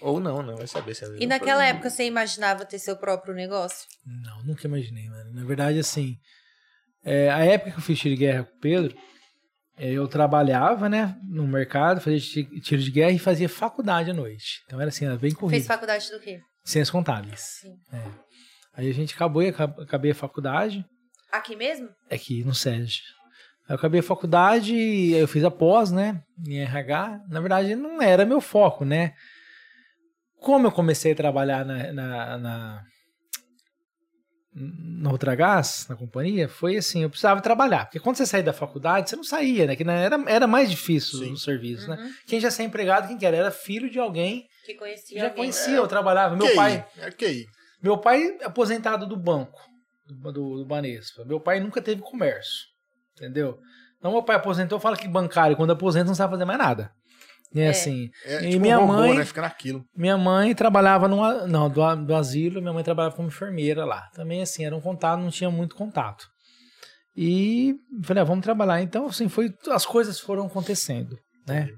Ou 0.00 0.20
não, 0.20 0.42
não, 0.42 0.56
vai 0.56 0.66
saber 0.66 0.94
se 0.94 1.04
é 1.04 1.08
E 1.20 1.26
naquela 1.26 1.64
época 1.64 1.90
você 1.90 2.04
imaginava 2.04 2.64
ter 2.64 2.78
seu 2.78 2.96
próprio 2.96 3.34
negócio? 3.34 3.86
Não, 4.06 4.42
nunca 4.44 4.66
imaginei, 4.66 5.08
mano. 5.08 5.32
Na 5.34 5.44
verdade, 5.44 5.78
assim, 5.78 6.16
é, 7.04 7.30
a 7.30 7.44
época 7.44 7.72
que 7.72 7.78
eu 7.78 7.82
fiz 7.82 7.98
tiro 7.98 8.14
de 8.14 8.20
guerra 8.20 8.44
com 8.44 8.56
o 8.56 8.60
Pedro, 8.60 8.96
é, 9.76 9.90
eu 9.90 10.06
trabalhava, 10.08 10.88
né, 10.88 11.16
no 11.28 11.46
mercado, 11.46 12.00
fazia 12.00 12.20
ti- 12.20 12.60
tiro 12.60 12.82
de 12.82 12.90
guerra 12.90 13.12
e 13.12 13.18
fazia 13.18 13.48
faculdade 13.48 14.10
à 14.10 14.14
noite. 14.14 14.60
Então 14.66 14.80
era 14.80 14.88
assim, 14.88 15.04
era 15.06 15.16
bem 15.16 15.32
corrido. 15.32 15.56
Fez 15.56 15.66
faculdade 15.66 16.10
do 16.10 16.20
quê? 16.20 16.40
Ciências 16.64 16.90
contábeis. 16.90 17.40
Sim. 17.40 17.74
É. 17.92 18.02
Aí 18.74 18.88
a 18.90 18.94
gente 18.94 19.14
acabou 19.14 19.42
e 19.42 19.48
acab- 19.48 19.80
acabei 19.80 20.10
a 20.12 20.14
faculdade 20.14 20.84
Aqui 21.32 21.56
mesmo? 21.56 21.88
aqui 22.10 22.44
no 22.44 22.54
SESG. 22.54 23.00
Eu 23.68 23.74
acabei 23.74 24.00
a 24.00 24.02
faculdade 24.02 24.74
e 24.74 25.12
eu 25.12 25.28
fiz 25.28 25.44
a 25.44 25.50
pós, 25.50 25.90
né, 25.90 26.22
em 26.46 26.58
RH. 26.60 27.20
Na 27.28 27.40
verdade, 27.40 27.74
não 27.74 28.00
era 28.00 28.24
meu 28.24 28.40
foco, 28.40 28.84
né. 28.84 29.12
Como 30.40 30.66
eu 30.66 30.72
comecei 30.72 31.12
a 31.12 31.16
trabalhar 31.16 31.64
na, 31.64 31.92
na, 31.92 32.38
na, 32.38 32.82
na 34.54 35.10
Ultragás, 35.10 35.86
na 35.88 35.96
companhia, 35.96 36.48
foi 36.48 36.76
assim, 36.76 37.02
eu 37.02 37.10
precisava 37.10 37.40
trabalhar. 37.40 37.84
Porque 37.86 38.00
quando 38.00 38.16
você 38.16 38.26
saía 38.26 38.44
da 38.44 38.52
faculdade, 38.52 39.10
você 39.10 39.16
não 39.16 39.24
saía, 39.24 39.66
né? 39.66 39.76
Que 39.76 39.82
era, 39.84 40.16
era 40.26 40.46
mais 40.46 40.70
difícil 40.70 41.18
Sim. 41.20 41.32
o 41.32 41.36
serviço, 41.36 41.88
né? 41.88 41.96
Uhum. 41.96 42.10
Quem 42.26 42.40
já 42.40 42.50
saía 42.50 42.66
empregado, 42.68 43.08
quem 43.08 43.18
que 43.18 43.26
era? 43.26 43.36
Era 43.36 43.50
filho 43.50 43.90
de 43.90 43.98
alguém 43.98 44.46
Que 44.64 44.72
que 44.72 44.78
conhecia 44.78 45.18
já 45.18 45.24
alguém. 45.24 45.36
conhecia, 45.36 45.76
eu 45.76 45.86
trabalhava. 45.86 46.36
Meu 46.36 46.46
QI, 46.48 46.54
pai, 46.56 46.86
É 46.98 47.10
QI. 47.10 47.44
meu 47.82 47.98
pai 47.98 48.38
aposentado 48.42 49.06
do 49.06 49.16
banco, 49.16 49.60
do, 50.06 50.32
do, 50.32 50.56
do 50.58 50.66
Banespa. 50.66 51.24
Meu 51.24 51.40
pai 51.40 51.60
nunca 51.60 51.80
teve 51.82 52.00
comércio, 52.02 52.64
entendeu? 53.16 53.58
Então 53.98 54.12
meu 54.12 54.22
pai 54.22 54.36
aposentou, 54.36 54.78
fala 54.80 54.96
que 54.96 55.08
bancário, 55.08 55.56
quando 55.56 55.72
aposenta, 55.72 56.06
não 56.06 56.14
sabe 56.14 56.32
fazer 56.32 56.44
mais 56.44 56.58
nada. 56.58 56.92
E 57.54 57.60
é, 57.60 57.64
É. 57.64 57.68
assim, 57.70 58.08
É, 58.24 58.44
E 58.44 58.48
tipo 58.50 58.60
minha 58.60 58.78
um 58.78 58.86
robô, 58.86 58.98
mãe- 58.98 59.16
né? 59.16 59.24
Fica 59.24 59.40
naquilo. 59.40 59.84
minha 59.96 60.18
mãe 60.18 60.54
trabalhava 60.54 61.08
no, 61.08 61.46
não, 61.46 61.68
do, 61.70 61.96
do 62.04 62.14
asilo, 62.14 62.60
minha 62.60 62.72
mãe 62.74 62.84
trabalhava 62.84 63.16
como 63.16 63.28
enfermeira 63.28 63.84
lá. 63.84 64.02
Também 64.14 64.42
assim, 64.42 64.64
era 64.64 64.76
um 64.76 64.80
contato, 64.80 65.20
não 65.20 65.30
tinha 65.30 65.50
muito 65.50 65.74
contato. 65.74 66.26
E 67.16 67.74
falei, 68.04 68.20
ah, 68.22 68.24
vamos 68.24 68.44
trabalhar. 68.44 68.80
Então, 68.82 69.06
assim, 69.06 69.28
foi, 69.28 69.50
as 69.70 69.84
coisas 69.84 70.20
foram 70.20 70.46
acontecendo, 70.46 71.16
né? 71.46 71.68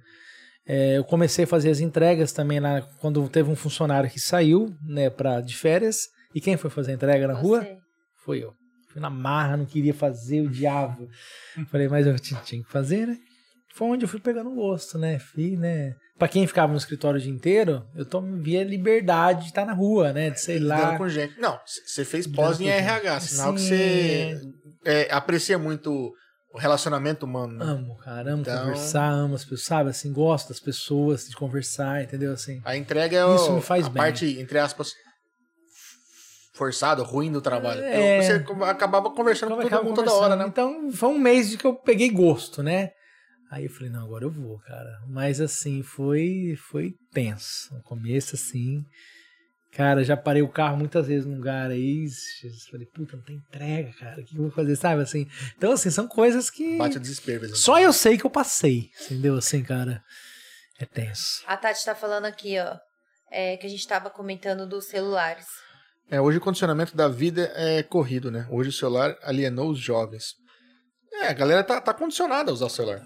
É, 0.66 0.98
eu 0.98 1.04
comecei 1.04 1.44
a 1.44 1.48
fazer 1.48 1.70
as 1.70 1.80
entregas 1.80 2.32
também 2.32 2.60
lá, 2.60 2.82
quando 3.00 3.26
teve 3.28 3.50
um 3.50 3.56
funcionário 3.56 4.10
que 4.10 4.20
saiu, 4.20 4.74
né, 4.82 5.08
pra, 5.08 5.40
de 5.40 5.56
férias. 5.56 5.96
E 6.34 6.40
quem 6.40 6.56
foi 6.56 6.70
fazer 6.70 6.92
a 6.92 6.94
entrega 6.94 7.26
na 7.26 7.34
rua? 7.34 7.60
Você. 7.62 7.76
Foi 8.24 8.38
eu. 8.44 8.52
Fui 8.92 9.00
na 9.00 9.08
marra, 9.10 9.56
não 9.56 9.64
queria 9.64 9.94
fazer, 9.94 10.42
o 10.42 10.50
diabo. 10.50 11.08
Falei, 11.70 11.88
mas 11.88 12.06
eu 12.06 12.18
tinha, 12.18 12.40
tinha 12.42 12.62
que 12.62 12.70
fazer, 12.70 13.06
né? 13.06 13.16
Foi 13.74 13.86
onde 13.88 14.04
eu 14.04 14.08
fui 14.08 14.20
pegando 14.20 14.50
gosto, 14.54 14.98
né? 14.98 15.18
Fui, 15.18 15.56
né? 15.56 15.94
Pra 16.18 16.28
quem 16.28 16.46
ficava 16.46 16.70
no 16.72 16.78
escritório 16.78 17.18
o 17.18 17.22
dia 17.22 17.32
inteiro, 17.32 17.82
eu 17.94 18.04
via 18.42 18.62
liberdade 18.62 19.42
de 19.42 19.46
estar 19.48 19.64
na 19.64 19.72
rua, 19.72 20.12
né? 20.12 20.30
De 20.30 20.40
sei 20.40 20.58
lá. 20.58 20.98
com 20.98 21.08
gente. 21.08 21.38
Não, 21.40 21.58
você 21.86 22.04
fez 22.04 22.26
pós 22.26 22.60
em. 22.60 22.68
RH, 22.68 23.20
sinal 23.20 23.54
que 23.54 23.60
você 23.60 24.40
é, 24.84 25.08
aprecia 25.10 25.58
muito 25.58 26.12
o 26.52 26.58
relacionamento 26.58 27.24
humano. 27.24 27.54
né? 27.58 27.64
Amo, 27.64 27.96
cara, 27.98 28.32
amo 28.32 28.42
Então- 28.42 28.58
conversar, 28.64 29.08
amo 29.08 29.34
as 29.36 29.44
pessoas, 29.44 29.62
sabe? 29.64 29.90
Assim, 29.90 30.12
gosto 30.12 30.48
das 30.48 30.60
pessoas, 30.60 31.26
de 31.28 31.36
conversar, 31.36 32.02
entendeu? 32.02 32.32
Assim. 32.32 32.60
A 32.64 32.76
entrega 32.76 33.16
é 33.16 33.24
o, 33.24 33.36
Isso 33.36 33.52
me 33.52 33.62
faz 33.62 33.86
a 33.86 33.88
bem. 33.88 34.02
parte, 34.02 34.38
entre 34.40 34.58
aspas, 34.58 34.92
forçada, 36.54 37.02
ruim 37.02 37.30
do 37.32 37.40
trabalho. 37.40 37.80
É. 37.82 38.20
Você 38.20 38.40
co- 38.40 38.64
acabava 38.64 39.10
conversando 39.10 39.56
com 39.56 39.62
todo 39.68 39.84
mundo 39.84 39.94
toda 39.96 40.12
hora, 40.12 40.36
né? 40.36 40.44
Então, 40.46 40.90
foi 40.92 41.08
um 41.08 41.18
mês 41.18 41.50
de 41.50 41.56
que 41.56 41.66
eu 41.66 41.74
peguei 41.74 42.10
gosto, 42.10 42.62
né? 42.62 42.90
Aí 43.50 43.64
eu 43.64 43.70
falei, 43.70 43.90
não, 43.90 44.04
agora 44.04 44.24
eu 44.24 44.30
vou, 44.30 44.58
cara. 44.60 45.00
Mas 45.08 45.40
assim, 45.40 45.82
foi 45.82 46.56
foi 46.70 46.94
tenso. 47.12 47.74
No 47.74 47.82
começo, 47.82 48.36
assim. 48.36 48.84
Cara, 49.72 50.02
já 50.04 50.16
parei 50.16 50.42
o 50.42 50.48
carro 50.48 50.76
muitas 50.76 51.06
vezes 51.06 51.26
num 51.26 51.36
lugar 51.36 51.70
aí. 51.70 52.06
Falei, 52.70 52.86
puta, 52.86 53.16
não 53.16 53.24
tem 53.24 53.36
entrega, 53.36 53.92
cara. 53.98 54.20
O 54.20 54.24
que 54.24 54.36
eu 54.36 54.42
vou 54.42 54.50
fazer, 54.50 54.76
sabe? 54.76 55.02
Assim. 55.02 55.26
Então, 55.56 55.72
assim, 55.72 55.90
são 55.90 56.06
coisas 56.08 56.48
que. 56.50 56.76
Bate 56.76 56.96
o 56.96 57.00
desespero. 57.00 57.44
assim. 57.44 57.54
Só 57.54 57.80
eu 57.80 57.92
sei 57.92 58.16
que 58.16 58.24
eu 58.24 58.30
passei. 58.30 58.90
Entendeu? 59.04 59.36
Assim, 59.36 59.62
cara. 59.62 60.02
É 60.78 60.86
tenso. 60.86 61.42
A 61.46 61.56
Tati 61.56 61.84
tá 61.84 61.94
falando 61.94 62.24
aqui, 62.24 62.58
ó. 62.58 62.76
é, 63.30 63.56
que 63.56 63.66
a 63.66 63.70
gente 63.70 63.86
tava 63.86 64.10
comentando 64.10 64.66
dos 64.66 64.86
celulares. 64.86 65.46
É, 66.10 66.20
hoje 66.20 66.38
o 66.38 66.40
condicionamento 66.40 66.96
da 66.96 67.06
vida 67.06 67.52
é 67.54 67.82
corrido, 67.82 68.30
né? 68.30 68.46
Hoje 68.50 68.70
o 68.70 68.72
celular 68.72 69.16
alienou 69.22 69.70
os 69.70 69.78
jovens. 69.78 70.34
É, 71.12 71.28
a 71.28 71.32
galera 71.32 71.62
tá, 71.62 71.80
tá 71.80 71.92
condicionada 71.94 72.50
a 72.50 72.54
usar 72.54 72.66
o 72.66 72.70
celular. 72.70 73.02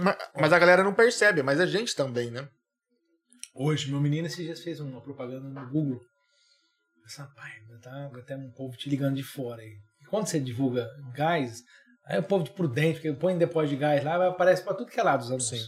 Mas, 0.00 0.16
mas 0.34 0.52
a 0.52 0.58
galera 0.58 0.84
não 0.84 0.94
percebe, 0.94 1.42
mas 1.42 1.60
a 1.60 1.66
gente 1.66 1.94
também, 1.94 2.30
né? 2.30 2.48
Hoje, 3.54 3.90
meu 3.90 4.00
menino 4.00 4.26
esses 4.26 4.44
dias 4.44 4.62
fez 4.62 4.80
uma 4.80 5.00
propaganda 5.00 5.48
no 5.48 5.70
Google. 5.70 6.00
Essa 7.04 7.24
pai, 7.34 7.50
tá 7.82 8.10
até 8.18 8.36
um 8.36 8.50
povo 8.52 8.76
te 8.76 8.88
ligando 8.88 9.16
de 9.16 9.22
fora 9.22 9.62
aí. 9.62 9.76
E 10.02 10.06
quando 10.06 10.26
você 10.26 10.38
divulga 10.38 10.86
gás, 11.14 11.62
aí 12.06 12.18
o 12.18 12.22
povo 12.22 12.44
de 12.44 12.50
prudente, 12.50 13.00
porque 13.00 13.12
põe 13.14 13.36
depósito 13.36 13.74
de 13.74 13.80
gás 13.80 14.04
lá, 14.04 14.18
vai 14.18 14.28
aparece 14.28 14.62
pra 14.62 14.74
tudo 14.74 14.90
que 14.90 15.00
é 15.00 15.02
lado 15.02 15.22
os 15.22 15.30
anúncios. 15.30 15.60
Sim. 15.60 15.66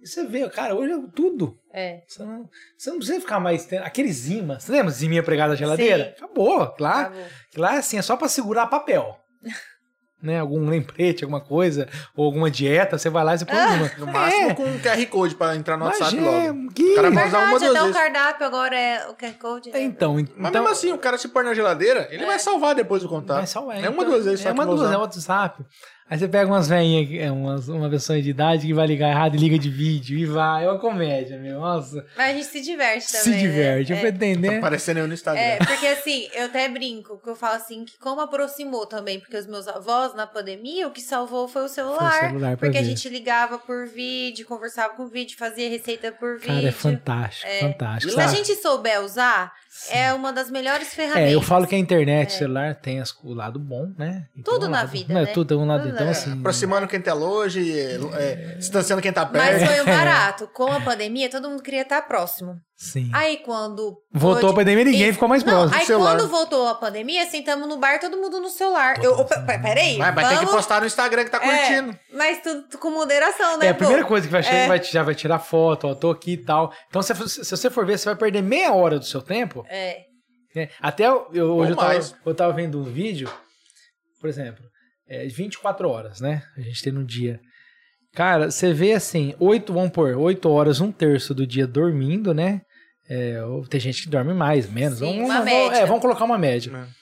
E 0.00 0.06
você 0.06 0.24
vê, 0.26 0.48
cara, 0.48 0.76
hoje 0.76 0.92
é 0.92 1.10
tudo. 1.14 1.58
É. 1.72 2.04
Você 2.06 2.22
não, 2.22 2.48
você 2.76 2.90
não 2.90 2.98
precisa 2.98 3.20
ficar 3.20 3.40
mais 3.40 3.66
tendo. 3.66 3.82
Aqueles 3.82 4.28
imãs, 4.28 4.62
você 4.62 4.72
lembra? 4.72 4.92
Ziminha 4.92 5.22
pregada 5.24 5.50
na 5.50 5.56
geladeira? 5.56 6.04
Sim. 6.04 6.24
Acabou, 6.24 6.74
lá. 6.78 7.00
acabou. 7.02 7.26
Lá 7.56 7.78
assim, 7.78 7.98
é 7.98 8.02
só 8.02 8.16
pra 8.16 8.28
segurar 8.28 8.68
papel. 8.68 9.18
né? 10.22 10.40
Algum 10.40 10.68
lembrete, 10.68 11.24
alguma 11.24 11.40
coisa, 11.40 11.88
ou 12.16 12.24
alguma 12.26 12.50
dieta, 12.50 12.98
você 12.98 13.08
vai 13.08 13.22
lá 13.24 13.34
e 13.34 13.38
você 13.38 13.44
põe 13.44 13.56
Ah. 13.56 13.68
uma. 13.68 13.90
No 13.98 14.06
máximo 14.12 14.50
É. 14.50 14.54
com 14.54 14.64
um 14.64 14.78
QR 14.78 15.06
Code 15.06 15.34
pra 15.34 15.54
entrar 15.56 15.76
no 15.76 15.84
Mas 15.84 16.00
WhatsApp 16.00 16.18
é, 16.18 16.48
logo. 16.50 16.72
que- 16.72 16.92
O 16.92 16.94
cara 16.96 17.10
vai 17.10 17.28
usar 17.28 17.38
uma, 17.38 17.48
duas 17.58 17.62
até 17.62 17.80
o 17.80 17.84
vezes. 17.86 17.96
cardápio 18.00 18.46
agora 18.46 18.76
é 18.76 19.08
o 19.08 19.14
QR 19.14 19.34
Code. 19.38 19.70
né? 19.70 19.80
Então, 19.82 20.14
Mas 20.14 20.24
então 20.28 20.50
mesmo 20.62 20.68
assim, 20.68 20.92
o 20.92 20.98
cara 20.98 21.16
se 21.18 21.28
pôr 21.28 21.44
na 21.44 21.54
geladeira, 21.54 22.08
ele 22.10 22.26
vai 22.26 22.38
salvar 22.38 22.74
depois 22.74 23.04
o 23.04 23.08
contato. 23.08 23.36
Vai 23.38 23.46
salvar, 23.46 23.76
É 23.76 23.88
uma, 23.88 24.02
então, 24.02 24.04
duas 24.10 24.24
vezes 24.24 24.40
só 24.40 24.48
É 24.48 24.52
uma, 24.52 24.66
duas, 24.66 24.80
usar. 24.80 24.94
é 24.94 24.96
WhatsApp. 24.96 25.64
Aí 26.10 26.18
você 26.18 26.26
pega 26.26 26.50
umas 26.50 26.68
veinhas, 26.68 27.22
é, 27.22 27.30
umas, 27.30 27.68
uma 27.68 27.90
pessoa 27.90 28.20
de 28.20 28.30
idade 28.30 28.66
que 28.66 28.72
vai 28.72 28.86
ligar 28.86 29.10
errado 29.10 29.34
e 29.34 29.38
liga 29.38 29.58
de 29.58 29.68
vídeo 29.68 30.18
e 30.18 30.24
vai. 30.24 30.64
É 30.64 30.70
uma 30.70 30.78
comédia, 30.78 31.38
meu. 31.38 31.60
Nossa. 31.60 32.04
Mas 32.16 32.30
a 32.30 32.32
gente 32.32 32.46
se 32.46 32.60
diverte 32.62 33.06
também. 33.08 33.22
se 33.22 33.30
né? 33.30 33.36
diverte. 33.36 33.92
Eu 33.92 33.98
É. 33.98 34.08
entender. 34.08 34.54
Tá 34.54 34.60
parecendo 34.60 35.00
eu 35.00 35.08
no 35.08 35.14
Instagram. 35.14 35.40
É, 35.40 35.58
porque 35.58 35.86
assim, 35.86 36.28
eu 36.34 36.46
até 36.46 36.68
brinco, 36.68 37.18
que 37.22 37.28
eu 37.28 37.36
falo 37.36 37.56
assim, 37.56 37.84
que 37.84 37.98
como 37.98 38.20
aproximou 38.20 38.86
também, 38.86 39.20
porque 39.20 39.36
os 39.36 39.46
meus 39.46 39.68
avós 39.68 40.14
na 40.14 40.26
pandemia, 40.26 40.88
o 40.88 40.90
que 40.90 41.00
salvou 41.00 41.46
foi 41.46 41.64
o 41.64 41.68
celular. 41.68 42.10
Foi 42.10 42.28
o 42.28 42.30
celular 42.30 42.56
porque 42.56 42.78
a 42.78 42.80
ver. 42.80 42.86
gente 42.86 43.08
ligava 43.08 43.58
por 43.58 43.86
vídeo, 43.86 44.46
conversava 44.46 44.94
com 44.94 45.06
vídeo, 45.06 45.36
fazia 45.36 45.68
receita 45.68 46.10
por 46.10 46.38
vídeo. 46.38 46.54
Cara, 46.54 46.68
é 46.68 46.72
fantástico, 46.72 47.52
fantástico. 47.60 48.12
Se 48.14 48.20
a 48.20 48.26
gente 48.28 48.54
souber 48.56 49.02
usar, 49.02 49.52
é 49.90 50.12
uma 50.12 50.32
das 50.32 50.50
melhores 50.50 50.92
ferramentas. 50.94 51.30
É, 51.30 51.34
eu 51.34 51.40
falo 51.42 51.66
que 51.66 51.74
a 51.74 51.78
internet, 51.78 52.30
o 52.30 52.38
celular 52.38 52.74
tem 52.74 53.00
as- 53.00 53.14
o 53.22 53.32
lado 53.34 53.58
bom, 53.58 53.92
né? 53.96 54.26
E 54.32 54.42
tem 54.42 54.44
Tudo 54.44 54.66
um 54.66 54.70
na 54.70 54.78
lado- 54.78 54.90
vida, 54.90 55.12
não, 55.14 55.20
é 55.20 55.24
né? 55.24 55.32
Tudo 55.32 55.48
tem 55.48 55.56
um 55.56 55.66
lado. 55.66 55.82
Tudo 55.82 55.94
então, 55.94 56.06
é. 56.06 56.10
assim. 56.10 56.32
Aproximando 56.38 56.86
quem 56.88 57.00
tá 57.00 57.14
longe, 57.14 57.78
é, 57.78 57.98
é, 58.14 58.34
distanciando 58.56 59.00
quem 59.02 59.12
tá 59.12 59.24
perto. 59.26 59.60
Mas 59.60 59.70
foi 59.70 59.80
um 59.82 59.84
barato. 59.98 60.48
Com 60.48 60.72
a 60.72 60.80
pandemia, 60.80 61.30
todo 61.30 61.48
mundo 61.48 61.62
queria 61.62 61.82
estar 61.82 62.02
próximo. 62.02 62.60
Sim. 62.80 63.10
Aí 63.12 63.38
quando. 63.38 63.98
Voltou 64.12 64.50
a 64.50 64.54
pandemia, 64.54 64.84
ninguém 64.84 65.02
Isso. 65.06 65.14
ficou 65.14 65.28
mais 65.28 65.42
Não, 65.42 65.52
próximo. 65.52 65.80
aí 65.80 65.84
celular. 65.84 66.16
quando 66.16 66.28
voltou 66.30 66.68
a 66.68 66.76
pandemia, 66.76 67.26
sentamos 67.28 67.68
no 67.68 67.76
bar, 67.76 67.98
todo 67.98 68.16
mundo 68.16 68.38
no 68.40 68.48
celular. 68.48 69.02
Eu, 69.02 69.14
opa, 69.18 69.40
pe- 69.40 69.58
peraí. 69.58 69.98
Vai, 69.98 70.12
vai 70.14 70.28
ter 70.28 70.38
que 70.38 70.46
postar 70.46 70.80
no 70.80 70.86
Instagram 70.86 71.24
que 71.24 71.30
tá 71.30 71.38
É, 71.44 71.66
curtindo. 71.80 71.98
mas 72.14 72.40
tudo 72.40 72.78
com 72.78 72.90
moderação, 72.92 73.58
né? 73.58 73.66
É 73.66 73.70
a 73.70 73.74
pô? 73.74 73.78
primeira 73.80 74.04
coisa 74.06 74.28
que 74.28 74.32
vai 74.32 74.44
chegar, 74.44 74.56
É. 74.58 74.68
vai, 74.68 74.80
já 74.84 75.02
vai 75.02 75.14
tirar 75.16 75.40
foto, 75.40 75.88
ó, 75.88 75.94
tô 75.96 76.08
aqui 76.10 76.34
e 76.34 76.36
tal. 76.44 76.72
Então, 76.88 77.02
se, 77.02 77.12
se 77.28 77.44
você 77.50 77.68
for 77.68 77.84
ver, 77.84 77.98
você 77.98 78.04
vai 78.04 78.14
perder 78.16 78.42
meia 78.44 78.72
hora 78.72 78.96
do 79.00 79.04
seu 79.04 79.20
tempo. 79.20 79.66
É. 79.68 80.02
né? 80.54 80.68
Até 80.80 81.08
eu, 81.08 81.28
eu- 81.32 81.56
hoje 81.56 81.72
eu 81.72 81.76
tava, 81.76 82.00
eu 82.26 82.34
tava 82.34 82.52
vendo 82.52 82.78
um 82.80 82.84
vídeo, 82.84 83.28
por 84.20 84.28
exemplo, 84.30 84.64
é 85.08 85.26
24 85.26 85.88
horas, 85.88 86.20
né? 86.20 86.42
A 86.56 86.60
gente 86.60 86.80
tem 86.82 86.92
no 86.92 87.04
dia. 87.04 87.40
Cara, 88.14 88.50
você 88.50 88.72
vê 88.72 88.92
assim, 88.94 89.34
8, 89.38 89.72
vamos 89.72 89.90
pôr, 89.90 90.16
8 90.16 90.48
horas, 90.50 90.80
um 90.80 90.90
terço 90.90 91.34
do 91.34 91.46
dia 91.46 91.66
dormindo, 91.66 92.32
né? 92.32 92.62
É, 93.08 93.42
ou 93.42 93.66
tem 93.66 93.80
gente 93.80 94.02
que 94.02 94.08
dorme 94.08 94.34
mais, 94.34 94.70
menos. 94.70 94.98
Sim, 94.98 95.06
vamos, 95.06 95.24
uma 95.24 95.34
vamos- 95.38 95.44
média. 95.52 95.76
É, 95.78 95.86
vamos 95.86 96.02
colocar 96.02 96.24
uma 96.24 96.36
média. 96.38 96.70
É. 96.76 96.98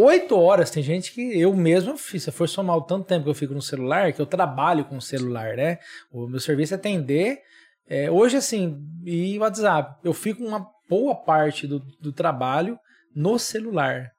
Oito 0.00 0.38
horas, 0.38 0.70
tem 0.70 0.82
gente 0.82 1.12
que 1.12 1.38
eu 1.38 1.54
mesmo 1.54 1.98
fiz. 1.98 2.22
Se 2.22 2.30
for 2.32 2.48
somar 2.48 2.76
o 2.78 2.82
tanto 2.82 3.06
tempo 3.06 3.24
que 3.24 3.30
eu 3.30 3.34
fico 3.34 3.52
no 3.52 3.60
celular, 3.60 4.10
que 4.12 4.20
eu 4.22 4.26
trabalho 4.26 4.86
com 4.86 4.96
o 4.96 5.02
celular, 5.02 5.54
né? 5.56 5.78
O 6.10 6.26
meu 6.26 6.40
serviço 6.40 6.72
é 6.74 6.76
atender. 6.76 7.38
é, 7.86 8.10
hoje, 8.10 8.36
assim, 8.38 8.78
e 9.04 9.38
WhatsApp, 9.38 9.98
eu 10.02 10.14
fico 10.14 10.42
uma 10.42 10.66
boa 10.88 11.14
parte 11.14 11.66
do, 11.66 11.78
do 12.00 12.10
trabalho 12.12 12.78
no 13.14 13.38
celular. 13.38 14.10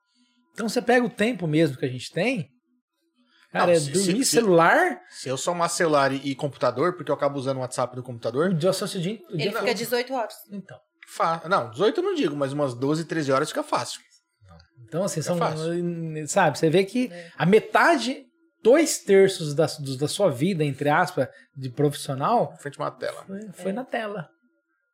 Então 0.54 0.70
você 0.70 0.80
pega 0.82 1.04
o 1.04 1.10
tempo 1.10 1.48
mesmo 1.48 1.76
que 1.78 1.86
a 1.86 1.90
gente 1.90 2.12
tem. 2.12 2.50
Cara, 3.52 3.68
Não, 3.68 3.74
é 3.74 3.80
se- 3.80 3.90
dormir 3.92 4.26
se- 4.26 4.32
celular, 4.32 5.00
Se 5.10 5.30
eu 5.30 5.38
somar 5.38 5.70
celular 5.72 6.12
e, 6.12 6.18
e 6.18 6.36
computador, 6.36 6.94
porque 6.96 7.10
eu 7.10 7.16
acabo 7.16 7.40
usando 7.40 7.58
o 7.58 7.62
WhatsApp 7.62 7.96
do 7.96 8.02
o 8.02 8.04
computador, 8.04 8.54
dia, 8.54 8.70
o 8.70 8.74
dia, 8.74 8.98
o 9.00 9.00
dia 9.00 9.22
Ele 9.30 9.44
fica 9.50 9.60
todo. 9.66 9.74
18 9.76 10.14
horas. 10.14 10.34
Então. 10.52 10.78
Fa... 11.08 11.42
não, 11.50 11.70
18 11.72 12.00
eu 12.00 12.04
não 12.04 12.14
digo, 12.16 12.36
mas 12.36 12.54
umas 12.54 12.74
12, 12.74 13.06
13 13.06 13.32
horas 13.32 13.50
fica 13.50 13.64
fácil. 13.64 14.02
Então, 14.88 15.04
assim, 15.04 15.22
são. 15.22 15.38
fácil. 15.38 15.66
Sabe, 16.28 16.58
você 16.60 16.70
vê 16.70 16.84
que 16.84 17.10
a 17.38 17.46
metade, 17.46 18.26
dois 18.62 19.00
terços 19.00 19.54
da, 19.56 19.66
dos- 19.66 19.98
da 19.98 20.08
sua 20.08 20.30
vida, 20.30 20.64
entre 20.64 20.90
aspas, 20.90 21.28
de 21.56 21.70
profissional, 21.70 22.52
Na 22.52 22.58
frente 22.58 22.74
de 22.76 22.80
uma 22.80 22.92
tela. 22.92 23.24
foi, 23.26 23.52
foi 23.54 23.72
na 23.74 23.84
tela. 23.84 24.30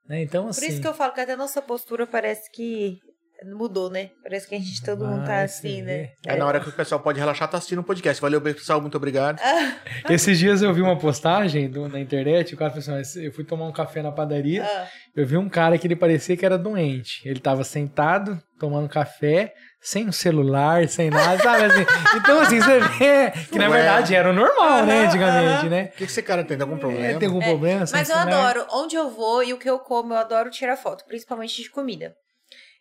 Né? 0.07 0.21
Então, 0.23 0.43
Por 0.45 0.49
assim. 0.51 0.67
isso 0.67 0.81
que 0.81 0.87
eu 0.87 0.93
falo 0.93 1.13
que 1.13 1.19
até 1.21 1.33
a 1.33 1.37
nossa 1.37 1.61
postura 1.61 2.07
parece 2.07 2.49
que 2.51 2.97
mudou, 3.45 3.89
né? 3.89 4.09
Parece 4.21 4.47
que 4.47 4.55
a 4.55 4.57
gente 4.59 4.83
todo 4.83 5.05
mundo 5.05 5.25
tá 5.25 5.41
assim, 5.43 5.81
né? 5.81 6.09
É 6.25 6.35
na 6.35 6.45
hora 6.45 6.59
que 6.59 6.69
o 6.69 6.71
pessoal 6.73 6.99
pode 7.01 7.19
relaxar, 7.19 7.47
tá 7.49 7.57
assistindo 7.57 7.79
o 7.79 7.83
podcast. 7.83 8.21
Valeu, 8.21 8.41
pessoal, 8.41 8.81
muito 8.81 8.95
obrigado. 8.97 9.39
Esses 10.09 10.37
dias 10.39 10.61
eu 10.61 10.73
vi 10.73 10.81
uma 10.81 10.97
postagem 10.97 11.69
do- 11.69 11.87
na 11.87 11.99
internet, 11.99 12.53
o 12.53 12.57
cara 12.57 12.71
falou 12.71 12.99
assim: 12.99 13.23
eu 13.23 13.31
fui 13.31 13.43
tomar 13.43 13.65
um 13.67 13.71
café 13.71 14.01
na 14.01 14.11
padaria, 14.11 14.63
Ah, 14.63 14.87
eu 15.15 15.25
vi 15.25 15.37
um 15.37 15.47
cara 15.49 15.77
que 15.77 15.87
ele 15.87 15.95
parecia 15.95 16.35
que 16.35 16.45
era 16.45 16.57
doente. 16.57 17.21
Ele 17.27 17.39
tava 17.39 17.63
sentado, 17.63 18.41
tomando 18.59 18.89
café, 18.89 19.53
sem 19.81 20.07
o 20.09 20.13
celular, 20.13 20.87
sem 20.89 21.09
nada, 21.09 21.37
sabe? 21.43 21.63
Assim, 21.63 21.85
então, 22.17 22.41
assim, 22.41 22.59
você 22.59 22.79
vê 22.79 23.31
que 23.51 23.57
na 23.57 23.69
Ué. 23.69 23.77
verdade 23.77 24.15
era 24.15 24.29
o 24.29 24.33
normal, 24.33 24.85
né? 24.85 25.05
Antigamente, 25.05 25.69
né? 25.69 25.83
O 25.83 25.87
que, 25.91 25.97
que 25.97 26.03
esse 26.03 26.21
cara 26.21 26.43
tem? 26.43 26.57
Tem 26.57 26.65
algum 26.65 26.77
problema? 26.77 27.05
É, 27.05 27.17
tem 27.17 27.27
algum 27.27 27.39
problema? 27.41 27.85
sem 27.85 27.97
Mas 27.97 28.09
eu 28.09 28.15
celular? 28.17 28.49
adoro, 28.49 28.67
onde 28.73 28.95
eu 28.95 29.09
vou 29.09 29.43
e 29.43 29.53
o 29.53 29.57
que 29.57 29.69
eu 29.69 29.79
como, 29.79 30.13
eu 30.13 30.17
adoro 30.17 30.49
tirar 30.49 30.75
foto, 30.75 31.05
principalmente 31.05 31.61
de 31.61 31.69
comida. 31.69 32.13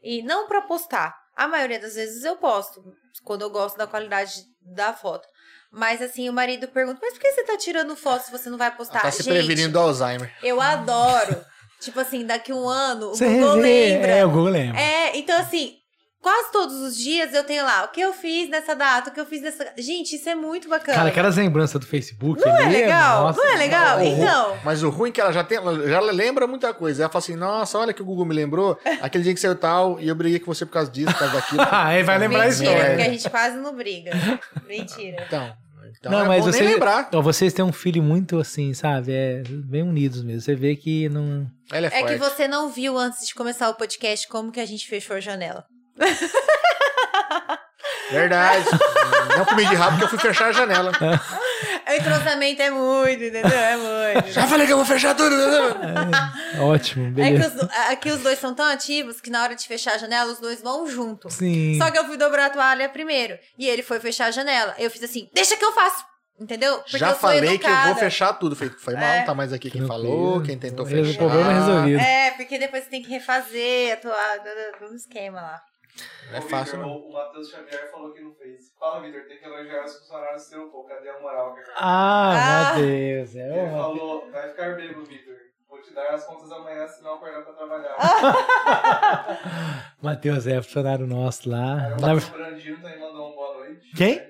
E 0.02 0.22
não 0.22 0.46
pra 0.46 0.62
postar. 0.62 1.14
A 1.36 1.46
maioria 1.46 1.78
das 1.78 1.94
vezes 1.94 2.24
eu 2.24 2.36
posto, 2.36 2.82
quando 3.24 3.42
eu 3.42 3.50
gosto 3.50 3.76
da 3.76 3.86
qualidade 3.86 4.32
da 4.60 4.92
foto. 4.92 5.26
Mas 5.70 6.00
assim, 6.02 6.28
o 6.28 6.32
marido 6.32 6.66
pergunta, 6.68 6.98
mas 7.02 7.12
por 7.14 7.20
que 7.20 7.30
você 7.32 7.44
tá 7.44 7.56
tirando 7.56 7.94
foto 7.94 8.24
se 8.24 8.32
você 8.32 8.48
não 8.50 8.58
vai 8.58 8.74
postar? 8.74 9.02
Tá 9.02 9.10
se 9.10 9.22
Gente, 9.22 9.34
prevenindo 9.34 9.72
do 9.72 9.78
Alzheimer. 9.78 10.32
eu 10.42 10.60
adoro. 10.60 11.44
tipo 11.80 12.00
assim, 12.00 12.24
daqui 12.26 12.52
um 12.52 12.68
ano, 12.68 13.10
o 13.10 13.14
Você 13.14 13.26
Google 13.28 13.56
revê, 13.56 13.92
lembra. 13.92 14.10
É, 14.10 14.24
o 14.24 14.30
Google 14.30 14.48
lembra. 14.50 14.80
É, 14.80 15.16
então 15.16 15.38
assim, 15.40 15.77
quase 16.20 16.50
todos 16.52 16.76
os 16.76 16.96
dias 16.96 17.32
eu 17.32 17.44
tenho 17.44 17.64
lá 17.64 17.84
o 17.84 17.88
que 17.88 18.00
eu 18.00 18.12
fiz 18.12 18.48
nessa 18.50 18.74
data, 18.74 19.10
o 19.10 19.12
que 19.12 19.20
eu 19.20 19.26
fiz 19.26 19.40
nessa. 19.42 19.72
Gente, 19.78 20.16
isso 20.16 20.28
é 20.28 20.34
muito 20.34 20.68
bacana. 20.68 20.96
Cara, 20.98 21.08
aquelas 21.08 21.36
lembranças 21.36 21.80
do 21.80 21.86
Facebook. 21.86 22.40
Não 22.44 22.56
é 22.56 22.68
legal? 22.68 23.24
nossa, 23.24 23.38
não 23.40 23.48
é 23.48 23.56
legal? 23.56 24.02
Então. 24.02 24.58
Mas 24.64 24.82
o 24.82 24.90
ruim 24.90 25.10
é 25.10 25.12
que 25.12 25.20
ela 25.20 25.32
já 25.32 25.44
tem, 25.44 25.58
ela 25.58 25.88
já 25.88 26.00
lembra 26.00 26.46
muita 26.46 26.72
coisa. 26.74 27.02
Ela 27.02 27.10
fala 27.12 27.22
assim: 27.24 27.36
nossa, 27.36 27.78
olha 27.78 27.92
que 27.92 28.02
o 28.02 28.04
Google 28.04 28.24
me 28.26 28.34
lembrou. 28.34 28.78
Aquele 29.00 29.24
dia 29.24 29.34
que 29.34 29.40
saiu 29.40 29.54
tal, 29.54 29.98
e 30.00 30.08
eu 30.08 30.14
briguei 30.14 30.38
com 30.38 30.52
você 30.52 30.66
por 30.66 30.72
causa 30.72 30.90
disso, 30.90 31.12
por 31.12 31.18
causa 31.18 31.34
daquilo. 31.34 31.62
Ah, 31.62 31.86
aí 31.88 32.02
vai 32.02 32.18
lembrar 32.18 32.42
a 32.42 32.46
Mentira, 32.46 32.64
história. 32.70 32.86
porque 32.90 33.02
a 33.02 33.10
gente 33.12 33.30
quase 33.30 33.56
não 33.58 33.74
briga. 33.74 34.10
Mentira. 34.66 35.24
Então, 35.26 35.52
então 35.98 36.12
não, 36.12 36.24
é 36.24 36.28
mas 36.28 36.44
você, 36.44 36.62
lembrar. 36.62 37.08
ó, 37.14 37.22
vocês 37.22 37.52
têm 37.52 37.64
um 37.64 37.72
filho 37.72 38.02
muito 38.02 38.38
assim, 38.38 38.74
sabe? 38.74 39.12
É 39.12 39.42
bem 39.46 39.82
unidos 39.82 40.22
mesmo. 40.22 40.40
Você 40.42 40.54
vê 40.54 40.76
que 40.76 41.08
não. 41.08 41.46
Ela 41.72 41.86
é, 41.86 41.88
É 41.88 42.00
forte. 42.00 42.12
que 42.12 42.18
você 42.18 42.46
não 42.48 42.68
viu 42.68 42.98
antes 42.98 43.26
de 43.26 43.34
começar 43.34 43.68
o 43.70 43.74
podcast 43.74 44.26
como 44.28 44.52
que 44.52 44.60
a 44.60 44.66
gente 44.66 44.86
fechou 44.88 45.16
a 45.16 45.20
janela. 45.20 45.64
Verdade. 48.10 48.64
não 49.36 49.44
comi 49.44 49.66
de 49.66 49.74
rabo 49.74 49.90
porque 49.98 50.04
eu 50.04 50.08
fui 50.08 50.18
fechar 50.18 50.48
a 50.48 50.52
janela. 50.52 50.92
O 51.88 51.90
entrosamento 51.90 52.60
é 52.60 52.68
muito, 52.70 53.24
entendeu? 53.24 53.50
É 53.58 53.76
muito. 54.14 54.30
Já 54.30 54.46
falei 54.46 54.66
que 54.66 54.72
eu 54.74 54.76
vou 54.76 54.84
fechar 54.84 55.14
tudo. 55.14 55.34
Ótimo, 56.60 57.06
É 57.06 57.08
que 57.08 57.14
beleza. 57.38 57.64
os, 57.64 57.70
aqui 57.90 58.10
os 58.10 58.20
dois 58.20 58.38
são 58.38 58.54
tão 58.54 58.66
ativos 58.66 59.22
que 59.22 59.30
na 59.30 59.42
hora 59.42 59.56
de 59.56 59.66
fechar 59.66 59.94
a 59.94 59.98
janela, 59.98 60.30
os 60.30 60.38
dois 60.38 60.60
vão 60.60 60.86
junto. 60.86 61.30
Sim. 61.30 61.78
Só 61.78 61.90
que 61.90 61.98
eu 61.98 62.04
fui 62.04 62.18
dobrar 62.18 62.46
a 62.46 62.50
toalha 62.50 62.90
primeiro. 62.90 63.38
E 63.58 63.66
ele 63.66 63.82
foi 63.82 63.98
fechar 64.00 64.26
a 64.26 64.30
janela. 64.30 64.74
Eu 64.78 64.90
fiz 64.90 65.02
assim, 65.02 65.30
deixa 65.32 65.56
que 65.56 65.64
eu 65.64 65.72
faço. 65.72 66.04
Entendeu? 66.38 66.76
Porque 66.80 66.98
Já 66.98 67.08
eu 67.10 67.16
falei 67.16 67.56
que 67.58 67.66
eu 67.66 67.76
vou 67.86 67.96
fechar 67.96 68.34
tudo. 68.34 68.54
Falei, 68.54 68.74
foi 68.78 68.94
mal, 68.94 69.02
É. 69.04 69.18
não 69.20 69.26
tá 69.26 69.34
mais 69.34 69.52
aqui 69.54 69.70
quem 69.70 69.80
Tranquilo. 69.84 70.08
falou, 70.12 70.42
quem 70.42 70.58
tentou 70.58 70.84
O 70.84 70.88
fechar. 70.88 71.16
problema 71.18 71.50
é 71.50 71.54
resolvido. 71.54 72.00
É, 72.00 72.30
porque 72.32 72.58
depois 72.58 72.84
você 72.84 72.90
tem 72.90 73.02
que 73.02 73.08
refazer 73.08 73.94
a 73.94 73.96
toalha, 73.96 74.42
um 74.92 74.94
esquema 74.94 75.40
lá. 75.40 75.62
Não 76.30 76.38
é 76.38 76.40
fácil, 76.42 76.78
não. 76.78 76.96
O, 76.96 77.12
Matheus 77.12 77.50
Xavier 77.50 77.90
falou 77.90 78.12
que 78.12 78.20
não 78.20 78.34
fez. 78.34 78.72
Fala, 78.78 79.00
Vitor, 79.00 79.22
tem 79.26 79.38
que 79.38 79.44
elogiar 79.44 79.84
os 79.84 79.98
funcionários 79.98 80.42
seu, 80.42 80.68
pô. 80.70 80.84
Cadê 80.84 81.08
a 81.08 81.20
moral? 81.20 81.54
cara? 81.54 81.66
Ah, 81.76 82.70
Ah. 82.70 82.74
meu 82.76 82.86
Deus. 82.86 83.36
É 83.36 83.62
Ele 83.62 83.70
falou, 83.70 84.30
vai 84.30 84.48
ficar 84.50 84.76
bêbado, 84.76 85.04
Vitor. 85.06 85.34
Vou 85.68 85.82
te 85.82 85.92
dar 85.94 86.14
as 86.14 86.24
contas 86.26 86.50
amanhã 86.50 86.86
se 86.88 87.02
não 87.02 87.14
acordar 87.14 87.42
pra 87.42 87.52
trabalhar. 87.52 87.96
Matheus 90.02 90.46
é 90.46 90.60
funcionário 90.62 91.06
nosso 91.06 91.48
lá. 91.50 91.86
Aí 91.86 91.92
o 91.92 91.96
Bruno 91.96 92.20
Brandino 92.32 92.76
também 92.80 93.00
mandou 93.00 93.30
um 93.30 93.34
boa 93.34 93.54
noite. 93.58 93.90
Quem? 93.96 94.20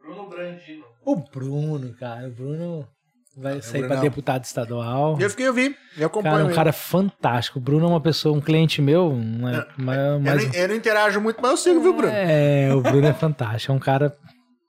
Bruno 0.00 0.28
Brandino. 0.28 0.84
O 1.04 1.16
Bruno, 1.16 1.96
cara. 1.96 2.28
O 2.28 2.30
Bruno 2.30 2.88
vai 3.36 3.60
sair 3.60 3.80
pra 3.80 3.88
Brunão. 3.88 4.02
deputado 4.02 4.44
estadual. 4.44 5.18
Eu 5.20 5.30
fiquei, 5.30 5.46
eu 5.46 5.52
vi. 5.52 5.76
Eu 5.96 6.06
acompanho. 6.06 6.32
Cara, 6.34 6.44
um 6.44 6.48
ele. 6.48 6.54
cara 6.54 6.72
fantástico. 6.72 7.58
O 7.58 7.62
Bruno 7.62 7.84
é 7.86 7.88
uma 7.88 8.00
pessoa, 8.00 8.36
um 8.36 8.40
cliente 8.40 8.80
meu, 8.80 9.08
uma, 9.10 9.66
uma, 9.78 9.94
eu, 9.94 10.18
não, 10.20 10.52
eu 10.54 10.68
não 10.68 10.74
interajo 10.74 11.20
muito, 11.20 11.40
mas 11.40 11.50
eu 11.50 11.56
sigo, 11.56 11.80
viu, 11.80 11.92
Bruno? 11.92 12.12
É, 12.12 12.72
o 12.74 12.80
Bruno 12.80 13.06
é 13.06 13.12
fantástico. 13.12 13.72
É 13.72 13.74
um 13.74 13.78
cara 13.78 14.16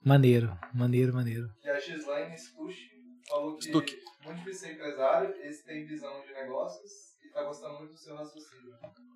maneiro, 0.03 0.51
maneiro, 0.73 1.13
maneiro. 1.13 1.47
E 1.63 1.69
a 1.69 1.79
Gislaine 1.79 2.37
Stuch 2.37 2.75
falou 3.29 3.57
que 3.57 3.65
Stuck. 3.65 3.93
muito 4.25 4.37
difícil 4.39 4.67
ser 4.67 4.73
empresário, 4.73 5.33
esse 5.43 5.65
tem 5.65 5.85
visão 5.85 6.11
de 6.27 6.33
negócios 6.33 6.91
e 7.25 7.33
tá 7.33 7.43
gostando 7.43 7.77
muito 7.77 7.93
do 7.93 7.99
seu 7.99 8.15
raciocínio. 8.15 8.47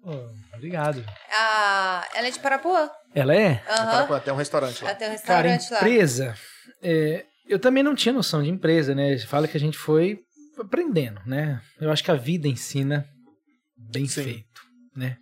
Ô, 0.03 0.55
obrigado. 0.55 1.05
Ah, 1.31 2.03
ela 2.15 2.27
é 2.27 2.31
de 2.31 2.39
Parapuã. 2.39 2.89
Ela 3.13 3.35
é? 3.35 3.63
Aham. 3.69 4.07
Para 4.07 4.17
até 4.17 4.33
um 4.33 4.35
restaurante 4.35 4.83
lá. 4.83 4.89
Ela 4.89 4.97
tem 4.97 5.07
um 5.09 5.17
Cara, 5.19 5.49
restaurante 5.49 5.71
lá. 5.71 5.77
empresa. 5.79 6.35
é, 6.81 7.25
eu 7.47 7.59
também 7.59 7.83
não 7.83 7.95
tinha 7.95 8.13
noção 8.13 8.41
de 8.41 8.49
empresa, 8.49 8.93
né? 8.95 9.17
Fala 9.19 9.47
que 9.47 9.57
a 9.57 9.59
gente 9.59 9.77
foi 9.77 10.19
aprendendo, 10.59 11.19
né? 11.25 11.61
Eu 11.79 11.91
acho 11.91 12.03
que 12.03 12.11
a 12.11 12.15
vida 12.15 12.47
ensina 12.47 13.05
bem 13.77 14.07
Sim. 14.07 14.23
feito, 14.23 14.61
né? 14.95 15.17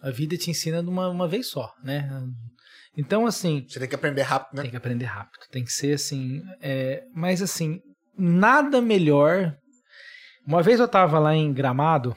A 0.00 0.10
vida 0.10 0.36
te 0.36 0.50
ensina 0.50 0.82
de 0.82 0.88
uma, 0.88 1.08
uma 1.08 1.26
vez 1.26 1.46
só, 1.48 1.72
né? 1.82 2.08
Então, 2.96 3.26
assim, 3.26 3.64
Você 3.68 3.80
tem 3.80 3.88
que 3.88 3.94
aprender 3.94 4.22
rápido, 4.22 4.56
né? 4.56 4.62
tem 4.62 4.70
que 4.70 4.76
aprender 4.76 5.06
rápido. 5.06 5.40
Tem 5.50 5.64
que 5.64 5.72
ser 5.72 5.94
assim. 5.94 6.42
é, 6.60 7.02
mas 7.14 7.42
assim, 7.42 7.80
nada 8.16 8.80
melhor. 8.80 9.56
Uma 10.46 10.62
vez 10.62 10.78
eu 10.78 10.86
tava 10.86 11.18
lá 11.18 11.34
em 11.34 11.52
Gramado. 11.52 12.14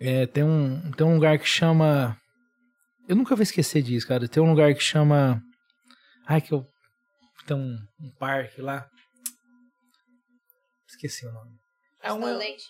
é, 0.00 0.26
tem, 0.26 0.44
um, 0.44 0.90
tem 0.92 1.06
um 1.06 1.14
lugar 1.14 1.38
que 1.38 1.46
chama. 1.48 2.16
Eu 3.08 3.16
nunca 3.16 3.34
vou 3.34 3.42
esquecer 3.42 3.82
disso, 3.82 4.06
cara. 4.06 4.28
Tem 4.28 4.42
um 4.42 4.50
lugar 4.50 4.72
que 4.74 4.82
chama. 4.82 5.42
Ai, 6.26 6.40
que 6.40 6.52
eu. 6.52 6.64
Tem 7.50 7.56
um, 7.56 7.76
um 8.00 8.10
parque 8.12 8.62
lá. 8.62 8.86
Esqueci 10.88 11.26
o 11.26 11.32
nome. 11.32 11.50
É 12.00 12.12
um, 12.12 12.24
Leite. 12.24 12.62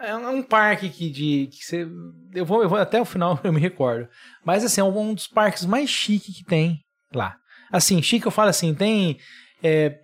é 0.00 0.16
um 0.16 0.42
parque 0.42 0.88
que 0.88 1.10
de 1.10 1.48
que 1.48 1.62
você 1.62 1.86
eu 2.34 2.46
vou, 2.46 2.62
eu 2.62 2.70
vou 2.70 2.78
até 2.78 2.98
o 2.98 3.04
final 3.04 3.38
eu 3.44 3.52
me 3.52 3.60
recordo. 3.60 4.08
Mas 4.42 4.64
assim, 4.64 4.80
é 4.80 4.84
um 4.84 5.12
dos 5.12 5.26
parques 5.26 5.66
mais 5.66 5.90
chique 5.90 6.32
que 6.32 6.42
tem 6.42 6.80
lá. 7.12 7.36
Assim, 7.70 8.00
chique 8.00 8.24
eu 8.24 8.30
falo 8.30 8.48
assim, 8.48 8.74
tem 8.74 9.18
é, 9.62 10.00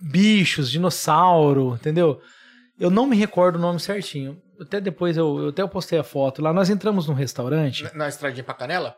bichos, 0.00 0.70
dinossauro, 0.70 1.74
entendeu? 1.74 2.22
Eu 2.78 2.90
não 2.90 3.08
me 3.08 3.16
recordo 3.16 3.56
o 3.56 3.60
nome 3.60 3.80
certinho. 3.80 4.40
Até 4.60 4.80
depois 4.80 5.16
eu, 5.16 5.36
eu 5.36 5.48
até 5.48 5.62
eu 5.62 5.68
postei 5.68 5.98
a 5.98 6.04
foto 6.04 6.40
lá. 6.40 6.52
Nós 6.52 6.70
entramos 6.70 7.08
num 7.08 7.14
restaurante. 7.14 7.82
Na, 7.82 7.92
na 7.92 8.08
estradinha 8.08 8.44
pra 8.44 8.54
canela? 8.54 8.96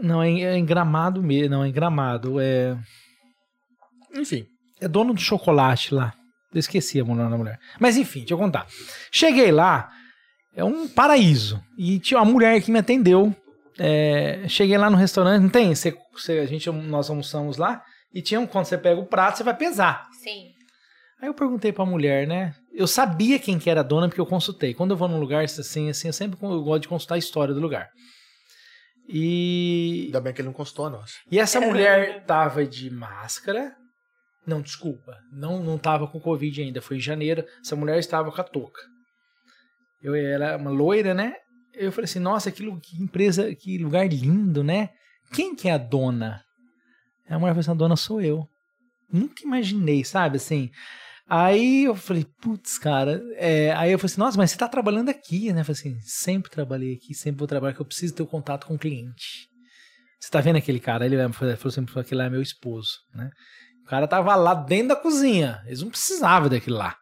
Não, 0.00 0.22
é 0.22 0.28
em, 0.28 0.44
é 0.44 0.56
em 0.56 0.64
Gramado 0.64 1.22
mesmo, 1.22 1.50
não, 1.50 1.64
é 1.64 1.68
em 1.68 1.72
Gramado. 1.72 2.40
É, 2.40 2.76
Enfim. 4.14 4.46
é 4.80 4.88
dono 4.88 5.14
do 5.14 5.20
chocolate 5.20 5.94
lá. 5.94 6.12
Eu 6.52 6.58
esqueci 6.60 7.00
a 7.00 7.04
mulher 7.04 7.28
da 7.28 7.36
mulher. 7.36 7.58
Mas 7.80 7.96
enfim, 7.96 8.20
deixa 8.20 8.34
eu 8.34 8.38
contar. 8.38 8.66
Cheguei 9.10 9.50
lá, 9.50 9.90
é 10.54 10.62
um 10.62 10.86
paraíso. 10.86 11.60
E 11.76 11.98
tinha 11.98 12.18
uma 12.20 12.30
mulher 12.30 12.60
que 12.62 12.70
me 12.70 12.78
atendeu. 12.78 13.34
É, 13.76 14.44
cheguei 14.48 14.78
lá 14.78 14.88
no 14.88 14.96
restaurante, 14.96 15.42
não 15.42 15.48
tem? 15.48 15.74
Você, 15.74 15.96
você- 16.12 16.38
a 16.38 16.46
gente, 16.46 16.70
nós 16.70 17.10
almoçamos 17.10 17.56
lá 17.56 17.82
e 18.12 18.22
tinha 18.22 18.38
um, 18.38 18.46
quando 18.46 18.66
você 18.66 18.78
pega 18.78 19.00
o 19.00 19.06
prato, 19.06 19.38
você 19.38 19.42
vai 19.42 19.56
pesar. 19.56 20.06
Sim. 20.22 20.52
Aí 21.20 21.28
eu 21.28 21.34
perguntei 21.34 21.72
pra 21.72 21.84
mulher, 21.84 22.24
né? 22.26 22.54
Eu 22.72 22.86
sabia 22.86 23.38
quem 23.38 23.58
que 23.58 23.68
era 23.68 23.80
a 23.80 23.84
dona 23.84 24.06
porque 24.08 24.20
eu 24.20 24.26
consultei. 24.26 24.74
Quando 24.74 24.92
eu 24.92 24.96
vou 24.96 25.08
num 25.08 25.18
lugar 25.18 25.42
assim, 25.42 25.88
assim, 25.90 26.06
eu 26.08 26.12
sempre 26.12 26.38
eu 26.40 26.62
gosto 26.62 26.82
de 26.82 26.88
consultar 26.88 27.16
a 27.16 27.18
história 27.18 27.52
do 27.52 27.60
lugar. 27.60 27.88
E 29.08 30.04
Ainda 30.06 30.20
bem 30.20 30.32
que 30.32 30.40
ele 30.40 30.46
não 30.46 30.54
consultou 30.54 30.86
a 30.86 30.90
nossa. 30.90 31.14
e 31.30 31.38
essa 31.38 31.60
mulher 31.60 32.24
tava 32.24 32.64
de 32.64 32.90
máscara. 32.90 33.76
Não, 34.46 34.60
desculpa. 34.60 35.16
Não, 35.32 35.62
não 35.62 35.78
tava 35.78 36.06
com 36.06 36.20
Covid 36.20 36.62
ainda. 36.62 36.80
Foi 36.82 36.96
em 36.96 37.00
janeiro. 37.00 37.44
Essa 37.64 37.76
mulher 37.76 37.98
estava 37.98 38.30
com 38.30 38.40
a 38.40 38.44
touca. 38.44 38.80
Eu 40.02 40.14
era 40.14 40.56
uma 40.56 40.70
loira, 40.70 41.14
né? 41.14 41.34
Eu 41.72 41.90
falei 41.90 42.04
assim, 42.04 42.18
nossa, 42.18 42.50
que, 42.52 42.62
que 42.80 43.02
empresa, 43.02 43.54
que 43.54 43.78
lugar 43.78 44.06
lindo, 44.06 44.62
né? 44.62 44.90
Quem 45.32 45.56
que 45.56 45.68
é 45.68 45.72
a 45.72 45.78
dona? 45.78 46.42
A 47.28 47.38
mulher 47.38 47.52
falou 47.52 47.60
assim, 47.60 47.70
a 47.70 47.74
dona 47.74 47.96
sou 47.96 48.20
eu. 48.20 48.46
Nunca 49.10 49.42
imaginei, 49.44 50.04
sabe, 50.04 50.36
assim. 50.36 50.70
Aí 51.26 51.84
eu 51.84 51.94
falei, 51.94 52.26
putz, 52.40 52.78
cara. 52.78 53.22
é, 53.36 53.72
aí 53.72 53.92
eu 53.92 53.98
falei 53.98 54.12
assim, 54.12 54.20
nossa, 54.20 54.36
mas 54.36 54.50
você 54.50 54.58
tá 54.58 54.68
trabalhando 54.68 55.08
aqui, 55.08 55.52
né? 55.52 55.62
Eu 55.62 55.64
falei 55.64 55.80
assim, 55.80 56.00
sempre 56.00 56.50
trabalhei 56.50 56.94
aqui, 56.94 57.14
sempre 57.14 57.38
vou 57.38 57.48
trabalhar, 57.48 57.74
que 57.74 57.80
eu 57.80 57.86
preciso 57.86 58.14
ter 58.14 58.22
o 58.22 58.26
contato 58.26 58.66
com 58.66 58.74
o 58.74 58.78
cliente. 58.78 59.48
Você 60.20 60.30
tá 60.30 60.40
vendo 60.40 60.56
aquele 60.56 60.80
cara? 60.80 61.04
Ele 61.04 61.16
falou 61.32 61.54
assim, 61.64 61.86
aquele 61.96 62.18
lá 62.18 62.24
é 62.26 62.30
meu 62.30 62.42
esposo, 62.42 62.92
né? 63.14 63.30
O 63.84 63.86
cara 63.86 64.08
tava 64.08 64.34
lá 64.34 64.54
dentro 64.54 64.88
da 64.88 64.96
cozinha. 64.96 65.62
Eles 65.66 65.82
não 65.82 65.90
precisavam 65.90 66.48
daquilo 66.48 66.78
lá. 66.78 66.96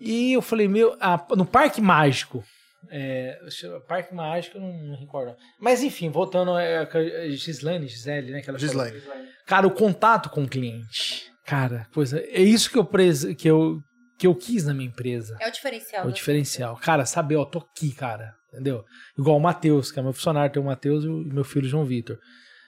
E 0.00 0.32
eu 0.32 0.42
falei, 0.42 0.68
meu, 0.68 0.96
no 1.36 1.46
Parque 1.46 1.80
Mágico. 1.80 2.44
É, 2.90 3.38
Parque 3.86 4.14
Mágico, 4.14 4.56
eu 4.56 4.62
não, 4.62 4.72
não 4.72 4.96
recordo. 4.96 5.36
Mas 5.58 5.82
enfim, 5.82 6.10
voltando 6.10 6.58
é, 6.58 6.84
com 6.86 6.98
a 6.98 7.28
Gislaine, 7.30 7.86
Gisele, 7.86 8.32
né? 8.32 8.42
Falou. 8.42 8.58
Gislaine. 8.58 9.02
Cara, 9.46 9.66
o 9.66 9.70
contato 9.70 10.28
com 10.30 10.44
o 10.44 10.48
cliente. 10.48 11.29
Cara, 11.50 11.86
coisa. 11.92 12.20
É 12.20 12.40
isso 12.40 12.70
que 12.70 12.78
eu, 12.78 12.84
pres, 12.84 13.24
que 13.36 13.48
eu, 13.50 13.80
que 14.16 14.24
eu 14.26 14.34
quis 14.36 14.64
na 14.64 14.72
minha 14.72 14.88
empresa. 14.88 15.36
É 15.40 15.48
o 15.48 15.50
diferencial. 15.50 16.04
É 16.04 16.08
o 16.08 16.12
diferencial. 16.12 16.76
Cara, 16.76 17.04
saber, 17.04 17.34
ó, 17.36 17.44
tô 17.44 17.58
aqui, 17.58 17.92
cara. 17.92 18.34
Entendeu? 18.52 18.84
Igual 19.18 19.36
o 19.36 19.40
Matheus, 19.40 19.90
que 19.90 19.98
é 19.98 20.02
meu 20.02 20.12
funcionário, 20.12 20.52
tem 20.52 20.62
o 20.62 20.66
Matheus 20.66 21.04
e 21.04 21.08
o 21.08 21.12
meu 21.24 21.42
filho 21.42 21.68
João 21.68 21.84
Vitor. 21.84 22.18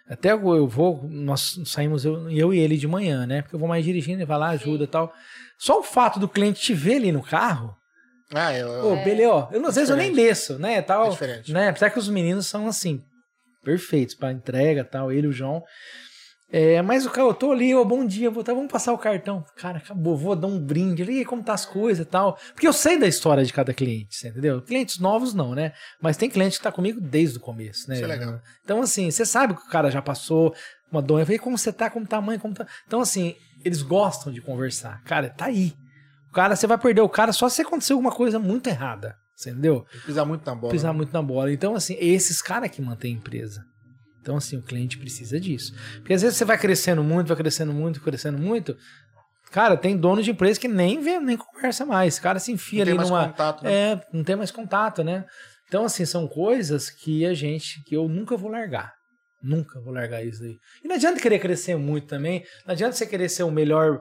Até 0.09 0.33
eu 0.33 0.67
vou, 0.67 1.09
nós 1.09 1.61
saímos 1.65 2.05
eu, 2.05 2.29
eu 2.29 2.53
e 2.53 2.59
ele 2.59 2.77
de 2.77 2.89
manhã, 2.89 3.25
né? 3.25 3.43
Porque 3.43 3.55
eu 3.55 3.59
vou 3.61 3.69
mais 3.69 3.85
dirigindo, 3.85 4.19
ele 4.19 4.27
vai 4.27 4.39
lá, 4.39 4.49
ajuda 4.49 4.83
e 4.83 4.89
tal. 4.89 5.13
Só 5.59 5.79
o 5.79 5.83
fato 5.85 6.19
do 6.19 6.29
cliente 6.29 6.61
te 6.61 6.75
ver 6.75 6.97
ali 6.97 7.13
no 7.13 7.23
carro, 7.23 7.77
Ah, 8.35 8.53
eu. 8.53 8.69
Ô, 8.69 8.97
É. 8.97 9.05
beleza, 9.05 9.31
ó. 9.31 9.49
Eu, 9.53 9.65
às 9.67 9.75
vezes 9.77 9.91
eu 9.91 9.97
nem 9.97 10.13
desço, 10.13 10.59
né? 10.59 10.83
Tal, 10.83 11.07
É 11.07 11.11
diferente. 11.11 11.53
né? 11.53 11.69
Apesar 11.69 11.91
que 11.91 11.99
os 11.99 12.09
meninos 12.09 12.47
são 12.47 12.67
assim, 12.67 13.01
perfeitos 13.63 14.15
pra 14.15 14.33
entrega 14.33 14.83
tal, 14.85 15.13
ele 15.13 15.27
e 15.27 15.31
o 15.31 15.33
João. 15.33 15.63
É, 16.55 16.83
mas 16.83 17.07
o 17.07 17.11
cara, 17.11 17.27
eu 17.27 17.33
tô 17.33 17.51
ali, 17.51 17.75
ó, 17.75 17.83
bom 17.83 18.05
dia, 18.05 18.31
vou, 18.31 18.45
tá, 18.45 18.53
vamos 18.53 18.71
passar 18.71 18.93
o 18.93 18.99
cartão. 18.99 19.43
Cara, 19.57 19.79
acabou, 19.79 20.15
vou 20.15 20.37
dar 20.37 20.49
um 20.49 20.61
brinde 20.61 21.03
ali, 21.03 21.25
como 21.25 21.43
tá 21.43 21.55
as 21.55 21.65
coisas 21.65 22.07
e 22.07 22.09
tal. 22.09 22.39
Porque 22.53 22.69
eu 22.69 22.75
sei 22.75 22.99
da 22.99 23.09
história 23.09 23.43
de 23.43 23.51
cada 23.51 23.73
cliente, 23.73 24.29
entendeu? 24.29 24.61
Clientes 24.61 24.99
novos 24.99 25.33
não, 25.33 25.55
né? 25.55 25.73
Mas 25.99 26.19
tem 26.19 26.29
cliente 26.29 26.59
que 26.59 26.63
tá 26.63 26.71
comigo 26.71 27.01
desde 27.01 27.39
o 27.39 27.41
começo, 27.41 27.89
né? 27.89 27.95
Isso 27.95 28.05
é 28.05 28.07
legal. 28.07 28.39
Então, 28.63 28.83
assim, 28.83 29.11
você 29.11 29.25
sabe 29.25 29.55
que 29.55 29.63
o 29.63 29.71
cara 29.71 29.91
já 29.91 30.03
passou 30.03 30.55
uma. 30.91 31.01
Eu 31.01 31.25
falei, 31.25 31.39
como 31.39 31.57
você 31.57 31.73
tá, 31.73 31.89
como 31.89 32.07
tá 32.07 32.19
a 32.19 32.21
mãe, 32.21 32.39
como 32.39 32.53
tá. 32.53 32.67
Então, 32.87 33.01
assim, 33.01 33.35
eles 33.65 33.81
gostam 33.81 34.31
de 34.31 34.43
conversar. 34.43 35.03
Cara, 35.05 35.31
tá 35.31 35.47
aí. 35.47 35.73
O 36.29 36.33
cara, 36.33 36.55
você 36.55 36.67
vai 36.67 36.77
perder 36.77 37.01
o 37.01 37.09
cara 37.09 37.33
só 37.33 37.49
se 37.49 37.63
acontecer 37.63 37.95
alguma 37.95 38.13
coisa 38.13 38.39
muito 38.39 38.67
errada. 38.67 39.17
Entendeu? 39.41 39.87
Pisar 40.05 40.27
muito 40.27 40.45
na 40.45 40.55
bola. 40.55 40.73
Pisar 40.73 40.93
né? 40.93 40.97
muito 40.99 41.13
na 41.13 41.23
bola. 41.23 41.51
Então, 41.51 41.75
assim, 41.75 41.97
esses 41.99 42.43
caras 42.43 42.71
que 42.71 42.83
mantêm 42.83 43.15
a 43.15 43.19
empresa. 43.19 43.65
Então, 44.23 44.37
assim, 44.37 44.57
o 44.57 44.63
cliente 44.63 44.97
precisa 44.99 45.39
disso. 45.39 45.75
Porque 45.97 46.15
às 46.15 46.23
vezes 46.23 46.39
você 46.39 46.45
vai 46.45 46.57
crescendo 46.57 47.03
muito, 47.03 47.27
vai 47.29 47.37
crescendo 47.37 47.73
muito, 47.73 48.01
crescendo 48.01 48.39
muito. 48.39 48.77
Cara, 49.51 49.77
tem 49.77 49.97
dono 49.97 50.23
de 50.23 50.31
empresa 50.31 50.59
que 50.59 50.69
nem 50.69 51.01
vê, 51.01 51.19
nem 51.21 51.37
conversa 51.37 51.85
mais. 51.85 52.15
Esse 52.15 52.23
cara 52.23 52.39
se 52.39 52.51
enfia 52.53 52.79
Não 52.81 52.85
tem 52.85 52.93
ali 52.93 52.99
mais 52.99 53.11
numa. 53.11 53.29
contato, 53.29 53.65
né? 53.65 53.73
É, 53.73 54.01
não 54.13 54.25
tem 54.25 54.37
mais 54.37 54.51
contato, 54.51 55.05
né? 55.05 55.25
Então, 55.69 55.85
assim, 55.85 56.05
são 56.07 56.27
coisas 56.29 56.89
que 56.89 57.27
a 57.27 57.35
gente, 57.35 57.83
que 57.85 57.95
eu 57.97 58.09
nunca 58.09 58.37
vou 58.37 58.51
largar. 58.51 58.93
Nunca 59.43 59.81
vou 59.81 59.93
largar 59.93 60.25
isso 60.25 60.41
daí. 60.41 60.57
E 60.85 60.89
não 60.89 60.95
adianta 60.95 61.21
querer 61.21 61.41
crescer 61.41 61.77
muito 61.77 62.07
também. 62.07 62.45
Não 62.65 62.73
adianta 62.73 62.93
você 62.95 63.05
querer 63.07 63.29
ser 63.29 63.43
o 63.43 63.51
melhor. 63.51 64.01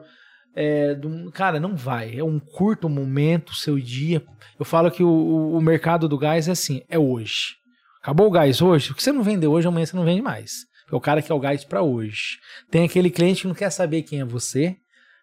é, 0.54 0.94
do- 0.94 1.30
cara, 1.32 1.58
não 1.58 1.74
vai. 1.74 2.18
É 2.18 2.22
um 2.22 2.38
curto 2.38 2.86
momento, 2.88 3.50
o 3.50 3.54
seu 3.56 3.80
dia. 3.80 4.22
Eu 4.58 4.64
falo 4.66 4.90
que 4.90 5.02
o, 5.02 5.08
o- 5.08 5.56
o 5.56 5.60
mercado 5.62 6.06
do 6.08 6.18
gás 6.18 6.46
é 6.46 6.52
assim: 6.52 6.82
é 6.90 6.98
hoje. 6.98 7.54
Acabou 8.02 8.26
o 8.26 8.30
gás 8.30 8.60
hoje? 8.60 8.90
O 8.90 8.94
que 8.94 9.02
você 9.02 9.12
não 9.12 9.22
vendeu 9.22 9.52
hoje, 9.52 9.68
amanhã 9.68 9.86
você 9.86 9.96
não 9.96 10.04
vende 10.04 10.20
mais. 10.20 10.66
Porque 10.82 10.96
o 10.96 11.00
cara 11.00 11.22
quer 11.22 11.32
o 11.32 11.38
gás 11.38 11.64
para 11.64 11.82
hoje. 11.82 12.38
Tem 12.70 12.84
aquele 12.84 13.10
cliente 13.10 13.42
que 13.42 13.48
não 13.48 13.54
quer 13.54 13.70
saber 13.70 14.02
quem 14.02 14.20
é 14.20 14.24
você, 14.24 14.76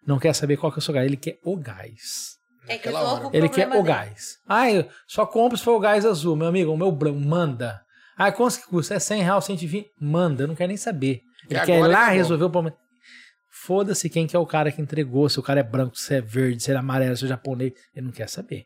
não 0.07 0.17
quer 0.17 0.33
saber 0.33 0.57
qual 0.57 0.71
que 0.71 0.79
é 0.79 0.81
o 0.81 0.81
seu 0.81 0.93
gás, 0.93 1.05
ele 1.05 1.17
quer 1.17 1.39
o 1.43 1.57
gás. 1.57 2.37
É 2.67 2.77
que 2.77 2.87
o 2.89 3.31
Ele 3.33 3.49
quer 3.49 3.67
problema 3.67 3.75
o 3.75 3.83
dele. 3.83 3.95
gás. 3.95 4.37
Ah, 4.47 4.71
eu 4.71 4.87
só 5.07 5.25
compro 5.25 5.57
se 5.57 5.63
for 5.63 5.75
o 5.75 5.79
gás 5.79 6.05
azul, 6.05 6.35
meu 6.35 6.47
amigo. 6.47 6.71
O 6.71 6.77
meu 6.77 6.91
branco, 6.91 7.19
manda. 7.19 7.81
Ah, 8.15 8.31
quanto 8.31 8.59
que 8.61 8.67
custa? 8.67 8.93
É 8.93 8.99
100 8.99 9.23
reais, 9.23 9.45
120? 9.45 9.91
Manda, 9.99 10.43
eu 10.43 10.47
não 10.47 10.55
quero 10.55 10.67
nem 10.67 10.77
saber. 10.77 11.21
Ele 11.49 11.59
E 11.59 11.65
quer 11.65 11.79
ir 11.79 11.87
lá 11.87 12.09
resolver 12.09 12.45
o 12.45 12.49
problema. 12.49 12.77
Foda-se 13.49 14.09
quem 14.09 14.27
que 14.27 14.35
é 14.35 14.39
o 14.39 14.45
cara 14.45 14.71
que 14.71 14.81
entregou, 14.81 15.27
se 15.29 15.39
o 15.39 15.43
cara 15.43 15.59
é 15.59 15.63
branco, 15.63 15.97
se 15.97 16.13
é 16.15 16.21
verde, 16.21 16.61
se 16.63 16.71
é 16.71 16.75
amarelo, 16.75 17.17
se 17.17 17.25
é 17.25 17.27
japonês. 17.27 17.73
Ele 17.95 18.05
não 18.05 18.13
quer 18.13 18.29
saber. 18.29 18.65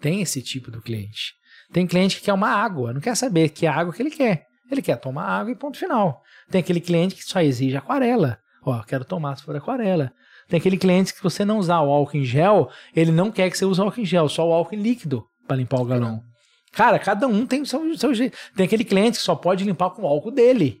Tem 0.00 0.20
esse 0.20 0.42
tipo 0.42 0.70
do 0.70 0.82
cliente. 0.82 1.34
Tem 1.72 1.86
cliente 1.86 2.16
que 2.16 2.24
quer 2.24 2.32
uma 2.32 2.48
água, 2.48 2.92
não 2.92 3.00
quer 3.00 3.16
saber 3.16 3.50
que 3.50 3.66
é 3.66 3.68
a 3.68 3.74
água 3.74 3.92
que 3.92 4.02
ele 4.02 4.10
quer. 4.10 4.46
Ele 4.70 4.82
quer 4.82 4.96
tomar 4.96 5.24
água 5.24 5.52
e 5.52 5.56
ponto 5.56 5.78
final. 5.78 6.22
Tem 6.50 6.60
aquele 6.60 6.80
cliente 6.80 7.14
que 7.14 7.24
só 7.24 7.40
exige 7.40 7.76
aquarela. 7.76 8.38
Ó, 8.62 8.82
quero 8.82 9.04
tomar 9.04 9.36
se 9.36 9.42
for 9.42 9.56
aquarela. 9.56 10.12
Tem 10.48 10.58
aquele 10.58 10.76
cliente 10.76 11.12
que 11.12 11.18
se 11.18 11.22
você 11.22 11.44
não 11.44 11.58
usar 11.58 11.80
o 11.80 11.90
álcool 11.90 12.16
em 12.16 12.24
gel, 12.24 12.70
ele 12.94 13.12
não 13.12 13.30
quer 13.30 13.50
que 13.50 13.56
você 13.56 13.64
use 13.64 13.80
o 13.80 13.84
álcool 13.84 14.00
em 14.00 14.04
gel, 14.04 14.28
só 14.28 14.46
o 14.48 14.52
álcool 14.52 14.74
em 14.74 14.82
líquido 14.82 15.24
para 15.46 15.56
limpar 15.56 15.80
o 15.80 15.84
galão. 15.84 16.22
Cara, 16.72 16.98
cada 16.98 17.26
um 17.26 17.46
tem 17.46 17.62
o 17.62 17.66
seu, 17.66 17.96
seu 17.96 18.14
jeito. 18.14 18.36
Tem 18.54 18.66
aquele 18.66 18.84
cliente 18.84 19.18
que 19.18 19.24
só 19.24 19.34
pode 19.34 19.64
limpar 19.64 19.90
com 19.90 20.02
o 20.02 20.06
álcool 20.06 20.30
dele. 20.30 20.80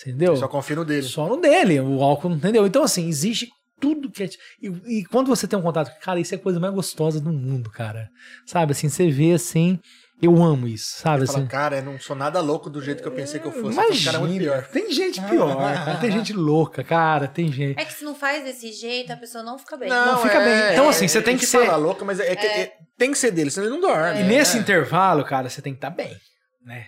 Entendeu? 0.00 0.36
Só 0.36 0.48
confio 0.48 0.76
no 0.76 0.84
dele. 0.84 1.02
Só 1.02 1.28
no 1.28 1.36
dele, 1.36 1.80
o 1.80 2.02
álcool, 2.02 2.30
entendeu? 2.30 2.66
Então, 2.66 2.82
assim, 2.82 3.08
existe 3.08 3.48
tudo 3.80 4.10
que 4.10 4.24
é. 4.24 4.28
E, 4.60 4.98
e 4.98 5.04
quando 5.04 5.28
você 5.28 5.46
tem 5.46 5.58
um 5.58 5.62
contato, 5.62 5.92
cara, 6.00 6.20
isso 6.20 6.34
é 6.34 6.38
a 6.38 6.40
coisa 6.40 6.58
mais 6.58 6.72
gostosa 6.72 7.20
do 7.20 7.32
mundo, 7.32 7.70
cara. 7.70 8.08
Sabe, 8.46 8.72
assim, 8.72 8.88
você 8.88 9.10
vê 9.10 9.32
assim, 9.32 9.78
eu 10.22 10.42
amo 10.42 10.68
isso, 10.68 10.98
sabe? 10.98 11.26
Fala, 11.26 11.38
Assim, 11.38 11.46
cara, 11.48 11.76
eu 11.78 11.82
não 11.82 11.98
sou 11.98 12.14
nada 12.14 12.40
louco 12.40 12.70
do 12.70 12.80
jeito 12.80 13.02
que 13.02 13.08
eu 13.08 13.12
pensei 13.12 13.40
que 13.40 13.46
eu 13.46 13.52
fosse. 13.52 13.72
Imagina, 13.72 14.12
cara 14.12 14.16
é 14.24 14.26
muito 14.28 14.40
pior. 14.40 14.66
tem 14.68 14.92
gente 14.92 15.20
pior, 15.22 15.56
cara, 15.56 15.96
tem 16.00 16.10
gente 16.12 16.32
louca, 16.32 16.84
cara, 16.84 17.26
tem 17.28 17.50
gente. 17.52 17.78
É 17.80 17.84
que 17.84 17.92
se 17.92 18.04
não 18.04 18.14
faz 18.14 18.44
desse 18.44 18.72
jeito, 18.72 19.12
a 19.12 19.16
pessoa 19.16 19.42
não 19.42 19.58
fica 19.58 19.76
bem. 19.76 19.88
Não, 19.88 20.18
fica 20.22 20.38
bem. 20.40 20.72
Então, 20.72 20.88
assim, 20.88 21.08
você 21.08 21.20
tem 21.20 21.36
que 21.36 21.44
ser- 21.44 21.66
falar 21.66 21.76
louca, 21.76 22.04
mas 22.04 22.20
é, 22.20 22.36
que 22.36 22.46
é- 22.46 22.72
tem 22.96 23.10
que 23.10 23.18
ser 23.18 23.32
dele, 23.32 23.50
senão 23.50 23.66
ele 23.66 23.74
não 23.74 23.80
dorme. 23.80 24.20
E 24.20 24.22
né? 24.22 24.28
nesse 24.28 24.56
intervalo, 24.56 25.24
cara, 25.24 25.48
você 25.50 25.60
tem 25.60 25.72
que 25.72 25.78
estar 25.78 25.90
bem, 25.90 26.16
né? 26.64 26.86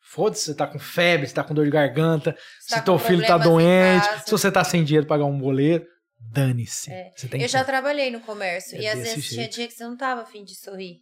Foda-se, 0.00 0.44
você 0.44 0.54
tá 0.54 0.66
com 0.66 0.78
febre, 0.78 1.26
você 1.26 1.34
tá 1.34 1.42
com 1.42 1.54
dor 1.54 1.64
de 1.64 1.70
garganta, 1.70 2.32
Tá 2.68 2.76
se 2.78 2.82
teu 2.84 2.94
com 2.94 2.98
filho 2.98 3.26
tá 3.26 3.38
doente, 3.38 4.06
se 4.26 4.30
você 4.30 4.50
tá 4.52 4.62
sem 4.62 4.84
dinheiro 4.84 5.06
pra 5.06 5.16
pagar 5.16 5.24
um 5.28 5.38
boleto, 5.38 5.86
dane-se. 6.30 6.90
É. 6.92 7.08
Eu 7.22 7.28
que 7.30 7.48
já 7.48 7.64
trabalhei 7.64 8.10
no 8.10 8.20
comércio 8.20 8.76
É 8.76 8.82
e 8.82 8.88
às 8.88 8.98
vezes 8.98 9.28
tinha 9.28 9.42
jeito. 9.42 9.54
dia 9.54 9.68
que 9.68 9.74
você 9.74 9.84
não 9.84 9.96
tava 9.96 10.22
afim 10.22 10.44
de 10.44 10.54
sorrir. 10.54 10.96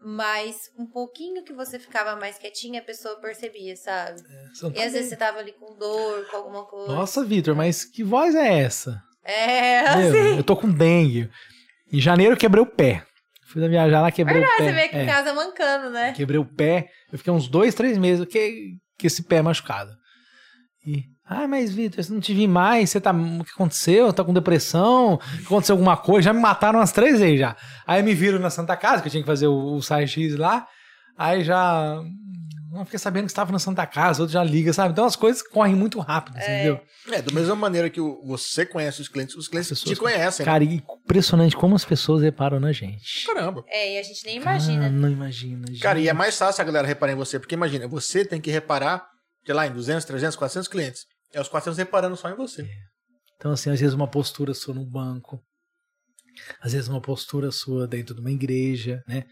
Mas 0.00 0.70
um 0.78 0.86
pouquinho 0.86 1.42
que 1.44 1.52
você 1.52 1.78
ficava 1.78 2.14
mais 2.16 2.38
quietinha, 2.38 2.80
a 2.80 2.84
pessoa 2.84 3.20
percebia, 3.20 3.74
sabe? 3.76 4.22
Não 4.62 4.70
E 4.70 4.74
tá 4.74 4.84
às 4.84 4.84
bem. 4.84 4.90
vezes 4.92 5.08
você 5.10 5.16
tava 5.16 5.38
ali 5.38 5.52
com 5.52 5.76
dor, 5.76 6.26
com 6.30 6.36
alguma 6.36 6.64
coisa. 6.64 6.92
Nossa, 6.92 7.24
Vitor, 7.24 7.54
mas 7.56 7.84
que 7.84 8.04
voz 8.04 8.34
é 8.34 8.60
essa? 8.60 9.02
É, 9.24 9.82
Meu, 9.96 10.08
assim. 10.10 10.36
eu 10.38 10.44
tô 10.44 10.56
com 10.56 10.70
dengue. 10.70 11.28
Em 11.92 12.00
janeiro 12.00 12.34
eu 12.34 12.38
quebrei 12.38 12.62
o 12.62 12.66
pé. 12.66 13.04
Fui 13.48 13.66
viajar 13.68 14.00
lá, 14.02 14.12
quebrei 14.12 14.42
o 14.42 14.46
pé. 14.46 14.64
Você 14.64 14.72
vem 14.72 14.84
aqui 14.84 14.96
É, 14.96 15.02
em 15.02 15.06
casa 15.06 15.32
mancando, 15.34 15.90
né? 15.90 16.12
Quebrei 16.12 16.38
o 16.38 16.44
pé. 16.44 16.88
Eu 17.10 17.18
fiquei 17.18 17.32
uns 17.32 17.48
dois, 17.48 17.74
três 17.74 17.96
meses 17.98 18.24
que, 18.26 18.74
que 18.98 19.06
esse 19.06 19.22
pé 19.24 19.40
machucado. 19.42 19.90
E, 20.86 21.02
ah, 21.28 21.46
mas 21.46 21.70
Vitor, 21.72 22.02
você 22.02 22.12
não 22.12 22.20
te 22.20 22.32
vi 22.32 22.48
mais, 22.48 22.90
você 22.90 23.00
tá. 23.00 23.12
O 23.12 23.44
que 23.44 23.50
aconteceu? 23.50 24.12
Tá 24.12 24.24
com 24.24 24.32
depressão? 24.32 25.20
Aconteceu 25.44 25.74
alguma 25.74 25.96
coisa? 25.96 26.26
Já 26.26 26.32
me 26.32 26.40
mataram 26.40 26.78
umas 26.78 26.90
três 26.92 27.20
vezes 27.20 27.38
já. 27.38 27.54
Aí 27.86 28.02
me 28.02 28.14
viram 28.14 28.38
na 28.38 28.48
Santa 28.50 28.76
Casa, 28.76 29.02
que 29.02 29.08
eu 29.08 29.10
tinha 29.10 29.22
que 29.22 29.26
fazer 29.26 29.46
o, 29.46 29.76
o 29.76 29.82
X 29.82 30.36
lá. 30.36 30.66
Aí 31.16 31.44
já. 31.44 32.00
Não 32.70 32.84
fiquei 32.84 32.98
sabendo 32.98 33.24
que 33.24 33.30
estava 33.30 33.50
na 33.50 33.58
Santa 33.58 33.86
Casa, 33.86 34.22
outro 34.22 34.32
já 34.32 34.44
liga, 34.44 34.72
sabe? 34.72 34.92
Então 34.92 35.04
as 35.06 35.16
coisas 35.16 35.42
correm 35.42 35.74
muito 35.74 35.98
rápido, 36.00 36.36
entendeu? 36.36 36.80
É, 37.10 37.22
da 37.22 37.32
mesma 37.32 37.56
maneira 37.56 37.88
que 37.88 38.00
você 38.24 38.64
conhece 38.66 39.00
os 39.00 39.08
clientes, 39.08 39.34
os 39.36 39.48
clientes 39.48 39.80
te 39.80 39.96
conhecem. 39.96 40.44
né? 40.44 40.52
Cara, 40.52 40.62
e 40.62 40.82
impressionante 41.04 41.56
como 41.56 41.74
as 41.74 41.84
pessoas 41.84 42.22
reparam 42.22 42.60
na 42.60 42.70
gente. 42.70 43.26
Caramba. 43.26 43.64
É, 43.68 43.94
e 43.94 43.98
a 43.98 44.02
gente 44.02 44.24
nem 44.26 44.36
imagina. 44.36 44.86
Ah, 44.86 44.90
não 44.90 45.08
imagina. 45.10 45.66
Gente. 45.66 45.80
Cara, 45.80 45.98
e 45.98 46.08
é 46.08 46.12
mais 46.12 46.36
fácil 46.38 46.60
a 46.60 46.64
galera 46.64 46.86
reparar 46.86 47.12
em 47.12 47.16
você, 47.16 47.38
porque 47.38 47.54
imagina, 47.54 47.88
você 47.88 48.22
tem 48.24 48.38
que 48.40 48.50
reparar, 48.50 49.02
sei 49.44 49.54
lá, 49.54 49.66
em 49.66 49.72
200, 49.72 50.04
300, 50.04 50.36
400 50.36 50.68
clientes. 50.68 51.06
É 51.32 51.40
os 51.40 51.48
400 51.48 51.78
reparando 51.78 52.16
só 52.16 52.30
em 52.30 52.36
você. 52.36 52.68
Então, 53.36 53.52
assim, 53.52 53.70
às 53.70 53.80
vezes 53.80 53.94
uma 53.94 54.08
postura 54.08 54.52
sua 54.54 54.74
num 54.74 54.88
banco, 54.88 55.40
às 56.60 56.72
vezes 56.72 56.88
uma 56.88 57.00
postura 57.00 57.50
sua 57.50 57.86
dentro 57.86 58.14
de 58.14 58.20
uma 58.20 58.30
igreja, 58.30 59.02
né? 59.06 59.24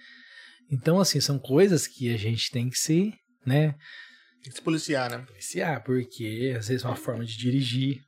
Então, 0.71 1.01
assim, 1.01 1.21
são 1.21 1.39
coisas 1.39 1.87
que 1.87 2.13
a 2.13 2.17
gente 2.17 2.51
tem 2.51 2.69
que 2.69 2.79
se, 2.79 3.13
né, 3.45 3.73
Tem 4.43 4.51
que 4.51 4.59
se 4.59 4.63
policiar, 4.63 5.11
né? 5.11 5.19
policiar, 5.27 5.83
porque 5.83 6.55
às 6.57 6.69
vezes 6.69 6.85
é 6.85 6.89
uma 6.89 6.97
forma 6.97 7.25
de 7.25 7.37
dirigir, 7.37 8.01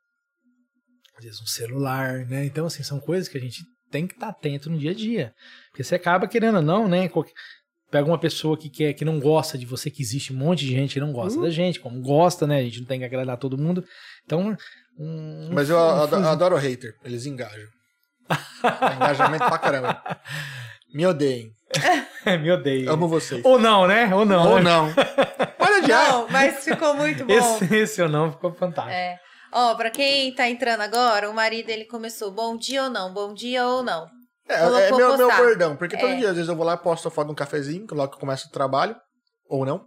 às 1.17 1.25
vezes 1.25 1.41
um 1.41 1.47
celular, 1.47 2.27
né? 2.27 2.45
Então, 2.45 2.67
assim, 2.67 2.83
são 2.83 3.01
coisas 3.01 3.29
que 3.29 3.39
a 3.39 3.41
gente 3.41 3.65
tem 3.91 4.07
que 4.07 4.15
estar 4.15 4.29
atento 4.29 4.71
no 4.71 4.79
dia 4.79 4.91
a 4.91 4.95
dia. 4.95 5.35
Porque 5.71 5.83
você 5.83 5.95
acaba 5.95 6.29
querendo 6.29 6.57
ou 6.57 6.63
não, 6.63 6.89
né? 6.89 7.09
Pega 7.91 8.07
uma 8.07 8.19
pessoa 8.19 8.57
que 8.57 8.69
quer, 8.69 8.93
que 8.93 9.05
não 9.05 9.19
gosta 9.19 9.57
de 9.57 9.65
você, 9.65 9.91
que 9.91 10.03
existe 10.03 10.33
um 10.33 10.37
monte 10.37 10.67
de 10.67 10.73
gente 10.73 10.95
que 10.95 11.01
não 11.01 11.13
gosta 11.13 11.41
da 11.41 11.49
gente, 11.49 11.81
como 11.81 12.01
gosta, 12.03 12.47
né? 12.47 12.59
A 12.59 12.63
gente 12.63 12.81
não 12.81 12.87
tem 12.87 12.99
que 12.99 13.05
agradar 13.05 13.39
todo 13.39 13.57
mundo. 13.57 13.83
Então, 14.25 14.55
um, 14.99 15.51
Mas 15.53 15.71
eu 15.71 15.77
um 15.79 16.29
adoro 16.29 16.55
o 16.55 16.59
hater. 16.59 16.95
Eles 17.03 17.25
engajam. 17.25 17.67
É 18.31 18.95
engajamento 18.95 19.45
pra 19.47 19.59
caramba. 19.59 20.03
Me 20.93 21.07
odeiem. 21.07 21.53
Me 22.43 22.51
odeio. 22.51 22.91
Amo 22.91 23.09
vocês. 23.09 23.43
Ou 23.45 23.59
não, 23.59 23.87
né? 23.87 24.15
Ou 24.15 24.25
não. 24.25 24.51
Ou 24.51 24.57
né? 24.57 24.63
não. 24.63 24.93
Pode 25.59 25.75
adiar. 25.85 26.13
Não, 26.13 26.29
mas 26.29 26.65
ficou 26.65 26.95
muito 26.95 27.25
bom. 27.25 27.33
Esse, 27.33 27.75
esse 27.75 28.03
ou 28.03 28.09
não 28.09 28.33
ficou 28.33 28.53
fantástico. 28.53 28.95
É. 28.95 29.19
Ó, 29.53 29.75
pra 29.75 29.91
quem 29.91 30.35
tá 30.35 30.49
entrando 30.49 30.83
agora, 30.83 31.31
o 31.31 31.35
marido 31.35 31.71
ele 31.71 31.85
começou 31.85 32.31
bom 32.31 32.57
dia 32.57 32.85
ou 32.85 32.91
não, 32.91 33.13
bom 33.13 33.33
dia 33.33 33.67
ou 33.67 33.83
não. 33.83 34.07
É, 34.49 34.55
é 34.89 34.91
meu, 34.93 35.17
meu 35.17 35.37
bordão. 35.37 35.77
Porque 35.77 35.97
todo 35.97 36.11
É. 36.11 36.17
dia, 36.17 36.31
às 36.31 36.35
vezes, 36.35 36.49
eu 36.49 36.57
vou 36.57 36.65
lá, 36.65 36.77
posto 36.77 37.09
a 37.09 37.11
foto 37.11 37.27
de 37.27 37.33
um 37.33 37.37
cafezinho, 37.37 37.87
logo 37.91 38.09
que 38.13 38.17
eu 38.17 38.21
começo 38.21 38.49
o 38.49 38.51
trabalho. 38.51 38.97
Ou 39.49 39.65
não. 39.65 39.87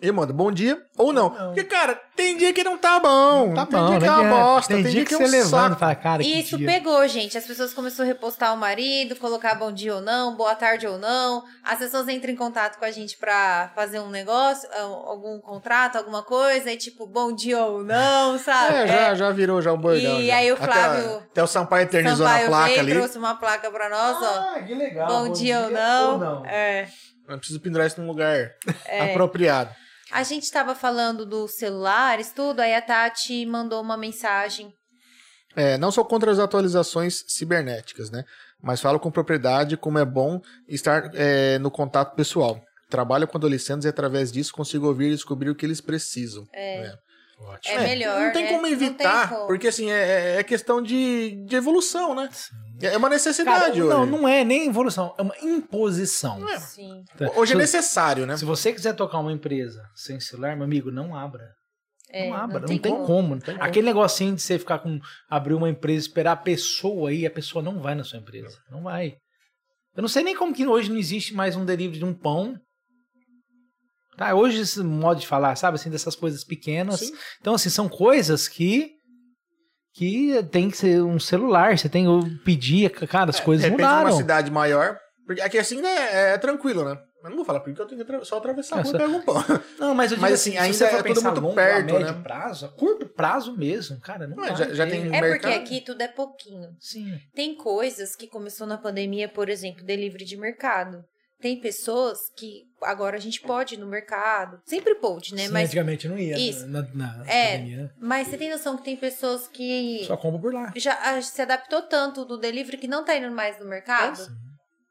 E 0.00 0.12
manda 0.12 0.32
bom 0.32 0.52
dia 0.52 0.80
ou 0.96 1.12
não. 1.12 1.28
Não. 1.30 1.46
Porque, 1.48 1.64
cara, 1.64 2.00
tem 2.14 2.36
dia 2.36 2.52
que 2.52 2.62
não 2.62 2.78
tá 2.78 3.00
bom. 3.00 3.52
Tá 3.52 3.66
tem 3.66 3.78
bom, 3.80 3.88
dia 3.90 3.98
que 3.98 4.06
é 4.06 4.10
uma 4.12 4.44
bosta. 4.44 4.72
Tem, 4.74 4.82
Tem, 4.84 4.92
dia 4.92 5.04
que, 5.04 5.14
é 5.14 5.16
você 5.18 5.24
um 5.24 5.28
levanta 5.30 5.74
e 5.76 5.78
fala, 5.80 5.94
cara, 5.96 6.22
que 6.22 6.28
E 6.28 6.40
isso 6.40 6.56
dia. 6.56 6.66
pegou, 6.68 7.08
gente. 7.08 7.36
As 7.36 7.44
pessoas 7.44 7.74
começaram 7.74 8.08
a 8.08 8.12
repostar 8.12 8.54
o 8.54 8.56
marido, 8.56 9.16
colocar 9.16 9.56
bom 9.56 9.72
dia 9.72 9.96
ou 9.96 10.00
não, 10.00 10.36
boa 10.36 10.54
tarde 10.54 10.86
ou 10.86 10.98
não. 10.98 11.42
As 11.64 11.78
pessoas 11.78 12.08
entram 12.08 12.30
em 12.32 12.36
contato 12.36 12.78
com 12.78 12.84
a 12.84 12.90
gente 12.92 13.16
pra 13.18 13.72
fazer 13.74 13.98
um 13.98 14.08
negócio, 14.08 14.68
ah, 14.72 14.82
algum 14.82 15.40
contrato, 15.40 15.96
alguma 15.96 16.22
coisa, 16.22 16.70
e 16.70 16.76
tipo, 16.76 17.04
bom 17.06 17.32
dia 17.34 17.58
ou 17.64 17.82
não, 17.82 18.38
sabe? 18.40 18.74
É, 18.74 18.86
já, 18.86 19.14
já 19.16 19.30
virou 19.32 19.60
já 19.60 19.72
o 19.72 19.76
bordão. 19.76 20.20
E 20.20 20.28
já. 20.28 20.36
aí 20.36 20.52
o 20.52 20.54
Até- 20.54 20.64
Flávio- 20.64 21.16
Até, 21.30 21.42
o 21.42 21.46
Sampaio 21.48 21.82
eternizou 21.82 22.24
Sampaio 22.24 22.44
na 22.44 22.50
placa 22.50 22.68
veio, 22.68 22.80
ali. 22.80 22.92
trouxe 22.94 23.18
uma 23.18 23.34
placa 23.34 23.68
pra 23.70 23.88
nós, 23.88 24.16
ó. 24.22 24.54
Ah, 24.54 24.62
que 24.64 24.74
legal. 24.74 25.08
Bom, 25.08 25.32
dia, 25.32 25.58
ou 25.60 25.70
não. 25.70 26.46
É. 26.46 26.86
Eu 27.28 27.36
preciso 27.36 27.60
pendurar 27.60 27.86
isso 27.86 28.00
num 28.00 28.06
lugar 28.06 28.34
É. 28.86 29.10
apropriado. 29.10 29.70
A 30.10 30.22
gente 30.22 30.44
estava 30.44 30.74
falando 30.74 31.26
dos 31.26 31.56
celulares, 31.56 32.32
tudo, 32.32 32.60
aí 32.60 32.74
a 32.74 32.80
Tati 32.80 33.44
mandou 33.46 33.80
uma 33.82 33.96
mensagem. 33.96 34.72
É, 35.54 35.76
não 35.76 35.90
sou 35.90 36.04
contra 36.04 36.30
as 36.30 36.38
atualizações 36.38 37.24
cibernéticas, 37.26 38.10
né? 38.10 38.24
Mas 38.62 38.80
falo 38.80 38.98
com 38.98 39.10
propriedade 39.10 39.76
como 39.76 39.98
é 39.98 40.04
bom 40.04 40.40
estar 40.68 41.10
é, 41.14 41.58
no 41.58 41.70
contato 41.70 42.14
pessoal. 42.14 42.60
Trabalho 42.88 43.28
com 43.28 43.36
adolescentes 43.36 43.84
e 43.84 43.88
através 43.88 44.32
disso 44.32 44.52
consigo 44.52 44.86
ouvir 44.86 45.08
e 45.08 45.14
descobrir 45.14 45.50
o 45.50 45.54
que 45.54 45.66
eles 45.66 45.80
precisam. 45.80 46.44
É, 46.54 46.92
Ótimo. 47.38 47.78
é 47.78 47.82
melhor. 47.82 48.20
Não 48.20 48.32
tem 48.32 48.44
né? 48.44 48.50
como 48.50 48.66
evitar, 48.66 49.28
tem 49.28 49.36
como. 49.36 49.46
porque 49.46 49.68
assim, 49.68 49.90
é, 49.90 50.36
é 50.36 50.42
questão 50.42 50.82
de, 50.82 51.44
de 51.44 51.56
evolução, 51.56 52.14
né? 52.14 52.28
É 52.80 52.96
uma 52.96 53.08
Cara, 53.08 53.14
necessidade 53.14 53.80
não, 53.80 54.02
hoje. 54.02 54.10
não 54.10 54.28
é 54.28 54.44
nem 54.44 54.68
evolução, 54.68 55.14
é 55.18 55.22
uma 55.22 55.34
imposição. 55.42 56.40
Sim. 56.58 57.04
Hoje 57.34 57.54
é 57.54 57.56
necessário, 57.56 58.26
né? 58.26 58.36
Se 58.36 58.44
você 58.44 58.72
quiser 58.72 58.94
tocar 58.94 59.18
uma 59.18 59.32
empresa 59.32 59.82
sem 59.94 60.20
celular, 60.20 60.54
meu 60.54 60.64
amigo, 60.64 60.90
não 60.90 61.14
abra. 61.14 61.48
É, 62.10 62.28
não 62.28 62.36
abra, 62.36 62.60
não 62.60 62.66
tem 62.66 62.78
tem, 62.78 62.92
como. 62.92 63.06
como. 63.06 63.40
tem 63.40 63.54
como. 63.54 63.66
Aquele 63.66 63.86
negocinho 63.86 64.34
de 64.34 64.42
você 64.42 64.58
ficar 64.58 64.78
com. 64.78 64.98
abrir 65.28 65.54
uma 65.54 65.68
empresa, 65.68 66.06
esperar 66.06 66.32
a 66.32 66.36
pessoa 66.36 67.10
aí, 67.10 67.26
a 67.26 67.30
pessoa 67.30 67.62
não 67.62 67.80
vai 67.80 67.94
na 67.94 68.04
sua 68.04 68.18
empresa. 68.18 68.56
Não 68.70 68.82
vai. 68.82 69.16
Eu 69.94 70.02
não 70.02 70.08
sei 70.08 70.22
nem 70.22 70.36
como 70.36 70.54
que 70.54 70.66
hoje 70.66 70.90
não 70.90 70.96
existe 70.96 71.34
mais 71.34 71.56
um 71.56 71.64
delivery 71.64 71.98
de 71.98 72.04
um 72.04 72.14
pão. 72.14 72.56
Tá, 74.16 74.34
hoje 74.34 74.60
esse 74.60 74.82
modo 74.82 75.20
de 75.20 75.26
falar, 75.26 75.54
sabe, 75.54 75.76
assim, 75.76 75.90
dessas 75.90 76.16
coisas 76.16 76.44
pequenas. 76.44 77.00
Sim. 77.00 77.12
Então, 77.40 77.54
assim, 77.54 77.68
são 77.68 77.88
coisas 77.88 78.48
que 78.48 78.97
que 79.98 80.42
tem 80.50 80.70
que 80.70 80.76
ser 80.76 81.02
um 81.02 81.18
celular, 81.18 81.76
você 81.76 81.88
tem 81.88 82.06
o 82.08 82.20
pedir, 82.44 82.88
cara, 82.90 83.30
as 83.30 83.40
coisas 83.40 83.64
de 83.64 83.70
repente, 83.70 83.84
mudaram. 83.86 84.10
uma 84.10 84.16
cidade 84.16 84.50
maior. 84.50 84.96
Porque 85.26 85.42
aqui 85.42 85.58
assim 85.58 85.80
né, 85.82 85.88
é, 86.12 86.34
é 86.34 86.38
tranquilo, 86.38 86.84
né? 86.84 86.96
Eu 87.24 87.30
não 87.30 87.36
vou 87.36 87.44
falar 87.44 87.58
porque 87.60 87.78
eu 87.82 87.84
tenho 87.84 88.04
que 88.04 88.24
só 88.24 88.38
atravessar 88.38 88.76
a 88.76 88.78
É, 88.78 88.82
rua 88.82 88.90
só- 88.92 88.96
e 88.96 89.00
pegar 89.00 89.12
um 89.18 89.20
pão. 89.22 89.34
Não, 89.78 89.92
mas 89.94 90.12
eu 90.12 90.16
digo 90.16 90.22
Mas, 90.22 90.34
assim, 90.40 90.56
assim, 90.56 90.72
se 90.72 90.78
você 90.78 90.84
ainda 90.84 90.98
for 90.98 91.10
é 91.10 91.14
tudo 91.14 91.22
muito 91.24 91.40
longo, 91.40 91.54
perto, 91.56 91.90
a 91.96 91.98
médio 91.98 92.14
né? 92.16 92.20
prazo, 92.22 92.66
a 92.66 92.68
curto 92.68 93.06
prazo 93.08 93.56
mesmo, 93.56 94.00
cara, 94.00 94.28
não 94.28 94.36
Não, 94.36 94.54
já- 94.56 94.72
já 94.72 94.86
tem- 94.86 95.00
É 95.00 95.04
porque 95.08 95.20
mercado. 95.20 95.52
aqui 95.54 95.80
tudo 95.80 96.00
é 96.00 96.06
pouquinho. 96.08 96.68
Sim. 96.78 97.18
Tem 97.34 97.56
coisas 97.56 98.14
que 98.14 98.28
começou 98.28 98.68
na 98.68 98.78
pandemia, 98.78 99.28
por 99.28 99.48
exemplo, 99.48 99.84
delivery 99.84 100.24
de 100.24 100.36
mercado. 100.36 101.02
Tem 101.40 101.60
pessoas 101.60 102.18
que 102.36 102.64
agora 102.82 103.16
a 103.16 103.20
gente 103.20 103.40
pode 103.40 103.74
ir 103.76 103.78
no 103.78 103.86
mercado. 103.86 104.60
Sempre 104.66 104.96
pode, 104.96 105.34
né? 105.34 105.46
Sim, 105.46 105.52
Mas, 105.52 105.66
antigamente 105.66 106.08
não 106.08 106.18
ia 106.18 106.36
Isso. 106.36 106.66
na, 106.66 106.82
na 106.94 107.24
É. 107.28 107.52
pandemia, 107.58 107.76
né? 107.84 107.90
mas 108.00 108.26
você 108.26 108.36
tem 108.36 108.50
noção 108.50 108.76
que 108.76 108.82
tem 108.84 108.96
pessoas 108.96 109.46
que 109.46 110.02
Só 110.04 110.16
compra 110.16 110.40
por 110.40 110.52
lá. 110.52 110.72
já 110.74 110.94
ah, 111.00 111.22
se 111.22 111.40
adaptou 111.40 111.82
tanto 111.82 112.24
do 112.24 112.36
delivery 112.38 112.76
que 112.76 112.88
não 112.88 113.04
tá 113.04 113.16
indo 113.16 113.30
mais 113.30 113.58
no 113.60 113.66
mercado? 113.66 114.20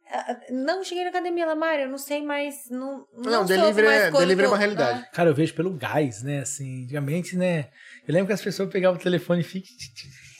Ah, 0.09 0.37
Não 0.49 0.85
cheguei 0.85 1.03
na 1.03 1.09
academia, 1.09 1.45
Lamar, 1.45 1.79
eu 1.81 1.89
não 1.89 1.97
sei 1.97 2.21
mais. 2.23 2.55
Não, 2.69 3.05
não, 3.13 3.31
Não, 3.31 3.45
delivery 3.45 3.87
mais 3.87 4.03
é- 4.03 4.11
delivery 4.11 4.45
é 4.45 4.47
uma 4.47 4.57
realidade. 4.57 5.05
Cara, 5.11 5.29
eu 5.29 5.35
vejo 5.35 5.53
pelo 5.53 5.73
gás, 5.73 6.23
né? 6.23 6.39
Assim, 6.39 6.83
antigamente, 6.85 7.35
né? 7.35 7.69
Eu 8.07 8.13
lembro 8.13 8.27
que 8.27 8.33
as 8.33 8.41
pessoas 8.41 8.71
pegavam 8.71 8.97
o 8.97 9.03
telefone 9.03 9.41
e 9.41 9.43
ficavam. 9.43 9.75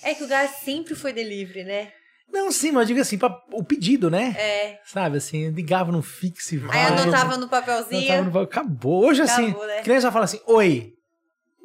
Ah, 0.03 0.09
é 0.11 0.15
que 0.15 0.23
o 0.23 0.27
gás 0.27 0.51
sempre 0.63 0.95
foi 0.95 1.11
delivery, 1.11 1.65
né? 1.65 1.91
Não, 2.32 2.52
sim, 2.52 2.72
mas 2.72 2.82
eu 2.82 2.88
digo 2.88 3.02
assim, 3.02 3.18
pra, 3.18 3.36
o 3.52 3.64
pedido, 3.64 4.10
né? 4.12 4.36
É. 4.38 4.80
Sabe, 4.86 5.18
assim, 5.18 5.49
ligava 5.49 5.91
no 5.91 6.02
fixe. 6.02 6.56
Aí 6.56 6.62
vai, 6.62 6.86
anotava 6.86 7.38
no 7.38 7.48
papelzinho. 7.48 8.14
anotava 8.14 8.40
no- 8.40 8.44
Acabou. 8.45 9.06
Hoje, 9.06 9.22
assim, 9.22 9.49
Acabou, 9.49 9.68
né? 9.68 9.82
criança 9.82 10.12
fala 10.12 10.26
assim, 10.26 10.40
oi. 10.45 10.94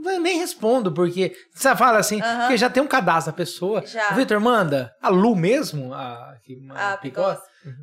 Eu 0.04 0.18
nem 0.18 0.38
respondo, 0.38 0.90
porque 0.90 1.32
você 1.54 1.76
fala 1.76 1.98
assim, 1.98 2.20
Aham. 2.20 2.40
porque 2.40 2.56
já 2.56 2.68
tem 2.68 2.82
um 2.82 2.88
cadastro 2.88 3.32
da 3.32 3.36
pessoa. 3.36 3.86
Já. 3.86 4.10
Vitor, 4.14 4.40
manda. 4.40 4.92
A 5.00 5.08
Lu 5.08 5.36
mesmo, 5.36 5.94
a, 5.94 6.34
que, 6.42 6.58
Ah, 6.70 6.94
a 6.94 6.96
Picó. 6.96 7.30
Picós. 7.34 7.38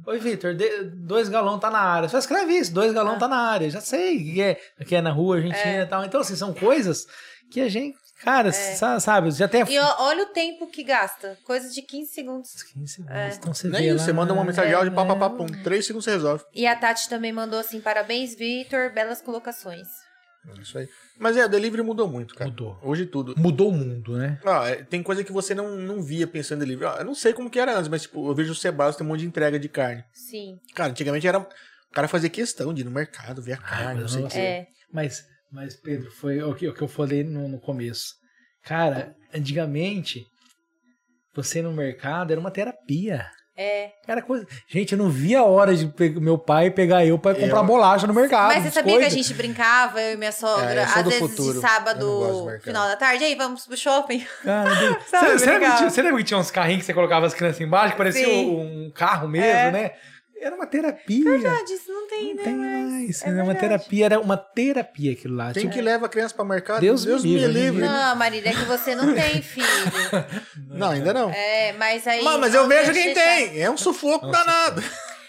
Oi, 0.06 0.20
Vitor, 0.20 0.54
dois 0.98 1.30
galão 1.30 1.58
tá 1.58 1.72
na 1.72 1.80
área. 1.80 2.10
Só 2.10 2.18
escreve 2.18 2.54
isso, 2.58 2.74
dois 2.74 2.92
galão 2.92 3.14
Ah. 3.16 3.20
tá 3.20 3.28
na 3.30 3.38
área. 3.38 3.70
Já 3.70 3.80
sei 3.80 4.22
que 4.22 4.42
é, 4.42 4.60
que 4.86 4.96
é 4.98 5.02
na 5.02 5.12
rua 5.12 5.38
argentina 5.38 5.84
e 5.84 5.86
tal. 5.86 6.04
Então, 6.04 6.20
assim, 6.20 6.36
são 6.36 6.54
coisas 6.54 7.06
que 7.50 7.62
a 7.62 7.70
gente, 7.70 7.98
cara, 8.24 8.52
sa- 8.52 9.00
sabe, 9.00 9.32
já 9.32 9.48
tem 9.48 9.62
a... 9.62 9.66
É. 9.66 9.72
E 9.72 9.80
olha 9.80 10.24
o 10.24 10.28
tempo 10.28 10.68
que 10.68 10.84
gasta. 10.84 11.38
Coisa 11.44 11.70
de 11.70 11.82
15 11.82 12.12
segundos. 12.12 12.64
15 12.64 12.88
segundos, 12.88 13.16
É. 13.16 13.30
então 13.36 13.54
você 13.54 13.68
Nem 13.68 13.82
vê 13.82 13.88
isso, 13.88 13.98
lá, 13.98 14.04
você 14.06 14.14
manda 14.14 14.34
uma 14.34 14.44
mensagem 14.44 14.70
de 14.70 14.76
áudio, 14.76 14.94
pá, 14.94 15.06
pá, 15.06 15.16
pá, 15.16 15.26
é. 15.26 15.30
pum. 15.30 15.46
Três 15.64 15.86
segundos 15.86 16.06
você 16.06 16.12
resolve. 16.12 16.44
E 16.54 16.66
a 16.68 16.76
Tati 16.76 17.08
também 17.10 17.32
mandou 17.32 17.60
assim: 17.60 17.80
parabéns, 17.82 18.36
Vitor, 18.36 18.91
belas 18.94 19.22
colocações. 19.22 19.88
É 20.58 20.62
Isso 20.62 20.78
aí. 20.78 20.88
Mas 21.20 21.36
é, 21.36 21.46
o 21.46 21.50
delivery 21.50 21.84
mudou 21.84 22.08
muito, 22.08 22.34
cara. 22.34 22.50
Mudou. 22.50 22.80
Hoje 22.82 23.06
tudo. 23.06 23.36
Mudou 23.38 23.70
o 23.70 23.74
mundo, 23.74 24.18
né? 24.18 24.40
Ó, 24.46 24.66
é, 24.66 24.84
tem 24.84 25.04
coisa 25.04 25.22
que 25.24 25.34
você 25.34 25.54
não, 25.54 25.76
não 25.76 26.02
via 26.02 26.26
pensando 26.26 26.64
em 26.64 26.66
delivery. 26.66 26.91
Ó, 26.94 26.98
eu 27.00 27.06
não 27.06 27.14
sei 27.14 27.34
como 27.34 27.50
que 27.50 27.60
era 27.60 27.76
antes, 27.78 27.90
mas 27.90 28.04
tipo, 28.04 28.26
eu 28.30 28.34
vejo 28.34 28.54
o 28.54 28.56
Sebastião 28.56 29.00
tem 29.00 29.06
um 29.06 29.10
monte 29.10 29.20
de 29.22 29.28
entrega 29.28 29.60
de 29.60 29.68
carne. 29.68 30.04
Sim. 30.14 30.58
Cara, 30.74 30.91
antigamente 30.91 31.28
era. 31.28 31.40
O 31.40 31.91
cara 31.91 32.08
fazia 32.08 32.30
questão 32.30 32.74
de 32.74 32.82
ir 32.82 32.86
no 32.86 32.91
mercado, 32.91 33.41
ver 33.41 33.54
a 33.54 33.58
carne, 33.58 34.02
não 34.02 34.08
sei 34.08 34.24
o 34.24 34.28
quê. 34.30 34.38
É. 34.40 34.68
Mas, 34.94 35.26
mas 35.52 35.76
Pedro, 35.76 36.12
foi 36.12 36.42
o 36.44 36.54
que, 36.56 36.68
o 36.68 36.74
que 36.74 36.82
eu 36.82 36.88
falei 36.88 37.24
no, 37.24 37.48
no 37.48 37.60
começo. 37.60 38.14
Cara, 38.64 39.16
antigamente, 39.34 40.26
você 41.36 41.62
no 41.62 41.72
mercado 41.74 42.32
era 42.32 42.40
uma 42.40 42.52
terapia. 42.52 43.26
É. 43.62 43.92
Era 44.08 44.22
coisa. 44.22 44.48
Gente, 44.70 44.94
eu 44.94 44.98
não 44.98 45.10
via 45.10 45.40
a 45.40 45.44
hora 45.44 45.76
de 45.76 45.86
pe- 45.88 46.18
meu 46.18 46.38
pai 46.38 46.72
pegar 46.72 47.06
eu 47.06 47.20
pra 47.20 47.36
comprar 47.36 47.58
Eu- 47.60 47.66
bolacha 47.66 48.08
no 48.08 48.14
mercado. 48.14 48.54
Mas 48.54 48.64
você 48.64 48.72
sabia 48.72 48.98
que 49.00 49.04
a 49.06 49.10
gente 49.10 49.34
brincava, 49.34 50.02
eu 50.02 50.14
e 50.14 50.18
minha 50.18 50.32
sogra, 50.32 50.80
É, 50.80 50.84
às 50.84 51.04
vezes 51.04 51.20
futuro. 51.20 51.56
de 51.56 51.60
sábado, 51.60 52.00
do 52.00 52.46
mercado. 52.46 52.64
final 52.64 52.88
da 52.88 52.96
tarde, 52.96 53.22
aí 53.26 53.36
vamos 53.36 53.66
pro 53.66 53.76
shopping. 53.76 54.26
Cara. 54.46 55.02
Sabe, 55.08 55.28
você, 55.32 55.40
você 55.40 55.46
lembra 55.52 55.72
que 55.72 55.78
tinha, 55.78 55.90
você 55.90 56.02
lembra 56.02 56.18
que 56.20 56.24
tinha 56.24 56.40
uns 56.40 56.52
carrinhos 56.52 56.82
que 56.84 56.86
você 56.86 56.94
colocava 56.94 57.26
as 57.26 57.34
crianças 57.34 57.60
embaixo, 57.60 57.92
que 57.92 57.98
parecia 57.98 58.26
Sim. 58.26 58.50
um, 58.50 58.86
um 58.86 58.92
carro 58.92 59.28
mesmo, 59.28 59.46
É. 59.50 59.72
né? 59.72 59.92
Era 60.41 60.56
uma 60.56 60.66
terapia. 60.68 61.24
Verdade, 61.24 61.74
isso 61.74 61.91
não 61.91 62.07
tem, 62.07 62.30
Não 62.30 62.36
né? 62.36 62.44
tem 62.44 62.56
mais. 62.56 63.22
é 63.24 63.30
era 63.30 63.44
uma 63.44 63.56
terapia, 63.56 64.06
era 64.06 64.20
uma 64.20 64.38
terapia 64.38 65.11
aquilo 65.11 65.36
lá. 65.36 65.52
Quem 65.53 65.64
Tipo, 65.64 65.74
que 65.74 65.82
leva 65.82 66.06
a 66.06 66.10
criança 66.10 66.34
pra 66.34 66.45
mercado? 66.45 66.82
Deus 66.82 67.06
me 67.06 67.14
me 67.14 67.20
livre, 67.22 67.45
em 67.45 67.48
livre. 67.52 67.82
dia. 67.82 67.90
Não, 67.91 68.16
Marília, 68.16 68.49
é 68.49 68.53
que 68.53 68.66
você 68.66 68.95
não 68.95 69.14
tem 69.14 69.41
filho. 69.41 69.68
Não, 70.70 70.91
ainda 70.91 71.14
não. 71.14 71.30
É, 71.32 71.74
mas 71.74 72.07
aí. 72.07 72.24
mas, 72.24 72.40
mas 72.40 72.53
eu 72.53 72.68
vejo 72.68 72.94
quem 72.94 73.14
deixar. 73.14 73.22
tem. 73.22 73.61
É 73.61 73.70
um 73.70 73.76
sufoco 73.78 74.26
Nossa, 74.28 74.40
danado. 74.45 74.84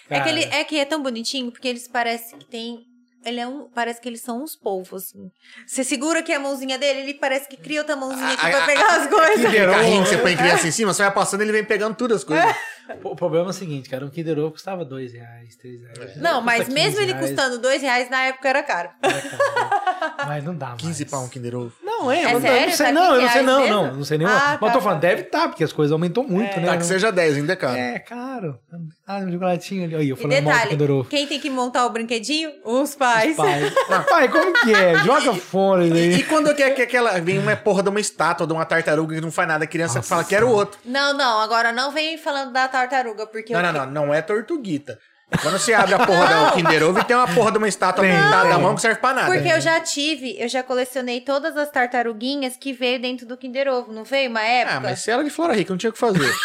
É 0.08 0.20
que, 0.20 0.28
ele, 0.28 0.44
é 0.44 0.64
que 0.64 0.78
é 0.78 0.84
tão 0.84 1.02
bonitinho, 1.02 1.50
porque 1.50 1.66
eles 1.68 1.88
parecem 1.88 2.38
que 2.38 2.44
tem. 2.44 2.80
Ele 3.24 3.38
é 3.38 3.46
um. 3.46 3.68
Parece 3.74 4.00
que 4.00 4.08
eles 4.08 4.20
são 4.22 4.42
uns 4.42 4.56
polvos, 4.56 5.04
assim. 5.04 5.30
Você 5.66 5.84
segura 5.84 6.20
aqui 6.20 6.32
a 6.32 6.40
mãozinha 6.40 6.78
dele, 6.78 7.00
ele 7.00 7.14
parece 7.14 7.48
que 7.48 7.56
cria 7.56 7.80
outra 7.80 7.94
mãozinha 7.96 8.32
aqui 8.32 8.46
Ah, 8.46 8.50
pra 8.50 8.62
ah, 8.62 8.66
pegar 8.66 8.86
as 8.96 9.06
coisas. 9.08 9.50
Que 9.50 9.98
você 10.08 10.16
põe 10.22 10.36
criança 10.36 10.66
em 10.66 10.70
cima, 10.70 10.94
você 10.94 11.02
vai 11.02 11.12
passando 11.12 11.42
ele 11.42 11.52
vem 11.52 11.64
pegando 11.64 11.94
tudo 11.96 12.14
as 12.14 12.24
coisas. 12.24 12.44
O 13.04 13.14
problema 13.16 13.46
é 13.46 13.50
o 13.50 13.52
seguinte, 13.52 13.88
cara, 13.88 14.04
um 14.04 14.10
Kinder 14.10 14.38
Ovo 14.38 14.52
custava 14.52 14.84
dois 14.84 15.12
reais, 15.12 15.56
três 15.56 15.80
reais. 15.80 16.16
Não, 16.16 16.34
Custa 16.34 16.44
mas 16.44 16.58
15 16.68 16.70
mesmo 16.74 17.00
ele 17.00 17.12
reais, 17.12 17.26
custando 17.26 17.58
dois 17.58 17.82
reais, 17.82 18.10
na 18.10 18.22
época 18.24 18.48
era 18.48 18.62
caro. 18.62 18.90
era 19.02 19.20
caro. 19.22 20.26
Mas 20.26 20.44
não 20.44 20.54
dá 20.54 20.68
mais. 20.70 20.80
15 20.82 21.04
pau 21.06 21.24
um 21.24 21.28
Kinder 21.28 21.54
Ovo. 21.56 21.72
Não, 21.82 22.10
é, 22.10 22.22
É 22.22 22.32
mas 22.32 22.42
sério? 22.42 22.66
não 22.68 22.76
sei, 22.76 22.86
Tá 22.86 22.92
não, 22.92 23.04
eu 23.04 23.10
não 23.12 23.20
15 23.20 23.32
sei, 23.32 23.42
não, 23.42 23.68
não, 23.68 23.94
não 23.96 24.04
sei 24.04 24.18
nem. 24.18 24.26
Ah, 24.26 24.30
mas 24.32 24.52
eu 24.52 24.58
tô 24.58 24.66
tá, 24.66 24.80
falando, 24.80 25.00
tá. 25.00 25.08
deve 25.08 25.22
estar, 25.22 25.48
porque 25.48 25.64
as 25.64 25.72
coisas 25.72 25.92
aumentou 25.92 26.24
muito, 26.24 26.58
né? 26.58 26.66
Tá, 26.66 26.72
Não- 26.72 26.78
que 26.78 26.84
seja 26.86 27.10
10, 27.12 27.36
ainda 27.36 27.52
é 27.52 27.56
caro. 27.56 27.76
É, 27.76 27.98
caro. 27.98 28.58
Ah, 29.06 29.18
um 29.18 29.30
chocolatinho 29.32 29.84
ali. 29.84 29.94
Aí, 29.96 30.08
eu 30.08 30.16
E 30.16 30.18
falando 30.20 30.42
mal 30.44 30.54
do 30.54 30.60
Kinder 30.62 30.68
detalhe, 30.78 30.92
Ovo. 30.92 31.08
quem 31.08 31.26
tem 31.26 31.40
que 31.40 31.50
montar 31.50 31.84
o 31.86 31.90
brinquedinho? 31.90 32.50
Os 32.64 32.94
pais. 32.94 33.36
Pai, 33.36 33.70
pai, 34.08 34.28
como 34.28 34.52
que 34.52 34.72
é? 34.74 34.96
Joga 35.04 35.34
fora 35.34 35.86
E 35.86 35.92
aí. 35.92 36.22
quando 36.24 36.54
quer 36.54 36.70
que 36.74 36.82
aquela 36.82 37.18
vem 37.20 37.38
uma 37.38 37.54
porra 37.56 37.82
de 37.82 37.88
uma 37.88 38.00
estátua, 38.00 38.46
de 38.46 38.52
uma 38.52 38.64
tartaruga 38.64 39.14
que 39.14 39.20
não 39.20 39.30
faz 39.32 39.48
nada, 39.48 39.64
a 39.64 39.66
criança 39.66 39.96
Nossa. 39.96 40.08
fala, 40.08 40.24
quero 40.24 40.48
outro. 40.48 40.78
Não, 40.84 41.12
não, 41.12 41.40
agora 41.40 41.72
não 41.72 41.90
vem 41.90 42.16
falando 42.16 42.52
da 42.52 42.66
tartaruga, 42.68 42.79
porque 43.26 43.52
Não, 43.52 43.62
não, 43.62 43.72
não, 43.72 43.86
não 43.86 44.14
é 44.14 44.22
tortuguita. 44.22 44.98
Quando 45.42 45.58
você 45.58 45.72
abre 45.72 45.94
a 45.94 46.04
porra 46.04 46.26
do 46.26 46.52
Kinder 46.58 46.82
Ovo 46.82 46.98
e 46.98 47.04
tem 47.04 47.14
uma 47.14 47.28
porra 47.32 47.52
de 47.52 47.58
uma 47.58 47.68
estátua 47.68 48.04
pintada 48.04 48.48
na 48.48 48.58
mão 48.58 48.74
que 48.74 48.80
serve 48.80 49.00
pra 49.00 49.14
nada. 49.14 49.32
Porque 49.32 49.48
eu 49.48 49.60
já 49.60 49.78
tive, 49.78 50.36
eu 50.40 50.48
já 50.48 50.60
colecionei 50.62 51.20
todas 51.20 51.56
as 51.56 51.70
tartaruguinhas 51.70 52.56
que 52.56 52.72
veio 52.72 53.00
dentro 53.00 53.24
do 53.26 53.36
Kinder 53.36 53.68
Ovo, 53.68 53.92
não 53.92 54.02
veio 54.02 54.28
uma 54.28 54.42
época? 54.42 54.76
Ah, 54.76 54.80
mas 54.80 55.00
se 55.00 55.10
era 55.10 55.22
de 55.22 55.30
Flora 55.30 55.54
Rica, 55.54 55.72
não 55.72 55.78
tinha 55.78 55.90
o 55.90 55.92
que 55.92 55.98
fazer. 55.98 56.18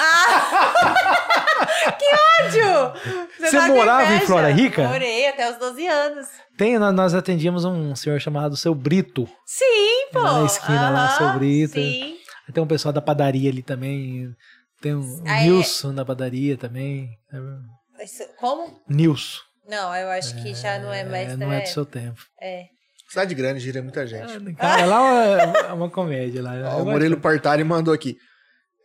Ódio! 2.45 2.93
Você 3.39 3.57
tá 3.57 3.67
com 3.67 3.75
morava 3.75 4.13
em? 4.13 4.19
Flora 4.21 4.49
Rica? 4.49 4.87
Morei 4.87 5.27
até 5.27 5.49
os 5.49 5.57
12 5.57 5.87
anos. 5.87 6.27
Tem, 6.57 6.77
nós, 6.77 7.13
atendíamos 7.13 7.65
um 7.65 7.95
senhor 7.95 8.19
chamado 8.19 8.55
Seu 8.55 8.73
Brito. 8.73 9.27
Sim, 9.45 10.07
pô. 10.11 10.19
Lá 10.19 10.39
na 10.39 10.45
esquina, 10.45 10.89
lá, 10.89 11.09
seu 11.09 11.29
Brito. 11.33 11.73
Sim. 11.73 12.17
Tem 12.53 12.63
um 12.63 12.67
pessoal 12.67 12.93
da 12.93 13.01
padaria 13.01 13.49
ali 13.49 13.63
também. 13.63 14.35
Tem 14.85 14.93
um 14.93 15.23
Ah, 15.25 15.41
é? 15.41 15.45
Nilson 15.45 15.95
da 15.95 16.05
padaria 16.05 16.55
também. 16.55 17.09
Isso- 18.03 18.23
Como? 18.37 18.79
Nilson. 18.87 19.41
Não, 19.67 19.95
eu 19.95 20.09
acho 20.09 20.39
que 20.43 20.53
já 20.53 20.77
não 20.77 20.93
é 20.93 21.03
mais. 21.03 21.31
É, 21.31 21.35
não 21.35 21.49
né? 21.49 21.57
é 21.57 21.61
do 21.63 21.69
seu 21.69 21.87
tempo. 21.87 22.21
É. 22.39 22.65
Cidade 23.09 23.33
grande, 23.33 23.59
gira 23.61 23.81
muita 23.81 24.05
gente. 24.05 24.53
Cara, 24.53 24.85
lá 24.85 25.69
é 25.69 25.73
uma 25.73 25.89
comédia. 25.89 26.43
Lá. 26.43 26.75
Ó, 26.75 26.83
o. 26.83 26.85
Murilo 26.85 27.19
Partari 27.19 27.63
mandou 27.63 27.91
aqui. 27.95 28.15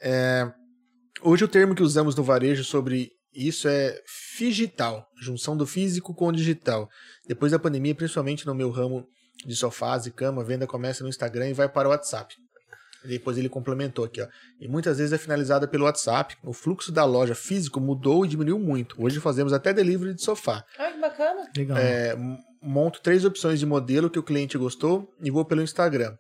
É, 0.03 0.51
hoje 1.21 1.45
o 1.45 1.49
termo 1.49 1.75
que 1.75 1.83
usamos 1.83 2.15
no 2.17 2.25
varejo 2.25 2.65
sobre 2.65 3.11
isso 3.35 3.69
é 3.69 3.95
digital, 4.39 5.07
junção 5.21 5.55
do 5.55 5.67
físico 5.67 6.15
com 6.15 6.29
o 6.29 6.33
digital. 6.33 6.89
Depois 7.29 7.53
da 7.53 7.59
pandemia, 7.59 7.95
principalmente 7.95 8.47
no 8.47 8.55
meu 8.55 8.71
ramo 8.71 9.07
de 9.45 9.55
sofás 9.55 10.07
e 10.07 10.11
cama, 10.11 10.41
a 10.41 10.47
venda 10.47 10.67
começa 10.67 11.03
no 11.05 11.11
Instagram 11.11 11.51
e 11.51 11.53
vai 11.53 11.69
para 11.69 11.89
o 11.89 11.91
WhatsApp. 11.91 12.35
Depois 13.05 13.39
ele 13.39 13.49
complementou 13.49 14.05
aqui, 14.05 14.21
ó. 14.21 14.27
E 14.61 14.69
muitas 14.69 14.99
vezes 14.99 15.13
é 15.13 15.19
finalizada 15.19 15.67
pelo 15.67 15.85
WhatsApp. 15.85 16.37
O 16.45 16.53
fluxo 16.53 16.93
da 16.93 17.05
loja 17.05 17.35
físico 17.35 17.81
mudou 17.81 18.25
e 18.25 18.29
diminuiu 18.29 18.59
muito. 18.59 19.03
Hoje 19.03 19.21
fazemos 19.21 19.53
até 19.53 19.73
delivery 19.73 20.15
de 20.15 20.23
sofá. 20.23 20.65
Ai, 20.79 20.93
que 20.93 21.01
bacana. 21.01 21.51
Legal. 21.57 21.79
É, 21.79 22.17
monto 22.63 23.01
três 23.01 23.25
opções 23.25 23.59
de 23.59 23.67
modelo 23.67 24.11
que 24.11 24.19
o 24.19 24.23
cliente 24.23 24.59
gostou 24.59 25.09
e 25.23 25.31
vou 25.31 25.45
pelo 25.45 25.63
Instagram. 25.63 26.15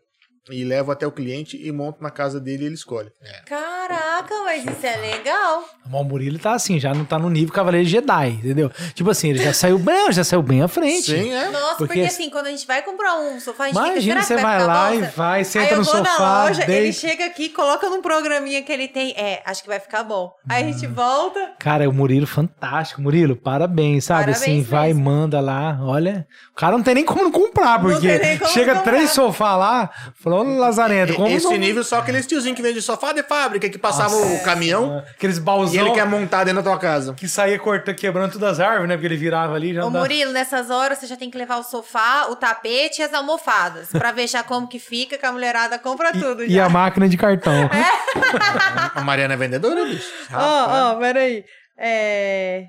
E 0.50 0.64
levo 0.64 0.90
até 0.90 1.06
o 1.06 1.12
cliente 1.12 1.56
e 1.56 1.70
monto 1.70 2.02
na 2.02 2.10
casa 2.10 2.40
dele 2.40 2.64
e 2.64 2.66
ele 2.66 2.74
escolhe. 2.74 3.10
Caraca, 3.46 4.09
mas 4.44 4.64
isso 4.64 4.86
é 4.86 4.96
legal. 4.96 5.64
O 5.92 6.04
Murilo 6.04 6.38
tá 6.38 6.52
assim, 6.52 6.78
já 6.78 6.94
não 6.94 7.04
tá 7.04 7.18
no 7.18 7.28
nível 7.28 7.52
Cavaleiro 7.52 7.86
Jedi, 7.88 8.28
entendeu? 8.28 8.70
Tipo 8.94 9.10
assim, 9.10 9.30
ele 9.30 9.42
já 9.42 9.52
saiu 9.52 9.76
bem, 9.78 10.12
já 10.12 10.22
saiu 10.22 10.40
bem 10.42 10.62
à 10.62 10.68
frente. 10.68 11.10
Sim, 11.10 11.32
é. 11.32 11.48
Nossa, 11.48 11.76
porque, 11.76 11.94
Porque- 11.94 12.00
assim, 12.02 12.30
quando 12.30 12.46
a 12.46 12.50
gente 12.50 12.64
vai 12.66 12.80
comprar 12.82 13.18
um 13.18 13.40
sofá, 13.40 13.64
a 13.64 13.66
gente 13.68 13.76
Imagina, 13.76 14.22
você 14.22 14.34
vai 14.36 14.58
vai 14.58 14.66
lá 14.66 14.94
e 14.94 15.00
vai, 15.02 15.44
senta 15.44 15.74
no 15.76 15.82
vou 15.82 15.94
na 16.00 16.04
sofá, 16.10 16.44
loja, 16.44 16.62
ele 16.62 16.72
deita. 16.72 16.92
chega 16.98 17.24
aqui, 17.26 17.48
coloca 17.48 17.88
num 17.90 18.00
programinha 18.00 18.62
que 18.62 18.70
ele 18.70 18.86
tem. 18.86 19.12
É, 19.16 19.42
acho 19.44 19.62
que 19.62 19.68
vai 19.68 19.80
ficar 19.80 20.04
bom. 20.04 20.32
Aí 20.48 20.62
a 20.62 20.72
gente 20.72 20.86
volta. 20.86 21.52
Cara, 21.58 21.88
o 21.88 21.92
Murilo 21.92 22.26
fantástico. 22.26 23.00
Murilo, 23.02 23.34
parabéns, 23.34 24.04
sabe? 24.04 24.26
Parabéns 24.26 24.42
assim, 24.42 24.62
vai, 24.62 24.88
mesmo. 24.88 25.02
manda 25.04 25.40
lá. 25.40 25.78
Olha, 25.82 26.26
o 26.52 26.54
cara 26.54 26.76
não 26.76 26.84
tem 26.84 26.94
nem 26.94 27.04
como 27.04 27.22
não 27.24 27.32
comprar, 27.32 27.80
porque 27.80 28.36
como 28.38 28.50
chega 28.52 28.76
comprar. 28.76 28.92
três 28.92 29.10
sofás 29.10 29.58
lá, 29.58 29.90
Falou, 30.22 30.40
ô 30.46 30.56
Lazarento, 30.58 31.14
como 31.14 31.28
Esse 31.28 31.44
não- 31.46 31.56
nível 31.56 31.82
só 31.82 31.98
aqueles 31.98 32.26
tiozinhos 32.26 32.56
que 32.56 32.62
vende 32.62 32.80
sofá 32.80 33.12
de 33.12 33.22
fábrica, 33.24 33.68
que 33.68 33.78
passava 33.78 34.09
O 34.12 34.42
caminhão 34.44 34.98
Aqueles 35.10 35.38
e 35.38 35.40
baúzão 35.40 35.86
ele 35.86 35.94
quer 35.94 36.06
montar 36.06 36.44
dentro 36.44 36.62
da 36.62 36.70
tua 36.70 36.78
casa. 36.78 37.14
que 37.14 37.28
saía 37.28 37.58
cortando, 37.58 37.94
quebrando 37.96 38.32
todas 38.32 38.58
as 38.58 38.60
árvores, 38.60 38.88
né? 38.88 38.94
Porque 38.96 39.06
ele 39.06 39.16
virava 39.16 39.54
ali 39.54 39.74
já 39.74 39.84
Ô, 39.84 39.90
dá- 39.90 40.00
Murilo, 40.00 40.32
nessas 40.32 40.70
horas 40.70 40.98
você 40.98 41.06
já 41.06 41.16
tem 41.16 41.30
que 41.30 41.38
levar 41.38 41.56
o 41.58 41.62
sofá, 41.62 42.26
o 42.30 42.36
tapete 42.36 43.00
e 43.00 43.04
as 43.04 43.12
almofadas. 43.14 43.88
Pra 43.90 44.12
ver 44.12 44.26
já 44.26 44.42
como 44.42 44.68
que 44.68 44.78
fica, 44.78 45.16
que 45.18 45.26
a 45.26 45.32
mulherada 45.32 45.78
compra 45.78 46.12
tudo 46.12 46.42
E 46.44 46.50
já. 46.54 46.66
a 46.66 46.68
máquina 46.68 47.08
de 47.08 47.16
cartão. 47.16 47.68
A 48.94 49.00
Mariana 49.02 49.34
é 49.34 49.36
vendedora, 49.36 49.84
bicho. 49.84 50.10
Ó, 50.32 50.92
ó, 50.92 50.98
peraí. 50.98 51.44
É... 51.78 52.64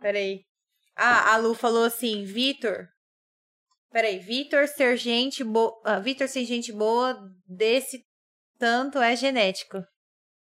Peraí. 0.00 0.40
Ah, 0.96 1.32
a 1.34 1.36
Lu 1.38 1.54
falou 1.54 1.84
assim, 1.84 2.24
Vitor... 2.24 2.86
Peraí, 3.92 4.18
Vitor 4.18 4.66
ser 4.68 4.96
gente 4.96 5.42
boa... 5.44 5.72
Vitor 6.02 6.28
ser 6.28 6.44
gente 6.44 6.72
boa 6.72 7.16
desse 7.48 8.00
tanto 8.58 8.98
é 8.98 9.14
genético. 9.16 9.78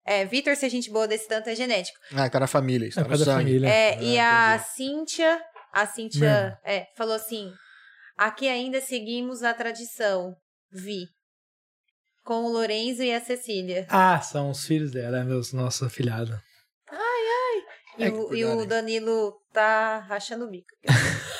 É, 0.05 0.25
Vitor 0.25 0.55
ser 0.55 0.69
gente 0.69 0.89
boa 0.91 1.07
desse 1.07 1.27
tanto 1.27 1.49
é 1.49 1.55
genético. 1.55 1.97
Ah, 2.15 2.29
tá 2.29 2.39
na 2.39 2.47
família, 2.47 2.87
isso 2.87 2.99
É 2.99 3.03
tá 3.03 3.09
no 3.09 3.17
sangue. 3.17 3.31
família. 3.43 3.69
É, 3.69 4.01
e 4.03 4.17
a 4.19 4.55
entendi. 4.55 4.69
Cíntia, 4.75 5.41
a 5.73 5.85
Cíntia, 5.85 6.57
é, 6.65 6.87
falou 6.97 7.13
assim: 7.15 7.51
aqui 8.17 8.47
ainda 8.47 8.81
seguimos 8.81 9.43
a 9.43 9.53
tradição. 9.53 10.35
Vi. 10.71 11.05
Com 12.23 12.45
o 12.45 12.51
Lorenzo 12.51 13.01
e 13.03 13.13
a 13.13 13.19
Cecília. 13.19 13.85
Ah, 13.89 14.19
são 14.21 14.49
os 14.51 14.65
filhos 14.65 14.91
dela, 14.91 15.19
é 15.19 15.23
meus 15.23 15.51
nossos 15.53 15.83
afilhados. 15.83 16.35
E, 17.97 18.03
É, 18.05 18.09
o, 18.09 18.33
e 18.33 18.45
o? 18.45 18.65
Danilo 18.65 19.33
tá 19.53 19.99
rachando 19.99 20.45
o 20.45 20.49
bico. 20.49 20.67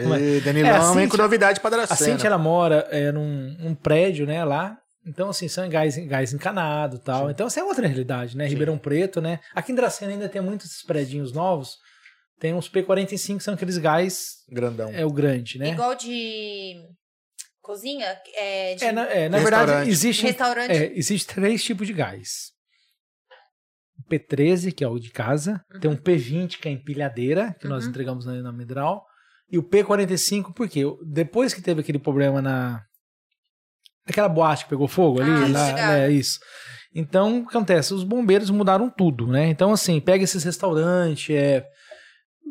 E 0.00 0.40
Danilão 0.40 0.70
É, 0.70 0.76
a 0.76 0.92
vem 0.92 1.06
com 1.06 1.18
novidade 1.18 1.60
pra 1.60 1.68
A 1.68 1.70
Dracena. 1.86 2.12
Cintia, 2.12 2.28
ela 2.28 2.38
mora 2.38 2.88
é, 2.90 3.12
num, 3.12 3.54
num 3.58 3.74
prédio, 3.74 4.26
né, 4.26 4.42
lá. 4.42 4.78
Então, 5.06 5.30
assim, 5.30 5.48
são 5.48 5.68
gás, 5.68 5.96
gás 6.06 6.32
encanado 6.34 6.96
e 6.96 7.00
tal. 7.00 7.30
Então, 7.30 7.46
essa 7.46 7.60
é 7.60 7.64
outra 7.64 7.86
realidade, 7.86 8.36
né? 8.36 8.44
Sim. 8.44 8.50
Ribeirão 8.50 8.76
Preto, 8.78 9.20
né? 9.20 9.40
Aqui 9.54 9.72
em 9.72 9.74
Dracena 9.74 10.12
ainda 10.12 10.28
tem 10.28 10.42
muitos 10.42 10.82
prédios 10.82 11.32
novos. 11.32 11.76
Tem 12.38 12.52
uns 12.54 12.68
P45, 12.68 13.38
que 13.38 13.42
são 13.42 13.54
aqueles 13.54 13.78
gás, 13.78 14.44
Grandão. 14.48 14.90
é 14.92 15.04
o 15.04 15.10
grande, 15.10 15.58
né? 15.58 15.70
Igual 15.70 15.94
de 15.94 16.76
cozinha, 17.62 18.16
é, 18.34 18.74
de 18.76 18.84
É, 18.84 18.92
na, 18.92 19.02
é, 19.06 19.28
na 19.28 19.38
De 19.38 19.44
verdade, 19.44 19.90
existe, 19.90 20.22
restaurante. 20.24 20.70
é, 20.72 20.96
existe 20.96 21.26
três 21.34 21.62
tipos 21.64 21.86
de 21.86 21.92
gás. 21.92 22.52
O 23.98 24.08
P13, 24.08 24.72
que 24.72 24.84
é 24.84 24.88
o 24.88 24.98
de 24.98 25.10
casa. 25.10 25.60
Tem 25.80 25.90
um 25.90 25.96
P20, 25.96 26.58
que 26.60 26.68
é 26.68 26.70
a 26.70 26.74
empilhadeira, 26.74 27.56
que 27.60 27.66
nós 27.66 27.84
Uhum. 27.84 27.90
entregamos 27.90 28.24
na, 28.24 28.34
na 28.40 28.52
Midral. 28.52 29.04
E 29.50 29.58
o 29.58 29.62
P45, 29.62 30.52
porque 30.54 30.82
depois 31.04 31.52
que 31.52 31.60
teve 31.62 31.80
aquele 31.80 31.98
problema 31.98 32.40
na. 32.40 32.84
Aquela 34.08 34.28
boate 34.28 34.64
que 34.64 34.70
pegou 34.70 34.88
fogo 34.88 35.20
ali, 35.20 35.30
Ah, 35.30 35.48
lá, 35.48 35.98
é 35.98 36.10
isso. 36.10 36.40
Então, 36.94 37.40
o 37.40 37.42
que 37.42 37.50
acontece? 37.56 37.92
Os 37.92 38.02
bombeiros 38.02 38.50
mudaram 38.50 38.88
tudo, 38.88 39.26
né? 39.26 39.48
Então, 39.48 39.72
assim, 39.72 40.00
pega 40.00 40.24
esses 40.24 40.42
restaurantes, 40.42 41.34
é, 41.34 41.64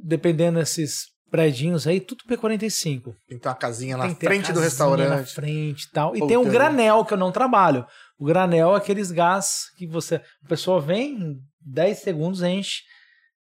dependendo 0.03 0.59
desses 0.59 1.07
predinhos 1.29 1.87
aí, 1.87 1.99
tudo 1.99 2.23
P45. 2.29 3.03
Tem 3.27 3.37
que 3.37 3.43
ter 3.43 3.49
uma 3.49 3.55
casinha 3.55 3.97
na 3.97 4.05
Tem 4.05 4.15
frente 4.15 4.53
do 4.53 4.59
restaurante. 4.59 5.09
Na 5.09 5.25
frente 5.25 5.83
e 5.83 5.91
tal. 5.91 6.15
E 6.15 6.25
tem 6.27 6.37
o 6.37 6.45
granel, 6.45 7.03
que 7.03 7.13
eu 7.13 7.17
não 7.17 7.31
trabalho. 7.31 7.85
O 8.17 8.25
granel 8.25 8.73
é 8.73 8.77
aqueles 8.77 9.11
gás 9.11 9.65
que 9.77 9.85
você. 9.85 10.15
A 10.15 10.47
pessoa 10.47 10.79
vem, 10.79 11.15
em 11.15 11.37
10 11.61 11.97
segundos 11.99 12.41
enche. 12.41 12.81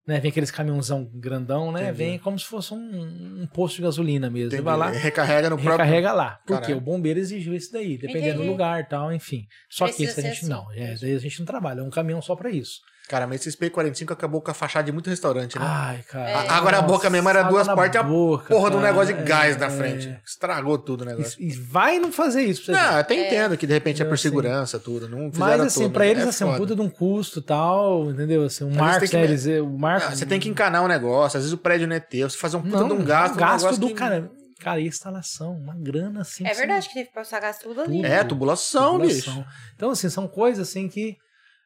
Né? 0.07 0.19
Vem 0.19 0.29
aqueles 0.29 0.51
caminhãozão 0.51 1.09
grandão, 1.13 1.71
né? 1.71 1.83
Entendi. 1.85 1.97
Vem 1.97 2.19
como 2.19 2.37
se 2.37 2.45
fosse 2.45 2.73
um, 2.75 3.41
um 3.41 3.47
posto 3.47 3.77
de 3.77 3.81
gasolina 3.81 4.29
mesmo. 4.29 4.47
Entendi. 4.49 4.61
vai 4.61 4.77
lá, 4.77 4.89
Recarrega 4.91 5.49
no 5.49 5.55
próprio. 5.57 5.71
recarrega 5.83 6.11
lá. 6.13 6.39
Porque 6.45 6.53
Caralho. 6.61 6.77
o 6.77 6.81
bombeiro 6.81 7.19
exigiu 7.19 7.55
isso 7.55 7.71
daí, 7.71 7.97
dependendo 7.97 8.27
Entendi. 8.35 8.43
do 8.45 8.51
lugar 8.51 8.81
e 8.81 8.83
tal, 8.83 9.11
enfim. 9.11 9.47
Só 9.67 9.85
que 9.87 9.93
Precisa 9.95 10.11
esse 10.11 10.19
a 10.19 10.23
gente 10.29 10.39
assim. 10.41 10.49
não. 10.49 10.71
É, 10.73 10.95
daí 11.01 11.15
a 11.15 11.19
gente 11.19 11.39
não 11.39 11.45
trabalha. 11.47 11.79
É 11.79 11.83
um 11.83 11.89
caminhão 11.89 12.21
só 12.21 12.35
pra 12.35 12.51
isso. 12.51 12.81
Cara, 13.07 13.27
mas 13.27 13.45
esse 13.45 13.55
P45 13.57 14.11
acabou 14.13 14.41
com 14.41 14.49
a 14.49 14.53
fachada 14.53 14.85
de 14.85 14.91
muito 14.91 15.09
restaurante, 15.09 15.59
né? 15.59 15.65
Ai, 15.67 16.03
cara. 16.09 16.29
É. 16.29 16.49
Agora 16.49 16.79
a 16.79 16.81
boca 16.81 17.07
mesmo 17.09 17.29
era 17.29 17.43
duas 17.43 17.67
na 17.67 17.75
portas 17.75 17.93
e 17.95 17.97
a 17.99 18.03
boca, 18.03 18.47
Porra 18.47 18.71
de 18.71 18.77
um 18.77 18.79
cara. 18.81 18.91
negócio 18.93 19.15
de 19.15 19.23
gás 19.23 19.55
É, 19.55 19.59
na 19.59 19.69
frente. 19.69 20.19
Estragou 20.25 20.77
tudo 20.79 21.01
o 21.01 21.05
negócio. 21.05 21.39
E, 21.39 21.49
e 21.49 21.51
vai 21.53 21.99
não 21.99 22.11
fazer 22.11 22.41
isso 22.43 22.65
pra 22.65 22.73
você 22.73 22.79
ver. 22.81 22.85
Não, 22.87 22.93
eu 22.93 22.99
até 22.99 23.27
entendo 23.27 23.57
que 23.57 23.67
de 23.67 23.73
repente 23.73 24.01
é 24.01 24.05
por 24.05 24.15
assim. 24.15 24.23
segurança, 24.23 24.79
tudo. 24.79 25.07
Não 25.07 25.29
Mas 25.35 25.61
assim, 25.61 25.83
tudo, 25.83 25.91
pra 25.93 26.07
eles, 26.07 26.25
é 26.25 26.29
assim, 26.29 26.43
um 26.45 26.55
puta 26.57 26.75
de 26.75 26.81
um 26.81 26.89
custo 26.89 27.39
e 27.39 27.43
tal, 27.43 28.09
entendeu? 28.09 28.43
Assim, 28.43 28.63
um 28.63 28.73
marco, 28.73 29.05
né? 29.15 29.23
Eles, 29.23 29.45
o 29.45 29.67
marco. 29.77 30.07
Ah, 30.07 30.15
você 30.15 30.25
tem 30.25 30.39
que 30.39 30.49
encanar 30.49 30.83
um 30.83 30.87
negócio, 30.87 31.37
às 31.37 31.43
vezes 31.43 31.53
o 31.53 31.57
prédio 31.57 31.87
não 31.87 31.95
é 31.95 31.99
teu, 31.99 32.27
você 32.29 32.37
faz 32.37 32.53
um 32.55 32.61
puta 32.61 32.77
não, 32.79 32.87
de 32.87 32.93
um 32.93 33.03
gasto. 33.05 33.35
um 33.35 33.37
gasto 33.37 33.77
do 33.79 33.87
que- 33.89 33.93
cara. 33.93 34.31
Cara, 34.59 34.79
e 34.79 34.87
instalação, 34.87 35.51
uma 35.51 35.75
grana 35.75 36.21
assim. 36.21 36.47
É 36.47 36.53
verdade 36.53 36.87
que 36.87 36.93
teve 36.95 37.09
que 37.09 37.13
passar 37.13 37.39
gás 37.39 37.59
tudo 37.59 37.81
ali. 37.81 38.03
É, 38.03 38.23
tubulação, 38.23 38.93
tubulação. 38.93 39.33
bicho. 39.35 39.45
Então, 39.75 39.91
assim, 39.91 40.09
são 40.09 40.27
coisas 40.27 40.67
assim 40.67 40.87
que. 40.87 41.17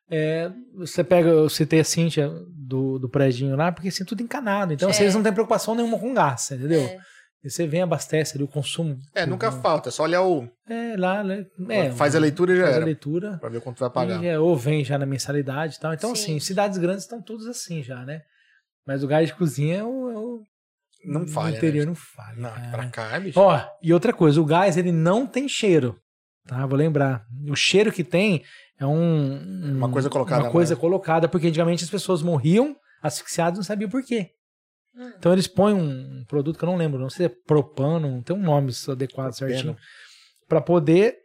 É, 0.10 0.52
você 0.76 1.04
pega, 1.04 1.30
eu 1.30 1.50
citei 1.50 1.80
a 1.80 1.84
Cíntia 1.84 2.30
do, 2.50 2.98
do 3.00 3.10
prédio 3.10 3.56
lá, 3.56 3.72
porque 3.72 3.90
assim, 3.90 4.04
tudo 4.06 4.22
encanado. 4.24 4.74
Então, 4.74 4.90
assim, 4.90 5.02
É. 5.02 5.06
eles 5.06 5.16
não 5.16 5.24
têm 5.24 5.34
preocupação 5.34 5.76
nenhuma 5.76 6.00
com 6.00 6.14
gás, 6.14 6.52
entendeu? 6.52 6.82
É. 6.82 6.98
E 7.42 7.50
você 7.50 7.66
vem, 7.66 7.82
abastece 7.82 8.36
ali 8.36 8.44
o 8.44 8.48
consumo. 8.50 9.00
É, 9.16 9.26
nunca 9.26 9.50
falta, 9.50 9.88
é 9.88 9.92
só 9.94 10.04
olhar 10.04 10.22
o. 10.24 10.46
É, 10.68 10.96
lá, 10.98 11.24
né? 11.24 11.46
É, 11.70 11.90
faz 11.92 12.14
a 12.14 12.20
leitura 12.20 12.52
e 12.54 12.58
já 12.58 12.64
faz 12.64 12.74
a 12.74 12.78
era. 12.78 12.86
leitura. 12.86 13.38
Pra 13.38 13.48
ver 13.50 13.62
quanto 13.62 13.80
vai 13.80 13.90
pagar. 13.90 14.22
E 14.22 14.28
é, 14.28 14.38
ou 14.38 14.58
vem 14.58 14.84
já 14.84 14.98
na 14.98 15.06
mensalidade 15.06 15.76
e 15.76 15.80
tal. 15.80 15.94
Então, 15.94 16.14
Sim. 16.14 16.22
assim, 16.22 16.40
cidades 16.42 16.78
grandes 16.78 17.04
estão 17.06 17.22
todas 17.22 17.46
assim 17.48 17.82
já, 17.82 18.04
né? 18.04 18.22
Mas 18.86 19.04
o 19.04 19.08
gás 19.08 19.28
de 19.30 19.36
cozinha 19.36 19.78
é 19.78 19.84
o. 19.84 20.12
é 20.12 20.18
o- 20.18 20.44
Não 21.06 21.26
falha. 21.28 21.52
No 21.52 21.58
interior 21.58 21.84
né? 21.86 21.88
não 21.88 21.96
falha. 21.96 22.36
Não, 22.36 22.50
cara. 22.52 22.70
pra 22.72 22.86
cá, 22.90 23.20
bicho. 23.22 23.40
Ó, 23.40 23.62
e 23.82 23.94
outra 23.94 24.12
coisa, 24.12 24.42
o 24.42 24.46
gás 24.46 24.76
ele 24.76 24.92
não 24.92 25.26
tem 25.26 25.48
cheiro, 25.48 25.98
tá? 26.46 26.66
Vou 26.66 26.78
lembrar. 26.78 27.24
O 27.50 27.56
cheiro 27.56 27.90
que 27.90 28.04
tem 28.04 28.44
é 28.80 28.86
um, 28.86 28.92
um- 29.34 29.78
Uma 29.78 29.92
coisa 29.92 30.10
colocada 30.10 30.44
Uma 30.44 30.52
coisa 30.52 30.76
colocada, 30.76 31.28
porque 31.28 31.48
antigamente 31.48 31.84
as 31.84 31.90
pessoas 31.90 32.22
morriam 32.22 32.76
asfixiadas 33.02 33.58
e 33.58 33.60
não 33.60 33.64
sabiam 33.64 33.90
por 33.90 34.04
quê. 34.04 34.32
Hum. 34.96 35.14
Então 35.18 35.32
eles 35.32 35.48
põem 35.48 35.74
um 35.74 36.26
produto 36.28 36.58
que 36.58 36.64
eu 36.64 36.70
não 36.70 36.76
lembro, 36.78 37.00
não 37.00 37.10
sei 37.10 37.28
se 37.28 37.34
é 37.34 37.36
propano, 37.46 38.10
não 38.10 38.22
tem 38.22 38.36
um 38.36 38.42
nome 38.42 38.72
adequado 38.88 39.34
certinho, 39.34 39.78
para 40.48 40.62
poder 40.62 41.16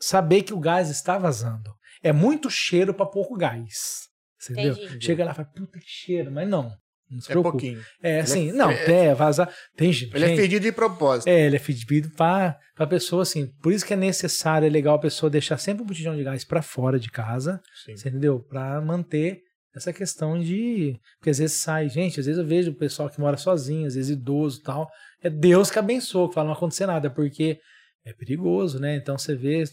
saber 0.00 0.42
que 0.42 0.52
o 0.52 0.60
gás 0.60 0.90
está 0.90 1.16
vazando. 1.18 1.70
É 2.02 2.12
muito 2.12 2.50
cheiro 2.50 2.92
para 2.92 3.06
pouco 3.06 3.36
gás. 3.36 4.08
Entendeu? 4.50 4.74
Entendi. 4.74 5.04
Chega 5.06 5.24
lá 5.24 5.30
e 5.32 5.34
fala, 5.34 5.48
puta 5.54 5.78
que 5.78 5.86
cheiro, 5.88 6.30
mas 6.30 6.46
não. 6.48 6.70
Não 7.14 7.20
se 7.20 7.30
É 7.30 7.32
preocupe. 7.32 7.52
pouquinho. 7.52 7.82
É 8.02 8.20
assim, 8.20 8.50
é- 8.50 8.52
não, 8.52 8.70
é- 8.70 9.06
é, 9.06 9.14
vazar. 9.14 9.52
Tem 9.76 9.92
gente. 9.92 10.14
Ele 10.14 10.24
é 10.24 10.36
fedido 10.36 10.64
de 10.64 10.72
propósito. 10.72 11.28
É, 11.28 11.46
ele 11.46 11.56
é 11.56 11.58
fedido 11.58 12.10
para 12.10 12.58
a 12.76 12.86
pessoa, 12.86 13.22
assim. 13.22 13.46
Por 13.62 13.72
isso 13.72 13.86
que 13.86 13.94
é 13.94 13.96
necessário, 13.96 14.66
é 14.66 14.68
legal 14.70 14.96
a 14.96 15.00
pessoa 15.00 15.30
deixar 15.30 15.56
sempre 15.58 15.82
um 15.82 15.86
botijão 15.86 16.16
de 16.16 16.22
gás 16.24 16.44
para 16.44 16.60
fora 16.62 16.98
de 16.98 17.10
casa, 17.10 17.60
Sim. 17.84 17.96
você 17.96 18.08
entendeu? 18.08 18.40
Para 18.40 18.80
manter 18.80 19.40
essa 19.74 19.92
questão 19.92 20.38
de. 20.38 20.98
Porque 21.18 21.30
às 21.30 21.38
vezes 21.38 21.56
sai, 21.56 21.88
gente, 21.88 22.20
às 22.20 22.26
vezes 22.26 22.38
eu 22.40 22.46
vejo 22.46 22.70
o 22.70 22.74
pessoal 22.76 23.08
que 23.08 23.20
mora 23.20 23.36
sozinho, 23.36 23.86
às 23.86 23.94
vezes 23.94 24.10
idoso 24.10 24.60
e 24.60 24.62
tal. 24.62 24.88
É 25.22 25.30
Deus 25.30 25.70
que 25.70 25.78
abençoa, 25.78 26.28
que 26.28 26.34
fala 26.34 26.48
não 26.48 26.54
acontecer 26.54 26.86
nada, 26.86 27.08
porque 27.10 27.58
é 28.04 28.12
perigoso, 28.12 28.78
né? 28.78 28.96
Então 28.96 29.16
você 29.16 29.34
vê 29.34 29.64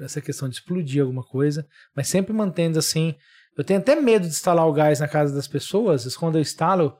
essa 0.00 0.20
questão 0.20 0.48
de 0.48 0.54
explodir 0.56 1.02
alguma 1.02 1.22
coisa, 1.22 1.66
mas 1.96 2.08
sempre 2.08 2.32
mantendo 2.32 2.78
assim. 2.78 3.14
Eu 3.56 3.64
tenho 3.64 3.80
até 3.80 3.94
medo 3.96 4.22
de 4.22 4.32
instalar 4.32 4.66
o 4.66 4.72
gás 4.72 5.00
na 5.00 5.08
casa 5.08 5.34
das 5.34 5.46
pessoas, 5.48 6.04
mas 6.04 6.16
quando 6.16 6.36
eu 6.36 6.40
instalo, 6.40 6.96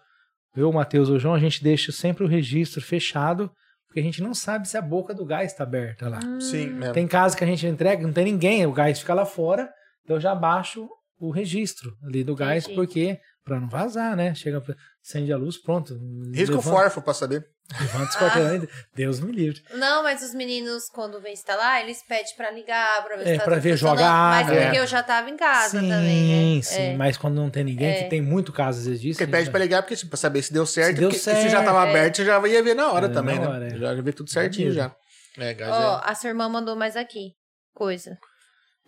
eu, 0.55 0.69
o 0.69 0.73
Matheus 0.73 1.09
ou 1.09 1.17
o 1.17 1.19
João, 1.19 1.35
a 1.35 1.39
gente 1.39 1.63
deixa 1.63 1.93
sempre 1.93 2.25
o 2.25 2.29
registro 2.29 2.81
fechado, 2.83 3.51
porque 3.87 4.01
a 4.01 4.03
gente 4.03 4.23
não 4.23 4.35
sabe 4.35 4.69
se 4.69 4.77
a 4.77 4.83
boca 4.83 5.15
do 5.15 5.25
gás 5.25 5.53
está 5.53 5.65
aberta 5.65 6.09
lá. 6.09 6.21
Sim, 6.41 6.67
mesmo. 6.69 6.93
Tem 6.95 7.07
casa 7.09 7.37
que 7.37 7.45
a 7.45 7.47
gente 7.47 7.67
entrega, 7.67 8.03
não 8.03 8.13
tem 8.13 8.25
ninguém, 8.25 8.67
o 8.67 8.73
gás 8.73 8.99
fica 9.01 9.15
lá 9.15 9.25
fora, 9.25 9.71
então 10.05 10.17
eu 10.17 10.21
já 10.21 10.35
baixo 10.35 10.89
o 11.19 11.31
registro 11.31 11.97
ali 12.03 12.25
do 12.25 12.35
gás, 12.35 12.65
Entendi. 12.65 12.77
porque 12.77 13.21
para 13.45 13.59
não 13.61 13.69
vazar, 13.69 14.17
né? 14.17 14.35
Chega, 14.35 14.63
acende 15.03 15.33
a 15.33 15.37
luz, 15.37 15.57
pronto. 15.59 15.95
Risca 16.33 16.55
o 16.55 16.57
levanta- 16.59 16.63
forfo 16.63 17.03
pra 17.03 17.13
saber. 17.15 17.45
Levanta 17.79 18.11
os 18.11 18.17
quarteirões, 18.17 18.69
Deus 18.95 19.21
me 19.21 19.31
livre. 19.31 19.63
Não, 19.75 20.03
mas 20.03 20.23
os 20.23 20.35
meninos, 20.35 20.89
quando 20.89 21.21
vem 21.21 21.33
instalar, 21.33 21.83
eles 21.83 22.03
pedem 22.03 22.35
pra 22.37 22.51
ligar, 22.51 23.05
pra 23.05 23.17
ver 23.17 23.29
É, 23.29 23.33
se 23.35 23.39
tá 23.39 23.45
pra 23.45 23.55
tudo 23.55 23.63
ver, 23.63 23.77
jogar 23.77 24.31
Mas 24.31 24.47
água. 24.49 24.61
porque 24.63 24.77
É. 24.77 24.81
eu 24.81 24.87
já 24.89 25.03
tava 25.05 25.31
em 25.31 25.37
casa 25.37 25.81
sim, 25.81 25.89
também, 25.89 26.57
né? 26.57 26.63
sim, 26.63 26.83
É. 26.83 26.97
mas 26.97 27.17
quando 27.17 27.35
não 27.37 27.49
tem 27.49 27.63
ninguém, 27.63 27.89
É. 27.91 28.03
que 28.03 28.11
tem 28.11 28.21
muito 28.21 28.53
caso 28.53 28.81
às 28.81 28.87
vezes 28.87 29.01
disso. 29.01 29.19
Porque 29.19 29.31
pede 29.31 29.51
pra 29.51 29.61
ligar, 29.61 29.83
porque, 29.83 29.95
tipo, 29.95 30.11
pra 30.11 30.17
saber 30.17 30.43
se 30.43 30.53
deu 30.53 30.67
certo. 30.67 30.97
deu 30.99 31.09
porque 31.11 31.21
se 31.23 31.49
já 31.49 31.63
tava 31.63 31.83
certo, 31.83 31.87
é. 31.87 31.91
aberto, 31.91 32.17
você 32.17 32.25
já 32.25 32.49
ia 32.49 32.63
ver 32.63 32.75
na 32.75 32.91
hora 32.93 33.07
É, 33.07 33.09
também, 33.11 33.39
na 33.39 33.43
né? 33.43 33.55
hora, 33.55 33.67
é. 33.69 33.79
Já 33.79 33.95
ia 33.95 34.03
ver 34.03 34.13
tudo 34.15 34.31
certinho 34.31 34.67
mesmo. 34.69 34.81
já. 34.83 34.97
É, 35.39 35.55
gás 35.55 35.71
Ó, 35.73 36.01
a 36.05 36.15
sua 36.17 36.29
irmã 36.29 36.49
mandou 36.49 36.75
mais 36.75 36.97
aqui. 36.97 37.35
Coisa. 37.73 38.19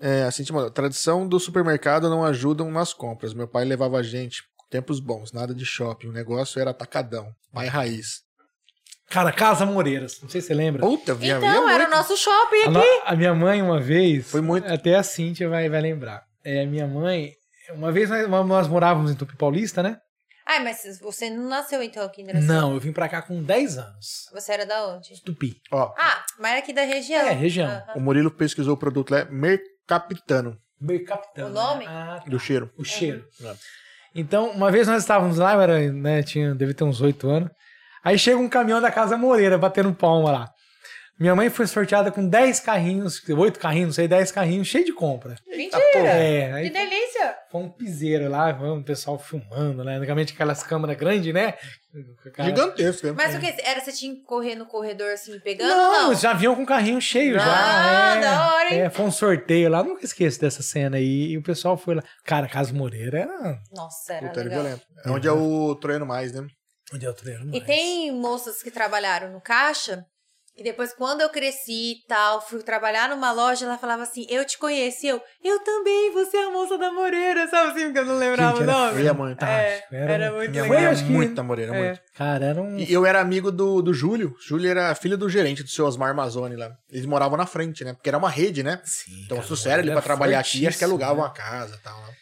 é... 0.01 0.21
é. 0.21 0.25
Assim, 0.25 0.43
tipo, 0.43 0.69
tradição 0.73 1.29
do 1.29 1.39
supermercado 1.39 2.11
não 2.11 2.25
ajudam 2.25 2.69
nas 2.69 2.93
compras. 2.93 3.33
Meu 3.33 3.47
pai 3.47 3.65
levava 3.65 3.99
a 3.99 4.03
gente 4.03 4.43
tempos 4.69 4.99
bons, 4.99 5.33
nada 5.33 5.55
de 5.55 5.65
shopping. 5.65 6.09
O 6.09 6.13
negócio 6.13 6.61
era 6.61 6.71
atacadão. 6.71 7.29
Pai 7.53 7.69
raiz. 7.69 8.23
Cara, 9.13 9.31
Casa 9.31 9.67
Moreiras, 9.67 10.21
não 10.23 10.29
sei 10.29 10.41
se 10.41 10.47
você 10.49 10.55
lembra. 10.55 10.81
Puta, 10.81 11.15
via, 11.15 11.37
Então, 11.37 11.41
via 11.67 11.75
era 11.75 11.85
muito. 11.85 11.87
o 11.95 11.97
nosso 11.99 12.17
shopping 12.17 12.57
A, 12.63 12.63
aqui. 12.63 12.71
no- 12.71 13.03
a 13.05 13.15
minha 13.17 13.35
mãe, 13.35 13.61
uma 13.63 13.79
vez. 13.81 14.31
Foi 14.31 14.41
muito- 14.41 14.67
Até 14.73 14.95
a 14.95 15.03
Cíntia 15.03 15.49
vai, 15.49 15.69
vai 15.69 15.81
lembrar. 15.81 16.23
É, 16.45 16.65
minha 16.67 16.87
mãe, 16.87 17.33
uma 17.75 17.93
vez 17.93 18.09
nós, 18.09 18.29
nós 18.29 18.67
morávamos 18.69 19.11
em 19.11 19.15
Tupi 19.15 19.37
Paulista, 19.37 19.83
né? 19.83 19.99
Ai, 20.47 20.63
mas 20.65 20.99
você 21.01 21.31
não 21.31 21.49
nasceu 21.49 21.83
então 21.83 22.05
aqui 22.05 22.23
em 22.23 22.27
Dracena? 22.27 22.53
Não, 22.53 22.75
eu 22.75 22.81
vim 22.81 22.93
pra 22.93 23.09
cá 23.09 23.23
com 23.23 23.43
10 23.43 23.79
anos. 23.79 24.29
Você 24.33 24.53
era 24.53 24.67
da 24.67 24.89
onde? 24.89 25.23
Tupi. 25.23 25.57
Ó, 25.71 25.95
Ah, 25.97 26.25
mas 26.39 26.51
era 26.53 26.59
aqui 26.61 26.73
da 26.73 26.83
região. 26.83 27.21
É, 27.27 27.33
região. 27.33 27.69
Aham. 27.71 27.93
o 27.97 28.01
Murilo 28.01 28.31
pesquisou 28.31 28.75
o 28.75 28.77
produto 28.77 29.13
lá, 29.13 29.21
é 29.21 29.25
Mercapitano, 29.27 30.57
Mercapitano. 30.81 31.49
O 31.49 31.53
nome? 31.53 31.85
né? 31.87 31.91
Ah, 31.93 32.21
tá. 32.25 32.31
do 32.31 32.39
cheiro. 32.41 32.71
O 32.77 32.85
cheiro. 32.85 33.25
É. 33.45 33.53
Então, 34.15 34.51
uma 34.51 34.71
vez 34.71 34.89
nós 34.89 35.03
estávamos 35.03 35.39
lá, 35.39 35.55
eu 35.55 35.61
era, 35.61 35.93
né, 35.93 36.23
tinha, 36.23 36.55
deve 36.55 36.75
ter 36.75 36.85
uns 36.85 37.01
oito 37.01 37.29
anos. 37.31 37.51
Aí 38.05 38.19
chega 38.19 38.39
um 38.39 38.49
caminhão 38.49 38.81
da 38.81 38.91
Casa 38.91 39.17
Moreira 39.17 39.57
batendo 39.59 39.93
palma 39.95 40.31
lá. 40.31 40.51
Minha 41.21 41.37
mãe 41.37 41.49
foi 41.51 41.67
sorteada 41.69 42.11
com 42.11 42.27
10 42.27 42.59
carrinhos, 42.61 43.23
oito 43.29 43.61
carrinhos, 43.61 43.89
não 43.89 43.93
sei, 43.95 44.09
10 44.09 44.33
carrinhos, 44.33 44.67
cheio 44.67 44.85
de 44.85 44.93
compra. 44.93 45.37
Mentira! 45.47 45.81
É, 45.95 46.49
Que 46.49 46.55
aí 46.57 46.71
delícia! 46.71 47.37
foi 47.51 47.61
um 47.61 47.69
piseiro 47.71 48.29
lá, 48.29 48.53
foi 48.59 48.71
um 48.71 48.83
pessoal 48.83 49.19
filmando, 49.19 49.85
né? 49.85 49.97
Antigamente 49.99 50.33
aquelas 50.33 50.65
câmeras 50.65 50.97
grandes, 50.97 51.33
né? 51.33 51.55
Cara- 52.35 52.49
Gigantesco, 52.49 53.07
né? 53.07 53.13
Mas 53.17 53.37
o 53.37 53.39
que? 53.39 53.55
Era 53.63 53.81
você 53.81 53.93
tinha 53.93 54.17
que 54.17 54.23
correr 54.23 54.57
no 54.57 54.67
corredor 54.67 55.13
assim, 55.13 55.39
pegando? 55.39 55.69
Não, 55.69 56.09
Não, 56.09 56.15
já 56.15 56.33
vinham 56.33 56.57
com 56.57 56.63
o 56.63 56.67
carrinho 56.67 57.01
cheio 57.01 57.35
já. 57.35 57.45
Ah, 57.45 58.17
é, 58.17 58.21
da 58.21 58.55
hora, 58.55 58.75
hein? 58.75 58.81
É, 58.81 58.91
foi 58.91 59.05
um 59.05 59.13
sorteio 59.13 59.69
lá, 59.71 59.85
nunca 59.85 60.05
esqueço 60.05 60.41
dessa 60.41 60.63
cena 60.63 60.97
aí. 60.97 61.31
E 61.33 61.39
o 61.39 61.43
pessoal 61.43 61.77
foi 61.77 61.95
lá. 61.97 62.03
Cara, 62.25 62.49
Casa 62.49 62.73
Moreira 62.73 63.19
era 63.21 63.59
Nossa, 63.71 64.15
era 64.15 64.27
Puta, 64.29 64.41
era 64.41 64.49
legal. 64.49 64.65
violento. 64.65 64.83
É 65.05 65.11
onde 65.11 65.29
é 65.29 65.33
o 65.33 65.75
Troiano 65.77 66.07
Mais, 66.07 66.33
né? 66.33 66.45
Onde 66.95 67.05
eu 67.05 67.15
treino 67.15 67.45
E 67.47 67.51
mais. 67.53 67.65
tem 67.65 68.13
moças 68.13 68.63
que 68.63 68.71
trabalharam 68.71 69.31
no 69.33 69.41
caixa, 69.41 70.05
e 70.55 70.63
depois, 70.63 70.93
quando 70.93 71.23
eu 71.23 71.31
cresci 71.31 71.93
e 71.93 72.07
tal, 72.07 72.43
fui 72.47 72.63
trabalhar 72.63 73.09
numa 73.09 73.33
loja, 73.33 73.65
ela 73.65 73.79
falava 73.79 74.03
assim: 74.03 74.27
Eu 74.29 74.45
te 74.45 74.59
conheço. 74.59 74.99
E 75.07 75.09
eu, 75.09 75.19
eu 75.43 75.59
também, 75.61 76.13
você 76.13 76.37
é 76.37 76.45
a 76.45 76.51
moça 76.51 76.77
da 76.77 76.93
Moreira, 76.93 77.49
sabe 77.49 77.71
assim, 77.71 77.85
porque 77.87 78.01
eu 78.01 78.05
não 78.05 78.19
lembrava 78.19 78.59
Gente, 78.59 78.61
o 78.61 78.71
era 78.71 78.73
nome. 78.87 79.01
Eu 79.01 79.05
ia 79.07 79.15
muito. 79.15 79.41
fantástico. 79.41 79.95
É, 79.95 80.13
era 80.13 80.31
um- 80.31 80.37
muito 80.37 80.51
Minha 80.51 80.63
legal. 80.65 80.83
mãe 80.83 80.95
que- 80.97 81.03
muito 81.11 81.35
namoreira, 81.35 81.75
É. 81.75 81.79
muito. 81.87 82.01
Cara, 82.15 82.45
era 82.45 82.61
um. 82.61 82.79
E 82.79 82.93
eu 82.93 83.07
era 83.07 83.19
amigo 83.23 83.51
do, 83.51 83.81
do 83.81 83.95
Júlio. 83.95 84.35
Júlio 84.47 84.71
era 84.71 84.95
filho 84.95 85.17
do 85.17 85.27
gerente 85.27 85.63
do 85.63 85.71
seu 85.71 85.87
Osmar 85.87 86.11
Amazoni 86.11 86.55
lá. 86.55 86.71
Eles 86.91 87.07
moravam 87.07 87.39
na 87.39 87.47
frente, 87.47 87.83
né? 87.83 87.95
Porque 87.95 88.11
era 88.11 88.19
uma 88.19 88.29
rede, 88.29 88.63
né? 88.63 88.79
Sim, 88.85 89.23
Então, 89.25 89.39
cara, 89.39 89.49
se 89.49 89.57
sério, 89.57 89.81
ele 89.81 89.91
era 89.91 90.01
pra 90.03 90.05
trabalhar 90.05 90.39
aqui, 90.41 90.67
acho 90.67 90.77
que 90.77 90.85
alugava 90.85 91.15
né? 91.15 91.21
uma 91.23 91.31
casa 91.33 91.77
e 91.77 91.83
tal. 91.83 91.99
né? 91.99 92.13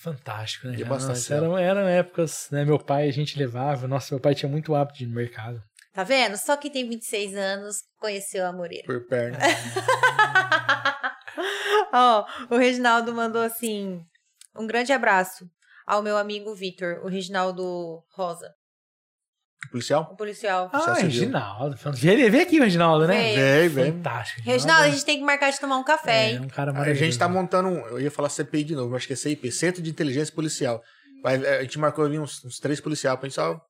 Fantástico, 0.00 0.66
né? 0.66 0.82
Nossa, 0.82 1.34
eram, 1.34 1.58
eram 1.58 1.86
épocas, 1.86 2.48
né? 2.50 2.64
Meu 2.64 2.78
pai, 2.78 3.06
a 3.06 3.12
gente 3.12 3.38
levava. 3.38 3.86
Nossa, 3.86 4.14
meu 4.14 4.20
pai 4.20 4.34
tinha 4.34 4.50
muito 4.50 4.74
hábito 4.74 4.98
de 4.98 5.04
ir 5.04 5.08
no 5.08 5.14
mercado. 5.14 5.62
Tá 5.92 6.02
vendo? 6.02 6.38
Só 6.38 6.56
quem 6.56 6.70
tem 6.70 6.88
26 6.88 7.36
anos 7.36 7.76
conheceu 7.98 8.46
a 8.46 8.52
Moreira. 8.52 8.86
Por 8.86 9.06
perna. 9.06 9.38
Ó, 11.92 12.24
o 12.48 12.56
Reginaldo 12.56 13.12
mandou 13.12 13.42
assim: 13.42 14.00
um 14.56 14.66
grande 14.66 14.90
abraço 14.90 15.46
ao 15.86 16.02
meu 16.02 16.16
amigo 16.16 16.54
Vitor, 16.54 17.04
o 17.04 17.08
Reginaldo 17.08 18.02
Rosa, 18.14 18.54
Policial? 19.70 20.08
o 20.12 20.16
policial. 20.16 20.70
Ah, 20.72 20.94
civil. 20.96 21.02
Reginaldo. 21.10 21.76
Vem, 21.92 22.30
vem 22.30 22.40
aqui, 22.40 22.58
Reginaldo, 22.58 23.06
né? 23.06 23.34
Vem, 23.34 23.68
vem. 23.68 23.92
Fantástico. 23.92 24.40
Reginaldo, 24.42 24.84
a 24.84 24.90
gente 24.90 25.04
tem 25.04 25.18
que 25.18 25.24
marcar 25.24 25.50
de 25.50 25.60
tomar 25.60 25.76
um 25.76 25.84
café, 25.84 26.26
é 26.26 26.30
hein? 26.32 26.40
um 26.40 26.48
cara 26.48 26.72
A 26.72 26.94
gente 26.94 27.18
tá 27.18 27.28
montando 27.28 27.68
um. 27.68 27.78
Eu 27.88 28.00
ia 28.00 28.10
falar 28.10 28.28
CPI 28.30 28.64
de 28.64 28.74
novo, 28.74 28.88
mas 28.90 28.98
acho 28.98 29.06
que 29.06 29.12
é 29.12 29.16
CIP 29.16 29.50
Centro 29.52 29.82
de 29.82 29.90
Inteligência 29.90 30.34
Policial. 30.34 30.82
Vai- 31.22 31.36
A 31.36 31.62
gente 31.62 31.78
marcou 31.78 32.08
vir 32.08 32.18
uns, 32.20 32.42
uns 32.44 32.58
três 32.58 32.80
policiais 32.80 33.18
pra 33.18 33.28
gente 33.28 33.34
só. 33.34 33.60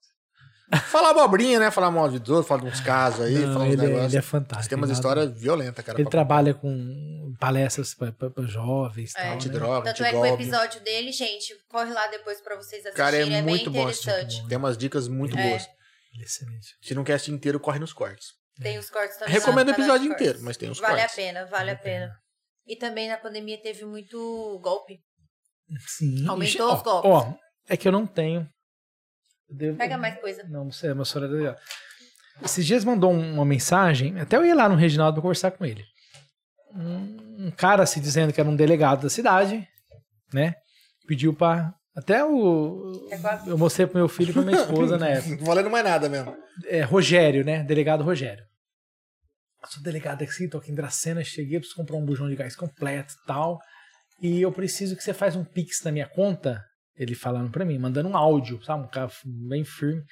Falar 0.86 1.10
abobrinha, 1.10 1.58
né? 1.58 1.68
Falar 1.72 1.90
mal 1.90 2.08
de 2.08 2.18
outros, 2.30 2.46
falar 2.46 2.60
de 2.62 2.68
uns 2.68 2.80
casos 2.80 3.22
aí, 3.26 3.34
Não, 3.40 3.52
falar 3.54 3.64
uns 3.64 3.72
ele, 3.72 3.82
é- 3.82 3.86
negócios. 3.88 4.12
ele 4.12 4.18
é 4.18 4.22
fantástico. 4.22 4.56
Mas 4.60 4.68
tem 4.68 4.78
umas 4.78 4.90
histórias 4.90 5.32
violentas, 5.32 5.84
cara. 5.84 5.96
Ele 5.98 6.04
pra- 6.04 6.10
trabalha 6.12 6.54
com 6.54 7.34
palestras 7.40 7.92
para 7.92 8.12
jovens 8.46 9.12
e 9.12 9.18
É. 9.18 9.20
tal. 9.20 9.30
né? 9.30 9.34
Antidroga, 9.34 9.84
Tanto 9.92 10.04
é 10.04 10.10
que 10.10 10.16
o 10.16 10.24
episódio 10.26 10.80
dele, 10.82 11.10
gente, 11.10 11.52
corre 11.68 11.92
lá 11.92 12.06
depois 12.06 12.40
pra 12.40 12.54
vocês 12.54 12.86
assistirem. 12.86 12.94
Cara, 12.94 13.16
é 13.16 13.22
é, 13.22 13.42
muito 13.42 13.68
bem 13.68 13.82
bom 13.84 13.90
tipo 13.90 14.08
interessante. 14.10 14.46
Tem 14.48 14.56
umas 14.56 14.78
dicas 14.78 15.08
muito 15.08 15.36
É. 15.36 15.48
boas. 15.48 15.68
Ele 16.12 16.22
é 16.22 16.26
excelente. 16.26 16.68
Se 16.82 16.94
não 16.94 17.04
quer 17.04 17.14
assistir 17.14 17.32
inteiro, 17.32 17.60
corre 17.60 17.78
nos 17.78 17.92
cortes. 17.92 18.28
Tem 18.60 18.78
os 18.78 18.90
cortes 18.90 19.16
também. 19.16 19.32
Recomendo 19.34 19.68
o 19.68 19.72
canal 19.74 19.86
episódio 19.96 20.12
inteiro, 20.12 20.38
mas 20.42 20.56
tem 20.56 20.68
os 20.70 20.78
Vale 20.78 20.96
cortes. 21.00 21.12
a 21.12 21.16
pena, 21.16 21.46
vale 21.46 21.70
a 21.70 21.76
pena. 21.76 22.12
E 22.66 22.76
também 22.76 23.08
na 23.08 23.16
pandemia 23.16 23.60
teve 23.62 23.84
muito 23.84 24.60
golpe. 24.62 25.00
Sim. 25.86 26.28
Aumentou 26.28 26.68
Ó, 26.70 26.74
os 26.76 26.82
golpes. 26.82 27.10
Ó, 27.10 27.34
é 27.68 27.76
que 27.76 27.86
eu 27.88 27.92
não 27.92 28.06
tenho. 28.06 28.46
Eu 29.48 29.56
devo- 29.56 29.78
Pega 29.78 29.96
mais 29.96 30.20
coisa. 30.20 30.42
Não, 30.44 30.64
não 30.64 30.72
sei, 30.72 30.90
a 30.90 31.04
senhora 31.04 31.32
é 31.32 31.36
legal. 31.36 31.56
Esses 32.42 32.66
dias 32.66 32.84
mandou 32.84 33.12
um, 33.12 33.34
uma 33.34 33.44
mensagem, 33.44 34.18
até 34.20 34.36
eu 34.36 34.44
ia 34.44 34.54
lá 34.54 34.68
no 34.68 34.74
Reginaldo 34.76 35.14
pra 35.14 35.22
conversar 35.22 35.50
com 35.52 35.64
ele. 35.64 35.84
Um, 36.74 37.46
um 37.46 37.50
cara 37.50 37.86
se 37.86 37.98
dizendo 38.00 38.32
que 38.32 38.40
era 38.40 38.48
um 38.48 38.56
delegado 38.56 39.02
da 39.02 39.10
cidade, 39.10 39.66
né? 40.32 40.54
Pediu 41.06 41.34
pra. 41.34 41.74
Até 41.94 42.24
o. 42.24 43.08
É 43.10 43.18
quase- 43.18 43.48
Eu 43.50 43.58
mostrei 43.58 43.86
pro 43.86 43.98
meu 43.98 44.08
filho 44.08 44.30
e 44.30 44.32
pra 44.32 44.42
minha 44.42 44.60
esposa 44.60 44.96
na 44.96 45.08
época. 45.08 45.36
Não 45.36 45.44
valendo 45.44 45.70
mais 45.70 45.84
nada 45.84 46.08
mesmo. 46.08 46.36
É, 46.66 46.82
Rogério, 46.82 47.44
né? 47.44 47.62
Delegado 47.64 48.04
Rogério. 48.04 48.44
Sou 49.66 49.82
delegado 49.82 50.22
aqui, 50.22 50.48
tô 50.48 50.58
aqui 50.58 50.70
em 50.72 50.74
Dracena, 50.74 51.22
cheguei, 51.22 51.58
preciso 51.58 51.76
comprar 51.76 51.96
um 51.96 52.04
bujão 52.04 52.28
de 52.28 52.36
gás 52.36 52.56
completo 52.56 53.12
e 53.22 53.26
tal. 53.26 53.58
E 54.22 54.40
eu 54.40 54.50
preciso 54.52 54.96
que 54.96 55.02
você 55.02 55.12
faça 55.12 55.38
um 55.38 55.44
pix 55.44 55.82
na 55.84 55.92
minha 55.92 56.08
conta. 56.08 56.64
Ele 56.96 57.14
falando 57.14 57.50
pra 57.50 57.64
mim, 57.64 57.78
mandando 57.78 58.08
um 58.08 58.16
áudio, 58.16 58.62
sabe? 58.64 58.84
Um 58.84 58.88
cara 58.90 59.10
bem 59.24 59.64
firme. 59.64 60.02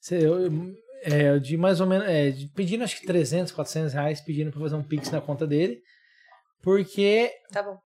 Você- 0.00 0.16
eu- 0.24 0.40
eu- 0.46 0.74
é, 1.02 1.38
de 1.38 1.56
mais 1.56 1.80
ou 1.80 1.86
menos, 1.86 2.06
é, 2.08 2.30
de- 2.30 2.48
pedindo 2.48 2.82
acho 2.84 2.98
que 3.00 3.06
300, 3.06 3.52
400 3.52 3.92
reais, 3.92 4.20
pedindo 4.20 4.50
pra 4.50 4.60
fazer 4.60 4.74
um 4.74 4.82
pix 4.82 5.10
na 5.10 5.20
conta 5.20 5.46
dele. 5.46 5.78
Porque 6.62 7.30
Tá 7.52 7.62
bom. 7.62 7.78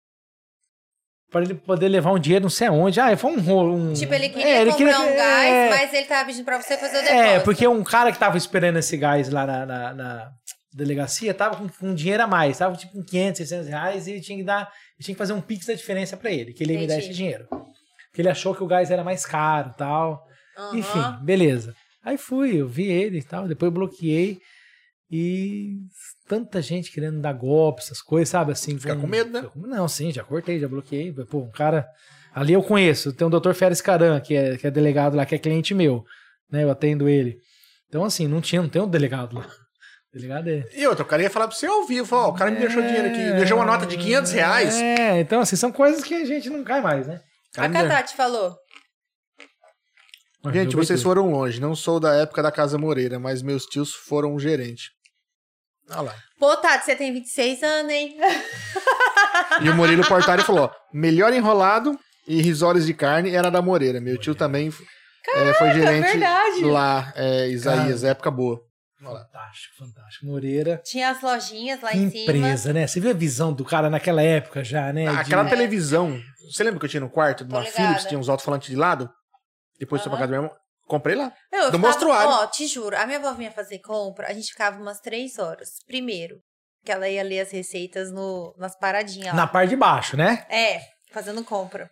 Para 1.33 1.43
ele 1.43 1.55
poder 1.55 1.89
levar 1.89 2.11
um 2.13 2.19
dinheiro 2.19 2.43
não 2.43 2.49
sei 2.49 2.67
aonde. 2.67 2.99
Ah, 3.01 3.17
foi 3.17 3.31
um 3.31 3.41
rolo. 3.41 3.75
Um... 3.75 3.93
Tipo, 3.93 4.13
ele 4.13 4.29
queria 4.29 4.47
É, 4.47 4.61
ele 4.61 4.71
comprar 4.71 4.93
queria- 4.93 4.99
um 5.13 5.15
gás, 5.17 5.51
é, 5.53 5.69
mas 5.69 5.93
ele 5.93 6.05
tava 6.05 6.25
pedindo 6.25 6.45
pra 6.45 6.61
você 6.61 6.77
fazer 6.77 6.99
o 6.99 7.01
depósito. 7.01 7.21
É, 7.23 7.39
porque 7.41 7.67
um 7.67 7.83
cara 7.83 8.11
que 8.11 8.17
tava 8.19 8.37
esperando 8.37 8.77
esse 8.79 8.95
gás 8.95 9.27
lá 9.29 9.45
na, 9.45 9.65
na- 9.65 9.93
na 9.93 10.31
delegacia 10.73 11.33
tava 11.33 11.57
com, 11.57 11.67
com 11.67 11.93
dinheiro 11.93 12.23
a 12.23 12.27
mais, 12.27 12.57
tava 12.57 12.75
tipo 12.77 12.93
com 12.93 13.03
500, 13.03 13.37
600 13.39 13.67
reais 13.67 14.07
e 14.07 14.11
ele 14.11 14.21
tinha 14.21 14.37
que 14.37 14.43
dar, 14.43 14.61
ele 14.97 15.03
tinha 15.05 15.13
que 15.15 15.19
fazer 15.19 15.33
um 15.33 15.41
pix 15.41 15.65
da 15.65 15.73
diferença 15.73 16.15
pra 16.15 16.31
ele, 16.31 16.53
que 16.53 16.63
ele 16.63 16.73
ia 16.73 16.79
me 16.79 16.87
dar 16.87 16.97
esse 16.99 17.09
dinheiro. 17.09 17.45
Porque 17.49 18.21
ele 18.21 18.29
achou 18.29 18.55
que 18.55 18.63
o 18.63 18.67
gás 18.67 18.89
era 18.91 19.03
mais 19.03 19.25
caro 19.25 19.71
e 19.73 19.77
tal. 19.77 20.23
Aham. 20.57 20.77
Enfim, 20.77 21.01
beleza. 21.23 21.75
Aí 22.05 22.17
fui, 22.17 22.61
eu 22.61 22.67
vi 22.67 22.85
ele 22.87 23.19
e 23.19 23.23
tal, 23.23 23.47
depois 23.47 23.71
bloqueei 23.73 24.39
e 25.11 25.77
tanta 26.27 26.61
gente 26.61 26.91
querendo 26.91 27.19
dar 27.19 27.33
golpe, 27.33 27.81
essas 27.81 28.01
coisas, 28.01 28.29
sabe 28.29 28.51
assim. 28.51 28.77
Fica 28.79 28.95
com- 28.95 29.01
com 29.01 29.07
medo, 29.07 29.31
né? 29.31 29.49
Não, 29.55 29.87
sim, 29.87 30.11
já 30.11 30.23
cortei, 30.23 30.59
já 30.59 30.67
bloqueei. 30.67 31.11
Pô, 31.29 31.39
um 31.39 31.51
cara. 31.51 31.85
Ali 32.33 32.53
eu 32.53 32.63
conheço, 32.63 33.13
tem 33.13 33.27
o 33.27 33.29
Dr. 33.29 33.53
Férez 33.53 33.79
Caran, 33.81 34.19
que 34.19 34.33
é, 34.35 34.57
que 34.57 34.65
é 34.65 34.71
delegado 34.71 35.15
lá, 35.15 35.25
que 35.25 35.35
é 35.35 35.37
cliente 35.37 35.73
meu, 35.73 36.03
né? 36.51 36.63
Eu 36.63 36.71
atendo 36.71 37.07
ele. 37.07 37.37
Então, 37.87 38.03
assim, 38.03 38.27
não 38.27 38.41
tinha, 38.41 38.61
não 38.61 38.69
tem 38.69 38.81
um 38.81 38.87
delegado 38.87 39.35
lá. 39.35 39.47
Delegado 40.13 40.47
é. 40.47 40.63
E 40.75 40.85
outra, 40.85 41.03
o 41.03 41.07
cara 41.07 41.23
ia 41.23 41.29
falar 41.29 41.47
pra 41.47 41.55
você 41.57 41.65
ao 41.65 41.85
vivo, 41.87 42.15
ó, 42.15 42.29
o 42.29 42.33
cara 42.33 42.51
me 42.51 42.59
deixou 42.59 42.83
dinheiro 42.83 43.07
aqui, 43.07 43.31
deixou 43.35 43.57
uma 43.57 43.65
nota 43.65 43.83
de 43.87 43.97
500 43.97 44.31
reais. 44.31 44.75
É, 44.79 45.19
então, 45.19 45.41
assim, 45.41 45.55
são 45.55 45.71
coisas 45.71 46.03
que 46.03 46.13
a 46.13 46.23
gente 46.25 46.51
não 46.51 46.63
cai 46.63 46.81
mais, 46.81 47.07
né? 47.07 47.19
A 47.57 47.67
me 47.67 47.73
Catati 47.73 48.15
falou. 48.15 48.55
Gente, 50.51 50.75
vocês 50.75 51.01
foram 51.01 51.31
longe. 51.31 51.59
Não 51.61 51.73
sou 51.75 51.99
da 51.99 52.13
época 52.15 52.43
da 52.43 52.51
Casa 52.51 52.77
Moreira, 52.77 53.17
mas 53.17 53.41
meus 53.41 53.65
tios 53.65 53.93
foram 53.93 54.35
um 54.35 54.39
gerente. 54.39 54.91
Olha 55.89 56.01
lá. 56.01 56.15
Pô, 56.39 56.55
Tati, 56.57 56.85
você 56.85 56.95
tem 56.95 57.13
26 57.13 57.63
anos, 57.63 57.91
hein? 57.91 58.17
E 59.61 59.69
o 59.69 59.75
Murilo 59.75 60.05
Portari 60.07 60.41
falou: 60.45 60.65
ó, 60.65 60.71
melhor 60.93 61.33
enrolado 61.33 61.97
e 62.27 62.41
risórios 62.41 62.85
de 62.85 62.93
carne 62.93 63.33
era 63.35 63.49
da 63.51 63.61
Moreira. 63.61 63.99
Meu 64.01 64.17
tio 64.17 64.33
também 64.35 64.71
é, 65.35 65.53
foi 65.53 65.71
gerente 65.73 66.05
verdade. 66.17 66.65
lá, 66.65 67.13
é, 67.15 67.47
Isaías, 67.49 68.03
época 68.03 68.31
boa. 68.31 68.61
Fantástico, 69.01 69.75
fantástico. 69.77 70.25
Moreira. 70.25 70.81
Tinha 70.85 71.09
as 71.09 71.21
lojinhas 71.21 71.81
lá 71.81 71.93
em 71.93 72.09
cima. 72.09 72.23
empresa, 72.31 72.71
né? 72.71 72.87
Você 72.87 73.01
viu 73.01 73.11
a 73.11 73.13
visão 73.13 73.51
do 73.51 73.65
cara 73.65 73.89
naquela 73.89 74.21
época 74.21 74.63
já, 74.63 74.93
né? 74.93 75.03
De- 75.11 75.17
Aquela 75.19 75.43
televisão. 75.45 76.17
Você 76.49 76.63
lembra 76.63 76.79
que 76.79 76.85
eu 76.85 76.89
tinha 76.89 77.01
no 77.01 77.09
quarto? 77.09 77.45
Tô 77.45 77.53
Uma. 77.57 77.65
Philips, 77.65 78.05
tinha 78.05 78.17
uns 78.17 78.29
alto-falantes 78.29 78.69
de 78.69 78.77
lado? 78.77 79.09
Depois 79.77 80.01
Aham. 80.13 80.19
casa 80.21 80.27
do 80.27 80.31
meu 80.31 80.43
irmão. 80.43 80.57
Comprei 80.87 81.15
lá. 81.15 81.33
Eu 81.51 81.71
Do 81.71 81.79
mostruário. 81.79 82.29
Ó, 82.29 82.47
te 82.47 82.67
juro, 82.67 82.95
a 82.97 83.05
minha 83.05 83.19
avó 83.19 83.33
vinha 83.33 83.51
fazer 83.51 83.79
compra, 83.79 84.27
a 84.27 84.33
gente 84.33 84.51
ficava 84.51 84.79
umas 84.81 84.99
três 84.99 85.39
horas. 85.39 85.69
Primeiro, 85.87 86.37
que 86.83 86.91
ela 86.91 87.07
ia 87.07 87.23
ler 87.23 87.39
as 87.39 87.51
receitas 87.51 88.11
no, 88.11 88.53
nas 88.57 88.77
paradinhas 88.77 89.27
lá. 89.27 89.33
Na 89.33 89.47
parte 89.47 89.69
de 89.69 89.75
baixo, 89.75 90.17
né? 90.17 90.45
É, 90.49 90.81
fazendo 91.11 91.43
compra. 91.43 91.89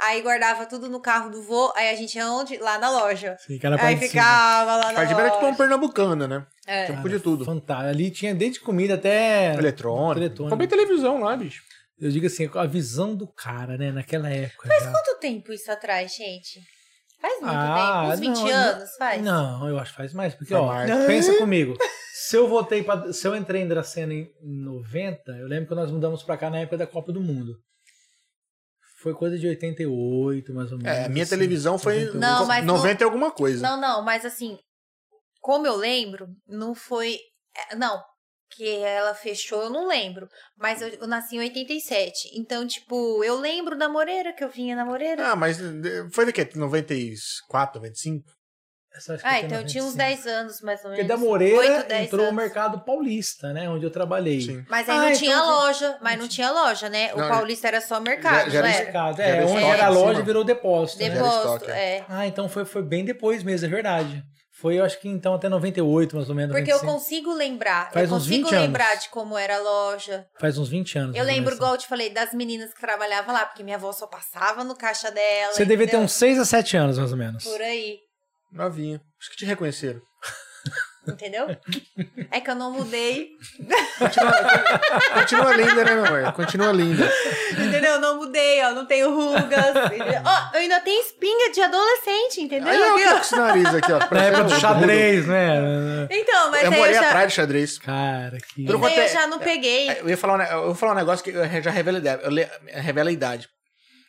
Aí 0.00 0.20
guardava 0.22 0.66
tudo 0.66 0.88
no 0.88 1.00
carro 1.00 1.30
do 1.30 1.42
vô, 1.42 1.72
aí 1.76 1.88
a 1.88 1.94
gente 1.94 2.16
ia 2.16 2.28
onde? 2.28 2.56
Lá 2.58 2.78
na 2.78 2.90
loja. 2.90 3.36
Sim, 3.38 3.54
aí 3.54 3.60
parte 3.60 4.00
de 4.00 4.08
cima. 4.08 4.22
ficava 4.22 4.76
lá 4.76 4.88
na 4.88 4.94
Parte 4.94 5.08
de 5.08 5.14
era 5.14 5.22
loja. 5.22 5.34
tipo 5.34 5.46
uma 5.46 5.56
pernambucana, 5.56 6.28
né? 6.28 6.46
É. 6.66 6.86
Tipo 6.86 7.08
de 7.08 7.20
tudo. 7.20 7.44
Fantástico. 7.44 7.88
Ali 7.88 8.10
tinha 8.10 8.34
desde 8.34 8.60
comida 8.60 8.94
até. 8.94 9.54
Eletrônico. 9.54 10.18
Eletrônico. 10.18 10.50
Comprei 10.50 10.68
televisão 10.68 11.20
lá, 11.20 11.36
bicho. 11.36 11.62
Eu 11.98 12.10
digo 12.10 12.26
assim, 12.26 12.50
a 12.54 12.66
visão 12.66 13.14
do 13.14 13.26
cara, 13.26 13.78
né? 13.78 13.92
Naquela 13.92 14.28
época. 14.28 14.68
Faz 14.68 14.82
já. 14.82 14.90
quanto 14.90 15.20
tempo 15.20 15.52
isso 15.52 15.70
atrás, 15.70 16.14
gente? 16.14 16.60
Faz 17.26 17.40
muito 17.40 17.54
Ah, 17.54 18.00
tempo? 18.02 18.12
Uns 18.12 18.20
20 18.20 18.36
não, 18.36 18.46
anos, 18.48 18.90
faz? 18.98 19.22
Não, 19.22 19.68
eu 19.68 19.78
acho 19.78 19.90
que 19.92 19.96
faz 19.96 20.12
mais. 20.12 20.34
Porque, 20.34 20.52
Faz 20.52 20.62
ó, 20.62 20.66
mais. 20.66 20.90
pensa 21.06 21.34
comigo. 21.38 21.74
Se 22.12 22.36
eu 22.36 22.46
voltei 22.48 22.82
para 22.82 23.12
Se 23.12 23.26
eu 23.26 23.34
entrei 23.34 23.62
em 23.62 23.68
Dracena 23.68 24.12
em 24.12 24.30
90, 24.42 25.32
eu 25.32 25.46
lembro 25.46 25.68
que 25.68 25.74
nós 25.74 25.90
mudamos 25.90 26.22
pra 26.22 26.36
cá 26.36 26.50
na 26.50 26.58
época 26.58 26.76
da 26.78 26.86
Copa 26.86 27.12
do 27.12 27.20
Mundo. 27.20 27.56
foi 29.02 29.14
coisa 29.14 29.38
de 29.38 29.46
88, 29.48 30.52
mais 30.54 30.70
ou 30.72 30.78
menos. 30.78 30.92
É, 30.98 31.04
a 31.04 31.08
minha 31.08 31.22
assim, 31.24 31.30
televisão 31.30 31.78
foi 31.78 32.04
98. 32.06 32.20
Não, 32.20 32.46
mas 32.46 32.64
90 32.64 33.02
e 33.02 33.04
alguma 33.04 33.30
coisa. 33.30 33.62
Não, 33.62 33.80
não, 33.80 34.02
mas 34.02 34.24
assim, 34.24 34.58
como 35.40 35.66
eu 35.66 35.76
lembro, 35.76 36.28
não 36.46 36.74
foi. 36.74 37.18
é, 37.70 37.74
Não, 37.76 38.02
que 38.54 38.68
ela 38.78 39.14
fechou, 39.14 39.62
eu 39.62 39.70
não 39.70 39.86
lembro. 39.86 40.28
Mas 40.56 40.80
eu, 40.82 40.88
eu 40.88 41.06
nasci 41.06 41.36
em 41.36 41.40
87. 41.40 42.30
Então, 42.34 42.66
tipo, 42.66 43.22
eu 43.24 43.38
lembro 43.38 43.76
da 43.76 43.88
Moreira, 43.88 44.32
que 44.32 44.42
eu 44.44 44.48
vinha 44.50 44.76
na 44.76 44.84
Moreira. 44.84 45.32
Ah, 45.32 45.36
mas 45.36 45.58
foi 46.12 46.26
de 46.26 46.32
quê? 46.32 46.48
94, 46.54 47.80
95? 47.80 48.24
Essa 48.96 49.14
acho 49.14 49.24
que 49.24 49.28
Ah, 49.28 49.40
então 49.40 49.58
eu 49.58 49.66
tinha 49.66 49.82
uns 49.82 49.96
95. 49.96 50.24
10 50.24 50.26
anos, 50.38 50.60
mais 50.60 50.78
ou 50.84 50.90
Porque 50.90 51.02
menos. 51.02 51.08
da 51.08 51.16
Moreira 51.16 51.58
8, 51.58 51.88
10 51.88 52.06
entrou 52.06 52.26
o 52.26 52.28
anos. 52.28 52.40
mercado 52.42 52.84
paulista, 52.84 53.52
né? 53.52 53.68
Onde 53.68 53.84
eu 53.84 53.90
trabalhei. 53.90 54.40
Sim. 54.40 54.64
Mas 54.68 54.88
aí 54.88 54.94
Ah, 54.96 55.00
não 55.00 55.06
então 55.08 55.18
tinha 55.18 55.42
loja, 55.42 55.98
mas 56.00 56.18
não 56.20 56.28
tinha 56.28 56.50
loja, 56.52 56.88
né? 56.88 57.12
O 57.12 57.18
Não, 57.18 57.28
Paulista 57.28 57.66
era 57.66 57.80
só 57.80 57.98
mercado, 57.98 58.44
já- 58.44 58.48
já 58.50 58.62
não 58.62 58.68
era? 58.68 58.84
Mercado, 58.84 59.16
Já 59.16 59.24
era 59.24 59.42
é, 59.42 59.46
onde 59.46 59.64
era 59.64 59.86
a 59.86 59.88
loja 59.88 60.22
virou 60.22 60.44
depósito. 60.44 61.02
né? 61.02 61.10
Depósito, 61.10 61.54
estoque, 61.64 61.70
é. 61.72 62.04
Ah, 62.08 62.24
então 62.28 62.48
foi, 62.48 62.64
foi 62.64 62.82
bem 62.84 63.04
depois 63.04 63.42
mesmo, 63.42 63.66
é 63.66 63.70
verdade. 63.70 64.22
Foi, 64.64 64.78
eu 64.78 64.84
acho 64.86 64.98
que 64.98 65.10
então 65.10 65.34
até 65.34 65.46
98, 65.46 66.16
mais 66.16 66.30
ou 66.30 66.34
menos. 66.34 66.56
Porque 66.56 66.72
eu 66.72 66.76
95. 66.76 66.92
consigo 66.94 67.34
lembrar. 67.34 67.92
Faz 67.92 68.08
eu 68.08 68.16
uns 68.16 68.22
consigo 68.22 68.48
20 68.48 68.58
lembrar 68.58 68.92
anos. 68.92 69.02
de 69.02 69.08
como 69.10 69.36
era 69.36 69.56
a 69.56 69.60
loja. 69.60 70.26
Faz 70.40 70.56
uns 70.56 70.70
20 70.70 70.98
anos. 70.98 71.16
Eu 71.16 71.22
lembro, 71.22 71.54
igual 71.54 71.72
eu 71.72 71.78
te 71.78 71.86
falei, 71.86 72.08
das 72.08 72.32
meninas 72.32 72.72
que 72.72 72.80
trabalhavam 72.80 73.34
lá, 73.34 73.44
porque 73.44 73.62
minha 73.62 73.76
avó 73.76 73.92
só 73.92 74.06
passava 74.06 74.64
no 74.64 74.74
caixa 74.74 75.10
dela. 75.10 75.52
Você 75.52 75.66
devia 75.66 75.86
ter 75.86 75.98
uns 75.98 76.12
6 76.12 76.38
a 76.38 76.46
7 76.46 76.78
anos, 76.78 76.98
mais 76.98 77.12
ou 77.12 77.18
menos. 77.18 77.44
Por 77.44 77.60
aí. 77.60 77.98
Novinha. 78.50 79.02
Acho 79.20 79.30
que 79.32 79.36
te 79.36 79.44
reconheceram. 79.44 80.00
Entendeu? 81.06 81.46
É 82.30 82.40
que 82.40 82.50
eu 82.50 82.54
não 82.54 82.72
mudei. 82.72 83.30
Continua 85.14 85.56
linda, 85.56 85.84
né, 85.84 85.94
meu 85.94 86.04
amor? 86.06 86.32
Continua 86.32 86.72
linda. 86.72 87.10
Entendeu? 87.52 87.92
Eu 87.94 88.00
não 88.00 88.16
mudei, 88.16 88.62
ó. 88.64 88.70
Não 88.72 88.86
tenho 88.86 89.14
rugas. 89.14 89.74
Ó, 90.24 90.56
eu 90.56 90.60
ainda 90.60 90.80
tenho 90.80 91.00
espinha 91.02 91.52
de 91.52 91.60
adolescente, 91.60 92.40
entendeu? 92.40 92.68
Aí, 92.68 93.06
ó, 93.06 93.14
com 93.14 93.20
esse 93.20 93.36
nariz 93.36 93.66
aqui, 93.74 93.92
ó. 93.92 93.98
Na 93.98 94.24
época 94.24 94.44
do 94.44 94.54
o 94.54 94.60
xadrez, 94.60 95.26
né? 95.26 96.08
Então, 96.10 96.50
mas 96.50 96.62
Eu 96.62 96.68
aí 96.70 96.74
eu 96.74 96.80
morei 96.80 96.94
já, 96.94 97.06
atrás 97.08 97.32
do 97.32 97.36
xadrez. 97.36 97.78
Cara, 97.78 98.38
que. 98.38 98.64
Tudo 98.64 98.88
eu 98.88 99.02
é- 99.02 99.08
já 99.08 99.26
não 99.26 99.38
peguei. 99.38 99.90
Eu 99.90 100.08
ia 100.08 100.16
falar 100.16 100.38
um, 100.38 100.42
eu 100.42 100.68
ia 100.70 100.74
falar 100.74 100.92
um 100.92 100.96
negócio 100.96 101.24
que 101.24 101.30
eu 101.30 101.62
já 101.62 101.70
revela 101.70 101.98
a 101.98 102.00
idade. 102.00 102.22
Eu 102.24 102.82
revela 102.82 103.10
a 103.10 103.12
idade. 103.12 103.48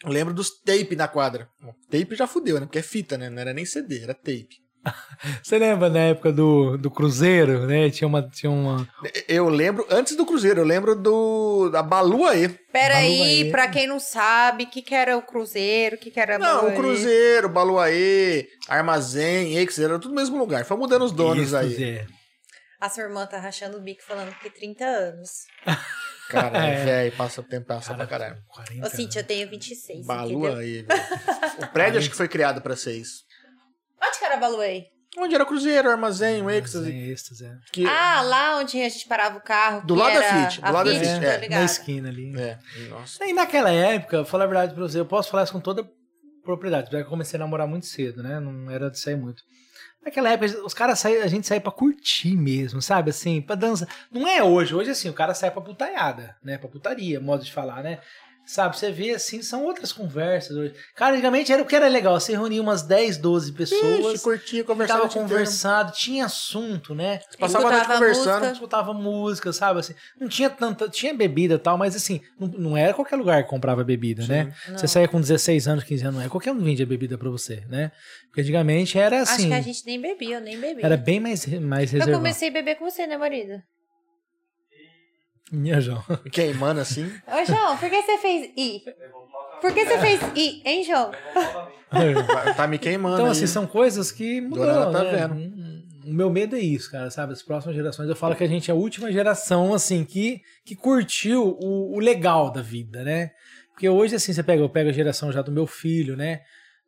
Eu 0.04 0.12
lembro 0.12 0.34
dos 0.34 0.50
tape 0.62 0.96
na 0.96 1.08
quadra. 1.08 1.48
Tape 1.90 2.16
já 2.16 2.28
fudeu, 2.28 2.60
né? 2.60 2.66
Porque 2.66 2.80
é 2.80 2.84
fita, 2.84 3.18
né? 3.18 3.30
Não 3.30 3.42
era 3.42 3.54
nem 3.54 3.66
CD, 3.66 4.04
era 4.04 4.14
tape. 4.14 4.65
Você 5.42 5.58
lembra 5.58 5.90
na 5.90 6.00
época 6.00 6.32
do, 6.32 6.78
do 6.78 6.92
Cruzeiro, 6.92 7.66
né? 7.66 7.90
Tinha 7.90 8.08
uma. 8.08 8.22
Tinha 8.22 8.52
uma... 8.52 8.88
Eu 9.28 9.50
lembro, 9.50 9.86
antes 9.90 10.16
do 10.16 10.26
Cruzeiro, 10.26 10.62
eu 10.62 10.66
lembro 10.66 10.96
do 10.96 11.70
da 11.72 11.82
Baluaê. 11.82 12.50
Pera 12.72 12.98
aí, 12.98 13.18
Baluaê. 13.18 13.52
pra 13.52 13.68
quem 13.70 13.88
não 13.88 14.00
sabe, 14.00 14.66
o 14.66 14.68
que, 14.68 14.82
que 14.82 14.94
era 14.94 15.18
o 15.18 15.22
Cruzeiro, 15.22 15.96
o 15.96 16.00
que, 16.00 16.12
que 16.12 16.20
era 16.20 16.38
Não, 16.38 16.56
Baluaê? 16.58 16.74
o 16.74 16.76
Cruzeiro, 16.76 17.50
Baluaê, 17.50 18.48
Armazém, 18.68 19.58
Ex, 19.58 19.80
era 19.80 19.98
tudo 19.98 20.10
no 20.14 20.22
mesmo 20.22 20.38
lugar. 20.38 20.64
Foi 20.66 20.78
mudando 20.78 21.04
os 21.06 21.12
donos 21.12 21.48
Isso, 21.48 21.58
aí. 21.58 21.74
Zé. 21.74 22.06
A 22.80 22.90
sua 22.90 23.04
irmã 23.04 23.26
tá 23.26 23.40
rachando 23.40 23.78
o 23.78 23.82
bico 23.82 24.04
falando 24.04 24.34
que 24.40 24.50
30 24.50 24.84
anos. 24.86 25.30
Cara, 26.30 26.68
É. 26.68 26.74
é 26.74 26.86
velho, 26.86 27.12
passa 27.16 27.40
o 27.40 27.44
tempo, 27.44 27.68
passa 27.68 27.94
Cara, 27.94 27.98
pra 27.98 28.08
caralho. 28.08 28.42
40 28.48 28.88
Ô, 28.88 28.90
Cintia, 28.90 29.22
eu 29.22 29.26
tenho 29.26 29.48
26, 29.50 30.00
entendeu? 30.00 30.08
Baluaê. 30.08 30.86
O 31.62 31.68
prédio 31.68 32.00
acho 32.00 32.10
que 32.10 32.16
foi 32.16 32.28
criado 32.28 32.62
pra 32.62 32.76
seis. 32.76 33.24
Onde 34.08 34.20
que 34.20 34.26
era 34.26 34.38
Baluaê? 34.38 34.86
Onde 35.18 35.34
era 35.34 35.46
Cruzeiro, 35.46 35.90
Armazém, 35.90 36.42
o 36.42 36.50
anos. 36.50 36.74
Êxtase, 36.74 37.46
é. 37.46 37.56
que 37.72 37.86
Ah, 37.86 38.22
lá 38.22 38.58
onde 38.58 38.82
a 38.82 38.90
gente 38.90 39.08
parava 39.08 39.38
o 39.38 39.42
carro. 39.42 39.86
Do 39.86 39.96
lado 39.96 40.14
da 40.14 40.24
Fit, 40.24 40.62
do 40.62 40.72
lado 40.72 40.94
da 40.94 41.00
Fit, 41.00 41.20
tô 41.20 41.26
é. 41.26 41.50
Na 41.50 41.64
esquina 41.64 42.10
ali. 42.10 42.34
É, 42.38 42.58
nossa. 42.90 43.26
E 43.26 43.32
naquela 43.32 43.72
época, 43.72 44.18
vou 44.18 44.26
falar 44.26 44.44
a 44.44 44.48
verdade 44.48 44.74
pra 44.74 44.84
você, 44.84 45.00
eu 45.00 45.06
posso 45.06 45.30
falar 45.30 45.44
isso 45.44 45.54
com 45.54 45.62
toda 45.62 45.90
propriedade, 46.44 46.90
porque 46.90 47.04
eu 47.04 47.10
comecei 47.10 47.38
a 47.38 47.40
namorar 47.40 47.68
muito 47.68 47.86
cedo, 47.86 48.22
né? 48.22 48.40
Não 48.40 48.70
era 48.70 48.92
de 48.92 49.00
sair 49.00 49.16
muito. 49.16 49.42
Naquela 50.04 50.30
época, 50.30 50.64
os 50.64 50.74
caras 50.74 51.00
saíam, 51.00 51.24
a 51.24 51.28
gente 51.28 51.48
saía 51.48 51.62
pra 51.62 51.72
curtir 51.72 52.36
mesmo, 52.36 52.80
sabe? 52.82 53.10
Assim, 53.10 53.42
pra 53.42 53.56
dança. 53.56 53.88
Não 54.12 54.28
é 54.28 54.44
hoje, 54.44 54.76
hoje 54.76 54.92
assim, 54.92 55.10
o 55.10 55.14
cara 55.14 55.34
sai 55.34 55.50
pra 55.50 55.62
putaiada, 55.62 56.36
né? 56.44 56.58
Pra 56.60 56.70
putaria, 56.70 57.20
modo 57.20 57.44
de 57.44 57.52
falar, 57.52 57.82
né? 57.82 58.00
Sabe, 58.46 58.78
você 58.78 58.92
vê 58.92 59.12
assim, 59.12 59.42
são 59.42 59.64
outras 59.66 59.92
conversas 59.92 60.56
hoje. 60.56 60.74
Cara, 60.96 61.14
antigamente 61.14 61.52
era 61.52 61.62
o 61.62 61.66
que 61.66 61.76
era 61.76 61.88
legal, 61.88 62.20
você 62.20 62.34
reunia 62.34 62.62
umas 62.62 62.84
10, 62.84 63.18
12 63.18 63.52
pessoas, 63.54 64.14
Ixi, 64.16 64.24
curtia, 64.24 64.64
conversava 64.64 65.00
tava 65.02 65.10
o 65.10 65.14
dia 65.14 65.22
inteiro. 65.24 65.40
conversando, 65.44 65.92
tinha 65.92 66.26
assunto, 66.26 66.94
né? 66.94 67.22
Passava 67.40 67.68
a 67.70 67.86
conversando. 67.86 68.34
música. 68.34 68.52
escutava 68.54 68.94
música, 68.94 69.52
sabe? 69.52 69.80
Assim, 69.80 69.96
não 70.20 70.28
tinha 70.28 70.50
tanta. 70.50 70.88
Tinha 70.90 71.14
bebida 71.14 71.56
e 71.56 71.58
tal, 71.60 71.78
mas 71.78 71.96
assim, 71.96 72.22
não, 72.40 72.48
não 72.48 72.78
era 72.78 72.94
qualquer 72.94 73.16
lugar 73.16 73.44
que 73.44 73.50
comprava 73.50 73.84
bebida, 73.84 74.26
né? 74.28 74.54
Não. 74.68 74.78
Você 74.78 74.88
saía 74.88 75.08
com 75.08 75.20
16 75.20 75.68
anos, 75.68 75.84
15 75.84 76.04
anos, 76.04 76.16
não 76.20 76.26
é 76.26 76.30
qualquer 76.30 76.52
um 76.52 76.60
vendia 76.60 76.86
bebida 76.86 77.18
pra 77.18 77.30
você, 77.30 77.64
né? 77.68 77.92
Porque 78.28 78.42
antigamente 78.42 78.98
era 79.00 79.22
Acho 79.22 79.32
assim. 79.34 79.48
que 79.48 79.54
a 79.56 79.62
gente 79.62 79.86
nem 79.86 80.00
bebia, 80.00 80.36
eu 80.38 80.42
nem 80.42 80.60
bebi. 80.60 80.84
Era 80.84 80.98
bem 80.98 81.20
mais, 81.20 81.46
mais 81.48 81.92
Eu 81.94 82.00
reservado. 82.00 82.12
comecei 82.18 82.50
a 82.50 82.52
beber 82.52 82.76
com 82.76 82.86
você, 82.90 83.08
né, 83.08 83.18
marido? 83.18 83.62
Minha 85.52 85.80
João. 85.80 86.04
Queimando 86.32 86.80
assim. 86.82 87.06
Ô, 87.28 87.46
João, 87.46 87.78
por 87.78 87.90
que 87.90 88.02
você 88.02 88.18
fez 88.18 88.52
I? 88.58 88.82
Por 89.62 89.74
que 89.74 89.86
você 89.86 89.98
fez 90.00 90.22
I, 90.36 90.62
hein, 90.66 90.84
João? 90.84 91.12
Tá 92.56 92.68
me 92.68 92.78
queimando. 92.78 93.16
Então, 93.16 93.26
aí. 93.28 93.32
assim, 93.32 93.48
são 93.48 93.66
coisas 93.66 94.12
que 94.12 94.42
mudou, 94.42 94.66
Dona 94.66 94.92
tá 94.92 95.04
né? 95.04 95.12
vendo. 95.12 95.36
Hum, 95.36 95.84
O 96.06 96.14
meu 96.14 96.30
medo 96.30 96.56
é 96.56 96.60
isso, 96.60 96.92
cara, 96.92 97.10
sabe? 97.10 97.34
As 97.34 97.42
próximas 97.42 97.76
gerações, 97.76 98.10
eu 98.10 98.16
falo 98.16 98.36
que 98.36 98.44
a 98.44 98.48
gente 98.48 98.70
é 98.70 98.74
a 98.74 98.78
última 98.78 99.12
geração, 99.12 99.74
assim, 99.74 100.04
que, 100.04 100.42
que 100.66 100.76
curtiu 100.76 101.58
o, 101.60 101.96
o 101.96 102.00
legal 102.00 102.52
da 102.52 102.62
vida, 102.62 103.04
né? 103.04 103.32
Porque 103.72 103.88
hoje, 103.90 104.16
assim, 104.16 104.34
você 104.34 104.42
pega, 104.44 104.62
eu 104.62 104.70
pego 104.70 104.90
a 104.90 104.94
geração 104.94 105.32
já 105.32 105.42
do 105.42 105.52
meu 105.52 105.68
filho, 105.68 106.16
né? 106.16 106.42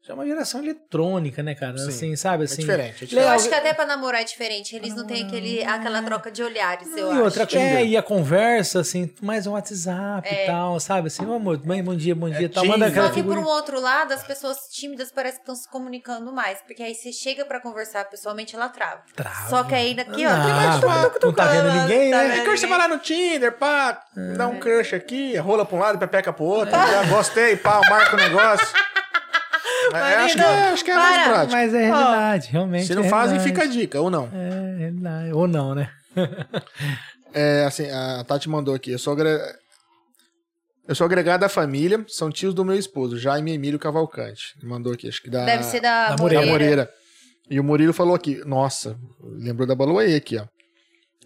Já 0.08 0.14
é 0.14 0.16
uma 0.16 0.26
geração 0.26 0.64
eletrônica, 0.64 1.44
né, 1.44 1.54
cara? 1.54 1.78
Sim. 1.78 1.90
Assim, 1.90 2.16
sabe? 2.16 2.44
É 2.44 2.46
Assim, 2.46 2.62
diferente, 2.62 3.02
é 3.02 3.04
Eu 3.04 3.08
diferente. 3.10 3.28
acho 3.30 3.50
que 3.50 3.56
até 3.56 3.74
pra 3.74 3.86
namorar 3.86 4.22
é 4.22 4.24
diferente. 4.24 4.74
Eles 4.74 4.96
não 4.96 5.06
têm 5.06 5.26
aquele, 5.26 5.62
aquela 5.66 6.02
troca 6.02 6.32
de 6.32 6.42
olhares, 6.42 6.88
eu 6.96 7.08
e 7.10 7.12
acho. 7.12 7.22
outra 7.24 7.48
é, 7.60 7.86
e 7.86 7.98
a 7.98 8.02
conversa, 8.02 8.80
assim, 8.80 9.14
mais 9.22 9.46
um 9.46 9.52
WhatsApp 9.52 10.26
É. 10.30 10.44
e 10.44 10.48
tal, 10.48 10.80
sabe? 10.80 11.08
Assim, 11.08 11.24
amor, 11.24 11.60
mãe, 11.66 11.84
bom 11.84 11.94
dia, 11.94 12.16
bom 12.16 12.30
dia, 12.30 12.46
É 12.46 12.48
tal. 12.50 12.66
Manda 12.66 12.88
aquela 12.88 13.08
Só 13.10 13.14
que 13.14 13.22
por 13.22 13.38
um 13.38 13.44
outro 13.46 13.82
lado, 13.82 14.14
as 14.14 14.24
pessoas 14.24 14.58
tímidas 14.72 15.12
parecem 15.12 15.40
que 15.40 15.44
estão 15.44 15.56
se 15.56 15.68
comunicando 15.70 16.32
mais. 16.32 16.60
Porque 16.66 16.82
aí 16.82 16.96
você 16.96 17.12
chega 17.12 17.44
pra 17.44 17.60
conversar 17.60 18.06
pessoalmente, 18.06 18.56
ela 18.56 18.70
trava. 18.70 19.02
Trava. 19.14 19.50
Só 19.50 19.64
que 19.66 19.76
aí 19.76 19.94
daqui, 19.94 20.26
ó. 20.26 20.30
Ah, 20.30 20.80
tuc, 20.80 20.90
tuc, 20.90 21.14
tuc, 21.16 21.24
não 21.26 21.34
tá 21.34 21.48
vendo 21.48 21.66
tuc, 21.70 21.82
ninguém, 21.82 22.12
tá 22.12 22.18
né? 22.20 22.28
vendo 22.30 22.42
É 22.42 22.44
que 22.46 22.58
você 22.58 22.68
vai 22.68 22.78
lá 22.78 22.88
no 22.88 23.00
Tinder, 23.00 23.52
pá, 23.58 24.02
dá 24.38 24.48
um 24.48 24.58
crush 24.58 24.96
aqui, 24.96 25.36
rola 25.36 25.66
pra 25.66 25.76
um 25.76 25.80
lado 25.82 25.96
e 25.98 26.00
pepeca 26.00 26.32
pro 26.32 26.46
outro. 26.46 26.72
Já 26.72 27.04
gostei, 27.08 27.58
pá, 27.58 27.82
marca 27.90 28.16
o 28.16 28.20
negócio. 28.20 28.68
É, 29.94 30.16
acho, 30.18 30.36
que, 30.36 30.42
é- 30.42 30.70
acho 30.70 30.86
que 30.86 30.92
é 30.92 30.96
mais 30.96 31.16
para. 31.16 31.30
prático. 31.34 31.52
Mas 31.54 31.74
é 31.74 31.86
realidade, 31.86 32.50
realmente. 32.52 32.86
Se 32.88 32.96
não 32.96 33.04
é 33.04 33.10
fazem, 33.10 33.40
fica 33.40 33.64
a 33.64 33.68
dica, 33.68 34.02
ou 34.02 34.10
não. 34.10 34.30
É, 34.34 34.78
realidade. 34.78 35.34
Ou 35.34 35.48
não, 35.48 35.76
né? 35.76 35.90
É, 37.34 37.66
assim, 37.66 37.90
a 37.90 38.24
Tati 38.24 38.50
mandou 38.50 38.74
aqui. 38.74 38.92
Eu 38.92 39.00
sou, 39.00 39.14
agre... 39.14 39.30
eu 40.88 40.96
sou 40.96 41.08
à 41.08 41.50
família, 41.50 42.04
são 42.08 42.32
tios 42.32 42.54
do 42.54 42.66
meu 42.66 42.76
esposo, 42.76 43.18
Jaime 43.18 43.54
Emílio 43.54 43.78
Cavalcante. 43.78 44.56
Mandou 44.64 44.94
aqui, 44.94 45.08
acho 45.08 45.22
que 45.22 45.30
da, 45.30 45.46
Deve 45.46 45.64
ser 45.64 45.82
da, 45.82 46.10
Da 46.10 46.16
da 46.16 46.22
Moreira. 46.24 46.46
Moreira. 46.46 46.90
E 47.50 47.60
o 47.60 47.64
Murilo 47.64 47.94
falou 47.94 48.16
aqui, 48.16 48.42
nossa, 48.46 48.98
lembrou 49.22 49.68
da 49.68 49.76
Baluaê 49.76 50.16
aqui, 50.16 50.38
ó. 50.38 50.46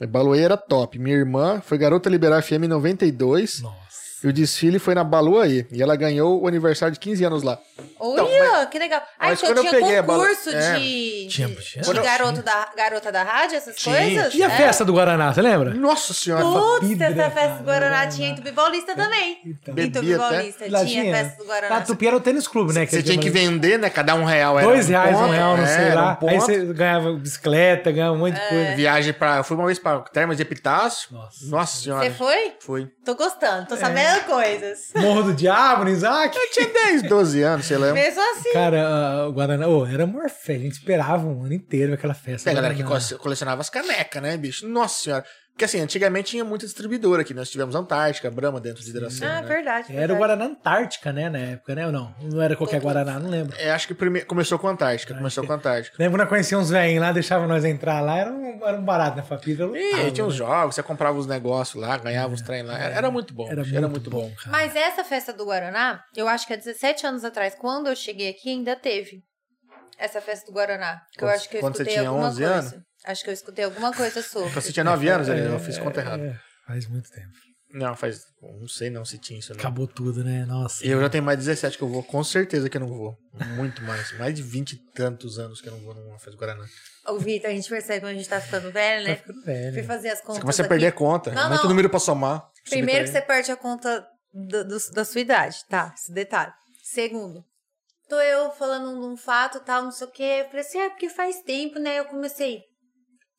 A 0.04 0.08
Baluaê 0.08 0.42
era 0.42 0.58
top. 0.58 0.98
Minha 1.00 1.16
irmã 1.16 1.62
foi 1.62 1.78
garota 1.78 2.10
liberar 2.10 2.42
FM 2.42 2.64
em 2.64 2.68
92 2.68 3.62
Nossa. 3.62 3.81
E 4.24 4.28
o 4.28 4.34
desfile 4.34 4.80
foi 4.80 4.94
na 4.96 5.04
Baluaê. 5.04 5.66
E 5.72 5.82
ela 5.82 5.96
ganhou 5.96 6.42
o 6.42 6.48
aniversário 6.48 6.94
de 6.94 7.00
15 7.00 7.24
anos 7.24 7.44
lá. 7.44 7.58
Olha, 8.00 8.22
Então, 8.22 8.66
que 8.68 8.80
legal. 8.80 9.02
Ah, 9.20 9.28
mas 9.28 9.40
então 9.40 9.50
quando 9.50 9.58
eu 9.60 9.64
tinha 9.70 9.80
peguei 9.82 9.98
a 9.98 10.02
bala- 10.04 10.20
concurso 10.28 10.50
É. 10.50 10.80
de, 10.80 11.28
Tinha- 11.30 11.48
de, 11.48 11.56
tinha. 11.64 11.84
de 11.84 11.90
eu- 11.98 12.04
garota, 12.04 12.42
da, 12.42 12.70
garota 12.76 13.12
da 13.12 13.24
rádio, 13.24 13.58
essas 13.58 13.76
Tinha. 13.76 13.96
coisas? 13.96 14.34
E 14.36 14.44
a 14.44 14.48
É. 14.48 14.50
festa 14.50 14.84
do 14.86 14.94
Guaraná, 14.94 15.34
você 15.34 15.42
lembra? 15.42 15.74
Nossa 15.74 16.14
senhora! 16.14 16.44
Putz, 16.44 17.00
essa 17.02 17.30
festa 17.32 17.58
do 17.58 17.64
Guaraná 17.64 18.08
tinha 18.08 18.30
em 18.30 18.36
Tupi 18.36 18.52
Paulista 18.52 18.96
também. 18.96 19.40
Então. 19.46 19.74
Em 19.78 19.90
Tupi. 19.92 20.16
Paulista 20.18 20.66
tinha 20.66 20.86
tinha. 20.86 21.16
festa 21.16 21.38
do 21.38 21.46
Guaraná. 21.48 21.76
Na 21.76 21.82
Tupi 21.82 22.08
era 22.08 22.16
o 22.18 22.20
tênis 22.22 22.48
clube, 22.48 22.74
né? 22.74 22.86
Você 22.86 23.02
tinha 23.04 23.14
tinha 23.14 23.18
que 23.20 23.30
vender, 23.30 23.78
né? 23.80 23.90
Cada 23.90 24.16
um 24.16 24.24
real 24.24 24.58
era 24.60 24.68
Dois 24.68 24.88
um 24.88 24.90
reais, 24.90 25.16
ponto, 25.16 25.28
um 25.30 25.32
real, 25.32 25.58
não 25.58 25.64
é, 25.64 25.68
sei 25.68 25.94
lá. 25.94 26.20
um. 26.22 26.30
Aí 26.30 26.40
você 26.40 26.66
ganhava 26.74 27.14
bicicleta, 27.14 27.92
ganhava 27.92 28.14
um 28.16 28.20
monte 28.20 28.38
É. 28.38 28.42
de 28.44 28.50
coisa. 28.50 28.76
Viagem 28.76 29.14
pra. 29.14 29.38
Eu 29.38 29.44
fui 29.44 29.56
uma 29.58 29.66
vez 29.66 29.80
pra 29.80 30.00
Termas 30.00 30.38
de 30.38 30.44
Epitácio. 30.44 31.10
Nossa. 31.50 31.78
Senhora. 31.82 32.04
Você 32.04 32.12
foi? 32.12 32.54
Fui. 32.60 32.90
Tô 33.06 33.16
gostando, 33.16 33.64
É. 33.64 33.66
tô 33.66 33.76
sabendo 33.78 34.11
coisas. 34.20 34.92
Morro 34.96 35.24
do 35.24 35.34
Diabo, 35.34 35.84
no 35.84 35.90
Isaac. 35.90 36.38
Eu 36.38 36.52
tinha 36.52 36.68
10, 36.68 37.04
12 37.04 37.42
anos, 37.42 37.66
sei 37.66 37.78
lá. 37.78 37.94
Mesmo 37.94 38.22
assim. 38.32 38.54
Cara, 38.54 38.88
ah, 38.88 39.28
o 39.28 39.32
Guaraná, 39.32 39.68
ô, 39.68 39.86
era 39.86 40.06
morfé. 40.06 40.56
A 40.56 40.60
gente 40.60 40.74
esperava 40.74 41.26
um 41.26 41.44
ano 41.44 41.54
inteiro 41.54 41.94
aquela 41.94 42.14
festa. 42.14 42.50
Tem 42.50 42.58
a 42.58 42.62
galera 42.62 42.76
que 42.76 43.18
colecionava 43.18 43.62
as 43.62 43.70
canecas, 43.70 44.22
né, 44.22 44.38
bicho? 44.38 44.68
Nossa 44.68 45.04
senhora. 45.04 45.26
Porque 45.62 45.66
assim, 45.78 45.80
antigamente 45.80 46.32
tinha 46.32 46.44
muita 46.44 46.66
distribuidora 46.66 47.22
aqui. 47.22 47.36
Nós 47.36 47.48
tivemos 47.48 47.76
Antártica, 47.76 48.32
Brahma 48.32 48.60
dentro 48.60 48.84
de 48.84 48.92
Dracena. 48.92 49.38
Ah, 49.38 49.42
né? 49.44 49.48
verdade. 49.48 49.86
Era 49.90 49.96
o 49.96 49.98
verdade. 50.00 50.18
Guaraná 50.18 50.46
Antártica, 50.46 51.14
né, 51.14 51.30
na 51.30 51.38
época, 51.38 51.76
né? 51.76 51.86
Ou 51.86 51.92
não? 51.92 52.16
Não 52.20 52.42
era 52.42 52.56
qualquer 52.56 52.82
Guaraná, 52.82 53.20
não 53.20 53.30
lembro. 53.30 53.56
É, 53.60 53.70
acho 53.70 53.88
que 53.88 53.94
prime... 53.94 54.22
começou 54.22 54.58
com 54.58 54.68
Antártica. 54.68 55.14
Começou 55.14 55.46
com 55.46 55.54
Antártica. 55.54 55.96
Lembro 56.00 56.18
que 56.18 56.24
nós 56.24 56.30
conhecíamos 56.30 56.66
uns 56.66 56.72
velhinhos 56.72 57.00
lá, 57.00 57.12
deixavam 57.12 57.48
nós 57.48 57.64
entrar 57.64 58.02
lá, 58.02 58.18
era 58.18 58.32
um, 58.32 58.68
era 58.68 58.76
um 58.76 58.84
barato 58.84 59.18
na 59.18 59.22
Fapira. 59.22 59.68
E 59.78 59.94
aí 59.94 60.12
tinha 60.12 60.26
uns 60.26 60.34
jogos, 60.34 60.74
você 60.74 60.82
comprava 60.82 61.16
os 61.20 61.28
negócios 61.28 61.80
lá, 61.80 61.96
ganhava 61.96 62.34
os 62.34 62.42
trem 62.42 62.64
lá. 62.64 62.80
Era, 62.80 62.96
era 62.96 63.12
muito 63.12 63.32
bom. 63.32 63.48
Era 63.48 63.62
bicho, 63.62 63.82
muito, 63.88 64.10
bom, 64.10 64.32
cara. 64.38 64.50
Mas 64.50 64.76
essa 64.76 65.04
festa 65.04 65.32
do 65.32 65.46
Guaraná, 65.46 66.02
eu 66.16 66.28
acho 66.28 66.48
que 66.48 66.54
há 66.54 66.58
17 66.58 67.06
anos 67.06 67.24
atrás, 67.24 67.54
quando 67.54 67.86
eu 67.86 67.96
cheguei 67.96 68.32
aqui, 68.32 68.50
ainda 68.50 68.76
teve 68.76 69.22
essa 69.96 70.20
festa 70.22 70.48
do 70.48 70.56
Guaraná. 70.56 71.04
Que 71.14 71.24
eu 71.24 71.28
Quando- 71.28 71.36
acho 71.36 71.50
que 71.50 71.58
eu 71.58 71.62
quando 71.62 71.76
você 71.76 71.84
escutei 71.84 72.00
tinha 72.00 72.10
alguma 72.10 72.30
11 72.30 72.42
coisa. 72.44 72.60
anos? 72.60 72.91
Acho 73.06 73.24
que 73.24 73.30
eu 73.30 73.34
escutei 73.34 73.66
alguma 73.66 73.92
coisa 73.94 74.22
sobre. 74.22 74.50
Você 74.52 74.72
tinha 74.72 74.84
9 74.84 75.10
anos, 75.10 75.30
ali, 75.30 75.42
eu 75.42 75.60
fiz 75.60 75.78
conta 75.78 76.02
errada. 76.02 76.24
É, 76.24 76.40
faz 76.68 76.88
muito 76.88 77.10
tempo. 77.10 77.32
Não, 77.74 77.96
faz. 77.96 78.20
Não 78.42 78.68
sei 78.68 78.90
não 78.90 79.06
se 79.06 79.18
tinha 79.18 79.40
isso, 79.40 79.54
não. 79.54 79.60
Acabou 79.60 79.88
tudo, 79.88 80.24
né? 80.26 80.46
Nossa. 80.46 80.86
Eu 80.86 81.00
já 81.00 81.10
tenho 81.10 81.24
mais 81.24 81.40
de 81.40 81.46
17 81.46 81.78
que 81.78 81.84
eu 81.84 81.88
vou, 81.88 82.04
com 82.04 82.22
certeza 82.22 82.70
que 82.70 82.76
eu 82.76 82.82
não 82.82 82.90
vou. 82.90 83.18
Muito 83.56 83.82
mais. 83.84 84.12
Mais 84.20 84.36
de 84.36 84.44
20 84.44 84.74
e 84.74 84.78
tantos 84.94 85.40
anos 85.40 85.62
que 85.62 85.70
eu 85.70 85.72
não 85.74 85.80
vou 85.80 85.96
numa 85.96 86.16
festa 86.20 86.32
do 86.32 86.38
Guaraná. 86.38 86.66
Ô, 87.08 87.18
Vitor, 87.18 87.50
a 87.50 87.54
gente 87.54 87.70
percebe 87.70 88.02
quando 88.02 88.12
a 88.12 88.16
gente 88.16 88.28
tá 88.28 88.42
ficando 88.42 88.72
velho, 88.74 89.06
né? 89.06 89.16
Tá 89.16 89.22
ficando 89.22 89.42
velho. 89.46 89.74
Fui 89.74 89.84
fazer 89.84 90.10
as 90.10 90.20
Você 90.20 90.26
contas. 90.26 90.42
começa 90.42 90.62
a 90.62 90.66
aqui. 90.66 90.70
perder 90.70 90.88
a 90.88 90.92
conta. 90.92 91.32
Não, 91.32 91.48
Muito 91.50 91.62
não. 91.64 91.70
número 91.70 91.90
pra 91.90 92.00
somar. 92.00 92.44
Primeiro 92.70 93.06
que 93.06 93.12
você 93.12 93.22
perde 93.22 93.52
a 93.54 93.56
conta 93.56 94.06
do- 94.34 94.66
do- 94.66 94.92
da 94.94 95.06
sua 95.06 95.22
idade, 95.22 95.58
tá? 95.70 95.94
Esse 95.98 96.12
detalhe. 96.14 96.52
Segundo, 96.84 97.42
tô 98.10 98.20
eu 98.20 98.52
falando 98.52 98.92
num 99.00 99.16
fato, 99.16 99.62
tal, 99.62 99.84
não 99.84 99.92
sei 99.92 100.08
o 100.08 100.12
quê. 100.12 100.42
Eu 100.42 100.46
falei 100.48 100.60
assim, 100.62 100.78
é 100.80 100.90
porque 100.90 101.10
faz 101.10 101.42
tempo, 101.44 101.80
né? 101.80 102.00
Eu 102.00 102.06
comecei. 102.06 102.60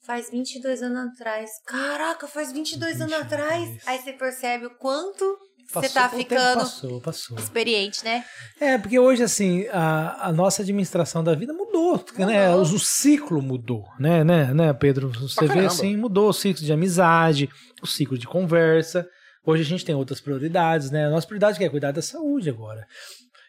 Faz 0.04 0.30
22 0.30 0.82
anos 0.82 1.12
atrás. 1.12 1.50
Caraca, 1.66 2.26
faz 2.26 2.52
22, 2.52 3.00
anos 3.00 3.14
22. 3.16 3.22
atrás. 3.32 3.78
Aí 3.86 3.98
você 4.00 4.12
percebe 4.12 4.66
o 4.66 4.70
quanto 4.78 5.38
você 5.72 5.88
tá 5.88 6.08
ficando 6.08 6.60
Passou, 6.60 7.00
passou. 7.00 7.38
experiente, 7.38 8.04
né? 8.04 8.24
É, 8.60 8.76
porque 8.76 8.98
hoje, 8.98 9.22
assim, 9.22 9.66
a, 9.68 10.28
a 10.28 10.32
nossa 10.32 10.60
administração 10.62 11.22
da 11.24 11.34
vida 11.34 11.52
mudou, 11.54 12.04
né? 12.18 12.54
O, 12.54 12.60
o 12.62 12.78
ciclo 12.78 13.40
mudou, 13.40 13.84
né, 13.98 14.22
né, 14.24 14.52
né, 14.52 14.72
Pedro? 14.74 15.08
Você 15.20 15.36
Pra 15.36 15.46
vê 15.46 15.54
caramba. 15.54 15.66
assim, 15.72 15.96
mudou 15.96 16.28
o 16.28 16.32
ciclo 16.32 16.62
de 16.64 16.72
amizade, 16.72 17.48
o 17.80 17.86
ciclo 17.86 18.18
de 18.18 18.26
conversa. 18.26 19.06
Hoje 19.46 19.62
a 19.62 19.66
gente 19.66 19.84
tem 19.84 19.94
outras 19.94 20.20
prioridades, 20.20 20.90
né? 20.90 21.06
A 21.06 21.10
nossa 21.10 21.26
prioridade 21.26 21.62
é 21.62 21.68
cuidar 21.68 21.92
da 21.92 22.02
saúde 22.02 22.50
agora. 22.50 22.84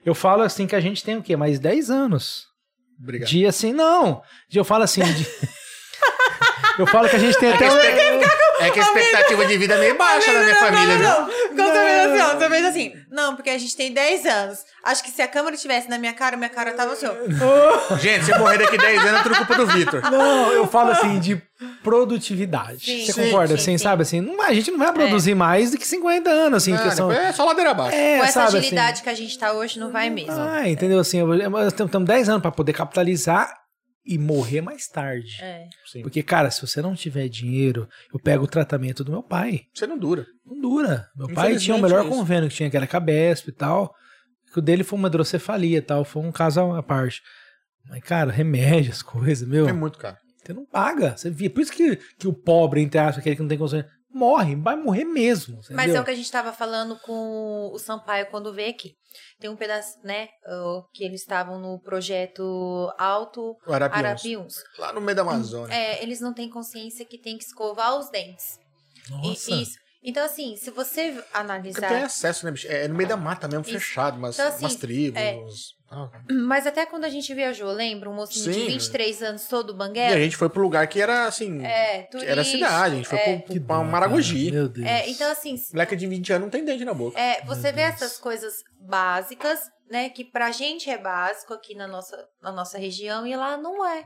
Eu 0.05 0.15
falo 0.15 0.43
assim 0.43 0.65
que 0.67 0.75
a 0.75 0.81
gente 0.81 1.03
tem 1.03 1.17
o 1.17 1.23
quê? 1.23 1.35
Mais 1.35 1.59
10 1.59 1.89
anos. 1.89 2.43
Obrigado. 3.01 3.27
De 3.29 3.45
assim, 3.45 3.73
não. 3.73 4.21
De, 4.49 4.59
eu 4.59 4.63
falo 4.63 4.83
assim. 4.83 5.01
de- 5.01 5.27
eu 6.79 6.87
falo 6.87 7.07
que 7.09 7.15
a 7.15 7.19
gente 7.19 7.37
tem 7.39 7.51
até. 7.53 7.69
um- 7.71 7.77
É 8.59 8.69
que 8.69 8.79
a 8.79 8.83
expectativa 8.83 9.45
de 9.45 9.57
vida 9.57 9.73
é 9.73 9.77
meio 9.79 9.97
baixa 9.97 10.31
na 10.31 10.43
minha 10.43 10.55
família, 10.55 10.95
viu? 10.97 11.09
não. 11.09 11.25
Quando 11.25 11.73
você 11.73 12.49
fez 12.49 12.65
assim, 12.65 12.67
assim. 12.67 12.93
Não, 13.11 13.35
porque 13.35 13.49
a 13.49 13.57
gente 13.57 13.75
tem 13.75 13.91
10 13.91 14.25
anos. 14.25 14.59
Acho 14.83 15.03
que 15.03 15.11
se 15.11 15.21
a 15.21 15.27
câmera 15.27 15.55
estivesse 15.55 15.89
na 15.89 15.97
minha 15.97 16.13
cara, 16.13 16.37
minha 16.37 16.49
cara 16.49 16.71
tava 16.73 16.93
assim, 16.93 17.05
ó. 17.07 17.95
Gente, 17.97 18.25
se 18.25 18.31
eu 18.31 18.39
morrer 18.39 18.57
daqui 18.59 18.77
10 18.77 18.99
anos, 19.05 19.19
é 19.19 19.23
tudo 19.23 19.35
culpa 19.37 19.55
do 19.55 19.67
Vitor. 19.67 20.01
Não, 20.09 20.51
eu 20.51 20.65
falo 20.67 20.91
assim 20.91 21.19
de 21.19 21.41
produtividade. 21.83 22.83
Sim. 22.85 23.05
Você 23.05 23.13
Sim, 23.13 23.23
concorda? 23.25 23.47
sim, 23.49 23.53
assim, 23.55 23.77
sim. 23.77 23.83
sabe 23.83 24.01
assim? 24.03 24.21
Não, 24.21 24.41
a 24.41 24.53
gente 24.53 24.71
não 24.71 24.77
vai 24.79 24.91
produzir 24.93 25.35
mais 25.35 25.71
do 25.71 25.77
que 25.77 25.87
50 25.87 26.29
anos, 26.29 26.57
assim, 26.63 26.71
Não, 26.71 26.83
questão. 26.83 27.11
é 27.11 27.31
só 27.31 27.45
ladeira 27.45 27.71
abaixo. 27.71 27.95
É, 27.97 28.17
Com 28.17 28.23
essa 28.23 28.45
sabe, 28.45 28.57
agilidade 28.57 28.91
assim, 28.93 29.03
que 29.03 29.09
a 29.09 29.13
gente 29.15 29.37
tá 29.37 29.53
hoje, 29.53 29.79
não 29.79 29.91
vai 29.91 30.09
mesmo. 30.09 30.33
Ah, 30.39 30.67
entendeu? 30.67 30.99
Assim, 30.99 31.19
eu- 31.19 31.33
eu- 31.35 31.49
nós 31.49 31.73
temos 31.73 32.05
10 32.05 32.29
anos 32.29 32.41
pra 32.41 32.51
poder 32.51 32.73
capitalizar 32.73 33.53
e 34.05 34.17
morrer 34.17 34.61
mais 34.61 34.87
tarde. 34.87 35.37
É. 35.41 35.67
Sim. 35.85 36.01
Porque, 36.01 36.21
cara, 36.21 36.51
se 36.51 36.61
você 36.61 36.81
não 36.81 36.93
tiver 36.93 37.27
dinheiro, 37.29 37.87
eu 38.13 38.19
pego 38.19 38.43
o 38.43 38.47
tratamento 38.47 39.03
do 39.03 39.11
meu 39.11 39.23
pai. 39.23 39.61
Você 39.73 39.87
não 39.87 39.97
dura. 39.97 40.25
Não 40.45 40.59
dura. 40.59 41.07
Meu 41.15 41.33
pai 41.33 41.55
tinha 41.57 41.75
o 41.75 41.81
melhor 41.81 42.05
isso. 42.05 42.09
convênio 42.09 42.49
que 42.49 42.55
tinha, 42.55 42.69
que 42.69 42.77
era 42.77 42.87
Cabesp 42.87 43.47
e 43.47 43.53
tal. 43.53 43.93
Que 44.51 44.59
o 44.59 44.61
dele 44.61 44.83
foi 44.83 44.99
uma 44.99 45.07
hidrocefalia 45.07 45.77
e 45.77 45.81
tal. 45.81 46.03
Foi 46.03 46.21
um 46.21 46.31
caso 46.31 46.59
à 46.73 46.83
parte. 46.83 47.21
Mas, 47.89 48.01
cara, 48.03 48.31
remédio, 48.31 48.91
as 48.91 49.01
coisas, 49.01 49.47
meu. 49.47 49.67
É 49.67 49.73
muito 49.73 49.97
caro. 49.97 50.17
Você 50.43 50.53
não 50.53 50.65
paga. 50.65 51.15
Você 51.15 51.29
via. 51.29 51.49
Por 51.49 51.61
isso 51.61 51.71
que, 51.71 51.95
que 52.17 52.27
o 52.27 52.33
pobre, 52.33 52.81
entre 52.81 52.99
aspas, 52.99 53.19
aquele 53.19 53.35
que 53.35 53.41
não 53.41 53.49
tem 53.49 53.57
condições, 53.57 53.85
morre. 54.13 54.55
Vai 54.55 54.75
morrer 54.75 55.05
mesmo. 55.05 55.57
Mas 55.57 55.69
entendeu? 55.71 55.97
é 55.97 56.01
o 56.01 56.05
que 56.05 56.11
a 56.11 56.15
gente 56.15 56.31
tava 56.31 56.51
falando 56.53 56.97
com 56.99 57.69
o 57.73 57.77
Sampaio 57.79 58.27
quando 58.29 58.53
veio 58.53 58.69
aqui. 58.71 58.95
Tem 59.39 59.49
um 59.49 59.55
pedaço, 59.55 59.99
né, 60.03 60.27
que 60.93 61.03
eles 61.03 61.21
estavam 61.21 61.59
no 61.59 61.79
projeto 61.79 62.91
Alto 62.97 63.57
Arapiuns. 63.67 63.99
Arapiuns. 64.05 64.55
Lá 64.79 64.93
no 64.93 65.01
meio 65.01 65.15
da 65.15 65.21
Amazônia. 65.21 65.73
É, 65.73 66.01
eles 66.01 66.19
não 66.19 66.33
têm 66.33 66.49
consciência 66.49 67.05
que 67.05 67.17
tem 67.17 67.37
que 67.37 67.43
escovar 67.43 67.97
os 67.97 68.09
dentes. 68.09 68.57
E- 69.07 69.11
Nossa. 69.11 69.51
isso. 69.51 69.82
Então, 70.03 70.25
assim, 70.25 70.55
se 70.57 70.69
você 70.69 71.11
Porque 71.11 71.27
analisar. 71.37 71.87
tem 71.87 72.03
acesso, 72.03 72.45
né, 72.45 72.51
bicho? 72.51 72.67
É 72.69 72.87
no 72.87 72.95
meio 72.95 73.07
da 73.07 73.15
mata 73.15 73.47
mesmo, 73.47 73.61
Isso. 73.61 73.71
fechado, 73.71 74.19
mas 74.19 74.35
Então, 74.35 74.47
assim, 74.49 74.65
umas 74.65 74.75
tribos. 74.75 75.19
é. 75.21 75.39
Ah, 75.95 76.09
Mas 76.47 76.65
até 76.65 76.87
quando 76.87 77.03
a 77.05 77.09
gente 77.09 77.31
viajou, 77.35 77.71
lembra? 77.71 78.09
Um 78.09 78.15
mocinho 78.15 78.51
de 78.51 78.61
Sim. 78.61 78.67
23 78.67 79.21
anos, 79.21 79.45
todo 79.47 79.71
E 79.71 79.75
a 79.75 79.77
banguela? 79.77 80.17
gente 80.17 80.35
foi 80.35 80.49
pro 80.49 80.63
lugar 80.63 80.87
que 80.87 80.99
era 80.99 81.27
assim. 81.27 81.63
É, 81.63 82.03
turista. 82.03 82.31
era 82.31 82.43
cidade, 82.43 82.93
a 82.93 82.97
gente 82.97 83.07
foi 83.07 83.19
é. 83.19 83.37
pro, 83.39 83.61
pro, 83.61 83.83
Maragogi. 83.85 84.51
Meu 84.51 84.67
Deus. 84.67 84.87
É, 84.87 85.07
então, 85.07 85.31
assim, 85.31 85.55
Moleque 85.71 85.95
de 85.95 86.07
20 86.07 86.33
anos 86.33 86.45
não 86.45 86.49
tem 86.49 86.65
dente 86.65 86.83
na 86.83 86.95
boca. 86.95 87.19
É, 87.19 87.45
você 87.45 87.71
vê 87.71 87.83
Deus. 87.83 87.93
essas 87.93 88.17
coisas 88.17 88.55
básicas, 88.81 89.59
né, 89.89 90.09
que 90.09 90.25
pra 90.25 90.51
gente 90.51 90.89
é 90.89 90.97
básico 90.97 91.53
aqui 91.53 91.75
na 91.75 91.87
nossa, 91.87 92.27
na 92.41 92.51
nossa 92.51 92.79
região 92.79 93.27
e 93.27 93.35
lá 93.35 93.55
não 93.55 93.85
é. 93.85 94.03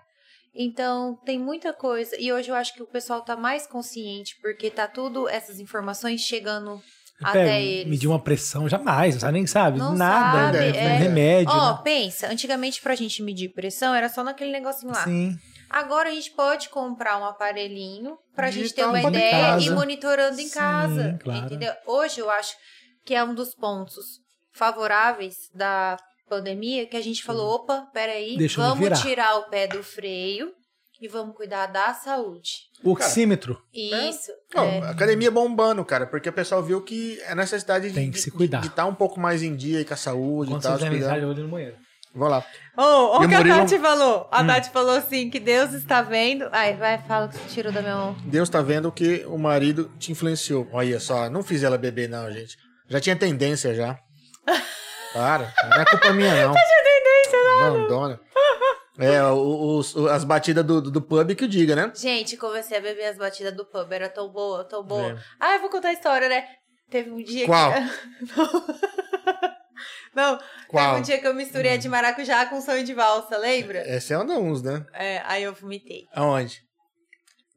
Então, 0.58 1.16
tem 1.24 1.38
muita 1.38 1.72
coisa. 1.72 2.16
E 2.20 2.34
hoje 2.34 2.50
eu 2.50 2.56
acho 2.56 2.74
que 2.74 2.82
o 2.82 2.88
pessoal 2.88 3.22
tá 3.22 3.38
mais 3.38 3.68
consciente, 3.68 4.36
porque 4.42 4.72
tá 4.72 4.88
tudo, 4.88 5.30
essas 5.30 5.60
informações 5.60 6.22
chegando 6.22 6.82
Eu 7.22 7.28
até 7.28 7.46
pego, 7.46 7.66
eles. 7.66 7.88
Medir 7.88 8.08
uma 8.10 8.20
pressão, 8.20 8.68
jamais. 8.68 9.16
Sabe 9.16 9.34
nem 9.34 9.46
sabe. 9.46 9.78
Não 9.78 9.94
nada. 9.94 10.58
sabe, 10.58 10.72
né? 10.72 10.78
é. 10.78 10.98
Remédio. 10.98 11.54
Ó, 11.54 11.74
né? 11.74 11.82
pensa, 11.84 12.28
antigamente 12.28 12.82
pra 12.82 12.96
gente 12.96 13.22
medir 13.22 13.50
pressão 13.50 13.94
era 13.94 14.10
só 14.10 14.24
naquele 14.24 14.52
negocinho 14.52 14.92
lá. 14.92 15.04
Sim. 15.04 15.38
Agora 15.70 16.10
a 16.10 16.12
gente 16.14 16.32
pode 16.32 16.70
comprar 16.70 17.20
um 17.20 17.26
aparelhinho 17.26 18.18
pra 18.34 18.50
gente 18.50 18.74
ter 18.74 18.82
Digital, 18.84 18.90
uma 18.90 19.02
ideia 19.02 19.60
e 19.60 19.70
monitorando 19.70 20.40
em 20.40 20.48
Sim, 20.48 20.54
casa. 20.54 21.20
claro. 21.22 21.46
Entendeu? 21.46 21.74
Hoje 21.86 22.20
eu 22.20 22.32
acho 22.32 22.56
que 23.06 23.14
é 23.14 23.24
um 23.24 23.36
dos 23.36 23.54
pontos 23.54 24.22
favoráveis 24.54 25.36
da 25.54 25.98
pandemia 26.28 26.86
que 26.86 26.98
a 26.98 27.02
gente 27.02 27.24
falou: 27.24 27.56
opa, 27.56 27.88
peraí, 27.94 28.38
Deixa 28.38 28.62
vamos 28.62 29.00
tirar 29.02 29.38
o 29.38 29.44
pé 29.50 29.68
do 29.68 29.82
freio 29.84 30.52
e 31.02 31.08
vamos 31.08 31.36
cuidar 31.36 31.68
da 31.68 31.94
saúde. 31.94 32.68
Oxímetro. 32.84 33.62
Isso. 33.74 34.32
Ó, 34.56 34.64
é. 34.64 34.80
Academia 34.90 35.30
bombando, 35.32 35.84
cara, 35.86 36.06
porque 36.08 36.30
o 36.30 36.34
pessoal 36.34 36.62
viu 36.64 36.82
que 36.82 37.20
é 37.22 37.36
necessidade 37.36 37.92
Tem 37.92 38.06
de, 38.08 38.12
que 38.14 38.20
se 38.20 38.32
de- 38.32 38.38
cuidar. 38.38 38.62
de 38.62 38.68
estar 38.68 38.86
um 38.86 38.96
pouco 38.96 39.20
mais 39.20 39.44
em 39.44 39.56
dia 39.56 39.80
aí 39.80 39.86
com 39.86 39.94
a 39.94 39.98
saúde 39.98 40.52
Quando 40.52 40.62
e 40.62 40.64
tal. 40.64 40.78
você 40.80 40.90
se 41.00 41.06
olho 41.26 41.34
no 41.44 41.48
banheiro. 41.50 41.76
Vamos 42.14 42.32
lá. 42.32 42.46
Oh, 42.76 43.22
E 43.22 43.26
o 43.26 43.30
que 43.30 43.36
a 43.36 43.38
Murilo- 43.38 43.58
Tati 43.60 43.78
falou. 43.80 44.28
A 44.32 44.42
Hum. 44.42 44.48
Tati 44.48 44.70
falou 44.72 44.96
assim: 44.96 45.30
que 45.30 45.40
Deus 45.40 45.74
está 45.74 46.02
vendo. 46.02 46.48
Ai, 46.52 46.76
vai, 46.76 46.98
fala 47.04 47.28
que 47.28 47.38
você 47.38 47.50
tirou 47.50 47.72
da 47.72 47.82
minha 47.82 47.96
mão. 47.96 48.16
Deus 48.26 48.50
tá 48.50 48.60
vendo 48.62 48.92
que 48.92 49.24
o 49.28 49.38
marido 49.38 49.92
te 50.00 50.12
influenciou. 50.12 50.68
Olha 50.72 51.00
só, 51.00 51.30
não 51.30 51.44
fiz 51.44 51.62
ela 51.64 51.78
beber, 51.78 52.10
não, 52.10 52.32
gente. 52.32 52.58
Já 52.90 53.00
tinha 53.00 53.16
tendência 53.16 53.76
já. 53.76 54.00
Para, 55.18 55.54
não 55.70 55.82
é 55.82 55.86
culpa 55.86 56.14
minha, 56.14 56.48
não. 56.48 56.54
não. 56.54 57.68
Abandona. 57.76 58.20
É, 59.00 59.22
o- 59.24 59.78
os- 59.78 59.96
as 60.08 60.24
batidas 60.24 60.66
do, 60.66 60.82
do, 60.82 60.90
do 60.92 61.02
pub 61.02 61.36
que 61.36 61.46
o 61.46 61.48
diga, 61.48 61.76
né? 61.76 61.92
Gente, 61.96 62.36
comecei 62.38 62.78
a 62.78 62.82
beber 62.82 63.06
as 63.06 63.18
batidas 63.18 63.54
do 63.56 63.66
pub. 63.66 63.92
Era 63.92 64.10
tão 64.10 64.30
boa, 64.30 64.64
tão 64.64 64.84
boa. 64.84 65.12
É. 65.12 65.18
Ah, 65.40 65.54
eu 65.56 65.62
vou 65.62 65.70
contar 65.70 65.90
a 65.90 65.94
história, 65.94 66.28
né? 66.28 66.48
Teve 66.90 67.12
um 67.12 67.22
dia 67.22 67.46
Qual? 67.46 67.74
que. 67.74 67.80
Não, 70.16 70.40
Qual? 70.68 70.86
teve 70.90 71.00
um 71.00 71.02
dia 71.04 71.20
que 71.20 71.28
eu 71.28 71.34
misturei 71.36 71.74
a 71.74 71.78
de 71.78 71.88
maracujá 71.88 72.48
com 72.48 72.60
sonho 72.60 72.84
de 72.84 72.94
valsa, 72.94 73.38
lembra? 73.38 73.80
Essa 73.88 74.16
é 74.16 74.18
uma 74.18 74.34
uns, 74.34 74.64
né? 74.64 74.84
É, 74.94 75.22
aí 75.26 75.44
eu 75.44 75.54
vomitei. 75.54 76.06
Aonde? 76.14 76.64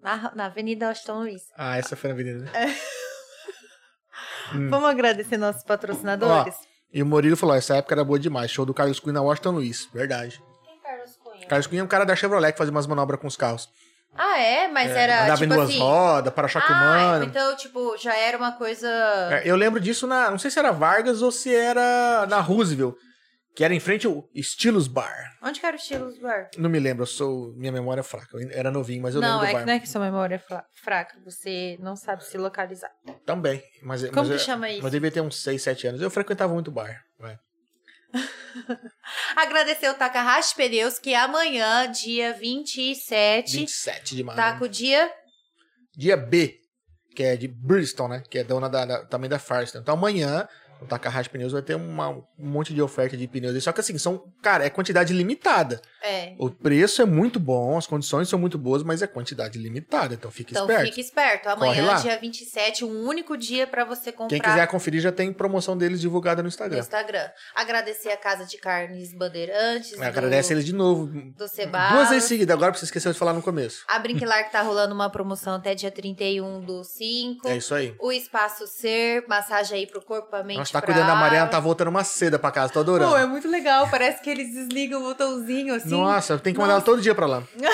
Na, 0.03 0.31
na 0.35 0.47
Avenida 0.47 0.91
Aston 0.91 1.21
Luiz. 1.21 1.43
Ah, 1.57 1.79
essa 1.79 1.97
foi 1.97 2.09
na 2.09 2.15
avenida, 2.15 2.39
né? 2.41 2.77
Hum. 4.55 4.69
Vamos 4.69 4.91
agradecer 4.91 5.37
nossos 5.39 5.63
patrocinadores? 5.65 6.55
E 6.93 7.03
o 7.03 7.07
Murilo 7.07 7.37
falou, 7.37 7.55
essa 7.55 7.77
época 7.77 7.95
era 7.95 8.05
boa 8.05 8.19
demais. 8.19 8.51
Show 8.51 8.67
do 8.67 8.75
Carlos 8.75 8.99
Cunha 8.99 9.15
na 9.15 9.23
Washington 9.23 9.53
Luiz. 9.53 9.89
Verdade. 9.93 10.43
Quem 10.65 10.79
Carlos 10.81 11.17
Cunha? 11.23 11.47
Carlos 11.47 11.67
Cunha 11.67 11.81
é 11.81 11.85
um 11.85 11.89
cara 11.89 12.05
da 12.05 12.17
Chevrolet 12.17 12.53
que 12.53 12.59
fazia 12.59 12.73
umas 12.73 12.87
manobras 12.87 13.21
com 13.21 13.29
os 13.29 13.37
carros. 13.37 13.69
Ah, 14.17 14.39
é? 14.39 14.67
Mas 14.69 14.91
era 14.91 15.25
Andava 15.25 15.37
tipo 15.39 15.53
em 15.53 15.57
duas 15.57 15.69
assim. 15.69 15.79
rodas, 15.79 16.35
para-choque 16.35 16.67
ah, 16.69 16.75
humano. 16.75 17.25
então, 17.25 17.57
tipo, 17.57 17.97
já 17.97 18.17
era 18.17 18.37
uma 18.37 18.53
coisa. 18.53 18.89
É, 19.31 19.43
eu 19.45 19.55
lembro 19.55 19.79
disso 19.79 20.07
na. 20.07 20.31
Não 20.31 20.39
sei 20.39 20.51
se 20.51 20.59
era 20.59 20.73
Vargas 20.73 21.23
ou 21.23 21.31
se 21.31 21.55
era 21.55 22.27
na 22.29 22.41
Roosevelt. 22.41 22.97
Que 23.55 23.65
era 23.65 23.75
em 23.75 23.81
frente 23.81 24.07
ao 24.07 24.29
Estilos 24.35 24.87
Bar. 24.87 25.37
Onde 25.43 25.59
que 25.61 25.67
era 25.67 25.77
o 25.77 25.79
Estilos 25.79 26.19
Bar? 26.19 26.51
Não 26.57 26.71
me 26.71 26.79
lembro, 26.79 27.03
eu 27.03 27.07
sou. 27.07 27.53
Minha 27.57 27.73
memória 27.73 28.01
é 28.01 28.05
fraca. 28.05 28.29
Eu 28.39 28.49
era 28.53 28.71
novinho, 28.71 29.03
mas 29.03 29.15
eu 29.15 29.21
não, 29.21 29.41
lembro 29.41 29.47
é 29.47 29.51
do 29.51 29.55
bar. 29.59 29.67
não 29.67 29.73
é 29.73 29.81
que 29.81 29.89
sua 29.89 30.01
memória 30.01 30.37
é 30.37 30.39
fra- 30.39 30.65
fraca, 30.83 31.19
você 31.25 31.77
não 31.81 31.97
sabe 31.97 32.25
se 32.25 32.39
localizar. 32.39 32.91
Também. 33.27 33.63
Mas, 33.83 34.03
Como 34.05 34.17
mas 34.17 34.29
que 34.29 34.35
eu- 34.35 34.39
chama 34.39 34.71
isso? 34.71 34.83
Mas 34.83 34.93
devia 34.93 35.11
ter 35.11 35.21
uns 35.21 35.43
6, 35.43 35.61
7 35.63 35.87
anos. 35.89 36.01
Eu 36.01 36.11
frequentava 36.11 36.53
muito 36.55 36.71
bar. 36.71 37.03
vai. 37.19 37.37
Agradecer 39.37 39.89
o 39.89 39.95
Takahashi 39.95 40.55
Pneus, 40.55 40.99
que 40.99 41.15
amanhã, 41.15 41.91
dia 41.91 42.33
27, 42.35 43.57
27 43.59 44.17
de 44.17 44.25
maio. 44.25 44.37
tá 44.37 44.59
com 44.59 44.65
o 44.65 44.69
dia 44.69 45.11
Dia 45.97 46.17
B. 46.17 46.59
que 47.15 47.23
é 47.23 47.37
de 47.37 47.49
Bristol, 47.49 48.09
né? 48.09 48.23
Que 48.31 48.39
é 48.39 48.45
dona 48.45 48.69
da, 48.69 48.85
da- 48.85 49.05
também 49.07 49.29
da 49.29 49.39
Firestone. 49.39 49.83
Então 49.83 49.95
amanhã, 49.95 50.49
o 50.81 50.87
Takahashi 50.87 51.29
Pneus 51.31 51.53
vai 51.53 51.63
ter 51.63 51.75
uma- 51.75 52.09
um 52.11 52.25
monte 52.39 52.73
de 52.75 52.81
oferta 52.81 53.17
de 53.17 53.27
pneus. 53.29 53.63
Só 53.63 53.73
que 53.73 53.81
assim, 53.81 53.97
são, 53.99 54.25
cara, 54.43 54.65
é 54.65 54.71
quantidade 54.71 55.13
limitada. 55.13 55.81
É. 56.03 56.35
O 56.39 56.51
preço 56.51 57.03
é 57.03 57.05
muito 57.05 57.39
bom, 57.41 57.77
as 57.77 57.87
condições 57.87 58.29
são 58.29 58.39
muito 58.39 58.57
boas, 58.59 58.83
mas 58.83 59.03
é 59.03 59.07
quantidade 59.07 59.59
limitada. 59.59 60.15
Então 60.15 60.31
fique 60.31 60.53
Então 60.53 60.65
esperto. 60.65 60.85
fique 60.87 61.01
esperto. 61.01 61.43
Corre 61.45 61.55
Amanhã, 61.55 61.87
lá. 61.87 61.95
dia 61.97 62.19
27, 62.19 62.85
um 62.85 63.07
único 63.07 63.37
dia 63.37 63.67
pra 63.67 63.85
você 63.85 64.11
comprar 64.13 64.29
Quem 64.29 64.41
quiser 64.41 64.67
conferir 64.67 65.01
já 65.01 65.13
tem 65.13 65.33
promoção 65.33 65.77
deles 65.77 66.01
divulgada 66.01 66.43
no 66.43 66.45
no 66.45 66.49
Instagram. 66.49 66.79
Instagram. 66.81 67.29
Agradecer 67.55 68.09
a 68.11 68.17
Casa 68.17 68.45
de 68.45 68.57
Carnes 68.59 69.13
Bandeirantes. 69.13 70.01
Agradece 70.01 70.49
do, 70.49 70.55
eles 70.55 70.65
de 70.65 70.73
novo. 70.75 71.07
do 71.37 71.47
Cebalo. 71.49 71.97
Duas 71.97 72.09
vezes 72.11 72.25
seguidas, 72.29 72.55
agora 72.55 72.73
você 72.75 72.85
esqueceu 72.85 73.13
de 73.13 73.19
falar 73.19 73.33
no 73.33 73.43
começo. 73.43 73.85
A 73.89 73.99
Brinquilar 73.99 74.45
que 74.47 74.51
tá 74.53 74.63
rolando 74.63 74.95
uma 74.95 75.09
promoção 75.11 75.55
até 75.55 75.75
dia 75.75 75.91
31 75.91 76.61
do 76.63 76.83
5. 76.83 77.47
É 77.49 77.57
isso 77.57 77.75
aí. 77.75 77.95
O 78.01 78.11
Espaço 78.11 78.67
Ser, 78.67 79.25
massagem 79.29 79.79
aí 79.79 79.87
pro 79.87 80.01
corpo, 80.03 80.29
pra 80.31 80.43
mente, 80.43 80.59
Nossa, 80.59 80.73
tá 80.73 80.81
pra 80.81 80.87
cuidando 80.93 81.07
da 81.09 81.15
Mariana, 81.15 81.49
tá 81.49 81.61
voltando 81.61 81.89
uma 81.89 82.05
seda 82.05 82.39
pra 82.39 82.51
casa, 82.51 82.73
tô 82.73 82.81
adorando. 82.81 83.11
Pô, 83.13 83.17
é 83.17 83.27
muito 83.27 83.49
legal. 83.49 83.89
Parece 83.91 84.23
que 84.23 84.31
eles 84.31 84.53
desligam 84.55 85.01
o 85.03 85.05
botãozinho 85.05 85.75
assim. 85.75 85.90
Nossa, 85.91 86.39
tem 86.39 86.53
que 86.53 86.59
mandar 86.61 86.75
ela 86.75 86.83
todo 86.83 87.01
dia 87.03 87.15
pra 87.15 87.27
lá. 87.27 87.43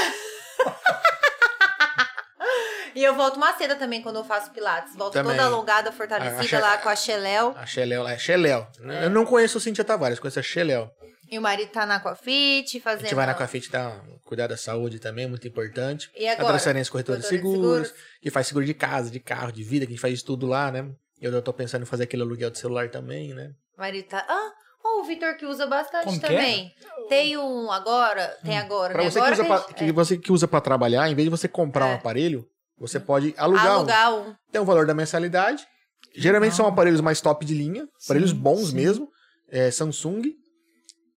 E 2.95 3.05
eu 3.05 3.15
volto 3.15 3.36
uma 3.36 3.53
seda 3.59 3.77
também 3.77 4.01
quando 4.01 4.17
eu 4.17 4.25
faço 4.25 4.51
pilates. 4.53 4.97
Volto 4.97 5.12
Também. 5.12 5.33
toda 5.36 5.45
alongada, 5.47 5.91
A- 5.91 5.93
fortalecida 5.93 6.41
a 6.41 6.45
Xe- 6.45 6.59
lá 6.59 6.78
com 6.78 6.89
a 6.89 6.97
Xeléu. 6.97 7.55
A 7.55 7.67
Xeléu, 7.67 8.09
é 8.09 8.17
Xeléu. 8.19 8.67
Eu 9.03 9.11
não 9.11 9.27
conheço 9.27 9.59
o 9.59 9.61
Cintia 9.61 9.85
Tavares, 9.85 10.19
conheço 10.19 10.39
a 10.39 10.43
Xeléu. 10.43 10.91
E 11.31 11.39
o 11.39 11.43
marido 11.43 11.69
tá 11.70 11.85
na 11.85 11.97
Aquafit, 11.97 12.78
A 12.78 12.81
fazendo... 12.81 13.03
gente 13.03 13.15
vai 13.15 13.27
na 13.27 13.35
Coafit 13.35 13.70
dar 13.70 14.01
cuidar 14.25 14.47
da 14.47 14.57
saúde 14.57 14.99
também, 14.99 15.27
muito 15.28 15.47
importante. 15.47 16.09
E 16.17 16.27
A 16.27 16.33
agora? 16.33 16.49
Transferência 16.51 16.91
Corretora 16.91 17.19
de 17.19 17.25
Corretora 17.27 17.43
de 17.51 17.53
Seguros, 17.59 17.89
Seguros. 17.89 18.05
que 18.23 18.31
faz 18.31 18.47
seguro 18.47 18.65
de 18.65 18.73
casa, 18.73 19.11
de 19.11 19.20
carro, 19.20 19.53
de 19.53 19.62
vida, 19.62 19.85
que 19.85 19.93
a 19.93 19.95
gente 19.95 20.01
faz 20.01 20.23
tudo 20.23 20.47
lá, 20.47 20.70
né? 20.73 20.89
Eu 21.20 21.31
já 21.33 21.43
tô 21.43 21.53
pensando 21.53 21.83
em 21.83 21.86
fazer 21.86 22.05
aquele 22.05 22.23
aluguel 22.23 22.49
de 22.49 22.59
celular 22.59 22.89
também, 22.91 23.35
né? 23.35 23.51
O 23.77 23.81
marido 23.81 24.09
tá... 24.09 24.25
Ah, 24.27 24.51
o 25.00 25.05
Vitor 25.05 25.36
que 25.36 25.47
usa 25.47 25.66
bastante 25.66 26.05
Como 26.05 26.20
que 26.20 26.26
é? 26.26 26.28
também. 26.28 26.75
Tem 27.08 27.36
um 27.36 27.70
agora, 27.70 28.36
tem 28.44 28.57
agora, 28.58 28.92
Pra 28.92 29.02
né? 29.05 29.10
você, 29.10 29.18
que 29.20 29.25
agora 29.26 29.34
usa 29.34 29.44
tem- 29.44 29.52
pra, 29.65 29.75
que 29.75 29.92
você 29.92 30.16
que 30.18 30.33
usa 30.33 30.49
pra 30.49 30.60
trabalhar, 30.60 31.08
em 31.10 31.15
vez 31.15 31.26
de 31.26 31.31
você 31.31 31.47
comprar 31.49 31.86
É. 31.89 31.92
um 31.92 31.94
aparelho, 31.97 32.47
você 32.78 32.99
pode 33.00 33.34
alugar, 33.36 33.66
um. 33.66 33.70
alugar 33.78 34.15
um. 34.15 34.34
Tem 34.52 34.60
o 34.60 34.65
valor 34.65 34.86
da 34.86 34.94
mensalidade. 34.94 35.66
Geralmente 36.15 36.55
são 36.57 36.66
aparelhos 36.66 37.00
mais 37.00 37.20
top 37.20 37.44
de 37.44 37.55
linha, 37.55 37.86
aparelhos 38.05 38.31
Sim, 38.31 38.36
bons 38.36 38.68
sim. 38.70 38.76
mesmo, 38.76 39.08
é, 39.50 39.70
Samsung. 39.70 40.23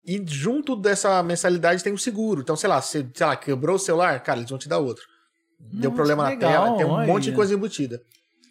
E 0.05 0.23
junto 0.27 0.75
dessa 0.75 1.23
mensalidade 1.23 1.85
tem 1.85 1.93
o 1.93 1.99
seguro. 1.99 2.41
Então, 2.41 2.57
sei 2.57 2.69
lá, 2.69 2.81
você, 2.81 3.07
sei 3.15 3.27
lá, 3.27 3.37
quebrou 3.37 3.77
o 3.77 3.79
celular, 3.79 4.19
cara, 4.23 4.39
eles 4.39 4.49
vão 4.51 4.59
te 4.59 4.69
dar 4.69 4.79
outro. 4.79 5.05
Deu 5.61 5.91
Nossa, 5.91 5.95
problema 5.97 6.23
na 6.25 6.29
legal, 6.31 6.65
tela, 6.65 6.77
tem 6.77 6.87
um 6.87 6.91
olha. 6.91 7.07
monte 7.07 7.25
de 7.25 7.33
coisa 7.33 7.53
embutida. 7.55 8.01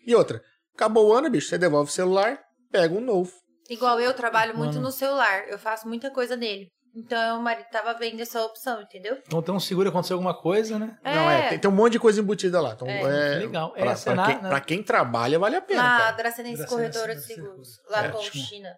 E 0.05 0.13
outra, 0.13 0.41
acabou 0.75 1.07
o 1.09 1.13
ano, 1.13 1.29
bicho, 1.29 1.47
você 1.49 1.57
devolve 1.57 1.89
o 1.89 1.93
celular, 1.93 2.37
pega 2.71 2.93
um 2.93 3.01
novo. 3.01 3.31
Igual 3.69 3.99
eu 3.99 4.13
trabalho 4.13 4.55
muito 4.57 4.75
Mano. 4.75 4.87
no 4.87 4.91
celular. 4.91 5.47
Eu 5.47 5.57
faço 5.59 5.87
muita 5.87 6.09
coisa 6.11 6.35
nele. 6.35 6.67
Então 6.95 7.39
o 7.39 7.43
marido 7.43 7.67
tava 7.71 7.93
vendo 7.93 8.19
essa 8.21 8.41
opção, 8.43 8.81
entendeu? 8.81 9.17
Então 9.27 9.41
tem 9.41 9.53
um 9.53 9.59
seguro, 9.59 9.89
aconteceu 9.89 10.15
alguma 10.15 10.33
coisa, 10.33 10.79
né? 10.79 10.97
Não, 11.03 11.29
é, 11.29 11.49
tem, 11.49 11.59
tem 11.59 11.69
um 11.69 11.73
monte 11.73 11.91
de 11.93 11.99
coisa 11.99 12.19
embutida 12.19 12.59
lá. 12.59 12.71
Então, 12.73 12.87
É. 12.87 13.01
é, 13.35 13.39
Legal. 13.39 13.71
Pra, 13.71 13.91
Essa 13.91 14.03
pra 14.05 14.13
é 14.13 14.15
na- 14.15 14.25
quem, 14.25 14.41
na- 14.41 14.49
pra 14.49 14.61
quem 14.61 14.81
trabalha, 14.83 15.37
vale 15.37 15.55
a 15.57 15.61
pena, 15.61 15.83
Na 15.83 15.97
cara. 15.99 16.11
Dracenense 16.13 16.65
Corretora 16.65 17.13
de 17.15 17.21
Seguros. 17.21 17.67
Lá 17.89 18.05
É, 18.05 18.09
com 18.09 18.17
ótimo. 18.17 18.43
China. 18.43 18.69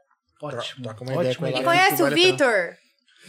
Ótimo. 0.42 0.84
troca 0.84 1.01
uma 1.03 1.14
ideia 1.14 1.30
ótimo. 1.30 1.45
com 1.45 1.51
E 1.51 1.53
ela. 1.56 1.64
conhece 1.64 2.03
o. 2.03 2.08
Vitor? 2.09 2.74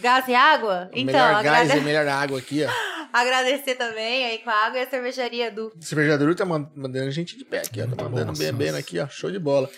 Gás 0.00 0.26
e 0.28 0.34
água? 0.34 0.88
O 0.92 0.98
Então, 0.98 1.04
melhor 1.04 1.42
gás 1.42 1.60
agrade- 1.70 1.78
e 1.80 1.84
melhor 1.84 2.08
água 2.08 2.38
aqui, 2.38 2.64
ó. 2.64 2.68
agradecer 3.12 3.74
também 3.74 4.24
aí 4.24 4.38
com 4.38 4.50
a 4.50 4.54
água 4.66 4.78
e 4.78 4.82
a 4.82 4.88
cervejaria 4.90 5.50
do. 5.50 5.72
Cervejadouro 5.80 6.34
tá 6.34 6.44
man- 6.44 6.70
mandando 6.74 7.06
a 7.06 7.10
gente 7.10 7.36
de 7.36 7.44
pé 7.44 7.58
aqui, 7.58 7.80
ó. 7.82 7.86
Tá 7.86 8.04
mandando 8.04 8.26
Nossa, 8.26 8.42
bebendo 8.42 8.72
nossa. 8.72 8.78
aqui, 8.80 8.98
ó. 8.98 9.06
Show 9.08 9.30
de 9.30 9.38
bola. 9.38 9.68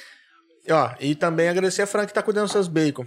E, 0.66 0.73
ó, 0.73 0.94
e 1.00 1.15
também 1.15 1.49
agradecer 1.49 1.82
a 1.82 1.86
Fran 1.86 2.07
que 2.07 2.15
tá 2.15 2.23
cuidando 2.23 2.44
dos 2.44 2.52
seus 2.52 2.68
bacon. 2.68 3.05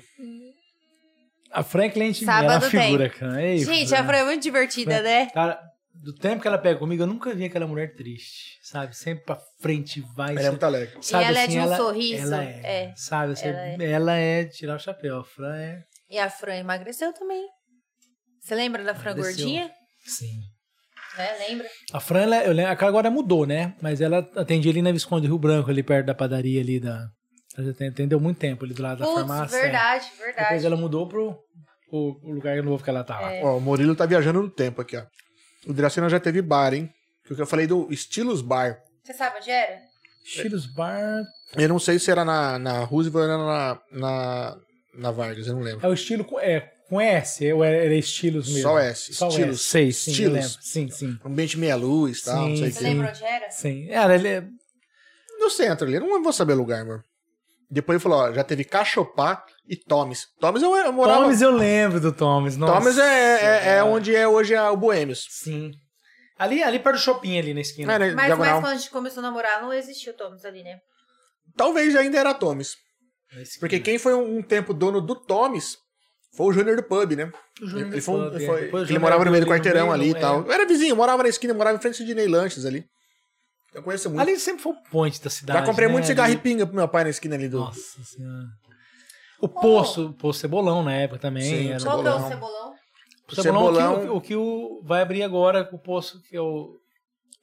A 1.52 1.64
Franklin 1.64 2.12
é 2.12 2.42
uma 2.42 2.60
tem. 2.60 2.70
figura, 2.70 3.10
cara. 3.10 3.42
Ei, 3.42 3.60
Gente, 3.60 3.96
a 3.96 4.04
Fran 4.04 4.18
é 4.18 4.26
muito 4.26 4.44
divertida, 4.44 5.02
né? 5.02 5.28
Cara, 5.28 5.58
do 5.94 6.14
tempo 6.14 6.42
que 6.42 6.48
ela 6.48 6.58
pega 6.58 6.78
comigo, 6.78 7.02
eu 7.04 7.08
nunca 7.08 7.34
vi 7.34 7.46
aquela 7.46 7.66
mulher 7.66 7.96
triste, 7.96 8.60
sabe? 8.62 8.96
Sempre 8.96 9.24
pra 9.26 9.40
frente, 9.62 10.02
vai. 10.16 10.32
Ela 10.32 10.42
é 10.42 10.50
muito 10.50 10.66
alegre. 10.66 10.98
sabe, 11.02 11.24
E 11.24 11.28
ela 11.28 11.40
é 11.40 11.44
assim, 11.44 11.52
de 11.54 11.60
um 11.60 11.76
sorriso, 11.78 12.24
Ela 12.24 12.44
é, 12.44 12.62
é. 12.64 12.94
sabe? 12.96 13.34
Ela 13.42 13.84
é. 13.84 13.92
ela 13.92 14.16
é 14.16 14.44
tirar 14.46 14.76
o 14.76 14.80
chapéu. 14.80 15.20
A 15.20 15.24
Fran 15.24 15.56
é... 15.56 15.84
E 16.10 16.20
a 16.20 16.30
Fran 16.30 16.56
emagreceu 16.56 17.14
também. 17.14 17.46
Você 18.42 18.54
lembra 18.54 18.84
da 18.84 18.94
Fran 18.94 19.12
Emagreceu. 19.12 19.46
gordinha? 19.46 19.72
Sim. 20.06 20.42
Né? 21.18 21.48
Lembra? 21.48 21.68
A 21.94 22.00
Fran, 22.00 22.22
ela, 22.22 22.44
eu 22.44 22.54
lembro, 22.54 22.72
aquela 22.72 22.90
agora 22.90 23.10
mudou, 23.10 23.46
né? 23.46 23.74
Mas 23.82 24.02
ela 24.02 24.20
atendia 24.36 24.72
ali 24.72 24.82
na 24.82 24.92
Visconde 24.92 25.26
Rio 25.28 25.40
Branco, 25.40 25.70
ali 25.70 25.82
perto 25.82 26.08
da 26.08 26.14
padaria 26.14 26.62
ali 26.62 26.80
da... 26.80 27.08
Ela 27.58 27.72
atendeu 27.90 28.20
muito 28.20 28.38
tempo 28.38 28.66
ali 28.66 28.74
do 28.74 28.82
lado 28.82 29.00
da 29.00 29.06
Putz, 29.06 29.18
farmácia. 29.20 29.58
é. 29.58 29.62
verdade, 29.62 30.12
verdade. 30.18 30.42
Depois 30.44 30.66
ela 30.66 30.76
mudou 30.76 31.08
pro, 31.08 31.38
pro, 31.90 32.20
pro 32.20 32.30
lugar 32.32 32.62
novo 32.64 32.84
que 32.84 32.90
ela 32.90 33.04
tava. 33.04 33.32
É. 33.32 33.44
Ó, 33.44 33.58
o 33.58 33.62
Murilo 33.62 33.96
tá 33.96 34.06
viajando 34.06 34.42
no 34.42 34.50
tempo 34.50 34.82
aqui, 34.82 34.98
ó. 34.98 35.04
O 35.68 35.74
Dracena 35.74 36.10
já 36.10 36.20
teve 36.20 36.42
bar, 36.42 36.74
hein? 36.74 36.90
Que 37.26 37.40
eu 37.42 37.48
falei 37.48 37.66
do 37.66 37.88
Estilos 37.92 38.42
Bar. 38.42 38.78
Você 39.04 39.14
sabe 39.14 39.38
onde 39.38 39.50
era? 39.50 39.80
Estilos 40.24 40.68
Bar... 40.68 41.24
Eu 41.58 41.70
não 41.70 41.80
sei 41.80 41.98
se 41.98 42.12
era 42.12 42.24
na, 42.26 42.60
na 42.60 42.80
Roosevelt 42.84 43.24
ou 43.26 43.32
era 43.32 43.38
na, 43.38 43.80
na, 43.92 44.58
na 44.96 45.12
Vargas, 45.12 45.48
eu 45.48 45.54
não 45.56 45.62
lembro. 45.62 45.86
É 45.86 45.90
o 45.90 45.94
estilo 45.94 46.24
com, 46.26 46.40
é, 46.40 46.60
com 46.90 47.00
S, 47.00 47.52
ou 47.54 47.64
era, 47.64 47.78
era 47.78 47.96
estilos 47.96 48.48
mesmo? 48.48 48.64
Só 48.64 48.78
S, 48.80 49.14
Só 49.14 49.28
estilos. 49.30 49.56
S, 49.62 49.64
sei, 49.70 49.92
sim, 49.92 50.10
eu 50.10 50.14
Estilos. 50.14 50.34
lembro. 50.34 50.58
Sim, 50.62 50.90
sim. 50.90 51.20
Ambiente 51.26 51.58
meia 51.58 51.76
luz 51.76 52.20
e 52.20 52.26
tal, 52.26 52.50
não 52.50 52.56
Sim, 52.56 52.58
sei 52.58 52.68
o 52.70 52.74
Você 52.74 52.80
quê. 52.80 52.86
lembra 52.86 53.10
onde 53.10 53.24
era? 53.24 53.50
Sim. 53.52 53.88
Era, 53.90 54.16
ele 54.16 54.28
é... 54.28 54.44
No 55.40 55.50
centro 55.50 55.88
ali, 55.88 55.96
eu 55.96 56.02
não 56.02 56.22
vou 56.24 56.34
saber 56.34 56.54
o 56.54 56.58
lugar, 56.58 56.84
meu. 56.86 57.00
Depois 57.70 57.96
ele 57.96 58.04
falou, 58.04 58.20
ó, 58.20 58.34
já 58.34 58.44
teve 58.44 58.64
Cachopá 58.64 59.44
e 59.68 59.76
Tomes. 59.76 60.28
Tomes 60.40 60.62
eu, 60.62 60.76
eu 60.76 60.94
morava... 60.94 61.22
Thomas 61.24 61.42
eu 61.42 61.52
lembro 61.52 62.00
do 62.00 62.12
Thomas. 62.12 62.56
Nossa. 62.56 62.74
Tomes 62.74 62.98
é, 62.98 63.04
é, 63.74 63.78
é 63.78 63.84
onde 63.84 64.16
é 64.16 64.28
hoje 64.28 64.56
a- 64.56 64.72
o 64.72 64.78
Boêmios. 64.78 65.26
Sim. 65.30 65.72
Ali, 66.38 66.62
ali 66.62 66.80
perto 66.80 66.98
do 66.98 67.02
shopping, 67.02 67.40
ali 67.40 67.54
na 67.54 67.62
esquina. 67.62 67.94
É, 67.94 68.00
né, 68.00 68.06
Mas, 68.08 68.16
mas 68.16 68.26
diagonal. 68.28 68.62
quando 68.62 68.74
a 68.74 68.78
gente 68.78 68.90
começou 68.90 69.20
a 69.20 69.24
namorar, 69.24 69.62
não 69.62 69.74
existiu 69.74 70.14
Thomas 70.16 70.44
ali, 70.46 70.64
né? 70.64 70.78
Talvez 71.56 71.96
ainda 71.96 72.18
era 72.20 72.34
Tomes. 72.34 72.76
Esquina. 73.32 73.60
Porque 73.62 73.80
quem 73.80 73.98
foi 73.98 74.14
um, 74.14 74.38
um 74.38 74.42
tempo 74.44 74.74
dono 74.74 75.02
do 75.02 75.16
Tomes 75.16 75.78
foi 76.36 76.48
o 76.48 76.54
Júnior 76.54 76.76
do 76.76 76.84
Pub, 76.84 77.12
né? 77.14 77.32
O 77.62 77.68
Júnior 77.68 77.88
ele 77.88 77.96
do 77.98 78.02
foi, 78.02 78.20
Pub, 78.20 78.36
ele 78.36 78.46
é. 78.46 78.50
o 78.74 78.84
ele 78.84 79.00
morava 79.00 79.24
no 79.26 79.32
meio 79.32 79.46
do 79.46 79.52
ali 79.52 79.60
quarteirão 79.60 79.92
ali 79.92 80.10
e 80.10 80.14
tal. 80.20 80.46
Eu 80.46 80.52
era 80.52 80.66
vizinho, 80.66 80.96
morava 80.96 81.24
na 81.24 81.30
esquina, 81.30 81.54
morava 81.54 81.78
em 81.78 81.82
frente 81.82 82.04
do 82.04 82.06
Dinei 82.06 82.28
Lanches 82.28 82.66
ali. 82.66 82.86
Eu 83.76 83.84
conheço 83.84 84.10
muito. 84.10 84.22
Ali 84.22 84.40
sempre 84.40 84.64
foi 84.64 84.72
o 84.72 84.82
ponte 84.90 85.22
da 85.22 85.30
cidade. 85.30 85.60
Já 85.60 85.66
comprei 85.66 85.88
né? 85.88 85.92
muito 85.92 86.08
cigarro 86.08 86.32
e 86.32 86.38
pinga 86.38 86.66
pro 86.66 86.74
meu 86.74 86.88
pai 86.88 87.04
na 87.04 87.10
esquina 87.10 87.36
ali 87.36 87.50
do. 87.50 87.60
Nossa 87.60 88.04
senhora. 88.06 88.48
O 89.38 89.50
Poço, 89.50 90.08
o 90.08 90.14
Poço 90.14 90.40
Cebolão 90.40 90.82
na 90.82 90.94
época 90.94 91.20
também. 91.20 91.44
Sim, 91.44 91.70
era... 91.72 91.84
Qual 91.84 92.02
que 92.02 92.08
é 92.08 92.12
o 92.12 92.14
Cebolão. 92.14 92.30
cebolão? 92.30 92.76
O 93.28 93.36
Cebolão, 93.36 93.76
Cebolão. 93.76 93.94
O, 93.94 94.00
que, 94.00 94.08
o, 94.08 94.16
o 94.16 94.22
que 94.22 94.36
o 94.36 94.82
vai 94.82 95.02
abrir 95.02 95.24
agora, 95.24 95.70
o 95.74 95.78
Poço, 95.78 96.22
que 96.22 96.38
é 96.38 96.42
o... 96.42 96.80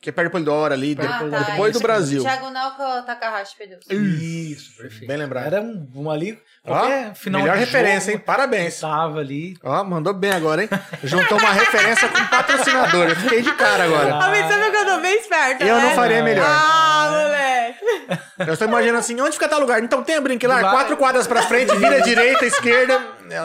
Que 0.03 0.11
é 0.11 0.13
perto 0.13 0.29
do 0.29 0.33
Polidoro 0.33 0.75
ali, 0.75 0.97
Perto 0.97 1.13
depois, 1.13 1.31
do- 1.31 1.37
Ah, 1.37 1.45
tá. 1.45 1.51
depois 1.53 1.73
do. 1.75 1.81
Brasil. 1.81 2.23
Diagonal 2.23 2.73
com 2.73 2.83
o 2.83 3.03
Takahashi 3.03 3.55
Pneus. 3.57 3.85
Isso, 3.89 4.77
perfeito. 4.77 5.07
Bem 5.07 5.17
lembrado. 5.17 5.47
Era 5.47 5.61
um, 5.61 5.89
um 5.95 6.11
ali, 6.11 6.37
Ó, 6.67 7.15
final 7.15 7.41
melhor 7.41 7.55
de 7.57 7.61
referência, 7.61 8.07
jogo, 8.07 8.19
hein? 8.19 8.23
Parabéns. 8.27 8.81
Tava 8.81 9.21
ali. 9.21 9.57
Ó, 9.63 9.85
mandou 9.85 10.13
bem 10.13 10.33
agora, 10.33 10.65
hein? 10.65 10.69
Juntou 11.05 11.39
uma 11.39 11.53
referência 11.53 12.09
com 12.09 12.19
um 12.19 12.27
patrocinador. 12.27 13.11
Eu 13.11 13.17
fiquei 13.17 13.43
de 13.43 13.53
cara 13.55 13.85
agora. 13.85 14.15
Ah, 14.17 14.29
mas 14.29 14.49
sabe 14.53 14.71
que 14.73 14.77
eu 14.77 14.87
tô 14.87 15.01
bem 15.01 15.17
esperta, 15.21 15.65
Eu 15.65 15.77
né? 15.77 15.83
não 15.83 15.91
faria 15.95 16.23
melhor. 16.25 16.47
Ah, 16.49 17.09
moleque. 17.13 18.21
Eu 18.49 18.53
estou 18.55 18.67
imaginando 18.67 18.99
assim, 18.99 19.21
onde 19.21 19.33
fica 19.35 19.49
tal 19.49 19.61
lugar? 19.61 19.81
Então 19.85 20.03
tem 20.03 20.17
a 20.17 20.21
brinquilar, 20.21 20.63
quatro 20.69 20.97
quadras 20.97 21.29
pra 21.29 21.43
frente, 21.43 21.77
vira 21.77 22.01
direita, 22.03 22.45
esquerda. 22.45 23.01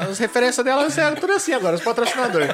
As 0.10 0.18
referências 0.18 0.66
delas 0.66 0.98
é 0.98 1.12
tudo 1.12 1.34
assim 1.34 1.54
agora, 1.54 1.76
os 1.76 1.82
patrocinadores. 1.84 2.50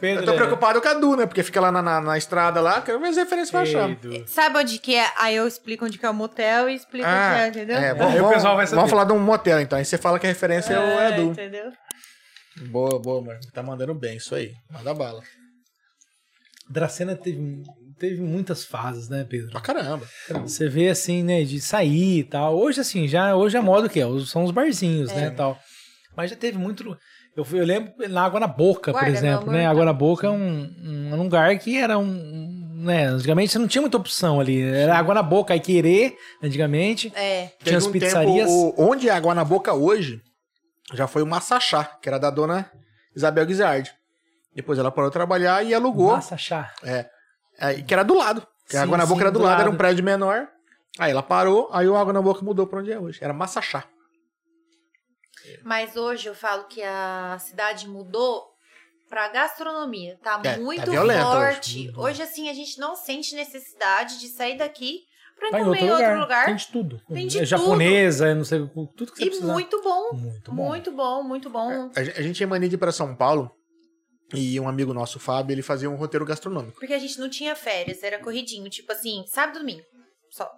Pedro, 0.00 0.22
Eu 0.22 0.26
tô 0.26 0.32
é- 0.32 0.36
preocupado 0.36 0.80
com 0.82 0.88
a 0.88 0.94
Du, 0.94 1.16
né? 1.16 1.26
Porque 1.26 1.42
fica 1.42 1.60
lá 1.60 1.70
na, 1.72 1.82
na, 1.82 2.00
na 2.00 2.18
estrada 2.18 2.60
lá, 2.60 2.80
quero 2.82 3.00
ver 3.00 3.08
as 3.08 3.16
referências 3.16 3.50
pra 3.50 3.60
achar. 3.60 3.88
Sabe 4.26 4.58
onde 4.58 4.78
que 4.78 4.94
é? 4.94 5.06
Aí 5.18 5.36
eu 5.36 5.46
explico 5.46 5.84
onde 5.84 5.98
que 5.98 6.04
é 6.06 6.10
o 6.10 6.14
motel 6.14 6.68
e 6.68 6.74
explico 6.74 7.06
onde 7.08 7.16
que 7.16 7.40
é, 7.40 7.48
entendeu? 7.48 7.76
é, 7.76 7.94
vamos, 7.94 8.20
o 8.20 8.28
pessoal 8.28 8.56
vai 8.56 8.66
saber. 8.66 8.76
vamos 8.76 8.90
falar 8.90 9.04
de 9.04 9.12
um 9.12 9.18
motel 9.18 9.60
então. 9.60 9.78
Aí 9.78 9.84
você 9.84 9.96
fala 9.98 10.18
que 10.18 10.26
a 10.26 10.28
referência 10.30 10.74
é, 10.74 10.78
o- 10.78 10.82
é 11.00 11.06
a 11.06 11.10
Du. 11.12 11.22
entendeu? 11.30 11.72
Boa, 12.70 12.98
boa, 12.98 13.22
mano. 13.22 13.40
Tá 13.52 13.62
mandando 13.62 13.94
bem, 13.94 14.16
isso 14.16 14.34
aí. 14.34 14.52
Manda 14.70 14.94
bala. 14.94 15.22
Dracena 16.68 17.14
teve, 17.14 17.62
teve 17.98 18.20
muitas 18.20 18.64
fases, 18.64 19.08
né, 19.08 19.24
Pedro? 19.28 19.50
Pra 19.52 19.60
caramba. 19.60 20.06
Você 20.42 20.68
vê 20.68 20.88
assim, 20.88 21.22
né, 21.22 21.44
de 21.44 21.60
sair 21.60 22.18
e 22.20 22.24
tal. 22.24 22.56
Hoje, 22.58 22.80
assim, 22.80 23.06
já 23.06 23.36
hoje 23.36 23.56
a 23.56 23.62
moda 23.62 23.86
o 23.86 23.90
que 23.90 24.00
é? 24.00 24.04
São 24.26 24.42
os 24.44 24.50
barzinhos, 24.50 25.12
né, 25.12 25.30
tal. 25.30 25.58
Mas 26.16 26.30
já 26.30 26.36
teve 26.36 26.58
muito. 26.58 26.96
Eu, 27.36 27.44
fui- 27.44 27.60
eu 27.60 27.64
lembro 27.66 27.92
na 28.08 28.24
Água 28.24 28.40
na 28.40 28.46
Boca, 28.46 28.92
Guarda, 28.92 29.10
por 29.10 29.14
exemplo, 29.16 29.52
né? 29.52 29.64
tá. 29.64 29.70
Água 29.70 29.84
na 29.84 29.92
Boca 29.92 30.26
é 30.26 30.30
um, 30.30 30.72
um, 30.82 31.10
um 31.14 31.22
lugar 31.22 31.56
que 31.58 31.76
era 31.76 31.98
um. 31.98 32.02
um, 32.04 32.82
Né, 32.84 33.04
antigamente 33.06 33.52
você 33.52 33.58
não 33.58 33.66
tinha 33.68 33.82
muita 33.82 33.96
opção 33.96 34.40
ali. 34.40 34.62
Era 34.62 34.96
água 34.96 35.12
na 35.14 35.22
boca, 35.22 35.52
aí 35.52 35.60
querer, 35.60 36.16
antigamente. 36.42 37.12
É. 37.16 37.46
Tinha 37.46 37.52
Teve 37.64 37.76
as 37.76 37.86
um 37.86 37.92
pizzarias. 37.92 38.48
Tempo, 38.48 38.74
o- 38.78 38.90
onde 38.90 39.08
é 39.08 39.12
água 39.12 39.34
na 39.34 39.44
boca 39.44 39.74
hoje, 39.74 40.20
já 40.94 41.06
foi 41.06 41.22
o 41.22 41.26
Massachá, 41.26 41.84
que 42.00 42.08
era 42.08 42.18
da 42.18 42.30
dona 42.30 42.70
Isabel 43.14 43.44
Guizardi. 43.44 43.90
Depois 44.54 44.78
ela 44.78 44.90
parou 44.90 45.10
de 45.10 45.14
trabalhar 45.14 45.62
e 45.64 45.74
alugou. 45.74 46.12
Massa 46.12 46.36
chá. 46.38 46.72
É, 46.82 47.06
é, 47.58 47.74
que 47.82 47.92
era 47.92 48.02
do 48.04 48.14
lado. 48.14 48.46
Porque 48.64 48.76
a 48.76 48.82
água 48.82 48.96
na 48.96 49.04
boca 49.04 49.18
sim, 49.18 49.22
era 49.22 49.30
do, 49.32 49.38
do 49.40 49.44
lado, 49.44 49.60
era 49.60 49.68
um 49.68 49.72
lado. 49.72 49.78
prédio 49.78 50.04
menor. 50.04 50.46
Aí 50.98 51.10
ela 51.10 51.22
parou, 51.22 51.68
aí 51.72 51.86
o 51.88 51.96
água 51.96 52.12
na 52.12 52.22
boca 52.22 52.42
mudou 52.42 52.66
pra 52.66 52.78
onde 52.80 52.90
é 52.92 52.98
hoje. 52.98 53.18
Era 53.20 53.32
Massachá. 53.34 53.84
Mas 55.66 55.96
hoje 55.96 56.28
eu 56.28 56.34
falo 56.34 56.64
que 56.68 56.80
a 56.82 57.36
cidade 57.40 57.88
mudou 57.88 58.44
pra 59.08 59.28
gastronomia. 59.28 60.16
Tá 60.22 60.40
É, 60.44 60.54
tá 60.54 60.60
muito 60.60 60.90
hoje, 60.90 61.20
forte. 61.22 61.78
muito. 61.84 62.00
Hoje, 62.00 62.22
assim, 62.22 62.48
a 62.48 62.54
gente 62.54 62.78
não 62.78 62.94
sente 62.94 63.34
necessidade 63.34 64.20
de 64.20 64.28
sair 64.28 64.56
daqui 64.56 65.00
pra 65.36 65.50
Vai 65.50 65.60
em 65.60 65.64
comer 65.64 65.78
outro 65.78 65.86
em 65.86 65.90
outro 65.90 66.06
lugar. 66.06 66.20
lugar. 66.20 66.44
Tem 66.46 66.54
de 66.56 66.66
tudo. 66.68 67.00
Tem 67.12 67.26
de 67.26 67.38
é 67.40 67.44
japonesa, 67.44 68.28
é 68.28 68.34
não 68.34 68.44
sei, 68.44 68.60
tudo 68.96 69.12
que 69.12 69.18
você 69.18 69.24
E 69.24 69.26
precisa. 69.26 69.52
muito 69.52 69.82
bom. 69.82 70.12
Muito 70.12 70.52
bom. 70.52 70.64
Muito 70.68 70.92
bom, 70.92 71.22
muito 71.24 71.50
bom. 71.50 71.90
A 71.96 72.02
gen- 72.04 72.14
a 72.16 72.22
gente 72.22 72.36
tinha 72.36 72.46
mania 72.46 72.68
de 72.68 72.76
ir 72.76 72.78
pra 72.78 72.92
São 72.92 73.14
Paulo 73.16 73.50
e 74.34 74.58
um 74.60 74.68
amigo 74.68 74.94
nosso, 74.94 75.18
o 75.18 75.20
Fábio, 75.20 75.52
ele 75.52 75.62
fazia 75.62 75.90
um 75.90 75.96
roteiro 75.96 76.24
gastronômico. 76.24 76.78
Porque 76.78 76.94
a 76.94 76.98
gente 76.98 77.18
não 77.18 77.28
tinha 77.28 77.56
férias, 77.56 78.02
era 78.04 78.20
corridinho. 78.20 78.68
Tipo 78.70 78.92
assim, 78.92 79.24
sábado 79.26 79.56
e 79.56 79.58
domingo. 79.60 79.82
Só. 80.30 80.48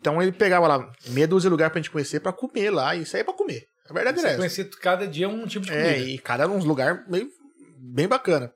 Então 0.00 0.22
ele 0.22 0.30
pegava 0.30 0.68
lá 0.68 0.92
meia 1.08 1.26
dúzia 1.26 1.48
de 1.48 1.52
lugar 1.52 1.70
pra 1.70 1.80
gente 1.80 1.90
conhecer 1.90 2.20
pra 2.20 2.32
comer 2.32 2.70
lá 2.70 2.94
e 2.94 3.04
sair 3.04 3.24
pra 3.24 3.34
comer. 3.34 3.66
A 3.88 3.92
verdade 3.92 4.18
é 4.18 4.20
Você 4.20 4.26
essa. 4.28 4.36
conhecer 4.36 4.70
cada 4.80 5.06
dia 5.06 5.28
um 5.28 5.46
tipo 5.46 5.64
de 5.66 5.72
comida. 5.72 5.88
É, 5.88 5.98
e 5.98 6.18
cada 6.18 6.46
uns 6.48 6.64
lugar 6.64 7.04
meio 7.08 7.28
bem 7.78 8.06
bacana. 8.06 8.52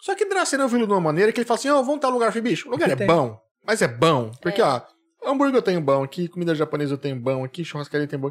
Só 0.00 0.14
que 0.14 0.24
Dracena 0.24 0.64
eu 0.64 0.68
vi 0.68 0.76
ele 0.76 0.86
de 0.86 0.92
uma 0.92 1.00
maneira 1.00 1.30
que 1.32 1.40
ele 1.40 1.46
fala 1.46 1.58
assim: 1.58 1.68
ó, 1.68 1.82
vamos 1.82 2.00
tal 2.00 2.10
lugar, 2.10 2.26
eu 2.28 2.32
falei, 2.32 2.50
bicho, 2.50 2.68
o 2.68 2.72
lugar 2.72 2.88
é 2.90 2.96
tem. 2.96 3.06
bom, 3.06 3.38
mas 3.66 3.82
é 3.82 3.88
bom. 3.88 4.30
Porque, 4.40 4.62
ó, 4.62 4.80
hambúrguer 5.24 5.56
eu 5.56 5.62
tenho 5.62 5.80
bom 5.80 6.02
aqui, 6.02 6.28
comida 6.28 6.54
japonesa 6.54 6.94
eu 6.94 6.98
tenho 6.98 7.16
bom 7.16 7.44
aqui, 7.44 7.64
churrascaria 7.64 8.04
eu 8.04 8.08
tenho 8.08 8.22
bom. 8.22 8.30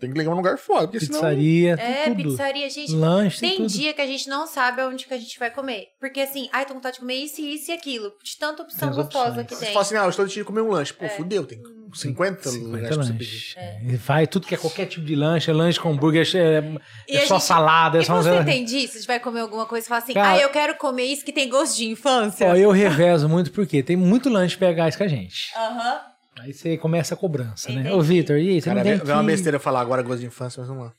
Tem 0.00 0.12
que 0.12 0.16
ligar 0.18 0.30
um 0.30 0.36
lugar 0.36 0.56
foda, 0.58 0.86
porque 0.86 1.00
senão. 1.00 1.18
Pizzaria, 1.20 1.72
É, 1.74 2.04
tudo. 2.04 2.22
pizzaria, 2.22 2.70
gente. 2.70 2.92
Lanche, 2.94 3.40
Tem 3.40 3.56
tudo. 3.56 3.68
dia 3.68 3.92
que 3.92 4.00
a 4.00 4.06
gente 4.06 4.28
não 4.28 4.46
sabe 4.46 4.80
aonde 4.80 5.06
que 5.06 5.12
a 5.14 5.18
gente 5.18 5.36
vai 5.38 5.50
comer. 5.50 5.88
Porque 5.98 6.20
assim, 6.20 6.48
ai, 6.52 6.62
tô 6.64 6.68
com 6.68 6.74
vontade 6.74 6.94
de 6.94 7.00
comer 7.00 7.16
isso, 7.16 7.40
isso 7.40 7.70
e 7.70 7.74
aquilo. 7.74 8.12
De 8.22 8.36
tanta 8.38 8.62
opção 8.62 8.90
Tem 8.90 8.96
gostosa 8.96 9.42
que 9.42 9.54
Você 9.56 9.64
tem. 9.64 9.74
fala 9.74 9.82
assim: 9.84 9.96
ah, 9.96 10.04
eu 10.04 10.10
estou 10.10 10.24
decidindo 10.24 10.46
comer 10.46 10.60
um 10.60 10.68
lanche. 10.70 10.92
Pô, 10.94 11.04
É. 11.04 11.08
fudeu, 11.08 11.44
tem 11.44 11.60
50, 11.92 12.48
50 12.50 12.66
lugares 12.76 12.88
pra 12.96 13.04
você 13.06 13.12
pedir. 13.12 13.54
É. 13.56 13.96
Vai, 13.96 14.26
tudo 14.28 14.46
que 14.46 14.54
é 14.54 14.58
qualquer 14.58 14.86
tipo 14.86 15.04
de 15.04 15.16
lanche, 15.16 15.50
é 15.50 15.54
lanche 15.54 15.80
com 15.80 15.90
hambúrguer, 15.90 16.24
é, 16.36 16.62
E 17.08 17.16
é 17.16 17.22
a 17.24 17.26
só 17.26 17.34
gente- 17.38 17.46
salada, 17.46 17.98
é 17.98 18.02
E 18.02 18.04
só 18.04 18.22
você 18.22 18.44
tem 18.44 18.64
disso? 18.64 19.00
De 19.00 19.06
vai 19.06 19.18
comer 19.18 19.40
alguma 19.40 19.66
coisa 19.66 19.84
e 19.84 19.88
fala 19.88 20.02
assim, 20.02 20.12
Cara- 20.14 20.32
ah, 20.34 20.38
eu 20.40 20.50
quero 20.50 20.76
comer 20.76 21.04
isso 21.04 21.24
que 21.24 21.32
tem 21.32 21.48
gosto 21.48 21.76
de 21.76 21.86
infância. 21.86 22.46
Ó, 22.48 22.54
eu 22.54 22.70
revezo 22.70 23.28
muito 23.28 23.50
porque 23.50 23.82
tem 23.82 23.96
muito 23.96 24.28
lanche 24.28 24.56
PH 24.56 24.96
com 24.96 25.02
a 25.02 25.08
gente. 25.08 25.50
Aham. 25.56 26.00
Aí 26.40 26.52
você 26.52 26.76
começa 26.76 27.14
a 27.14 27.16
cobrança, 27.16 27.68
né? 27.70 27.80
Entendi. 27.80 27.94
Ô, 27.94 28.00
Vitor, 28.00 28.36
e 28.38 28.48
aí, 28.50 28.60
você 28.60 28.68
Cara, 28.70 28.76
não 28.78 28.84
tem 28.84 28.96
vem, 28.96 29.04
vem 29.06 29.14
uma 29.14 29.22
besteira 29.24 29.58
falar 29.58 29.80
agora 29.80 30.02
gosto 30.02 30.20
de 30.20 30.26
infância, 30.26 30.60
mas 30.60 30.68
vamos 30.68 30.84
lá. 30.84 30.92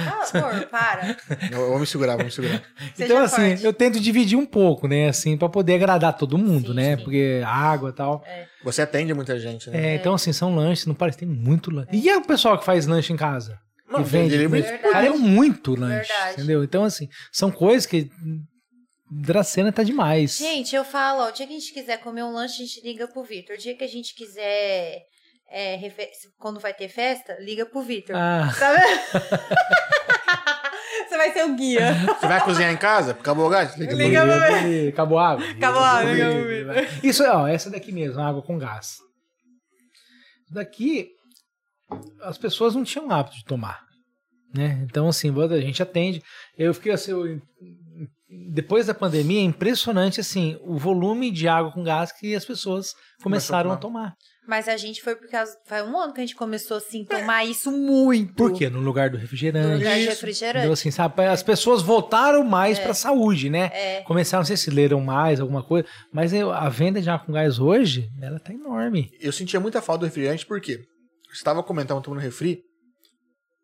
Ah, 0.00 0.24
amor, 0.34 0.66
para. 0.66 1.16
Eu, 1.50 1.60
eu 1.60 1.68
vou 1.70 1.78
me 1.78 1.86
segurar, 1.86 2.16
vou 2.16 2.24
me 2.24 2.30
segurar. 2.30 2.62
Seja 2.94 3.04
Então, 3.12 3.18
assim, 3.24 3.50
forte. 3.50 3.64
eu 3.64 3.72
tento 3.72 3.98
dividir 4.00 4.38
um 4.38 4.46
pouco, 4.46 4.86
né? 4.86 5.08
Assim, 5.08 5.36
pra 5.36 5.48
poder 5.48 5.74
agradar 5.74 6.16
todo 6.16 6.38
mundo, 6.38 6.68
Sim, 6.68 6.74
né? 6.74 6.96
sim. 6.96 7.02
Porque 7.04 7.42
água 7.44 7.90
e 7.90 7.92
tal. 7.92 8.24
Você 8.64 8.82
atende 8.82 9.12
muita 9.14 9.38
gente, 9.38 9.68
né? 9.70 9.92
É, 9.92 9.94
então, 9.96 10.14
assim, 10.14 10.32
são 10.32 10.54
lanches, 10.54 10.86
não 10.86 10.94
parece, 10.94 11.18
tem 11.18 11.28
muito 11.28 11.70
lanche. 11.70 11.88
E 11.92 12.08
é 12.08 12.16
o 12.16 12.22
pessoal 12.24 12.58
que 12.58 12.64
faz 12.64 12.86
lanche 12.86 13.12
em 13.12 13.16
casa? 13.16 13.58
Não, 13.90 14.04
vende? 14.04 14.36
Verdade. 14.36 14.78
Cara, 14.82 15.06
é 15.06 15.10
muito 15.10 15.74
lanche, 15.74 16.08
Verdade. 16.08 16.32
entendeu? 16.34 16.62
Então, 16.62 16.84
assim, 16.84 17.08
são 17.32 17.50
coisas 17.50 17.86
que... 17.86 18.10
Dracena 19.10 19.72
tá 19.72 19.82
demais. 19.82 20.36
Gente, 20.36 20.74
eu 20.76 20.84
falo, 20.84 21.22
ó, 21.22 21.28
o 21.28 21.32
dia 21.32 21.46
que 21.46 21.52
a 21.56 21.58
gente 21.58 21.72
quiser 21.72 21.98
comer 21.98 22.22
um 22.24 22.32
lanche, 22.32 22.62
a 22.62 22.66
gente 22.66 22.80
liga 22.82 23.08
pro 23.08 23.22
Vitor. 23.24 23.56
O 23.56 23.58
dia 23.58 23.74
que 23.76 23.84
a 23.84 23.88
gente 23.88 24.14
quiser. 24.14 25.02
é, 25.50 25.76
refe- 25.76 26.10
quando 26.38 26.60
vai 26.60 26.74
ter 26.74 26.88
festa, 26.88 27.36
liga 27.40 27.64
pro 27.64 27.80
Vitor. 27.82 28.14
Ah, 28.14 28.52
Tá 28.58 28.72
vendo? 28.72 29.48
Você 31.08 31.16
vai 31.16 31.32
ser 31.32 31.44
o 31.46 31.54
guia. 31.56 31.94
Você 32.20 32.26
vai 32.26 32.44
cozinhar 32.44 32.70
em 32.72 32.76
casa? 32.76 33.12
Acabou 33.12 33.46
o 33.46 33.48
gás? 33.48 33.74
Liga 33.76 33.94
Liga 33.94 34.20
pro- 34.26 34.30
pra 34.36 34.60
Liga- 34.60 34.88
Acabou 34.90 35.18
a 35.18 35.28
água? 35.30 35.50
Acabou 35.50 35.80
a 35.82 35.88
água, 35.88 36.12
Liga- 36.12 36.28
liga 36.30 36.72
pra 36.72 36.82
Isso, 37.08 37.24
ó, 37.24 37.46
essa 37.46 37.70
daqui 37.70 37.90
mesmo, 37.92 38.20
água 38.20 38.42
com 38.42 38.58
gás. 38.58 38.98
Isso 40.44 40.52
daqui, 40.54 41.08
as 42.22 42.36
pessoas 42.36 42.74
não 42.74 42.84
tinham 42.84 43.10
hábito 43.10 43.36
de 43.38 43.44
tomar, 43.44 43.80
né? 44.54 44.78
Então, 44.84 45.08
assim, 45.08 45.32
a 45.42 45.60
gente 45.60 45.82
atende. 45.82 46.22
Eu 46.58 46.74
fiquei 46.74 46.92
assim, 46.92 47.12
eu- 47.12 47.40
depois 48.28 48.86
da 48.86 48.94
pandemia, 48.94 49.40
é 49.40 49.44
impressionante, 49.44 50.20
assim, 50.20 50.58
o 50.62 50.76
volume 50.76 51.30
de 51.30 51.48
água 51.48 51.72
com 51.72 51.82
gás 51.82 52.12
que 52.12 52.34
as 52.34 52.44
pessoas 52.44 52.94
começaram 53.22 53.70
a 53.72 53.76
tomar. 53.76 54.14
Mas 54.46 54.66
a 54.66 54.76
gente 54.78 55.02
foi 55.02 55.14
por 55.14 55.28
causa. 55.28 55.52
Faz 55.66 55.86
um 55.86 55.98
ano 55.98 56.12
que 56.14 56.20
a 56.20 56.24
gente 56.24 56.34
começou 56.34 56.78
assim, 56.78 57.04
tomar 57.04 57.44
isso 57.44 57.70
muito. 57.70 58.32
Por 58.34 58.52
quê? 58.52 58.70
No 58.70 58.80
lugar 58.80 59.10
do 59.10 59.16
No 59.16 59.20
refrigerante. 59.20 59.76
lugar 59.76 59.94
de 59.94 60.00
Isso. 60.00 60.10
refrigerante. 60.10 60.64
Então, 60.64 60.72
assim, 60.72 60.90
sabe, 60.90 61.26
as 61.26 61.42
pessoas 61.42 61.82
voltaram 61.82 62.42
mais 62.44 62.78
pra 62.78 62.94
saúde, 62.94 63.50
né? 63.50 63.70
É. 63.74 64.00
Começaram, 64.02 64.40
não 64.40 64.46
sei 64.46 64.56
se 64.56 64.70
leram 64.70 65.00
mais, 65.02 65.38
alguma 65.38 65.62
coisa, 65.62 65.86
mas 66.12 66.32
a 66.32 66.68
venda 66.70 67.00
de 67.00 67.10
água 67.10 67.26
com 67.26 67.32
gás 67.32 67.58
hoje, 67.58 68.08
ela 68.22 68.38
tá 68.40 68.52
enorme. 68.52 69.10
Eu 69.20 69.32
sentia 69.32 69.60
muita 69.60 69.82
falta 69.82 70.00
do 70.00 70.06
refrigerante 70.06 70.46
porque 70.46 70.78
você 71.28 71.36
estava 71.36 71.62
comentando 71.62 72.02
tomando 72.02 72.20
refri, 72.20 72.62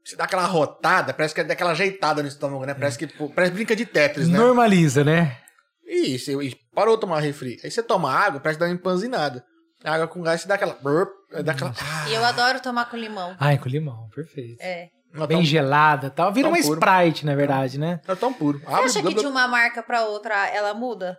você 0.05 0.17
dá 0.17 0.25
aquela 0.25 0.45
rotada, 0.47 1.15
parece 1.15 1.35
que 1.35 1.43
dá 1.43 1.55
aquela 1.55 1.71
ajeitada 1.71 2.23
no 2.23 2.29
estômago, 2.29 2.65
né? 2.67 2.75
Parece 2.75 2.99
que 2.99 3.07
pô, 3.07 3.29
parece 3.31 3.53
brinca 3.53 3.75
de 3.75 3.87
Tetris, 3.87 4.29
né? 4.29 4.39
Normaliza, 4.39 5.03
né? 5.03 5.39
Isso, 5.87 6.43
e 6.43 6.55
parou 6.75 6.97
de 6.97 7.01
tomar 7.01 7.21
refri. 7.21 7.59
Aí 7.65 7.71
você 7.71 7.83
toma 7.83 8.13
água, 8.13 8.41
parece 8.41 8.59
que 8.59 8.65
dá 8.65 8.71
uma 8.71 8.75
empanzinada. 8.75 9.45
A 9.83 9.95
água 9.95 10.09
com 10.09 10.23
gás, 10.23 10.41
você 10.41 10.49
dá 10.49 10.55
aquela. 10.55 10.75
burp, 10.75 11.11
dá 11.45 11.53
aquela. 11.53 11.75
Ah, 11.79 12.09
E 12.09 12.15
eu 12.15 12.25
adoro 12.25 12.61
tomar 12.61 12.89
com 12.91 12.97
limão. 12.97 13.37
Ai, 13.39 13.59
com 13.59 13.69
limão, 13.69 14.09
perfeito. 14.15 14.57
É. 14.61 14.89
não 15.13 15.25
é 15.25 15.27
Bem 15.27 15.37
tão, 15.39 15.45
gelada 15.45 16.07
e 16.07 16.11
tal. 16.11 16.33
Vira 16.33 16.49
tão 16.49 16.57
uma 16.57 16.63
puro. 16.63 16.81
Sprite, 16.81 17.27
na 17.27 17.35
verdade, 17.35 17.79
né? 17.79 18.01
é 18.07 18.15
tão 18.15 18.33
puro. 18.33 18.59
Você 18.61 18.67
Abre, 18.67 18.85
acha 18.87 19.03
blá, 19.03 19.09
que 19.11 19.15
blá, 19.15 19.23
de 19.23 19.29
uma 19.29 19.47
marca 19.47 19.83
pra 19.83 20.05
outra 20.07 20.49
ela 20.49 20.73
muda? 20.73 21.19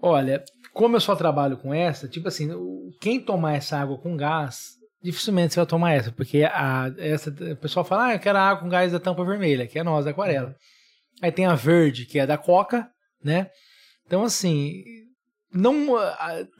Olha, 0.00 0.42
como 0.72 0.96
eu 0.96 1.00
só 1.00 1.14
trabalho 1.14 1.56
com 1.58 1.72
essa, 1.72 2.08
tipo 2.08 2.26
assim, 2.26 2.50
quem 3.00 3.20
tomar 3.20 3.54
essa 3.54 3.78
água 3.78 3.98
com 3.98 4.16
gás, 4.16 4.70
dificilmente 5.02 5.52
você 5.54 5.60
vai 5.60 5.66
tomar 5.66 5.92
essa, 5.92 6.12
porque 6.12 6.44
a, 6.44 6.92
essa, 6.98 7.30
o 7.30 7.56
pessoal 7.56 7.84
fala, 7.84 8.06
ah, 8.06 8.14
eu 8.14 8.18
quero 8.20 8.38
a 8.38 8.42
água 8.48 8.62
com 8.62 8.68
gás 8.68 8.92
da 8.92 9.00
tampa 9.00 9.24
vermelha, 9.24 9.66
que 9.66 9.78
é 9.78 9.82
nós, 9.82 10.04
da 10.04 10.10
aquarela. 10.12 10.54
Aí 11.20 11.30
tem 11.32 11.46
a 11.46 11.54
verde, 11.54 12.06
que 12.06 12.18
é 12.18 12.26
da 12.26 12.38
coca, 12.38 12.88
né? 13.22 13.48
Então, 14.06 14.24
assim, 14.24 14.82
não 15.52 15.88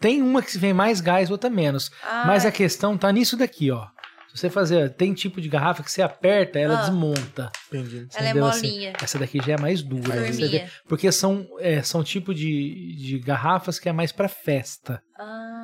tem 0.00 0.22
uma 0.22 0.42
que 0.42 0.56
vem 0.58 0.72
mais 0.72 1.00
gás, 1.00 1.30
outra 1.30 1.48
menos. 1.50 1.90
Ah, 2.02 2.24
Mas 2.26 2.44
a 2.46 2.52
questão 2.52 2.96
tá 2.96 3.10
nisso 3.10 3.36
daqui, 3.36 3.70
ó. 3.70 3.86
Se 4.28 4.38
você 4.38 4.48
fazer, 4.48 4.94
tem 4.94 5.12
tipo 5.12 5.42
de 5.42 5.48
garrafa 5.48 5.82
que 5.82 5.92
você 5.92 6.00
aperta, 6.00 6.58
ela 6.58 6.78
Ah. 6.78 6.80
desmonta. 6.82 7.52
Entendi. 7.68 8.06
ela 8.14 8.26
é 8.26 8.30
entendeu? 8.30 8.46
Assim, 8.46 8.68
molinha. 8.70 8.92
essa 9.02 9.18
daqui 9.18 9.38
já 9.44 9.52
é 9.54 9.58
mais 9.60 9.82
dura. 9.82 10.22
Vê. 10.32 10.66
porque 10.88 11.12
são, 11.12 11.46
é, 11.58 11.82
são 11.82 12.02
tipo 12.02 12.32
de, 12.34 12.94
de 12.96 13.18
garrafas 13.18 13.78
que 13.78 13.90
é 13.90 13.92
mais 13.92 14.10
pra 14.10 14.28
festa. 14.28 15.02
Ah, 15.18 15.61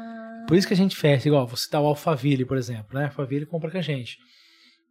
Por 0.49 0.57
isso 0.57 0.67
que 0.67 0.73
a 0.73 0.77
gente 0.77 0.97
fecha, 0.97 1.29
igual, 1.29 1.47
vou 1.47 1.59
citar 1.59 1.81
o 1.81 1.87
Alphaville, 1.87 2.47
por 2.47 2.57
exemplo, 2.57 2.99
né? 2.99 3.05
Alphaville 3.05 3.45
compra 3.45 3.71
com 3.71 3.77
a 3.77 3.83
gente. 3.83 4.17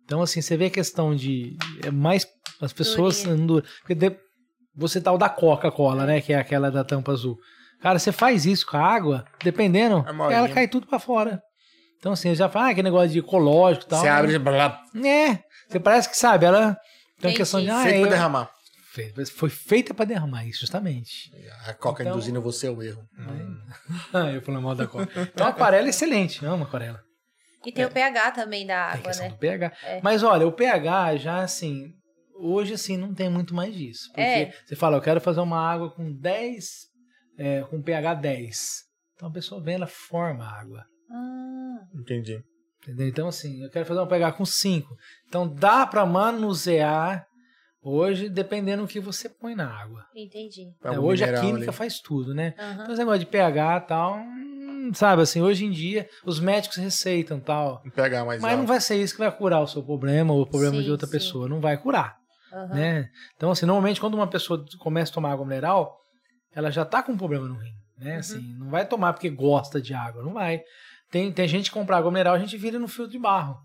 Então, 0.05 0.21
assim, 0.21 0.39
você 0.39 0.55
vê 0.55 0.67
a 0.67 0.69
questão 0.69 1.15
de. 1.15 1.57
É 1.83 1.89
mais. 1.89 2.27
As 2.61 2.71
pessoas. 2.71 3.25
Andam, 3.25 3.61
porque 3.79 3.95
de, 3.95 4.15
você 4.75 5.01
tá 5.01 5.11
o 5.11 5.17
da 5.17 5.27
Coca-Cola, 5.29 6.05
né? 6.05 6.21
Que 6.21 6.31
é 6.31 6.37
aquela 6.37 6.69
da 6.69 6.83
tampa 6.83 7.11
azul. 7.11 7.35
Cara, 7.81 7.97
você 7.97 8.11
faz 8.11 8.45
isso 8.45 8.67
com 8.67 8.77
a 8.77 8.81
água, 8.81 9.25
dependendo, 9.43 10.05
É 10.07 10.33
ela 10.33 10.47
cai 10.49 10.67
tudo 10.67 10.85
pra 10.85 10.99
fora. 10.99 11.41
Então, 11.97 12.11
assim, 12.11 12.33
já 12.35 12.47
fala, 12.47 12.69
ah, 12.69 12.75
que 12.75 12.83
negócio 12.83 13.09
de 13.09 13.19
ecológico 13.19 13.85
e 13.85 13.89
tal. 13.89 13.99
Você 14.01 14.07
abre 14.07 14.35
e 14.35 14.39
blá, 14.39 14.79
É, 15.03 15.39
você 15.67 15.79
parece 15.79 16.07
que 16.07 16.15
sabe, 16.17 16.45
ela 16.45 16.59
tem 16.59 16.67
uma 16.67 16.75
Entendi. 17.31 17.35
questão 17.37 17.59
de. 17.59 17.69
Ah, 17.71 17.89
eu- 17.89 18.07
derramar. 18.07 18.51
Fe- 19.13 19.25
Foi 19.27 19.49
feita 19.49 19.93
pra 19.93 20.05
derramar 20.05 20.45
isso, 20.45 20.61
justamente. 20.61 21.31
A 21.65 21.73
coca 21.73 22.03
Então- 22.03 22.15
induzindo 22.15 22.41
você 22.41 22.67
ao 22.67 22.81
erro. 22.81 23.03
Hum. 23.17 23.57
Ah, 24.13 24.31
eu 24.31 24.41
falando 24.41 24.63
mal 24.63 24.75
da 24.75 24.87
Coca. 24.87 25.21
Então, 25.33 25.45
a 25.45 25.49
aquarela 25.49 25.87
é 25.87 25.89
excelente, 25.89 26.45
amo 26.45 26.63
aquarela. 26.63 27.01
E 27.65 27.71
tem 27.71 27.85
o 27.85 27.91
pH 27.91 28.31
também 28.31 28.65
da 28.65 28.77
água, 28.91 29.03
questão 29.03 29.25
né? 29.27 29.31
do 29.33 29.37
pH. 29.37 29.73
É. 29.83 29.99
Mas 30.01 30.23
olha, 30.23 30.47
o 30.47 30.51
pH 30.51 31.17
já 31.17 31.41
assim, 31.41 31.93
hoje 32.39 32.73
assim 32.73 32.95
não 32.97 33.13
tem 33.13 33.29
muito 33.29 33.53
mais 33.53 33.75
disso. 33.75 34.07
Porque 34.09 34.21
É. 34.21 34.53
você 34.65 34.75
fala, 34.75 34.97
eu 34.97 35.01
quero 35.01 35.19
fazer 35.19 35.41
uma 35.41 35.59
água 35.59 35.91
com 35.93 36.11
10, 36.13 36.65
é, 37.37 37.61
com 37.63 37.81
pH 37.81 38.13
10. 38.13 38.83
Então 39.15 39.27
a 39.29 39.31
pessoa 39.31 39.61
vem, 39.61 39.75
ela 39.75 39.87
forma 39.87 40.45
a 40.45 40.59
água. 40.61 40.85
Ah, 41.11 41.79
Entendi. 41.95 42.39
Entendeu? 42.83 43.07
Então 43.07 43.27
assim, 43.27 43.61
eu 43.63 43.69
quero 43.69 43.85
fazer 43.85 43.99
uma 43.99 44.07
pH 44.07 44.31
com 44.33 44.45
5. 44.45 44.95
Então 45.27 45.47
dá 45.51 45.85
pra 45.85 46.05
manusear 46.05 47.25
hoje, 47.81 48.29
dependendo 48.29 48.83
do 48.83 48.87
que 48.87 48.99
você 48.99 49.29
põe 49.29 49.55
na 49.55 49.67
água. 49.67 50.05
entendi. 50.15 50.67
É, 50.83 50.99
hoje 50.99 51.23
a 51.23 51.39
química 51.39 51.69
ali. 51.69 51.71
faz 51.71 51.99
tudo, 51.99 52.33
né? 52.33 52.53
Aham. 52.57 52.73
Então 52.73 52.87
esse 52.87 52.97
negócio 52.97 53.19
de 53.19 53.25
pH 53.25 53.77
e 53.77 53.81
tal, 53.87 54.17
hum, 54.17 54.91
sabe 54.93 55.21
assim, 55.21 55.41
hoje 55.41 55.65
em 55.65 55.71
dia 55.71 56.09
os 56.25 56.39
médicos 56.39 56.77
receitam 56.77 57.39
tal. 57.39 57.81
Não 57.83 57.91
pega 57.91 58.23
mais 58.25 58.41
Mas 58.41 58.51
não 58.53 58.59
alto. 58.61 58.67
vai 58.67 58.81
ser 58.81 58.95
isso 59.01 59.13
que 59.13 59.19
vai 59.19 59.31
curar 59.31 59.61
o 59.61 59.67
seu 59.67 59.83
problema 59.83 60.33
ou 60.33 60.41
o 60.41 60.47
problema 60.47 60.77
Sim, 60.77 60.83
de 60.83 60.91
outra 60.91 61.07
sim. 61.07 61.11
pessoa. 61.11 61.47
Não 61.47 61.59
vai 61.61 61.77
curar, 61.77 62.17
aham. 62.51 62.67
né? 62.73 63.09
Então, 63.35 63.51
assim, 63.51 63.65
normalmente 63.65 63.99
quando 63.99 64.15
uma 64.15 64.27
pessoa 64.27 64.63
começa 64.79 65.11
a 65.11 65.15
tomar 65.15 65.31
água 65.31 65.45
mineral, 65.45 65.97
ela 66.53 66.71
já 66.71 66.83
tá 66.83 67.03
com 67.03 67.11
um 67.13 67.17
problema 67.17 67.47
no 67.47 67.55
rim, 67.55 67.73
né? 67.97 68.13
Uhum. 68.13 68.19
Assim, 68.19 68.53
não 68.57 68.69
vai 68.69 68.85
tomar 68.87 69.13
porque 69.13 69.29
gosta 69.29 69.79
de 69.81 69.93
água, 69.93 70.23
não 70.23 70.33
vai. 70.33 70.61
Tem, 71.09 71.31
tem 71.31 71.47
gente 71.47 71.69
que 71.69 71.73
compra 71.73 71.97
água 71.97 72.11
mineral, 72.11 72.33
a 72.33 72.39
gente 72.39 72.57
vira 72.57 72.77
no 72.77 72.87
filtro 72.87 73.11
de 73.11 73.19
barro. 73.19 73.57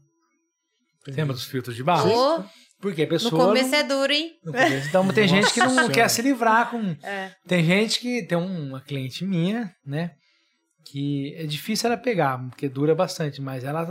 Lembra 1.08 1.34
dos 1.34 1.44
filtros 1.44 1.74
de 1.74 1.82
barro? 1.82 2.08
Ô, 2.10 2.44
Porque 2.82 3.02
a 3.02 3.04
no 3.04 3.10
pessoa... 3.10 3.46
começo 3.46 3.70
não- 3.70 3.78
é 3.78 3.82
duro, 3.84 4.12
hein? 4.12 4.32
no 4.44 4.52
começo. 4.52 4.88
Então 4.88 5.08
tem 5.14 5.26
gente 5.28 5.54
que 5.54 5.60
não 5.60 5.74
Nossa 5.74 5.86
quer 5.88 5.94
Senhora. 5.94 6.08
se 6.10 6.22
livrar 6.22 6.70
com... 6.70 6.80
É. 7.02 7.34
Tem 7.46 7.64
gente 7.64 7.98
que... 8.00 8.22
Tem 8.26 8.36
uma 8.36 8.80
cliente 8.82 9.24
minha, 9.24 9.74
né? 9.86 10.10
que 10.84 11.32
é 11.36 11.46
difícil 11.46 11.86
ela 11.88 11.96
pegar, 11.96 12.36
porque 12.50 12.68
dura 12.68 12.94
bastante, 12.94 13.40
mas 13.40 13.62
ela 13.64 13.86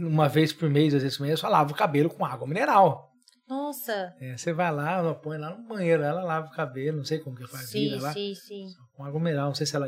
uma 0.00 0.28
vez 0.28 0.52
por 0.52 0.68
mês, 0.70 0.90
duas 0.92 1.02
vezes 1.02 1.18
por 1.18 1.22
mês, 1.24 1.32
eu 1.32 1.36
só 1.36 1.48
lavo 1.48 1.72
o 1.72 1.76
cabelo 1.76 2.08
com 2.10 2.24
água 2.24 2.46
mineral. 2.48 3.10
Nossa. 3.46 4.12
É, 4.18 4.36
você 4.36 4.52
vai 4.52 4.72
lá, 4.72 4.98
ela 4.98 5.14
põe 5.14 5.36
lá 5.36 5.54
no 5.54 5.68
banheiro, 5.68 6.02
ela 6.02 6.24
lava 6.24 6.46
o 6.48 6.52
cabelo, 6.52 6.96
não 6.96 7.04
sei 7.04 7.18
como 7.18 7.36
que 7.36 7.46
faz 7.46 7.68
Sim, 7.68 7.90
vida 7.90 8.00
lá, 8.02 8.12
sim, 8.12 8.34
sim. 8.34 8.66
com 8.94 9.04
água 9.04 9.20
mineral, 9.20 9.48
não 9.48 9.54
sei 9.54 9.66
se 9.66 9.76
ela 9.76 9.86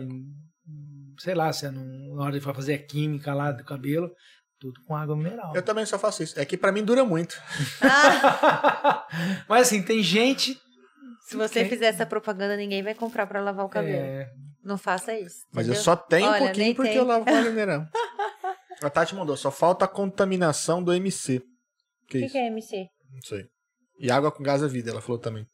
sei 1.19 1.35
lá, 1.35 1.53
se 1.53 1.67
é 1.67 1.71
num- 1.71 2.15
na 2.15 2.23
hora 2.25 2.33
de 2.39 2.41
fazer 2.41 2.75
a 2.75 2.79
química 2.79 3.33
lá 3.33 3.51
do 3.51 3.65
cabelo, 3.65 4.11
tudo 4.59 4.81
com 4.87 4.97
água 4.97 5.17
mineral. 5.17 5.53
Eu 5.55 5.63
também 5.63 5.85
só 5.87 5.99
faço 5.99 6.23
isso. 6.23 6.39
É 6.39 6.45
que 6.45 6.57
pra 6.57 6.73
mim 6.73 6.85
dura 6.85 7.05
muito. 7.05 7.41
Ah, 7.83 9.07
Mas 9.49 9.69
assim, 9.69 9.83
tem 9.83 10.03
gente 10.03 10.59
se 11.27 11.37
você 11.37 11.65
que- 11.65 11.71
fizer 11.71 11.87
essa 11.87 12.05
propaganda, 12.07 12.57
ninguém 12.57 12.83
vai 12.83 12.95
comprar 12.95 13.27
pra 13.27 13.41
lavar 13.41 13.65
o 13.65 13.69
cabelo. 13.69 13.97
é, 14.05 14.31
Não 14.63 14.77
faça 14.79 15.19
isso. 15.19 15.39
Mas 15.53 15.69
eu 15.69 15.75
só 15.75 15.97
tenho 15.97 16.29
Olha, 16.29 16.43
um 16.43 16.47
pouquinho 16.47 16.75
porque 16.75 16.91
tem. 16.91 16.99
eu 16.99 17.05
lavo 17.07 17.25
com 17.25 17.31
água 17.35 17.51
mineral. 17.51 17.87
A 18.83 18.91
Tati 18.91 19.15
mandou, 19.15 19.37
só 19.37 19.51
falta 19.51 19.85
a 19.85 19.89
contaminação 19.89 20.83
do 20.83 20.93
MC. 20.93 21.41
Que 22.09 22.19
O 22.19 22.21
que, 22.21 22.27
isso? 22.27 22.33
que 22.33 22.39
é 22.39 22.47
MC? 22.49 22.87
Não 23.11 23.23
sei. 23.23 23.45
E 23.99 24.11
água 24.11 24.31
com 24.33 24.43
gás 24.43 24.63
é 24.63 24.69
vida, 24.69 24.91
ela 24.91 25.01
falou 25.01 25.19
também. 25.19 25.47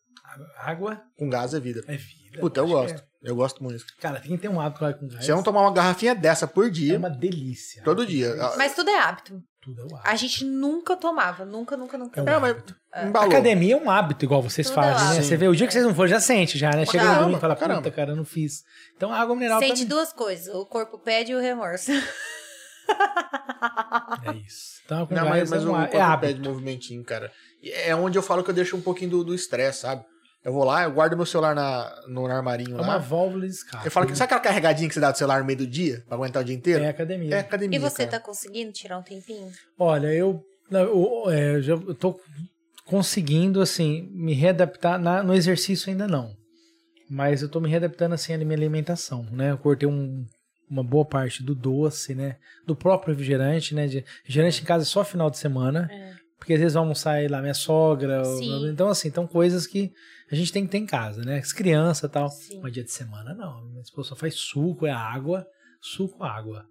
Água 0.58 1.00
Com 1.18 1.28
gás 1.28 1.54
é 1.54 1.60
vida. 1.60 1.82
é 1.86 1.96
vida. 1.96 2.40
Puta, 2.40 2.60
eu 2.60 2.64
acho 2.64 2.72
gosto. 2.72 2.96
que 3.02 3.28
Eu 3.30 3.36
gosto 3.36 3.62
muito. 3.62 3.82
é. 3.84 4.00
Cara, 4.02 4.20
tem 4.20 4.32
que 4.32 4.38
ter 4.38 4.48
um 4.48 4.60
hábito 4.60 4.78
com 4.78 4.84
água 4.86 4.98
com 4.98 5.08
gás. 5.08 5.24
Se 5.24 5.30
eu 5.30 5.36
não 5.36 5.42
tomar 5.42 5.62
uma 5.62 5.72
garrafinha 5.72 6.14
dessa 6.14 6.46
por 6.46 6.66
É 6.66 6.70
dia, 6.70 6.98
uma 6.98 7.10
delícia. 7.10 7.82
todo 7.82 8.06
dia. 8.06 8.34
Mas 8.56 8.74
tudo 8.74 8.88
é 8.90 8.98
hábito. 8.98 9.42
Tudo 9.60 9.80
é 9.82 9.84
um 9.84 9.96
hábito. 9.96 10.08
A 10.10 10.14
gente 10.16 10.44
nunca 10.44 10.96
tomava. 10.96 11.44
Nunca, 11.44 11.76
nunca, 11.76 11.98
nunca. 11.98 12.20
É 12.20 12.22
um 12.24 12.28
É, 12.28 12.38
mas 12.38 12.50
hábito. 12.52 12.76
embalou. 13.04 13.28
Academia 13.28 13.74
é 13.74 13.76
um 13.76 13.90
hábito, 13.90 14.24
igual 14.24 14.40
vocês 14.42 14.68
Tudo 14.70 14.80
é 14.80 14.82
fazem, 14.82 15.04
né? 15.04 15.10
hábito. 15.14 15.24
Você 15.26 15.36
vê, 15.36 15.48
o 15.48 15.54
dia 15.56 15.66
que 15.66 15.72
vocês 15.72 15.84
não 15.84 15.94
forem, 15.94 16.10
já 16.10 16.20
sente, 16.20 16.56
já, 16.56 16.70
né? 16.70 16.86
Chega 16.86 16.98
no 16.98 17.08
Caramba, 17.08 17.20
domingo 17.22 17.38
e 17.38 17.40
fala, 17.40 17.54
puta, 17.56 17.66
caramba. 17.68 17.90
cara, 17.90 18.10
eu 18.12 18.16
não 18.16 18.24
fiz. 18.24 18.62
Então, 18.96 19.12
a 19.12 19.18
água 19.18 19.34
mineral 19.34 19.58
Sente 19.58 19.72
também. 19.72 19.88
duas 19.88 20.12
coisas: 20.12 20.54
o 20.54 20.64
corpo 20.64 20.98
pede 20.98 21.32
e 21.32 21.34
o 21.34 21.40
remorso. 21.40 21.90
É 24.26 24.32
isso. 24.36 24.80
Então, 24.84 25.02
água 25.02 25.14
Não, 25.16 25.22
com 25.24 25.28
mas, 25.30 25.38
gás 25.38 25.50
mas 25.50 25.62
é, 25.62 25.66
o 25.66 25.70
um 25.70 25.74
corpo 25.76 25.96
é 25.96 26.00
hábito. 26.00 26.32
pede 26.34 26.48
movimentinho, 26.48 27.04
cara. 27.04 27.30
E 27.62 27.70
É 27.72 27.94
onde 27.94 28.18
eu 28.18 28.22
falo 28.22 28.42
que 28.42 28.50
eu 28.50 28.54
deixo 28.54 28.76
um 28.76 28.80
pouquinho 28.82 29.10
do 29.10 29.24
do 29.24 29.34
estresse, 29.34 29.80
sabe? 29.82 30.04
Eu 30.44 30.52
vou 30.54 30.64
lá, 30.64 30.84
eu 30.84 30.92
guardo 30.92 31.16
meu 31.16 31.26
celular 31.26 31.54
na, 31.54 32.02
no 32.08 32.24
armarinho 32.26 32.76
É 32.76 32.80
lá. 32.80 32.82
uma 32.82 32.98
válvula 32.98 33.44
de 33.46 33.52
escape. 33.52 33.84
Eu 33.84 33.90
falo 33.90 34.06
que 34.06 34.16
sabe 34.16 34.24
aquela 34.26 34.40
carregadinha 34.40 34.88
que 34.88 34.94
você 34.94 35.00
dá 35.00 35.10
do 35.12 35.18
celular 35.18 35.40
no 35.40 35.44
meio 35.44 35.58
do 35.58 35.66
dia, 35.66 36.02
pra 36.06 36.16
aguentar 36.16 36.42
o 36.42 36.44
dia 36.44 36.54
inteiro? 36.54 36.82
É 36.82 36.88
academia. 36.88 37.34
É 37.36 37.38
academia. 37.40 37.76
E 37.78 37.80
você 37.80 38.06
cara. 38.06 38.18
tá 38.18 38.20
conseguindo 38.26 38.72
tirar 38.72 38.96
um 38.98 39.02
tempinho? 39.02 39.50
Olha, 39.78 40.06
eu, 40.14 40.42
não, 40.70 40.80
eu, 40.80 41.30
é, 41.30 41.56
eu 41.56 41.62
já 41.62 41.72
eu 41.74 41.94
tô 41.94 42.18
conseguindo, 42.86 43.60
assim, 43.60 44.08
me 44.12 44.32
readaptar. 44.34 44.98
Na- 44.98 45.22
no 45.22 45.34
exercício 45.34 45.90
ainda 45.90 46.06
não. 46.08 46.34
Mas 47.08 47.42
eu 47.42 47.48
tô 47.48 47.60
me 47.60 47.68
readaptando, 47.68 48.14
assim, 48.14 48.32
à 48.32 48.38
minha 48.38 48.56
alimentação, 48.56 49.24
né? 49.32 49.50
Eu 49.50 49.58
cortei 49.58 49.88
um- 49.88 50.24
uma 50.70 50.82
boa 50.84 51.04
parte 51.04 51.42
do 51.42 51.54
doce, 51.54 52.14
né? 52.14 52.36
Do 52.66 52.74
próprio 52.76 53.12
refrigerante, 53.12 53.74
né? 53.74 53.86
De, 53.86 54.04
refrigerante 54.22 54.62
em 54.62 54.64
casa 54.64 54.84
só 54.84 55.04
final 55.04 55.28
de 55.30 55.36
semana. 55.38 55.88
É. 55.90 56.14
Porque 56.38 56.54
às 56.54 56.60
vezes 56.60 56.74
vai 56.74 56.82
almoçar 56.82 57.30
lá 57.30 57.40
minha 57.42 57.52
sogra. 57.54 58.20
ou- 58.26 58.38
Sim. 58.38 58.68
então, 58.70 58.88
assim, 58.88 59.08
então 59.08 59.26
coisas 59.26 59.66
que 59.66 59.92
a 60.30 60.34
gente 60.34 60.52
tem 60.52 60.64
que 60.64 60.70
ter 60.70 60.78
em 60.78 60.86
casa, 60.86 61.22
né? 61.22 61.38
As 61.38 61.52
crianças 61.52 62.08
e 62.08 62.12
tal. 62.12 62.28
Sim. 62.28 62.60
Mas 62.62 62.72
dia 62.72 62.84
de 62.84 62.92
semana 62.92 63.34
não. 63.34 63.64
Minha 63.64 63.82
esposa 63.82 64.10
só 64.10 64.16
faz 64.16 64.34
suco, 64.34 64.86
é 64.86 64.90
água, 64.90 65.46
suco, 65.80 66.22
água. 66.22 66.66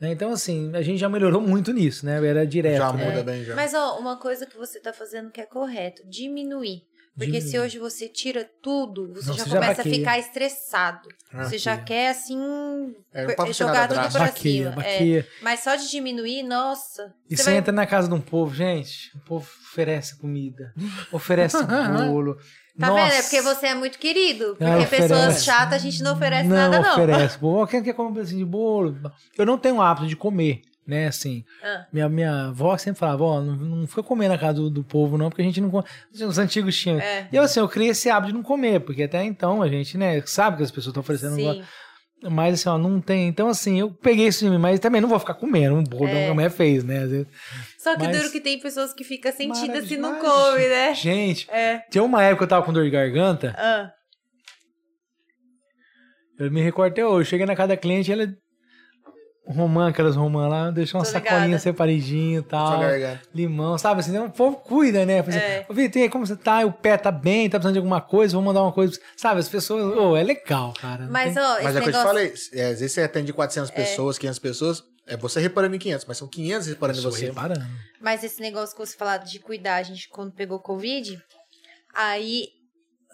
Né? 0.00 0.12
Então, 0.12 0.32
assim, 0.32 0.74
a 0.74 0.82
gente 0.82 0.98
já 0.98 1.08
melhorou 1.08 1.40
muito 1.40 1.72
nisso, 1.72 2.04
né? 2.04 2.24
Era 2.26 2.46
direto. 2.46 2.78
Já 2.78 2.92
né? 2.92 3.08
muda 3.08 3.22
bem, 3.22 3.44
já. 3.44 3.54
Mas, 3.54 3.72
ó, 3.72 3.98
uma 3.98 4.18
coisa 4.18 4.46
que 4.46 4.56
você 4.56 4.80
tá 4.80 4.92
fazendo 4.92 5.30
que 5.30 5.40
é 5.40 5.46
correto: 5.46 6.02
diminuir. 6.08 6.82
Porque 7.16 7.40
se 7.40 7.56
hoje 7.58 7.78
você 7.78 8.08
tira 8.08 8.48
tudo, 8.60 9.12
você 9.14 9.28
Não, 9.28 9.36
já 9.36 9.44
você 9.44 9.50
já 9.50 9.56
começa 9.56 9.72
a 9.72 9.84
baqueia. 9.84 9.94
ficar 9.96 10.18
estressado. 10.18 11.08
Ah, 11.32 11.44
você 11.44 11.58
já 11.58 11.76
quer, 11.76 12.10
assim, 12.10 12.38
É, 13.12 13.52
jogar 13.52 13.86
tudo 13.88 14.00
pra 14.10 14.20
Baqueia, 14.26 14.70
cima. 14.70 14.82
é. 14.82 14.92
baqueia. 14.92 15.28
Mas 15.42 15.60
só 15.60 15.76
de 15.76 15.88
diminuir, 15.90 16.42
nossa. 16.42 17.14
E 17.30 17.36
você 17.36 17.42
você 17.42 17.50
vai- 17.50 17.58
entra 17.58 17.72
na 17.72 17.86
casa 17.86 18.08
de 18.08 18.14
um 18.14 18.20
povo, 18.20 18.52
gente, 18.54 19.16
o 19.16 19.20
povo 19.20 19.48
oferece 19.70 20.18
comida, 20.18 20.72
oferece 21.12 21.56
bolo. 21.62 22.36
Tá 22.76 22.88
Nossa. 22.88 23.04
vendo? 23.04 23.12
É 23.14 23.22
porque 23.22 23.40
você 23.40 23.66
é 23.68 23.74
muito 23.76 23.96
querido. 24.00 24.56
Porque 24.58 24.86
pessoas 24.88 25.44
chatas 25.44 25.74
a 25.74 25.78
gente 25.78 26.02
não 26.02 26.14
oferece 26.14 26.48
não 26.48 26.56
nada, 26.56 26.80
não. 26.80 26.90
oferece. 26.90 27.38
Quem 27.70 27.82
quer 27.84 27.94
comer 27.94 28.08
um 28.08 28.14
pedacinho 28.14 28.38
de 28.40 28.44
bolo? 28.44 28.96
Eu 29.38 29.46
não 29.46 29.56
tenho 29.56 29.80
hábito 29.80 30.08
de 30.08 30.16
comer, 30.16 30.60
né? 30.86 31.06
Assim, 31.06 31.44
Ah. 31.62 31.86
minha, 31.92 32.08
minha 32.08 32.46
avó 32.48 32.76
sempre 32.76 32.98
falava, 33.00 33.24
ó, 33.24 33.40
não, 33.40 33.56
não 33.56 33.86
fica 33.86 34.02
comendo 34.02 34.32
na 34.34 34.38
casa 34.38 34.54
do, 34.54 34.70
do 34.70 34.84
povo, 34.84 35.16
não, 35.18 35.28
porque 35.30 35.42
a 35.42 35.44
gente 35.44 35.60
não 35.60 35.70
come. 35.70 35.84
Os 36.12 36.38
antigos 36.38 36.76
tinham. 36.76 36.98
É. 37.00 37.28
E 37.32 37.36
eu, 37.36 37.42
assim, 37.42 37.60
eu 37.60 37.68
criei 37.68 37.90
esse 37.90 38.10
hábito 38.10 38.32
de 38.32 38.34
não 38.38 38.42
comer, 38.42 38.80
porque 38.80 39.02
até 39.04 39.22
então 39.24 39.62
a 39.62 39.68
gente, 39.68 39.96
né, 39.96 40.20
sabe 40.26 40.56
que 40.58 40.62
as 40.62 40.70
pessoas 40.70 40.88
estão 40.88 41.00
oferecendo. 41.00 41.34
Sim. 41.36 41.62
Mas 42.30 42.54
assim, 42.60 42.68
ó, 42.70 42.78
não 42.78 43.02
tem. 43.02 43.28
Então, 43.28 43.48
assim, 43.48 43.78
eu 43.80 43.90
peguei 43.90 44.26
isso 44.28 44.42
de 44.44 44.50
mim, 44.50 44.56
mas 44.56 44.80
também 44.80 44.98
não 44.98 45.08
vou 45.10 45.18
ficar 45.18 45.34
comendo 45.34 45.74
um 45.74 45.84
bolo 45.84 46.08
É. 46.08 46.24
que 46.24 46.30
a 46.30 46.34
mulher 46.34 46.50
fez, 46.50 46.82
né? 46.82 47.00
Às 47.00 47.10
vezes. 47.10 47.26
Só 47.78 47.94
que 47.96 48.04
Mas- 48.06 48.16
duro 48.16 48.30
que 48.32 48.40
tem 48.40 48.58
pessoas 48.58 48.94
que 48.94 49.04
ficam 49.04 49.30
sentidas 49.30 49.86
se 49.86 49.98
não 49.98 50.18
come, 50.18 50.66
né? 50.68 50.94
Gente, 50.94 51.50
É. 51.50 51.80
tinha 51.90 52.02
uma 52.02 52.22
época 52.22 52.38
que 52.38 52.44
eu 52.44 52.48
tava 52.48 52.64
com 52.64 52.72
dor 52.72 52.84
de 52.84 52.90
garganta, 52.90 53.54
Ah. 53.58 53.90
eu 56.38 56.50
me 56.50 56.62
recordo 56.62 56.92
até 56.92 57.06
hoje. 57.06 57.28
Cheguei 57.30 57.46
na 57.46 57.54
casa 57.54 57.68
da 57.68 57.76
cliente, 57.76 58.10
ela. 58.10 58.26
Romã, 59.46 59.88
aquelas 59.90 60.16
romã 60.16 60.48
lá, 60.48 60.70
deixou 60.70 60.98
uma 60.98 61.04
Tô 61.04 61.12
sacolinha 61.12 61.44
ligada. 61.44 61.58
separadinha 61.62 62.38
e 62.38 62.42
tal. 62.42 62.80
Limão, 63.34 63.76
sabe 63.76 64.00
assim? 64.00 64.16
O 64.18 64.30
povo 64.30 64.56
cuida, 64.56 65.04
né? 65.04 65.20
Assim, 65.20 65.36
É. 65.38 65.66
Ô, 65.68 65.74
Vitor, 65.74 66.00
e 66.00 66.04
aí, 66.04 66.08
como 66.08 66.26
você 66.26 66.34
tá? 66.34 66.64
O 66.64 66.72
pé 66.72 66.96
tá 66.96 67.12
bem? 67.12 67.50
Tá 67.50 67.58
precisando 67.58 67.74
de 67.74 67.78
alguma 67.78 68.00
coisa? 68.00 68.32
Vou 68.34 68.42
mandar 68.42 68.62
uma 68.62 68.72
coisa. 68.72 68.98
Sabe, 69.16 69.40
as 69.40 69.48
pessoas. 69.48 69.96
Ô, 69.98 70.16
é 70.16 70.22
legal, 70.22 70.72
cara. 70.80 71.06
Mas, 71.10 71.34
tem- 71.34 71.42
ó, 71.42 71.62
Mas 71.62 71.76
é 71.76 71.78
o 71.78 71.82
que 71.82 71.88
eu 71.88 71.92
te 71.92 71.98
negócio... 71.98 72.02
falei. 72.08 72.32
é, 72.54 72.64
às 72.70 72.80
vezes 72.80 72.92
você 72.92 73.02
atende 73.02 73.32
400 73.34 73.70
pessoas, 73.70 74.16
500 74.16 74.38
pessoas, 74.38 74.82
é 75.06 75.14
você 75.16 75.40
reparando 75.40 75.76
em 75.76 75.78
500, 75.78 76.06
mas 76.06 76.16
são 76.16 76.26
500 76.26 76.66
reparando 76.68 76.98
em 76.98 77.02
você. 77.02 77.26
reparando. 77.26 77.66
Mas 78.00 78.24
esse 78.24 78.40
negócio 78.40 78.74
que 78.74 78.86
você 78.86 78.96
falou 78.96 79.18
de 79.22 79.38
cuidar, 79.40 79.76
a 79.76 79.82
gente 79.82 80.08
quando 80.08 80.32
pegou 80.32 80.58
Covid, 80.58 81.18
aí 81.94 82.48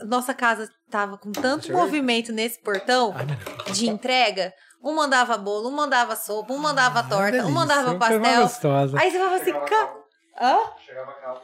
nossa 0.07 0.33
casa 0.33 0.69
tava 0.91 1.19
com 1.19 1.31
tanto 1.33 1.71
movimento 1.73 2.33
nesse 2.33 2.61
portão 2.63 3.13
Ai, 3.15 3.27
Deus. 3.27 3.79
de 3.79 3.89
entrega. 3.89 4.53
Um 4.83 4.95
mandava 4.95 5.37
bolo, 5.37 5.69
um 5.69 5.73
mandava 5.73 6.17
sopa, 6.17 6.53
um 6.53 6.59
mandava 6.59 7.03
torta, 7.03 7.29
um 7.29 7.31
Delícia, 7.33 7.51
mandava 7.53 7.95
coisa 7.97 8.21
pastel. 8.21 8.43
gostosa. 8.43 8.99
Aí 9.01 9.11
você 9.11 9.19
falava 9.19 9.37
assim, 9.37 9.53
ca... 9.53 9.95
Hã? 10.41 10.57
Chegava 10.87 11.13
calmo. 11.13 11.41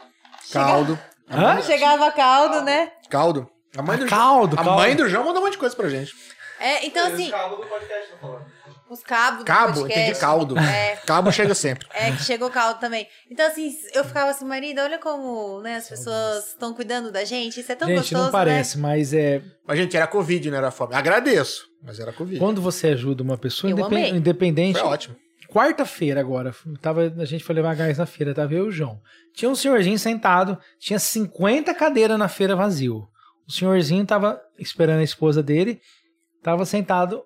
Caldo. 0.52 0.98
Hã? 1.30 1.62
Chegava 1.62 2.10
caldo, 2.12 2.62
né? 2.62 2.92
Caldo. 3.10 3.50
A 3.76 3.82
mãe 3.82 3.98
do 3.98 4.06
Caldo, 4.06 4.54
João. 4.56 4.62
A 4.62 4.64
caldo. 4.64 4.80
mãe 4.80 4.96
do 4.96 5.08
João 5.08 5.24
mandou 5.24 5.42
um 5.42 5.44
monte 5.44 5.52
de 5.52 5.58
coisa 5.58 5.76
pra 5.76 5.88
gente. 5.88 6.14
É, 6.58 6.86
então 6.86 7.06
assim, 7.06 7.24
Esse 7.24 7.30
cabo 7.32 7.56
do 7.56 7.66
podcast, 7.66 8.10
tá 8.12 8.16
falando. 8.18 8.46
os 8.88 9.02
cabos 9.02 9.38
do 9.40 9.44
Cabo, 9.44 9.72
podcast. 9.80 10.00
entendi 10.00 10.18
caldo. 10.18 10.58
É, 10.58 10.96
Cabo 11.04 11.30
chega 11.30 11.54
sempre. 11.54 11.86
É, 11.92 12.10
que 12.12 12.22
chegou 12.22 12.48
caldo 12.48 12.80
também. 12.80 13.06
Então, 13.30 13.46
assim, 13.46 13.76
eu 13.92 14.02
ficava 14.02 14.30
assim, 14.30 14.46
marido, 14.46 14.80
olha 14.80 14.98
como 14.98 15.60
né, 15.60 15.76
as 15.76 15.86
pessoas 15.86 16.46
estão 16.48 16.72
cuidando 16.72 17.12
da 17.12 17.22
gente. 17.24 17.60
Isso 17.60 17.70
é 17.70 17.74
tão 17.74 17.86
Gente, 17.88 17.98
gostoso, 17.98 18.24
não 18.24 18.30
parece, 18.32 18.78
mas 18.78 19.12
é. 19.12 19.42
Mas, 19.66 19.78
gente, 19.78 19.94
era 19.94 20.06
Covid, 20.06 20.50
não 20.50 20.56
era 20.56 20.70
fome. 20.70 20.94
Agradeço, 20.94 21.66
mas 21.86 21.98
era 22.00 22.12
Covid. 22.12 22.38
Quando 22.38 22.60
você 22.60 22.88
ajuda 22.88 23.22
uma 23.22 23.38
pessoa, 23.38 23.70
Eu 23.70 23.78
independ- 23.78 24.06
amei. 24.08 24.18
independente. 24.18 24.78
Foi 24.78 24.88
ótimo. 24.88 25.16
Quarta-feira 25.48 26.20
agora, 26.20 26.52
tava, 26.82 27.02
a 27.18 27.24
gente 27.24 27.44
foi 27.44 27.54
levar 27.54 27.74
gás 27.76 27.96
na 27.98 28.04
feira, 28.04 28.34
tava 28.34 28.52
eu 28.52 28.64
e 28.66 28.68
o 28.68 28.72
João. 28.72 29.00
Tinha 29.32 29.48
um 29.48 29.54
senhorzinho 29.54 29.98
sentado, 29.98 30.58
tinha 30.78 30.98
50 30.98 31.72
cadeiras 31.72 32.18
na 32.18 32.28
feira 32.28 32.56
vazio. 32.56 33.06
O 33.46 33.52
senhorzinho 33.52 34.04
tava 34.04 34.42
esperando 34.58 34.98
a 34.98 35.04
esposa 35.04 35.42
dele, 35.42 35.80
tava 36.42 36.66
sentado 36.66 37.22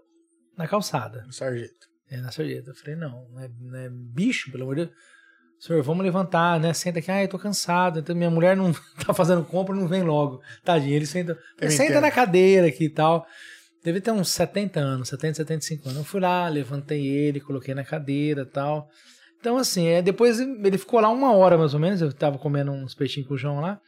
na 0.57 0.69
calçada, 0.69 1.25
Sargento. 1.31 1.89
é, 2.11 2.19
na 2.19 2.31
sarjeta. 2.31 2.71
Eu 2.71 2.75
falei, 2.75 2.95
não, 2.95 3.27
não 3.33 3.41
é, 3.41 3.51
não 3.59 3.79
é 3.79 3.89
bicho, 3.91 4.51
pelo 4.53 4.65
amor 4.65 4.77
de 4.77 4.85
Deus. 4.85 4.97
Senhor, 5.59 5.83
vamos 5.83 6.05
levantar, 6.05 6.59
né? 6.61 6.73
Senta 6.75 6.99
aqui, 7.01 7.11
ah, 7.11 7.23
eu 7.23 7.29
tô 7.29 7.39
cansado, 7.39 7.99
então 8.01 8.15
minha 8.15 8.31
mulher 8.31 8.55
não 8.57 8.73
tá 9.05 9.13
fazendo 9.15 9.45
compra, 9.45 9.75
não 9.75 9.89
vem 9.89 10.03
logo. 10.03 10.43
Tadinho, 10.63 10.95
ele 10.95 11.07
senta, 11.07 11.39
Eu 11.61 11.71
senta 11.71 11.85
entendo. 11.85 12.01
na 12.03 12.11
cadeira 12.11 12.67
aqui 12.67 12.85
e 12.85 12.91
tal. 12.91 13.27
Deve 13.83 14.01
ter 14.01 14.11
uns 14.11 14.29
70 14.31 14.79
anos, 14.79 15.09
70, 15.09 15.37
75 15.37 15.89
anos. 15.89 15.99
Eu 15.99 16.05
fui 16.05 16.21
lá, 16.21 16.49
levantei 16.49 17.07
ele, 17.07 17.41
coloquei 17.41 17.75
na 17.75 17.85
cadeira 17.85 18.43
e 18.43 18.47
tal. 18.47 18.89
Então, 19.39 19.57
assim, 19.57 19.87
é, 19.87 20.03
depois 20.03 20.39
ele 20.39 20.77
ficou 20.77 21.01
lá 21.01 21.09
uma 21.09 21.33
hora 21.33 21.57
mais 21.57 21.73
ou 21.73 21.81
menos. 21.81 22.03
Eu 22.03 22.13
tava 22.13 22.39
comendo 22.39 22.71
uns 22.71 22.95
peixinhos 22.95 23.27
com 23.27 23.35
o 23.35 23.39
João 23.39 23.61
lá. 23.61 23.81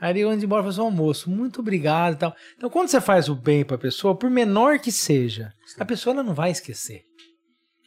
Aí 0.00 0.12
ele 0.12 0.22
antes 0.22 0.40
de 0.40 0.46
embora 0.46 0.62
falou 0.62 0.72
assim: 0.72 0.80
almoço, 0.80 1.30
muito 1.30 1.60
obrigado 1.60 2.14
e 2.14 2.18
tal. 2.18 2.34
Então, 2.56 2.70
quando 2.70 2.88
você 2.88 3.00
faz 3.00 3.28
o 3.28 3.34
bem 3.34 3.64
pra 3.64 3.78
pessoa, 3.78 4.16
por 4.16 4.30
menor 4.30 4.78
que 4.78 4.90
seja, 4.90 5.52
a 5.78 5.84
pessoa 5.84 6.14
ela 6.14 6.22
não 6.22 6.34
vai 6.34 6.50
esquecer. 6.50 7.04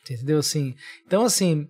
Entendeu? 0.01 0.37
Assim, 0.37 0.75
então, 1.05 1.25
assim, 1.25 1.67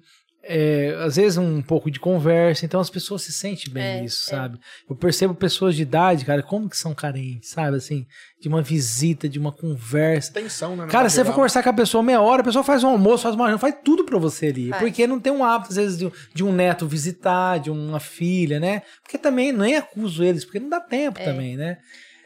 é, 0.48 0.96
às 1.04 1.18
vezes 1.18 1.38
um 1.38 1.62
pouco 1.62 1.92
de 1.92 2.00
conversa, 2.00 2.66
então 2.66 2.80
as 2.80 2.90
pessoas 2.90 3.22
se 3.22 3.34
sentem 3.34 3.72
bem 3.72 3.84
É, 3.84 4.02
nisso, 4.02 4.30
é. 4.30 4.36
sabe? 4.36 4.60
Eu 4.90 4.96
percebo 4.96 5.36
pessoas 5.36 5.76
de 5.76 5.82
idade, 5.82 6.24
cara, 6.24 6.42
como 6.42 6.70
que 6.70 6.78
são 6.78 6.96
carentes, 6.96 7.50
sabe? 7.50 7.76
Assim, 7.78 8.06
de 8.40 8.48
uma 8.48 8.62
visita, 8.62 9.28
de 9.28 9.38
uma 9.38 9.52
conversa. 9.52 10.32
Tensão, 10.34 10.76
né? 10.76 10.88
Cara, 10.88 11.10
você 11.10 11.18
for 11.18 11.24
Geral. 11.26 11.36
conversar 11.36 11.64
com 11.64 11.70
a 11.70 11.74
pessoa 11.74 12.02
meia 12.02 12.22
hora, 12.22 12.42
a 12.42 12.46
pessoa 12.46 12.64
faz 12.64 12.84
um 12.84 12.90
almoço, 12.90 13.24
faz 13.24 13.36
uma 13.36 13.48
janta, 13.48 13.60
faz 13.60 13.76
tudo 13.84 14.06
pra 14.06 14.18
você 14.18 14.48
ali. 14.48 14.70
Faz. 14.70 14.82
Porque 14.82 15.06
não 15.06 15.20
tem 15.20 15.34
um 15.34 15.44
hábito, 15.44 15.72
às 15.72 15.76
vezes, 15.76 15.98
de, 15.98 16.12
de 16.34 16.44
um 16.44 16.54
neto 16.54 16.88
visitar, 16.88 17.60
de 17.60 17.70
uma 17.70 18.00
filha, 18.00 18.60
né? 18.60 18.84
Porque 19.04 19.18
também 19.18 19.52
nem 19.52 19.76
acuso 19.76 20.24
eles, 20.24 20.46
porque 20.46 20.60
não 20.60 20.70
dá 20.70 20.80
tempo 20.80 21.20
também, 21.24 21.58
né? 21.58 21.78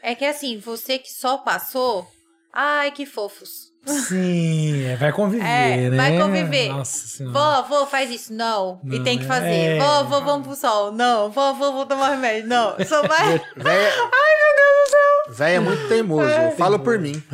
É 0.02 0.14
que 0.14 0.24
assim, 0.24 0.58
você 0.58 0.98
que 0.98 1.10
só 1.10 1.38
passou, 1.38 2.06
Ai, 2.52 2.90
que 2.92 3.06
fofos. 3.06 3.71
Sim, 3.84 4.84
é, 4.84 4.96
vai 4.96 5.12
conviver, 5.12 5.44
É, 5.44 5.90
né? 5.90 5.96
vai 5.96 6.16
conviver. 6.18 6.68
Nossa 6.68 7.06
senhora. 7.08 7.62
Vô, 7.62 7.80
vô, 7.80 7.86
faz 7.86 8.10
isso. 8.10 8.32
Não. 8.32 8.80
e 8.84 8.98
Não, 8.98 9.04
tem 9.04 9.18
que 9.18 9.24
é- 9.24 9.28
fazer. 9.28 9.46
é. 9.48 9.78
Vô, 9.80 10.04
vô, 10.04 10.20
vamos 10.20 10.46
pro 10.46 10.56
sol. 10.56 10.92
Não. 10.92 11.30
Vô, 11.30 11.54
vô, 11.54 11.72
vou 11.72 11.86
tomar 11.86 12.10
remédio. 12.10 12.48
Não. 12.48 12.76
Só 12.86 13.02
vai. 13.06 13.38
Véia... 13.56 13.90
Ai, 13.90 14.36
meu 14.38 14.56
Deus 14.56 14.84
do 14.84 14.90
céu. 14.90 15.34
Véia 15.34 15.56
é 15.56 15.60
muito 15.60 15.88
teimoso. 15.88 16.28
Fala 16.56 16.78
por 16.78 16.98
mim. 16.98 17.22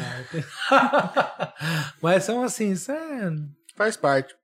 Mas 2.03 2.25
são 2.25 2.43
assim, 2.43 2.73
isso 2.73 2.91
é... 2.93 3.31
Faz 3.77 3.97
parte. 3.97 4.35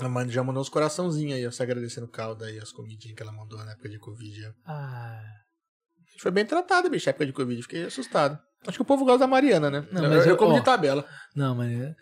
A 0.00 0.08
mãe 0.08 0.28
já 0.28 0.42
mandou 0.42 0.60
uns 0.60 0.68
coraçãozinhos 0.68 1.36
aí, 1.36 1.46
ó, 1.46 1.50
se 1.50 1.62
agradecendo 1.62 2.06
o 2.06 2.10
caldo 2.10 2.44
aí, 2.44 2.58
as 2.58 2.72
comidinhas 2.72 3.16
que 3.16 3.22
ela 3.22 3.32
mandou 3.32 3.58
na 3.64 3.72
época 3.72 3.88
de 3.88 3.98
Covid. 3.98 4.52
Ah, 4.66 5.20
A 5.20 6.10
gente 6.10 6.20
foi 6.22 6.32
bem 6.32 6.44
tratado, 6.44 6.90
bicho, 6.90 7.06
na 7.06 7.10
época 7.10 7.26
de 7.26 7.32
Covid. 7.32 7.62
Fiquei 7.62 7.84
assustado. 7.84 8.38
Acho 8.66 8.78
que 8.78 8.82
o 8.82 8.84
povo 8.84 9.04
gosta 9.04 9.20
da 9.20 9.26
Mariana, 9.26 9.70
né? 9.70 9.84
Não, 9.92 10.04
eu, 10.04 10.10
mas 10.10 10.24
eu, 10.26 10.32
eu- 10.32 10.36
como 10.36 10.52
ó, 10.54 10.58
de 10.58 10.64
tabela. 10.64 11.04
não, 11.34 11.54
mas... 11.54 11.94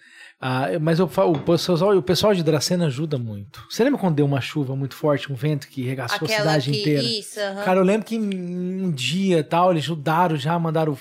Ah, 0.45 0.67
mas 0.81 0.99
eu 0.99 1.07
falo, 1.07 1.35
o, 1.35 1.39
pessoal, 1.39 1.97
o 1.97 2.03
pessoal 2.03 2.35
de 2.35 2.43
Dracena 2.43 2.87
ajuda 2.87 3.17
muito. 3.17 3.65
Você 3.71 3.85
lembra 3.85 4.01
quando 4.01 4.17
deu 4.17 4.27
uma 4.27 4.41
chuva 4.41 4.75
muito 4.75 4.97
forte, 4.97 5.31
um 5.33 5.37
vento 5.37 5.69
que 5.69 5.83
regaçou 5.85 6.19
a 6.21 6.25
Aquela 6.25 6.39
cidade 6.41 6.71
que. 6.73 6.81
inteira? 6.81 7.03
Isso, 7.03 7.39
aham. 7.39 7.65
Cara, 7.65 7.79
eu 7.79 7.85
lembro 7.85 8.05
que 8.05 8.19
um 8.19 8.91
dia 8.91 9.39
e 9.39 9.45
tal, 9.45 9.71
eles 9.71 9.85
ajudaram 9.85 10.35
já, 10.37 10.59
mandaram 10.59 10.99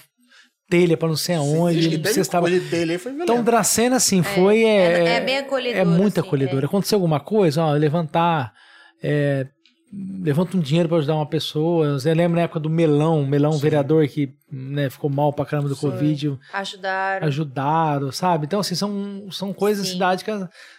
telha 0.70 0.96
pra 0.96 1.08
não 1.10 1.16
sei 1.16 1.36
aonde. 1.36 1.98
Teve 1.98 2.20
estava... 2.22 2.48
foi 2.48 2.60
violento. 2.60 3.24
Então, 3.24 3.44
Dracena, 3.44 3.96
assim, 3.96 4.22
foi. 4.22 4.64
É, 4.64 5.00
é- 5.06 5.08
é 5.16 5.22
bem 5.22 5.40
acolhedor, 5.40 5.82
É 5.82 5.86
muito 5.86 6.20
assim, 6.20 6.28
acolhedor. 6.28 6.62
é. 6.62 6.66
Aconteceu 6.68 6.98
alguma 6.98 7.20
coisa, 7.20 7.64
ó, 7.64 7.72
levantar. 7.74 8.54
é, 9.02 9.48
levanta 9.94 10.56
um 10.56 10.60
dinheiro 10.62 10.88
pra 10.88 10.98
ajudar 11.00 11.16
uma 11.16 11.26
pessoa. 11.26 11.86
Eu 11.86 12.16
lembro 12.16 12.38
na 12.38 12.44
época 12.44 12.60
do 12.60 12.70
Melão, 12.70 13.26
Melão, 13.26 13.58
vereador 13.58 14.08
que 14.08 14.34
né, 14.50 14.90
ficou 14.90 15.10
mal 15.10 15.34
pra 15.34 15.46
caramba 15.46 15.68
do 15.68 15.76
Foi. 15.76 15.92
Covid, 15.92 16.38
Ajudaram. 16.54 17.28
ajudaram, 17.28 18.12
sabe? 18.12 18.46
Então, 18.46 18.60
assim, 18.62 18.76
são, 18.76 19.28
são 19.32 19.54
coisas 19.54 19.88
Sim. 19.88 19.94
cidade 19.94 20.24
que, 20.24 20.32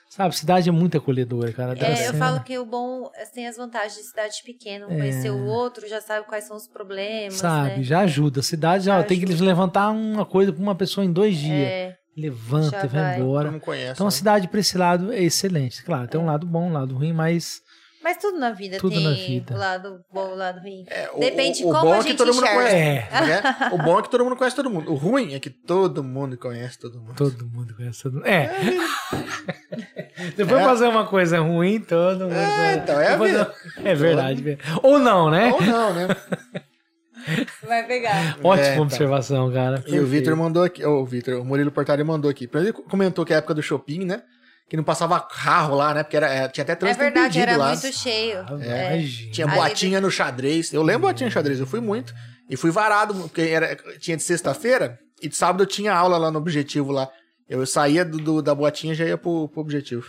sabe, 0.08 0.36
cidade 0.36 0.68
é 0.68 0.72
muito 0.72 0.96
acolhedora, 0.96 1.52
cara. 1.52 1.76
É, 1.78 2.08
eu 2.08 2.14
falo 2.14 2.40
que 2.40 2.58
o 2.58 2.64
bom 2.64 3.10
é, 3.14 3.26
tem 3.26 3.46
as 3.46 3.56
vantagens 3.56 3.96
de 3.96 4.02
cidade 4.02 4.36
pequena. 4.44 4.86
Um 4.86 4.96
conhecer 4.96 5.30
o 5.30 5.44
outro, 5.44 5.86
já 5.88 6.00
sabe 6.00 6.26
quais 6.26 6.44
são 6.44 6.56
os 6.56 6.66
problemas. 6.66 7.34
É. 7.34 7.38
Sabe, 7.38 7.76
né? 7.78 7.82
já 7.82 8.00
ajuda. 8.00 8.40
A 8.40 8.42
cidade, 8.42 8.88
ó, 8.88 8.98
Já 8.98 9.04
tem 9.04 9.20
que 9.20 9.26
levantar 9.26 9.90
uma 9.90 10.24
coisa 10.24 10.52
pra 10.52 10.62
uma 10.62 10.74
pessoa 10.74 11.04
em 11.04 11.12
dois 11.12 11.36
dias. 11.36 11.68
É, 11.68 11.96
Levanta 12.14 12.70
Já 12.70 12.84
e 12.84 12.88
vai 12.88 13.02
vai. 13.02 13.20
embora. 13.20 13.58
Conhece. 13.60 13.92
Então 13.92 14.06
a 14.06 14.10
né? 14.10 14.16
cidade 14.16 14.46
pra 14.48 14.60
esse 14.60 14.76
lado 14.76 15.10
é 15.12 15.22
excelente. 15.22 15.82
Claro, 15.82 16.06
tem 16.08 16.20
um 16.20 16.26
lado 16.26 16.46
bom, 16.46 16.68
um 16.68 16.72
lado 16.72 16.94
ruim, 16.94 17.12
mas 17.12 17.61
mas 18.02 18.16
tudo 18.16 18.38
na 18.38 18.50
vida 18.50 18.78
Tudo 18.78 18.94
tem 18.94 19.04
na 19.04 19.12
vida. 19.12 19.54
o 19.54 19.58
lado 19.58 20.04
bom 20.12 20.28
e 20.30 20.32
o 20.32 20.34
lado 20.34 20.60
ruim. 20.60 20.84
É, 20.88 21.10
o- 21.14 21.20
Depende 21.20 21.64
o, 21.64 21.68
o 21.68 21.72
como 21.72 21.84
bom 21.84 21.92
a 21.92 21.96
é 21.96 22.02
que 22.02 22.08
gente 22.08 22.18
todo 22.18 22.34
mundo 22.34 22.44
enxerga. 22.44 22.62
conhece. 22.62 22.76
É. 22.76 23.20
né? 23.26 23.42
O 23.72 23.78
bom 23.78 23.98
é 23.98 24.02
que 24.02 24.10
todo 24.10 24.24
mundo 24.24 24.36
conhece 24.36 24.56
todo 24.56 24.70
mundo. 24.70 24.92
O 24.92 24.94
ruim 24.94 25.34
é 25.34 25.40
que 25.40 25.50
todo 25.50 26.02
mundo 26.04 26.36
conhece 26.36 26.78
todo 26.78 27.00
mundo. 27.00 27.14
todo 27.14 27.46
mundo 27.46 27.74
conhece 27.76 28.02
todo 28.02 28.14
mundo. 28.14 28.26
É. 28.26 28.50
Depois 30.36 30.62
fazer 30.62 30.86
uma 30.86 31.06
coisa 31.06 31.40
ruim, 31.40 31.80
todo 31.80 32.20
mundo. 32.24 32.34
É, 32.34 32.74
então, 32.74 33.00
é 33.00 33.08
a 33.08 33.10
Depois- 33.12 33.32
vida. 33.32 33.54
É 33.84 33.94
verdade. 33.94 34.58
Ou 34.82 34.98
não, 34.98 35.30
né? 35.30 35.52
Ou 35.52 35.62
não, 35.62 35.92
né? 35.94 36.08
Vai 37.66 37.86
pegar. 37.86 38.36
Ótima 38.42 38.66
É, 38.66 38.72
então. 38.72 38.82
observação, 38.82 39.52
cara. 39.52 39.82
E 39.86 39.98
o. 39.98 40.06
Vitor 40.06 40.36
mandou 40.36 40.64
aqui, 40.64 40.84
ô, 40.84 41.00
o 41.02 41.06
Vitor, 41.06 41.40
o 41.40 41.44
Murilo 41.44 41.70
Portari 41.70 42.02
mandou 42.02 42.30
aqui. 42.30 42.46
Primeiro 42.48 42.76
ele 42.78 42.88
comentou 42.88 43.24
que 43.24 43.32
é 43.32 43.36
a 43.36 43.38
época 43.38 43.54
do 43.54 43.62
shopping, 43.62 44.04
né? 44.04 44.22
Que 44.72 44.76
não 44.78 44.82
passava 44.82 45.20
carro 45.20 45.74
lá, 45.76 45.92
né? 45.92 46.02
Porque 46.02 46.16
era, 46.16 46.26
é, 46.32 46.48
tinha 46.48 46.62
até 46.64 46.72
É 46.72 46.76
trânsito 46.76 46.98
verdade, 47.04 47.26
impedido 47.38 47.50
era 47.52 47.56
lá. 47.58 47.68
muito 47.76 47.92
cheio. 47.92 48.38
Ah, 48.38 48.56
É. 48.62 48.96
imagina. 48.96 49.32
Tinha 49.32 49.46
Ali 49.46 49.54
boatinha 49.56 50.00
no 50.00 50.10
xadrez. 50.10 50.72
Eu 50.72 50.82
lembro 50.82 51.02
boatinha 51.02 51.26
no 51.28 51.30
xadrez, 51.34 51.60
eu 51.60 51.66
fui 51.66 51.78
muito. 51.78 52.14
E 52.48 52.56
fui 52.56 52.70
varado, 52.70 53.12
porque 53.12 53.42
era, 53.42 53.76
tinha 54.00 54.16
de 54.16 54.22
sexta-feira 54.22 54.98
e 55.22 55.28
de 55.28 55.36
sábado 55.36 55.62
eu 55.62 55.66
tinha 55.66 55.92
aula 55.92 56.16
lá 56.16 56.30
no 56.30 56.38
Objetivo 56.38 56.90
lá. 56.90 57.06
Eu 57.46 57.66
saía 57.66 58.02
do, 58.02 58.16
do- 58.16 58.40
da 58.40 58.54
boatinha 58.54 58.94
e 58.94 58.96
já 58.96 59.04
ia 59.04 59.18
pro, 59.18 59.46
pro 59.50 59.60
Objetivo. 59.60 60.06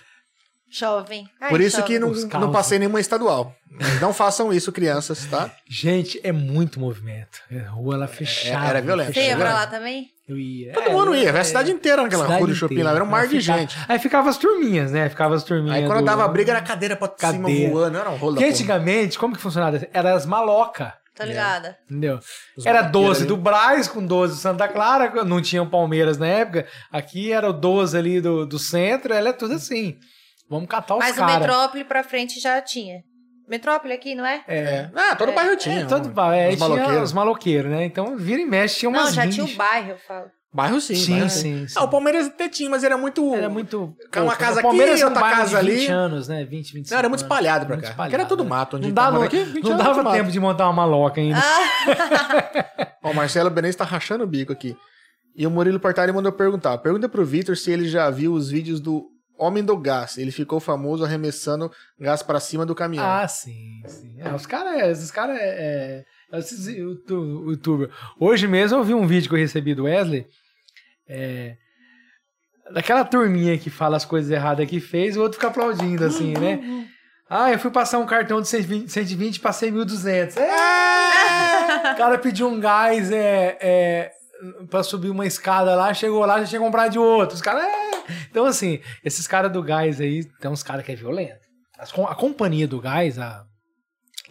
Jovem. 0.77 1.27
Ai, 1.40 1.50
Por 1.50 1.61
isso 1.61 1.77
jovem. 1.77 1.88
que 1.88 2.00
não, 2.00 2.11
não 2.40 2.52
passei 2.52 2.80
nenhuma 2.80 3.00
estadual. 3.00 3.56
Mas 3.69 4.00
não 4.02 4.14
façam 4.14 4.53
isso, 4.53 4.72
crianças, 4.72 5.26
tá? 5.26 5.50
Gente, 5.68 6.19
é 6.24 6.32
muito 6.32 6.80
movimento. 6.80 7.40
É 7.52 7.60
rua 7.60 7.98
lá 7.98 8.08
fechada. 8.08 8.68
era 8.68 8.82
violento. 8.82 9.14
Você 9.14 9.26
ia 9.27 9.35
pra 9.38 9.53
lá 9.53 9.68
também? 9.68 10.08
Eu 10.30 10.38
ia. 10.38 10.74
Todo 10.74 10.88
É, 10.88 10.93
mundo 10.93 11.16
ia, 11.16 11.30
é, 11.30 11.32
vai 11.32 11.42
a 11.42 11.43
cidade 11.43 11.72
inteira 11.72 12.02
naquela 12.03 12.24
cidade 12.24 12.40
rua 12.42 12.50
do 12.50 12.56
shopping 12.56 12.82
lá. 12.84 12.92
Era 12.92 13.03
um 13.03 13.08
mar 13.08 13.24
de 13.27 13.40
fica- 13.42 13.58
gente. 13.58 13.76
Aí 13.90 13.98
ficava 14.00 14.30
as 14.30 14.38
turminhas, 14.38 14.92
né? 14.92 15.10
Ficava 15.10 15.35
as 15.35 15.43
turminhas. 15.43 15.77
Aí 15.77 15.85
quando 15.88 16.00
do- 16.00 16.06
dava 16.06 16.27
briga, 16.27 16.52
era 16.52 16.61
cadeira 16.61 16.95
pra 16.95 17.08
cima 17.18 17.43
Cadeira. 17.43 17.72
voando. 17.72 17.98
Era 17.98 18.10
um 18.10 18.16
rolo 18.16 18.35
Porque 18.35 18.50
antigamente, 18.50 19.18
como 19.18 19.35
que 19.35 19.42
funcionava? 19.42 19.82
Era 19.92 20.14
as 20.14 20.26
maloca. 20.26 20.93
Tô 21.16 21.24
ligada. 21.24 21.77
Entendeu? 21.90 22.19
Os 22.58 22.66
Era 22.66 22.82
vaqueiros 22.84 23.08
12 23.08 23.19
ali. 23.22 23.27
do 23.27 23.38
Braz 23.38 23.88
com 23.88 24.03
12 24.06 24.34
do 24.35 24.40
Santa 24.40 24.68
Clara, 24.68 25.24
não 25.24 25.42
tinha 25.42 25.61
o 25.61 25.69
Palmeiras 25.69 26.18
na 26.18 26.26
época. 26.27 26.66
Aqui 26.92 27.32
era 27.32 27.50
o 27.50 27.53
12 27.53 27.95
ali 27.98 28.19
do, 28.22 28.45
do 28.48 28.58
centro, 28.58 29.14
ela 29.14 29.30
é 29.30 29.34
tudo 29.34 29.53
assim. 29.56 29.98
Vamos 30.49 30.67
catar 30.67 30.95
os 30.95 30.99
Mas 30.99 31.15
o 31.15 31.19
caras. 31.19 31.39
Metrópole 31.39 31.83
pra 31.83 32.03
frente 32.03 32.39
já 32.39 32.61
tinha. 32.61 33.01
Metrópole 33.47 33.93
aqui, 33.93 34.15
não 34.15 34.25
é? 34.25 34.43
É. 34.47 34.89
Ah, 34.95 35.15
todo 35.15 35.31
bairro 35.33 35.55
tinha. 35.57 35.81
É, 35.81 35.85
todo 35.85 36.07
um- 36.07 36.11
ba- 36.11 36.35
é, 36.35 36.47
tinha 36.55 36.59
maloqueiros. 36.59 37.03
os 37.03 37.13
maloqueiros, 37.13 37.72
né? 37.72 37.85
Então, 37.85 38.15
vira 38.17 38.41
e 38.41 38.45
mexe, 38.45 38.80
tinha 38.80 38.89
umas 38.89 39.07
Não, 39.07 39.13
já 39.13 39.23
20. 39.25 39.33
tinha 39.33 39.45
o 39.45 39.55
bairro, 39.55 39.89
eu 39.91 39.97
falo. 39.97 40.25
Bairro 40.55 40.80
sim. 40.80 40.93
Sim, 40.95 41.11
bairro 41.13 41.30
sim, 41.30 41.67
sim. 41.67 41.73
Ah, 41.80 41.83
o 41.83 41.88
Palmeiras 41.89 42.27
até 42.27 42.47
tinha, 42.47 42.69
mas 42.69 42.83
era 42.83 42.95
muito. 42.95 43.33
Era 43.33 43.49
muito. 43.49 43.85
Uma 43.85 43.95
pouco. 44.25 44.38
casa 44.38 44.59
o 44.59 44.63
Palmeiras 44.63 44.93
aqui, 44.95 45.01
era 45.01 45.07
um 45.07 45.09
outra 45.09 45.22
bairro 45.22 45.38
casa 45.41 45.59
de 45.63 45.72
20 45.72 45.77
ali. 45.81 45.88
anos, 45.91 46.27
né? 46.27 46.45
20, 46.45 46.73
25 46.73 46.91
Não, 46.91 46.99
era 46.99 47.09
muito 47.09 47.22
espalhado 47.22 47.65
pra 47.65 47.75
cá. 47.77 47.81
espalhado, 47.89 48.03
Porque 48.11 48.15
era 48.15 48.25
tudo 48.25 48.43
né? 48.43 48.49
mato. 48.51 48.77
Onde 48.77 48.88
Não, 48.88 48.93
tá 48.93 49.11
não, 49.11 49.23
aqui, 49.23 49.43
20 49.43 49.63
não 49.63 49.72
anos 49.73 49.83
dava 49.97 50.11
tempo 50.11 50.31
de 50.31 50.39
montar 50.39 50.65
uma 50.65 50.73
maloca 50.73 51.19
ainda. 51.19 51.39
Ó, 53.03 53.11
o 53.11 53.15
Marcelo 53.15 53.49
Benez 53.49 53.75
tá 53.75 53.83
rachando 53.83 54.23
o 54.23 54.27
bico 54.27 54.53
aqui. 54.53 54.75
E 55.35 55.45
o 55.47 55.51
Murilo 55.51 55.80
Portari 55.80 56.11
mandou 56.11 56.31
perguntar. 56.31 56.77
Pergunta 56.77 57.09
pro 57.09 57.25
Vitor 57.25 57.57
se 57.57 57.72
ele 57.72 57.88
já 57.89 58.09
viu 58.09 58.33
os 58.33 58.49
vídeos 58.49 58.80
do 58.80 59.07
Homem 59.37 59.63
do 59.63 59.75
Gás. 59.77 60.17
Ele 60.17 60.31
ficou 60.31 60.59
famoso 60.59 61.03
arremessando 61.03 61.71
gás 61.99 62.21
pra 62.23 62.39
cima 62.39 62.65
do 62.65 62.75
caminhão. 62.75 63.05
Ah, 63.05 63.27
sim, 63.27 63.81
sim. 63.87 64.15
É, 64.19 64.33
os 64.33 64.45
caras, 64.45 64.97
esses 64.97 65.11
caras 65.11 65.37
é, 65.39 66.05
é, 66.31 66.37
esses 66.39 66.67
youtu- 66.67 67.49
youtuber. 67.49 67.89
Hoje 68.19 68.47
mesmo 68.47 68.77
eu 68.77 68.83
vi 68.83 68.93
um 68.93 69.07
vídeo 69.07 69.29
que 69.29 69.35
eu 69.35 69.39
recebi 69.39 69.73
do 69.75 69.83
Wesley, 69.85 70.27
é, 71.07 71.57
daquela 72.71 73.03
turminha 73.03 73.57
que 73.57 73.69
fala 73.69 73.97
as 73.97 74.05
coisas 74.05 74.31
erradas 74.31 74.69
que 74.69 74.79
fez, 74.79 75.17
o 75.17 75.21
outro 75.21 75.37
fica 75.37 75.47
aplaudindo 75.49 76.05
assim, 76.05 76.33
né? 76.33 76.87
Ah, 77.29 77.51
eu 77.51 77.57
fui 77.57 77.71
passar 77.71 77.97
um 77.99 78.05
cartão 78.05 78.39
de 78.41 78.47
120, 78.47 78.89
120 78.91 79.39
passei 79.39 79.71
1.200. 79.71 80.37
É! 80.37 81.91
O 81.93 81.95
cara 81.97 82.17
pediu 82.19 82.47
um 82.47 82.59
gás 82.59 83.11
é, 83.11 83.57
é, 83.59 84.11
subir 84.83 85.09
uma 85.09 85.25
escada 85.25 85.75
lá, 85.75 85.93
chegou 85.93 86.23
lá, 86.25 86.39
já 86.41 86.45
tinha 86.47 86.61
comprado 86.61 86.91
de 86.91 86.99
outro. 86.99 87.35
Os 87.35 87.41
caras. 87.41 87.63
É... 87.63 87.92
Então, 88.30 88.45
assim, 88.45 88.80
esses 89.03 89.27
caras 89.27 89.51
do 89.51 89.61
gás 89.61 89.99
aí, 90.01 90.23
tem 90.40 90.49
uns 90.49 90.64
caras 90.64 90.85
que 90.85 90.91
é 90.91 90.95
violento. 90.95 91.45
As 91.77 91.91
a 91.91 92.15
companhia 92.15 92.67
do 92.67 92.80
gás, 92.80 93.17
a, 93.19 93.45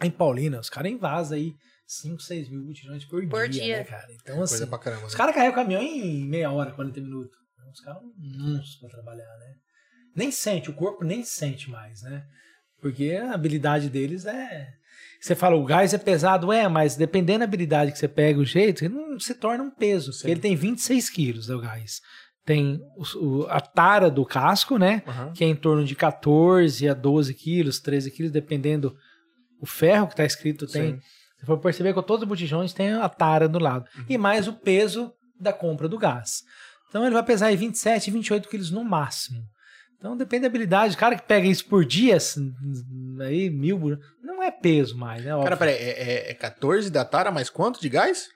em 0.01 0.09
Paulina, 0.09 0.59
os 0.59 0.69
caras 0.69 0.91
invasam 0.91 1.37
aí 1.37 1.53
5, 1.85 2.21
6 2.21 2.49
mil 2.49 2.63
botijões 2.63 3.05
por, 3.05 3.27
Por 3.27 3.47
dia, 3.47 3.63
dia. 3.63 3.77
né, 3.77 3.83
cara? 3.83 4.07
Então, 4.21 4.37
Coisa 4.37 4.55
assim, 4.55 4.67
pra 4.67 4.79
caramba. 4.79 5.05
os 5.05 5.13
né? 5.13 5.17
caras 5.17 5.35
carregam 5.35 5.53
o 5.53 5.55
caminhão 5.55 5.81
em 5.81 6.25
meia 6.25 6.51
hora, 6.51 6.71
40 6.71 6.99
minutos. 7.01 7.37
Os 7.71 7.79
caras 7.81 8.01
são 8.01 8.11
monstros 8.17 8.75
pra 8.75 8.89
trabalhar, 8.89 9.37
né? 9.39 9.55
Nem 10.15 10.29
sente, 10.31 10.69
o 10.69 10.73
corpo 10.73 11.03
nem 11.03 11.23
sente 11.23 11.69
mais, 11.69 12.03
né? 12.03 12.23
Porque 12.79 13.11
a 13.11 13.33
habilidade 13.33 13.89
deles 13.89 14.25
é. 14.25 14.73
Você 15.19 15.35
fala, 15.35 15.55
o 15.55 15.63
gás 15.63 15.93
é 15.93 15.97
pesado, 15.97 16.51
é, 16.51 16.67
mas 16.67 16.95
dependendo 16.95 17.39
da 17.39 17.45
habilidade 17.45 17.91
que 17.93 17.97
você 17.97 18.07
pega, 18.09 18.39
o 18.39 18.45
jeito, 18.45 18.83
ele 18.83 18.93
não 18.93 19.17
se 19.19 19.33
torna 19.33 19.63
um 19.63 19.71
peso. 19.71 20.11
Sim. 20.11 20.29
Ele 20.29 20.39
tem 20.39 20.55
26 20.55 21.09
quilos, 21.09 21.47
né, 21.47 21.55
o 21.55 21.61
gás. 21.61 22.01
Tem 22.45 22.81
o- 23.21 23.45
a 23.49 23.61
tara 23.61 24.11
do 24.11 24.25
casco, 24.25 24.77
né? 24.77 25.01
Aham. 25.07 25.31
Que 25.33 25.43
é 25.43 25.47
em 25.47 25.55
torno 25.55 25.85
de 25.85 25.95
14 25.95 26.89
a 26.89 26.93
12 26.93 27.33
quilos, 27.33 27.79
13 27.79 28.11
quilos, 28.11 28.31
dependendo 28.31 28.95
o 29.61 29.65
ferro 29.65 30.07
que 30.07 30.15
tá 30.15 30.25
escrito, 30.25 30.67
tem. 30.67 30.95
Sim. 30.95 30.99
Você 31.39 31.45
for 31.45 31.57
perceber 31.59 31.93
que 31.93 32.01
todos 32.03 32.23
os 32.23 32.27
botijões 32.27 32.73
têm 32.73 32.93
a 32.93 33.07
tara 33.09 33.47
do 33.47 33.59
lado. 33.59 33.85
Uhum. 33.97 34.05
E 34.09 34.17
mais 34.17 34.47
o 34.47 34.53
peso 34.53 35.13
da 35.39 35.53
compra 35.53 35.87
do 35.87 35.97
gás. 35.97 36.41
Então 36.89 37.03
ele 37.05 37.13
vai 37.13 37.23
pesar 37.23 37.47
aí 37.47 37.55
27, 37.55 38.11
28 38.11 38.47
quilos 38.49 38.71
no 38.71 38.83
máximo. 38.83 39.41
Então 39.97 40.17
depende 40.17 40.41
da 40.41 40.47
habilidade. 40.47 40.95
O 40.95 40.97
cara 40.99 41.15
que 41.15 41.25
pega 41.25 41.47
isso 41.47 41.65
por 41.65 41.85
dia, 41.85 42.17
assim, 42.17 42.53
aí 43.21 43.49
mil, 43.49 43.97
não 44.21 44.43
é 44.43 44.51
peso 44.51 44.97
mais, 44.97 45.23
né? 45.23 45.31
Cara, 45.43 45.55
peraí, 45.57 45.75
é, 45.75 46.27
é, 46.27 46.31
é 46.31 46.33
14 46.33 46.89
da 46.91 47.05
Tara, 47.05 47.31
mais 47.31 47.49
quanto 47.49 47.79
de 47.81 47.87
gás? 47.87 48.27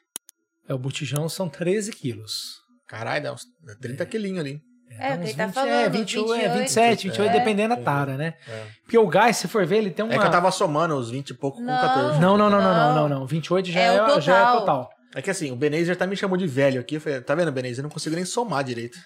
É, 0.68 0.74
o 0.74 0.78
botijão 0.80 1.28
são 1.28 1.50
13 1.50 1.92
quilos. 1.92 2.56
Caralho, 2.88 3.24
dá 3.24 3.34
uns 3.34 3.44
30 3.82 4.06
quilinhos 4.06 4.40
ali. 4.40 4.62
É, 5.00 5.10
que 5.18 5.24
uns 5.24 5.30
ele 5.30 5.34
tá 5.38 5.46
20, 5.48 5.54
falando, 5.54 5.72
É, 5.72 5.90
28, 5.90 6.34
é, 6.34 6.38
28. 6.38 6.58
27, 6.60 7.08
28, 7.10 7.30
É. 7.30 7.34
dependendo 7.40 7.76
da 7.76 7.82
tara, 7.82 8.16
né? 8.18 8.34
É. 8.48 8.64
Porque 8.84 8.98
o 8.98 9.06
gás, 9.08 9.36
se 9.38 9.48
for 9.48 9.66
ver, 9.66 9.78
ele 9.78 9.92
tem 9.92 10.04
uma... 10.06 10.14
É 10.14 10.18
que 10.18 10.26
eu 10.26 10.32
tava 10.32 10.50
somando 10.50 10.96
os 10.96 11.12
20 11.12 11.32
e 11.32 11.34
pouco 11.34 11.58
com 11.58 11.64
Não. 11.64 11.80
14. 11.80 12.20
Não, 12.20 12.38
não, 12.38 12.50
não, 12.50 12.62
não, 12.62 12.74
não, 12.74 12.96
Não. 12.96 13.10
não, 13.10 13.20
não. 13.20 13.28
28 13.28 13.70
já 13.70 13.80
É 13.80 13.96
é, 13.98 14.02
o 14.04 14.22
já 14.22 14.36
é 14.38 14.40
total. 14.44 14.60
total. 14.60 14.90
É 15.16 15.22
que 15.22 15.30
assim, 15.30 15.52
o 15.52 15.56
Benezer 15.56 15.96
tá 15.96 16.08
me 16.08 16.16
chamou 16.16 16.38
de 16.38 16.48
velho 16.48 16.80
aqui. 16.80 16.96
Eu 16.96 17.02
falei, 17.02 17.20
tá 17.22 17.36
vendo, 17.36 17.52
Benezer? 17.52 17.80
Eu 17.80 17.84
não 17.84 17.90
consigo 17.90 18.16
nem 18.16 18.24
somar 18.26 18.64
direito. 18.64 18.98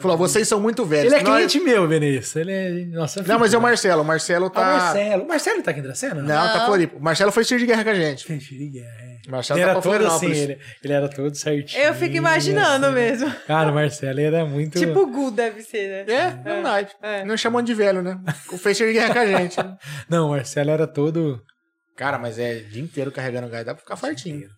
Falou, 0.00 0.16
vocês 0.16 0.48
são 0.48 0.58
muito 0.58 0.84
velhos. 0.86 1.12
Ele 1.12 1.20
é 1.20 1.24
Nós- 1.24 1.34
cliente 1.36 1.60
meu, 1.60 1.86
Vinícius. 1.86 2.36
Ele 2.36 2.50
é. 2.52 2.70
Nossa, 2.86 3.22
Não, 3.22 3.38
mas 3.38 3.52
é 3.52 3.58
o 3.58 3.60
Marcelo. 3.60 4.00
O 4.02 4.04
Marcelo 4.04 4.46
Ah, 4.46 4.50
tá. 4.50 4.60
o 4.60 4.64
Marcelo. 4.64 5.22
O 5.24 5.28
Marcelo 5.28 5.62
tá 5.62 5.70
aqui 5.70 5.80
em 5.80 5.82
Dracena? 5.82 6.22
Não, 6.22 6.28
tá 6.28 6.58
Não. 6.60 6.66
Floripa. 6.66 6.96
O 6.96 7.02
Marcelo 7.02 7.30
foi 7.30 7.44
tiro 7.44 7.60
de 7.60 7.66
guerra 7.66 7.84
com 7.84 7.90
a 7.90 7.94
gente. 7.94 8.30
Mentira, 8.32 8.84
é. 8.86 9.11
O 9.26 9.30
Marcelo 9.30 9.60
Ele 9.60 9.66
tá 9.66 9.70
era 9.72 9.80
todo 9.80 10.06
assim, 10.06 10.30
ele, 10.30 10.58
ele 10.82 10.92
era 10.92 11.08
todo 11.08 11.34
certinho. 11.34 11.82
Eu 11.82 11.94
fico 11.94 12.16
imaginando 12.16 12.86
assim. 12.86 12.94
mesmo. 12.94 13.30
Cara, 13.46 13.70
o 13.70 13.74
Marcelo 13.74 14.20
era 14.20 14.44
muito. 14.44 14.78
Tipo 14.78 15.00
o 15.00 15.06
Gu 15.06 15.30
deve 15.30 15.62
ser, 15.62 16.06
né? 16.06 16.12
É, 16.12 16.26
é 16.26 16.30
verdade. 16.30 16.92
É. 17.00 17.24
Não 17.24 17.36
chamando 17.36 17.66
de 17.66 17.74
velho, 17.74 18.02
né? 18.02 18.18
Tiro 18.74 18.88
de 18.88 18.92
guerra 18.92 19.12
com 19.12 19.20
a 19.20 19.26
gente. 19.26 19.56
né? 19.58 19.76
Não, 20.10 20.26
o 20.26 20.30
Marcelo 20.30 20.70
era 20.70 20.86
todo. 20.86 21.40
Cara, 21.96 22.18
mas 22.18 22.38
é 22.38 22.64
o 22.66 22.70
dia 22.70 22.82
inteiro 22.82 23.12
carregando 23.12 23.48
gás, 23.48 23.64
dá 23.64 23.74
pra 23.74 23.82
ficar 23.82 23.96
fartinho. 23.96 24.48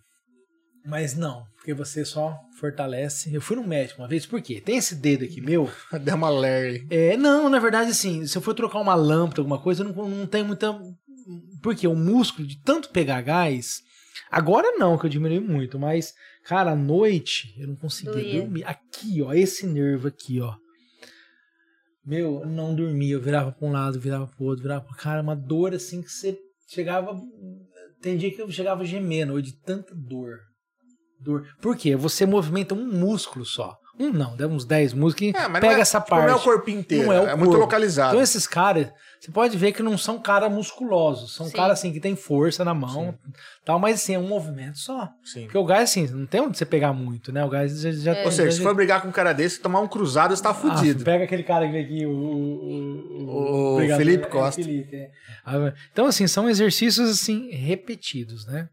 Mas 0.86 1.17
não, 1.17 1.44
porque 1.57 1.73
você 1.73 2.05
só 2.05 2.39
fortalece. 2.60 3.33
Eu 3.34 3.41
fui 3.41 3.57
no 3.57 3.67
médico 3.67 4.02
uma 4.02 4.09
vez, 4.09 4.26
por 4.26 4.41
quê? 4.43 4.60
Tem 4.60 4.76
esse 4.76 4.94
dedo 4.94 5.25
aqui 5.25 5.41
meu. 5.41 5.70
Deu 6.01 6.15
uma 6.15 6.28
Larry. 6.28 6.86
É, 6.91 7.17
não, 7.17 7.49
na 7.49 7.59
verdade, 7.59 7.91
assim, 7.91 8.26
se 8.26 8.36
eu 8.36 8.43
for 8.43 8.55
trocar 8.55 8.81
uma 8.81 8.94
lâmpada, 8.94 9.41
alguma 9.41 9.59
coisa, 9.59 9.83
eu 9.83 9.89
não, 9.93 10.09
não 10.09 10.26
tem 10.26 10.43
muita. 10.43 10.78
Porque 11.62 11.86
o 11.89 11.94
músculo 11.94 12.47
de 12.47 12.62
tanto 12.62 12.91
pegar 12.91 13.23
gás. 13.23 13.81
Agora 14.35 14.73
não, 14.73 14.99
que 14.99 15.07
eu 15.07 15.11
diminui 15.11 15.39
muito, 15.39 15.79
mas, 15.79 16.13
cara, 16.43 16.73
à 16.73 16.75
noite 16.75 17.55
eu 17.57 17.69
não 17.69 17.77
conseguia 17.77 18.15
Doía. 18.15 18.41
dormir. 18.41 18.65
Aqui, 18.65 19.23
ó, 19.23 19.33
esse 19.33 19.65
nervo 19.65 20.09
aqui, 20.09 20.41
ó. 20.41 20.57
Meu, 22.05 22.41
eu 22.41 22.47
não 22.47 22.75
dormia. 22.75 23.15
Eu 23.15 23.21
virava 23.21 23.53
pra 23.53 23.69
um 23.69 23.71
lado, 23.71 24.01
virava 24.01 24.27
pro 24.27 24.47
outro, 24.47 24.65
virava 24.65 24.85
pro 24.85 24.97
cara, 24.97 25.23
uma 25.23 25.37
dor 25.37 25.73
assim 25.73 26.03
que 26.03 26.11
você 26.11 26.37
chegava. 26.67 27.17
Tem 28.03 28.17
dia 28.17 28.35
que 28.35 28.43
eu 28.43 28.51
chegava 28.51 28.85
noite 29.25 29.53
de 29.53 29.57
tanta 29.63 29.95
dor. 29.95 30.41
Dor. 31.21 31.47
Por 31.63 31.77
quê? 31.77 31.95
Você 31.95 32.27
movimenta 32.27 32.75
um 32.75 32.85
músculo 32.85 33.45
só. 33.45 33.79
Um 33.98 34.10
não, 34.12 34.36
dá 34.36 34.47
uns 34.48 34.64
10 34.64 34.92
músculos 34.92 35.14
que 35.32 35.39
É, 35.39 35.47
mas 35.47 35.60
pega 35.60 35.76
é, 35.76 35.81
essa 35.81 35.98
tipo, 36.00 36.10
parte. 36.10 36.26
Não 36.26 36.32
é 36.32 36.36
o 36.36 36.40
corpo 36.40 36.68
inteiro. 36.68 37.05
Não 37.06 37.12
é, 37.12 37.16
é 37.16 37.34
o 37.34 37.39
muito 37.39 37.50
corpo. 37.50 37.58
localizado. 37.64 38.10
Então 38.10 38.20
esses 38.23 38.44
caras, 38.47 38.90
você 39.20 39.31
pode 39.31 39.56
ver 39.56 39.70
que 39.73 39.82
não 39.84 39.97
são 39.97 40.18
caras 40.20 40.50
musculosos, 40.50 41.34
são 41.34 41.48
caras 41.50 41.78
assim 41.78 41.92
que 41.92 42.00
tem 42.00 42.16
força 42.16 42.64
na 42.64 42.74
mão, 42.74 43.16
tal, 43.64 43.78
mas 43.78 43.97
assim, 44.02 44.14
é 44.14 44.18
um 44.18 44.26
movimento 44.26 44.78
só. 44.78 45.08
Sim. 45.23 45.44
Porque 45.44 45.56
o 45.58 45.64
gás 45.64 45.90
assim, 45.90 46.08
não 46.08 46.26
tem 46.26 46.40
onde 46.40 46.58
você 46.58 46.66
pegar 46.66 46.92
muito, 46.92 47.31
né? 47.32 47.44
O 47.44 47.48
gás 47.48 47.81
já, 47.81 47.92
já 47.92 48.14
É. 48.16 48.24
Ou 48.24 48.32
seja, 48.32 48.50
já- 48.50 48.56
se 48.56 48.62
for 48.64 48.74
brigar 48.74 49.00
com 49.00 49.08
um 49.08 49.12
cara 49.12 49.32
desse, 49.32 49.60
tomar 49.60 49.78
um 49.81 49.86
cruzado, 49.89 50.34
você 50.36 50.42
tá 50.42 50.50
Ah, 50.50 50.55
fudido. 50.55 51.05
pega 51.05 51.23
aquele 51.24 51.44
cara 51.44 51.64
que 51.66 51.73
veio 51.73 51.84
aqui, 51.84 52.06
o, 52.06 52.10
o, 52.10 53.74
O 53.74 53.76
pregador, 53.76 54.05
Felipe 54.05 54.24
é, 54.24 54.28
Costa. 54.28 54.62
Felipe, 54.62 54.97
é. 54.97 55.10
Ah, 55.47 55.73
Então, 55.92 56.06
assim, 56.06 56.26
são 56.26 56.48
exercícios 56.48 57.08
assim 57.08 57.50
repetidos, 57.50 58.44
né? 58.47 58.68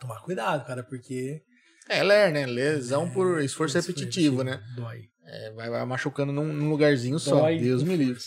Tomar 0.00 0.20
cuidado, 0.22 0.64
cara, 0.64 0.84
porque. 0.84 1.40
É, 1.88 2.02
ler, 2.02 2.30
né? 2.32 2.46
Lesão 2.46 3.08
por 3.10 3.40
esforço 3.42 3.78
repetitivo, 3.78 4.42
né? 4.44 4.60
Dói. 4.76 5.02
É, 5.26 5.50
vai, 5.52 5.68
vai 5.70 5.84
machucando 5.84 6.32
num, 6.32 6.44
num 6.52 6.68
lugarzinho 6.70 7.18
só. 7.18 7.40
Dói 7.40 7.58
Deus 7.58 7.82
me 7.82 7.96
livre. 7.96 8.22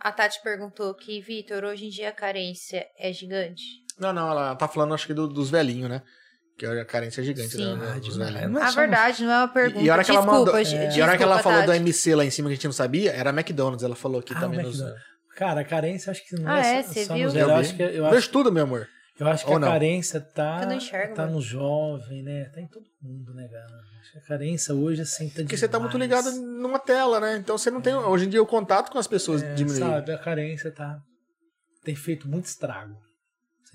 A 0.00 0.12
Tati 0.12 0.40
perguntou 0.42 0.94
que, 0.94 1.20
Vitor, 1.20 1.64
hoje 1.64 1.86
em 1.86 1.90
dia 1.90 2.10
a 2.10 2.12
carência 2.12 2.86
é 2.98 3.12
gigante? 3.12 3.62
Não, 3.98 4.12
não, 4.12 4.30
ela 4.30 4.54
tá 4.54 4.68
falando, 4.68 4.94
acho 4.94 5.06
que 5.06 5.14
do- 5.14 5.26
dos 5.28 5.50
velhinhos, 5.50 5.88
né? 5.88 6.02
Que 6.58 6.64
a 6.64 6.84
carência 6.84 7.20
é 7.20 7.24
gigante, 7.24 7.50
Sim. 7.56 7.76
né? 7.76 7.92
Ah, 7.96 7.98
Dos 7.98 8.16
velhinhos. 8.16 8.50
Não 8.50 8.60
é 8.60 8.64
A 8.64 8.68
só- 8.70 8.80
verdade, 8.80 9.24
não 9.24 9.32
é 9.32 9.38
uma 9.38 9.48
pergunta. 9.48 9.84
E 9.84 9.90
a 9.90 9.92
hora 9.94 10.04
que 10.04 10.10
ela 10.10 10.20
desculpa, 10.20 10.38
mandou, 10.52 10.64
gi- 10.64 10.76
e 10.98 11.00
a 11.02 11.04
hora 11.04 11.16
que 11.16 11.22
ela 11.22 11.38
falou 11.42 11.64
do. 11.66 11.72
MC 11.72 12.14
lá 12.14 12.24
em 12.24 12.30
cima 12.30 12.48
que 12.48 12.52
a 12.52 12.56
gente 12.56 12.64
não 12.64 12.72
sabia, 12.72 13.10
era 13.12 13.30
McDonald's. 13.30 13.82
Ela 13.84 13.94
falou 13.96 14.20
aqui 14.20 14.32
Ah, 14.34 14.40
também 14.40 14.60
nos. 14.62 14.68
McDonald's. 14.80 15.02
Cara, 15.36 15.60
a 15.60 15.64
carência 15.64 16.10
acho 16.10 16.26
que 16.26 16.34
não 16.40 16.50
Ah, 16.50 16.64
é, 16.66 16.76
é? 16.78 16.82
só, 16.82 16.92
Você 16.92 17.04
só 17.04 17.14
viu? 17.14 17.24
nos 17.26 17.34
Eu 17.36 17.46
velhos. 17.48 17.70
vi. 17.70 17.82
Eu 17.82 17.86
acho 17.86 17.92
que, 17.92 17.98
eu 17.98 18.04
Vejo 18.04 18.16
acho, 18.16 18.30
tudo, 18.30 18.50
meu 18.52 18.62
amor. 18.64 18.88
Eu 19.18 19.26
acho 19.28 19.44
que 19.44 19.50
Ou 19.50 19.56
a 19.56 19.60
não? 19.60 19.68
carência 19.68 20.20
tá, 20.20 20.60
Eu 20.62 20.68
não 20.68 20.76
enxergo, 20.76 21.14
tá 21.14 21.22
mano. 21.22 21.36
no 21.36 21.40
jovem, 21.42 22.22
né? 22.22 22.44
Tá 22.46 22.60
em 22.60 22.66
todo 22.66 22.84
mundo, 23.00 23.32
né, 23.34 23.48
cara? 23.48 23.66
Acho 24.00 24.12
que 24.12 24.18
a 24.18 24.22
carência 24.22 24.74
hoje, 24.74 25.02
assim, 25.02 25.28
tá 25.28 25.42
Porque 25.42 25.56
você 25.56 25.66
tá 25.68 25.78
muito 25.80 25.96
ligado 25.98 26.30
numa 26.32 26.78
tela, 26.78 27.18
né? 27.20 27.36
Então 27.36 27.56
você 27.58 27.70
não 27.70 27.80
tem. 27.80 27.94
Hoje 27.94 28.26
em 28.26 28.28
dia 28.28 28.42
o 28.42 28.46
contato 28.46 28.90
com 28.90 28.98
as 28.98 29.06
pessoas 29.06 29.42
É, 29.42 29.54
diminui. 29.54 29.78
Sabe, 29.78 30.12
a 30.12 30.18
carência 30.18 30.70
tá. 30.70 31.00
Tem 31.84 31.94
feito 31.94 32.28
muito 32.28 32.46
estrago. 32.46 32.96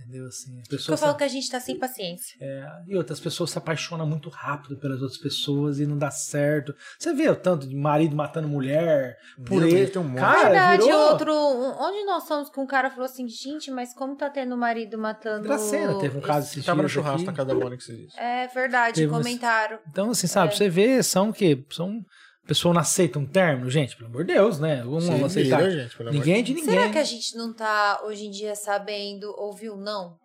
Entendeu? 0.02 0.28
Assim, 0.28 0.52
as 0.60 0.62
Porque 0.68 0.76
eu 0.76 0.80
pessoas. 0.80 1.00
falo 1.00 1.16
que 1.16 1.24
a 1.24 1.28
gente 1.28 1.50
tá 1.50 1.60
sem 1.60 1.78
paciência. 1.78 2.36
É, 2.42 2.68
e 2.88 2.96
outras 2.96 3.20
pessoas 3.20 3.52
se 3.52 3.58
apaixonam 3.58 4.06
muito 4.06 4.30
rápido 4.30 4.78
pelas 4.78 5.02
outras 5.02 5.20
pessoas 5.20 5.80
e 5.80 5.86
não 5.86 5.98
dá 5.98 6.10
certo. 6.12 6.74
Você 7.00 7.14
vê 7.14 7.30
o 7.30 7.36
tanto 7.36 7.68
de 7.68 7.76
marido 7.76 8.16
matando 8.16 8.48
mulher 8.48 9.18
por 9.46 9.64
ele. 9.64 9.88
tem 9.88 10.02
um 10.02 10.06
monte. 10.06 10.20
Cara, 10.20 10.42
Verdade, 10.50 10.84
virou... 10.84 11.00
outro. 11.12 11.34
Onde 11.34 12.04
nós 12.06 12.24
somos 12.28 12.50
que 12.50 12.60
um 12.60 12.66
cara 12.68 12.90
falou 12.90 13.06
assim, 13.06 13.28
gente, 13.28 13.70
mas 13.72 13.94
como 13.94 14.16
tá 14.16 14.30
tendo 14.30 14.58
marido 14.58 14.98
matando. 14.98 15.44
Dracena 15.44 15.98
teve 16.00 16.18
um 16.18 16.22
caso 16.22 16.48
esses 16.48 16.66
Tava 16.66 16.82
no 16.82 16.90
churrasco 16.90 17.18
aqui. 17.18 17.26
na 17.28 17.34
casa 17.34 17.48
da 17.50 17.56
Mônica 17.56 17.82
esses 17.84 17.98
dias. 17.98 18.14
É 18.18 18.48
verdade, 18.48 18.96
Teve 19.02 19.12
comentaram. 19.12 19.80
Então, 19.90 20.12
assim, 20.12 20.28
É. 20.28 20.30
sabe, 20.30 20.56
você 20.56 20.70
vê, 20.70 21.02
são 21.04 21.30
o 21.30 21.34
quê? 21.34 21.64
São. 21.72 22.02
A 22.44 22.48
pessoa 22.48 22.74
não 22.74 22.82
aceita 22.82 23.20
um 23.20 23.26
término, 23.26 23.70
gente, 23.70 23.96
pelo 23.96 24.10
amor 24.10 24.26
de 24.26 24.34
Deus, 24.34 24.60
né? 24.60 24.82
Vamos 24.84 25.06
Se 25.06 25.12
aceitar. 25.12 25.62
vira, 25.62 25.84
gente, 25.88 26.04
Ninguém 26.12 26.40
é 26.40 26.42
de 26.42 26.54
ninguém. 26.54 26.70
Será 26.70 26.90
que 26.90 26.98
a 26.98 27.04
gente 27.04 27.36
não 27.36 27.54
tá 27.54 28.02
hoje 28.04 28.26
em 28.26 28.32
dia 28.32 28.56
sabendo 28.56 29.34
ouvir 29.38 29.70
o 29.70 29.78
não? 29.78 30.18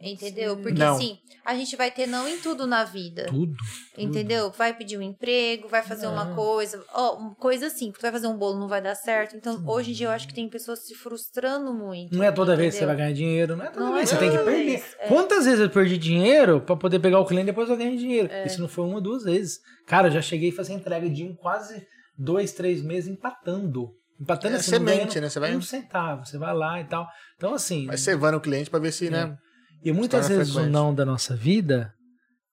Entendeu? 0.00 0.56
Porque 0.56 0.78
Não. 0.78 0.96
assim, 0.96 1.16
a 1.46 1.54
gente 1.54 1.76
vai 1.76 1.90
ter 1.90 2.06
não 2.06 2.28
em 2.28 2.38
tudo 2.38 2.66
na 2.66 2.84
vida. 2.84 3.26
Tudo. 3.26 3.54
Entendeu? 3.96 4.50
Vai 4.50 4.74
pedir 4.76 4.98
um 4.98 5.02
emprego, 5.02 5.68
vai 5.68 5.82
fazer 5.82 6.06
uma 6.08 6.24
Não. 6.26 6.34
coisa. 6.34 6.84
Ó, 6.92 7.16
uma 7.16 7.34
coisa 7.36 7.68
assim, 7.68 7.90
tu 7.90 8.00
vai 8.02 8.10
fazer 8.12 8.26
um 8.26 8.36
bolo, 8.36 8.58
não 8.58 8.68
vai 8.68 8.82
dar 8.82 8.94
certo. 8.96 9.36
Então, 9.36 9.64
hoje 9.66 9.92
em 9.92 9.94
dia 9.94 10.08
eu 10.08 10.10
acho 10.10 10.26
que 10.28 10.34
tem 10.34 10.48
pessoas 10.48 10.80
se 10.86 10.94
frustrando 10.94 11.72
muito. 11.72 12.14
Não 12.14 12.24
é 12.24 12.30
toda 12.32 12.54
vez 12.56 12.74
que 12.74 12.78
você 12.80 12.84
entendeu? 12.84 12.96
vai 12.96 13.04
ganhar 13.04 13.14
dinheiro, 13.16 13.56
não 13.56 13.64
é 13.64 13.70
toda 13.70 13.84
Não 13.86 13.94
vez. 13.94 14.10
é 14.10 14.14
Você 14.14 14.18
tem 14.18 14.30
que 14.30 14.36
toda 14.38 14.50
perder. 14.50 14.84
é. 14.98 15.06
Quantas 15.08 15.44
vezes 15.44 15.60
eu 15.60 15.70
perdi 15.70 15.96
dinheiro 15.96 16.60
pra 16.60 16.76
poder 16.76 16.98
pegar 16.98 17.20
o 17.20 17.24
cliente 17.26 17.44
e 17.44 17.52
depois 17.52 17.70
eu 17.70 17.76
ganhei 17.76 17.96
dinheiro? 17.96 18.28
É. 18.30 18.46
Isso 18.46 18.60
não 18.60 18.68
foi 18.68 18.84
uma 18.84 18.96
ou 18.96 19.00
duas 19.00 19.24
vezes. 19.24 19.58
Cara, 19.86 20.08
eu 20.08 20.12
já 20.12 20.20
cheguei 20.20 20.50
a 20.50 20.54
fazer 20.54 20.74
entrega 20.74 21.08
de 21.08 21.24
um 21.24 21.34
quase 21.34 21.86
dois, 22.18 22.52
três 22.52 22.82
meses 22.82 23.08
empatando. 23.10 23.90
Empatando 24.20 24.54
É 24.54 24.58
assim, 24.58 24.70
não 24.72 24.78
semente, 24.78 25.20
né? 25.20 25.28
Você 25.28 25.40
vai- 25.40 25.56
Um 25.56 25.62
centavo, 25.62 26.24
você 26.26 26.36
vai 26.38 26.54
lá 26.54 26.80
e 26.80 26.84
tal. 26.84 27.06
Então, 27.36 27.54
assim. 27.54 27.86
Vai 27.86 27.96
cevando 27.96 28.36
o 28.36 28.40
cliente 28.40 28.70
pra 28.70 28.78
ver 28.78 28.92
se, 28.92 29.06
É. 29.08 29.10
né? 29.10 29.36
E 29.84 29.92
muitas 29.92 30.22
torna 30.22 30.36
vezes 30.38 30.52
o 30.52 30.54
frequente. 30.54 30.72
não 30.72 30.94
da 30.94 31.04
nossa 31.04 31.36
vida 31.36 31.94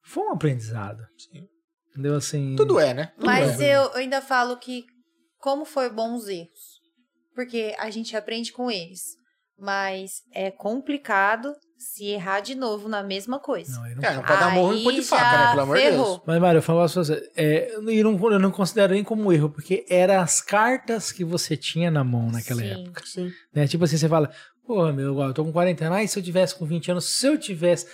foi 0.04 0.24
um 0.24 0.32
aprendizado. 0.32 1.02
Sim. 1.18 1.48
Entendeu? 1.90 2.16
Assim. 2.16 2.56
Tudo 2.56 2.80
é, 2.80 2.94
né? 2.94 3.14
Tudo 3.16 3.26
Mas 3.26 3.60
é. 3.62 3.76
eu 3.78 3.94
ainda 3.94 4.22
falo 4.22 4.58
que 4.58 4.86
como 5.38 5.66
foi 5.66 5.90
bons 5.90 6.28
erros. 6.28 6.82
Porque 7.34 7.74
a 7.80 7.90
gente 7.90 8.16
aprende 8.16 8.52
com 8.52 8.70
eles. 8.70 9.16
Mas 9.62 10.24
é 10.34 10.50
complicado 10.50 11.54
se 11.78 12.06
errar 12.08 12.40
de 12.40 12.56
novo 12.56 12.90
na 12.90 13.04
mesma 13.04 13.40
coisa. 13.40 13.72
Não, 13.74 13.88
eu 13.88 13.96
não 13.96 14.04
É, 14.04 14.16
não 14.16 14.24
pode 14.24 14.40
dar 14.40 14.50
morro 14.52 14.74
em 14.74 14.84
pão 14.84 14.92
de 14.92 15.02
faca, 15.04 15.38
né? 15.38 15.50
Pelo 15.52 15.62
amor 15.62 15.78
de. 15.78 15.92
Deus. 15.92 16.22
Mas, 16.26 16.42
Mário, 16.42 16.58
eu 16.58 16.62
falo 16.64 16.80
pra 16.80 16.88
você, 16.88 17.32
é, 17.36 17.80
e 17.88 18.04
não, 18.04 18.32
eu 18.32 18.40
não 18.40 18.50
considero 18.50 18.94
nem 18.94 19.04
como 19.04 19.32
erro, 19.32 19.52
porque 19.52 19.86
eram 19.88 20.20
as 20.20 20.42
cartas 20.42 21.12
que 21.12 21.24
você 21.24 21.56
tinha 21.56 21.92
na 21.92 22.04
mão 22.04 22.32
naquela 22.32 22.62
Sim. 22.62 22.72
época. 22.72 23.04
Sim. 23.06 23.32
Né? 23.54 23.68
Tipo 23.68 23.84
assim, 23.84 23.98
você 23.98 24.10
fala, 24.10 24.32
porra, 24.66 24.92
meu, 24.92 25.20
eu 25.22 25.34
tô 25.34 25.46
com 25.46 25.52
40 25.52 25.86
anos, 25.86 25.98
mas 25.98 26.12
se 26.12 26.18
eu 26.18 26.24
tivesse 26.24 26.56
com 26.56 26.66
20 26.66 26.92
anos, 26.92 27.06
se 27.06 27.28
eu 27.28 27.38
tivesse. 27.38 27.86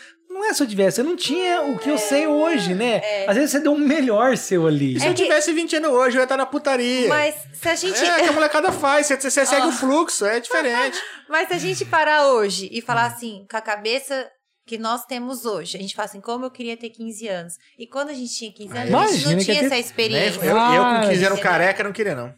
É 0.49 0.53
se 0.53 0.63
eu 0.63 0.67
tivesse, 0.67 1.01
eu 1.01 1.05
não 1.05 1.15
tinha 1.15 1.61
o 1.61 1.77
que 1.77 1.89
eu 1.89 1.97
sei 1.97 2.25
hoje, 2.27 2.73
né? 2.73 3.01
é. 3.03 3.25
Às 3.29 3.35
vezes 3.35 3.51
você 3.51 3.59
deu 3.59 3.73
um 3.73 3.77
melhor 3.77 4.37
seu 4.37 4.65
ali. 4.67 4.95
E 4.95 4.99
se 4.99 5.05
eu 5.07 5.13
que- 5.13 5.23
tivesse 5.23 5.51
20 5.53 5.75
anos 5.75 5.91
hoje, 5.91 6.17
eu 6.17 6.21
ia 6.21 6.23
estar 6.23 6.37
na 6.37 6.45
putaria. 6.45 7.07
Mas 7.09 7.35
se 7.53 7.67
a 7.69 7.75
gente. 7.75 8.03
É, 8.03 8.21
que 8.23 8.29
a 8.29 8.31
molecada 8.31 8.71
faz. 8.71 9.07
Você, 9.07 9.17
você 9.19 9.45
segue 9.45 9.61
Ah. 9.63 9.67
o 9.67 9.71
fluxo, 9.71 10.25
é 10.25 10.39
diferente. 10.39 10.97
Mas 11.29 11.47
se 11.49 11.53
a 11.53 11.57
gente 11.57 11.83
parar 11.85 12.27
hoje 12.27 12.69
e 12.71 12.81
falar 12.81 13.05
assim, 13.05 13.45
com 13.49 13.57
a 13.57 13.61
cabeça 13.61 14.27
que 14.65 14.77
nós 14.77 15.05
temos 15.05 15.45
hoje, 15.45 15.77
a 15.77 15.81
gente 15.81 15.95
fala 15.95 16.07
assim, 16.07 16.21
como 16.21 16.45
eu 16.45 16.51
queria 16.51 16.75
ter 16.77 16.89
15 16.89 17.27
anos. 17.27 17.53
E 17.79 17.87
quando 17.87 18.09
a 18.09 18.13
gente 18.13 18.33
tinha 18.33 18.51
15 18.51 18.69
anos, 18.77 18.77
a 18.77 18.83
gente 18.83 18.89
Imagina 18.91 19.31
não 19.31 19.37
que 19.39 19.45
tinha 19.45 19.65
essa 19.65 19.77
experiência. 19.77 20.39
eu, 20.43 20.57
eu 20.57 20.83
com 21.01 21.09
15 21.09 21.25
anos 21.25 21.39
careca 21.39 21.83
não 21.83 21.91
queria, 21.91 22.15
não. 22.15 22.33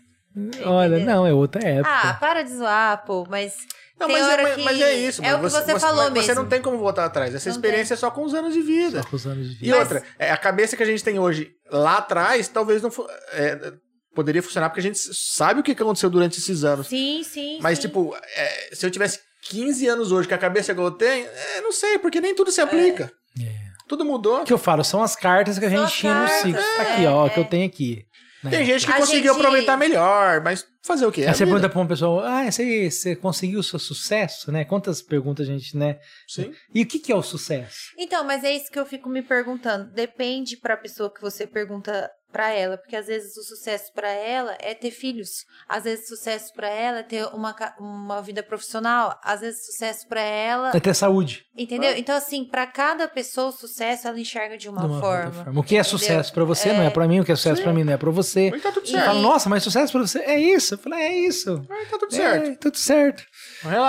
Olha, 0.66 1.00
não, 1.04 1.26
é 1.26 1.34
outra 1.34 1.68
época. 1.68 1.90
Ah, 1.92 2.14
para 2.14 2.44
de 2.44 2.52
zoar, 2.56 3.04
pô, 3.06 3.26
mas. 3.30 3.56
Não, 4.00 4.08
tem 4.08 4.18
mas, 4.18 4.26
é, 4.28 4.32
hora 4.32 4.44
mas- 4.44 4.56
que 4.56 4.62
mas 4.64 4.82
é 4.82 4.94
isso. 4.96 5.22
É 5.24 5.34
o 5.34 5.38
que 5.38 5.44
mas 5.44 5.54
você, 5.54 5.80
falou 5.80 6.04
mas 6.06 6.14
mesmo. 6.14 6.26
Você 6.28 6.34
não 6.36 6.48
tem 6.48 6.62
como 6.62 6.78
voltar 6.78 7.06
atrás. 7.06 7.36
Essa 7.36 7.50
Não 7.50 7.56
experiência 7.56 7.94
é 7.94 7.98
só 7.98 8.10
com 8.10 8.24
os 8.24 8.34
anos 8.34 8.54
de 8.54 8.62
vida. 8.62 9.04
Só 9.04 9.10
com 9.10 9.16
os 9.16 9.28
anos 9.28 9.48
de 9.50 9.54
E 9.56 9.58
vida. 9.66 9.78
Mas- 9.78 9.92
outra, 9.92 10.04
é, 10.18 10.32
a 10.32 10.38
cabeça 10.38 10.78
que 10.78 10.84
a 10.84 10.86
gente 10.86 11.04
tem 11.04 11.20
hoje 11.20 11.52
lá 11.70 11.98
atrás, 11.98 12.48
talvez 12.48 12.82
não 12.82 12.90
é, 13.34 13.74
poderia 14.16 14.42
funcionar 14.42 14.70
porque 14.70 14.80
a 14.80 14.84
gente 14.84 14.98
sabe 15.00 15.60
o 15.60 15.64
que 15.64 15.72
aconteceu 15.72 16.10
durante 16.10 16.40
esses 16.40 16.64
anos. 16.64 16.88
Sim, 16.88 17.22
sim. 17.24 17.60
Mas, 17.62 17.78
sim. 17.78 17.88
tipo, 17.88 18.16
é, 18.36 18.70
se 18.74 18.86
eu 18.86 18.90
tivesse 18.92 19.20
15 19.50 19.88
anos 19.88 20.12
hoje, 20.12 20.28
com 20.28 20.36
a 20.36 20.38
cabeça 20.38 20.74
que 20.74 20.80
eu 20.80 20.92
tenho, 20.92 21.28
é, 21.28 21.62
não 21.62 21.72
sei, 21.72 21.98
porque 22.00 22.20
nem 22.22 22.34
tudo 22.36 22.52
se 22.52 22.62
aplica. 22.62 23.12
É. 23.42 23.70
Tudo 23.88 24.06
mudou. 24.06 24.42
O 24.42 24.46
que 24.46 24.54
eu 24.54 24.58
falo 24.60 24.84
são 24.84 25.02
as 25.02 25.16
cartas 25.16 25.58
que 25.58 25.66
a 25.66 25.70
gente 25.70 25.92
tinha 25.92 26.14
no 26.14 26.28
ciclo. 26.28 26.62
Tá 26.76 26.82
aqui, 26.84 27.06
ó, 27.08 27.26
é. 27.26 27.30
que 27.32 27.40
eu 27.40 27.46
tenho 27.46 27.66
aqui. 27.66 28.06
Né? 28.44 28.50
Tem 28.52 28.66
gente 28.66 28.86
que 28.86 28.92
A 28.92 28.98
conseguiu 28.98 29.34
gente- 29.34 29.42
aproveitar 29.42 29.78
melhor, 29.78 30.42
mas 30.42 30.66
fazer 30.84 31.06
o 31.06 31.12
quê? 31.12 31.22
É 31.22 31.24
Aí 31.26 31.30
a 31.30 31.34
você 31.34 31.44
vida. 31.46 31.56
pergunta 31.56 31.70
pra 31.72 31.82
uma 31.82 31.88
pessoa, 31.88 32.24
ah, 32.28 32.52
você, 32.52 32.90
você 32.90 33.16
conseguiu 33.16 33.60
o 33.60 33.64
seu 33.64 33.80
sucesso, 33.80 34.52
né? 34.52 34.64
Quantas 34.66 35.02
perguntas 35.02 35.48
a 35.48 35.52
gente, 35.52 35.76
né? 35.78 36.00
Sim. 36.28 36.54
E 36.74 36.82
o 36.82 36.86
que, 36.86 37.00
que 37.00 37.12
é 37.12 37.16
o 37.16 37.22
sucesso? 37.24 37.92
Então, 37.98 38.24
mas 38.24 38.44
é 38.44 38.52
isso 38.56 38.72
que 38.72 38.80
eu 38.80 38.86
fico 38.86 39.10
me 39.10 39.22
perguntando. 39.22 39.92
Depende 39.94 40.58
pra 40.58 40.78
pessoa 40.78 41.14
que 41.14 41.22
você 41.22 41.46
pergunta 41.46 42.10
pra 42.32 42.50
ela, 42.52 42.78
porque 42.78 42.96
às 42.96 43.08
vezes 43.08 43.36
o 43.38 43.44
sucesso 43.44 43.92
pra 43.94 44.10
ela 44.10 44.56
é 44.60 44.74
ter 44.74 44.92
filhos, 44.92 45.46
às 45.68 45.84
vezes 45.84 46.06
o 46.06 46.16
sucesso 46.16 46.54
pra 46.54 46.70
ela 46.70 47.00
é 47.00 47.04
ter 47.04 47.26
uma, 47.34 47.56
uma 47.80 48.22
vida 48.22 48.44
profissional, 48.44 49.20
às 49.24 49.42
vezes 49.42 49.62
o 49.62 49.72
sucesso 49.72 50.08
pra 50.08 50.22
ela, 50.22 50.72
Vai 50.72 50.80
ter 50.82 50.94
saúde. 50.94 51.46
entendeu? 51.58 51.94
Então 51.98 52.16
assim, 52.16 52.46
pra 52.46 52.68
cada 52.68 53.08
pessoa 53.08 53.48
o 53.48 53.52
sucesso 53.52 54.08
ela 54.08 54.20
enxerga 54.20 54.58
de 54.58 54.70
uma, 54.70 54.82
de 54.82 54.88
uma 54.88 55.00
forma. 55.00 55.32
forma. 55.32 55.60
O 55.60 55.64
que 55.64 55.76
é 55.76 55.80
entendeu? 55.80 55.98
sucesso 56.00 56.32
pra 56.34 56.44
você 56.44 56.72
não 56.72 56.84
é 56.84 56.90
pra 56.90 57.08
mim, 57.08 57.20
o 57.20 57.26
que 57.26 57.32
é 57.32 57.36
sucesso 57.36 57.62
pra 57.64 57.74
mim 57.74 57.84
não 57.84 57.94
é 57.94 57.98
pra 57.98 58.12
você. 58.12 58.50
Mas 58.52 58.62
tá 58.62 58.72
tudo 58.72 58.86
E- 58.86 58.92
certo. 58.92 59.06
fala, 59.06 59.20
nossa, 59.22 59.50
mas 59.50 59.64
sucesso 59.64 59.92
pra 59.92 60.02
você 60.02 60.20
é 60.20 60.40
isso. 60.40 60.76
Eu 60.76 60.78
falei, 60.78 61.00
é 61.00 61.18
isso. 61.20 61.66
Mas 61.68 61.90
tá 61.90 61.98
tudo 61.98 62.14
certo. 62.14 62.50
É, 62.52 62.56
tudo 62.56 62.78
certo. 62.78 63.24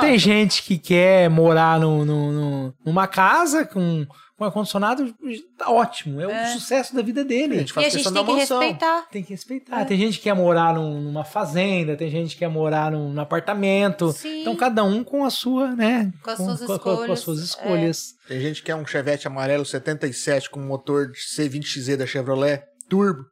Tem 0.01 0.19
gente 0.19 0.63
que 0.63 0.79
quer 0.79 1.29
morar 1.29 1.79
no, 1.79 2.05
no- 2.05 2.33
no- 2.33 2.75
numa 2.85 3.07
casa 3.07 3.65
com, 3.67 4.07
com 4.41 4.45
ar-condicionado, 4.47 5.15
tá 5.59 5.69
ótimo. 5.71 6.19
É, 6.19 6.27
o 6.55 6.59
sucesso 6.59 6.95
da 6.95 7.03
vida 7.03 7.21
A 7.21 7.25
dele. 7.25 7.59
gente 7.59 7.69
E 7.69 7.73
faz 7.75 7.87
a 7.89 7.91
gente 7.99 8.11
tem 8.11 8.25
que 8.25 8.33
mansão. 8.33 8.59
respeitar. 8.59 9.03
Tem 9.11 9.23
que 9.23 9.31
respeitar. 9.31 9.85
Tem 9.85 9.99
gente 9.99 10.17
que 10.17 10.23
quer 10.25 10.35
morar 10.35 10.75
num- 10.75 10.99
numa 11.03 11.25
fazenda, 11.25 11.95
tem 11.95 12.09
gente 12.11 12.33
que 12.33 12.39
quer 12.39 12.49
morar 12.49 12.91
num, 12.91 13.13
num 13.13 13.21
apartamento. 13.21 14.11
Sim. 14.13 14.41
Então, 14.41 14.57
cada 14.57 14.83
um 14.83 15.05
com 15.05 15.27
a 15.27 15.31
sua, 15.31 15.77
né? 15.77 16.11
Com 16.23 16.31
as 16.31 16.39
suas 16.39 16.61
com, 16.61 16.67
com 16.67 16.73
as 16.73 16.79
escolhas. 16.97 17.21
suas 17.21 17.39
escolhas. 17.41 18.15
Tem 18.27 18.41
gente 18.41 18.61
que 18.61 18.67
quer 18.67 18.77
um 18.77 18.87
Chevette 18.87 19.27
amarelo 19.27 19.67
77 19.67 20.49
com 20.49 20.59
motor 20.61 21.11
de 21.13 21.19
C20XZ 21.19 21.97
da 21.99 22.07
Chevrolet, 22.07 22.63
turbo, 22.89 23.27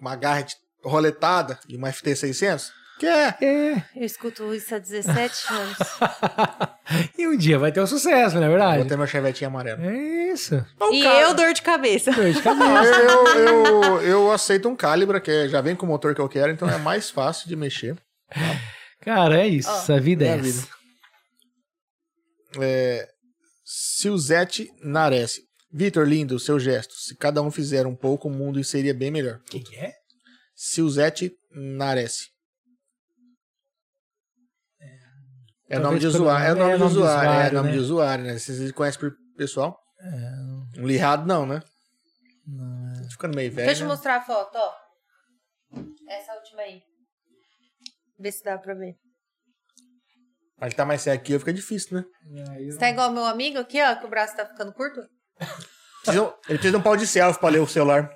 uma 0.00 0.14
garra 0.14 0.42
de 0.42 0.54
roletada 0.84 1.58
e 1.68 1.76
uma 1.76 1.88
FT600. 1.90 2.70
Quer? 2.98 3.36
É. 3.42 3.72
Eu 3.96 4.04
escuto 4.04 4.54
isso 4.54 4.74
há 4.74 4.78
17 4.78 5.34
anos. 5.52 5.76
e 7.18 7.26
um 7.26 7.36
dia 7.36 7.58
vai 7.58 7.72
ter 7.72 7.80
o 7.80 7.86
sucesso, 7.86 8.36
não 8.36 8.44
é 8.44 8.48
Vou 8.48 8.56
verdade? 8.58 8.88
ter 8.88 8.96
meu 8.96 9.06
Chevetinho 9.06 9.48
amarelo. 9.50 9.82
É 9.84 10.32
isso. 10.32 10.54
e 10.92 11.02
cara- 11.02 11.20
eu, 11.22 11.34
dor 11.34 11.52
de 11.52 11.62
cabeça. 11.62 12.12
Dor 12.12 12.30
de 12.32 12.40
cabeça. 12.40 12.94
Eu, 12.94 13.82
eu, 13.84 14.02
eu 14.02 14.32
aceito 14.32 14.68
um 14.68 14.76
Calibra, 14.76 15.20
que 15.20 15.30
é- 15.30 15.48
já 15.48 15.60
vem 15.60 15.74
com 15.74 15.86
o 15.86 15.88
motor 15.88 16.14
que 16.14 16.20
eu 16.20 16.28
quero, 16.28 16.52
então 16.52 16.68
é 16.70 16.78
mais 16.78 17.10
fácil 17.10 17.48
de 17.48 17.56
mexer. 17.56 17.96
Cara, 19.00 19.38
é 19.40 19.46
isso. 19.48 19.68
Ó, 19.70 19.92
a 19.96 20.00
vida 20.00 20.24
é, 20.24 20.28
é 20.28 20.32
essa. 20.34 20.42
vida. 20.42 20.68
É, 22.60 23.08
Silzete 23.64 24.70
Nares. 24.82 25.40
Vitor, 25.72 26.06
lindo 26.06 26.38
seu 26.38 26.60
gesto. 26.60 26.94
Se 26.94 27.16
cada 27.16 27.42
um 27.42 27.50
fizer 27.50 27.86
um 27.86 27.96
pouco, 27.96 28.28
o 28.28 28.30
mundo 28.30 28.62
seria 28.62 28.94
bem 28.94 29.10
melhor. 29.10 29.38
O 29.40 29.50
que, 29.50 29.60
que 29.60 29.74
é? 29.76 29.92
Silzete 30.54 31.32
Nares. 31.52 32.28
É 35.68 35.78
Talvez 35.78 35.82
nome 35.82 35.98
de 36.00 36.06
usuário. 36.06 36.44
É 36.46 36.48
nome- 36.54 36.60
nome 36.60 36.72
é 36.72 36.76
de 36.76 36.80
nome 36.80 36.92
de 36.92 36.98
usuário. 36.98 37.28
É 37.28 37.32
usuário, 37.32 37.54
nome 37.56 37.68
né? 37.68 37.72
de 37.74 37.78
usuário, 37.80 38.24
né? 38.24 38.38
Vocês 38.38 38.72
conhecem 38.72 39.00
por 39.00 39.12
pessoal? 39.36 39.78
É, 40.00 40.80
Um 40.80 40.86
lirrado 40.86 41.26
não, 41.26 41.46
né? 41.46 41.62
não 42.46 42.90
é. 42.90 43.02
Tá 43.02 43.08
ficando 43.10 43.34
meio 43.36 43.50
velho. 43.52 43.66
Deixa 43.66 43.82
eu 43.82 43.88
né? 43.88 43.94
mostrar 43.94 44.16
a 44.16 44.20
foto, 44.20 44.54
ó. 44.56 44.72
Essa 46.08 46.34
última 46.34 46.62
aí. 46.62 46.82
Vê 48.18 48.30
se 48.30 48.44
dá 48.44 48.58
pra 48.58 48.74
ver. 48.74 48.94
Mas 50.58 50.68
ele 50.68 50.74
tá 50.76 50.84
mais 50.84 51.00
sério 51.02 51.20
aqui, 51.20 51.38
fica 51.38 51.52
difícil, 51.52 51.96
né? 51.98 52.04
Aí 52.50 52.70
Você 52.70 52.78
tá 52.78 52.88
igual 52.90 53.10
meu 53.10 53.24
amigo 53.24 53.58
aqui, 53.58 53.82
ó, 53.82 53.96
que 53.96 54.06
o 54.06 54.10
braço 54.10 54.36
tá 54.36 54.46
ficando 54.46 54.72
curto? 54.72 55.00
Ele 56.06 56.30
precisa 56.58 56.70
de 56.72 56.76
um 56.76 56.82
pau 56.82 56.96
de 56.96 57.06
selfie 57.06 57.40
pra 57.40 57.48
ler 57.48 57.60
o 57.60 57.66
celular. 57.66 58.10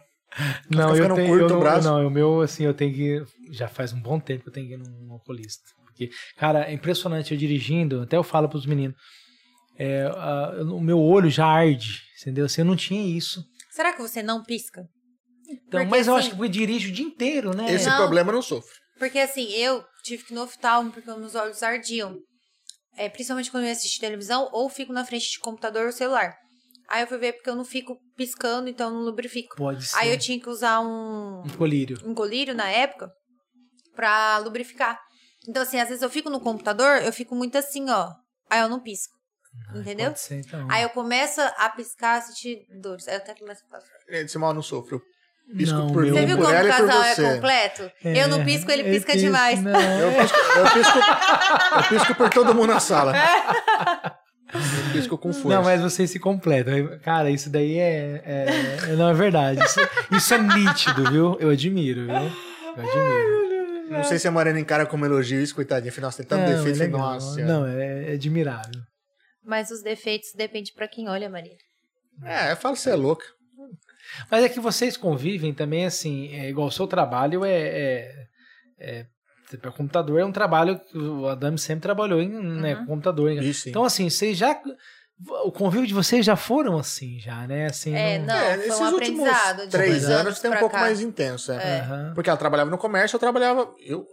Não, 0.71 0.95
eu 0.95 1.15
tenho, 1.15 1.27
curto 1.29 1.43
eu 1.43 1.47
o 1.47 1.49
não, 1.49 1.61
braço. 1.61 1.89
não, 1.89 2.07
o 2.07 2.11
meu, 2.11 2.43
assim, 2.43 2.65
eu 2.65 2.75
tenho 2.75 2.95
que. 2.95 3.25
Já 3.53 3.67
faz 3.67 3.93
um 3.95 4.01
bom 4.01 4.21
tempo 4.21 4.43
que 4.43 4.49
eu 4.51 4.53
tenho 4.53 4.67
que 4.69 4.75
ir 4.75 4.77
num 4.79 5.15
oculista. 5.15 5.65
Porque, 5.99 6.11
cara, 6.37 6.71
é 6.71 6.73
impressionante 6.73 7.33
eu 7.33 7.39
dirigindo, 7.39 8.03
até 8.03 8.17
eu 8.17 8.23
falo 8.23 8.49
pros 8.49 8.65
meninos. 8.67 8.97
é, 9.81 10.03
a- 10.07 10.63
o 10.73 10.81
meu 10.81 10.99
olho 11.01 11.31
já 11.31 11.47
arde, 11.47 12.01
entendeu? 12.21 12.47
Assim, 12.47 12.63
eu 12.63 12.65
não 12.65 12.75
tinha 12.75 13.17
isso. 13.17 13.45
Será 13.71 13.93
que 13.93 14.03
você 14.03 14.23
não 14.25 14.43
pisca? 14.43 14.83
Então, 15.49 15.81
Porque, 15.81 15.85
mas 15.87 16.09
eu 16.09 16.17
assim, 16.17 16.27
acho 16.29 16.37
que 16.37 16.43
eu 16.43 16.49
dirijo 16.49 16.89
o 16.89 16.93
dia 16.93 17.05
inteiro, 17.07 17.55
né? 17.57 17.73
Esse 17.73 17.89
Não. 17.89 17.97
problema 17.97 18.31
eu 18.31 18.35
não 18.35 18.43
sofre. 18.43 18.75
Porque 18.99 19.21
assim, 19.21 19.49
eu 19.53 19.85
tive 20.03 20.25
que 20.25 20.33
ir 20.33 20.35
no 20.35 20.43
oftalmo 20.43 20.91
porque 20.91 21.09
meus 21.15 21.37
olhos 21.37 21.63
ardiam. 21.63 22.19
É, 22.97 23.09
principalmente 23.09 23.53
quando 23.53 23.67
eu 23.67 23.71
assisto 23.71 24.01
televisão 24.01 24.49
ou 24.53 24.69
fico 24.69 24.93
na 24.93 25.05
frente 25.05 25.31
de 25.31 25.39
computador 25.39 25.87
ou 25.87 25.93
celular. 25.93 26.35
Aí 26.91 27.03
eu 27.03 27.07
fui 27.07 27.19
ver 27.19 27.35
porque 27.35 27.49
eu 27.51 27.55
não 27.55 27.65
fico 27.65 27.97
piscando, 28.17 28.69
então 28.69 28.89
eu 28.89 28.95
não 28.95 29.03
lubrifico. 29.03 29.55
Pode 29.57 29.87
ser. 29.87 29.97
Aí 29.97 30.11
eu 30.11 30.19
tinha 30.19 30.41
que 30.41 30.49
usar 30.49 30.81
um, 30.81 31.43
Um 31.47 31.57
colírio. 31.57 32.01
um 32.05 32.15
colírio 32.15 32.53
na 32.55 32.69
época 32.69 33.09
pra 33.95 34.39
lubrificar. 34.39 34.99
Então, 35.49 35.63
assim, 35.63 35.81
às 35.81 35.89
vezes 35.89 36.03
eu 36.03 36.11
fico 36.11 36.29
no 36.29 36.41
computador, 36.41 37.01
eu 37.03 37.13
fico 37.13 37.35
muito 37.35 37.57
assim, 37.57 37.89
ó. 37.91 38.11
Aí 38.51 38.61
eu 38.61 38.69
não 38.69 38.81
pisco. 38.81 39.15
Entendeu? 39.75 40.09
Pode 40.11 40.21
ser, 40.21 40.41
então. 40.41 40.67
Aí 40.71 40.83
eu 40.83 40.91
começo 40.91 41.41
a 41.41 41.69
piscar, 41.71 42.19
a 42.19 42.21
sentir 42.21 42.59
dores. 42.81 43.09
Aí 43.09 43.15
eu 43.15 43.19
até 43.19 43.35
começo 43.35 43.63
a 43.67 43.71
fazer. 43.71 43.89
Esse 44.25 44.39
mal 44.39 44.53
não 44.53 44.63
sofre. 44.63 44.95
Eu 44.97 45.03
pisco 45.57 45.75
Não, 45.75 45.87
por 45.93 46.03
meu- 46.05 46.13
Você 46.15 46.21
mim, 46.21 46.27
viu 46.27 46.37
como 46.37 46.49
o 46.49 46.69
casal 46.69 47.03
é 47.03 47.15
completo? 47.15 47.91
É, 48.05 48.23
eu 48.25 48.29
não 48.29 48.45
pisco, 48.45 48.71
ele 48.71 48.85
pisca 48.85 49.13
pisco, 49.13 49.27
demais. 49.27 49.63
Não, 49.63 49.71
Eu 50.01 50.13
pisco, 50.21 50.37
eu, 50.37 50.71
pisco, 50.73 50.99
eu 50.99 51.83
pisco 51.89 52.15
por 52.15 52.29
todo 52.31 52.55
mundo 52.55 52.73
na 52.75 52.79
sala. 52.81 53.15
Eu 54.53 54.93
pisco 54.93 55.19
com 55.19 55.33
força. 55.33 55.49
Não, 55.49 55.63
mas 55.65 55.81
vocês 55.81 56.11
se 56.11 56.19
completam. 56.19 56.99
Cara, 57.01 57.31
isso 57.31 57.51
daí 57.51 57.79
é. 57.79 58.23
é- 58.25 58.87
não 58.97 59.09
é 59.09 59.15
verdade. 59.15 59.63
Isso, 59.65 59.81
isso 60.13 60.35
é 60.35 60.39
nítido, 60.39 61.11
viu? 61.11 61.37
Eu 61.41 61.51
admiro, 61.51 62.03
viu? 62.07 62.15
Eu 62.15 62.83
admiro. 62.83 63.38
Não 63.89 64.05
sei 64.05 64.19
se 64.19 64.29
a 64.29 64.31
Mariana 64.31 64.61
encara 64.61 64.87
como 64.87 65.05
elogio 65.05 65.41
isso, 65.41 65.55
coitadinha. 65.55 65.91
Afinal, 65.91 66.11
você 66.11 66.23
tem 66.25 66.27
tanto 66.39 66.51
Não, 66.51 66.65
defeito. 66.65 66.83
é. 66.83 66.89
Nossa. 66.89 67.41
Não, 67.45 67.67
é, 67.67 68.11
é 68.11 68.13
admirável. 68.15 68.81
Mas 69.45 69.71
os 69.71 69.83
defeitos 69.83 70.33
depende 70.35 70.73
pra 70.73 70.87
quem 70.89 71.09
olha, 71.09 71.29
Maria. 71.31 71.57
É, 72.25 72.53
eu 72.53 72.57
falo 72.57 72.75
que 72.75 72.81
você 72.81 72.91
é 72.91 72.95
louca. 72.95 73.25
Mas 74.31 74.45
é 74.45 74.49
que 74.49 74.61
vocês 74.61 74.97
convivem 74.97 75.53
também, 75.55 75.85
assim, 75.87 76.33
é 76.35 76.49
igual 76.49 76.69
o 76.69 76.73
seu 76.73 76.87
trabalho 76.87 77.45
é. 77.45 77.53
é, 77.59 78.27
é 78.79 79.07
para 79.61 79.71
computador 79.73 80.21
é 80.21 80.25
um 80.25 80.33
trabalho 80.33 80.79
que 80.79 80.99
o 80.99 81.27
Adame 81.27 81.59
sempre 81.59 81.81
trabalhou 81.83 82.21
em 82.21 82.29
né, 82.29 82.75
Uhum. 82.77 82.87
computador. 82.87 83.31
Isso, 83.33 83.63
sim. 83.63 83.71
Então, 83.71 83.85
assim, 83.85 84.11
vocês 84.11 84.37
já. 84.37 84.61
O 85.27 85.51
convívio 85.51 85.87
de 85.87 85.95
vocês 85.95 86.25
já 86.25 86.37
foram 86.37 86.79
assim, 86.79 87.19
já, 87.19 87.45
né? 87.47 87.67
Assim, 87.67 87.93
É, 87.95 88.19
não, 88.21 88.35
foi 88.39 88.67
esses 88.69 88.81
um 88.81 88.85
últimos 88.93 89.29
aprendizado. 89.29 89.63
de 89.65 89.69
três 89.71 90.05
anos 90.09 90.39
tem 90.39 90.51
um 90.51 90.57
pouco 90.59 90.75
cá. 90.77 90.81
mais 90.83 91.01
intenso. 91.01 91.51
É. 91.53 91.81
Aham. 91.81 92.13
Porque 92.15 92.31
ela 92.31 92.39
trabalhava 92.39 92.71
no 92.71 92.79
comércio, 92.79 93.17
eu 93.17 93.21
trabalhava. 93.21 93.69
Eu, 93.85 94.07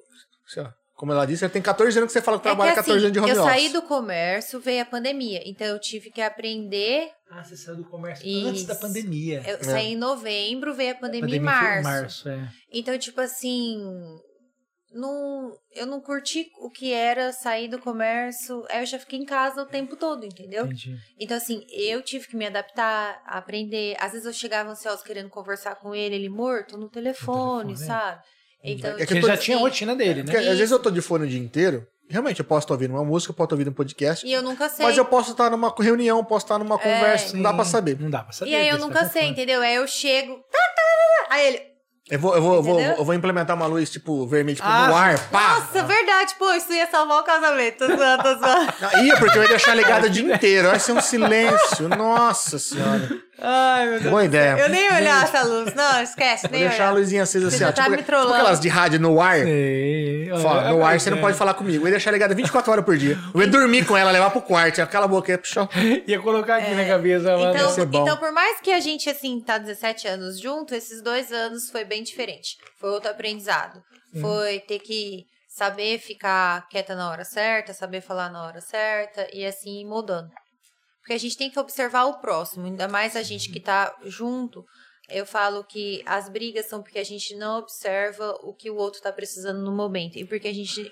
sei 0.48 0.64
lá, 0.64 0.74
como 0.96 1.12
ela 1.12 1.26
disse, 1.28 1.44
ela 1.44 1.54
tem 1.54 1.62
14 1.62 1.96
anos 2.00 2.08
que 2.12 2.14
você 2.20 2.24
fala 2.26 2.40
que 2.40 2.48
É 2.48 2.52
trabalha 2.52 2.72
que, 2.72 2.76
14 2.78 2.98
assim, 2.98 3.06
anos 3.06 3.14
de 3.14 3.20
home 3.20 3.30
eu 3.30 3.44
office. 3.44 3.54
saí 3.62 3.70
do 3.74 3.82
comércio, 3.84 4.60
veio 4.60 4.82
a 4.82 4.86
pandemia. 4.86 5.42
Então 5.46 5.68
eu 5.68 5.80
tive 5.80 6.10
que 6.10 6.22
aprender. 6.22 7.08
Ah, 7.30 7.44
você 7.44 7.56
saiu 7.56 7.78
do 7.78 7.86
comércio 7.86 8.26
Isso. 8.28 8.48
antes 8.48 8.66
da 8.66 8.74
pandemia. 8.76 9.44
Eu 9.46 9.64
saí 9.64 9.94
em 9.94 9.96
novembro, 9.98 10.74
veio 10.74 10.94
a 10.94 10.96
pandemia, 10.96 11.22
Pandemia 11.22 11.52
em 11.52 11.60
foi 11.60 11.82
março. 11.82 12.28
março, 12.28 12.30
é. 12.30 12.50
Então, 12.74 12.98
tipo 12.98 13.22
assim. 13.22 13.78
Não, 14.96 15.52
eu 15.74 15.86
não 15.86 16.00
curti 16.00 16.48
o 16.62 16.70
que 16.70 16.94
era 16.94 17.34
sair 17.34 17.68
do 17.68 17.78
comércio. 17.78 18.64
Aí 18.70 18.82
eu 18.82 18.86
já 18.86 18.98
fiquei 18.98 19.20
em 19.20 19.26
casa 19.26 19.62
o 19.62 19.66
tempo 19.66 19.98
todo, 19.98 20.26
entendeu? 20.26 20.66
Entendi. 20.66 20.98
Então, 21.20 21.36
assim, 21.36 21.66
eu 21.70 22.02
tive 22.02 22.28
que 22.28 22.38
me 22.38 22.46
adaptar, 22.46 23.22
aprender. 23.26 23.98
Às 24.00 24.14
vezes 24.14 24.26
eu 24.26 24.32
chegava 24.32 24.70
ansiosa 24.70 25.04
querendo 25.04 25.30
conversar 25.30 25.76
com 25.76 25.94
ele, 25.94 26.16
ele 26.16 26.30
morto 26.30 26.78
no 26.78 26.88
telefone, 26.90 27.74
telefone, 27.74 27.74
é. 27.74 27.76
sabe? 27.76 28.22
Então, 28.64 28.98
É 28.98 29.06
que 29.06 29.14
ele 29.14 29.22
já 29.22 29.36
tinha 29.36 29.58
a 29.58 29.60
rotina 29.60 29.94
dele, 29.94 30.24
né? 30.24 30.32
Porque 30.32 30.38
às 30.38 30.58
vezes 30.58 30.72
eu 30.72 30.80
tô 30.80 30.90
de 30.90 31.02
fone 31.02 31.26
o 31.26 31.30
dia 31.30 31.40
inteiro. 31.40 31.86
Realmente, 32.10 32.40
eu 32.40 32.46
posso 32.46 32.66
estar 32.66 32.74
ouvindo 32.76 32.92
uma 32.92 33.04
música, 33.04 33.32
eu 33.32 33.36
posso 33.36 33.48
estar 33.48 33.56
ouvindo 33.56 33.72
um 33.72 33.74
podcast. 33.74 34.26
E 34.26 34.32
eu 34.32 34.42
nunca 34.42 34.70
sei. 34.70 34.86
Mas 34.86 34.98
eu 34.98 35.06
posso 35.06 35.32
estar 35.32 35.50
numa 35.50 35.74
reunião, 35.78 36.24
posso 36.24 36.46
estar 36.46 36.58
numa 36.58 36.78
conversa, 36.78 37.36
não 37.36 37.44
dá 37.44 37.54
pra 37.54 37.66
saber. 37.66 38.00
Não 38.00 38.10
dá 38.10 38.24
pra 38.24 38.32
saber. 38.32 38.52
E 38.52 38.56
aí 38.56 38.70
eu 38.70 38.78
nunca 38.78 39.00
tá 39.02 39.10
sei, 39.10 39.24
entendeu? 39.28 39.62
Aí 39.62 39.76
eu 39.76 39.86
chego. 39.88 40.36
tá, 40.36 40.58
tá, 40.58 40.76
tá, 40.76 41.28
tá. 41.28 41.36
Aí 41.36 41.48
ele. 41.48 41.75
Eu 42.08 42.20
vou, 42.20 42.36
eu 42.36 42.42
vou, 42.42 42.56
eu 42.58 42.62
vou, 42.64 42.80
eu 42.80 43.04
vou 43.06 43.16
implementar 43.16 43.56
uma 43.56 43.66
luz, 43.66 43.90
tipo, 43.90 44.28
vermelha, 44.28 44.56
tipo, 44.56 44.68
Ah, 44.68 44.88
no 44.90 44.96
ar, 44.96 45.18
pá! 45.30 45.60
Nossa, 45.60 45.84
verdade, 45.84 46.36
pô, 46.38 46.54
isso 46.54 46.72
ia 46.72 46.86
salvar 46.88 47.20
o 47.20 47.24
casamento. 47.24 47.80
Tô 47.80 47.88
zoando, 47.88 48.22
tô 48.24 48.36
zoando. 48.38 48.74
Não, 48.80 49.04
Ia, 49.04 49.18
porque 49.18 49.38
eu 49.38 49.42
ia 49.42 49.50
deixar 49.50 49.74
ligado 49.74 50.04
o 50.06 50.10
dia 50.10 50.36
inteiro. 50.36 50.68
Vai 50.70 50.80
ser 50.80 50.92
um 50.92 51.02
silêncio. 51.02 51.90
Nossa 51.90 52.60
senhora. 52.60 53.10
Ai, 53.42 53.86
meu 53.90 54.00
Deus. 54.00 54.10
Boa 54.12 54.24
ideia. 54.24 54.58
Eu 54.58 54.70
nem 54.70 54.86
ia 54.86 54.94
olhar 54.96 55.24
essa 55.24 55.44
luz. 55.44 55.74
Não, 55.76 56.02
esquece, 56.02 56.48
Vou 56.48 56.58
deixar 56.58 56.88
a 56.88 56.92
olhar. 56.92 57.00
luzinha 57.00 57.24
acesa 57.24 57.50
Você 57.52 57.56
assim, 57.58 57.64
ó. 57.66 57.68
tá 57.68 57.74
Tipo, 57.84 57.90
me 57.92 57.98
tipo 57.98 58.06
trollando. 58.08 58.34
aquelas 58.34 58.60
de 58.60 58.70
rádio 58.70 59.00
no 59.00 59.20
ar. 59.22 59.40
Sei. 59.40 60.30
Fala, 60.42 60.70
no 60.72 60.86
ar 60.86 61.00
você 61.00 61.10
não 61.10 61.18
É. 61.18 61.22
pode 61.22 61.38
falar 61.38 61.54
comigo. 61.54 61.84
Eu 61.84 61.88
ia 61.88 61.92
deixar 61.92 62.12
ligado 62.12 62.34
24 62.36 62.72
horas 62.72 62.86
por 62.86 62.98
dia. 62.98 63.18
Eu 63.34 63.42
ia 63.42 63.48
dormir 63.48 63.86
com 63.86 63.96
ela, 63.98 64.12
levar 64.12 64.30
pro 64.30 64.42
quarto. 64.42 64.78
Ia 64.80 64.88
cala 64.88 65.06
a 65.06 65.08
boca, 65.08 65.32
ia 65.32 65.38
puxar. 65.38 65.68
Ia 66.08 66.20
colocar 66.20 66.58
aqui 66.58 66.74
na 66.74 66.86
cabeça. 66.86 67.30
Então, 67.38 67.70
ser 67.72 67.86
bom. 67.86 68.04
então, 68.04 68.18
por 68.18 68.32
mais 68.32 68.60
que 68.62 68.72
a 68.72 68.80
gente, 68.80 69.10
assim, 69.10 69.40
tá 69.42 69.58
17 69.58 70.08
anos 70.08 70.40
junto, 70.40 70.74
esses 70.74 71.02
dois 71.02 71.32
anos 71.32 71.70
foi 71.70 71.84
bem 71.84 72.04
diferente. 72.04 72.58
Foi 72.80 72.90
outro 72.90 73.10
aprendizado. 73.12 73.82
Foi 74.22 74.60
ter 74.62 74.80
que 74.80 75.26
saber 75.50 76.00
ficar 76.00 76.68
quieta 76.70 76.96
na 76.96 77.10
hora 77.10 77.24
certa, 77.26 77.74
saber 77.74 78.02
falar 78.02 78.30
na 78.30 78.46
hora 78.46 78.62
certa 78.62 79.28
e 79.34 79.46
assim 79.46 79.82
ir 79.82 79.86
mudando. 79.86 80.30
Porque 81.06 81.14
a 81.14 81.20
gente 81.20 81.38
tem 81.38 81.52
que 81.52 81.60
observar 81.60 82.06
o 82.06 82.20
próximo, 82.20 82.66
ainda 82.66 82.88
mais 82.88 83.16
a 83.16 83.22
gente 83.22 83.52
que 83.52 83.60
tá 83.60 83.96
junto. 84.06 84.66
Eu 85.08 85.24
falo 85.24 85.64
que 85.64 86.02
as 86.04 86.28
brigas 86.28 86.66
são 86.66 86.82
porque 86.82 86.98
a 86.98 87.04
gente 87.04 87.36
não 87.36 87.60
observa 87.60 88.32
o 88.42 88.56
que 88.56 88.72
o 88.72 88.76
outro 88.76 89.00
tá 89.04 89.12
precisando 89.12 89.62
no 89.62 89.72
momento 89.72 90.18
e 90.18 90.26
porque 90.26 90.48
a 90.48 90.54
gente 90.54 90.92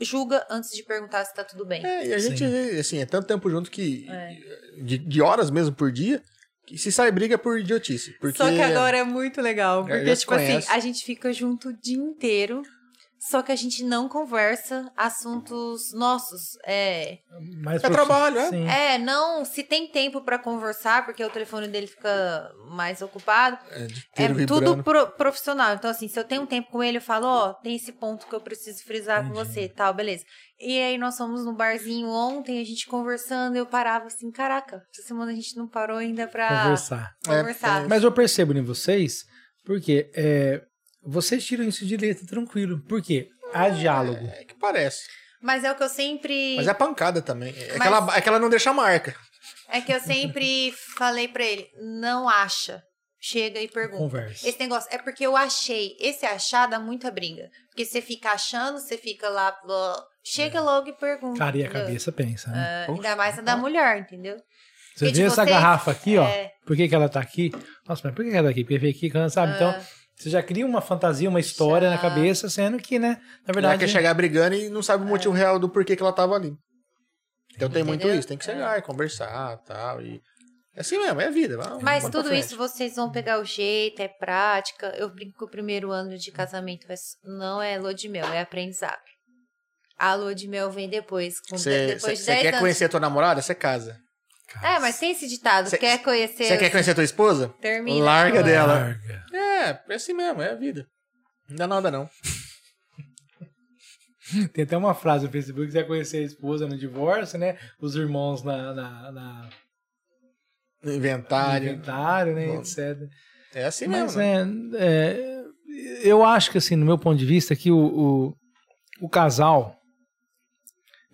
julga 0.00 0.44
antes 0.50 0.70
de 0.70 0.82
perguntar 0.82 1.24
se 1.24 1.32
tá 1.32 1.44
tudo 1.44 1.64
bem. 1.64 1.86
É, 1.86 2.08
e 2.08 2.12
a 2.12 2.18
gente, 2.18 2.38
Sim. 2.38 2.78
assim, 2.80 2.98
é 2.98 3.06
tanto 3.06 3.28
tempo 3.28 3.48
junto 3.48 3.70
que. 3.70 4.04
É. 4.10 4.82
De, 4.82 4.98
de 4.98 5.22
horas 5.22 5.52
mesmo 5.52 5.72
por 5.72 5.92
dia. 5.92 6.20
que 6.66 6.76
se 6.76 6.90
sai 6.90 7.12
briga 7.12 7.38
por 7.38 7.60
idiotice. 7.60 8.18
Porque 8.18 8.36
Só 8.36 8.50
que 8.50 8.60
agora 8.60 8.96
é 8.96 9.04
muito 9.04 9.40
legal. 9.40 9.84
Porque, 9.86 10.16
tipo 10.16 10.34
assim, 10.34 10.46
conhece. 10.46 10.72
a 10.72 10.80
gente 10.80 11.04
fica 11.04 11.32
junto 11.32 11.68
o 11.68 11.72
dia 11.72 12.02
inteiro. 12.02 12.60
Só 13.30 13.40
que 13.42 13.50
a 13.50 13.56
gente 13.56 13.82
não 13.82 14.06
conversa 14.06 14.92
assuntos 14.96 15.92
nossos. 15.94 16.58
É, 16.66 17.18
Mais 17.62 17.82
É 17.82 17.88
trabalho, 17.88 18.38
é. 18.38 18.48
Sim. 18.50 18.68
é 18.68 18.98
não, 18.98 19.44
se 19.46 19.62
tem 19.62 19.86
tempo 19.90 20.22
pra 20.22 20.38
conversar, 20.38 21.06
porque 21.06 21.24
o 21.24 21.30
telefone 21.30 21.66
dele 21.68 21.86
fica 21.86 22.50
mais 22.70 23.00
ocupado. 23.00 23.58
é 23.70 23.86
de 23.86 24.42
É 24.42 24.46
tudo 24.46 24.82
pro- 24.82 25.06
profissional. 25.12 25.74
Então, 25.74 25.90
assim, 25.90 26.06
se 26.06 26.18
eu 26.18 26.24
tenho 26.24 26.42
um 26.42 26.46
tempo 26.46 26.70
com 26.70 26.82
ele, 26.82 26.98
eu 26.98 27.02
falo, 27.02 27.26
ó, 27.26 27.54
tem 27.54 27.76
esse 27.76 27.92
ponto 27.92 28.26
que 28.26 28.34
eu 28.34 28.40
preciso 28.42 28.84
frisar 28.84 29.22
com 29.22 29.30
Entendi. 29.30 29.48
você, 29.48 29.68
tal, 29.68 29.94
beleza. 29.94 30.24
E 30.60 30.78
aí 30.80 30.98
nós 30.98 31.16
fomos 31.16 31.44
no 31.46 31.54
barzinho 31.54 32.08
ontem, 32.08 32.60
a 32.60 32.64
gente 32.64 32.86
conversando, 32.86 33.56
eu 33.56 33.64
parava 33.64 34.06
assim, 34.06 34.30
caraca, 34.30 34.82
essa 34.92 35.06
semana 35.08 35.32
a 35.32 35.34
gente 35.34 35.56
não 35.56 35.66
parou 35.66 35.96
ainda 35.96 36.28
pra 36.28 36.62
Conversar. 36.64 37.10
conversar. 37.26 37.84
É, 37.84 37.88
Mas 37.88 38.04
eu 38.04 38.12
percebo 38.12 38.52
em 38.52 38.62
vocês, 38.62 39.24
porque 39.64 40.10
é, 40.14 40.62
vocês 41.04 41.44
tiram 41.44 41.64
isso 41.64 41.84
de 41.86 41.96
letra 41.96 42.26
tranquilo. 42.26 42.80
Por 42.88 43.02
quê? 43.02 43.28
Há 43.52 43.68
diálogo. 43.68 44.26
É 44.26 44.44
que 44.44 44.54
parece. 44.54 45.02
Mas 45.40 45.62
é 45.62 45.70
o 45.70 45.74
que 45.74 45.82
eu 45.82 45.88
sempre. 45.88 46.56
Mas 46.56 46.66
é 46.66 46.74
pancada 46.74 47.20
também. 47.20 47.54
É, 47.56 47.76
Mas- 47.76 47.82
que 47.82 47.86
ela, 47.86 48.16
é 48.16 48.20
que 48.20 48.28
ela 48.28 48.38
não 48.38 48.48
deixa 48.48 48.72
marca. 48.72 49.14
É 49.68 49.80
que 49.80 49.92
eu 49.92 50.00
sempre 50.00 50.72
falei 50.96 51.28
pra 51.28 51.44
ele, 51.44 51.68
não 51.80 52.28
acha. 52.28 52.82
Chega 53.20 53.58
e 53.60 53.68
pergunta. 53.68 53.96
Conversa. 54.02 54.46
Esse 54.46 54.58
negócio 54.58 54.88
é 54.92 54.98
porque 54.98 55.24
eu 55.26 55.34
achei. 55.34 55.96
Esse 55.98 56.26
achar 56.26 56.66
dá 56.66 56.78
muita 56.78 57.10
briga. 57.10 57.48
Porque 57.70 57.84
você 57.84 58.02
fica 58.02 58.32
achando, 58.32 58.78
você 58.78 58.98
fica 58.98 59.30
lá. 59.30 59.50
blá, 59.64 60.04
chega 60.22 60.60
logo 60.60 60.88
e 60.90 60.92
pergunta. 60.92 61.38
Cara, 61.38 61.56
e 61.56 61.64
a 61.64 61.70
cabeça 61.70 62.12
pensa, 62.12 62.50
né? 62.50 62.84
É, 62.86 62.90
ainda 62.92 63.16
mais 63.16 63.38
a 63.38 63.42
da 63.42 63.56
mulher, 63.56 63.98
entendeu? 63.98 64.36
Você 64.94 65.06
porque 65.06 65.06
vê 65.06 65.12
de 65.12 65.22
essa 65.22 65.36
vocês, 65.36 65.48
garrafa 65.48 65.90
aqui, 65.90 66.18
ó. 66.18 66.24
é. 66.24 66.52
Por 66.66 66.76
que, 66.76 66.86
que 66.86 66.94
ela 66.94 67.08
tá 67.08 67.18
aqui? 67.20 67.50
Nossa, 67.88 68.02
mas 68.04 68.14
por 68.14 68.24
que 68.24 68.30
que 68.30 68.36
ela 68.36 68.46
tá 68.48 68.50
aqui? 68.52 68.62
Porque 68.62 68.78
veio 68.78 68.94
aqui, 68.94 69.30
sabe? 69.30 69.54
Então, 69.54 69.74
você 70.16 70.30
já 70.30 70.42
cria 70.42 70.64
uma 70.64 70.80
fantasia, 70.80 71.28
uma 71.28 71.40
história 71.40 71.88
Já. 71.88 71.94
na 71.96 72.00
cabeça, 72.00 72.48
sendo 72.48 72.78
que, 72.78 72.98
né? 72.98 73.08
Na 73.10 73.16
Ela 73.48 73.52
verdade. 73.54 73.78
quer 73.80 73.88
chegar 73.88 74.14
brigando 74.14 74.54
e 74.54 74.68
não 74.70 74.82
sabe 74.82 75.04
o 75.04 75.06
motivo 75.06 75.34
real 75.34 75.58
do 75.58 75.68
porquê 75.68 75.96
que 75.96 76.02
ela 76.02 76.12
tava 76.12 76.34
ali. 76.34 76.52
Então 77.54 77.68
tem 77.70 77.82
muito 77.84 78.08
isso. 78.08 78.26
Tem 78.28 78.36
que 78.38 78.44
chegar 78.44 78.78
e 78.78 78.82
conversar 78.82 79.56
tal, 79.58 80.00
e 80.02 80.20
É 80.76 80.80
assim 80.80 80.98
mesmo, 80.98 81.20
é 81.20 81.26
a 81.26 81.30
vida. 81.30 81.56
vamos- 81.56 81.82
Mas 81.82 82.08
tudo 82.08 82.34
isso 82.34 82.56
vocês 82.56 82.96
vão 82.96 83.10
pegar 83.10 83.40
o 83.40 83.44
jeito, 83.44 84.00
é 84.02 84.08
prática. 84.08 84.88
Eu 84.96 85.08
brinco 85.08 85.38
que 85.38 85.44
o 85.44 85.48
primeiro 85.48 85.90
ano 85.92 86.16
de 86.18 86.30
casamento 86.32 86.86
é- 86.90 86.96
não 87.22 87.62
é 87.62 87.78
lua 87.78 87.94
de 87.94 88.08
mel, 88.08 88.26
é 88.26 88.40
aprendizado. 88.40 88.98
A 89.96 90.14
lua 90.14 90.34
de 90.34 90.48
mel 90.48 90.70
vem 90.72 90.88
depois. 90.88 91.38
Com 91.40 91.54
depois 91.56 92.18
de 92.18 92.24
você 92.24 92.32
10 92.32 92.42
quer 92.42 92.48
anos. 92.48 92.60
conhecer 92.60 92.86
a 92.86 92.88
tua 92.88 92.98
namorada? 92.98 93.40
Você 93.40 93.54
casa. 93.54 93.96
É, 94.62 94.78
mas 94.78 94.98
tem 94.98 95.10
esse 95.12 95.26
ditado. 95.26 95.68
Cê- 95.68 95.78
quer 95.78 96.02
conhecer. 96.02 96.44
Você 96.44 96.58
quer 96.58 96.70
conhecer 96.70 96.90
a 96.92 96.94
tua 96.94 97.04
esposa? 97.04 97.48
Termina. 97.60 98.04
Larga 98.04 98.42
dela. 98.42 98.74
Larga. 98.74 99.24
É, 99.32 99.92
é 99.92 99.94
assim 99.94 100.12
mesmo, 100.12 100.42
é 100.42 100.50
a 100.50 100.54
vida. 100.54 100.86
Não 101.48 101.56
dá 101.56 101.66
nada 101.66 101.90
não. 101.90 102.08
Tem 104.52 104.64
até 104.64 104.76
uma 104.76 104.94
frase 104.94 105.26
no 105.26 105.32
Facebook: 105.32 105.70
você 105.70 105.78
vai 105.80 105.86
conhecer 105.86 106.18
a 106.18 106.22
esposa 106.22 106.66
no 106.66 106.78
divórcio, 106.78 107.38
né? 107.38 107.58
Os 107.80 107.94
irmãos 107.94 108.42
na, 108.42 108.72
na, 108.72 109.12
na 109.12 109.50
No 110.82 110.90
no 110.90 110.96
inventário. 110.96 111.68
inventário, 111.72 112.34
né? 112.34 112.46
Bom. 112.46 112.60
Etc. 112.60 112.78
É 113.54 113.64
assim 113.66 113.86
Mas 113.86 114.16
mesmo. 114.16 114.70
né? 114.72 114.78
é, 114.78 114.86
é, 114.86 115.44
eu 116.08 116.24
acho 116.24 116.50
que 116.50 116.58
assim, 116.58 116.74
no 116.76 116.86
meu 116.86 116.98
ponto 116.98 117.18
de 117.18 117.26
vista, 117.26 117.54
que 117.54 117.70
o, 117.70 117.78
o, 117.78 118.36
o 119.02 119.08
casal, 119.08 119.76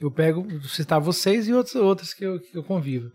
eu 0.00 0.10
pego, 0.10 0.46
citar 0.68 1.00
vocês 1.00 1.46
e 1.46 1.52
outros, 1.52 1.74
outros 1.76 2.14
que, 2.14 2.24
eu, 2.24 2.40
que 2.40 2.56
eu 2.56 2.64
convivo. 2.64 3.10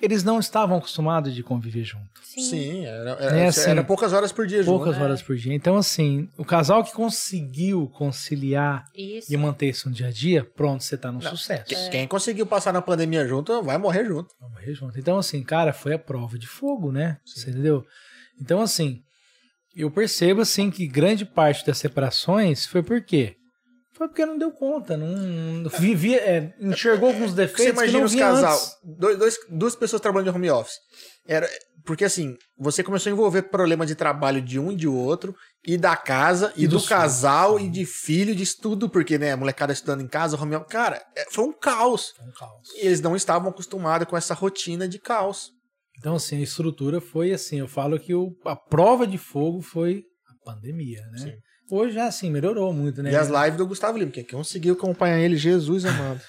Eles 0.00 0.22
não 0.22 0.38
estavam 0.38 0.76
acostumados 0.76 1.34
de 1.34 1.42
conviver 1.42 1.82
junto. 1.82 2.06
Sim. 2.22 2.42
Sim, 2.42 2.84
era, 2.84 3.10
É 3.12 3.24
era, 3.38 3.48
assim, 3.48 3.70
era 3.70 3.82
poucas 3.82 4.12
horas 4.12 4.30
por 4.30 4.46
dia 4.46 4.62
Poucas 4.62 4.88
junto. 4.88 4.98
né? 4.98 5.04
horas 5.04 5.22
por 5.22 5.34
dia. 5.36 5.54
Então, 5.54 5.74
assim, 5.78 6.28
o 6.36 6.44
casal 6.44 6.84
que 6.84 6.92
conseguiu 6.92 7.88
conciliar 7.88 8.84
Isso. 8.94 9.32
e 9.32 9.36
manter 9.38 9.70
isso 9.70 9.88
no 9.88 9.94
dia 9.94 10.08
a 10.08 10.10
dia, 10.10 10.44
pronto, 10.44 10.84
você 10.84 10.98
tá 10.98 11.10
no 11.10 11.18
Não, 11.20 11.30
sucesso. 11.30 11.64
Quem, 11.64 11.90
quem 11.90 12.06
conseguiu 12.08 12.44
passar 12.44 12.74
na 12.74 12.82
pandemia 12.82 13.26
junto 13.26 13.62
vai 13.62 13.78
morrer 13.78 14.04
junto. 14.04 14.34
Vamos 14.38 14.54
morrer 14.56 14.74
junto. 14.74 14.98
Então, 14.98 15.16
assim, 15.16 15.42
cara, 15.42 15.72
foi 15.72 15.94
a 15.94 15.98
prova 15.98 16.38
de 16.38 16.46
fogo, 16.46 16.92
né? 16.92 17.16
Você 17.24 17.48
entendeu? 17.48 17.82
Então, 18.38 18.60
assim, 18.60 19.00
eu 19.74 19.90
percebo, 19.90 20.42
assim, 20.42 20.70
que 20.70 20.86
grande 20.86 21.24
parte 21.24 21.64
das 21.64 21.78
separações 21.78 22.66
foi 22.66 22.82
por 22.82 23.02
quê? 23.02 23.36
Foi 23.96 24.08
porque 24.08 24.26
não 24.26 24.36
deu 24.36 24.50
conta, 24.52 24.94
não, 24.96 25.08
não 25.08 25.70
vivia, 25.70 26.18
é, 26.18 26.54
enxergou 26.60 27.08
alguns 27.08 27.30
Você 27.30 27.36
defeitos 27.36 27.64
que 27.64 27.70
imagina 27.70 28.04
os 28.04 28.14
casal, 28.14 28.54
antes. 28.54 28.76
dois, 28.84 29.18
dois- 29.18 29.38
duas 29.48 29.74
pessoas 29.74 30.02
trabalhando 30.02 30.30
de 30.30 30.36
home 30.36 30.50
office. 30.50 30.74
Era, 31.26 31.48
porque 31.84 32.04
assim, 32.04 32.36
você 32.58 32.82
começou 32.82 33.08
a 33.10 33.12
envolver 33.14 33.42
problema 33.44 33.86
de 33.86 33.94
trabalho 33.94 34.42
de 34.42 34.58
um 34.58 34.70
e 34.70 34.76
de 34.76 34.86
outro, 34.86 35.34
e 35.66 35.78
da 35.78 35.96
casa, 35.96 36.52
e, 36.56 36.64
E 36.64 36.66
do 36.68 36.76
dos 36.76 36.86
casal, 36.86 37.58
e 37.58 37.70
de 37.70 37.86
filho, 37.86 38.34
de 38.34 38.44
tudo, 38.58 38.88
porque, 38.90 39.16
né, 39.16 39.32
a 39.32 39.36
molecada 39.36 39.72
estudando 39.72 40.02
em 40.02 40.08
casa, 40.08 40.36
home 40.40 40.54
office. 40.56 40.70
Cara, 40.70 41.02
é, 41.16 41.24
foi 41.32 41.44
um 41.46 41.52
caos. 41.52 42.12
Um 42.20 42.30
caos. 42.38 42.68
E 42.76 42.86
eles 42.86 43.00
não 43.00 43.16
estavam 43.16 43.48
acostumados 43.48 44.06
com 44.06 44.16
essa 44.16 44.34
rotina 44.34 44.86
de 44.86 44.98
caos. 44.98 45.52
Então, 45.98 46.16
assim, 46.16 46.36
a 46.36 46.42
estrutura 46.42 47.00
foi 47.00 47.32
assim, 47.32 47.60
eu 47.60 47.66
falo 47.68 47.98
que 47.98 48.14
o, 48.14 48.30
a 48.44 48.54
prova 48.54 49.06
de 49.06 49.16
fogo 49.16 49.62
foi 49.62 50.02
a 50.28 50.44
pandemia, 50.52 51.00
né? 51.12 51.18
Sim. 51.18 51.32
Hoje, 51.70 51.98
assim, 51.98 52.30
melhorou 52.30 52.72
muito, 52.72 53.02
né? 53.02 53.10
E 53.10 53.16
as 53.16 53.28
lives 53.28 53.56
do 53.56 53.66
Gustavo 53.66 53.98
Lima, 53.98 54.10
que 54.10 54.22
conseguiu 54.24 54.74
acompanhar 54.74 55.18
ele, 55.18 55.36
Jesus 55.36 55.84
amado. 55.84 56.20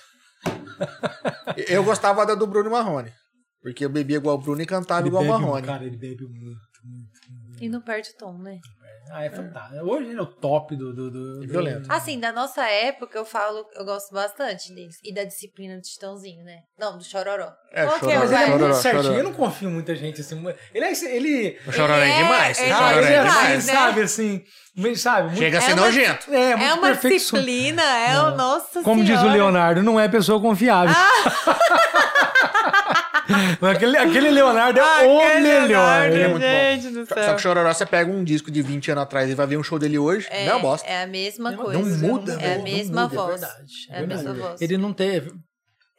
eu 1.68 1.84
gostava 1.84 2.26
da 2.26 2.36
do 2.36 2.48
Bruno 2.48 2.72
Marrone. 2.72 3.12
Porque 3.62 3.86
eu 3.86 3.90
bebia 3.90 4.18
igual 4.18 4.36
o 4.36 4.42
Bruno 4.42 4.62
e 4.62 4.66
cantava 4.66 5.02
Ele 5.02 5.10
igual 5.10 5.24
o 5.24 5.28
Marrone. 5.28 5.66
Cara, 5.66 5.84
ele 5.84 5.98
bebe 5.98 6.26
muito, 6.26 6.60
muito. 6.84 7.20
E 7.60 7.68
não 7.68 7.82
perde 7.82 8.12
o 8.12 8.18
tom, 8.18 8.38
né? 8.38 8.60
Ah, 9.12 9.24
é 9.24 9.30
fantástico. 9.30 9.86
Hoje 9.86 10.10
ele 10.10 10.20
é 10.20 10.22
o 10.22 10.26
top 10.26 10.76
do... 10.76 10.94
do, 10.94 11.10
do- 11.12 11.44
E 11.44 11.48
do- 11.48 11.52
violento. 11.52 11.92
Assim, 11.92 12.20
da 12.20 12.32
nossa 12.32 12.64
época, 12.68 13.18
eu 13.18 13.26
falo, 13.26 13.66
eu 13.76 13.86
gosto 13.86 14.14
bastante 14.14 14.74
deles. 14.74 14.98
E 15.04 15.14
da 15.14 15.24
disciplina 15.24 15.76
do 15.76 15.82
Titãozinho, 15.82 16.44
né? 16.44 16.60
Não, 16.78 16.98
do 16.98 17.04
Chororó. 17.04 17.52
É, 17.72 17.86
Qual 17.86 18.00
que 18.00 18.06
Chororó. 18.06 18.20
Mas 18.20 18.32
ele 18.32 18.36
é 18.42 18.46
muito 18.48 18.60
Chororó, 18.60 18.74
certinho. 18.74 19.04
chororó. 19.04 19.20
Eu 19.20 19.24
não 19.26 19.34
confio 19.34 19.70
em 19.70 19.74
muita 19.74 19.96
gente 19.96 20.22
assim. 20.22 20.44
Ele 20.74 20.86
é. 20.86 20.92
Ele, 21.16 21.60
O 21.68 21.72
Chororó 21.72 22.00
é 22.02 22.10
é- 22.10 22.18
demais. 22.18 22.60
ele 22.60 22.72
o 22.72 22.74
é 22.74 22.78
Chororó 22.78 23.00
é 23.08 23.14
é 23.14 23.24
demais, 23.24 23.58
assim, 23.58 23.68
né? 23.68 23.74
sabe? 23.74 24.02
Assim. 24.02 24.44
Sabe? 24.96 25.24
Muito, 25.30 25.40
Chega 25.40 25.58
a 25.58 25.62
ser 25.62 25.72
É 25.72 25.74
uma- 25.74 25.86
nojento. 25.86 26.32
é, 26.34 26.56
muito 26.56 26.70
É 26.70 26.74
uma 26.76 26.88
perfeição- 26.88 27.40
disciplina, 27.40 27.82
é 27.82 28.20
o 28.22 28.36
nosso 28.36 28.84
Como 28.84 29.04
diz 29.04 29.20
o 29.24 29.28
Leonardo, 29.28 29.82
não 29.82 30.00
é 30.00 30.08
pessoa 30.08 30.40
confiável. 30.40 30.94
aquele, 33.62 33.98
aquele 33.98 34.30
Leonardo 34.32 34.80
é 34.80 35.06
o 35.08 35.42
melhor. 35.42 36.06
Ele 36.12 36.22
é 36.24 36.28
muito 36.28 37.06
bom. 37.06 37.06
Só 37.24 37.30
que 37.32 37.36
o 37.36 37.40
Chororó, 37.40 37.74
você 37.74 37.86
pega 37.86 38.12
um 38.12 38.24
disco 38.24 38.50
de 38.52 38.62
20 38.62 38.92
anos 38.92 39.04
atrás 39.04 39.30
e 39.30 39.36
vai 39.36 39.48
ver 39.48 39.58
um 39.58 39.64
show 39.64 39.78
dele 39.80 39.98
hoje, 39.98 40.28
É, 40.30 40.46
não 40.46 40.52
é 40.52 40.56
uma 40.56 40.62
bosta. 40.62 40.88
é 40.88 41.04
a 41.04 41.08
mesma 41.08 41.52
Não 41.52 41.58
coisa. 41.64 42.08
muda, 42.08 42.34
É 42.40 42.54
a 42.54 42.58
não 42.58 42.64
mesma 42.64 43.02
muda, 43.04 43.16
voz. 43.16 43.40
verdade, 43.42 43.74
É 43.90 44.00
a 44.00 44.08
mesma 44.08 44.34
voz. 44.34 44.62
Ele 44.62 44.78
não 44.78 44.94
teve. 44.94 45.32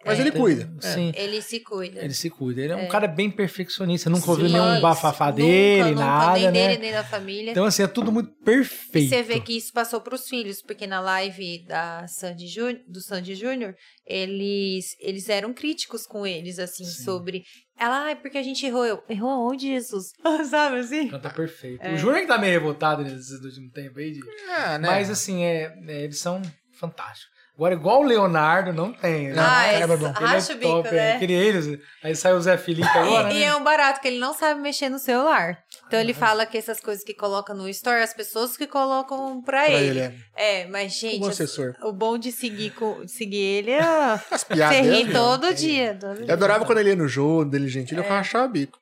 Mas 0.08 0.18
é, 0.18 0.22
ele 0.22 0.32
cuida. 0.32 0.72
É. 0.82 0.92
Sim. 0.92 1.12
Ele 1.14 1.40
se 1.42 1.60
cuida. 1.60 2.04
Ele 2.04 2.14
se 2.14 2.28
cuida. 2.30 2.60
Ele 2.62 2.72
é 2.72 2.76
um 2.76 2.88
cara 2.88 3.06
bem 3.06 3.30
perfeccionista. 3.30 4.10
Nunca 4.10 4.24
Sim. 4.24 4.30
ouviu 4.30 4.48
nenhum 4.48 4.68
Nunca, 4.68 4.80
bafafá 4.80 5.30
dele, 5.30 5.90
nunca, 5.90 6.04
nada, 6.04 6.32
nem 6.38 6.44
né? 6.46 6.50
dele, 6.68 6.78
nem 6.80 6.92
da 6.92 7.04
família. 7.04 7.50
Então, 7.50 7.64
assim, 7.64 7.82
é 7.82 7.86
tudo 7.86 8.10
muito 8.10 8.30
E 8.30 8.44
perfeito. 8.44 9.08
você 9.10 9.22
vê 9.22 9.40
que 9.40 9.56
isso 9.56 9.72
passou 9.72 10.00
para 10.00 10.14
os 10.14 10.28
filhos, 10.28 10.60
porque 10.62 10.86
na 10.86 11.00
live 11.00 11.64
da 11.66 12.06
Sandy 12.08 12.46
Jú- 12.48 12.80
do 12.88 13.00
Sandy 13.00 13.34
Júnior, 13.34 13.74
eles, 14.06 14.96
eles 15.00 15.28
eram 15.28 15.52
críticos 15.52 16.06
com 16.06 16.26
eles, 16.26 16.58
assim, 16.58 16.84
sobre. 16.84 17.42
Ela, 17.78 18.06
ah, 18.06 18.10
é 18.10 18.14
porque 18.16 18.38
a 18.38 18.42
gente 18.42 18.64
errou. 18.66 18.84
Eu, 18.84 19.02
errou 19.08 19.30
aonde, 19.30 19.68
Jesus? 19.68 20.06
Sabe 20.50 20.78
assim? 20.80 21.08
Canta 21.08 21.30
perfeito. 21.30 21.80
É. 21.82 21.94
O 21.94 21.96
Júnior 21.96 22.20
que 22.22 22.26
tá 22.26 22.36
meio 22.38 22.52
revoltado 22.52 23.04
nesses 23.04 23.30
últimos 23.44 23.70
tempos 23.72 23.98
aí. 23.98 24.12
de- 24.12 24.20
Ah, 24.50 24.78
né? 24.78 24.88
Mas, 24.88 25.08
assim, 25.10 25.44
é, 25.44 25.72
é, 25.86 26.02
eles 26.02 26.18
são 26.18 26.42
fantásticos. 26.72 27.38
Agora, 27.58 27.74
igual 27.74 28.00
o 28.02 28.04
Leonardo, 28.04 28.72
não 28.72 28.92
tem. 28.92 29.30
né? 29.30 29.34
Ah, 29.36 29.84
bom, 29.88 30.06
ele 30.06 30.12
racha 30.26 30.52
o 30.52 30.56
bico, 30.56 30.86
é. 30.86 30.92
né? 30.92 31.12
Aquele 31.16 31.32
eles, 31.32 31.78
aí 32.04 32.14
sai 32.14 32.32
o 32.32 32.40
Zé 32.40 32.56
Felipe 32.56 32.86
agora, 32.96 33.32
E, 33.32 33.36
e 33.36 33.40
né? 33.40 33.46
é 33.46 33.56
um 33.56 33.64
barato 33.64 34.00
que 34.00 34.06
ele 34.06 34.20
não 34.20 34.32
sabe 34.32 34.60
mexer 34.60 34.88
no 34.88 34.98
celular. 35.00 35.58
Então 35.88 35.98
ele 35.98 36.14
fala 36.14 36.46
que 36.46 36.56
essas 36.56 36.78
coisas 36.78 37.02
que 37.02 37.12
coloca 37.12 37.52
no 37.52 37.68
store, 37.68 38.00
as 38.00 38.14
pessoas 38.14 38.56
que 38.56 38.64
colocam 38.68 39.42
pra, 39.42 39.64
Pra 39.64 39.70
ele. 39.72 39.98
ele, 39.98 40.14
é. 40.36 40.60
É, 40.62 40.66
mas 40.68 40.92
gente, 41.00 41.28
assessor. 41.28 41.74
o 41.82 41.92
bom 41.92 42.16
de 42.16 42.30
seguir, 42.30 42.70
com, 42.70 43.04
de 43.04 43.10
seguir 43.10 43.36
ele 43.42 43.72
é 43.72 43.80
As 44.30 44.44
piadas 44.44 44.76
você 44.76 44.82
ri 44.82 45.04
meu. 45.04 45.12
todo 45.12 45.52
dia. 45.52 45.96
todo 46.00 46.20
Eu 46.20 46.24
dia. 46.26 46.32
adorava 46.34 46.64
quando 46.64 46.78
ele 46.78 46.90
ia 46.90 46.96
no 46.96 47.08
jogo, 47.08 47.44
dele 47.44 47.66
gentil, 47.66 47.98
eu 47.98 48.04
É. 48.04 48.08
rachava 48.08 48.46
o 48.46 48.48
bico. 48.50 48.78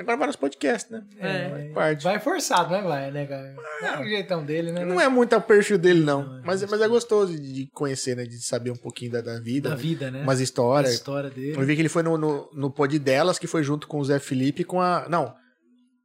Agora 0.00 0.16
vários 0.16 0.36
podcasts, 0.36 0.90
né? 0.90 1.02
É, 1.18 1.48
Faz 1.48 1.72
parte. 1.72 2.04
Vai 2.04 2.18
forçado, 2.20 2.70
né? 2.70 2.82
Vai, 2.82 3.10
né, 3.10 3.26
cara? 3.26 3.54
É 3.82 4.00
o 4.00 4.04
jeitão 4.08 4.44
dele, 4.44 4.72
né? 4.72 4.84
Não 4.84 5.00
é 5.00 5.08
muito 5.08 5.34
o 5.36 5.40
perfil 5.40 5.78
dele, 5.78 6.00
não. 6.04 6.22
Não, 6.24 6.38
é 6.38 6.42
mas, 6.44 6.62
mas 6.64 6.80
é 6.80 6.88
gostoso 6.88 7.38
de 7.38 7.68
conhecer, 7.72 8.16
né? 8.16 8.24
De 8.24 8.38
saber 8.44 8.70
um 8.70 8.76
pouquinho 8.76 9.12
da, 9.12 9.20
da 9.20 9.38
vida. 9.40 9.70
Da 9.70 9.74
vida, 9.76 10.10
né? 10.10 10.22
Umas 10.22 10.40
A 10.40 10.42
histórias. 10.42 10.94
história 10.94 11.30
dele. 11.30 11.56
Eu 11.56 11.62
vi 11.66 11.74
que 11.74 11.82
ele 11.82 11.88
foi 11.88 12.02
no, 12.02 12.16
no, 12.18 12.50
no 12.52 12.70
pod 12.70 12.98
delas, 12.98 13.38
que 13.38 13.46
foi 13.46 13.62
junto 13.62 13.86
com 13.86 13.98
o 13.98 14.04
Zé 14.04 14.18
Felipe 14.18 14.62
e 14.62 14.64
com 14.64 14.80
a. 14.80 15.06
Não. 15.08 15.34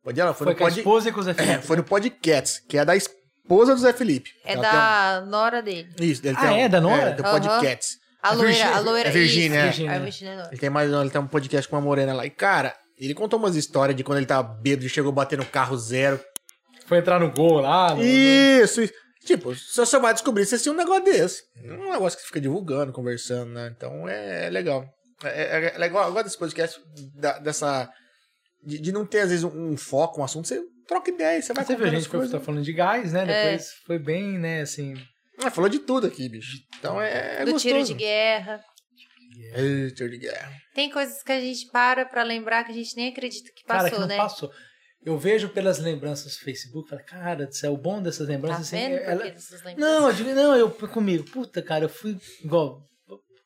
Pod 0.04 0.16
dela 0.16 0.34
foi, 0.34 0.46
Foi 0.46 0.54
no 0.54 0.58
com 0.60 0.64
a 0.66 0.68
pod. 0.68 0.80
esposa 0.80 1.10
e 1.10 1.12
com 1.12 1.20
o 1.20 1.24
Zé 1.24 1.32
É, 1.32 1.34
Felipe. 1.36 1.66
foi 1.66 1.78
no 1.78 1.84
Podcats, 1.84 2.60
que 2.68 2.78
é 2.78 2.84
da 2.86 2.96
esposa 2.96 3.74
do 3.74 3.80
Zé 3.82 3.94
Felipe. 3.94 4.32
É 4.46 4.54
Ela 4.54 4.62
da 5.20 5.26
nora 5.26 5.62
dele. 5.62 5.90
um- 6.00 6.04
Isso, 6.04 6.22
ele 6.26 6.36
Ah, 6.38 6.42
tem 6.42 6.50
um- 6.50 6.58
é? 6.58 6.70
Da 6.70 6.82
Nora? 6.82 7.02
É, 7.10 7.14
do 7.14 7.24
Aham. 7.26 7.40
Podcats. 7.40 7.98
A 8.22 8.30
É 8.32 8.36
loira, 8.36 8.48
Virgínia- 8.52 8.76
a 8.76 8.80
loira. 8.80 9.10
é 9.10 9.12
Virgínia, 9.12 9.60
é. 9.60 9.64
Virgínia. 9.64 9.92
A 9.92 10.00
Virgínia 10.00 10.32
é 10.32 10.36
loira. 10.36 10.50
Ele 10.52 10.60
tem 10.60 10.70
mais. 10.70 10.92
Ele 10.92 11.10
tem 11.10 11.22
um 11.22 11.28
podcast 11.28 11.70
com 11.70 11.76
uma 11.76 11.82
morena 11.82 12.14
lá. 12.14 12.26
E, 12.26 12.30
cara, 12.30 12.74
Ele 13.06 13.14
contou 13.14 13.38
umas 13.40 13.56
histórias 13.56 13.96
de 13.96 14.04
quando 14.04 14.18
ele 14.20 14.26
tava 14.28 14.44
bêbado 14.44 14.86
e 14.86 14.90
chegou 14.90 15.10
a 15.12 15.16
bater 15.16 15.38
no 15.38 15.46
carro 15.46 15.78
zero. 15.78 16.20
Foi 16.86 17.00
entrar 17.00 17.20
no 17.20 17.32
gol 17.32 17.60
lá. 17.62 17.96
no- 17.96 18.04
Isso, 18.04 18.82
isso. 18.82 18.94
Tipo, 19.26 19.54
você 19.56 19.86
só 19.86 20.00
vai 20.00 20.14
descobrir 20.14 20.46
se 20.46 20.56
assistir 20.56 20.70
um 20.70 20.74
negócio 20.76 21.04
desse. 21.06 21.42
Não 21.64 21.76
é 21.76 21.88
um 21.88 21.92
negócio 21.94 22.18
que 22.18 22.24
você 22.24 22.28
fica 22.28 22.42
divulgando, 22.42 22.92
conversando, 22.92 23.52
né? 23.52 23.74
Então 23.76 24.08
é, 24.08 24.48
é 24.48 24.50
legal. 24.50 24.86
É, 25.24 25.30
é- 25.68 25.76
é 25.76 25.78
legal. 25.78 26.06
Eu 26.08 26.12
gosto 26.14 26.26
desse 26.26 26.38
podcast, 26.38 26.80
da- 27.16 27.40
dessa. 27.40 27.90
De, 28.66 28.80
de 28.80 28.92
não 28.92 29.06
ter, 29.06 29.20
às 29.22 29.30
vezes, 29.30 29.44
um, 29.44 29.72
um 29.72 29.78
foco, 29.78 30.20
um 30.22 30.24
assunto. 30.24 30.48
Você 30.48 30.62
troca 30.88 31.10
ideia, 31.10 31.42
você 31.42 31.54
vai 31.54 31.64
Você 31.66 31.76
viu, 31.76 31.86
a 31.86 31.90
gente 31.90 32.08
foi, 32.10 32.28
tá 32.28 32.40
falando 32.40 32.64
de 32.64 32.74
gás, 32.74 33.14
né? 33.14 33.24
É. 33.24 33.44
Depois 33.52 33.70
foi 33.86 34.00
bem, 34.00 34.38
né, 34.38 34.62
assim... 34.62 34.94
Ah, 35.42 35.50
falou 35.50 35.70
de 35.70 35.80
tudo 35.80 36.06
aqui, 36.08 36.30
bicho. 36.30 36.58
Então 36.78 37.02
é, 37.02 37.42
é 37.42 37.46
do 37.46 37.54
gostoso. 37.54 37.60
tiro 37.76 37.84
de 37.84 37.94
guerra. 37.94 38.62
É, 39.54 39.88
de 40.10 40.18
guerra. 40.18 40.52
Tem 40.74 40.90
coisas 40.90 41.22
que 41.24 41.32
a 41.32 41.40
gente 41.40 41.70
para 41.72 42.06
pra 42.06 42.24
lembrar 42.24 42.64
que 42.64 42.72
a 42.72 42.76
gente 42.76 42.96
nem 42.96 43.10
acredita 43.10 43.52
que 43.56 43.64
Cara, 43.64 43.84
passou, 43.84 43.96
que 43.96 44.00
não 44.02 44.08
né? 44.08 44.18
passou. 44.18 44.52
Eu 45.06 45.18
vejo 45.18 45.50
pelas 45.50 45.80
lembranças 45.80 46.34
do 46.38 46.40
Facebook, 46.40 46.90
falo, 46.90 47.04
cara 47.06 47.46
do 47.46 47.54
céu, 47.54 47.74
o 47.74 47.78
bom 47.78 48.02
dessas 48.02 48.26
Tá 48.26 48.34
lembranças... 48.34 48.68
assim, 48.68 48.78
vendo? 48.78 48.96
é- 48.96 49.00
por 49.04 49.10
ela- 49.12 49.24
dessas 49.32 49.62
lembranças? 49.64 49.78
Não, 50.00 50.08
eu 50.08 50.14
digo, 50.16 50.30
não, 50.34 50.56
eu 50.56 50.70
comigo, 50.88 51.24
puta, 51.30 51.62
cara, 51.62 51.84
eu 51.86 51.90
fui 51.90 52.18
igual, 52.44 52.82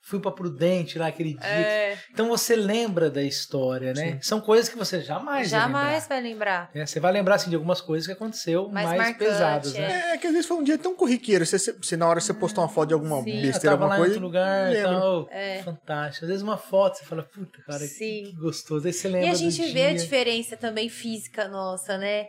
fui 0.08 0.19
pra 0.22 0.32
Prudente 0.32 0.98
lá 0.98 1.08
aquele 1.08 1.34
dia. 1.34 1.45
É, 1.48 1.98
Então 2.11 2.27
você 2.30 2.56
lembra 2.56 3.10
da 3.10 3.22
história, 3.22 3.94
né? 3.94 4.18
São 4.22 4.40
coisas 4.40 4.69
que 4.69 4.77
você 4.77 5.02
jamais 5.02 5.52
vai 5.52 5.60
jamais 5.61 6.03
lembrar. 6.03 6.08
vai 6.08 6.22
lembrar. 6.22 6.72
É, 6.74 6.86
você 6.86 7.00
vai 7.00 7.11
lembrar 7.11 7.36
assim, 7.36 7.50
de 7.50 7.56
algumas 7.56 7.82
coisas 7.82 8.08
que 8.08 8.14
aconteceu 8.14 8.69
Mais 8.69 8.86
mais, 8.88 8.98
marcante, 8.98 9.18
pesadas, 9.19 9.76
é. 9.76 9.80
né? 9.82 10.14
É 10.14 10.18
que 10.18 10.27
às 10.27 10.34
vezes 10.34 10.48
foi 10.48 10.58
um 10.58 10.64
dia 10.64 10.77
tão 10.77 10.95
corriqueiro. 10.95 11.45
Você, 11.45 11.60
você- 11.60 11.74
você, 11.74 11.98
na 11.98 12.08
hora 12.08 12.22
você 12.22 12.34
postou 12.34 12.64
uma 12.64 12.69
foto 12.69 12.88
de 12.88 12.94
alguma 12.94 13.22
Sim. 13.22 13.36
Eu 13.36 13.42
besteira, 13.42 13.76
tava 13.77 13.84
alguma 13.84 13.90
lá 13.90 13.95
em 13.95 14.00
coisa. 14.00 14.14
outro 14.14 14.26
lugar, 14.26 14.74
tal, 14.84 15.27
É. 15.30 15.64
fantástico. 15.64 16.26
Às 16.26 16.30
vezes 16.30 16.44
uma 16.44 16.58
foto, 16.58 16.98
você 16.98 17.06
fala, 17.06 17.24
puta, 17.24 17.61
cara, 17.66 17.80
que- 17.80 17.88
Sim. 17.88 18.24
que 18.26 18.36
gostoso. 18.38 18.88
Aí 18.88 18.94
você 18.94 19.08
E 19.08 19.11
lembra 19.11 19.30
a 19.30 19.34
do 19.34 19.38
gente 19.38 19.74
vê 19.74 19.86
a 19.88 19.90
dia. 19.90 19.98
diferença 20.00 20.56
também 20.56 20.88
física 20.90 21.48
nossa, 21.48 21.98
né? 21.98 22.27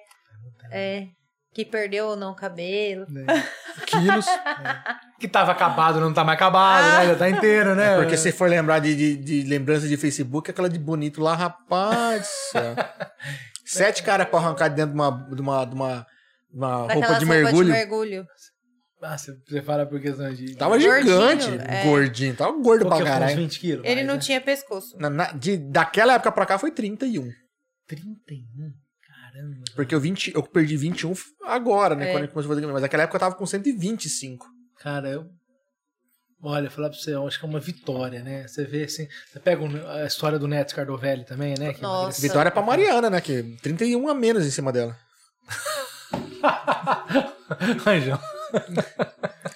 É. 0.73 1.07
Que 1.55 1.65
perdeu 1.65 2.09
ou 2.09 2.17
não 2.17 2.33
o 2.33 2.37
cabelo. 2.37 3.07
né? 3.09 3.25
Quilos. 3.87 4.27
Que 5.19 5.27
tava 5.27 5.51
acabado, 5.51 5.99
não 5.99 6.15
tá 6.15 6.23
mais 6.23 6.37
acabado, 6.37 6.85
né? 7.01 7.07
Já 7.09 7.17
tá 7.17 7.29
inteiro, 7.29 7.75
né? 7.75 7.97
Porque 7.97 8.17
se 8.17 8.31
for 8.31 8.49
lembrar 8.49 8.79
de, 8.79 8.95
de, 8.95 9.17
de 9.17 9.43
lembrança 9.49 9.89
de 9.89 9.97
Facebook, 9.97 10.49
aquela 10.49 10.69
de 10.69 10.79
bonito 10.79 11.21
lá, 11.21 11.35
rapaz. 11.35 12.31
Sete 13.67 14.05
caras 14.05 14.29
pra 14.29 14.39
arrancar 14.39 14.69
dentro 14.69 14.93
de 14.95 15.01
uma, 15.01 15.11
de 15.11 15.41
uma, 15.43 15.65
de 15.65 15.75
uma, 15.75 16.07
de 16.51 16.57
uma 16.57 16.77
roupa 16.77 16.95
de 16.95 17.01
roupas 17.01 17.25
mergulho. 17.25 17.65
de 17.67 17.73
mergulho. 17.73 18.27
Ah, 19.03 19.17
você 19.19 19.61
fala 19.63 19.87
por 19.87 20.01
questão 20.01 20.33
de... 20.33 20.55
Tava 20.57 20.79
Gordinho, 20.79 21.03
gigante, 21.03 21.49
é. 21.69 21.83
gordinho. 21.85 22.37
Tava 22.37 22.53
gordo 22.53 22.87
pra 22.87 22.99
é, 22.99 23.05
caralho. 23.05 23.37
20 23.37 23.59
quilos. 23.61 23.85
Ele 23.85 23.95
mais, 23.97 24.07
não 24.07 24.15
né? 24.15 24.21
tinha 24.21 24.41
pescoço. 24.41 24.97
Na- 24.99 25.11
na- 25.11 25.33
de, 25.33 25.57
daquela 25.57 26.15
época 26.15 26.31
pra 26.31 26.47
cá 26.47 26.59
foi 26.59 26.71
31. 26.71 27.29
31, 27.89 28.73
caramba. 29.39 29.57
Porque 29.75 29.95
eu, 29.95 30.01
20, 30.01 30.35
eu 30.35 30.43
perdi 30.43 30.77
21 30.77 31.15
agora, 31.45 31.95
né? 31.95 32.09
É. 32.09 32.13
Quando 32.13 32.25
eu 32.25 32.29
comecei 32.29 32.51
a 32.51 32.55
fazer 32.55 32.73
Mas 32.73 32.83
naquela 32.83 33.03
época 33.05 33.17
eu 33.17 33.21
tava 33.21 33.35
com 33.35 33.47
125. 33.47 34.47
Cara, 34.81 35.09
eu. 35.09 35.27
Olha, 36.41 36.71
falar 36.71 36.91
pra 36.91 36.97
você, 36.97 37.15
eu 37.15 37.27
acho 37.27 37.39
que 37.39 37.45
é 37.45 37.49
uma 37.49 37.59
vitória, 37.59 38.23
né? 38.23 38.47
Você 38.47 38.65
vê 38.65 38.85
assim. 38.85 39.09
Você 39.27 39.41
pega 39.41 39.61
a 39.93 40.07
história 40.07 40.39
do 40.39 40.47
Neto 40.47 40.75
Cardovelli 40.75 41.25
também, 41.25 41.55
né? 41.59 41.75
Que 41.75 41.83
Nossa. 41.83 42.23
Vitória 42.23 42.51
pra 42.51 42.63
Mariana, 42.63 43.11
né? 43.11 43.21
Que 43.21 43.43
31 43.61 44.09
a 44.09 44.15
menos 44.15 44.47
em 44.47 44.51
cima 44.51 44.73
dela. 44.73 44.97
Anjão. 47.87 48.21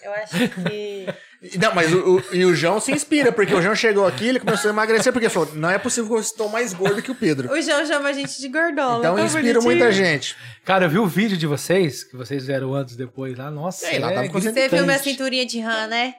Eu 0.03 0.13
acho 0.13 0.49
que. 0.49 1.07
E- 1.43 1.59
Não, 1.59 1.75
mas 1.75 1.93
o, 1.93 2.17
o- 2.19 2.25
e 2.35 2.45
o 2.45 2.55
João 2.55 2.79
se 2.81 2.93
inspira, 2.93 3.33
porque 3.33 3.53
o 3.53 3.61
João 3.61 3.75
chegou 3.75 4.07
aqui, 4.07 4.29
ele 4.29 4.39
começou 4.39 4.71
a 4.71 4.73
emagrecer, 4.73 5.13
porque 5.13 5.27
ele 5.27 5.35
falou: 5.35 5.53
não 5.55 5.69
é 5.69 5.77
possível 5.79 6.09
que 6.11 6.17
eu 6.17 6.21
estou 6.21 6.49
mais 6.49 6.73
gordo 6.73 7.03
que 7.03 7.11
o 7.11 7.15
Pedro. 7.15 7.53
O 7.53 7.61
João 7.61 7.85
chama 7.85 8.11
a 8.11 8.13
gente 8.13 8.41
de 8.41 8.49
gordola. 8.49 8.99
Então 9.01 9.17
tão 9.17 9.25
inspira 9.27 9.61
bonitinho. 9.61 9.63
muita 9.65 9.91
gente. 9.93 10.37
Cara, 10.65 10.85
eu 10.85 10.91
vi 10.91 10.99
o 10.99 11.07
vídeo 11.07 11.37
de 11.37 11.47
vocês, 11.47 12.05
que 12.05 12.17
vocês 12.17 12.43
fizeram 12.43 12.73
antes 12.75 12.95
e 12.95 12.99
depois 12.99 13.37
lá. 13.37 13.51
Nossa, 13.51 13.87
É, 13.89 13.99
lá 13.99 14.13
tava 14.13 14.29
com 14.29 14.41
Você 14.41 14.69
viu 14.69 14.85
minha 14.85 14.99
cinturinha 14.99 15.45
de 15.45 15.59
rã, 15.59 15.87
né? 15.89 16.15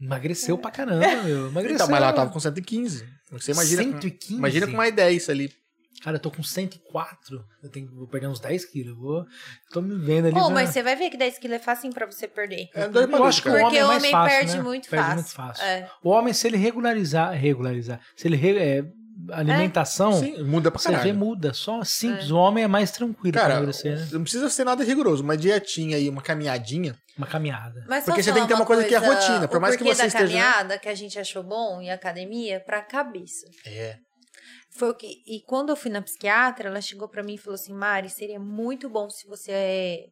Emagreceu 0.00 0.58
pra 0.58 0.70
caramba, 0.72 1.06
meu. 1.22 1.46
Emagreceu. 1.46 1.76
Então, 1.76 1.88
mas 1.88 2.00
lá 2.00 2.10
eu 2.10 2.14
tava 2.14 2.30
com 2.30 2.40
115. 2.40 3.04
Você 3.30 3.52
imagina, 3.52 3.82
115? 3.84 4.34
imagina 4.34 4.66
com 4.66 4.72
mais 4.76 4.92
10 4.92 5.30
ali. 5.30 5.52
Cara, 6.02 6.16
eu 6.16 6.20
tô 6.20 6.30
com 6.30 6.42
104. 6.42 7.44
Eu 7.62 7.70
tenho, 7.70 7.88
vou 7.94 8.06
perder 8.08 8.26
uns 8.28 8.40
10 8.40 8.64
quilos. 8.64 8.88
Eu 8.94 8.96
vou, 9.00 9.24
tô 9.70 9.80
me 9.80 9.94
vendo 10.04 10.26
ali. 10.26 10.34
Pô, 10.34 10.50
mas 10.50 10.70
você 10.70 10.82
vai 10.82 10.96
ver 10.96 11.10
que 11.10 11.16
10 11.16 11.38
quilos 11.38 11.56
é 11.56 11.60
facinho 11.60 11.92
pra 11.94 12.06
você 12.06 12.26
perder. 12.26 12.68
É 12.74 12.88
pra 12.88 13.02
Eu 13.02 13.06
dois, 13.08 13.22
acho 13.28 13.42
que 13.42 13.48
o 13.48 13.54
homem 13.54 13.78
é 13.78 13.84
o 13.84 13.88
mais 13.88 14.00
homem 14.00 14.10
fácil, 14.10 14.36
perde 14.38 14.56
né? 14.56 14.62
muito 14.62 14.88
Perde 14.88 15.04
fácil. 15.04 15.14
muito 15.16 15.32
fácil. 15.32 15.64
É. 15.64 15.88
O 16.02 16.10
homem, 16.10 16.32
se 16.34 16.46
ele 16.46 16.56
regularizar, 16.56 17.32
regularizar, 17.32 18.00
se 18.16 18.26
ele 18.26 18.36
re- 18.36 18.58
é, 18.58 18.84
alimentação, 19.30 20.12
Sim, 20.14 20.42
muda 20.42 20.70
pra 20.70 20.80
você 20.80 20.88
vê, 20.90 20.94
caralho. 20.96 21.14
muda. 21.14 21.54
Só 21.54 21.82
simples. 21.84 22.30
O 22.30 22.36
homem 22.36 22.64
é 22.64 22.68
mais 22.68 22.90
tranquilo 22.90 23.32
pra 23.32 23.42
Cara, 23.42 23.54
emagrecer, 23.54 23.98
né? 23.98 24.08
não 24.12 24.22
precisa 24.22 24.48
ser 24.48 24.64
nada 24.64 24.82
rigoroso. 24.84 25.22
Uma 25.22 25.36
dietinha 25.36 25.96
aí, 25.96 26.08
uma 26.08 26.22
caminhadinha. 26.22 26.96
Uma 27.16 27.26
caminhada. 27.26 27.84
Mas 27.88 28.04
Porque 28.04 28.22
você 28.22 28.32
tem 28.32 28.42
que 28.42 28.48
ter 28.48 28.54
uma 28.54 28.64
coisa 28.64 28.84
que 28.84 28.94
é 28.94 28.98
rotina, 28.98 29.46
por 29.46 29.60
mais 29.60 29.76
que 29.76 29.84
você 29.84 30.02
da 30.02 30.06
esteja, 30.06 30.24
né? 30.24 30.30
caminhada 30.42 30.78
que 30.78 30.88
a 30.88 30.94
gente 30.94 31.18
achou 31.18 31.42
bom 31.42 31.80
em 31.80 31.90
academia 31.90 32.58
pra 32.64 32.80
cabeça. 32.80 33.46
É. 33.66 33.96
Foi 34.74 34.90
o 34.90 34.94
que 34.94 35.22
e 35.26 35.40
quando 35.46 35.68
eu 35.70 35.76
fui 35.76 35.90
na 35.90 36.00
psiquiatra, 36.02 36.68
ela 36.68 36.80
chegou 36.80 37.08
pra 37.08 37.22
mim 37.22 37.34
e 37.34 37.38
falou 37.38 37.54
assim: 37.54 37.74
"Mari, 37.74 38.08
seria 38.08 38.40
muito 38.40 38.88
bom 38.88 39.08
se 39.10 39.26
você 39.26 39.52
eh, 39.52 40.06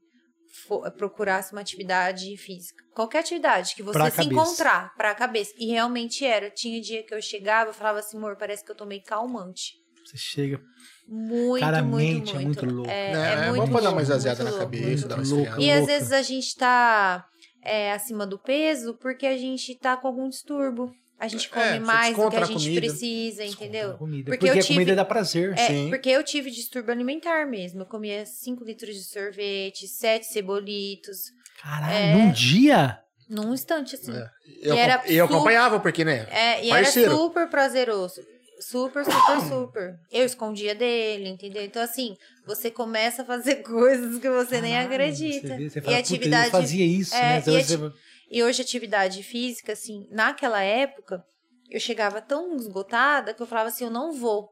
fo- 0.67 0.91
procurasse 0.93 1.53
uma 1.53 1.61
atividade 1.63 2.37
física. 2.37 2.83
Qualquer 2.95 3.21
atividade 3.21 3.75
que 3.75 3.83
você 3.83 3.99
Pra 3.99 4.11
se 4.11 4.17
cabeça. 4.19 4.33
encontrar 4.35 4.95
pra 4.95 5.15
cabeça". 5.15 5.53
E 5.59 5.67
realmente 5.71 6.25
era. 6.27 6.51
Tinha 6.51 6.81
dia 6.81 7.03
que 7.05 7.15
eu 7.15 7.23
chegava, 7.23 7.71
eu 7.71 7.75
falava 7.75 8.01
assim: 8.01 8.17
"Amor, 8.19 8.37
parece 8.37 8.65
que 8.65 8.71
eu 8.71 8.77
tomei 8.77 9.01
calmante". 9.01 9.73
Você 10.05 10.17
chega. 10.17 10.61
Muito, 11.09 11.61
Cara, 11.61 11.83
muito, 11.83 11.97
mente 12.19 12.35
muito. 12.35 12.37
é 12.37 12.45
muito 12.45 12.67
louco. 12.67 12.91
É, 12.91 13.13
É, 13.13 13.15
é 13.15 13.33
é 13.33 13.49
muito 13.51 13.63
bom 13.67 13.71
pra 13.73 13.81
dar 13.81 13.91
uma 13.91 14.03
muito 14.03 14.09
na 14.45 14.51
louco, 14.51 14.59
cabeça, 14.59 15.09
dar 15.09 15.17
uma 15.17 15.25
louco. 15.29 15.61
E 15.61 15.71
às 15.71 15.87
vezes 15.87 16.13
a 16.13 16.23
gente 16.23 16.55
tá 16.57 17.27
é, 17.65 17.93
acima 17.93 18.27
do 18.27 18.39
peso 18.39 18.97
porque 18.99 19.27
a 19.27 19.37
gente 19.37 19.77
tá 19.79 19.97
com 19.97 20.07
algum 20.07 20.29
distúrbio. 20.29 20.91
A 21.21 21.29
gente 21.29 21.47
É, 21.47 21.51
come 21.51 21.67
você 21.69 21.79
mais 21.81 22.17
do 22.17 22.31
que 22.31 22.37
a 22.37 22.41
a 22.41 22.45
gente 22.47 22.63
comida. 22.65 22.81
precisa, 22.81 23.45
entendeu? 23.45 23.99
Porque 23.99 24.23
Porque, 24.25 24.47
eu 24.49 24.53
a 24.53 24.65
comida 24.65 24.85
tive- 24.85 24.95
dá 24.95 25.05
prazer. 25.05 25.53
É, 25.57 25.67
Sim. 25.67 25.91
porque 25.91 26.09
eu 26.09 26.25
tive 26.25 26.51
distúrbio 26.51 26.91
alimentar 26.93 27.47
mesmo. 27.47 27.83
Eu 27.83 27.87
comia 27.87 28.25
5 28.25 28.65
litros 28.65 28.95
de 28.97 29.05
sorvete, 29.05 29.87
7 29.87 30.25
cebolitos, 30.27 31.19
Caralho, 31.63 31.95
É. 31.95 32.15
num 32.15 32.33
dia? 32.33 32.99
num 33.29 33.53
instante 33.55 33.95
assim. 33.95 34.13
É. 34.17 34.27
Eu, 34.63 34.75
E 34.75 34.79
era 34.79 35.03
eu 35.07 35.25
acompanhava, 35.27 35.79
porque, 35.79 36.05
né? 36.05 36.27
É, 36.31 36.65
e 36.65 36.71
Parceiro. 36.71 37.11
era 37.13 37.17
super 37.21 37.49
prazeroso. 37.49 38.21
Super, 38.61 39.05
super, 39.05 39.41
super. 39.49 39.95
Eu 40.11 40.25
escondia 40.27 40.75
dele, 40.75 41.29
entendeu? 41.29 41.63
Então, 41.65 41.81
assim, 41.83 42.17
você 42.47 42.71
começa 42.71 43.23
a 43.23 43.25
fazer 43.25 43.57
coisas 43.63 44.19
que 44.19 44.29
você 44.29 44.61
nem 44.61 44.73
Caralho, 44.73 44.93
acredita. 44.93 45.49
Você, 45.49 45.57
vê, 45.57 45.69
você 45.71 45.79
e 45.79 45.83
fala, 45.83 45.99
atividade. 45.99 46.45
Puta, 46.47 46.57
eu 46.57 46.61
fazia 46.63 46.85
isso, 46.87 47.15
é, 47.15 47.21
né? 47.21 47.37
e 47.37 47.41
Então 47.41 47.55
você- 47.55 47.93
E 48.31 48.43
hoje, 48.43 48.63
atividade 48.63 49.23
física, 49.23 49.73
assim, 49.73 50.07
naquela 50.11 50.63
época, 50.63 51.25
eu 51.69 51.81
chegava 51.81 52.23
tão 52.23 52.55
esgotada 52.57 53.35
que 53.35 53.43
eu 53.43 53.47
falava 53.47 53.69
assim: 53.69 53.85
eu 53.85 53.91
não 53.91 54.13
vou. 54.13 54.49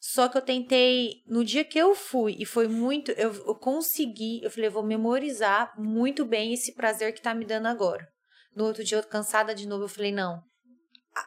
Só 0.00 0.28
que 0.28 0.38
eu 0.38 0.42
tentei, 0.42 1.22
no 1.26 1.44
dia 1.44 1.64
que 1.64 1.78
eu 1.78 1.94
fui, 1.94 2.36
e 2.38 2.44
foi 2.44 2.66
muito, 2.66 3.10
eu, 3.12 3.32
eu 3.32 3.54
consegui, 3.54 4.42
eu 4.42 4.50
falei, 4.50 4.68
eu 4.68 4.72
vou 4.72 4.82
memorizar 4.82 5.72
muito 5.78 6.24
bem 6.24 6.54
esse 6.54 6.74
prazer 6.74 7.12
que 7.12 7.20
tá 7.20 7.34
me 7.34 7.44
dando 7.44 7.66
agora. 7.66 8.06
No 8.54 8.64
outro 8.64 8.82
dia, 8.82 8.98
eu 8.98 9.02
cansada 9.02 9.54
de 9.54 9.66
novo, 9.66 9.84
eu 9.84 9.88
falei, 9.88 10.12
não, 10.12 10.42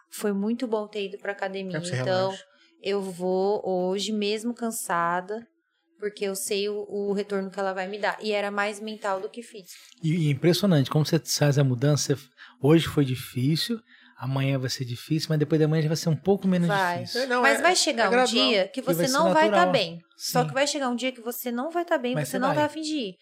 foi 0.10 0.34
muito 0.34 0.68
bom 0.68 0.88
ter 0.88 1.06
ido 1.06 1.18
pra 1.20 1.32
academia. 1.32 1.78
Então, 1.78 2.30
relaxa. 2.30 2.46
eu 2.82 3.02
vou 3.02 3.62
hoje, 3.64 4.12
mesmo 4.12 4.54
cansada, 4.54 5.46
porque 6.00 6.26
eu 6.26 6.36
sei 6.36 6.70
o, 6.70 6.86
o 6.90 7.14
retorno 7.14 7.52
que 7.52 7.60
ela 7.60 7.74
vai 7.74 7.88
me 7.88 8.00
dar. 8.00 8.18
E 8.22 8.32
era 8.32 8.50
mais 8.50 8.80
mental 8.80 9.20
do 9.20 9.30
que 9.30 9.44
físico. 9.44 9.78
E, 10.04 10.28
e 10.28 10.30
impressionante, 10.32 10.90
como 10.90 11.06
você 11.06 11.20
faz 11.20 11.58
a 11.60 11.64
mudança. 11.64 12.16
você- 12.16 12.28
Hoje 12.62 12.88
foi 12.88 13.06
difícil, 13.06 13.80
amanhã 14.18 14.58
vai 14.60 14.70
ser 14.70 14.84
difícil, 14.86 15.28
mas 15.30 15.40
depois 15.40 15.60
da 15.62 15.68
manhã 15.68 15.82
já 15.84 15.88
vai 15.88 15.96
ser 15.98 16.10
um 16.10 16.16
pouco 16.16 16.48
menos 16.48 16.68
Vai. 16.68 17.00
difícil. 17.00 17.22
É, 17.22 17.26
não, 17.28 17.42
Mas 17.42 17.60
é- 17.60 17.62
vai 17.62 17.72
é 17.72 17.76
chegar 17.76 18.08
um 18.08 18.12
gradual. 18.12 18.48
dia 18.50 18.68
que 18.68 18.82
vai 18.82 18.94
você 18.96 19.08
ser 19.08 19.14
não 19.14 19.34
vai 19.34 19.46
estar 19.46 19.66
natural. 19.66 19.72
bem. 19.72 20.00
Só 20.18 20.42
Sim. 20.42 20.48
que 20.48 20.54
vai 20.54 20.68
chegar 20.68 20.90
um 20.90 20.96
dia 20.96 21.12
que 21.12 21.22
você 21.22 21.52
não 21.52 21.70
vai 21.72 21.84
estar 21.84 21.98
bem, 21.98 22.16
Mas 22.16 22.28
você 22.28 22.32
você 22.32 22.40
não 22.40 22.48
vai. 22.50 22.58
vai 22.58 22.70
fingir. 22.70 23.14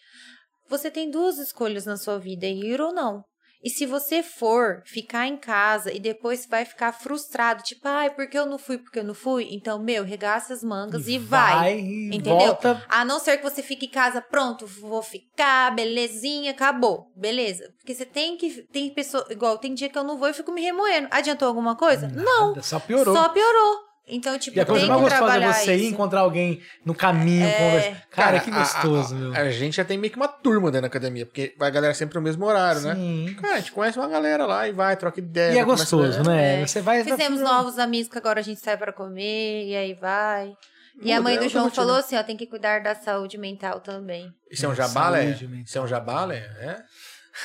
Você 0.70 0.90
tem 0.92 1.10
duas 1.12 1.38
escolhas 1.38 1.86
na 1.86 1.98
sua 1.98 2.18
vida, 2.20 2.46
ir 2.48 2.82
ou 2.82 2.92
não. 2.94 3.24
E 3.64 3.70
se 3.70 3.86
você 3.86 4.22
for 4.22 4.82
ficar 4.86 5.28
em 5.28 5.38
casa 5.38 5.92
e 5.92 6.00
depois 6.00 6.46
vai 6.46 6.66
ficar 6.66 6.92
frustrado, 6.92 7.64
tipo, 7.64 7.88
ai, 7.88 8.10
porque 8.12 8.38
eu 8.38 8.46
não 8.46 8.58
fui, 8.58 8.78
porque 8.78 9.00
eu 9.00 9.04
não 9.04 9.14
fui, 9.14 9.48
então, 9.52 9.80
meu, 9.80 10.04
regaça 10.04 10.54
as 10.54 10.64
mangas 10.64 11.08
e, 11.08 11.18
vai. 11.18 11.80
e 11.80 12.08
entendeu? 12.08 12.38
Volta. 12.38 12.84
A 12.88 13.04
não 13.04 13.20
ser 13.20 13.38
que 13.38 13.44
você 13.44 13.64
fique 13.64 13.88
em 13.88 13.90
casa, 13.90 14.22
pronto, 14.22 14.66
vou 14.66 15.02
ficar, 15.02 15.74
belezinha, 15.76 16.52
acabou. 16.52 17.12
Beleza. 17.16 17.74
Porque 17.78 17.94
você 17.94 18.06
tem 18.06 18.38
que. 18.38 18.64
Tem 18.72 18.94
pessoa. 18.94 19.26
Igual, 19.30 19.58
tem 19.58 19.74
dia 19.74 19.90
que 19.90 19.98
eu 19.98 20.04
não 20.04 20.18
vou 20.18 20.30
e 20.30 20.34
fico 20.34 20.52
me 20.52 20.62
remoendo. 20.62 21.08
Adiantou 21.12 21.48
alguma 21.48 21.76
coisa? 21.76 22.08
Não. 22.08 22.50
Nada, 22.50 22.62
Só 22.62 22.80
piorou. 22.80 23.16
Só 23.16 23.30
piorou. 23.30 23.87
Então, 24.10 24.40
tipo, 24.40 24.58
E 24.58 24.62
a 24.62 24.66
coisa 24.66 24.82
tem 24.82 24.90
mais 24.90 25.02
que 25.02 25.10
gostosa 25.10 25.26
é 25.26 25.28
trabalhar 25.40 25.54
você 25.54 25.76
ir 25.76 25.80
isso. 25.82 25.94
encontrar 25.94 26.22
alguém 26.22 26.62
no 26.86 26.96
caminho, 26.96 27.46
É. 27.46 27.52
conversar. 27.58 28.02
Cara, 28.10 28.40
que 28.40 28.50
a- 28.50 28.56
a- 28.56 28.60
gostoso, 28.60 29.14
a, 29.14 29.18
meu. 29.18 29.34
A, 29.36 29.50
gente 29.52 29.76
já 29.76 29.84
tem 29.84 29.98
meio 29.98 30.12
que 30.12 30.18
uma 30.18 30.30
turma 30.30 30.72
dentro 30.72 30.84
da 30.84 30.88
academia, 30.88 31.26
porque 31.26 31.54
vai 31.58 31.68
a 31.68 31.72
galera 31.72 31.94
sempre 31.94 32.16
no 32.16 32.22
mesmo 32.22 32.46
horário, 32.46 32.80
né? 32.82 32.96
Sim. 32.96 33.36
Cara, 33.42 33.56
a 33.56 33.60
gente 33.60 33.74
conhece 33.74 34.00
uma 34.00 34.08
galera 34.08 34.46
lá 34.46 34.66
e 34.68 34.72
vai, 34.72 34.96
troca 34.96 35.20
ideia. 35.20 35.54
E 35.56 35.58
é 35.58 35.64
gostoso, 35.66 36.24
né? 36.24 36.62
É. 36.62 36.66
Você 36.66 36.80
vai. 36.82 37.04
Fizemos 37.04 37.42
vai- 37.42 37.52
novos 37.52 37.78
amigos 37.78 38.08
que 38.10 38.18
agora 38.18 38.40
a 38.40 38.44
gente 38.44 38.62
sai 38.62 38.78
pra 38.78 38.94
comer 38.94 39.66
e 39.66 39.76
aí 39.76 39.94
vai. 39.94 40.54
E 41.02 41.12
a 41.14 41.22
mãe 41.22 41.36
é 41.36 41.40
do 41.40 41.48
João 41.48 41.70
falou 41.70 41.98
assim, 41.98 42.16
ó, 42.16 42.24
tem 42.24 42.36
que 42.36 42.48
cuidar 42.48 42.82
da 42.82 42.96
saúde 42.96 43.38
mental 43.38 43.80
também. 43.82 44.32
Isso 44.50 44.66
é 44.66 44.70
um 44.70 44.74
jabá, 44.74 45.16
é? 45.20 45.26
Mental. 45.26 45.50
Isso 45.64 45.78
é 45.78 45.82
um 45.82 45.88
jabá, 45.88 46.28
é? 46.34 46.78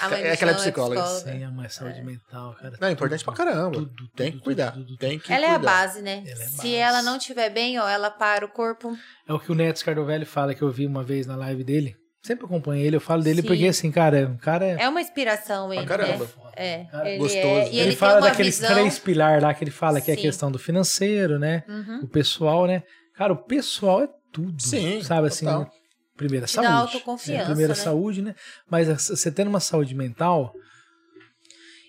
É? 0.01 0.05
A 0.05 0.09
mãe 0.09 0.23
É 0.23 0.37
João 0.37 0.55
psicóloga. 0.55 1.07
Sim, 1.07 1.45
a 1.45 1.51
mais 1.51 1.75
saúde 1.75 2.03
mental, 2.03 2.55
cara. 2.61 2.77
Não, 2.81 2.89
é 2.89 2.93
importante 2.93 3.25
pra 3.25 3.35
caramba. 3.35 3.73
Tudo, 3.77 4.09
Tem 4.17 4.27
que 4.27 4.33
tudo, 4.39 4.45
cuidar. 4.45 4.73
tudo, 4.73 4.87
tudo. 4.87 4.97
Tem 4.99 5.19
que 5.19 5.33
Ela 5.33 5.45
é 5.47 5.49
a 5.51 5.59
cuidar. 5.59 5.71
base, 5.73 6.03
né? 6.03 6.23
Ela 6.27 6.43
é 6.43 6.47
Se 6.47 6.57
base. 6.57 6.75
ela 6.75 7.03
não 7.03 7.17
estiver 7.17 7.51
bem, 7.51 7.79
ó, 7.79 7.89
ela 7.89 8.11
para 8.11 8.45
o 8.45 8.49
corpo. 8.49 8.97
É 9.29 9.33
o 9.33 9.39
que 9.39 9.53
o 9.53 9.55
Neto 9.55 9.79
Scardovelli 9.79 10.25
fala, 10.25 10.55
que 10.55 10.63
eu 10.63 10.71
vi 10.71 10.87
uma 10.87 11.03
vez 11.03 11.27
na 11.27 11.37
live 11.37 11.63
dele. 11.65 11.97
Sempre 12.25 12.45
acompanho 12.47 12.85
ele, 12.85 12.95
eu 12.95 13.01
falo 13.01 13.21
dele 13.21 13.43
Sim. 13.43 13.49
porque, 13.49 13.67
assim, 13.67 13.91
cara, 13.91 14.31
o 14.33 14.39
cara 14.39 14.65
é... 14.65 14.83
É 14.83 14.89
uma 14.89 15.01
inspiração 15.01 15.73
ele, 15.75 15.85
caramba. 15.85 16.25
né? 16.25 16.31
É, 16.55 16.85
Cara, 16.85 17.09
ele 17.11 17.19
gostoso. 17.19 17.45
é, 17.45 17.65
e 17.65 17.69
Ele 17.71 17.81
ele, 17.89 17.97
fala 17.97 18.21
daqueles 18.21 18.61
visão... 18.61 18.75
três 18.77 18.99
pilares 18.99 19.43
lá 19.43 19.53
que 19.53 19.65
ele 19.65 19.71
fala, 19.73 20.01
que 20.01 20.09
é 20.11 20.15
a 20.15 20.17
Sim. 20.17 20.23
questão 20.23 20.53
do 20.53 20.59
financeiro, 20.59 21.39
né? 21.39 21.65
Uhum. 21.69 22.01
O 22.05 22.09
pessoal, 22.09 22.67
né? 22.67 22.85
Cara, 23.17 23.33
o 23.33 23.37
pessoal 23.37 24.03
é 24.03 24.09
tudo. 24.33 24.55
Sim, 24.63 25.03
Sabe 25.03 25.27
assim, 25.27 25.47
total. 25.47 25.65
primeira 25.65 25.82
Te 26.29 26.57
dá 26.57 26.63
saúde. 26.63 26.69
autoconfiança, 26.69 27.41
né? 27.41 27.45
Primeira 27.47 27.75
né? 27.75 27.81
saúde, 27.81 28.23
né? 28.23 28.35
Mas 28.69 28.89
você 28.89 29.31
tendo 29.31 29.49
uma 29.49 29.61
saúde 29.61 29.95
mental, 29.95 30.55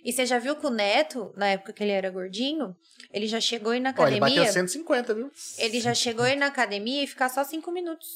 E 0.03 0.12
você 0.12 0.26
já 0.26 0.38
viu 0.38 0.56
que 0.56 0.68
o 0.68 0.70
Neto, 0.70 1.32
na 1.38 1.48
época 1.48 1.72
que 1.72 1.82
ele 1.82 1.92
era 1.92 2.10
gordinho, 2.10 2.76
ele 3.12 3.26
já 3.26 3.40
chegou 3.40 3.72
a 3.72 3.78
ir 3.78 3.80
na 3.80 3.94
Ó, 3.98 4.08
ele 4.08 4.18
academia... 4.18 4.42
bateu 4.42 4.53
150, 4.53 5.14
viu? 5.14 5.32
Ele 5.58 5.80
já 5.80 5.94
chegou 5.94 6.26
a 6.26 6.30
ir 6.30 6.36
na 6.36 6.48
academia 6.48 7.03
e 7.03 7.08
ficar 7.08 7.30
só 7.30 7.44
cinco 7.44 7.72
minutos. 7.72 8.10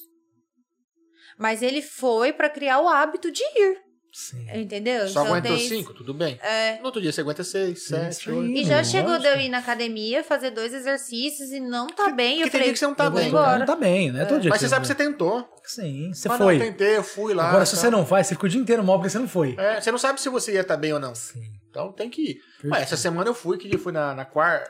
Mas 1.37 1.61
ele 1.61 1.81
foi 1.81 2.33
pra 2.33 2.49
criar 2.49 2.81
o 2.81 2.89
hábito 2.89 3.31
de 3.31 3.41
ir, 3.41 3.77
sim. 4.11 4.45
entendeu? 4.53 5.07
Só 5.07 5.21
Então 5.21 5.25
aguentou 5.35 5.57
tem- 5.57 5.67
5, 5.67 5.93
tudo 5.93 6.13
bem. 6.13 6.39
É. 6.41 6.77
No 6.79 6.85
outro 6.85 7.01
dia 7.01 7.11
você 7.11 7.21
aguenta 7.21 7.43
6, 7.43 7.87
7, 7.87 8.11
Isso 8.11 8.29
aí. 8.29 8.35
8. 8.35 8.51
E 8.59 8.63
já 8.65 8.77
Lógico. 8.77 8.91
chegou 8.97 9.19
de 9.19 9.27
eu 9.27 9.39
ir 9.39 9.49
na 9.49 9.59
academia, 9.59 10.23
fazer 10.23 10.51
dois 10.51 10.73
exercícios 10.73 11.51
e 11.51 11.59
não 11.59 11.87
tá 11.87 12.09
bem. 12.09 12.37
que 12.37 12.41
Eu 12.41 12.43
tem 12.45 12.51
falei, 12.51 12.65
dia 12.65 12.73
que 12.73 12.79
você 12.79 12.87
não 12.87 12.95
tá 12.95 13.05
eu 13.05 13.11
bem. 13.11 13.27
embora. 13.27 13.59
Não 13.59 13.65
tá 13.65 13.75
bem, 13.75 14.11
né? 14.11 14.25
Todo 14.25 14.39
dia 14.41 14.49
Mas 14.49 14.59
você 14.59 14.65
eu 14.65 14.69
sabe 14.69 14.81
que 14.81 14.87
você 14.87 14.95
tentou. 14.95 15.47
Sim, 15.63 16.11
você 16.13 16.27
Mas 16.29 16.37
foi. 16.37 16.57
não, 16.57 16.63
eu 16.65 16.71
tentei, 16.71 16.97
eu 16.97 17.03
fui 17.03 17.33
lá. 17.33 17.49
Agora, 17.49 17.65
se 17.65 17.75
tá. 17.75 17.81
você 17.81 17.89
não 17.89 18.03
vai, 18.05 18.23
você 18.23 18.35
fica 18.35 18.45
o 18.45 18.49
dia 18.49 18.61
inteiro 18.61 18.83
mal 18.83 18.97
porque 18.97 19.09
você 19.09 19.19
não 19.19 19.27
foi. 19.27 19.55
É, 19.57 19.81
você 19.81 19.91
não 19.91 19.97
sabe 19.99 20.19
se 20.21 20.29
você 20.29 20.53
ia 20.53 20.61
estar 20.61 20.77
bem 20.77 20.93
ou 20.93 20.99
não. 20.99 21.13
Sim. 21.13 21.41
Então 21.69 21.91
tem 21.91 22.09
que 22.09 22.21
ir. 22.31 22.37
Mas 22.63 22.83
essa 22.83 22.97
semana 22.97 23.29
eu 23.29 23.33
fui, 23.33 23.57
que 23.57 23.67
dia 23.67 23.77
foi 23.79 23.91
na, 23.91 24.15
na 24.15 24.25
quarta. 24.25 24.69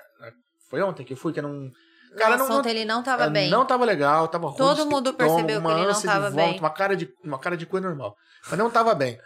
Foi 0.69 0.81
ontem 0.81 1.05
que 1.05 1.13
eu 1.13 1.17
fui, 1.17 1.31
que 1.31 1.39
era 1.39 1.47
um. 1.47 1.71
Cara, 2.17 2.37
não, 2.37 2.65
ele 2.65 2.85
não 2.85 3.03
tava 3.03 3.25
não, 3.25 3.33
bem. 3.33 3.49
não 3.49 3.65
tava 3.65 3.85
legal, 3.85 4.27
tava 4.27 4.47
ruim. 4.47 4.57
Todo 4.57 4.85
mundo 4.89 5.13
percebeu 5.13 5.61
que 5.61 5.67
ele 5.67 5.85
não 5.87 6.01
tava 6.01 6.29
vômito, 6.29 6.35
bem. 6.51 6.59
Uma 6.59 6.69
cara, 6.69 6.95
de, 6.95 7.09
uma 7.23 7.39
cara 7.39 7.55
de 7.57 7.65
cu 7.65 7.79
normal. 7.79 8.15
Mas 8.49 8.57
não 8.59 8.69
tava 8.69 8.93
bem. 8.95 9.17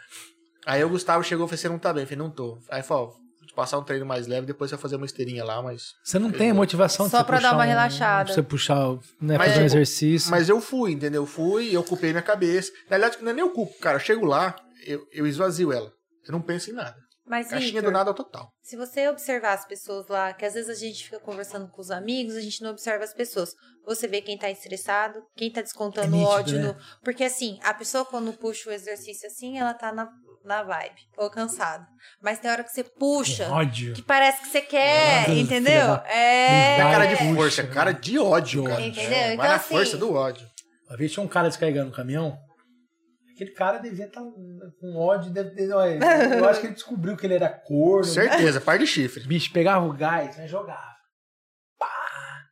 Aí 0.65 0.83
o 0.83 0.89
Gustavo 0.89 1.23
chegou 1.23 1.45
e 1.45 1.49
falou: 1.49 1.57
Você 1.57 1.69
não 1.69 1.79
tá 1.79 1.91
bem? 1.93 2.03
Eu 2.03 2.07
falei: 2.07 2.23
Não 2.23 2.29
tô. 2.29 2.57
Aí 2.69 2.83
falou: 2.83 3.07
ó, 3.09 3.11
Vou 3.39 3.47
te 3.47 3.53
passar 3.55 3.79
um 3.79 3.83
treino 3.83 4.05
mais 4.05 4.27
leve, 4.27 4.45
depois 4.45 4.69
você 4.69 4.75
vai 4.75 4.81
fazer 4.83 4.95
uma 4.97 5.05
esteirinha 5.05 5.43
lá, 5.43 5.61
mas. 5.61 5.93
Você 6.03 6.19
não 6.19 6.31
tem 6.31 6.51
a 6.51 6.53
motivação 6.53 7.05
de 7.07 7.11
Só 7.11 7.17
você 7.19 7.23
pra 7.23 7.39
dar 7.39 7.53
uma 7.53 7.63
um- 7.63 7.67
relaxada. 7.67 8.31
Você 8.31 8.43
puxar, 8.43 8.91
né, 9.19 9.37
Mas 9.37 9.47
fazer 9.49 9.57
um 9.57 9.61
eu- 9.61 9.65
exercício. 9.65 10.29
Mas 10.31 10.47
eu 10.49 10.61
fui, 10.61 10.91
entendeu? 10.91 11.23
Eu 11.23 11.25
fui, 11.25 11.75
eu 11.75 11.81
ocupei 11.81 12.11
minha 12.11 12.21
cabeça. 12.21 12.71
Na 12.89 12.97
verdade, 12.97 13.17
não 13.23 13.31
é 13.31 13.33
nem 13.33 13.43
eu 13.43 13.49
culpo, 13.49 13.73
cara. 13.79 13.95
Eu 13.95 13.99
chego 13.99 14.25
lá, 14.25 14.55
eu, 14.85 15.01
eu 15.11 15.25
esvazio 15.25 15.73
ela. 15.73 15.91
Você 16.23 16.31
não 16.31 16.39
pensa 16.41 16.69
em 16.69 16.73
nada. 16.73 16.95
Mas, 17.25 17.48
Caixinha 17.50 17.72
Victor, 17.74 17.83
do 17.90 17.91
nada 17.91 18.14
total. 18.14 18.51
se 18.61 18.75
você 18.75 19.08
observar 19.08 19.53
as 19.53 19.66
pessoas 19.66 20.08
lá, 20.08 20.33
que 20.33 20.43
às 20.43 20.53
vezes 20.56 20.69
a 20.69 20.74
gente 20.80 21.03
fica 21.03 21.19
conversando 21.19 21.69
com 21.69 21.80
os 21.82 21.91
amigos, 21.91 22.35
a 22.35 22.41
gente 22.41 22.61
não 22.64 22.72
observa 22.72 23.03
as 23.03 23.14
pessoas. 23.14 23.53
Você 23.85 24.08
vê 24.08 24.22
quem 24.22 24.38
tá 24.38 24.50
estressado, 24.50 25.22
quem 25.35 25.51
tá 25.51 25.61
descontando 25.61 26.08
É 26.16 26.19
nítido, 26.19 26.27
ódio. 26.32 26.59
né? 26.59 26.67
no- 26.69 26.75
Porque 27.03 27.24
assim, 27.24 27.59
a 27.64 27.74
pessoa 27.74 28.03
quando 28.06 28.33
puxa 28.33 28.69
o 28.69 28.74
exercício 28.74 29.27
assim, 29.27 29.58
ela 29.59 29.74
tá 29.74 29.91
na, 29.93 30.09
na 30.43 30.64
vibe, 30.64 31.00
ou 31.17 31.30
cansada. 31.30 31.85
Mas 32.22 32.40
tem 32.40 32.50
hora 32.51 32.64
que 32.64 32.72
você 32.72 32.83
puxa, 32.83 33.45
Com 33.45 33.53
ódio. 33.53 33.93
que 33.93 34.01
parece 34.01 34.41
que 34.41 34.48
você 34.50 34.61
quer, 34.61 35.25
Deus, 35.27 35.38
entendeu? 35.40 35.93
É. 36.06 36.75
É 36.75 36.77
cara 36.91 37.06
de 37.06 37.16
força, 37.35 37.61
é 37.61 37.67
cara 37.67 37.91
de 37.91 38.17
ódio, 38.19 38.64
cara. 38.64 38.82
Entendeu? 38.82 39.11
É, 39.14 39.25
Então, 39.27 39.38
Vai 39.38 39.48
na 39.50 39.56
assim- 39.56 39.69
força 39.69 39.98
do 39.98 40.11
ódio. 40.14 40.45
Uma 40.90 40.98
vez 40.98 41.11
tinha 41.11 41.24
um 41.24 41.27
cara 41.27 41.48
descarregando 41.48 41.91
o 41.91 41.93
caminhão. 41.95 42.38
Aquele 43.41 43.55
cara 43.55 43.79
devia 43.79 44.05
estar 44.05 44.21
com 44.21 44.95
ódio. 44.95 45.31
Deve 45.31 45.49
ter, 45.55 45.73
olha, 45.73 45.97
eu 46.37 46.47
acho 46.47 46.61
que 46.61 46.67
ele 46.67 46.75
descobriu 46.75 47.17
que 47.17 47.25
ele 47.25 47.33
era 47.33 47.49
corno. 47.49 48.03
Certeza, 48.03 48.61
par 48.61 48.77
de 48.77 48.85
chifre. 48.85 49.23
Bicho, 49.25 49.51
pegava 49.51 49.83
o 49.83 49.93
gás, 49.93 50.37
mas 50.37 50.51
jogava. 50.51 50.95
Pá! 51.79 52.45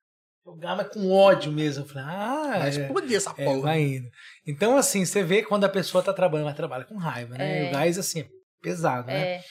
Jogava 0.43 0.84
com 0.84 1.11
ódio 1.11 1.51
mesmo. 1.51 1.84
Eu 1.84 1.88
falei, 1.88 2.03
ah, 2.08 2.56
Mas 2.58 2.76
é, 2.76 2.82
explodir 2.82 3.18
essa 3.18 3.35
é, 3.38 3.45
porra. 3.45 3.61
vai 3.61 3.82
indo. 3.82 4.09
Então, 4.48 4.76
assim, 4.76 5.06
você 5.06 5.22
vê 5.22 5.43
quando 5.43 5.66
a 5.66 5.69
pessoa 5.69 6.03
tá 6.03 6.11
trabalhando, 6.11 6.48
mas 6.48 6.56
trabalha 6.56 6.85
com 6.85 6.98
raiva, 6.98 7.38
né? 7.38 7.68
É. 7.68 7.69
O 7.69 7.72
gás, 7.72 8.00
assim, 8.00 8.22
é 8.22 8.27
pesado, 8.59 9.06
né? 9.06 9.35
É, 9.35 9.42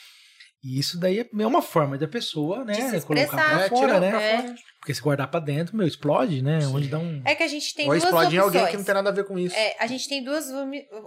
E 0.62 0.78
isso 0.78 0.98
daí 0.98 1.20
é 1.20 1.46
uma 1.46 1.62
forma 1.62 1.96
da 1.96 2.08
pessoa, 2.08 2.64
né? 2.64 2.72
De 2.72 3.00
se 3.00 3.06
colocar 3.06 3.28
pra 3.36 3.64
É, 3.64 3.68
fora, 3.68 4.00
né? 4.00 4.10
pra 4.10 4.42
fora. 4.42 4.54
Porque 4.80 4.94
se 4.94 5.00
guardar 5.00 5.30
pra 5.30 5.38
dentro, 5.38 5.76
meu, 5.76 5.86
explode, 5.86 6.42
né? 6.42 6.58
Onde 6.66 6.88
dá 6.88 6.98
um. 6.98 7.22
é 7.24 7.34
que 7.36 7.42
a 7.44 7.48
gente 7.48 7.74
tem 7.74 7.86
Ou 7.86 7.92
duas 7.92 8.02
explode 8.02 8.34
em 8.34 8.38
opções. 8.40 8.56
alguém 8.56 8.70
que 8.72 8.76
não 8.76 8.84
tem 8.84 8.94
nada 8.94 9.08
a 9.10 9.12
ver 9.12 9.24
com 9.24 9.38
isso. 9.38 9.54
É, 9.54 9.76
a 9.78 9.86
gente 9.86 10.08
tem 10.08 10.22
duas 10.22 10.46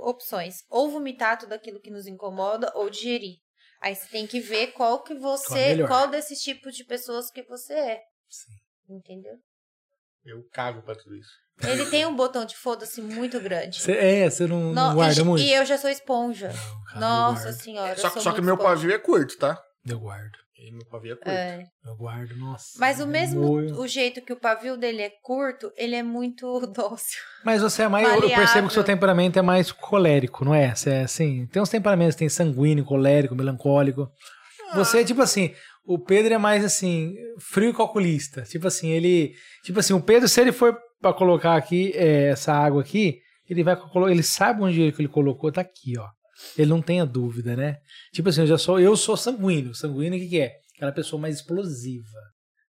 opções. 0.04 0.64
Ou 0.70 0.90
vomitar 0.90 1.38
tudo 1.38 1.52
aquilo 1.54 1.82
que 1.82 1.92
nos 1.92 2.08
incomoda, 2.08 2.72
ou 2.76 2.90
digerir. 2.90 3.36
Aí 3.82 3.94
você 3.96 4.08
tem 4.08 4.26
que 4.26 4.40
ver 4.40 4.68
qual 4.74 5.04
que 5.04 5.16
Qual 5.16 5.34
é 5.34 5.38
você, 5.38 5.88
qual 5.88 6.08
desses 6.08 6.40
tipos 6.40 6.76
de 6.76 6.86
pessoas 6.86 7.30
que 7.30 7.44
você 7.44 7.74
é. 7.74 8.00
Entendeu? 8.90 9.34
Eu 10.26 10.44
cago 10.54 10.82
pra 10.84 10.96
tudo 10.96 11.16
isso. 11.16 11.30
Ele 11.64 11.86
tem 11.88 12.06
um 12.06 12.16
botão 12.16 12.44
de 12.46 12.56
foda-se 12.56 13.02
muito 13.02 13.40
grande. 13.40 13.80
Cê- 13.82 13.92
é, 13.98 14.30
você 14.30 14.48
não, 14.48 14.74
não 14.74 14.90
No- 14.90 14.96
guarda 14.96 15.22
e, 15.22 15.24
muito. 15.24 15.44
e 15.44 15.54
eu 15.54 15.66
já 15.66 15.78
sou 15.78 15.90
esponja. 15.90 16.48
Cara, 16.50 16.96
eu 16.96 17.00
Nossa 17.00 17.52
senhora. 17.54 17.96
Só, 17.98 18.08
eu 18.08 18.22
só 18.22 18.32
que 18.32 18.42
meu 18.42 18.56
esponja. 18.56 18.70
pavio 18.76 18.92
é 18.94 18.98
curto, 18.98 19.38
tá? 19.38 19.62
Eu 19.86 20.00
guardo. 20.00 20.32
E 20.58 20.72
meu 20.72 20.86
pavio 20.86 21.14
é 21.14 21.16
curto. 21.16 21.30
É. 21.30 21.64
Eu 21.86 21.96
guardo, 21.96 22.36
nossa. 22.38 22.66
Mas 22.78 23.00
o 23.00 23.08
mesmo 23.08 23.42
o 23.80 23.88
jeito 23.88 24.22
que 24.22 24.32
o 24.34 24.40
pavio 24.40 24.78
dele 24.78 25.02
é 25.02 25.12
curto, 25.24 25.72
ele 25.76 25.96
é 25.96 26.04
muito 26.04 26.46
dócil. 26.74 27.20
Mas 27.44 27.62
você 27.64 27.84
é 27.84 27.88
mais. 27.88 28.06
Eu 28.08 28.14
Maleável. 28.14 28.38
percebo 28.38 28.68
que 28.68 28.72
o 28.72 28.74
seu 28.76 28.84
temperamento 28.84 29.38
é 29.40 29.42
mais 29.42 29.72
colérico, 29.72 30.46
não 30.46 30.54
é? 30.54 30.74
Você 30.76 30.90
é 30.92 31.02
assim. 31.04 31.48
Tem 31.48 31.62
uns 31.62 31.70
temperamentos, 31.70 32.16
tem 32.16 32.30
sanguíneo, 32.30 32.86
colérico, 32.86 33.36
melancólico. 33.36 34.08
Você 34.76 35.00
é 35.02 35.04
tipo 35.04 35.22
assim. 35.22 35.54
O 35.84 35.98
Pedro 35.98 36.34
é 36.34 36.38
mais 36.38 36.64
assim, 36.64 37.16
frio 37.40 37.72
e 37.72 37.74
calculista. 37.74 38.44
Tipo 38.44 38.68
assim, 38.68 38.90
ele. 38.90 39.34
Tipo 39.64 39.80
assim, 39.80 39.94
o 39.94 40.02
Pedro, 40.02 40.28
se 40.28 40.40
ele 40.40 40.52
for 40.52 40.78
pra 41.00 41.14
colocar 41.14 41.56
aqui 41.56 41.92
é, 41.96 42.30
essa 42.30 42.54
água 42.54 42.82
aqui, 42.82 43.20
ele 43.50 43.64
vai. 43.64 43.76
Ele 44.10 44.24
sabe 44.24 44.62
onde 44.62 44.82
ele 44.82 45.08
colocou, 45.08 45.52
tá 45.52 45.62
aqui, 45.62 45.98
ó. 45.98 46.08
Ele 46.58 46.70
não 46.70 46.82
tenha 46.82 47.06
dúvida, 47.06 47.56
né? 47.56 47.78
Tipo 48.14 48.30
assim, 48.30 48.42
eu 48.42 48.48
já 48.48 48.58
sou. 48.58 48.80
Eu 48.80 48.96
sou 48.96 49.18
sanguíneo. 49.18 49.76
Sanguíneo, 49.76 50.18
o 50.18 50.22
que, 50.22 50.30
que 50.30 50.40
é? 50.40 50.54
Aquela 50.76 50.92
pessoa 50.92 51.22
mais 51.22 51.36
explosiva. 51.36 52.20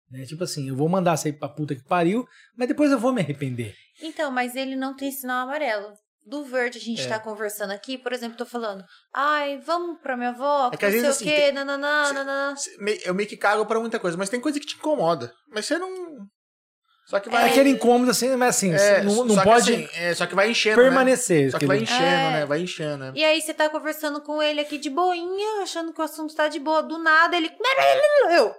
Né? 0.09 0.25
Tipo 0.25 0.43
assim, 0.43 0.67
eu 0.67 0.75
vou 0.75 0.89
mandar 0.89 1.17
sair 1.17 1.33
pra 1.33 1.49
puta 1.49 1.75
que 1.75 1.83
pariu, 1.83 2.25
mas 2.57 2.67
depois 2.67 2.91
eu 2.91 2.99
vou 2.99 3.13
me 3.13 3.21
arrepender. 3.21 3.75
Então, 4.01 4.31
mas 4.31 4.55
ele 4.55 4.75
não 4.75 4.95
tem 4.95 5.11
sinal 5.11 5.43
amarelo. 5.43 5.93
Do 6.29 6.43
verde 6.43 6.77
a 6.77 6.81
gente 6.81 7.01
É. 7.01 7.07
tá 7.07 7.17
conversando 7.19 7.71
aqui, 7.71 7.97
por 7.97 8.13
exemplo, 8.13 8.37
tô 8.37 8.45
falando, 8.45 8.83
ai, 9.13 9.57
vamos 9.65 9.99
pra 9.99 10.15
minha 10.15 10.29
avó, 10.29 10.69
É 10.71 10.77
que 10.77 10.85
não 10.85 10.91
sei 10.91 11.01
vezes, 11.01 11.07
o 11.07 11.09
assim, 11.09 11.25
quê, 11.25 11.35
tem- 11.41 11.51
nananã, 11.53 12.05
Cê- 12.05 12.13
nananã. 12.13 12.55
cê- 12.55 12.77
me- 12.79 12.99
Eu 13.03 13.13
meio 13.15 13.27
que 13.27 13.35
cago 13.35 13.65
pra 13.65 13.79
muita 13.79 13.99
coisa, 13.99 14.15
mas 14.15 14.29
tem 14.29 14.39
coisa 14.39 14.59
que 14.59 14.65
te 14.67 14.75
incomoda. 14.75 15.33
Mas 15.51 15.65
você 15.65 15.77
não. 15.79 15.89
Só 17.07 17.19
que 17.19 17.27
É 17.29 17.31
vai. 17.31 17.49
aquele 17.49 17.69
incômodo 17.71 18.11
assim, 18.11 18.35
mas 18.35 18.49
assim, 18.55 18.71
É, 18.71 19.01
não, 19.01 19.25
não 19.25 19.33
só 19.33 19.41
que 19.41 19.47
pode 19.47 19.73
assim, 19.73 19.89
é, 19.95 20.13
só 20.13 20.27
que 20.27 20.35
vai 20.35 20.51
enchendo. 20.51 20.77
Né? 20.77 20.83
permanecer. 20.83 21.49
Só 21.51 21.57
que 21.57 21.65
vai 21.65 21.79
enchendo, 21.79 22.03
É. 22.03 22.31
né? 22.33 22.45
Vai 22.45 22.61
enchendo, 22.61 22.97
né? 23.05 23.11
E 23.15 23.23
aí 23.25 23.41
você 23.41 23.51
tá 23.51 23.67
conversando 23.67 24.21
com 24.21 24.43
ele 24.43 24.59
aqui 24.61 24.77
de 24.77 24.91
boinha, 24.91 25.63
achando 25.63 25.91
que 25.91 25.99
o 25.99 26.03
assunto 26.03 26.35
tá 26.35 26.47
de 26.47 26.59
boa, 26.59 26.83
do 26.83 26.99
nada 26.99 27.35
ele... 27.35 27.49
Eu, 28.39 28.53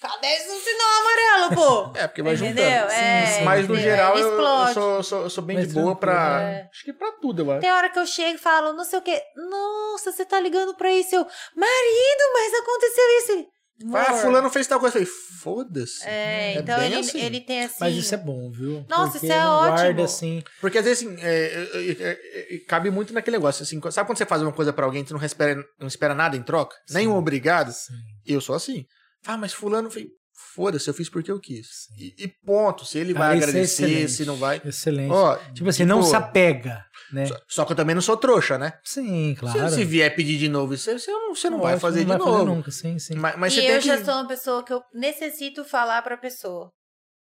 cadê 0.00 0.26
esse 0.26 0.48
sinal 0.60 1.00
amarelo, 1.00 1.54
pô? 1.54 1.92
É, 1.98 2.06
porque 2.08 2.22
vai 2.22 2.34
Entendeu? 2.34 2.64
juntando. 2.64 2.92
É, 2.92 3.26
sim. 3.26 3.44
Mas 3.44 3.68
no 3.68 3.74
entendeu? 3.74 3.90
geral 3.90 4.18
eu, 4.18 4.28
eu 4.28 4.74
sou, 4.74 4.94
eu 4.96 5.02
sou, 5.02 5.22
eu 5.22 5.30
sou 5.30 5.44
bem 5.44 5.56
Mais 5.56 5.68
de 5.68 5.74
boa 5.74 5.94
pra. 5.96 6.42
é. 6.42 6.68
Acho 6.72 6.84
que 6.84 6.92
pra 6.92 7.12
tudo, 7.20 7.42
eu 7.42 7.50
acho. 7.52 7.60
Tem 7.60 7.72
hora 7.72 7.88
que 7.90 7.98
eu 7.98 8.06
chego 8.06 8.34
e 8.36 8.38
falo, 8.38 8.72
não 8.72 8.84
sei 8.84 8.98
o 8.98 9.02
quê. 9.02 9.20
Nossa, 9.36 10.10
você 10.12 10.24
tá 10.24 10.40
ligando 10.40 10.74
pra 10.74 10.90
isso? 10.92 11.14
Eu, 11.14 11.26
marido, 11.56 12.22
mas 12.34 12.54
aconteceu 12.54 13.04
isso. 13.18 13.32
Ele, 13.32 13.48
Ah, 13.94 14.12
fulano 14.14 14.48
fez 14.50 14.66
tal 14.66 14.78
coisa. 14.78 14.98
Eu 14.98 15.06
falei, 15.06 15.18
foda-se. 15.40 16.06
É, 16.06 16.54
É 16.54 16.58
então 16.58 16.80
ele, 16.82 16.96
assim. 16.96 17.20
ele 17.20 17.40
tem 17.40 17.64
assim... 17.64 17.76
Mas 17.80 17.94
isso 17.96 18.14
é 18.14 18.18
bom, 18.18 18.50
viu? 18.50 18.84
Nossa, 18.88 19.12
Porque 19.12 19.26
isso 19.26 19.34
é 19.34 19.40
não 19.40 19.58
Guarda 19.58 19.84
ótimo. 19.88 20.04
assim. 20.04 20.42
Porque 20.60 20.78
às 20.78 20.84
vezes, 20.84 21.04
assim, 21.06 21.16
é, 21.20 21.68
é, 21.74 21.90
é, 21.90 22.54
é, 22.54 22.58
cabe 22.68 22.90
muito 22.90 23.12
naquele 23.12 23.36
negócio, 23.38 23.62
assim, 23.62 23.80
sabe 23.90 24.06
quando 24.08 24.18
você 24.18 24.26
faz 24.26 24.40
uma 24.42 24.52
coisa 24.52 24.72
pra 24.72 24.84
alguém 24.84 25.02
e 25.02 25.06
você 25.06 25.14
não 25.14 25.24
espera, 25.24 25.56
não 25.80 25.88
espera 25.88 26.14
nada 26.14 26.36
em 26.36 26.42
troca? 26.42 26.76
Nem 26.90 27.08
um 27.08 27.16
obrigado? 27.16 27.72
Sim. 27.72 27.94
Eu 28.26 28.40
sou 28.40 28.54
assim. 28.54 28.84
Ah, 29.26 29.36
mas 29.36 29.52
fulano 29.52 29.90
fez... 29.90 30.06
Foda-se, 30.54 30.88
eu 30.88 30.94
fiz 30.94 31.08
porque 31.08 31.30
eu 31.30 31.38
quis. 31.38 31.88
E, 31.96 32.14
e 32.24 32.28
ponto. 32.28 32.84
Se 32.84 32.98
ele 32.98 33.14
vai 33.14 33.32
Ah, 33.32 33.34
isso 33.36 33.44
é 33.44 33.48
agradecer, 33.48 33.84
excelente. 33.84 34.12
se 34.12 34.24
não 34.24 34.36
vai... 34.36 34.60
Excelente. 34.64 35.10
Ó, 35.12 35.36
tipo 35.54 35.68
assim, 35.68 35.84
não 35.84 35.98
tipo, 36.00 36.10
se 36.10 36.16
apega, 36.16 36.84
né? 37.12 37.26
Só, 37.26 37.36
só 37.48 37.64
que 37.64 37.72
eu 37.72 37.76
também 37.76 37.94
não 37.94 38.02
sou 38.02 38.16
trouxa, 38.16 38.58
né? 38.58 38.72
Sim, 38.82 39.34
Se- 39.34 39.40
claro. 39.40 39.70
Se, 39.70 39.84
vier 39.84 40.14
pedir 40.14 40.38
de 40.38 40.48
novo, 40.48 40.76
você, 40.76 40.98
você 40.98 41.10
não, 41.10 41.34
você 41.34 41.48
não 41.48 41.60
vai 41.60 41.78
fazer 41.78 42.00
não 42.00 42.04
de 42.04 42.08
vai 42.08 42.18
novo. 42.18 42.32
fazer 42.32 42.44
nunca, 42.44 42.70
sim, 42.70 42.98
sim. 42.98 43.14
Mas, 43.14 43.36
mas 43.38 43.52
e 43.52 43.56
você 43.56 43.62
eu 43.62 43.66
tem 43.72 43.80
que... 43.80 43.86
já 43.86 44.04
sou 44.04 44.14
uma 44.14 44.26
pessoa 44.28 44.64
que 44.64 44.72
eu 44.72 44.82
necessito 44.92 45.64
falar 45.64 46.02
pra 46.02 46.16
pessoa. 46.16 46.70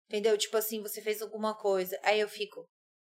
Entendeu? 0.09 0.37
Tipo 0.37 0.57
assim, 0.57 0.81
você 0.81 1.01
fez 1.01 1.21
alguma 1.21 1.53
coisa. 1.55 1.99
Aí 2.03 2.19
eu 2.19 2.27
fico, 2.29 2.65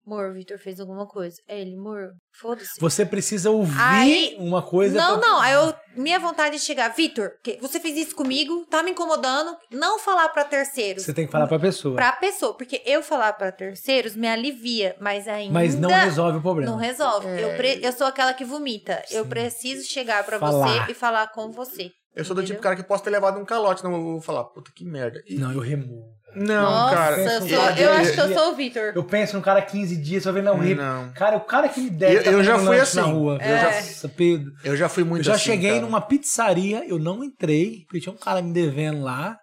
Amor, 0.06 0.30
o 0.30 0.34
Vitor 0.34 0.58
fez 0.58 0.78
alguma 0.80 1.06
coisa. 1.06 1.36
Aí 1.48 1.60
ele, 1.62 1.74
amor, 1.76 2.10
foda-se. 2.38 2.78
Você 2.78 3.06
precisa 3.06 3.50
ouvir 3.50 3.74
Aí- 3.80 4.36
uma 4.38 4.60
coisa. 4.62 4.96
Não, 4.98 5.18
pra- 5.18 5.28
não. 5.28 5.40
Aí 5.40 5.54
eu, 5.54 5.74
minha 5.96 6.18
vontade 6.20 6.56
é 6.56 6.58
chegar, 6.58 6.88
Vitor, 6.94 7.30
que 7.42 7.56
você 7.60 7.80
fez 7.80 7.96
isso 7.96 8.14
comigo, 8.14 8.66
tá 8.66 8.82
me 8.82 8.90
incomodando. 8.90 9.56
Não 9.70 9.98
falar 9.98 10.28
pra 10.28 10.44
terceiros. 10.44 11.04
Você 11.04 11.14
tem 11.14 11.24
que 11.24 11.32
falar 11.32 11.46
pra 11.46 11.58
pessoa. 11.58 11.94
Pra 11.96 12.12
pessoa, 12.12 12.54
porque 12.54 12.82
eu 12.84 13.02
falar 13.02 13.32
pra 13.32 13.50
terceiros 13.50 14.14
me 14.14 14.28
alivia, 14.28 14.94
mas 15.00 15.26
ainda 15.26 15.54
Mas 15.54 15.74
não 15.74 15.88
resolve 15.88 16.38
o 16.38 16.42
problema. 16.42 16.70
não 16.70 16.76
resolve. 16.78 17.26
É. 17.26 17.42
Eu, 17.44 17.56
pre- 17.56 17.80
eu 17.82 17.92
sou 17.92 18.06
aquela 18.06 18.34
que 18.34 18.44
vomita. 18.44 19.02
Eu 19.10 19.22
Sim. 19.24 19.30
preciso 19.30 19.88
chegar 19.90 20.22
pra 20.24 20.38
Falar. 20.38 20.84
você 20.84 20.92
e 20.92 20.94
falar 20.94 21.28
com 21.32 21.50
você. 21.50 21.90
Eu 22.14 22.24
sou 22.24 22.36
do 22.36 22.42
tipo 22.42 22.52
Entendeu? 22.52 22.56
de 22.60 22.62
cara 22.62 22.76
que 22.76 22.82
posso 22.84 23.02
ter 23.02 23.10
levado 23.10 23.40
um 23.40 23.44
calote, 23.44 23.82
não 23.82 23.92
eu 23.92 24.02
vou 24.02 24.20
falar, 24.20 24.44
puta 24.44 24.70
que 24.72 24.84
merda. 24.84 25.20
E- 25.26 25.34
Não, 25.36 25.50
eu 25.50 25.58
removo. 25.60 26.14
Não, 26.36 26.62
Nossa, 26.62 26.94
cara. 26.94 27.20
eu, 27.20 27.28
sou- 27.40 27.46
um 27.46 27.50
eu 27.50 27.58
cara 27.60 27.96
acho 27.98 28.12
que 28.12 28.20
eu 28.20 28.34
sou 28.34 28.52
o 28.52 28.56
Vitor. 28.56 28.92
Eu 28.94 29.04
penso 29.04 29.34
num 29.36 29.42
cara 29.42 29.62
15 29.62 29.96
dias, 29.96 30.22
só 30.22 30.32
vendo 30.32 30.46
não 30.46 30.58
rir. 30.58 30.74
Não. 30.74 31.12
Cara, 31.12 31.36
o 31.36 31.40
cara 31.44 31.68
que 31.68 31.80
me 31.80 31.90
deve 31.90 32.16
Eu- 32.16 32.24
tá 32.24 32.30
eu 32.32 32.42
já 32.44 32.58
fui 32.58 32.76
na 32.76 32.82
assim. 32.82 33.00
rua. 33.00 33.38
Eu 33.40 33.58
já- 33.58 33.70
Nossa, 33.76 34.08
Pedro. 34.08 34.52
Eu 34.64 34.76
já 34.76 34.88
fui 34.88 35.04
muito 35.04 35.20
Eu 35.20 35.24
já 35.24 35.34
assim, 35.34 35.44
cheguei 35.44 35.70
cara. 35.70 35.82
numa 35.82 36.00
pizzaria, 36.00 36.84
eu 36.88 36.98
não 36.98 37.22
entrei, 37.22 37.84
porque 37.86 38.00
tinha 38.00 38.12
um 38.12 38.18
cara 38.18 38.42
me 38.42 38.52
devendo 38.52 39.02
lá. 39.02 39.38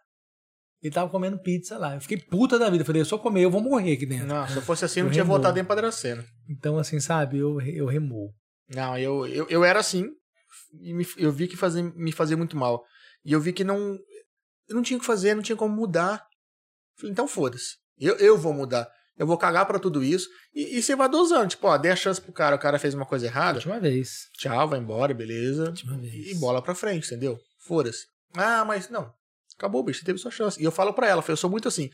Ele 0.83 0.93
tava 0.93 1.09
comendo 1.11 1.37
pizza 1.37 1.77
lá. 1.77 1.93
Eu 1.95 2.01
fiquei 2.01 2.17
puta 2.17 2.57
da 2.57 2.67
vida. 2.69 2.81
Eu 2.81 2.85
falei, 2.87 3.01
eu 3.01 3.05
só 3.05 3.17
comer, 3.17 3.43
eu 3.43 3.51
vou 3.51 3.61
morrer 3.61 3.93
aqui 3.93 4.05
dentro. 4.05 4.25
Não, 4.25 4.47
se 4.47 4.55
eu 4.55 4.61
fosse 4.63 4.83
assim, 4.83 4.99
eu 4.99 5.03
não 5.03 5.09
Eu 5.09 5.13
tinha 5.13 5.23
removo. 5.23 5.37
voltado 5.39 5.59
em 5.59 5.63
Padracena. 5.63 6.25
Então, 6.49 6.79
assim, 6.79 6.99
sabe, 6.99 7.37
eu, 7.37 7.61
eu 7.61 7.85
removo. 7.85 8.33
Não, 8.73 8.97
eu, 8.97 9.27
eu, 9.27 9.45
eu 9.47 9.63
era 9.63 9.79
assim. 9.79 10.07
E 10.81 10.93
me- 10.93 11.05
eu 11.17 11.31
vi 11.31 11.47
que 11.47 11.55
fazia, 11.55 11.83
me 11.95 12.11
fazia 12.11 12.35
muito 12.35 12.57
mal. 12.57 12.81
E 13.23 13.31
eu 13.31 13.39
vi 13.39 13.53
que 13.53 13.63
não. 13.63 13.95
Eu 14.67 14.75
não 14.75 14.81
tinha 14.81 14.97
o 14.97 14.99
que 14.99 15.05
fazer, 15.05 15.35
não 15.35 15.43
tinha 15.43 15.55
como 15.55 15.75
mudar. 15.75 16.23
Então 17.07 17.27
foda-se. 17.27 17.77
Eu, 17.97 18.15
eu 18.17 18.37
vou 18.37 18.53
mudar. 18.53 18.89
Eu 19.17 19.27
vou 19.27 19.37
cagar 19.37 19.65
pra 19.65 19.77
tudo 19.77 20.03
isso. 20.03 20.27
E, 20.53 20.77
e 20.77 20.81
você 20.81 20.95
vai 20.95 21.07
dosando. 21.07 21.49
Tipo, 21.49 21.67
ó, 21.67 21.77
dê 21.77 21.89
a 21.89 21.95
chance 21.95 22.19
pro 22.19 22.33
cara, 22.33 22.55
o 22.55 22.59
cara 22.59 22.79
fez 22.79 22.93
uma 22.93 23.05
coisa 23.05 23.25
errada. 23.25 23.59
Última 23.59 23.79
vez. 23.79 24.29
Tchau, 24.37 24.67
vai 24.67 24.79
embora, 24.79 25.13
beleza. 25.13 25.65
Última 25.65 25.97
vez. 25.97 26.27
E 26.27 26.35
bola 26.35 26.61
pra 26.61 26.73
frente, 26.73 27.05
entendeu? 27.05 27.39
Foda-se. 27.59 28.07
Ah, 28.33 28.65
mas 28.65 28.89
não. 28.89 29.13
Acabou, 29.55 29.83
bicho, 29.83 29.99
você 29.99 30.05
teve 30.05 30.17
sua 30.17 30.31
chance. 30.31 30.59
E 30.59 30.63
eu 30.63 30.71
falo 30.71 30.93
pra 30.93 31.07
ela, 31.07 31.23
eu 31.27 31.37
sou 31.37 31.49
muito 31.49 31.67
assim. 31.67 31.89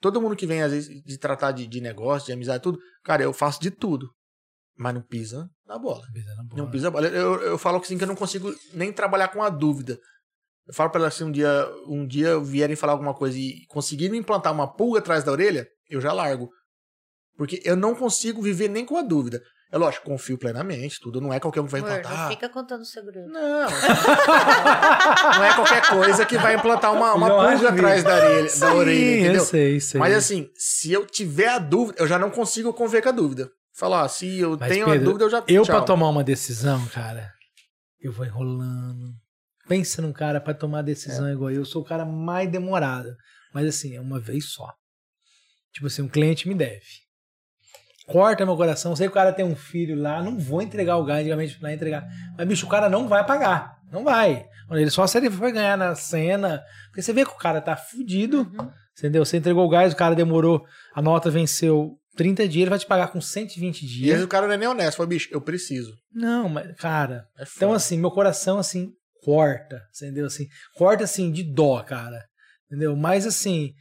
Todo 0.00 0.20
mundo 0.20 0.34
que 0.34 0.46
vem, 0.46 0.62
às 0.62 0.72
vezes, 0.72 1.02
de 1.04 1.18
tratar 1.18 1.52
de, 1.52 1.66
de 1.66 1.80
negócio, 1.80 2.26
de 2.26 2.32
amizade, 2.32 2.62
tudo, 2.62 2.78
cara, 3.04 3.22
eu 3.22 3.32
faço 3.32 3.60
de 3.60 3.70
tudo. 3.70 4.08
Mas 4.76 4.94
não 4.94 5.02
pisa 5.02 5.50
na 5.66 5.78
bola. 5.78 6.06
Pisa 6.12 6.34
na 6.36 6.42
bola. 6.44 6.62
Não 6.62 6.70
pisa 6.70 6.84
na 6.84 6.90
bola. 6.90 7.06
Eu, 7.08 7.40
eu 7.42 7.58
falo 7.58 7.78
assim 7.78 7.98
que 7.98 8.04
eu 8.04 8.08
não 8.08 8.14
consigo 8.14 8.54
nem 8.72 8.92
trabalhar 8.92 9.28
com 9.28 9.42
a 9.42 9.48
dúvida. 9.48 9.98
Eu 10.68 10.74
falo 10.74 10.90
pra 10.90 11.00
ela 11.00 11.08
assim, 11.08 11.24
um 11.24 11.32
dia, 11.32 11.66
um 11.86 12.06
dia 12.06 12.38
vierem 12.38 12.76
falar 12.76 12.92
alguma 12.92 13.14
coisa 13.14 13.38
e 13.38 13.64
conseguirem 13.68 14.18
implantar 14.18 14.52
uma 14.52 14.70
pulga 14.70 14.98
atrás 14.98 15.24
da 15.24 15.32
orelha, 15.32 15.66
eu 15.88 16.00
já 16.00 16.12
largo. 16.12 16.50
Porque 17.38 17.62
eu 17.64 17.74
não 17.74 17.94
consigo 17.94 18.42
viver 18.42 18.68
nem 18.68 18.84
com 18.84 18.96
a 18.96 19.02
dúvida. 19.02 19.40
É 19.70 19.76
lógico, 19.76 20.06
confio 20.06 20.38
plenamente, 20.38 20.98
tudo. 21.00 21.20
Não 21.20 21.32
é 21.32 21.38
qualquer 21.38 21.60
um 21.60 21.66
que 21.66 21.72
vai 21.72 21.80
Amor, 21.80 21.98
implantar. 21.98 22.22
não 22.22 22.30
fica 22.30 22.48
contando 22.48 22.84
segredo. 22.86 23.28
Não. 23.28 23.68
não 25.36 25.44
é 25.44 25.54
qualquer 25.54 25.86
coisa 25.88 26.24
que 26.24 26.38
vai 26.38 26.54
implantar 26.54 26.92
uma, 26.92 27.14
uma 27.14 27.28
pulga 27.28 27.68
atrás 27.68 28.02
da 28.02 28.14
orelha, 28.16 28.58
da 28.58 28.74
orelha, 28.74 28.98
Sim, 28.98 29.20
entendeu? 29.20 29.34
eu 29.34 29.44
sei, 29.44 29.80
sei. 29.80 30.00
Mas 30.00 30.14
assim, 30.14 30.50
se 30.54 30.90
eu 30.92 31.06
tiver 31.06 31.48
a 31.48 31.58
dúvida, 31.58 32.02
eu 32.02 32.06
já 32.06 32.18
não 32.18 32.30
consigo 32.30 32.72
conviver 32.72 33.02
com 33.02 33.10
a 33.10 33.12
dúvida. 33.12 33.50
Falar, 33.74 34.02
ah, 34.02 34.08
se 34.08 34.38
eu 34.40 34.56
Mas, 34.58 34.72
tenho 34.72 34.86
Pedro, 34.86 35.00
a 35.00 35.04
dúvida, 35.04 35.24
eu 35.24 35.30
já. 35.30 35.44
Eu, 35.46 35.62
tchau. 35.62 35.76
pra 35.76 35.84
tomar 35.84 36.08
uma 36.08 36.24
decisão, 36.24 36.84
cara, 36.86 37.30
eu 38.00 38.10
vou 38.10 38.24
enrolando. 38.24 39.12
Pensa 39.68 40.00
num 40.02 40.12
cara 40.12 40.40
pra 40.40 40.54
tomar 40.54 40.82
decisão 40.82 41.30
igual 41.30 41.50
eu. 41.50 41.58
Eu 41.58 41.64
sou 41.64 41.82
o 41.82 41.84
cara 41.84 42.04
mais 42.04 42.50
demorado. 42.50 43.14
Mas 43.52 43.66
assim, 43.66 43.94
é 43.94 44.00
uma 44.00 44.18
vez 44.20 44.52
só. 44.52 44.72
Tipo 45.72 45.86
assim, 45.86 46.02
um 46.02 46.08
cliente 46.08 46.48
me 46.48 46.54
deve. 46.54 46.82
Corta 48.06 48.46
meu 48.46 48.56
coração. 48.56 48.96
Sei 48.96 49.06
que 49.06 49.10
o 49.10 49.14
cara 49.14 49.32
tem 49.32 49.44
um 49.44 49.54
filho 49.56 49.94
lá, 49.94 50.22
não 50.22 50.38
vou 50.38 50.62
entregar 50.62 50.96
o 50.96 51.04
gás, 51.04 51.20
antigamente 51.20 51.58
lá 51.60 51.72
entregar. 51.72 52.06
Mas, 52.36 52.48
bicho, 52.48 52.64
o 52.66 52.68
cara 52.68 52.88
não 52.88 53.06
vai 53.06 53.24
pagar. 53.26 53.76
Não 53.92 54.02
vai. 54.02 54.46
Ele 54.70 54.90
só 54.90 55.06
se 55.06 55.18
ele 55.18 55.30
for 55.30 55.50
ganhar 55.52 55.76
na 55.76 55.94
cena. 55.94 56.62
Porque 56.86 57.02
você 57.02 57.12
vê 57.12 57.24
que 57.24 57.32
o 57.32 57.36
cara 57.36 57.60
tá 57.60 57.76
fudido. 57.76 58.38
Uhum. 58.58 58.70
Entendeu? 58.98 59.24
Você 59.24 59.36
entregou 59.36 59.64
o 59.64 59.68
gás, 59.68 59.92
o 59.92 59.96
cara 59.96 60.14
demorou, 60.14 60.64
a 60.94 61.00
nota 61.00 61.30
venceu 61.30 61.96
30 62.16 62.48
dias, 62.48 62.62
ele 62.62 62.70
vai 62.70 62.78
te 62.78 62.86
pagar 62.86 63.08
com 63.12 63.20
120 63.20 63.82
E 63.82 63.84
às 63.84 63.90
dias. 63.90 64.10
vezes 64.10 64.24
o 64.24 64.28
cara 64.28 64.46
não 64.46 64.54
é 64.54 64.56
nem 64.56 64.68
honesto. 64.68 64.96
Fala, 64.96 65.08
bicho, 65.08 65.28
eu 65.30 65.40
preciso. 65.40 65.92
Não, 66.12 66.48
mas, 66.48 66.74
cara, 66.76 67.26
É 67.38 67.44
então 67.56 67.72
assim, 67.72 67.96
meu 67.98 68.10
coração, 68.10 68.58
assim, 68.58 68.90
corta, 69.28 69.82
entendeu? 69.94 70.24
Assim, 70.24 70.48
corta, 70.74 71.04
assim, 71.04 71.30
de 71.30 71.42
dó, 71.42 71.82
cara, 71.82 72.24
entendeu? 72.66 72.96
Mas, 72.96 73.26
assim, 73.26 73.74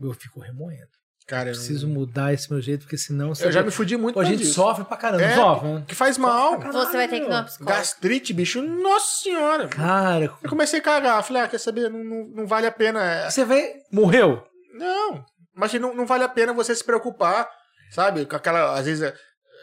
eu 0.00 0.14
fico 0.14 0.38
remoendo. 0.38 0.86
cara, 1.26 1.48
eu, 1.48 1.54
Preciso 1.54 1.88
mudar 1.88 2.32
esse 2.32 2.48
meu 2.48 2.60
jeito, 2.62 2.82
porque 2.82 2.96
senão... 2.96 3.32
eu 3.40 3.50
já 3.50 3.64
me 3.64 3.72
fudi 3.72 3.96
muito 3.96 4.14
Pô, 4.14 4.20
a 4.20 4.24
gente 4.24 4.38
disso. 4.38 4.54
sofre 4.54 4.84
pra 4.84 4.96
caramba, 4.96 5.24
É, 5.24 5.34
sofre, 5.34 5.68
né? 5.68 5.84
Que 5.88 5.94
faz 5.94 6.16
mal. 6.16 6.60
Você 6.60 6.96
vai 6.96 7.08
ter 7.08 7.18
que 7.18 7.24
ir 7.24 7.28
numa 7.28 7.42
psicóloga. 7.42 7.76
Gastrite, 7.78 8.32
bicho, 8.32 8.62
nossa 8.62 9.22
senhora. 9.24 9.66
Cara, 9.66 10.26
Eu 10.40 10.48
comecei 10.48 10.78
a 10.78 10.82
cagar. 10.82 11.22
Falei, 11.24 11.42
ah, 11.42 11.48
quer 11.48 11.58
saber? 11.58 11.90
Não, 11.90 12.04
não, 12.04 12.28
não 12.28 12.46
vale 12.46 12.68
a 12.68 12.72
pena. 12.72 13.02
é- 13.04 13.28
você 13.30 13.44
vê, 13.44 13.74
morreu. 13.92 14.40
Não. 14.72 15.24
Mas 15.52 15.74
não, 15.74 15.92
não 15.96 16.06
vale 16.06 16.22
a 16.22 16.28
pena 16.28 16.52
você 16.52 16.72
se 16.76 16.84
preocupar, 16.84 17.50
sabe? 17.90 18.24
Com 18.24 18.36
aquela, 18.36 18.78
às 18.78 18.86
vezes, 18.86 19.02
é- 19.02 19.14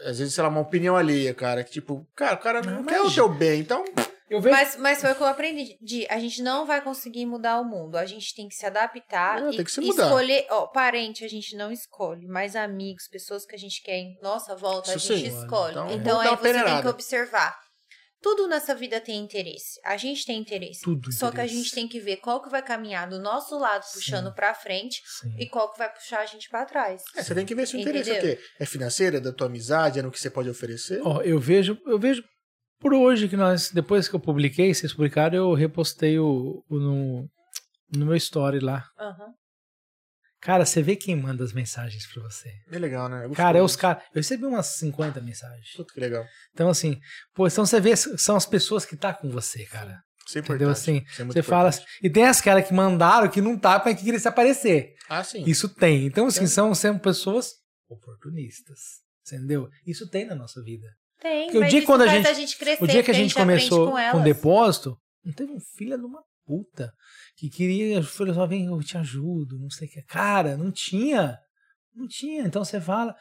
às 0.06 0.20
vezes, 0.20 0.34
sei 0.34 0.44
lá, 0.44 0.50
uma 0.50 0.60
opinião 0.60 0.96
alheia, 0.98 1.34
cara. 1.34 1.64
Que 1.64 1.72
tipo, 1.72 2.06
cara, 2.16 2.36
o 2.36 2.40
cara 2.40 2.62
não, 2.62 2.76
Não, 2.76 2.84
quer 2.84 3.02
o 3.02 3.10
teu 3.12 3.30
bem, 3.30 3.62
então. 3.62 3.84
Eu 4.30 4.42
vejo... 4.42 4.56
Mas, 4.56 4.76
mas 4.78 5.02
foi 5.02 5.12
o 5.12 5.16
que 5.16 5.22
eu 5.22 5.28
aprendi. 5.28 5.78
De, 5.82 6.08
a 6.10 6.18
gente 6.20 6.42
não 6.42 6.66
vai 6.66 6.82
conseguir 6.82 7.26
mudar 7.26 7.60
o 7.60 7.64
mundo. 7.66 7.96
A 7.96 8.06
gente 8.06 8.34
tem 8.34 8.48
que 8.48 8.56
se 8.56 8.66
adaptar 8.66 9.44
É, 9.44 9.50
e 9.52 9.56
tem 9.58 9.66
que 9.66 9.72
se 9.72 9.82
mudar. 9.82 10.06
escolher. 10.06 10.48
Ó, 10.50 10.68
parente 10.68 11.24
a 11.24 11.28
gente 11.28 11.56
não 11.56 11.72
escolhe, 11.72 12.28
mas 12.28 12.56
amigos, 12.56 13.08
pessoas 13.08 13.46
que 13.46 13.54
a 13.56 13.60
gente 13.60 13.84
quer 13.84 13.98
em 13.98 14.18
nossa 14.22 14.56
volta, 14.56 14.92
a 14.92 14.96
Isso 14.96 15.16
gente 15.16 15.30
sim. 15.32 15.40
escolhe. 15.42 15.74
Então, 15.74 15.92
Então, 15.92 16.20
aí 16.20 16.28
você 16.30 16.36
tem 16.38 16.38
que 16.54 16.60
peneirada. 16.60 16.90
observar. 16.90 17.66
Tudo 18.22 18.48
nessa 18.48 18.74
vida 18.74 19.00
tem 19.00 19.20
interesse. 19.20 19.80
A 19.86 19.98
gente 19.98 20.26
tem 20.26 20.40
interesse. 20.40 20.82
Tudo 20.82 21.12
Só 21.14 21.30
que 21.30 21.40
a 21.40 21.46
gente 21.46 21.70
tem 21.72 21.88
que 21.88 22.00
ver 22.00 22.18
qual 22.18 22.42
que 22.42 22.50
vai 22.50 22.64
caminhar 22.64 23.08
do 23.08 23.20
nosso 23.20 23.56
lado, 23.60 23.86
puxando 23.94 24.34
pra 24.34 24.56
frente, 24.56 25.04
Sim. 25.22 25.36
e 25.38 25.48
qual 25.48 25.72
que 25.72 25.78
vai 25.78 25.94
puxar 25.94 26.22
a 26.22 26.26
gente 26.26 26.50
pra 26.50 26.66
trás. 26.66 27.04
É, 27.16 27.22
você 27.22 27.36
tem 27.36 27.46
que 27.46 27.54
ver 27.54 27.68
se 27.68 27.76
o 27.76 27.80
interesse 27.80 28.10
é 28.10 28.18
o 28.18 28.22
quê? 28.22 28.40
É 28.60 28.66
financeiro, 28.66 29.18
é 29.18 29.20
da 29.20 29.32
tua 29.32 29.46
amizade, 29.46 30.00
é 30.00 30.02
no 30.02 30.10
que 30.10 30.20
você 30.20 30.32
pode 30.32 30.50
oferecer. 30.50 31.00
Ó, 31.04 31.22
eu 31.22 31.40
vejo, 31.40 31.78
eu 31.86 32.00
vejo 32.00 32.24
por 32.80 32.94
hoje 32.94 33.28
que 33.28 33.38
nós, 33.38 33.72
depois 33.72 34.08
que 34.08 34.16
eu 34.16 34.20
publiquei, 34.20 34.74
vocês 34.74 34.94
publicaram, 34.94 35.36
eu 35.38 35.54
repostei 35.54 36.20
o, 36.20 36.64
o 36.70 36.80
no, 36.80 37.30
no 37.96 38.06
meu 38.06 38.16
story 38.16 38.60
lá. 38.60 38.88
Aham. 39.00 39.34
Cara, 40.42 40.64
você 40.64 40.80
vê 40.80 40.96
quem 40.96 41.16
manda 41.16 41.44
as 41.44 41.54
mensagens 41.54 42.06
pra 42.06 42.22
você. 42.22 42.52
É 42.72 42.78
legal, 42.78 43.10
né? 43.10 43.22
gostoso. 43.22 43.36
Cara, 43.36 43.58
é 43.58 43.62
os 43.64 43.76
caras. 43.76 44.04
Eu 44.14 44.20
recebi 44.20 44.46
umas 44.46 44.68
50 44.78 45.20
mensagens. 45.20 45.72
Puta 45.76 45.92
que 45.92 46.00
legal. 46.00 46.24
Então, 46.54 46.70
assim, 46.70 47.00
pô, 47.34 47.48
então 47.48 47.66
você 47.66 47.80
vê, 47.80 47.96
são 47.96 48.36
as 48.36 48.46
pessoas 48.46 48.86
que 48.86 48.96
tá 48.96 49.12
com 49.12 49.28
você, 49.28 49.66
cara. 49.66 50.04
Isso 50.28 50.38
é 50.38 50.42
Entendeu? 50.42 50.70
Assim, 50.70 51.04
Isso 51.10 51.22
é 51.22 51.26
muito 51.26 51.34
você 51.36 51.44
fala 51.44 51.70
assim, 51.70 51.84
E 52.02 52.10
tem 52.12 52.26
as 52.26 52.42
caras 52.42 52.68
que 52.68 52.74
mandaram 52.74 53.30
que 53.30 53.42
não 53.42 53.58
tá, 53.58 53.82
mas 53.84 53.98
que 53.98 54.04
queria 54.04 54.20
se 54.20 54.28
aparecer. 54.28 54.94
Ah, 55.10 55.24
sim. 55.24 55.44
Isso 55.48 55.68
tem. 55.68 56.06
Então, 56.06 56.28
assim, 56.28 56.40
Tem. 56.40 56.48
são, 56.48 56.76
são 56.76 57.00
pessoas 57.00 57.54
oportunistas. 57.90 58.80
Entendeu? 59.26 59.68
Isso 59.86 60.08
tem 60.10 60.26
na 60.26 60.36
nossa 60.36 60.62
vida. 60.62 60.88
Tem, 61.26 61.46
Porque 61.46 61.58
o 61.58 61.68
dia 61.68 61.84
quando 61.84 62.02
a 62.04 62.08
gente- 62.08 62.28
a 62.28 62.34
gente 62.34 62.56
crescer, 62.56 62.84
O 62.84 62.88
dia 62.88 63.02
que 63.02 63.10
a 63.10 63.14
gente 63.16 63.32
aprende 63.32 63.68
começou 63.68 63.92
com, 63.92 64.12
com, 64.12 64.24
depósito, 64.24 64.96
não 65.24 65.34
teve 65.34 65.52
um 65.54 65.60
filho 65.60 65.98
de 65.98 66.06
uma 66.06 66.22
puta 66.46 66.94
que 67.36 67.50
queria, 67.50 68.04
falou 68.04 68.32
só, 68.36 68.46
vem, 68.46 68.68
eu 68.68 68.80
te 68.84 68.96
ajudo, 68.96 69.58
não 69.58 69.72
sei 69.72 69.88
o 69.88 69.92
que. 69.92 70.04
Cara, 70.04 70.56
não 70.56 70.72
tinha. 70.72 71.36
Não 71.96 72.08
tinha. 72.08 72.44
Então 72.44 72.64
você 72.64 72.80
fala. 72.80 73.16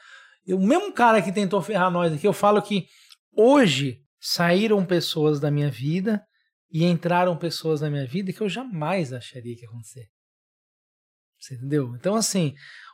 O 0.46 0.58
mesmo 0.58 0.92
cara 0.92 1.22
que 1.22 1.32
tentou 1.32 1.62
ferrar 1.62 1.90
nós 1.90 2.12
aqui, 2.12 2.26
eu 2.26 2.34
falo 2.34 2.60
que 2.60 2.86
hoje 3.34 4.02
saíram 4.20 4.84
pessoas 4.84 5.40
da 5.40 5.50
minha 5.50 5.70
vida 5.70 6.22
e 6.70 6.84
entraram 6.84 7.34
pessoas 7.38 7.80
na 7.80 7.88
minha 7.88 8.06
vida 8.06 8.34
que 8.34 8.40
eu 8.42 8.50
jamais 8.50 9.14
acharia 9.14 9.56
que 9.56 9.62
ia 9.62 9.68
acontecer. 9.68 10.08
Você 11.40 11.54
entendeu? 11.54 11.96
Então, 11.96 12.16
assim, 12.16 12.52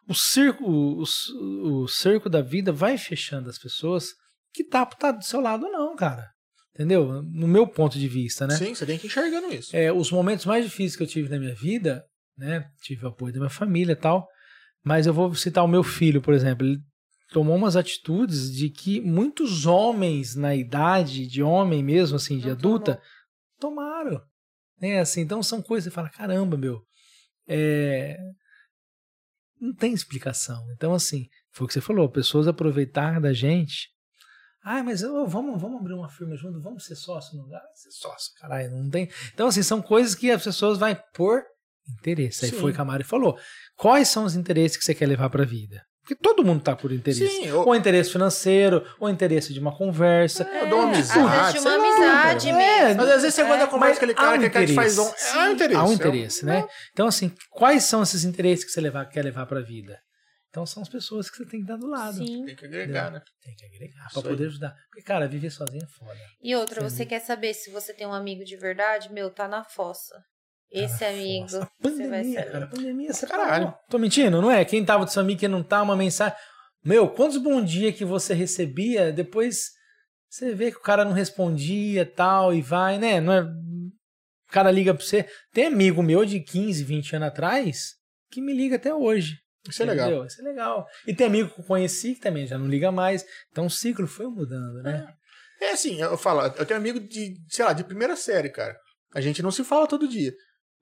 o 0.08 0.14
circo, 0.14 0.64
o, 0.64 1.02
o, 1.02 1.82
o 1.82 1.88
cerco 1.88 2.30
da 2.30 2.42
vida 2.42 2.72
vai 2.72 2.96
fechando 2.96 3.50
as 3.50 3.58
pessoas 3.58 4.19
que 4.52 4.64
tá, 4.64 4.84
tá 4.86 5.12
do 5.12 5.24
seu 5.24 5.40
lado, 5.40 5.68
não, 5.68 5.94
cara. 5.96 6.30
Entendeu? 6.74 7.22
No 7.22 7.46
meu 7.46 7.66
ponto 7.66 7.98
de 7.98 8.08
vista, 8.08 8.46
né? 8.46 8.56
Sim, 8.56 8.74
você 8.74 8.86
tem 8.86 8.98
que 8.98 9.06
ir 9.06 9.08
enxergando 9.08 9.52
isso. 9.52 9.76
É, 9.76 9.92
os 9.92 10.10
momentos 10.10 10.46
mais 10.46 10.64
difíceis 10.64 10.96
que 10.96 11.02
eu 11.02 11.06
tive 11.06 11.28
na 11.28 11.38
minha 11.38 11.54
vida, 11.54 12.04
né? 12.38 12.64
Tive 12.82 13.04
o 13.04 13.08
apoio 13.08 13.32
da 13.32 13.40
minha 13.40 13.50
família 13.50 13.92
e 13.92 13.96
tal. 13.96 14.26
Mas 14.82 15.06
eu 15.06 15.12
vou 15.12 15.34
citar 15.34 15.64
o 15.64 15.68
meu 15.68 15.82
filho, 15.82 16.22
por 16.22 16.32
exemplo. 16.32 16.66
Ele 16.66 16.78
tomou 17.30 17.56
umas 17.56 17.76
atitudes 17.76 18.50
de 18.50 18.70
que 18.70 19.00
muitos 19.00 19.66
homens 19.66 20.34
na 20.34 20.54
idade 20.54 21.26
de 21.26 21.42
homem 21.42 21.82
mesmo, 21.82 22.16
assim, 22.16 22.38
de 22.38 22.46
Não 22.46 22.52
adulta, 22.52 23.00
tomaram. 23.58 24.20
Né? 24.80 25.00
Assim, 25.00 25.20
então 25.20 25.42
são 25.42 25.60
coisas 25.60 25.88
que 25.88 25.90
você 25.90 25.94
fala, 25.94 26.08
caramba, 26.08 26.56
meu. 26.56 26.82
É... 27.46 28.16
Não 29.60 29.74
tem 29.74 29.92
explicação. 29.92 30.64
Então, 30.72 30.94
assim, 30.94 31.28
foi 31.52 31.66
o 31.66 31.68
que 31.68 31.74
você 31.74 31.80
falou, 31.80 32.08
pessoas 32.08 32.48
aproveitar 32.48 33.20
da 33.20 33.32
gente. 33.32 33.90
Ah, 34.62 34.82
mas 34.82 35.02
ô, 35.02 35.26
vamos, 35.26 35.60
vamos 35.60 35.80
abrir 35.80 35.94
uma 35.94 36.08
firma 36.08 36.36
junto, 36.36 36.60
vamos 36.60 36.84
ser 36.84 36.94
sócio 36.94 37.36
no 37.36 37.44
lugar? 37.44 37.62
Ser 37.74 37.90
sócio, 37.92 38.32
caralho, 38.40 38.70
não 38.70 38.90
tem. 38.90 39.08
Então, 39.32 39.46
assim, 39.48 39.62
são 39.62 39.80
coisas 39.80 40.14
que 40.14 40.30
as 40.30 40.42
pessoas 40.44 40.78
vão 40.78 40.94
por 41.14 41.42
interesse. 41.98 42.44
Aí 42.44 42.50
Sim. 42.50 42.58
foi 42.58 42.72
o 42.72 42.80
a 42.80 42.84
Mari 42.84 43.04
falou. 43.04 43.38
Quais 43.76 44.08
são 44.08 44.24
os 44.24 44.34
interesses 44.34 44.76
que 44.76 44.84
você 44.84 44.94
quer 44.94 45.06
levar 45.06 45.30
para 45.30 45.42
a 45.42 45.46
vida? 45.46 45.82
Porque 46.02 46.14
todo 46.14 46.44
mundo 46.44 46.62
tá 46.62 46.74
por 46.74 46.90
interesse. 46.92 47.26
Sim, 47.28 47.46
eu, 47.46 47.60
Ou 47.60 47.74
interesse 47.74 48.10
financeiro, 48.10 48.84
ou 48.98 49.08
interesse 49.08 49.52
de 49.54 49.60
uma 49.60 49.74
conversa. 49.76 50.42
eu 50.44 50.68
dou 50.68 50.80
uma 50.80 50.96
É, 50.96 50.98
às 50.98 51.10
amizade. 51.10 51.52
vezes 51.52 51.62
de 51.62 51.68
uma 51.68 51.74
amizade 51.76 52.46
cara. 52.50 52.62
É, 52.62 52.84
mesmo. 52.84 53.00
Mas 53.02 53.10
às 53.10 53.22
vezes 53.22 53.34
você 53.34 53.42
gosta 53.44 53.58
da 53.58 53.66
conversa 53.66 53.88
Mas 53.90 53.98
com 53.98 54.04
aquele 54.04 54.14
cara 54.14 54.36
um 54.36 54.40
que, 54.40 54.58
é 54.58 54.66
que 54.66 54.74
faz 54.74 54.98
um. 54.98 55.02
interesse. 55.02 55.36
Há 55.36 55.38
um 55.48 55.52
interesse. 55.52 55.76
Há 55.76 55.84
um 55.84 55.88
Eu- 55.88 55.92
interesse, 55.94 56.44
né? 56.46 56.68
Então, 56.92 57.06
assim, 57.06 57.32
quais 57.50 57.84
são 57.84 58.02
esses 58.02 58.24
interesses 58.24 58.64
que 58.64 58.70
você 58.72 58.80
levar, 58.80 59.04
quer 59.06 59.22
levar 59.24 59.46
pra 59.46 59.60
vida? 59.60 59.98
Então, 60.50 60.66
são 60.66 60.82
as 60.82 60.88
pessoas 60.88 61.30
que 61.30 61.36
você 61.36 61.46
tem 61.46 61.60
que 61.60 61.66
dar 61.66 61.76
do 61.76 61.86
lado. 61.86 62.16
Sim. 62.18 62.44
Tem 62.44 62.56
que 62.56 62.64
agregar, 62.64 63.10
né? 63.12 63.22
Tem 63.40 63.54
que 63.54 63.64
agregar 63.64 64.06
Isso 64.06 64.20
pra 64.20 64.30
aí. 64.30 64.36
poder 64.36 64.48
ajudar. 64.48 64.74
Porque, 64.88 65.02
cara, 65.02 65.28
viver 65.28 65.50
sozinho 65.50 65.84
é 65.84 65.86
foda. 65.86 66.18
E 66.42 66.56
outra, 66.56 66.80
Sim. 66.80 66.88
você 66.88 67.06
quer 67.06 67.20
saber 67.20 67.54
se 67.54 67.70
você 67.70 67.94
tem 67.94 68.04
um 68.06 68.12
amigo 68.12 68.44
de 68.44 68.56
verdade? 68.56 69.12
Meu, 69.12 69.30
tá 69.30 69.46
na 69.46 69.62
fossa. 69.62 70.20
Esse 70.68 71.04
amigo, 71.04 71.42
Nossa, 71.42 71.70
você 71.80 72.08
vai 72.08 72.20
pandemia, 72.22 72.40
saber. 72.40 72.52
cara, 72.52 72.66
pandemia, 72.66 73.12
você 73.12 73.26
Caralho. 73.26 73.48
Caralho. 73.48 73.74
Tô 73.88 73.98
mentindo, 73.98 74.42
não 74.42 74.50
é? 74.50 74.64
Quem 74.64 74.84
tava 74.84 75.04
do 75.04 75.10
seu 75.10 75.22
amigo 75.22 75.38
que 75.38 75.48
não 75.48 75.62
tá, 75.62 75.82
uma 75.82 75.96
mensagem. 75.96 76.36
Meu, 76.84 77.08
quantos 77.08 77.36
bom 77.38 77.62
dia 77.62 77.92
que 77.92 78.04
você 78.04 78.34
recebia, 78.34 79.12
depois 79.12 79.70
você 80.28 80.54
vê 80.54 80.70
que 80.72 80.78
o 80.78 80.82
cara 80.82 81.04
não 81.04 81.12
respondia 81.12 82.04
tal, 82.06 82.52
e 82.54 82.60
vai, 82.60 82.98
né? 82.98 83.20
Não 83.20 83.32
é... 83.32 83.42
O 83.42 84.52
cara 84.52 84.70
liga 84.70 84.92
pra 84.94 85.04
você. 85.04 85.28
Tem 85.52 85.66
amigo 85.66 86.02
meu 86.02 86.24
de 86.24 86.40
15, 86.40 86.82
20 86.82 87.16
anos 87.16 87.28
atrás 87.28 87.94
que 88.30 88.40
me 88.40 88.52
liga 88.52 88.76
até 88.76 88.92
hoje. 88.92 89.38
Isso 89.68 89.82
é 89.82 89.86
legal. 89.86 90.24
Isso 90.26 90.40
é 90.40 90.44
legal. 90.44 90.86
E 91.06 91.14
tem 91.14 91.26
amigo 91.26 91.50
que 91.50 91.60
eu 91.60 91.64
conheci 91.64 92.14
que 92.14 92.20
também 92.20 92.46
já 92.46 92.56
não 92.58 92.66
liga 92.66 92.90
mais. 92.90 93.24
Então 93.50 93.66
o 93.66 93.70
ciclo 93.70 94.06
foi 94.06 94.26
mudando, 94.26 94.82
né? 94.82 95.06
É 95.60 95.72
assim, 95.72 96.00
eu 96.00 96.16
falo, 96.16 96.40
eu 96.56 96.64
tenho 96.64 96.80
amigo 96.80 96.98
de, 96.98 97.34
sei 97.50 97.64
lá, 97.64 97.72
de 97.74 97.84
primeira 97.84 98.16
série, 98.16 98.48
cara. 98.48 98.74
A 99.14 99.20
gente 99.20 99.42
não 99.42 99.50
se 99.50 99.62
fala 99.62 99.86
todo 99.86 100.08
dia. 100.08 100.32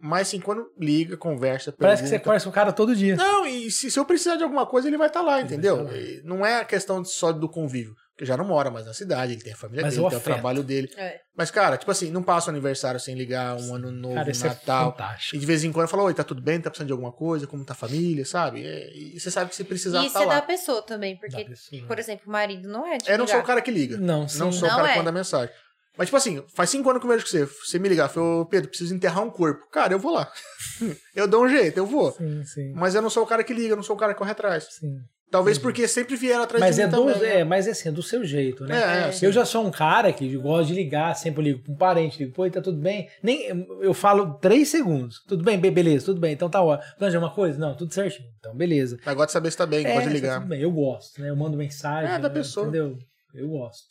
Mas 0.00 0.28
assim, 0.28 0.38
quando 0.40 0.64
liga, 0.78 1.16
conversa, 1.16 1.72
Parece 1.72 2.02
que 2.02 2.08
você 2.08 2.12
pergunta- 2.12 2.24
conversa 2.26 2.44
com 2.44 2.50
o 2.50 2.54
cara 2.54 2.72
todo 2.72 2.94
dia. 2.94 3.16
Não, 3.16 3.44
e 3.44 3.68
se, 3.68 3.90
se 3.90 3.98
eu 3.98 4.04
precisar 4.04 4.36
de 4.36 4.44
alguma 4.44 4.64
coisa, 4.64 4.86
ele 4.86 4.96
vai 4.96 5.08
estar 5.08 5.22
lá, 5.22 5.40
Ele 5.40 5.48
vai 5.48 5.52
entendeu? 5.54 5.76
tá 5.78 5.82
lá. 5.82 5.90
Não 6.22 6.46
é 6.46 6.60
a 6.60 6.64
questão 6.64 7.04
só 7.04 7.32
do 7.32 7.48
convívio. 7.48 7.94
Porque 8.18 8.26
já 8.26 8.36
não 8.36 8.44
mora 8.44 8.68
mais 8.68 8.84
na 8.84 8.92
cidade, 8.92 9.34
ele 9.34 9.40
tem 9.42 9.52
a 9.52 9.56
família 9.56 9.84
Mas 9.84 9.94
dele, 9.94 10.04
o 10.04 10.10
tem 10.10 10.18
o 10.18 10.22
trabalho 10.22 10.64
dele. 10.64 10.90
É. 10.96 11.20
Mas, 11.36 11.52
cara, 11.52 11.76
tipo 11.76 11.88
assim, 11.88 12.10
não 12.10 12.20
passa 12.20 12.48
o 12.48 12.50
aniversário 12.50 12.98
sem 12.98 13.14
ligar, 13.14 13.54
um 13.56 13.76
ano 13.76 13.92
novo, 13.92 14.16
Cara, 14.16 14.28
isso 14.28 14.44
é 14.44 14.48
Natal. 14.48 14.90
fantástico. 14.90 15.36
e 15.36 15.38
de 15.38 15.46
vez 15.46 15.62
em 15.62 15.70
quando 15.70 15.86
fala, 15.86 16.02
oi, 16.02 16.12
tá 16.12 16.24
tudo 16.24 16.42
bem? 16.42 16.60
Tá 16.60 16.68
precisando 16.68 16.88
de 16.88 16.92
alguma 16.92 17.12
coisa? 17.12 17.46
Como 17.46 17.64
tá 17.64 17.74
a 17.74 17.76
família, 17.76 18.26
sabe? 18.26 18.66
É, 18.66 18.90
e 18.92 19.20
você 19.20 19.30
sabe 19.30 19.50
que 19.50 19.54
você 19.54 19.62
precisa 19.62 20.02
E 20.02 20.06
estar 20.08 20.20
isso 20.24 20.32
é 20.32 20.34
da 20.34 20.42
pessoa 20.42 20.82
também, 20.82 21.16
porque, 21.16 21.44
pessoa. 21.44 21.86
por 21.86 21.96
exemplo, 21.96 22.24
o 22.26 22.30
marido 22.32 22.68
não 22.68 22.84
é 22.84 22.98
de 22.98 23.08
Eu 23.08 23.18
não 23.18 23.26
sou 23.28 23.38
o 23.38 23.44
cara 23.44 23.62
que 23.62 23.70
liga. 23.70 23.96
Não, 23.96 24.26
sim. 24.26 24.40
Não 24.40 24.50
sou 24.50 24.66
o 24.66 24.68
Não 24.72 24.76
cara 24.78 24.88
é. 24.88 24.92
que 24.94 24.98
manda 24.98 25.12
mensagem. 25.12 25.54
Mas, 25.96 26.08
tipo 26.08 26.16
assim, 26.16 26.44
faz 26.52 26.70
cinco 26.70 26.90
anos 26.90 27.00
que 27.00 27.06
eu 27.06 27.12
vejo 27.12 27.24
com 27.24 27.30
você. 27.30 27.46
Você 27.46 27.78
me 27.78 27.88
ligar, 27.88 28.08
falou, 28.08 28.46
Pedro, 28.46 28.68
preciso 28.68 28.92
enterrar 28.92 29.22
um 29.22 29.30
corpo. 29.30 29.64
Cara, 29.70 29.92
eu 29.92 29.98
vou 30.00 30.12
lá. 30.12 30.28
eu 31.14 31.28
dou 31.28 31.44
um 31.44 31.48
jeito, 31.48 31.78
eu 31.78 31.86
vou. 31.86 32.10
Sim, 32.10 32.44
sim. 32.44 32.72
Mas 32.74 32.96
eu 32.96 33.02
não 33.02 33.10
sou 33.10 33.22
o 33.22 33.26
cara 33.28 33.44
que 33.44 33.54
liga, 33.54 33.74
eu 33.74 33.76
não 33.76 33.82
sou 33.84 33.94
o 33.94 33.98
cara 33.98 34.12
que 34.12 34.18
corre 34.18 34.32
atrás. 34.32 34.66
sim. 34.72 34.98
Talvez 35.30 35.58
porque 35.58 35.86
sempre 35.86 36.16
vieram 36.16 36.42
atrás 36.44 36.58
Mas 36.64 36.76
de 36.76 36.80
é, 36.82 36.86
mim 36.86 36.90
do, 36.92 37.04
também. 37.12 37.20
né? 37.20 37.36
é, 37.40 37.44
mas 37.44 37.66
é 37.68 37.72
assim, 37.72 37.90
é 37.90 37.92
do 37.92 38.02
seu 38.02 38.24
jeito, 38.24 38.64
né? 38.64 39.04
É, 39.04 39.08
é, 39.08 39.12
sim. 39.12 39.26
eu 39.26 39.32
já 39.32 39.44
sou 39.44 39.66
um 39.66 39.70
cara 39.70 40.10
que 40.10 40.34
gosta 40.38 40.64
de 40.68 40.74
ligar, 40.74 41.14
sempre 41.16 41.42
ligo 41.42 41.62
pra 41.62 41.72
um 41.72 41.76
parente, 41.76 42.18
ligo, 42.18 42.32
pô, 42.32 42.48
tá 42.50 42.62
tudo 42.62 42.78
bem? 42.80 43.10
Nem, 43.22 43.46
eu 43.82 43.92
falo 43.92 44.34
três 44.38 44.68
segundos. 44.68 45.22
Tudo 45.28 45.44
bem, 45.44 45.58
be- 45.58 45.70
beleza, 45.70 46.06
tudo 46.06 46.18
bem, 46.18 46.32
então 46.32 46.48
tá 46.48 46.62
ótimo. 46.62 46.94
Planja 46.98 47.18
uma 47.18 47.30
coisa? 47.30 47.58
Não, 47.58 47.76
tudo 47.76 47.92
certinho. 47.92 48.26
Então, 48.38 48.54
beleza. 48.56 48.96
Mas 49.04 49.14
gosta 49.14 49.26
de 49.26 49.32
saber 49.32 49.50
se 49.50 49.56
tá 49.58 49.66
bem, 49.66 49.84
É, 49.84 49.92
gosta 49.92 50.00
de 50.00 50.06
tá 50.06 50.12
ligar. 50.14 50.38
tudo 50.40 50.48
bem, 50.48 50.60
eu 50.62 50.70
gosto, 50.72 51.20
né? 51.20 51.28
Eu 51.28 51.36
mando 51.36 51.56
mensagem. 51.58 52.10
É, 52.14 52.18
da 52.18 52.28
né? 52.28 52.34
pessoa. 52.34 52.66
Entendeu? 52.66 52.96
Eu 53.34 53.48
gosto. 53.48 53.84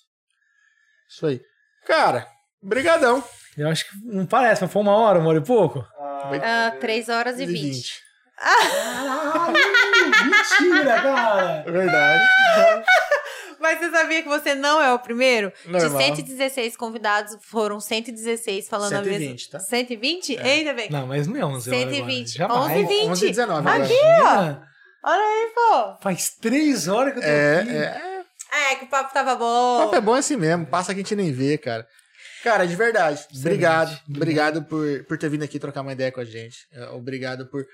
Isso 1.10 1.26
aí. 1.28 1.40
Cara, 1.86 2.26
brigadão. 2.64 3.24
Eu 3.56 3.68
acho 3.70 3.86
que 3.90 3.96
não 4.06 4.26
parece, 4.26 4.62
mas 4.64 4.72
foi 4.72 4.82
uma 4.82 4.96
hora, 4.96 5.20
uma 5.20 5.30
hora 5.30 5.38
e 5.38 5.44
pouco. 5.44 5.86
Ah, 6.00 6.76
3 6.80 7.10
horas 7.10 7.40
e 7.40 7.46
20. 7.46 8.07
20. 8.38 10.28
Mentira, 10.62 11.02
cara! 11.02 11.64
É 11.66 11.72
verdade. 11.72 12.24
Mas 13.60 13.80
você 13.80 13.90
sabia 13.90 14.22
que 14.22 14.30
você 14.30 14.54
não 14.54 14.80
é 14.82 14.94
o 14.94 15.00
primeiro? 15.00 15.52
Normal. 15.66 15.98
De 15.98 16.06
116 16.06 16.78
convidados, 16.78 17.36
foram 17.42 17.80
116 17.80 18.70
falando 18.70 18.94
a 18.94 19.04
120, 19.04 19.30
mesma... 19.30 19.52
tá? 19.52 19.60
120? 19.60 20.38
Ainda 20.38 20.74
bem. 20.76 20.90
Não, 20.92 21.08
mas 21.08 21.26
não 21.28 21.36
é 21.36 21.44
11 21.44 21.70
horas 21.72 21.82
120. 21.92 22.42
agora. 22.44 22.60
Jamais. 22.60 22.78
11 22.88 22.88
20. 23.00 23.10
11 23.10 23.26
e 23.26 23.30
19 23.30 23.60
agora. 23.68 23.84
Aqui, 23.84 23.94
Imagina. 23.94 24.68
Olha 25.04 25.22
aí, 25.24 25.52
pô. 25.56 25.98
Faz 26.04 26.30
três 26.40 26.88
horas 26.88 27.14
que 27.14 27.20
eu 27.20 27.24
tô 27.24 27.28
É, 27.30 27.60
aqui. 27.62 27.70
é. 27.72 28.18
É, 28.72 28.76
que 28.76 28.86
o 28.86 28.88
papo 28.90 29.14
tava 29.14 29.34
O 29.34 29.38
bom. 29.38 29.84
papo 29.86 29.96
é 29.96 30.02
bom 30.02 30.14
assim 30.14 30.38
mesmo. 30.38 30.66
Passa 30.68 30.94
que 30.94 31.00
a 31.00 31.04
gente 31.04 31.16
nem 31.16 31.32
vê, 31.34 31.58
cara. 31.58 31.86
Cara, 32.44 32.66
de 32.66 32.76
verdade. 32.76 33.26
Obrigado. 33.40 34.00
Obrigado 34.08 34.64
por, 34.64 35.04
por 35.06 35.18
ter 35.18 35.30
vindo 35.30 35.44
aqui 35.44 35.60
trocar 35.60 35.82
uma 35.82 35.94
ideia 35.94 36.12
com 36.12 36.22
a 36.22 36.26
gente. 36.26 36.60
É, 36.72 36.90
Obrigado 36.90 37.48
por, 37.48 37.66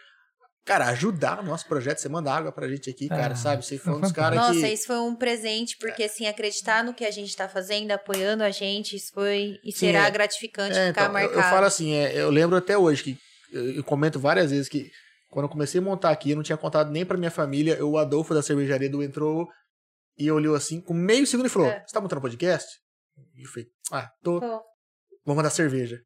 cara, 0.65 0.87
ajudar 0.87 1.39
o 1.39 1.43
nosso 1.43 1.65
projeto. 1.67 1.99
Você 1.99 2.09
manda 2.09 2.31
água 2.31 2.51
pra 2.51 2.67
gente 2.67 2.89
aqui, 2.89 3.07
cara, 3.09 3.33
Ah, 3.33 3.35
sabe? 3.35 3.65
Você 3.65 3.77
foi 3.77 3.93
um 3.93 4.01
dos 4.01 4.11
caras 4.13 4.37
Nossa, 4.39 4.59
que... 4.59 4.67
isso 4.67 4.87
foi 4.87 4.97
um 4.99 5.15
presente, 5.15 5.77
porque 5.77 6.03
assim, 6.03 6.25
acreditar 6.27 6.83
no 6.83 6.93
que 6.93 7.05
a 7.05 7.11
gente 7.11 7.35
tá 7.35 7.47
fazendo, 7.49 7.91
apoiando 7.91 8.43
a 8.43 8.51
gente, 8.51 8.95
isso 8.95 9.11
foi 9.13 9.59
e 9.63 9.71
Sim, 9.71 9.87
será 9.87 10.07
é. 10.07 10.11
gratificante 10.11 10.77
É, 10.77 10.87
ficar 10.87 11.01
então, 11.03 11.05
eu, 11.05 11.11
marcado. 11.13 11.39
eu 11.39 11.43
falo 11.43 11.65
assim, 11.65 11.93
é, 11.93 12.15
eu 12.19 12.29
lembro 12.29 12.55
até 12.57 12.77
hoje 12.77 13.03
que 13.03 13.17
eu, 13.51 13.71
eu 13.75 13.83
comento 13.83 14.19
várias 14.19 14.51
vezes 14.51 14.67
que 14.69 14.89
quando 15.29 15.45
eu 15.45 15.49
comecei 15.49 15.79
a 15.79 15.83
montar 15.83 16.11
aqui, 16.11 16.31
eu 16.31 16.35
não 16.35 16.43
tinha 16.43 16.57
contado 16.57 16.91
nem 16.91 17.03
pra 17.05 17.17
minha 17.17 17.31
família, 17.31 17.73
eu, 17.73 17.89
o 17.91 17.97
Adolfo 17.97 18.33
da 18.35 18.41
cervejaria 18.43 18.89
do 18.89 19.01
entrou 19.03 19.47
e 20.15 20.31
olhou 20.31 20.55
assim, 20.55 20.79
com 20.79 20.93
meio 20.93 21.25
segundo 21.25 21.47
e 21.47 21.49
falou: 21.49 21.67
É. 21.69 21.83
Você 21.85 21.91
tá 21.93 21.99
montando 21.99 22.21
podcast? 22.21 22.67
E 23.35 23.41
eu 23.43 23.49
falei, 23.49 23.67
ah, 23.91 24.09
tô. 24.21 24.39
Pô, 24.39 24.61
Vou 25.25 25.35
mandar 25.35 25.49
cerveja. 25.49 25.99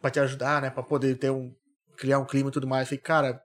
Pra 0.00 0.10
te 0.10 0.20
ajudar, 0.20 0.60
né? 0.62 0.70
Pra 0.70 0.82
poder 0.82 1.16
ter 1.18 1.30
um. 1.30 1.50
criar 1.96 2.18
um 2.18 2.24
clima 2.26 2.48
e 2.48 2.52
tudo 2.52 2.66
mais. 2.66 2.82
Eu 2.82 2.86
falei, 2.90 3.00
cara, 3.02 3.40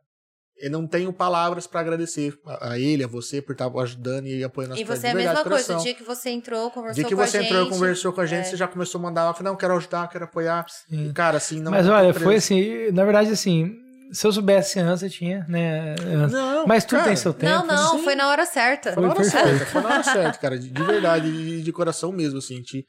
eu 0.61 0.69
não 0.69 0.85
tenho 0.85 1.11
palavras 1.13 1.65
pra 1.65 1.79
agradecer 1.81 2.37
a, 2.45 2.71
a 2.71 2.79
ele, 2.79 3.03
a 3.03 3.07
você, 3.07 3.41
por 3.41 3.53
estar 3.53 3.71
ajudando 3.79 4.27
e 4.27 4.43
apoiando 4.43 4.73
as 4.73 4.79
E 4.79 4.83
você 4.83 5.01
de 5.01 5.07
é 5.07 5.09
a 5.11 5.13
verdade, 5.13 5.37
mesma 5.37 5.51
coisa, 5.51 5.77
o 5.77 5.81
dia 5.81 5.93
que 5.93 6.03
você 6.03 6.29
entrou, 6.29 6.69
conversou 6.69 6.95
dia 6.95 7.03
que 7.05 7.15
com 7.15 7.25
você 7.25 7.37
a 7.37 7.43
entrou 7.43 7.61
e 7.61 7.63
gente, 7.63 7.73
conversou 7.73 8.13
com 8.13 8.21
a 8.21 8.25
gente, 8.25 8.41
é. 8.41 8.49
você 8.49 8.57
já 8.57 8.67
começou 8.67 8.99
a 8.99 9.01
mandar 9.01 9.25
lá, 9.25 9.33
falei, 9.33 9.51
não, 9.51 9.57
quero 9.57 9.75
ajudar, 9.77 10.07
quero 10.09 10.25
apoiar. 10.25 10.65
Sim. 10.67 11.09
E, 11.09 11.13
cara, 11.13 11.37
assim, 11.37 11.61
não. 11.61 11.71
Mas 11.71 11.85
não 11.85 11.93
olha, 11.93 12.13
foi 12.13 12.35
assim, 12.35 12.91
na 12.91 13.03
verdade, 13.03 13.31
assim, 13.31 13.75
se 14.11 14.25
eu 14.25 14.31
soubesse 14.31 14.79
antes, 14.79 15.03
eu 15.03 15.09
tinha, 15.09 15.45
né? 15.47 15.95
Não, 16.29 16.65
Mas 16.65 16.83
tudo 16.83 16.97
cara, 16.97 17.09
tem 17.09 17.15
seu 17.15 17.33
tempo. 17.33 17.51
Não, 17.51 17.65
não, 17.65 17.95
assim. 17.95 18.03
foi 18.03 18.15
na 18.15 18.27
hora 18.27 18.45
certa. 18.45 18.93
Foi 18.93 19.03
na 19.03 19.09
hora 19.09 19.23
certa, 19.23 19.65
foi 19.65 19.81
na 19.81 19.89
hora 19.89 20.03
certa, 20.03 20.37
cara. 20.39 20.57
De, 20.57 20.69
de 20.69 20.83
verdade, 20.83 21.31
de, 21.31 21.61
de 21.61 21.71
coração 21.71 22.11
mesmo, 22.11 22.39
assim. 22.39 22.55
A 22.55 22.57
gente, 22.57 22.85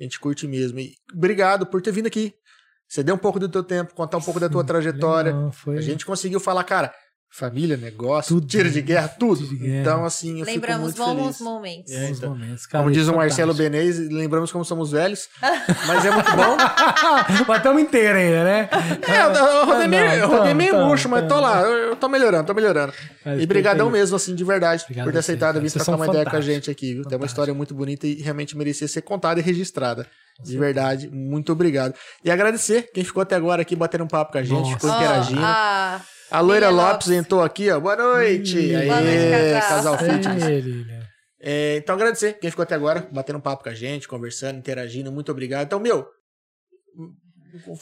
a 0.00 0.02
gente 0.02 0.18
curte 0.18 0.46
mesmo. 0.46 0.80
E 0.80 0.92
obrigado 1.14 1.66
por 1.66 1.80
ter 1.80 1.92
vindo 1.92 2.06
aqui. 2.06 2.34
Você 2.88 3.02
deu 3.02 3.14
um 3.14 3.18
pouco 3.18 3.38
do 3.38 3.48
teu 3.48 3.64
tempo, 3.64 3.94
contar 3.94 4.16
um 4.16 4.22
pouco 4.22 4.38
da 4.38 4.48
tua 4.48 4.64
trajetória. 4.64 5.32
Não, 5.32 5.50
foi... 5.50 5.76
A 5.78 5.80
gente 5.80 6.06
conseguiu 6.06 6.38
falar, 6.38 6.62
cara, 6.64 6.92
família, 7.36 7.76
negócio, 7.76 8.36
Tudo. 8.36 8.46
tiro 8.46 8.70
de 8.70 8.80
guerra, 8.80 9.08
tudo. 9.08 9.46
De 9.46 9.56
guerra. 9.56 9.80
Então, 9.82 10.04
assim, 10.06 10.40
eu 10.40 10.46
Lembramos 10.46 10.92
fico 10.92 11.04
muito 11.04 11.16
bons 11.18 11.36
feliz. 11.36 11.40
momentos. 11.40 11.92
É, 11.92 12.08
então. 12.10 12.30
momentos, 12.30 12.66
cara, 12.66 12.82
Como 12.82 12.94
diz 12.94 13.06
o 13.08 13.14
Marcelo. 13.14 13.52
Benez, 13.52 13.98
lembramos 13.98 14.50
como 14.50 14.64
somos 14.64 14.90
velhos, 14.92 15.28
mas 15.86 16.04
é 16.04 16.10
muito 16.10 16.30
bom. 16.32 16.56
mas 17.46 17.56
estamos 17.58 17.82
inteiros 17.82 18.16
ainda, 18.16 18.42
né? 18.44 18.68
É, 19.06 19.22
eu, 19.22 19.66
rodei 19.66 19.84
Ah, 19.84 19.88
meio, 19.88 20.04
não, 20.06 20.14
eu 20.14 20.28
rodei 20.28 20.54
meio 20.54 20.72
tamo, 20.72 20.86
murcho, 20.86 21.08
mas 21.10 21.22
tô 21.22 21.28
tamo. 21.28 21.40
lá, 21.42 21.60
eu, 21.60 21.72
eu 21.90 21.96
tô 21.96 22.08
melhorando, 22.08 22.46
tô 22.46 22.54
melhorando. 22.54 22.92
Mas 23.24 23.42
E 23.42 23.46
brigadão 23.46 23.90
mesmo, 23.90 24.16
assim, 24.16 24.34
de 24.34 24.42
verdade, 24.42 24.82
Obrigado 24.84 25.04
por 25.04 25.12
ter 25.12 25.18
aceitado 25.18 25.60
vir 25.60 25.70
trocar 25.70 25.92
uma 25.94 26.06
ideia 26.06 26.24
com 26.24 26.36
a 26.36 26.40
gente 26.40 26.70
aqui, 26.70 26.94
viu? 26.94 27.04
Tem 27.04 27.18
uma 27.18 27.26
história 27.26 27.52
muito 27.52 27.74
bonita 27.74 28.06
e 28.06 28.14
realmente 28.22 28.56
merecia 28.56 28.88
ser 28.88 29.02
contada 29.02 29.40
e 29.40 29.42
registrada. 29.42 30.06
De 30.42 30.56
verdade, 30.58 31.08
muito 31.10 31.52
obrigado. 31.52 31.94
E 32.24 32.30
agradecer 32.30 32.90
quem 32.94 33.04
ficou 33.04 33.22
até 33.22 33.34
agora 33.36 33.62
aqui 33.62 33.74
batendo 33.76 34.04
um 34.04 34.08
papo 34.08 34.32
com 34.32 34.38
a 34.38 34.42
gente, 34.42 34.52
Nossa. 34.60 34.72
ficou 34.74 34.90
interagindo. 34.90 35.40
ah, 35.42 36.00
A 36.30 36.40
Loira 36.40 36.68
Lopes 36.70 37.06
Lopes. 37.06 37.10
entrou 37.10 37.42
aqui, 37.42 37.70
ó. 37.70 37.78
Boa 37.80 37.96
noite. 37.96 38.58
Ih, 38.58 38.74
Aê, 38.76 38.86
boa 38.86 39.00
noite, 39.00 39.60
casal. 39.68 39.96
casal 39.96 39.98
fitness. 39.98 40.86
É, 41.40 41.76
então, 41.76 41.94
agradecer 41.94 42.32
quem 42.34 42.50
ficou 42.50 42.62
até 42.62 42.74
agora, 42.74 43.06
batendo 43.12 43.36
um 43.38 43.40
papo 43.40 43.62
com 43.62 43.68
a 43.68 43.74
gente, 43.74 44.08
conversando, 44.08 44.58
interagindo. 44.58 45.12
Muito 45.12 45.30
obrigado. 45.30 45.66
Então, 45.66 45.78
meu. 45.78 46.06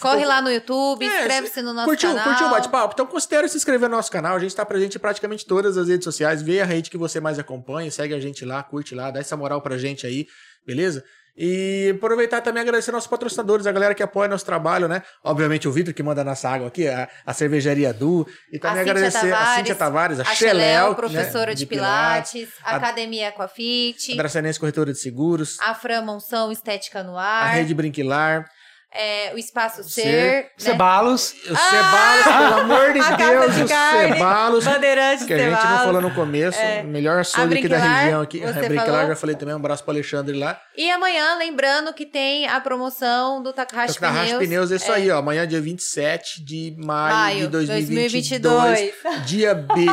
corre 0.00 0.24
lá 0.26 0.42
no 0.42 0.50
YouTube, 0.50 1.04
É, 1.06 1.18
inscreve-se 1.20 1.62
no 1.62 1.72
nosso 1.72 1.86
curtiu, 1.88 2.10
canal. 2.10 2.24
curtiu 2.24 2.46
o 2.46 2.50
bate-papo? 2.50 2.92
Então 2.94 3.06
considere 3.06 3.48
se 3.48 3.56
inscrever 3.56 3.88
no 3.88 3.96
nosso 3.96 4.10
canal. 4.10 4.36
A 4.36 4.38
gente 4.38 4.50
está 4.50 4.64
presente 4.66 4.96
em 4.96 5.00
praticamente 5.00 5.46
todas 5.46 5.78
as 5.78 5.88
redes 5.88 6.04
sociais. 6.04 6.42
Vê 6.42 6.60
a 6.60 6.64
rede 6.64 6.90
que 6.90 6.98
você 6.98 7.20
mais 7.20 7.38
acompanha, 7.38 7.90
segue 7.90 8.12
a 8.14 8.20
gente 8.20 8.44
lá, 8.44 8.62
curte 8.62 8.94
lá, 8.94 9.10
dá 9.10 9.20
essa 9.20 9.36
moral 9.36 9.62
pra 9.62 9.78
gente 9.78 10.06
aí, 10.06 10.26
beleza? 10.66 11.02
E 11.36 11.92
aproveitar 11.96 12.40
também 12.40 12.62
agradecer 12.62 12.92
nossos 12.92 13.08
patrocinadores, 13.08 13.66
a 13.66 13.72
galera 13.72 13.94
que 13.94 14.02
apoia 14.02 14.28
nosso 14.28 14.44
trabalho, 14.44 14.86
né? 14.86 15.02
Obviamente 15.22 15.66
o 15.66 15.72
Vitor 15.72 15.92
que 15.92 16.02
manda 16.02 16.22
nossa 16.22 16.48
água 16.48 16.68
aqui, 16.68 16.86
a, 16.86 17.08
a 17.26 17.32
cervejaria 17.32 17.92
Du. 17.92 18.26
E 18.52 18.58
também 18.58 18.82
A 18.82 18.84
Cíntia 18.84 18.92
agradecer 18.92 19.32
a 19.32 19.36
Tavares, 19.36 19.56
Cíntia 19.56 19.74
Tavares, 19.74 20.20
a, 20.20 20.22
A 20.22 20.34
Xeléu, 20.34 20.88
né, 20.90 20.94
professora 20.94 21.54
de, 21.54 21.66
Pilates, 21.66 22.50
a 22.62 22.76
Academia 22.76 23.30
Aquafit, 23.30 24.12
a 24.12 24.16
Dracenense 24.16 24.60
Corretora 24.60 24.92
de 24.92 24.98
Seguros, 24.98 25.58
a 25.60 25.74
Fran 25.74 26.02
Monção 26.02 26.52
Estética 26.52 27.02
no 27.02 27.18
a 27.18 27.24
Ar, 27.24 27.54
Rede 27.54 27.74
Brinquilar, 27.74 28.48
é, 28.94 29.32
o 29.34 29.38
Espaço 29.38 29.82
Ser. 29.82 30.02
Ser, 30.02 30.34
né? 30.42 30.46
Cebalos. 30.56 31.34
O 31.50 31.56
Cebalos, 31.56 32.24
pelo 32.24 32.60
amor 32.60 32.92
de 32.92 33.00
a 33.00 33.16
Deus, 33.16 33.54
de 33.56 33.62
o 33.64 33.68
Carne, 33.68 34.12
Cebalos. 34.12 34.64
Bandeirantes 34.64 35.26
Que 35.26 35.32
a 35.34 35.38
gente 35.38 35.50
não 35.50 35.78
falou 35.78 36.00
no 36.00 36.14
começo, 36.14 36.58
É. 36.58 36.82
o 36.82 36.86
melhor 36.86 37.18
açougue 37.18 37.58
aqui 37.58 37.68
da 37.68 37.78
região 37.78 38.22
aqui. 38.22 38.44
A 38.44 38.52
falou? 38.52 39.08
já 39.08 39.16
falei 39.16 39.34
também, 39.34 39.54
um 39.54 39.58
abraço 39.58 39.82
pro 39.82 39.92
Alexandre 39.92 40.38
lá. 40.38 40.60
E 40.76 40.90
amanhã, 40.90 41.36
lembrando 41.36 41.92
que 41.92 42.06
tem 42.06 42.46
a 42.46 42.60
promoção 42.60 43.42
do 43.42 43.52
Takahashi 43.52 43.98
Pneus. 43.98 44.14
Racha 44.14 44.38
Pneus 44.38 44.72
é 44.72 44.76
isso 44.76 44.92
aí, 44.92 45.10
ó. 45.10 45.18
Amanhã, 45.18 45.46
dia 45.46 45.60
27 45.60 46.44
de 46.44 46.76
maio, 46.78 47.14
Maio 47.14 47.40
de 47.42 47.48
2022. 47.48 48.44
2022. 48.44 48.94
Dia 49.26 49.54
B. 49.54 49.86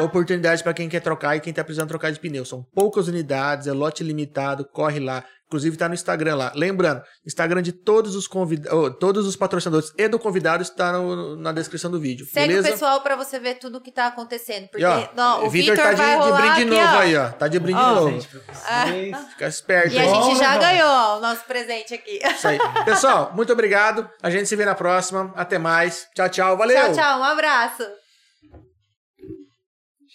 Oportunidade 0.00 0.62
para 0.62 0.74
quem 0.74 0.88
quer 0.88 1.00
trocar 1.00 1.36
e 1.36 1.40
quem 1.40 1.52
tá 1.52 1.64
precisando 1.64 1.88
trocar 1.88 2.12
de 2.12 2.20
pneu. 2.20 2.44
São 2.44 2.62
poucas 2.74 3.08
unidades, 3.08 3.66
é 3.66 3.72
lote 3.72 4.04
limitado, 4.04 4.64
corre 4.64 5.00
lá. 5.00 5.24
Inclusive 5.48 5.76
tá 5.76 5.88
no 5.88 5.94
Instagram 5.94 6.34
lá. 6.34 6.52
Lembrando, 6.56 7.02
Instagram 7.24 7.62
de 7.62 7.70
todos 7.72 8.16
os 8.16 8.26
convidados, 8.26 8.96
todos 8.98 9.26
os 9.28 9.36
patrocinadores 9.36 9.92
e 9.96 10.08
do 10.08 10.18
convidado 10.18 10.60
está 10.60 10.90
no- 10.92 11.36
na 11.36 11.52
descrição 11.52 11.88
do 11.88 12.00
vídeo. 12.00 12.26
Segue 12.26 12.48
beleza? 12.48 12.68
o 12.68 12.72
pessoal 12.72 13.00
pra 13.00 13.14
você 13.14 13.38
ver 13.38 13.54
tudo 13.60 13.80
que 13.80 13.92
tá 13.92 14.08
acontecendo. 14.08 14.66
Porque 14.68 14.82
E, 14.82 14.84
ó, 14.84 15.08
ó, 15.16 15.44
o 15.46 15.50
Vitor 15.50 15.76
tá 15.76 15.92
de, 15.92 15.96
vai 16.02 16.18
de 16.20 16.32
brinde 16.32 16.48
aqui, 16.50 16.64
novo 16.64 16.82
ó. 16.96 16.98
aí, 16.98 17.16
ó. 17.16 17.28
Tá 17.30 17.46
de 17.46 17.58
brinde 17.60 17.78
Ó. 17.78 17.94
novo. 17.94 18.10
Vocês. 18.20 18.26
Fica 19.30 19.46
esperto. 19.46 19.94
E 19.94 19.98
a 20.00 20.04
gente 20.08 20.36
já 20.36 20.58
ganhou 20.58 21.18
o 21.18 21.20
nosso 21.20 21.44
presente 21.44 21.94
aqui. 21.94 22.18
Isso 22.24 22.48
aí. 22.48 22.58
Pessoal, 22.84 23.30
muito 23.32 23.52
obrigado. 23.52 24.10
A 24.20 24.28
gente 24.30 24.48
se 24.48 24.56
vê 24.56 24.64
na 24.64 24.74
próxima. 24.74 25.32
Até 25.36 25.58
mais. 25.58 26.08
Tchau, 26.12 26.28
tchau. 26.28 26.56
Valeu. 26.56 26.76
Tchau, 26.76 26.92
tchau. 26.92 27.20
Um 27.20 27.24
abraço. 27.24 27.84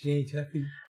Gente, 0.03 0.35
não 0.35 0.42
acredito. 0.43 0.72